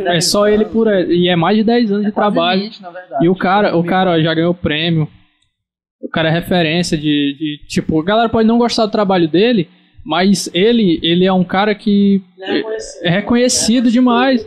É 0.06 0.20
só 0.20 0.48
ele 0.48 0.64
por. 0.64 0.88
E 0.88 1.28
é 1.28 1.36
mais 1.36 1.56
de 1.56 1.64
10 1.64 1.92
anos 1.92 2.06
de 2.06 2.12
trabalho. 2.12 2.70
E 3.20 3.28
o 3.28 3.34
cara, 3.34 3.76
o 3.76 3.84
cara 3.84 4.12
ó, 4.12 4.20
já 4.20 4.34
ganhou 4.34 4.54
prêmio. 4.54 5.08
O 6.00 6.08
cara 6.08 6.28
é 6.28 6.32
referência 6.32 6.96
de, 6.96 7.36
de. 7.38 7.66
Tipo, 7.68 8.00
a 8.00 8.04
galera 8.04 8.28
pode 8.28 8.48
não 8.48 8.58
gostar 8.58 8.86
do 8.86 8.92
trabalho 8.92 9.28
dele, 9.28 9.68
mas 10.04 10.50
ele, 10.52 10.98
ele 11.02 11.24
é 11.24 11.32
um 11.32 11.44
cara 11.44 11.74
que 11.74 12.22
é 13.02 13.10
reconhecido 13.10 13.90
demais. 13.90 14.44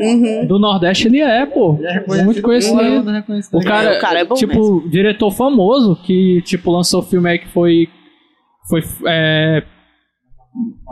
Uhum. 0.00 0.46
Do 0.46 0.58
Nordeste 0.58 1.06
ele 1.08 1.20
é, 1.20 1.44
pô. 1.44 1.78
Muito 2.24 2.40
conhecido. 2.42 2.76
O 3.58 3.64
cara, 3.64 3.90
o 3.98 4.00
cara 4.00 4.20
é 4.20 4.24
bom 4.24 4.34
tipo, 4.34 4.88
diretor 4.88 5.30
famoso 5.30 5.96
que, 6.02 6.40
tipo, 6.42 6.70
lançou 6.70 7.02
filme 7.02 7.28
aí 7.30 7.38
que 7.38 7.48
foi. 7.48 7.88
Foi. 8.68 8.80
É, 9.06 9.62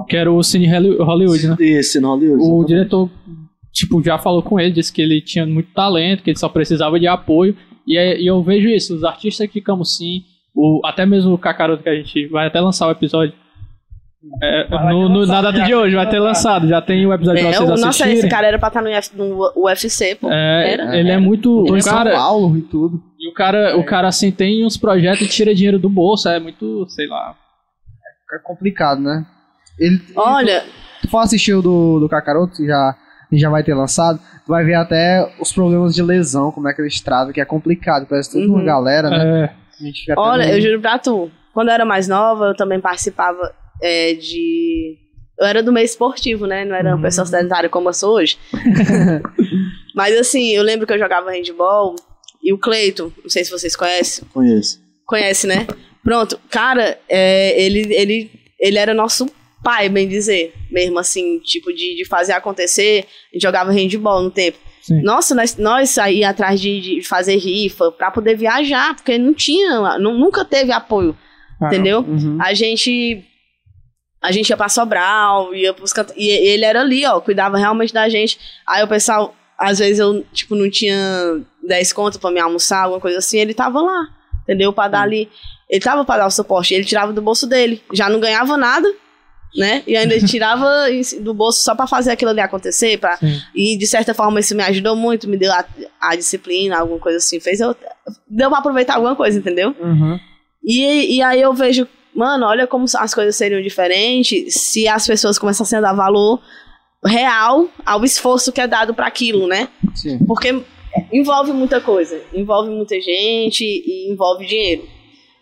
que 0.08 0.16
era 0.16 0.30
o 0.32 0.42
Cine 0.42 0.66
Hollywood, 0.66 1.46
né? 1.48 1.56
Esse, 1.60 2.00
no 2.00 2.08
Hollywood. 2.08 2.42
O 2.42 2.64
diretor, 2.64 3.10
tipo, 3.72 4.02
já 4.02 4.18
falou 4.18 4.42
com 4.42 4.58
ele, 4.60 4.72
disse 4.72 4.92
que 4.92 5.00
ele 5.02 5.20
tinha 5.20 5.46
muito 5.46 5.72
talento, 5.72 6.22
que 6.22 6.30
ele 6.30 6.38
só 6.38 6.48
precisava 6.48 6.98
de 6.98 7.06
apoio. 7.06 7.56
E, 7.86 7.96
é- 7.96 8.20
e 8.20 8.26
eu 8.26 8.42
vejo 8.42 8.68
isso, 8.68 8.94
os 8.94 9.04
artistas 9.04 9.48
de 9.50 9.60
Camusim, 9.60 10.22
o, 10.54 10.80
até 10.84 11.06
mesmo 11.06 11.32
o 11.32 11.38
Kakaroto, 11.38 11.82
que 11.82 11.88
a 11.88 11.94
gente 11.94 12.26
vai 12.28 12.46
até 12.46 12.60
lançar 12.60 12.86
o 12.88 12.90
episódio. 12.92 13.34
É, 14.42 14.68
no, 14.90 15.08
no- 15.08 15.26
na 15.26 15.40
data 15.40 15.62
de 15.62 15.74
hoje, 15.74 15.96
vai 15.96 16.08
ter 16.08 16.18
lançado, 16.18 16.68
já 16.68 16.80
tem 16.82 17.06
o 17.06 17.12
episódio 17.12 17.40
pra 17.40 17.50
É, 17.50 17.52
vocês 17.54 17.68
o- 17.68 17.72
nossa, 17.72 17.88
assistirem. 17.88 18.14
esse 18.18 18.28
cara 18.28 18.46
era 18.46 18.58
pra 18.58 18.68
estar 18.68 18.82
no, 18.82 18.90
Uf- 18.90 19.16
no 19.16 19.52
UFC, 19.64 20.14
pô. 20.16 20.30
É, 20.30 20.72
Era, 20.74 20.96
ele 20.98 21.08
é 21.08 21.12
era. 21.12 21.20
muito. 21.20 21.64
Tô 21.64 21.72
O 21.72 21.76
em 21.76 21.80
São 21.80 21.94
cara, 21.94 22.10
Paulo 22.12 22.56
e 22.56 22.62
tudo. 22.62 23.02
e 23.18 23.28
o 23.30 23.34
cara, 23.34 23.76
o 23.78 23.84
cara 23.84 24.08
assim 24.08 24.30
tem 24.30 24.64
uns 24.64 24.76
projetos 24.76 25.22
e 25.22 25.28
tira 25.28 25.54
dinheiro 25.54 25.78
do 25.78 25.88
bolso, 25.88 26.28
é 26.28 26.38
muito, 26.38 26.86
sei 26.90 27.06
lá. 27.06 27.34
É 28.32 28.38
complicado, 28.44 29.00
né? 29.00 29.24
Ele, 29.78 30.00
Olha, 30.14 30.62
tu 31.02 31.08
for 31.08 31.18
assistir 31.18 31.54
o 31.54 31.62
do, 31.62 31.98
do 32.00 32.08
Kakaroto, 32.08 32.56
que 32.56 32.66
já, 32.66 32.94
já 33.32 33.48
vai 33.50 33.62
ter 33.64 33.74
lançado, 33.74 34.18
tu 34.44 34.48
vai 34.52 34.62
ver 34.64 34.74
até 34.74 35.34
os 35.40 35.50
problemas 35.52 35.94
de 35.94 36.02
lesão, 36.02 36.52
como 36.52 36.68
é 36.68 36.74
que 36.74 36.82
eles 36.82 37.00
tratam, 37.00 37.32
que 37.32 37.40
é 37.40 37.44
complicado. 37.44 38.06
Parece 38.06 38.32
toda 38.32 38.46
uma 38.46 38.58
Uhum. 38.58 38.64
galera, 38.66 39.08
né? 39.10 39.44
É, 39.44 40.14
Olha, 40.16 40.44
meio- 40.44 40.56
eu 40.58 40.60
juro 40.60 40.80
pra 40.82 40.98
tu, 40.98 41.30
quando 41.54 41.68
eu 41.68 41.74
era 41.74 41.84
mais 41.86 42.06
nova, 42.06 42.48
eu 42.48 42.54
também 42.54 42.78
participava 42.78 43.50
é, 43.82 44.14
de. 44.14 44.96
Eu 45.38 45.46
era 45.46 45.62
do 45.62 45.72
meio 45.72 45.84
esportivo, 45.86 46.46
né? 46.46 46.64
Não 46.64 46.74
era 46.76 46.94
uma 46.94 47.02
pessoa 47.02 47.26
sedentária 47.26 47.68
como 47.68 47.88
eu 47.88 47.94
sou 47.94 48.14
hoje. 48.16 48.36
Mas 49.94 50.16
assim, 50.18 50.50
eu 50.50 50.62
lembro 50.62 50.86
que 50.86 50.92
eu 50.92 50.98
jogava 50.98 51.30
handball 51.30 51.96
e 52.42 52.52
o 52.52 52.58
Cleito, 52.58 53.12
não 53.22 53.28
sei 53.30 53.44
se 53.44 53.50
vocês 53.50 53.74
conhecem, 53.76 54.24
Conheço. 54.32 54.80
conhece, 55.06 55.46
né? 55.46 55.66
Pronto, 56.02 56.38
cara, 56.48 56.98
é, 57.08 57.60
ele, 57.62 57.92
ele, 57.94 58.30
ele 58.58 58.78
era 58.78 58.94
nosso 58.94 59.28
pai, 59.62 59.88
bem 59.90 60.08
dizer, 60.08 60.54
mesmo 60.70 60.98
assim, 60.98 61.38
tipo, 61.40 61.70
de, 61.72 61.96
de 61.96 62.06
fazer 62.06 62.32
acontecer. 62.32 63.04
A 63.30 63.34
gente 63.34 63.42
jogava 63.42 63.70
handball 63.72 64.22
no 64.22 64.30
tempo. 64.30 64.56
Sim. 64.80 65.02
Nossa, 65.02 65.34
nós, 65.34 65.56
nós 65.58 65.90
saía 65.90 66.30
atrás 66.30 66.58
de, 66.58 66.80
de 66.80 67.02
fazer 67.02 67.36
rifa 67.36 67.92
pra 67.92 68.10
poder 68.10 68.36
viajar, 68.36 68.94
porque 68.96 69.18
não 69.18 69.34
tinha, 69.34 69.98
nu- 69.98 70.18
nunca 70.18 70.42
teve 70.44 70.72
apoio, 70.72 71.14
entendeu? 71.62 72.00
Uhum. 72.00 72.38
A 72.40 72.54
gente. 72.54 73.22
A 74.22 74.32
gente 74.32 74.50
ia 74.50 74.56
pra 74.56 74.68
Sobral, 74.68 75.54
ia 75.54 75.72
pros 75.72 75.92
cantos. 75.92 76.14
E 76.16 76.28
ele 76.28 76.64
era 76.64 76.80
ali, 76.80 77.06
ó, 77.06 77.20
cuidava 77.20 77.56
realmente 77.56 77.92
da 77.92 78.08
gente. 78.08 78.38
Aí 78.66 78.82
o 78.82 78.88
pessoal, 78.88 79.34
às 79.58 79.78
vezes 79.78 79.98
eu, 79.98 80.24
tipo, 80.32 80.54
não 80.54 80.70
tinha 80.70 81.40
10 81.66 81.92
contos 81.92 82.18
pra 82.18 82.30
me 82.30 82.40
almoçar, 82.40 82.82
alguma 82.82 83.00
coisa 83.00 83.18
assim, 83.18 83.38
ele 83.38 83.54
tava 83.54 83.80
lá, 83.80 84.08
entendeu? 84.42 84.72
Pra 84.72 84.88
dar 84.88 85.02
ali. 85.02 85.28
Ele 85.68 85.80
tava 85.80 86.04
pra 86.04 86.18
dar 86.18 86.26
o 86.26 86.30
suporte, 86.30 86.74
ele 86.74 86.84
tirava 86.84 87.12
do 87.12 87.22
bolso 87.22 87.46
dele. 87.46 87.82
Já 87.92 88.08
não 88.08 88.20
ganhava 88.20 88.56
nada, 88.56 88.92
né? 89.56 89.82
E 89.86 89.96
ainda 89.96 90.18
tirava 90.20 90.68
do 91.20 91.32
bolso 91.32 91.62
só 91.62 91.74
pra 91.74 91.86
fazer 91.86 92.10
aquilo 92.10 92.30
ali 92.30 92.40
acontecer. 92.40 93.00
Sim. 93.18 93.40
E 93.54 93.76
de 93.78 93.86
certa 93.86 94.12
forma 94.12 94.40
isso 94.40 94.54
me 94.54 94.62
ajudou 94.64 94.96
muito, 94.96 95.28
me 95.28 95.36
deu 95.36 95.52
a, 95.52 95.64
a 96.00 96.16
disciplina, 96.16 96.78
alguma 96.78 96.98
coisa 96.98 97.18
assim. 97.18 97.40
Fez 97.40 97.60
eu. 97.60 97.74
Deu 98.28 98.50
pra 98.50 98.58
aproveitar 98.58 98.94
alguma 98.94 99.16
coisa, 99.16 99.38
entendeu? 99.38 99.74
Uhum. 99.80 100.18
E, 100.62 101.16
e 101.16 101.22
aí 101.22 101.40
eu 101.40 101.54
vejo, 101.54 101.88
mano, 102.14 102.46
olha 102.46 102.66
como 102.66 102.84
as 102.98 103.14
coisas 103.14 103.36
seriam 103.36 103.60
diferentes 103.62 104.54
se 104.54 104.86
as 104.88 105.06
pessoas 105.06 105.38
começassem 105.38 105.78
a 105.78 105.82
dar 105.82 105.92
valor 105.92 106.40
real 107.04 107.68
ao 107.84 108.04
esforço 108.04 108.52
que 108.52 108.60
é 108.60 108.66
dado 108.66 108.92
para 108.94 109.06
aquilo, 109.06 109.46
né? 109.46 109.68
Sim. 109.94 110.18
Porque 110.26 110.62
envolve 111.12 111.52
muita 111.52 111.80
coisa, 111.80 112.20
envolve 112.34 112.70
muita 112.70 113.00
gente 113.00 113.64
e 113.64 114.10
envolve 114.12 114.46
dinheiro. 114.46 114.82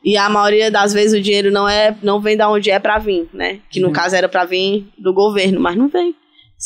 E 0.04 0.16
a 0.16 0.28
maioria 0.28 0.70
das 0.70 0.92
vezes 0.92 1.18
o 1.18 1.22
dinheiro 1.22 1.50
não 1.50 1.68
é, 1.68 1.96
não 2.02 2.20
vem 2.20 2.36
da 2.36 2.48
onde 2.48 2.70
é 2.70 2.78
para 2.78 2.98
vir, 2.98 3.28
né? 3.32 3.58
Que 3.68 3.80
no 3.80 3.88
Uhum. 3.88 3.92
caso 3.92 4.14
era 4.14 4.28
para 4.28 4.44
vir 4.44 4.86
do 4.96 5.12
governo, 5.12 5.58
mas 5.60 5.76
não 5.76 5.88
vem. 5.88 6.14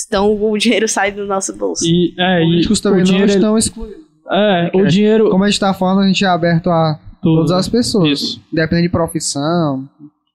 Então 0.06 0.30
o 0.38 0.58
dinheiro 0.58 0.86
sai 0.86 1.10
do 1.12 1.26
nosso 1.26 1.54
bolso. 1.56 1.84
E, 1.84 2.14
é, 2.18 2.40
e 2.42 2.44
Políticos 2.44 2.80
também 2.80 2.98
o 2.98 3.04
não 3.04 3.10
dinheiro, 3.10 3.30
estão 3.32 3.56
excluídos. 3.58 4.02
é, 4.30 4.70
o 4.74 4.80
É. 4.80 4.86
dinheiro 4.88 5.30
Como 5.30 5.42
a 5.44 5.48
gente 5.48 5.60
tá 5.60 5.72
falando, 5.72 6.00
a 6.02 6.06
gente 6.06 6.24
é 6.24 6.28
aberto 6.28 6.68
a 6.68 6.98
todas 7.22 7.50
as 7.52 7.68
pessoas. 7.68 8.20
Isso. 8.20 8.42
Independente 8.52 8.86
de 8.86 8.92
profissão. 8.92 9.88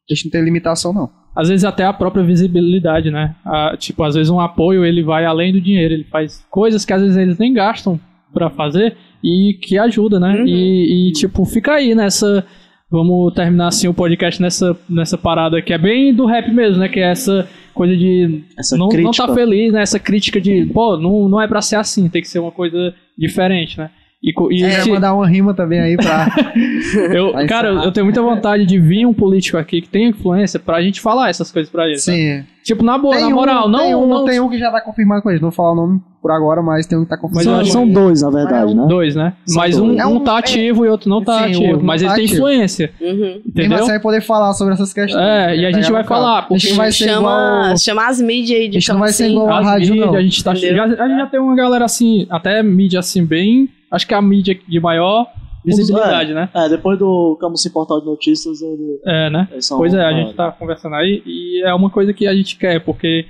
A 0.10 0.14
gente 0.14 0.26
não 0.26 0.32
tem 0.32 0.42
limitação, 0.44 0.94
não. 0.94 1.10
às 1.36 1.50
vezes 1.50 1.64
até 1.66 1.84
a 1.86 1.94
própria 1.94 2.24
visibilidade, 2.24 3.12
né? 3.12 3.36
A- 3.46 3.76
tipo, 3.78 4.04
às 4.04 4.16
vezes 4.16 4.30
um 4.30 4.40
apoio 4.40 4.84
ele 4.86 5.04
vai 5.04 5.26
além 5.26 5.52
do 5.54 5.62
dinheiro, 5.62 5.94
ele 5.94 6.06
faz 6.06 6.46
coisas 6.50 6.84
que 6.86 6.94
às 6.94 7.02
vezes 7.02 7.18
eles 7.18 7.38
nem 7.38 7.54
gastam 7.54 8.00
pra 8.34 8.50
fazer 8.50 8.96
e 9.24 9.58
que 9.62 9.78
ajuda, 9.78 10.20
né? 10.20 10.36
Uhum. 10.40 10.48
E, 10.48 11.10
e, 11.10 11.12
tipo, 11.12 11.44
fica 11.46 11.74
aí 11.74 11.94
nessa. 11.94 12.46
Vamos 12.90 13.34
terminar 13.34 13.68
assim 13.68 13.90
o 13.90 13.94
podcast 13.94 14.42
nessa, 14.42 14.78
nessa 14.90 15.18
parada 15.18 15.62
que 15.62 15.74
é 15.74 15.78
bem 15.78 16.14
do 16.14 16.26
rap 16.26 16.50
mesmo, 16.54 16.80
né? 16.80 16.88
Que 16.88 17.02
é 17.02 17.12
essa 17.12 17.46
coisa 17.74 17.98
de 17.98 18.44
Essa 18.58 18.78
não, 18.78 18.88
não 18.88 19.12
tá 19.12 19.28
feliz, 19.34 19.74
né? 19.74 19.82
Essa 19.82 20.00
crítica 20.00 20.40
de, 20.40 20.66
pô, 20.68 20.96
não, 20.98 21.28
não 21.28 21.42
é 21.42 21.48
pra 21.48 21.62
ser 21.62 21.76
assim, 21.76 22.08
tem 22.08 22.22
que 22.22 22.30
ser 22.30 22.40
uma 22.40 22.52
coisa 22.52 22.94
diferente, 23.18 23.78
né? 23.78 23.90
E, 24.24 24.34
e 24.52 24.64
É, 24.64 24.82
se- 24.82 24.90
mandar 24.92 25.14
uma 25.14 25.28
rima 25.28 25.54
também 25.54 25.80
aí 25.80 25.96
pra. 25.96 26.28
eu, 27.14 27.34
Vai 27.34 27.46
cara, 27.46 27.70
eu, 27.70 27.92
tenho 27.92 28.06
muita 28.06 28.22
vontade 28.22 28.66
de 28.66 28.80
vir 28.80 29.06
um 29.06 29.14
político 29.14 29.58
aqui 29.58 29.80
que 29.82 29.88
tem 29.90 30.10
influência 30.10 30.60
pra 30.60 30.82
gente 30.82 31.00
falar 31.00 31.30
essas 31.30 31.52
coisas 31.52 31.72
pra 31.72 31.86
ele. 31.86 31.98
Sim. 32.00 32.44
Tipo, 32.64 32.84
na 32.84 32.98
boa, 32.98 33.14
Tem 33.16 33.24
na 33.24 33.30
um, 33.30 33.36
moral, 33.36 33.70
não, 33.70 33.80
tem 33.80 33.96
um, 33.96 34.08
não 34.08 34.26
tem 34.26 34.40
um 34.42 34.50
que 34.50 34.58
já 34.58 34.70
tá 34.72 34.82
confirmado 34.82 35.22
com 35.22 35.30
eles. 35.30 35.40
Não 35.42 35.50
vou 35.50 35.56
falar 35.56 35.72
o 35.72 35.76
nome 35.76 36.02
por 36.22 36.32
agora, 36.32 36.62
mas 36.62 36.86
tem 36.86 36.98
um 36.98 37.04
que 37.04 37.10
tá 37.10 37.16
Mas 37.22 37.32
confirmado. 37.32 37.62
eu 37.62 37.66
São, 37.72 37.88
dois, 37.88 38.22
na 38.24 38.30
verdade, 38.30 38.74
né? 38.76 38.86
dois, 38.90 39.16
né? 39.16 39.34
São 39.46 39.62
mas 39.62 39.78
um, 39.80 39.88
dois. 39.88 40.00
É 40.00 40.06
um 40.08 40.16
um- 40.16 40.20
tá 40.24 40.38
ativo 40.40 40.84
e 40.86 40.90
outro 40.90 41.10
não 41.10 41.24
tá 41.24 41.44
Sim, 41.44 41.52
ativo. 41.52 41.78
não 41.78 41.84
Mas 41.84 42.02
tá 42.02 42.08
ele 42.08 42.16
tem 42.16 42.26
ativo. 42.26 42.38
influência, 42.40 42.92
Uhum. 43.00 43.42
Entendeu? 43.48 43.78
você 43.78 43.92
vai 43.92 44.00
poder 44.02 44.22
falar 44.22 44.52
sobre 44.54 44.74
essas 44.74 44.92
questões. 44.92 45.24
É, 45.24 45.56
e 45.56 45.66
a 45.66 45.72
gente 45.72 45.90
vai 45.92 46.02
é 46.02 46.04
falar, 46.04 46.40
A 46.40 46.42
gente 46.42 46.48
porque 46.50 46.70
não 46.72 46.76
vai 46.78 46.92
ser 46.92 47.06
chama, 47.06 47.20
igual. 47.62 47.78
chama 47.78 48.08
as 48.08 48.20
mídias 48.22 48.60
aí 48.60 48.68
de 48.68 48.78
A 48.78 48.80
gente 48.80 48.90
não 48.92 49.00
vai 49.00 49.10
ser 49.14 49.30
igual 49.30 49.50
a 49.50 49.62
rádio, 49.62 49.92
mídias, 49.94 50.08
não. 50.12 50.16
a 50.18 50.22
gente 50.24 50.44
tá 50.44 50.56
já, 50.56 50.84
a 50.84 50.88
gente 51.08 51.18
já 51.20 51.28
tem 51.28 51.40
uma 51.40 51.56
galera 51.56 51.86
assim, 51.86 52.26
até 52.30 52.62
mídia 52.64 53.00
assim 53.00 53.24
bem, 53.24 53.70
acho 53.92 54.08
que 54.08 54.14
é 54.14 54.18
a 54.18 54.22
mídia 54.22 54.58
de 54.68 54.80
maior 54.80 55.28
visibilidade, 55.66 56.34
né? 56.34 56.50
É, 56.54 56.70
depois 56.70 56.98
do 56.98 57.38
Camusim 57.42 57.72
Portal 57.72 58.00
de 58.00 58.06
Notícias, 58.06 58.62
ele, 58.62 59.00
É, 59.06 59.30
né? 59.30 59.48
são 59.60 59.78
Pois 59.78 59.94
é, 59.94 60.02
a 60.04 60.14
gente 60.14 60.34
tá 60.34 60.52
conversando 60.52 60.96
aí 60.96 61.22
e 61.26 61.62
é 61.66 61.74
uma 61.74 61.90
coisa 61.90 62.14
que 62.14 62.26
a 62.26 62.34
gente 62.34 62.58
quer, 62.58 62.80
porque, 62.84 63.26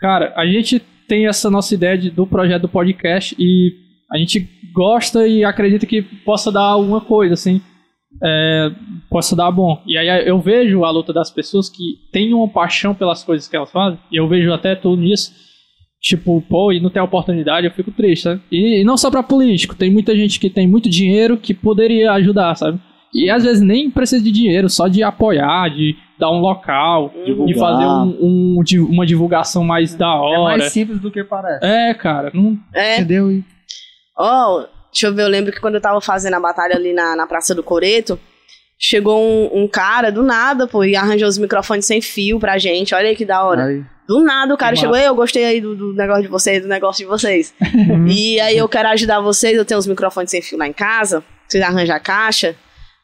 cara, 0.00 0.32
a 0.36 0.46
gente 0.46 0.80
tem 1.08 1.26
essa 1.26 1.50
nossa 1.50 1.74
ideia 1.74 1.96
de- 1.98 2.10
do 2.10 2.26
projeto 2.26 2.62
do 2.62 2.68
podcast 2.68 3.34
e 3.38 3.72
a 4.12 4.16
gente 4.18 4.48
gosta 4.72 5.26
e 5.26 5.44
acredita 5.44 5.86
que 5.86 6.02
possa 6.02 6.52
dar 6.52 6.62
alguma 6.62 7.00
coisa, 7.00 7.34
assim. 7.34 7.60
É, 8.22 8.70
possa 9.10 9.34
dar 9.36 9.50
bom. 9.50 9.82
E 9.86 9.98
aí 9.98 10.26
eu 10.26 10.38
vejo 10.40 10.84
a 10.84 10.90
luta 10.90 11.12
das 11.12 11.30
pessoas 11.30 11.68
que 11.68 11.82
têm 12.12 12.32
uma 12.32 12.48
paixão 12.48 12.94
pelas 12.94 13.22
coisas 13.24 13.46
que 13.48 13.56
elas 13.56 13.70
fazem, 13.70 13.98
e 14.10 14.16
eu 14.16 14.26
vejo 14.28 14.52
até 14.52 14.74
tudo 14.74 15.02
nisso, 15.02 15.32
tipo, 16.00 16.40
pô, 16.48 16.72
e 16.72 16.80
não 16.80 16.90
tem 16.90 17.02
oportunidade, 17.02 17.66
eu 17.66 17.72
fico 17.72 17.90
triste, 17.90 18.24
sabe? 18.24 18.40
E, 18.50 18.80
e 18.80 18.84
não 18.84 18.96
só 18.96 19.10
pra 19.10 19.22
político, 19.22 19.74
tem 19.74 19.90
muita 19.90 20.14
gente 20.16 20.38
que 20.38 20.48
tem 20.50 20.66
muito 20.68 20.88
dinheiro 20.88 21.36
que 21.36 21.52
poderia 21.54 22.12
ajudar, 22.12 22.54
sabe? 22.54 22.80
E 23.14 23.30
às 23.30 23.44
vezes 23.44 23.62
nem 23.62 23.90
precisa 23.90 24.22
de 24.22 24.30
dinheiro, 24.30 24.68
só 24.68 24.88
de 24.88 25.02
apoiar, 25.02 25.68
de 25.70 25.96
dar 26.18 26.30
um 26.30 26.38
local, 26.40 27.12
de 27.14 27.24
Divulgar. 27.26 27.58
fazer 27.58 27.86
um, 27.86 28.58
um- 28.58 28.62
de- 28.62 28.80
uma 28.80 29.06
divulgação 29.06 29.64
mais 29.64 29.94
da 29.94 30.06
É 30.06 30.10
hora. 30.10 30.58
mais 30.58 30.72
simples 30.72 31.00
do 31.00 31.10
que 31.10 31.24
parece. 31.24 31.64
É, 31.64 31.94
cara, 31.94 32.30
não, 32.34 32.58
É, 32.74 32.96
Entendeu? 32.96 33.30
E 33.30 33.44
Ó, 34.18 34.64
deixa 34.92 35.06
eu 35.06 35.14
ver, 35.14 35.22
eu 35.22 35.28
lembro 35.28 35.52
que 35.52 35.60
quando 35.60 35.74
eu 35.76 35.80
tava 35.80 36.00
fazendo 36.00 36.34
a 36.34 36.40
batalha 36.40 36.74
ali 36.76 36.92
na, 36.92 37.14
na 37.16 37.26
Praça 37.26 37.54
do 37.54 37.62
Coreto, 37.62 38.18
chegou 38.78 39.18
um, 39.20 39.62
um 39.64 39.68
cara 39.68 40.10
do 40.10 40.22
nada, 40.22 40.66
pô, 40.66 40.84
e 40.84 40.96
arranjou 40.96 41.28
os 41.28 41.38
microfones 41.38 41.86
sem 41.86 42.00
fio 42.00 42.38
pra 42.38 42.58
gente. 42.58 42.94
Olha 42.94 43.08
aí 43.08 43.16
que 43.16 43.24
da 43.24 43.42
hora. 43.44 43.64
aí, 43.66 43.82
Do 44.08 44.22
nada 44.22 44.54
o 44.54 44.56
cara 44.56 44.74
Que 44.74 44.80
chegou, 44.80 44.96
"Ei, 44.96 45.06
eu 45.06 45.14
gostei 45.14 45.44
aí 45.44 45.60
do, 45.60 45.74
do 45.74 45.92
negócio 45.94 46.22
de 46.22 46.28
vocês, 46.28 46.62
do 46.62 46.68
negócio 46.68 47.04
de 47.04 47.08
vocês. 47.08 47.52
e 48.08 48.38
aí 48.40 48.56
eu 48.56 48.68
quero 48.68 48.88
ajudar 48.90 49.20
vocês, 49.20 49.56
eu 49.56 49.64
tenho 49.64 49.78
uns 49.78 49.86
microfones 49.86 50.30
sem 50.30 50.40
fio 50.40 50.56
lá 50.58 50.66
em 50.66 50.72
casa, 50.72 51.24
vocês 51.48 51.62
arranjam 51.62 51.96
a 51.96 52.00
caixa, 52.00 52.54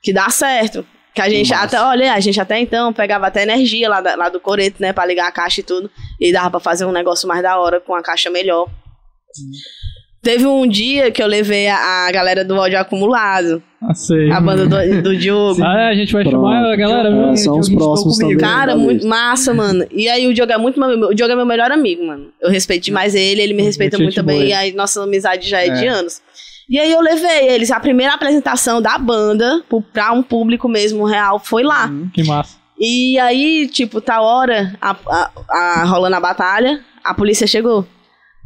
que 0.02 0.12
dá 0.12 0.28
certo. 0.30 0.86
Que 1.14 1.20
a 1.20 1.28
gente 1.28 1.50
Massa. 1.50 1.64
até, 1.64 1.80
olha, 1.82 2.14
a 2.14 2.20
gente 2.20 2.40
até 2.40 2.58
então 2.58 2.90
pegava 2.92 3.26
até 3.26 3.42
energia 3.42 3.86
lá, 3.88 4.00
da- 4.00 4.14
lá 4.16 4.28
do 4.30 4.40
coreto, 4.40 4.80
né, 4.80 4.92
pra 4.94 5.04
ligar 5.04 5.26
a 5.28 5.32
caixa 5.32 5.60
e 5.60 5.62
tudo. 5.62 5.90
E 6.18 6.32
dava 6.32 6.50
pra 6.52 6.60
fazer 6.60 6.86
um 6.86 6.92
negócio 6.92 7.28
mais 7.28 7.42
da 7.42 7.58
hora, 7.58 7.80
com 7.80 7.94
a 7.94 8.02
caixa 8.02 8.30
melhor. 8.30 8.66
Teve 10.22 10.46
um 10.46 10.66
dia 10.66 11.10
que 11.10 11.22
eu 11.22 11.26
levei 11.26 11.68
a, 11.68 12.06
a 12.06 12.12
galera 12.12 12.44
do 12.44 12.56
ódio 12.56 12.78
acumulado, 12.78 13.62
não 13.82 13.94
sei. 13.94 14.30
a 14.30 14.40
banda 14.40 14.66
do, 14.66 15.02
do 15.02 15.16
Diogo. 15.18 15.62
Ah, 15.62 15.80
é, 15.82 15.88
a 15.90 15.94
gente 15.94 16.12
vai 16.12 16.22
Pronto. 16.22 16.36
chamar 16.36 16.72
a 16.72 16.76
galera, 16.76 17.10
viu? 17.10 17.28
É, 17.30 17.36
são 17.36 17.58
os 17.58 17.68
Diogo 17.68 17.84
próximos 17.84 18.16
também. 18.18 18.36
Cara, 18.38 18.76
muito 18.76 19.06
massa, 19.06 19.52
mano. 19.52 19.84
E 19.90 20.08
aí 20.08 20.26
o 20.26 20.32
Diogo 20.34 20.52
é 20.52 20.58
muito 20.58 20.78
meu, 20.80 21.08
o 21.08 21.14
Diogo 21.14 21.32
é 21.32 21.36
meu 21.36 21.46
melhor 21.46 21.70
amigo, 21.70 22.06
mano. 22.06 22.28
Eu 22.40 22.50
respeito 22.50 22.84
demais 22.84 23.14
ele, 23.14 23.42
ele 23.42 23.54
me 23.54 23.62
respeita 23.62 23.96
Gente 23.96 24.04
muito 24.04 24.14
também. 24.16 24.36
boa. 24.38 24.48
E 24.48 24.52
aí 24.52 24.72
nossa 24.72 25.02
amizade 25.02 25.48
já 25.48 25.60
é, 25.60 25.66
É. 25.68 25.72
de 25.74 25.86
anos. 25.86 26.20
E 26.68 26.78
aí 26.78 26.90
eu 26.90 27.00
levei 27.00 27.48
eles, 27.48 27.70
a 27.70 27.80
primeira 27.80 28.14
apresentação 28.14 28.80
da 28.80 28.96
banda 28.96 29.62
pra 29.92 30.12
um 30.12 30.22
público 30.22 30.68
mesmo 30.68 31.04
real 31.04 31.38
foi 31.38 31.62
lá. 31.62 31.90
Que 32.14 32.22
massa. 32.24 32.56
E 32.78 33.18
aí, 33.18 33.68
tipo, 33.68 34.00
tá 34.00 34.20
hora, 34.22 34.74
a, 34.80 34.96
a, 35.06 35.30
a- 35.50 35.84
rolando 35.84 36.16
a 36.16 36.20
batalha, 36.20 36.80
a 37.04 37.12
polícia 37.12 37.46
chegou. 37.46 37.86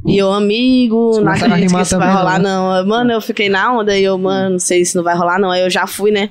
E 0.05 0.19
eu, 0.19 0.33
amigo, 0.33 1.13
Vocês 1.13 1.25
não 1.25 1.33
acredito 1.33 1.75
que 1.75 1.83
isso 1.83 1.99
vai 1.99 2.13
rolar, 2.13 2.39
né? 2.39 2.49
não. 2.49 2.87
Mano, 2.87 3.13
eu 3.13 3.21
fiquei 3.21 3.49
na 3.49 3.73
onda 3.73 3.97
e 3.97 4.05
eu, 4.05 4.17
mano, 4.19 4.51
não 4.51 4.59
sei 4.59 4.85
se 4.85 4.95
não 4.95 5.03
vai 5.03 5.17
rolar, 5.17 5.39
não. 5.39 5.51
Aí 5.51 5.63
eu 5.63 5.71
já 5.71 5.87
fui, 5.87 6.11
né? 6.11 6.31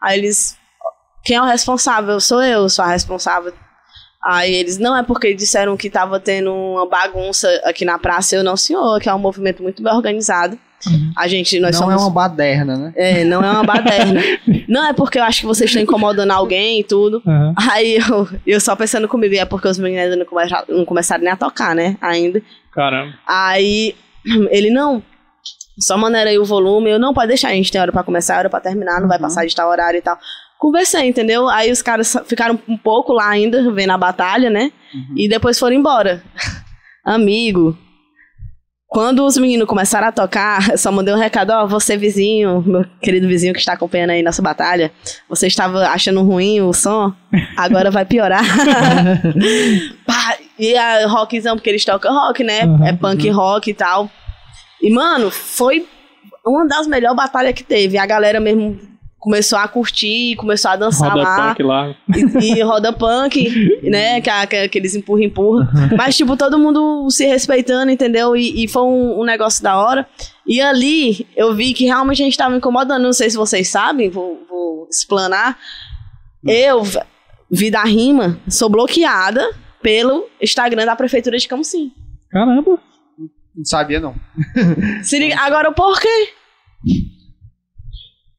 Aí 0.00 0.18
eles, 0.18 0.56
quem 1.24 1.36
é 1.36 1.42
o 1.42 1.46
responsável? 1.46 2.20
Sou 2.20 2.42
eu, 2.42 2.68
sou 2.68 2.84
a 2.84 2.88
responsável. 2.88 3.52
Aí 4.22 4.54
eles, 4.54 4.78
não, 4.78 4.96
é 4.96 5.02
porque 5.02 5.34
disseram 5.34 5.76
que 5.76 5.90
tava 5.90 6.20
tendo 6.20 6.52
uma 6.52 6.86
bagunça 6.86 7.48
aqui 7.64 7.84
na 7.84 7.98
praça. 7.98 8.36
Eu, 8.36 8.44
não, 8.44 8.56
senhor, 8.56 9.00
que 9.00 9.08
é 9.08 9.14
um 9.14 9.18
movimento 9.18 9.62
muito 9.62 9.82
bem 9.82 9.92
organizado. 9.92 10.58
A 11.16 11.28
gente, 11.28 11.60
nós 11.60 11.72
não 11.72 11.86
somos... 11.86 11.94
é 11.94 12.04
uma 12.04 12.10
baderna, 12.10 12.76
né? 12.76 12.92
É, 12.96 13.24
não 13.24 13.44
é 13.44 13.50
uma 13.50 13.64
baderna. 13.64 14.20
não 14.66 14.86
é 14.86 14.92
porque 14.94 15.18
eu 15.18 15.22
acho 15.24 15.40
que 15.40 15.46
vocês 15.46 15.68
estão 15.68 15.82
incomodando 15.82 16.30
alguém 16.30 16.80
e 16.80 16.84
tudo. 16.84 17.22
Aham. 17.26 17.54
Aí 17.70 17.96
eu, 17.96 18.28
eu 18.46 18.60
só 18.60 18.74
pensando 18.74 19.06
comigo, 19.06 19.34
é 19.34 19.44
porque 19.44 19.68
os 19.68 19.78
meninos 19.78 20.16
não 20.16 20.24
começaram, 20.24 20.64
não 20.68 20.84
começaram 20.84 21.22
nem 21.22 21.32
a 21.32 21.36
tocar, 21.36 21.74
né? 21.74 21.96
Ainda. 22.00 22.42
Caramba. 22.72 23.14
Aí 23.26 23.94
ele, 24.50 24.70
não, 24.70 25.02
só 25.78 25.96
maneira 25.96 26.30
aí 26.30 26.38
o 26.38 26.44
volume. 26.44 26.90
Eu, 26.90 26.98
não, 26.98 27.14
pode 27.14 27.28
deixar, 27.28 27.48
a 27.48 27.54
gente 27.54 27.72
tem 27.72 27.80
hora 27.80 27.92
pra 27.92 28.02
começar, 28.02 28.38
hora 28.38 28.50
pra 28.50 28.60
terminar, 28.60 29.00
não 29.00 29.08
vai 29.08 29.18
passar 29.18 29.46
de 29.46 29.54
tal 29.54 29.70
horário 29.70 29.98
e 29.98 30.02
tal. 30.02 30.18
Conversei, 30.58 31.08
entendeu? 31.08 31.48
Aí 31.48 31.70
os 31.70 31.80
caras 31.80 32.14
ficaram 32.26 32.58
um 32.68 32.76
pouco 32.76 33.12
lá 33.14 33.28
ainda, 33.28 33.72
vendo 33.72 33.90
a 33.90 33.98
batalha, 33.98 34.50
né? 34.50 34.70
E 35.16 35.26
depois 35.26 35.58
foram 35.58 35.74
embora. 35.74 36.22
Amigo. 37.02 37.76
Quando 38.90 39.24
os 39.24 39.38
meninos 39.38 39.68
começaram 39.68 40.08
a 40.08 40.12
tocar, 40.12 40.72
eu 40.72 40.76
só 40.78 40.90
mandei 40.90 41.14
um 41.14 41.16
recado, 41.16 41.50
ó, 41.50 41.64
você 41.64 41.96
vizinho, 41.96 42.60
meu 42.66 42.84
querido 43.00 43.28
vizinho 43.28 43.54
que 43.54 43.60
está 43.60 43.74
acompanhando 43.74 44.10
aí 44.10 44.22
nossa 44.22 44.42
batalha, 44.42 44.90
você 45.28 45.46
estava 45.46 45.86
achando 45.86 46.22
ruim 46.22 46.60
o 46.60 46.72
som, 46.72 47.14
agora 47.56 47.88
vai 47.88 48.04
piorar. 48.04 48.42
Pá, 50.04 50.36
e 50.60 50.76
a 50.76 51.06
rockzão, 51.06 51.56
porque 51.56 51.70
eles 51.70 51.84
tocam 51.84 52.12
rock, 52.14 52.44
né? 52.44 52.64
Uhum, 52.64 52.84
é 52.84 52.92
punk 52.92 53.28
rock 53.30 53.70
e 53.70 53.74
tal. 53.74 54.10
E, 54.82 54.90
mano, 54.92 55.30
foi 55.30 55.86
uma 56.46 56.66
das 56.66 56.86
melhores 56.86 57.16
batalhas 57.16 57.54
que 57.54 57.64
teve. 57.64 57.98
A 57.98 58.06
galera 58.06 58.38
mesmo 58.40 58.78
começou 59.18 59.58
a 59.58 59.68
curtir, 59.68 60.34
começou 60.36 60.70
a 60.70 60.76
dançar 60.76 61.10
Roda 61.10 61.22
lá. 61.22 61.48
punk 61.48 61.62
lá. 61.62 61.94
E, 62.40 62.52
e 62.58 62.62
roda 62.62 62.90
punk, 62.92 63.50
né? 63.84 64.20
Que, 64.22 64.30
a- 64.30 64.46
que 64.46 64.56
aqueles 64.56 64.94
empurra, 64.94 65.22
empurra. 65.22 65.68
Mas, 65.96 66.16
tipo, 66.16 66.36
todo 66.36 66.58
mundo 66.58 67.06
se 67.10 67.26
respeitando, 67.26 67.90
entendeu? 67.90 68.34
E, 68.34 68.64
e 68.64 68.68
foi 68.68 68.82
um, 68.82 69.20
um 69.20 69.24
negócio 69.24 69.62
da 69.62 69.76
hora. 69.78 70.06
E 70.46 70.60
ali 70.60 71.26
eu 71.36 71.54
vi 71.54 71.74
que 71.74 71.84
realmente 71.84 72.22
a 72.22 72.24
gente 72.24 72.38
tava 72.38 72.56
incomodando. 72.56 73.02
Não 73.02 73.12
sei 73.12 73.28
se 73.28 73.36
vocês 73.36 73.68
sabem, 73.68 74.08
vou, 74.08 74.42
vou 74.48 74.86
explanar. 74.90 75.58
Eu, 76.46 76.82
vi 77.50 77.70
da 77.70 77.82
rima, 77.84 78.38
sou 78.48 78.70
bloqueada 78.70 79.46
pelo 79.82 80.28
Instagram 80.40 80.84
da 80.86 80.96
Prefeitura 80.96 81.36
de 81.38 81.48
Camusim. 81.48 81.92
Caramba. 82.30 82.78
Não 83.56 83.64
sabia, 83.64 83.98
não. 84.00 84.14
Se 85.02 85.18
liga, 85.18 85.36
agora 85.40 85.72
por 85.72 86.00
quê? 86.00 86.28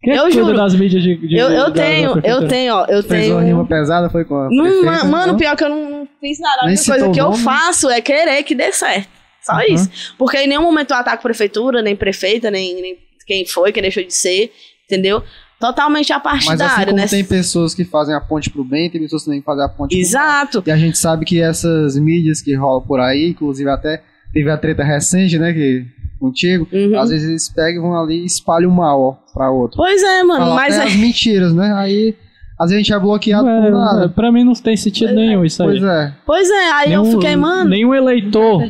Quem 0.01 0.13
é 0.13 0.17
Eu 0.19 0.31
juro. 0.31 0.55
das 0.57 0.73
mídias 0.73 1.03
de, 1.03 1.15
de 1.15 1.35
Eu, 1.37 1.49
da- 1.49 1.55
eu 1.55 1.63
da 1.65 1.71
tenho, 1.71 2.07
eu 2.09 2.13
prefeitura? 2.13 2.47
tenho, 2.47 2.73
ó, 2.75 2.85
eu 2.85 3.03
Fez 3.03 3.23
tenho. 3.25 3.35
uma 3.35 3.43
rima 3.43 3.67
pesada, 3.67 4.09
foi 4.09 4.25
com 4.25 4.35
a 4.35 4.49
Não, 4.49 4.63
prefeita, 4.63 4.85
ma- 4.85 5.03
mano, 5.03 5.33
não? 5.33 5.37
pior 5.37 5.55
que 5.55 5.63
eu 5.63 5.69
não, 5.69 6.07
fiz 6.19 6.39
nada. 6.39 6.61
A 6.61 6.65
única 6.65 6.83
coisa 6.85 7.11
que 7.11 7.21
o 7.21 7.25
eu 7.25 7.33
faço 7.33 7.89
é 7.89 8.01
querer 8.01 8.41
que 8.43 8.55
dê 8.55 8.71
certo. 8.71 9.07
Só 9.43 9.53
Uhum. 9.53 9.61
isso. 9.75 10.15
Porque 10.17 10.37
em 10.37 10.47
nenhum 10.47 10.63
momento 10.63 10.91
eu 10.91 10.97
ataco 10.97 11.21
prefeitura, 11.21 11.81
nem 11.83 11.95
prefeita, 11.95 12.49
nem, 12.49 12.81
nem 12.81 12.97
quem 13.27 13.45
foi, 13.45 13.71
quem 13.71 13.81
deixou 13.83 14.03
de 14.03 14.13
ser, 14.13 14.51
entendeu? 14.85 15.23
Totalmente 15.61 16.09
Mas 16.11 16.17
assim 16.25 16.27
apartidário, 16.49 16.85
como 16.87 16.97
né? 16.97 17.07
tem 17.07 17.23
pessoas 17.23 17.73
que 17.73 17.85
fazem 17.85 18.13
a 18.13 18.19
ponte 18.19 18.49
pro 18.49 18.63
bem, 18.65 18.89
tem 18.89 18.99
pessoas 18.99 19.23
também 19.23 19.39
que 19.39 19.45
fazem 19.45 19.63
a 19.63 19.69
ponte 19.69 19.89
pro 19.89 19.97
mal. 19.97 20.01
Exato. 20.01 20.63
E 20.65 20.71
a 20.71 20.75
gente 20.77 20.97
sabe 20.97 21.23
que 21.23 21.39
essas 21.41 21.95
mídias 21.97 22.41
que 22.41 22.53
rolam 22.55 22.81
por 22.81 22.99
aí, 22.99 23.29
inclusive 23.29 23.69
até 23.69 24.01
teve 24.33 24.49
a 24.51 24.57
treta 24.57 24.83
recente, 24.83 25.37
né, 25.37 25.53
que 25.53 25.85
contigo, 26.19 26.67
Uhum. 26.71 26.99
às 26.99 27.09
vezes 27.09 27.27
eles 27.29 27.49
pegam 27.49 27.83
vão 27.83 27.99
ali 28.03 28.21
e 28.21 28.25
espalham 28.25 28.69
o 28.69 28.75
mal, 28.75 29.01
ó, 29.01 29.11
pra 29.33 29.49
outro. 29.49 29.77
Pois 29.77 30.01
é, 30.03 30.23
mano, 30.23 30.41
Fala 30.45 30.55
mas 30.55 30.75
até 30.75 30.83
é. 30.85 30.87
as 30.87 30.95
mentiras, 30.95 31.53
né? 31.53 31.73
Aí 31.75 32.15
às 32.59 32.69
vezes 32.69 32.75
a 32.75 32.77
gente 32.83 32.93
é 32.93 32.99
bloqueado 32.99 33.43
por 33.45 33.49
É, 33.51 33.71
nada. 33.71 34.09
pra 34.09 34.31
mim 34.31 34.43
não 34.43 34.53
tem 34.53 34.77
sentido 34.77 35.13
nenhum 35.15 35.43
isso 35.43 35.63
aí. 35.63 35.69
Pois 35.79 35.83
é. 35.83 36.13
Pois 36.27 36.49
é, 36.49 36.71
aí 36.73 36.93
eu 36.93 37.03
fiquei, 37.05 37.35
mano. 37.35 37.69
Nenhum 37.69 37.93
eleitor, 37.95 38.61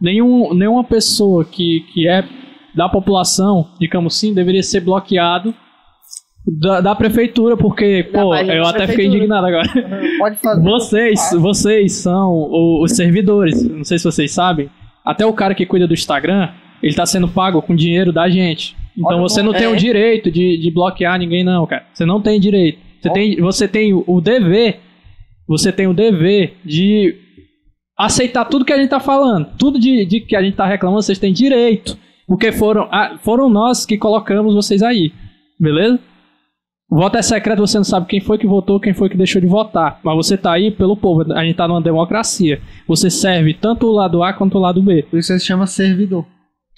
nenhum, 0.00 0.54
nenhuma 0.54 0.84
pessoa 0.84 1.44
que, 1.44 1.80
que 1.92 2.08
é 2.08 2.24
da 2.74 2.88
população 2.88 3.68
de 3.80 3.88
Camusim 3.88 4.32
deveria 4.32 4.62
ser 4.62 4.80
bloqueado 4.80 5.52
da, 6.46 6.80
da 6.80 6.94
prefeitura, 6.94 7.56
porque, 7.56 8.02
Da 8.12 8.20
pô, 8.22 8.34
eu 8.34 8.64
até 8.66 8.86
fiquei 8.86 9.06
indignado 9.06 9.46
agora. 9.46 9.68
Pode 10.18 10.36
fazer. 10.38 10.62
Vocês, 10.64 11.20
vocês 11.38 11.92
são 11.92 12.32
o- 12.32 12.82
os 12.82 12.92
servidores, 12.92 13.62
não 13.68 13.84
sei 13.84 13.98
se 13.98 14.04
vocês 14.04 14.32
sabem. 14.32 14.68
Até 15.04 15.24
o 15.26 15.32
cara 15.32 15.54
que 15.54 15.66
cuida 15.66 15.86
do 15.86 15.94
Instagram, 15.94 16.48
ele 16.82 16.94
tá 16.94 17.06
sendo 17.06 17.28
pago 17.28 17.62
com 17.62 17.74
dinheiro 17.76 18.12
da 18.12 18.28
gente. 18.28 18.76
Então 18.96 19.12
Olha 19.18 19.20
você 19.22 19.42
não 19.42 19.52
tem 19.52 19.64
é. 19.64 19.68
o 19.68 19.76
direito 19.76 20.30
de, 20.30 20.58
de 20.58 20.70
bloquear 20.70 21.18
ninguém, 21.18 21.42
não, 21.44 21.66
cara. 21.66 21.84
Você 21.92 22.04
não 22.04 22.20
tem 22.20 22.38
direito. 22.40 22.78
Você 23.00 23.10
tem, 23.10 23.36
você 23.40 23.68
tem 23.68 23.92
o- 23.94 24.04
o 24.06 24.20
dever, 24.20 24.80
você 25.48 25.72
tem 25.72 25.86
o 25.86 25.94
dever 25.94 26.54
de 26.64 27.14
aceitar 27.98 28.44
tudo 28.46 28.64
que 28.64 28.72
a 28.72 28.76
gente 28.78 28.90
tá 28.90 29.00
falando. 29.00 29.48
Tudo 29.58 29.78
de, 29.78 30.04
de 30.04 30.20
que 30.20 30.34
a 30.36 30.42
gente 30.42 30.56
tá 30.56 30.66
reclamando, 30.66 31.02
vocês 31.02 31.18
têm 31.18 31.32
direito. 31.32 31.96
Porque 32.26 32.52
foram, 32.52 32.88
ah, 32.90 33.18
foram 33.22 33.48
nós 33.48 33.84
que 33.86 33.96
colocamos 33.98 34.54
vocês 34.54 34.82
aí. 34.82 35.12
Beleza? 35.58 35.98
O 36.92 36.96
voto 36.96 37.16
é 37.16 37.22
secreto, 37.22 37.60
você 37.60 37.78
não 37.78 37.84
sabe 37.84 38.06
quem 38.06 38.20
foi 38.20 38.36
que 38.36 38.46
votou, 38.46 38.78
quem 38.78 38.92
foi 38.92 39.08
que 39.08 39.16
deixou 39.16 39.40
de 39.40 39.46
votar. 39.46 39.98
Mas 40.04 40.14
você 40.14 40.36
tá 40.36 40.52
aí 40.52 40.70
pelo 40.70 40.94
povo. 40.94 41.32
A 41.32 41.42
gente 41.42 41.56
tá 41.56 41.66
numa 41.66 41.80
democracia. 41.80 42.60
Você 42.86 43.08
serve 43.08 43.54
tanto 43.54 43.86
o 43.86 43.92
lado 43.92 44.22
A 44.22 44.34
quanto 44.34 44.58
o 44.58 44.60
lado 44.60 44.82
B. 44.82 45.02
Por 45.10 45.18
isso 45.18 45.32
se 45.32 45.40
chama 45.46 45.66
servidor. 45.66 46.26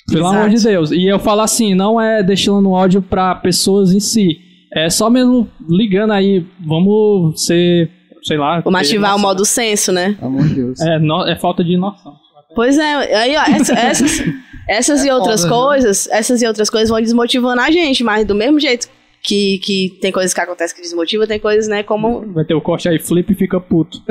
Pelo 0.07 0.21
Exato. 0.21 0.37
amor 0.37 0.51
de 0.51 0.63
Deus. 0.63 0.93
E 0.93 1.05
eu 1.05 1.19
falo 1.19 1.41
assim, 1.41 1.75
não 1.75 2.01
é 2.01 2.23
destilando 2.23 2.71
ódio 2.71 3.03
pra 3.03 3.35
pessoas 3.35 3.93
em 3.93 3.99
si. 3.99 4.39
É 4.73 4.89
só 4.89 5.11
mesmo 5.11 5.49
ligando 5.69 6.13
aí, 6.13 6.47
vamos 6.65 7.45
ser, 7.45 7.91
sei 8.23 8.37
lá. 8.39 8.61
Vamos 8.61 8.81
ativar 8.81 9.11
o 9.11 9.13
noção. 9.15 9.29
modo 9.29 9.45
senso, 9.45 9.91
né? 9.91 10.13
Pelo 10.13 10.27
amor 10.29 10.47
de 10.47 10.55
Deus. 10.55 10.81
É, 10.81 10.99
no- 11.01 11.27
é 11.27 11.35
falta 11.35 11.65
de 11.65 11.77
noção. 11.77 12.13
Pois 12.55 12.79
é, 12.79 13.17
aí, 13.17 13.37
ó, 13.37 13.43
essa- 13.53 13.73
essas, 13.75 14.23
essas 14.69 15.05
É 15.05 15.09
e 15.09 15.11
outras 15.11 15.43
foda, 15.43 15.55
coisas, 15.55 16.09
essas 16.13 16.41
e 16.41 16.47
outras 16.47 16.71
coisas 16.71 16.89
vão 16.89 17.01
desmotivando 17.01 17.61
a 17.61 17.69
gente, 17.73 18.05
mas 18.05 18.25
do 18.25 18.35
mesmo 18.35 18.61
jeito 18.61 18.87
que, 19.25 19.59
que 19.59 19.99
tem 20.03 20.13
coisas 20.13 20.35
que 20.35 20.41
acontecem 20.41 20.77
que 20.77 20.83
desmotivam, 20.83 21.27
tem 21.27 21.41
coisas, 21.41 21.67
né, 21.67 21.83
como. 21.83 22.33
Vai 22.33 22.45
ter 22.45 22.55
o 22.55 22.61
corte 22.61 22.89
aí, 22.89 22.99
flip 22.99 23.33
e 23.33 23.35
fica 23.37 23.59
puto. 23.59 23.99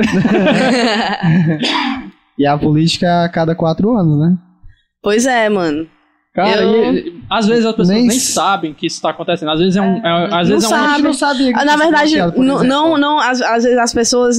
E 2.36 2.44
a 2.44 2.58
política 2.58 3.22
a 3.24 3.28
cada 3.28 3.54
quatro 3.54 3.96
anos, 3.96 4.18
né? 4.18 4.36
pois 5.00 5.24
é, 5.24 5.48
mano. 5.48 5.86
Cara, 6.34 6.62
Eu- 6.62 6.92
e- 6.94 7.22
às 7.30 7.46
vezes 7.46 7.64
as 7.64 7.70
pessoas 7.76 7.96
Nem 7.96 8.08
nem, 8.08 8.18
sabem 8.18 8.74
que 8.74 8.88
isso 8.88 9.00
tá 9.00 9.10
acontecendo. 9.10 9.52
Às 9.52 9.60
vezes 9.60 9.76
é 9.76 9.80
um. 9.80 10.04
é- 10.04 10.34
às 10.34 10.48
vezes 10.48 10.68
Não 10.68 10.76
é 10.76 10.80
um. 10.82 10.84
sabe. 10.88 11.02
não 11.04 11.12
sabia 11.12 11.52
Ah, 11.54 11.64
Na 11.64 11.76
verdade, 11.76 12.16
não, 12.16 12.26
exemplo. 12.26 12.64
não, 12.64 12.98
não 12.98 13.20
às, 13.20 13.40
às 13.40 13.62
vezes 13.62 13.78
as 13.78 13.94
pessoas 13.94 14.38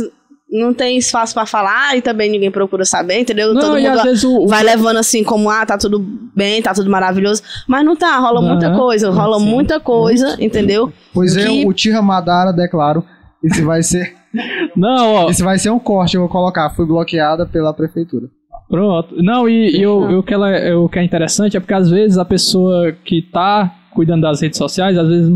não 0.50 0.74
têm 0.74 0.98
espaço 0.98 1.34
pra 1.34 1.46
falar 1.46 1.98
e 1.98 2.02
também 2.02 2.30
ninguém 2.30 2.52
procura 2.52 2.86
saber, 2.86 3.20
entendeu? 3.20 3.54
Não, 3.54 3.62
Todo 3.62 3.76
mundo 3.78 3.88
às 3.88 4.04
vezes 4.04 4.24
o. 4.24 4.44
o- 4.44 4.48
vai 4.48 4.64
levando 4.64 4.98
assim 4.98 5.24
como, 5.24 5.50
ah, 5.50 5.66
tá 5.66 5.78
tudo 5.78 6.00
bem, 6.36 6.62
tá 6.62 6.74
tudo 6.74 6.90
maravilhoso. 6.90 7.42
Mas 7.68 7.84
não 7.84 7.96
tá, 7.96 8.18
rola 8.20 8.42
muita 8.42 8.74
coisa, 8.76 9.10
rola 9.10 9.40
Sim. 9.40 9.46
muita 9.50 9.80
coisa, 9.80 10.38
entendeu? 10.40 10.92
Pois 11.14 11.36
é, 11.36 11.46
que- 11.48 11.66
o 11.66 11.74
Tira 11.74 12.02
Madara, 12.02 12.54
declaro, 12.54 13.04
esse 13.44 13.62
vai 13.64 13.82
ser, 13.84 14.14
Não, 14.76 15.14
ó. 15.14 15.30
esse 15.30 15.42
vai 15.44 15.58
ser 15.58 15.70
um 15.72 15.80
corte, 15.80 16.16
eu 16.16 16.22
vou 16.22 16.30
colocar, 16.30 16.70
fui 16.76 16.86
bloqueada 16.86 17.46
pela 17.46 17.74
prefeitura. 17.74 18.28
Pronto. 18.70 19.16
Não, 19.22 19.48
e, 19.48 19.78
e 19.78 19.82
eu, 19.82 20.10
eu, 20.10 20.24
que 20.24 20.34
ela, 20.34 20.50
o 20.78 20.90
que 20.90 20.98
é 21.00 21.04
interessante 21.04 21.56
é 21.56 21.60
porque 21.60 21.74
às 21.74 21.90
vezes 21.90 22.18
a 22.18 22.26
pessoa 22.26 22.92
que 23.04 23.22
tá 23.22 23.72
cuidando 23.94 24.22
das 24.22 24.42
redes 24.42 24.58
sociais, 24.58 24.98
às 24.98 25.08
vezes 25.08 25.30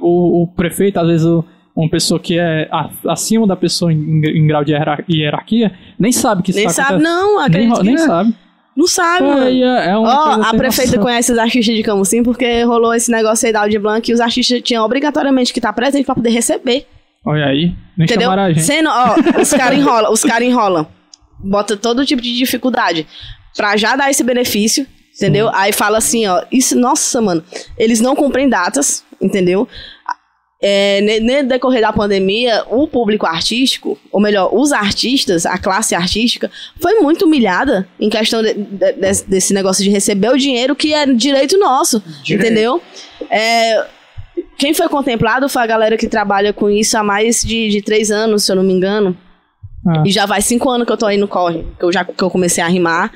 o, 0.00 0.42
o 0.44 0.46
prefeito, 0.54 0.98
às 1.00 1.06
vezes 1.08 1.26
o- 1.26 1.44
uma 1.74 1.88
pessoa 1.88 2.20
que 2.20 2.38
é 2.38 2.68
acima 3.08 3.46
da 3.46 3.56
pessoa 3.56 3.92
em, 3.92 4.20
em 4.24 4.46
grau 4.46 4.62
de 4.64 4.72
hierar- 4.72 5.04
hierarquia, 5.08 5.72
nem 5.98 6.12
sabe 6.12 6.42
que 6.42 6.50
isso 6.50 6.58
Nem 6.58 6.66
tá 6.68 6.72
sabe, 6.74 7.02
não, 7.02 7.36
Nem, 7.38 7.46
acredito 7.46 7.82
nem 7.82 7.94
não. 7.94 8.06
sabe. 8.06 8.34
Não 8.74 8.86
sabe, 8.86 9.18
Pô, 9.18 9.34
mano. 9.34 9.44
é, 9.64 9.92
coisa 9.94 10.48
a 10.48 10.54
prefeita 10.54 10.90
noção. 10.92 11.02
conhece 11.02 11.30
os 11.32 11.36
artistas 11.38 11.74
de 11.76 11.82
Camusim 11.82 12.22
porque 12.22 12.62
rolou 12.62 12.94
esse 12.94 13.10
negócio 13.10 13.46
aí 13.46 13.52
da 13.52 13.60
Audi 13.60 13.78
Blanc 13.78 14.10
e 14.10 14.14
os 14.14 14.20
artistas 14.20 14.62
tinham 14.62 14.82
obrigatoriamente 14.84 15.52
que 15.52 15.58
estar 15.58 15.72
presente 15.74 16.06
pra 16.06 16.14
poder 16.14 16.30
receber. 16.30 16.86
Olha 17.24 17.44
aí, 17.46 17.66
nem 17.96 18.04
Entendeu? 18.06 18.22
chamaram 18.30 18.42
a 18.44 18.48
gente. 18.52 18.64
Sendo, 18.64 18.88
ó, 18.90 19.40
os 19.40 19.50
caras 19.52 19.78
enrolam, 19.78 20.10
os 20.10 20.22
caras 20.24 20.48
enrolam. 20.48 20.86
Bota 21.38 21.76
todo 21.76 22.04
tipo 22.06 22.22
de 22.22 22.34
dificuldade 22.34 23.06
pra 23.56 23.76
já 23.76 23.94
dar 23.94 24.10
esse 24.10 24.24
benefício, 24.24 24.86
entendeu? 25.16 25.50
Aí 25.52 25.70
fala 25.72 25.98
assim, 25.98 26.26
ó, 26.26 26.42
isso, 26.50 26.74
nossa, 26.78 27.20
mano, 27.20 27.44
eles 27.76 28.00
não 28.00 28.16
cumprem 28.16 28.48
datas, 28.48 29.04
entendeu? 29.20 29.68
É, 30.64 31.18
no 31.20 31.48
decorrer 31.48 31.80
da 31.80 31.92
pandemia, 31.92 32.62
o 32.70 32.86
público 32.86 33.26
artístico, 33.26 33.98
ou 34.12 34.20
melhor, 34.20 34.48
os 34.54 34.70
artistas, 34.72 35.44
a 35.44 35.58
classe 35.58 35.92
artística, 35.92 36.48
foi 36.80 37.00
muito 37.00 37.24
humilhada 37.24 37.88
em 37.98 38.08
questão 38.08 38.40
de- 38.42 38.54
de- 38.54 38.92
desse, 38.92 39.28
desse 39.28 39.52
negócio 39.52 39.82
de 39.82 39.90
receber 39.90 40.28
o 40.30 40.38
dinheiro 40.38 40.76
que 40.76 40.94
é 40.94 41.04
direito 41.04 41.58
nosso, 41.58 42.00
Direito. 42.22 42.46
entendeu? 42.46 42.80
É, 43.28 43.84
quem 44.56 44.72
foi 44.72 44.88
contemplado 44.88 45.48
foi 45.48 45.62
a 45.62 45.66
galera 45.66 45.96
que 45.96 46.06
trabalha 46.06 46.52
com 46.52 46.70
isso 46.70 46.96
há 46.96 47.02
mais 47.02 47.42
de, 47.42 47.68
de 47.68 47.82
três 47.82 48.12
anos, 48.12 48.44
se 48.44 48.52
eu 48.52 48.56
não 48.56 48.62
me 48.62 48.72
engano. 48.72 49.16
Ah. 49.84 50.04
E 50.06 50.12
já 50.12 50.26
vai 50.26 50.40
cinco 50.40 50.70
anos 50.70 50.86
que 50.86 50.92
eu 50.92 50.96
tô 50.96 51.06
aí 51.06 51.16
no 51.16 51.26
corre, 51.26 51.64
que 51.76 51.84
eu 51.84 51.92
já 51.92 52.04
que 52.04 52.22
eu 52.22 52.30
comecei 52.30 52.62
a 52.62 52.68
rimar. 52.68 53.10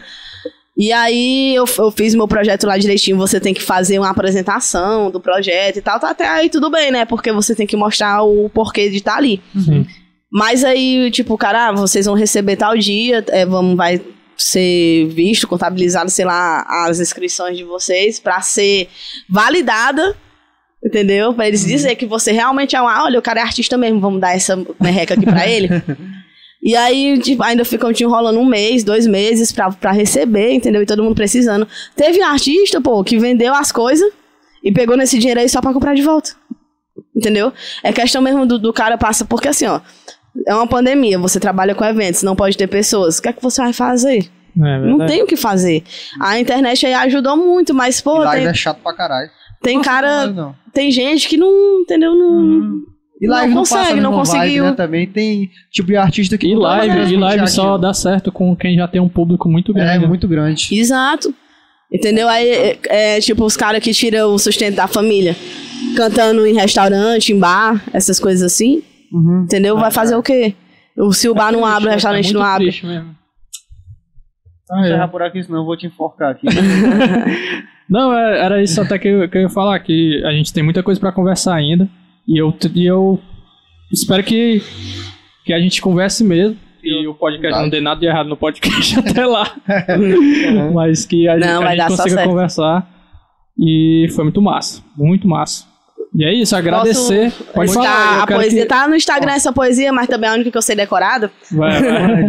E 0.77 0.93
aí 0.93 1.55
eu, 1.55 1.65
eu 1.79 1.91
fiz 1.91 2.15
meu 2.15 2.29
projeto 2.29 2.67
lá 2.67 2.77
direitinho. 2.77 3.17
Você 3.17 3.41
tem 3.41 3.55
que 3.55 3.63
fazer 3.63 3.99
uma 3.99 4.11
apresentação 4.11 5.11
do 5.11 5.19
projeto 5.19 5.79
e 5.79 5.83
tal. 5.83 5.99
Tá 5.99 6.11
até 6.11 6.29
aí 6.29 6.51
tudo 6.51 6.71
bem, 6.71 6.91
né? 6.91 7.05
Porque 7.07 7.33
você 7.33 7.55
tem 7.55 7.67
que 7.67 7.77
mostrar 7.77 8.23
o 8.23 8.51
porquê 8.51 8.91
de 8.91 8.99
estar 8.99 9.17
ali. 9.17 9.41
Sim. 9.55 9.87
Mas 10.31 10.65
aí, 10.65 11.11
tipo, 11.11 11.39
cara, 11.39 11.69
ah, 11.69 11.73
vocês 11.73 12.05
vão 12.05 12.15
receber 12.15 12.57
tal 12.57 12.77
dia, 12.77 13.25
é, 13.29 13.47
vamos, 13.47 13.75
vai 13.75 14.03
ser 14.37 15.07
visto, 15.07 15.49
contabilizado, 15.49 16.11
sei 16.11 16.27
lá, 16.27 16.67
as 16.87 17.01
inscrições 17.01 17.57
de 17.57 17.65
vocês 17.65 18.21
pra 18.21 18.43
ser 18.43 18.89
validada, 19.31 20.15
entendeu? 20.85 21.33
Pra 21.33 21.49
eles 21.49 21.65
dizer 21.65 21.95
que 21.97 22.05
você 22.05 22.33
realmente 22.33 22.77
é 22.77 22.83
um, 22.83 22.89
ah, 22.89 23.05
olha, 23.05 23.19
o 23.19 23.23
cara 23.23 23.41
é 23.41 23.43
artista 23.43 23.79
mesmo, 23.79 23.99
vamos 23.99 24.21
dar 24.21 24.37
essa 24.37 24.63
merreca 24.79 25.15
aqui 25.15 25.25
pra 25.25 25.49
ele. 25.49 25.69
E 26.67 26.75
aí, 26.75 27.17
tipo, 27.21 27.45
ainda 27.45 27.65
ficam 27.65 27.93
te 27.93 28.03
enrolando 28.03 28.41
um 28.41 28.45
mês, 28.45 28.83
dois 28.83 29.07
meses 29.07 29.53
pra, 29.53 29.71
pra 29.71 29.93
receber, 29.93 30.51
entendeu? 30.53 30.83
E 30.83 30.87
todo 30.87 31.01
mundo 31.01 31.15
precisando. 31.15 31.65
Teve 31.95 32.19
um 32.21 32.27
artista, 32.27 32.81
pô, 32.81 33.05
que 33.05 33.17
vendeu 33.21 33.55
as 33.55 33.71
coisas 33.71 34.11
e 34.65 34.73
pegou 34.73 34.97
nesse 34.97 35.17
dinheiro 35.17 35.39
aí 35.39 35.49
só 35.49 35.61
pra 35.61 35.73
comprar 35.73 35.95
de 35.95 36.03
volta. 36.03 36.31
Entendeu? 37.15 37.53
É 37.85 37.93
questão 37.93 38.21
mesmo 38.21 38.45
do, 38.45 38.59
do 38.59 38.73
cara 38.73 38.99
passa, 38.99 39.25
porque 39.25 39.47
assim, 39.47 39.67
ó, 39.67 39.81
é 40.45 40.53
uma 40.53 40.67
pandemia, 40.67 41.17
você 41.21 41.39
trabalha 41.39 41.73
com 41.73 41.85
eventos, 41.85 42.25
não 42.25 42.35
pode 42.35 42.57
ter 42.59 42.67
pessoas. 42.67 43.19
O 43.19 43.23
que 43.23 43.29
é 43.29 43.33
que 43.33 43.43
você 43.43 43.63
vai 43.63 43.73
fazer? 43.73 44.29
É. 44.59 44.79
Não 44.81 45.07
tem 45.07 45.23
o 45.23 45.27
que 45.27 45.37
fazer. 45.37 45.85
A 46.21 46.41
internet 46.41 46.85
aí 46.85 46.95
ajudou 46.95 47.37
muito, 47.37 47.73
mas, 47.73 48.01
pô, 48.01 48.19
live 48.19 48.43
tem, 48.43 48.51
é 48.51 48.55
chato 48.55 48.81
pra 48.83 48.93
caralho. 48.93 49.31
tem 49.63 49.81
cara, 49.81 50.27
Não, 50.27 50.35
não. 50.35 50.55
tem 50.73 50.91
gente 50.91 51.29
que 51.29 51.37
não, 51.37 51.83
entendeu? 51.83 52.13
Não, 52.13 52.81
E 53.21 53.27
Não 53.27 53.35
live 53.35 53.55
não, 53.55 53.61
consegue, 53.63 53.93
a 53.99 54.03
não 54.03 54.11
vibe, 54.13 54.17
conseguiu. 54.19 54.65
né, 54.65 54.73
também 54.73 55.07
tem 55.07 55.51
tipo 55.71 55.89
de 55.89 55.97
artista 55.97 56.37
que 56.37 56.47
E 56.49 56.55
não 56.55 56.61
live, 56.61 57.15
e 57.15 57.17
live 57.17 57.49
só 57.49 57.63
aquilo. 57.63 57.79
dá 57.79 57.95
certo 57.95 58.31
com 58.31 58.55
quem 58.55 58.77
já 58.77 58.87
tem 58.87 59.01
um 59.01 59.09
público 59.09 59.49
muito 59.49 59.73
É, 59.73 59.75
grande. 59.75 60.07
muito 60.07 60.29
grande. 60.29 60.69
Exato. 60.79 61.35
Entendeu? 61.91 62.29
Aí 62.29 62.49
é, 62.49 62.79
é, 63.17 63.21
tipo 63.21 63.45
os 63.45 63.57
caras 63.57 63.83
que 63.83 63.93
tiram 63.95 64.35
o 64.35 64.39
sustento 64.39 64.75
da 64.75 64.87
família, 64.87 65.35
cantando 65.97 66.45
em 66.47 66.55
restaurante, 66.55 67.33
em 67.33 67.39
bar, 67.39 67.83
essas 67.93 68.21
coisas 68.21 68.43
assim. 68.53 68.83
Uhum. 69.13 69.45
Entendeu? 69.45 69.79
Vai 69.79 69.91
fazer 69.91 70.15
o 70.17 70.23
quê? 70.23 70.55
O- 70.99 71.13
Se 71.13 71.29
o 71.29 71.35
bar 71.35 71.53
não 71.53 71.65
abre, 71.65 71.89
o 71.89 71.93
restaurante 71.93 72.25
é 72.25 72.29
muito 72.29 72.39
não 72.39 72.45
abre. 72.45 72.67
mesmo. 72.67 73.17
Ah, 74.71 74.81
Encerrar 74.81 75.09
por 75.09 75.23
aqui, 75.23 75.43
senão 75.43 75.61
eu 75.61 75.65
vou 75.65 75.77
te 75.77 75.87
enforcar 75.87 76.33
aqui. 76.33 76.47
Não, 77.89 78.13
é- 78.13 78.45
era 78.45 78.63
isso 78.63 78.81
até 78.81 78.99
que 78.99 79.07
eu, 79.07 79.29
que 79.29 79.39
eu 79.39 79.43
ia 79.43 79.49
falar, 79.49 79.79
que 79.79 80.21
a 80.25 80.33
gente 80.33 80.53
tem 80.53 80.63
muita 80.63 80.83
coisa 80.83 80.99
pra 81.01 81.13
conversar 81.13 81.55
ainda. 81.55 81.89
E 82.29 82.41
eu, 82.41 82.55
e 82.75 82.85
eu 82.87 83.21
espero 83.93 84.23
que, 84.23 84.63
que 85.45 85.53
a 85.53 85.59
gente 85.61 85.81
converse 85.81 86.25
mesmo. 86.25 86.57
E 86.83 87.07
o 87.07 87.15
podcast 87.15 87.61
não 87.61 87.69
dê 87.69 87.81
nada 87.81 87.99
de 88.01 88.07
errado 88.07 88.29
no 88.29 88.37
podcast 88.37 88.99
até 89.01 89.25
lá. 89.27 89.57
Mas 90.75 91.05
que 91.05 91.29
a, 91.29 91.35
gente- 91.39 91.47
Não, 91.47 91.61
a 91.63 91.65
vai 91.65 91.77
gente 91.77 91.89
consiga 91.89 92.25
conversar. 92.25 92.89
E 93.59 94.07
foi 94.15 94.25
muito 94.25 94.41
massa. 94.43 94.83
Muito 94.97 95.27
massa. 95.27 95.65
E 96.15 96.25
é 96.25 96.33
isso, 96.33 96.55
agradecer. 96.57 97.31
Posso 97.33 97.53
Pode 97.53 97.71
citar 97.71 97.85
falar. 97.85 98.17
eu 98.19 98.23
a 98.23 98.27
quero 98.27 98.41
poesia 98.41 98.63
que- 98.63 98.69
tá 98.69 98.89
no 98.89 98.95
Instagram 98.97 99.33
essa 99.33 99.53
poesia, 99.53 99.93
mas 99.93 100.07
também 100.09 100.29
é 100.29 100.33
a 100.33 100.35
única 100.35 100.51
que 100.51 100.59
eu 100.59 100.63
sei 100.63 100.77
decorada. 100.77 101.31
Vai, 101.53 101.83
vai. 101.83 102.29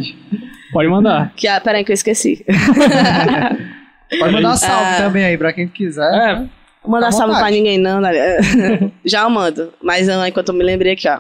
Pode 0.74 0.90
mandar. 0.90 1.32
Que 1.36 1.48
é, 1.48 1.60
peraí 1.60 1.84
que 1.84 1.92
eu 1.92 1.94
esqueci. 1.94 2.44
Pode 4.20 4.34
mandar 4.34 4.56
salve 4.56 4.86
Ah. 4.86 4.98
também 4.98 5.26
aí 5.26 5.38
pra 5.38 5.52
quem 5.54 5.68
quiser. 5.68 6.10
É, 6.14 6.46
mandar 6.88 7.12
salve 7.12 7.36
pra 7.36 7.50
ninguém, 7.52 7.78
não. 7.78 8.00
né? 8.02 8.12
Já 9.06 9.24
eu 9.24 9.30
mando. 9.30 9.74
Mas 9.82 10.08
enquanto 10.08 10.50
eu 10.50 10.56
me 10.56 10.64
lembrei 10.64 10.94
aqui, 10.94 11.08
ó. 11.08 11.20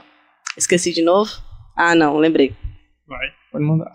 Esqueci 0.57 0.93
de 0.93 1.01
novo. 1.03 1.31
Ah, 1.75 1.93
não, 1.93 2.17
lembrei. 2.17 2.55
vai. 3.07 3.27
Pode 3.51 3.63
mandar. 3.63 3.91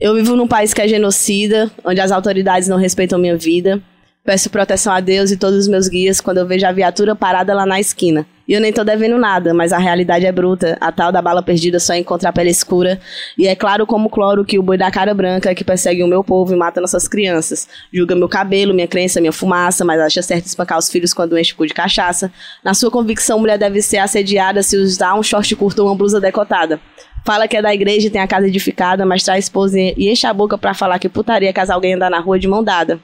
Eu 0.00 0.14
vivo 0.14 0.34
num 0.34 0.48
país 0.48 0.72
que 0.72 0.80
é 0.80 0.88
genocida, 0.88 1.70
onde 1.84 2.00
as 2.00 2.10
autoridades 2.10 2.68
não 2.68 2.78
respeitam 2.78 3.18
minha 3.18 3.36
vida. 3.36 3.82
Peço 4.22 4.50
proteção 4.50 4.92
a 4.92 5.00
Deus 5.00 5.30
e 5.30 5.36
todos 5.36 5.60
os 5.60 5.68
meus 5.68 5.88
guias 5.88 6.20
quando 6.20 6.38
eu 6.38 6.46
vejo 6.46 6.66
a 6.66 6.72
viatura 6.72 7.16
parada 7.16 7.54
lá 7.54 7.64
na 7.64 7.80
esquina. 7.80 8.26
E 8.46 8.52
eu 8.52 8.60
nem 8.60 8.72
tô 8.72 8.84
devendo 8.84 9.16
nada, 9.16 9.54
mas 9.54 9.72
a 9.72 9.78
realidade 9.78 10.26
é 10.26 10.32
bruta. 10.32 10.76
A 10.78 10.92
tal 10.92 11.10
da 11.10 11.22
bala 11.22 11.42
perdida 11.42 11.80
só 11.80 11.94
encontra 11.94 12.28
a 12.28 12.32
pele 12.32 12.50
escura. 12.50 13.00
E 13.38 13.46
é 13.46 13.54
claro 13.54 13.86
como 13.86 14.10
cloro 14.10 14.44
que 14.44 14.58
o 14.58 14.62
boi 14.62 14.76
da 14.76 14.90
cara 14.90 15.14
branca 15.14 15.54
que 15.54 15.64
persegue 15.64 16.02
o 16.02 16.06
meu 16.06 16.22
povo 16.22 16.52
e 16.52 16.56
mata 16.56 16.80
nossas 16.80 17.08
crianças. 17.08 17.66
Julga 17.94 18.14
meu 18.14 18.28
cabelo, 18.28 18.74
minha 18.74 18.88
crença, 18.88 19.20
minha 19.20 19.32
fumaça, 19.32 19.84
mas 19.84 20.00
acha 20.00 20.20
certo 20.20 20.46
espancar 20.46 20.78
os 20.78 20.90
filhos 20.90 21.14
quando 21.14 21.38
enche 21.38 21.54
o 21.54 21.56
cu 21.56 21.66
de 21.66 21.72
cachaça. 21.72 22.30
Na 22.62 22.74
sua 22.74 22.90
convicção, 22.90 23.38
mulher 23.38 23.56
deve 23.56 23.80
ser 23.80 23.98
assediada 23.98 24.62
se 24.62 24.76
usar 24.76 25.14
um 25.14 25.22
short 25.22 25.54
curto 25.56 25.78
ou 25.78 25.88
uma 25.88 25.94
blusa 25.94 26.20
decotada. 26.20 26.78
Fala 27.24 27.48
que 27.48 27.56
é 27.56 27.62
da 27.62 27.72
igreja 27.72 28.08
e 28.08 28.10
tem 28.10 28.20
a 28.20 28.26
casa 28.26 28.48
edificada, 28.48 29.06
mas 29.06 29.22
traz 29.22 29.44
esposa 29.44 29.78
e 29.78 30.10
enche 30.10 30.26
a 30.26 30.34
boca 30.34 30.58
pra 30.58 30.74
falar 30.74 30.98
que 30.98 31.08
putaria 31.08 31.52
casar 31.52 31.74
alguém 31.74 31.94
andar 31.94 32.10
na 32.10 32.18
rua 32.18 32.38
de 32.38 32.48
mão 32.48 32.62
dada. 32.62 33.00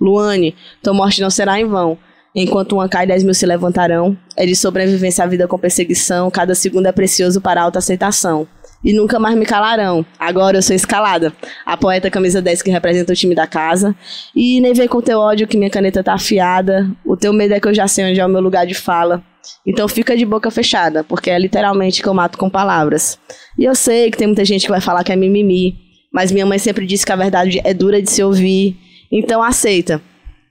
Luane, 0.00 0.54
tua 0.82 0.92
morte 0.92 1.20
não 1.20 1.30
será 1.30 1.60
em 1.60 1.66
vão. 1.66 1.98
Enquanto 2.34 2.72
uma 2.72 2.86
cai, 2.86 3.06
dez 3.06 3.24
mil 3.24 3.32
se 3.32 3.46
levantarão. 3.46 4.14
É 4.36 4.44
de 4.44 4.54
sobrevivência 4.54 5.24
a 5.24 5.26
vida 5.26 5.48
com 5.48 5.58
perseguição. 5.58 6.30
Cada 6.30 6.54
segundo 6.54 6.86
é 6.86 6.92
precioso 6.92 7.40
para 7.40 7.62
autoaceitação. 7.62 8.46
E 8.84 8.92
nunca 8.92 9.18
mais 9.18 9.34
me 9.34 9.46
calarão. 9.46 10.04
Agora 10.18 10.58
eu 10.58 10.62
sou 10.62 10.76
escalada. 10.76 11.32
A 11.64 11.78
poeta 11.78 12.10
camisa 12.10 12.42
10 12.42 12.60
que 12.60 12.70
representa 12.70 13.14
o 13.14 13.16
time 13.16 13.34
da 13.34 13.46
casa. 13.46 13.96
E 14.34 14.60
nem 14.60 14.74
vem 14.74 14.86
com 14.86 15.00
teu 15.00 15.18
ódio 15.18 15.48
que 15.48 15.56
minha 15.56 15.70
caneta 15.70 16.04
tá 16.04 16.12
afiada. 16.12 16.86
O 17.06 17.16
teu 17.16 17.32
medo 17.32 17.54
é 17.54 17.60
que 17.60 17.68
eu 17.68 17.74
já 17.74 17.88
sei 17.88 18.10
onde 18.10 18.20
é 18.20 18.26
o 18.26 18.28
meu 18.28 18.42
lugar 18.42 18.66
de 18.66 18.74
fala. 18.74 19.24
Então 19.66 19.88
fica 19.88 20.14
de 20.14 20.26
boca 20.26 20.50
fechada, 20.50 21.02
porque 21.04 21.30
é 21.30 21.38
literalmente 21.38 22.02
que 22.02 22.08
eu 22.08 22.14
mato 22.14 22.36
com 22.36 22.50
palavras. 22.50 23.18
E 23.58 23.64
eu 23.64 23.74
sei 23.74 24.10
que 24.10 24.18
tem 24.18 24.26
muita 24.26 24.44
gente 24.44 24.66
que 24.66 24.70
vai 24.70 24.80
falar 24.80 25.04
que 25.04 25.12
é 25.12 25.16
mimimi. 25.16 25.74
Mas 26.12 26.30
minha 26.30 26.44
mãe 26.44 26.58
sempre 26.58 26.86
disse 26.86 27.06
que 27.06 27.12
a 27.12 27.16
verdade 27.16 27.60
é 27.64 27.72
dura 27.72 28.02
de 28.02 28.10
se 28.10 28.22
ouvir. 28.22 28.76
Então 29.10 29.42
aceita. 29.42 30.00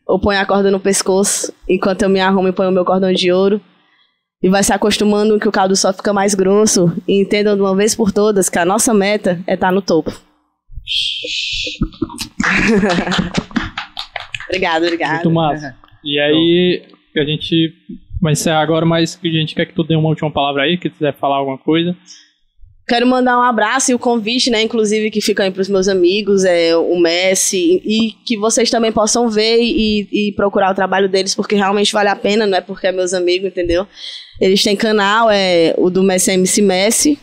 Ou 0.08 0.20
põe 0.20 0.38
a 0.38 0.46
corda 0.46 0.70
no 0.70 0.80
pescoço, 0.80 1.52
enquanto 1.68 2.04
eu 2.04 2.10
me 2.10 2.20
arrumo 2.20 2.48
e 2.48 2.52
ponho 2.52 2.70
o 2.70 2.74
meu 2.74 2.86
cordão 2.86 3.12
de 3.12 3.32
ouro. 3.32 3.60
E 4.42 4.50
vai 4.50 4.64
se 4.64 4.72
acostumando 4.72 5.40
que 5.40 5.48
o 5.48 5.52
caldo 5.52 5.76
só 5.76 5.92
fica 5.92 6.14
mais 6.14 6.36
grosso. 6.36 6.96
E 7.08 7.20
entendam 7.20 7.56
de 7.56 7.62
uma 7.62 7.76
vez 7.76 7.96
por 7.96 8.12
todas 8.12 8.50
que 8.50 8.60
a 8.60 8.66
nossa 8.66 8.94
meta 8.94 9.42
é 9.48 9.56
estar 9.56 9.72
no 9.72 9.82
topo. 9.82 10.12
obrigado, 14.48 14.84
obrigado. 14.84 15.14
Muito 15.14 15.32
massa. 15.32 15.76
E 16.04 16.20
aí, 16.20 16.84
a 17.18 17.24
gente 17.24 17.74
vai 18.22 18.34
encerrar 18.34 18.62
agora, 18.62 18.86
mas 18.86 19.20
a 19.24 19.28
gente 19.28 19.56
quer 19.56 19.66
que 19.66 19.74
tu 19.74 19.84
dê 19.84 19.96
uma 19.96 20.10
última 20.10 20.30
palavra 20.32 20.64
aí, 20.64 20.78
que 20.78 20.90
quiser 20.90 21.16
falar 21.16 21.38
alguma 21.38 21.58
coisa. 21.58 21.96
Quero 22.88 23.08
mandar 23.08 23.40
um 23.40 23.42
abraço 23.42 23.92
e 23.92 23.96
o 23.96 24.00
convite, 24.00 24.52
né, 24.52 24.62
inclusive, 24.62 25.10
que 25.10 25.20
fica 25.20 25.44
aí 25.44 25.50
pros 25.50 25.68
meus 25.68 25.88
amigos, 25.88 26.46
é, 26.46 26.76
o 26.76 27.00
Messi, 27.00 27.82
e 27.84 28.12
que 28.24 28.38
vocês 28.38 28.70
também 28.70 28.92
possam 28.92 29.28
ver 29.28 29.58
e, 29.60 30.08
e 30.12 30.32
procurar 30.34 30.72
o 30.72 30.76
trabalho 30.76 31.10
deles, 31.10 31.34
porque 31.34 31.56
realmente 31.56 31.92
vale 31.92 32.10
a 32.10 32.16
pena, 32.16 32.46
não 32.46 32.58
é 32.58 32.62
porque 32.62 32.86
é 32.86 32.92
meus 32.92 33.12
amigos, 33.12 33.48
entendeu? 33.48 33.88
Eles 34.40 34.62
têm 34.62 34.76
canal, 34.76 35.32
é 35.32 35.74
o 35.78 35.90
do 35.90 36.04
Messi 36.04 36.32
MC 36.32 36.62
Messi, 36.62 37.20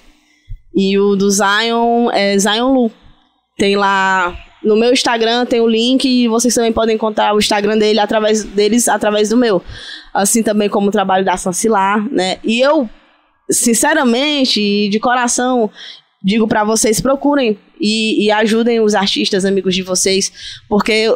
e 0.74 0.98
o 0.98 1.14
do 1.14 1.30
Zion 1.30 2.10
é 2.12 2.36
Zion 2.38 2.72
Lu. 2.72 2.90
Tem 3.56 3.76
lá 3.76 4.36
no 4.64 4.76
meu 4.76 4.92
Instagram 4.92 5.44
tem 5.44 5.60
o 5.60 5.68
link 5.68 6.04
e 6.04 6.28
vocês 6.28 6.54
também 6.54 6.72
podem 6.72 6.94
encontrar 6.94 7.34
o 7.34 7.38
Instagram 7.38 7.76
dele 7.76 7.98
através 7.98 8.44
deles 8.44 8.88
através 8.88 9.28
do 9.28 9.36
meu. 9.36 9.62
Assim 10.14 10.42
também 10.42 10.68
como 10.68 10.88
o 10.88 10.92
trabalho 10.92 11.24
da 11.24 11.36
Sancilar, 11.36 12.08
né? 12.10 12.38
E 12.44 12.60
eu 12.60 12.88
sinceramente 13.52 14.60
e 14.60 14.88
de 14.88 14.98
coração 14.98 15.70
digo 16.22 16.46
para 16.46 16.64
vocês 16.64 17.00
procurem 17.00 17.58
e, 17.80 18.24
e 18.24 18.30
ajudem 18.30 18.80
os 18.80 18.94
artistas 18.94 19.44
amigos 19.44 19.74
de 19.74 19.82
vocês, 19.82 20.32
porque 20.68 21.12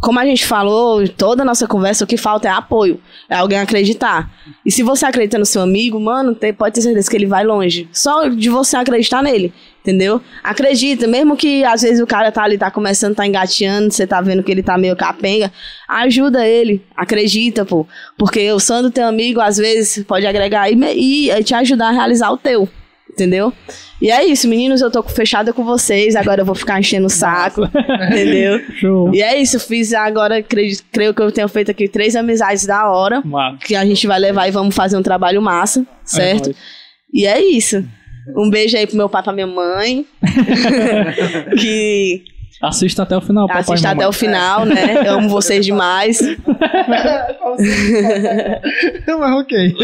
como 0.00 0.18
a 0.18 0.24
gente 0.24 0.46
falou, 0.46 1.06
toda 1.06 1.42
a 1.42 1.44
nossa 1.44 1.66
conversa, 1.66 2.04
o 2.04 2.06
que 2.06 2.16
falta 2.16 2.48
é 2.48 2.50
apoio. 2.50 2.98
É 3.28 3.36
alguém 3.36 3.58
acreditar. 3.58 4.32
E 4.64 4.72
se 4.72 4.82
você 4.82 5.04
acredita 5.04 5.38
no 5.38 5.44
seu 5.44 5.60
amigo, 5.60 6.00
mano, 6.00 6.34
tem, 6.34 6.54
pode 6.54 6.74
ter 6.74 6.80
certeza 6.80 7.10
que 7.10 7.16
ele 7.16 7.26
vai 7.26 7.44
longe. 7.44 7.86
Só 7.92 8.26
de 8.28 8.48
você 8.48 8.78
acreditar 8.78 9.22
nele, 9.22 9.52
entendeu? 9.80 10.20
Acredita, 10.42 11.06
mesmo 11.06 11.36
que 11.36 11.64
às 11.64 11.82
vezes 11.82 12.00
o 12.00 12.06
cara 12.06 12.30
tá 12.30 12.44
ali, 12.44 12.58
tá 12.58 12.70
começando, 12.70 13.14
tá 13.14 13.26
engateando, 13.26 13.92
você 13.92 14.06
tá 14.06 14.20
vendo 14.20 14.42
que 14.42 14.52
ele 14.52 14.62
tá 14.62 14.76
meio 14.78 14.94
capenga, 14.94 15.50
ajuda 15.88 16.46
ele, 16.46 16.84
acredita, 16.96 17.64
pô. 17.64 17.86
Porque 18.16 18.50
o 18.52 18.60
Sandro, 18.60 18.90
teu 18.90 19.06
amigo, 19.06 19.40
às 19.40 19.56
vezes 19.56 20.04
pode 20.04 20.26
agregar 20.26 20.70
e, 20.70 21.30
e 21.30 21.44
te 21.44 21.54
ajudar 21.54 21.88
a 21.88 21.92
realizar 21.92 22.30
o 22.30 22.36
teu, 22.36 22.68
entendeu? 23.10 23.52
E 24.00 24.10
é 24.10 24.24
isso, 24.24 24.48
meninos, 24.48 24.80
eu 24.80 24.90
tô 24.90 25.02
fechada 25.02 25.52
com 25.52 25.62
vocês, 25.62 26.16
agora 26.16 26.40
eu 26.40 26.44
vou 26.46 26.54
ficar 26.54 26.78
enchendo 26.78 27.06
o 27.06 27.10
saco, 27.10 27.68
entendeu? 28.10 28.58
Show. 28.80 29.14
E 29.14 29.22
é 29.22 29.40
isso, 29.40 29.60
fiz 29.60 29.92
agora, 29.92 30.42
creio, 30.42 30.74
creio 30.90 31.12
que 31.12 31.20
eu 31.20 31.30
tenho 31.30 31.48
feito 31.48 31.70
aqui 31.70 31.86
três 31.86 32.16
amizades 32.16 32.64
da 32.64 32.90
hora, 32.90 33.20
Massa. 33.22 33.58
que 33.58 33.74
a 33.76 33.84
gente 33.84 34.06
vai 34.06 34.18
levar 34.18 34.48
e 34.48 34.50
vamos 34.50 34.74
fazer 34.74 34.96
um 34.96 35.02
trabalho 35.02 35.42
massa, 35.42 35.86
certo? 36.02 36.46
nóis. 36.46 36.56
e 37.12 37.26
é 37.26 37.42
isso. 37.42 37.84
Um 38.36 38.50
beijo 38.50 38.76
aí 38.76 38.86
pro 38.86 38.96
meu 38.96 39.08
pai 39.08 39.20
e 39.20 39.24
pra 39.24 39.32
minha 39.32 39.46
mãe, 39.46 40.06
que 41.58 42.22
Assista 42.60 43.04
até 43.04 43.16
o 43.16 43.22
final, 43.22 43.46
papai. 43.46 43.62
assista 43.62 43.90
até 43.90 44.06
o 44.06 44.12
final, 44.12 44.66
né? 44.66 45.08
Eu 45.08 45.14
amo 45.14 45.30
vocês 45.30 45.64
demais. 45.64 46.20
Mas 49.18 49.32
ok. 49.32 49.74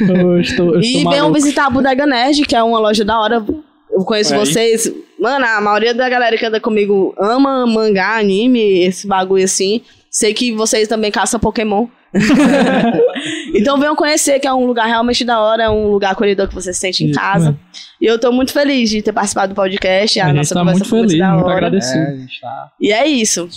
Eu 0.00 0.40
estou, 0.40 0.74
eu 0.74 0.80
E 0.80 0.98
estou 0.98 1.10
venham 1.10 1.32
visitar 1.32 1.66
a 1.66 1.70
Bodega 1.70 2.06
Nerd, 2.06 2.44
que 2.44 2.54
é 2.54 2.62
uma 2.62 2.78
loja 2.78 3.04
da 3.04 3.18
hora. 3.18 3.44
Eu 3.90 4.04
conheço 4.04 4.32
Aí. 4.32 4.38
vocês. 4.38 4.92
Mano, 5.18 5.44
a 5.44 5.60
maioria 5.60 5.92
da 5.92 6.08
galera 6.08 6.36
que 6.36 6.46
anda 6.46 6.60
comigo 6.60 7.12
ama 7.18 7.66
mangá, 7.66 8.16
anime, 8.16 8.84
esse 8.84 9.08
bagulho 9.08 9.42
assim. 9.42 9.80
Sei 10.16 10.32
que 10.32 10.52
vocês 10.52 10.86
também 10.86 11.10
caçam 11.10 11.40
Pokémon. 11.40 11.88
então 13.54 13.78
venham 13.78 13.96
conhecer, 13.96 14.38
que 14.38 14.46
é 14.46 14.52
um 14.54 14.64
lugar 14.64 14.86
realmente 14.86 15.24
da 15.24 15.40
hora, 15.40 15.64
é 15.64 15.68
um 15.70 15.88
lugar 15.90 16.12
acolhedor 16.12 16.46
que 16.48 16.54
você 16.54 16.72
se 16.72 16.78
sente 16.78 17.02
em 17.04 17.10
Isso, 17.10 17.18
casa. 17.18 17.50
né? 17.50 17.56
E 18.00 18.06
eu 18.06 18.16
tô 18.18 18.30
muito 18.30 18.52
feliz 18.52 18.88
de 18.90 19.02
ter 19.02 19.12
participado 19.12 19.52
do 19.52 19.56
podcast. 19.56 20.20
A, 20.20 20.24
A 20.24 20.28
gente 20.28 20.36
nossa 20.36 20.54
tá 20.54 20.60
conversa 20.60 20.78
muito 20.78 20.88
foi 20.90 21.00
feliz, 21.00 21.18
da 21.18 21.32
muito 21.32 21.44
hora. 21.46 21.54
agradecido. 21.56 21.98
É, 22.04 22.26
tá 22.40 22.68
E 22.80 22.92
é 22.92 23.06
isso. 23.06 23.48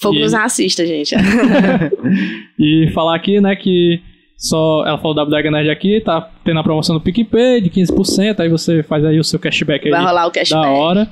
Fogo 0.00 0.16
E- 0.16 0.22
nos 0.22 0.32
racistas, 0.32 0.88
gente. 0.88 1.14
E 2.58 2.90
falar 2.94 3.16
aqui, 3.16 3.40
né, 3.40 3.54
que 3.56 4.00
só 4.38 4.84
ela 4.86 4.96
falou 4.98 5.14
da 5.14 5.24
Bodega 5.24 5.50
Nerd 5.50 5.68
aqui, 5.70 6.00
tá 6.00 6.30
tendo 6.44 6.60
a 6.60 6.62
promoção 6.62 6.94
do 6.96 7.00
PicPay 7.02 7.60
de 7.60 7.68
15%, 7.70 8.40
aí 8.40 8.48
você 8.48 8.82
faz 8.82 9.04
aí 9.04 9.18
o 9.18 9.24
seu 9.24 9.38
cashback 9.38 9.84
aí 9.84 9.90
Vai 9.90 10.00
rolar 10.04 10.24
o 10.26 10.30
da 10.30 10.32
cashback. 10.40 10.66
hora. 10.66 11.08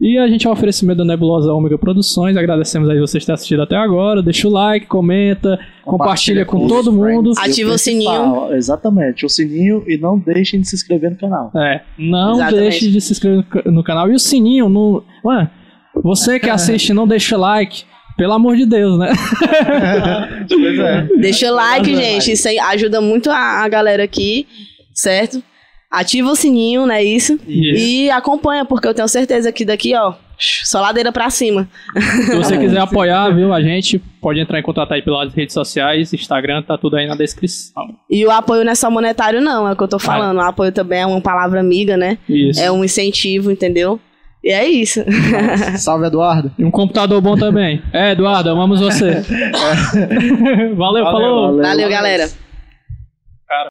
E 0.00 0.18
a 0.18 0.26
gente 0.26 0.44
é 0.46 0.50
um 0.50 0.52
oferecimento 0.52 0.98
da 0.98 1.04
Nebulosa 1.04 1.52
Ômega 1.52 1.78
Produções. 1.78 2.36
Agradecemos 2.36 2.90
aí 2.90 2.98
vocês 2.98 3.24
terem 3.24 3.34
assistido 3.34 3.62
até 3.62 3.76
agora. 3.76 4.22
Deixa 4.22 4.48
o 4.48 4.50
like, 4.50 4.86
comenta, 4.86 5.58
compartilha, 5.84 6.44
com 6.44 6.60
com 6.62 6.66
todo 6.66 6.92
mundo. 6.92 7.32
Ativa 7.38 7.70
o 7.72 7.78
sininho. 7.78 8.52
Exatamente, 8.52 9.24
o 9.24 9.28
sininho 9.28 9.84
e 9.86 9.96
não 9.96 10.18
deixem 10.18 10.60
de 10.60 10.68
se 10.68 10.74
inscrever 10.74 11.12
no 11.12 11.16
canal. 11.16 11.50
É, 11.56 11.80
não 11.96 12.34
Exatamente. 12.34 12.60
deixe 12.60 12.90
de 12.90 13.00
se 13.00 13.12
inscrever 13.12 13.38
no 13.38 13.44
ca- 13.44 13.70
no 13.70 13.84
canal. 13.84 14.10
E 14.10 14.14
o 14.14 14.18
sininho, 14.18 14.68
no... 14.68 15.02
Ué, 15.24 15.48
você 16.02 16.40
que 16.40 16.50
assiste 16.50 16.88
e 16.90 16.94
não 16.94 17.06
deixa 17.06 17.36
like, 17.36 17.84
pelo 18.18 18.32
amor 18.32 18.56
de 18.56 18.66
Deus, 18.66 18.98
né? 18.98 19.12
Pois 20.48 20.78
é. 20.78 21.08
Deixa 21.20 21.50
o 21.50 21.54
like, 21.54 21.94
gente. 21.96 22.32
Isso 22.32 22.48
aí 22.48 22.58
ajuda 22.58 23.00
muito 23.00 23.30
a, 23.30 23.62
a 23.64 23.68
galera 23.68 24.02
aqui, 24.02 24.46
certo? 24.92 25.42
Ativa 25.94 26.30
o 26.30 26.34
sininho, 26.34 26.86
não 26.86 26.94
é 26.94 27.04
isso? 27.04 27.38
E 27.46 28.10
acompanha, 28.10 28.64
porque 28.64 28.88
eu 28.88 28.94
tenho 28.94 29.06
certeza 29.06 29.52
que 29.52 29.64
daqui, 29.64 29.94
ó, 29.94 30.14
só 30.36 30.80
ladeira 30.80 31.12
pra 31.12 31.30
cima. 31.30 31.68
Se 32.26 32.34
você 32.34 32.58
quiser 32.58 32.80
apoiar, 32.80 33.30
viu, 33.30 33.52
a 33.52 33.62
gente 33.62 33.98
pode 34.20 34.40
entrar 34.40 34.58
em 34.58 34.62
contato 34.62 34.92
aí 34.92 35.02
pelas 35.02 35.32
redes 35.32 35.54
sociais, 35.54 36.12
Instagram, 36.12 36.62
tá 36.62 36.76
tudo 36.76 36.96
aí 36.96 37.06
na 37.06 37.14
descrição. 37.14 37.94
E 38.10 38.26
o 38.26 38.30
apoio 38.30 38.64
não 38.64 38.72
é 38.72 38.74
só 38.74 38.90
monetário, 38.90 39.40
não, 39.40 39.68
é 39.68 39.72
o 39.72 39.76
que 39.76 39.82
eu 39.82 39.88
tô 39.88 39.98
falando. 39.98 40.38
O 40.38 40.42
apoio 40.42 40.72
também 40.72 41.00
é 41.00 41.06
uma 41.06 41.20
palavra 41.20 41.60
amiga, 41.60 41.96
né? 41.96 42.18
Isso. 42.28 42.60
É 42.60 42.70
um 42.70 42.84
incentivo, 42.84 43.50
entendeu? 43.50 44.00
E 44.42 44.50
é 44.50 44.68
isso. 44.68 45.02
Salve, 45.78 46.04
Eduardo. 46.08 46.52
E 46.58 46.64
um 46.64 46.70
computador 46.70 47.20
bom 47.22 47.36
também. 47.36 47.80
É, 47.92 48.12
Eduardo, 48.12 48.50
amamos 48.50 48.80
você. 48.80 49.22
Valeu, 50.76 51.04
falou! 51.04 51.56
valeu. 51.56 51.62
Valeu, 51.62 51.88
galera. 51.88 52.43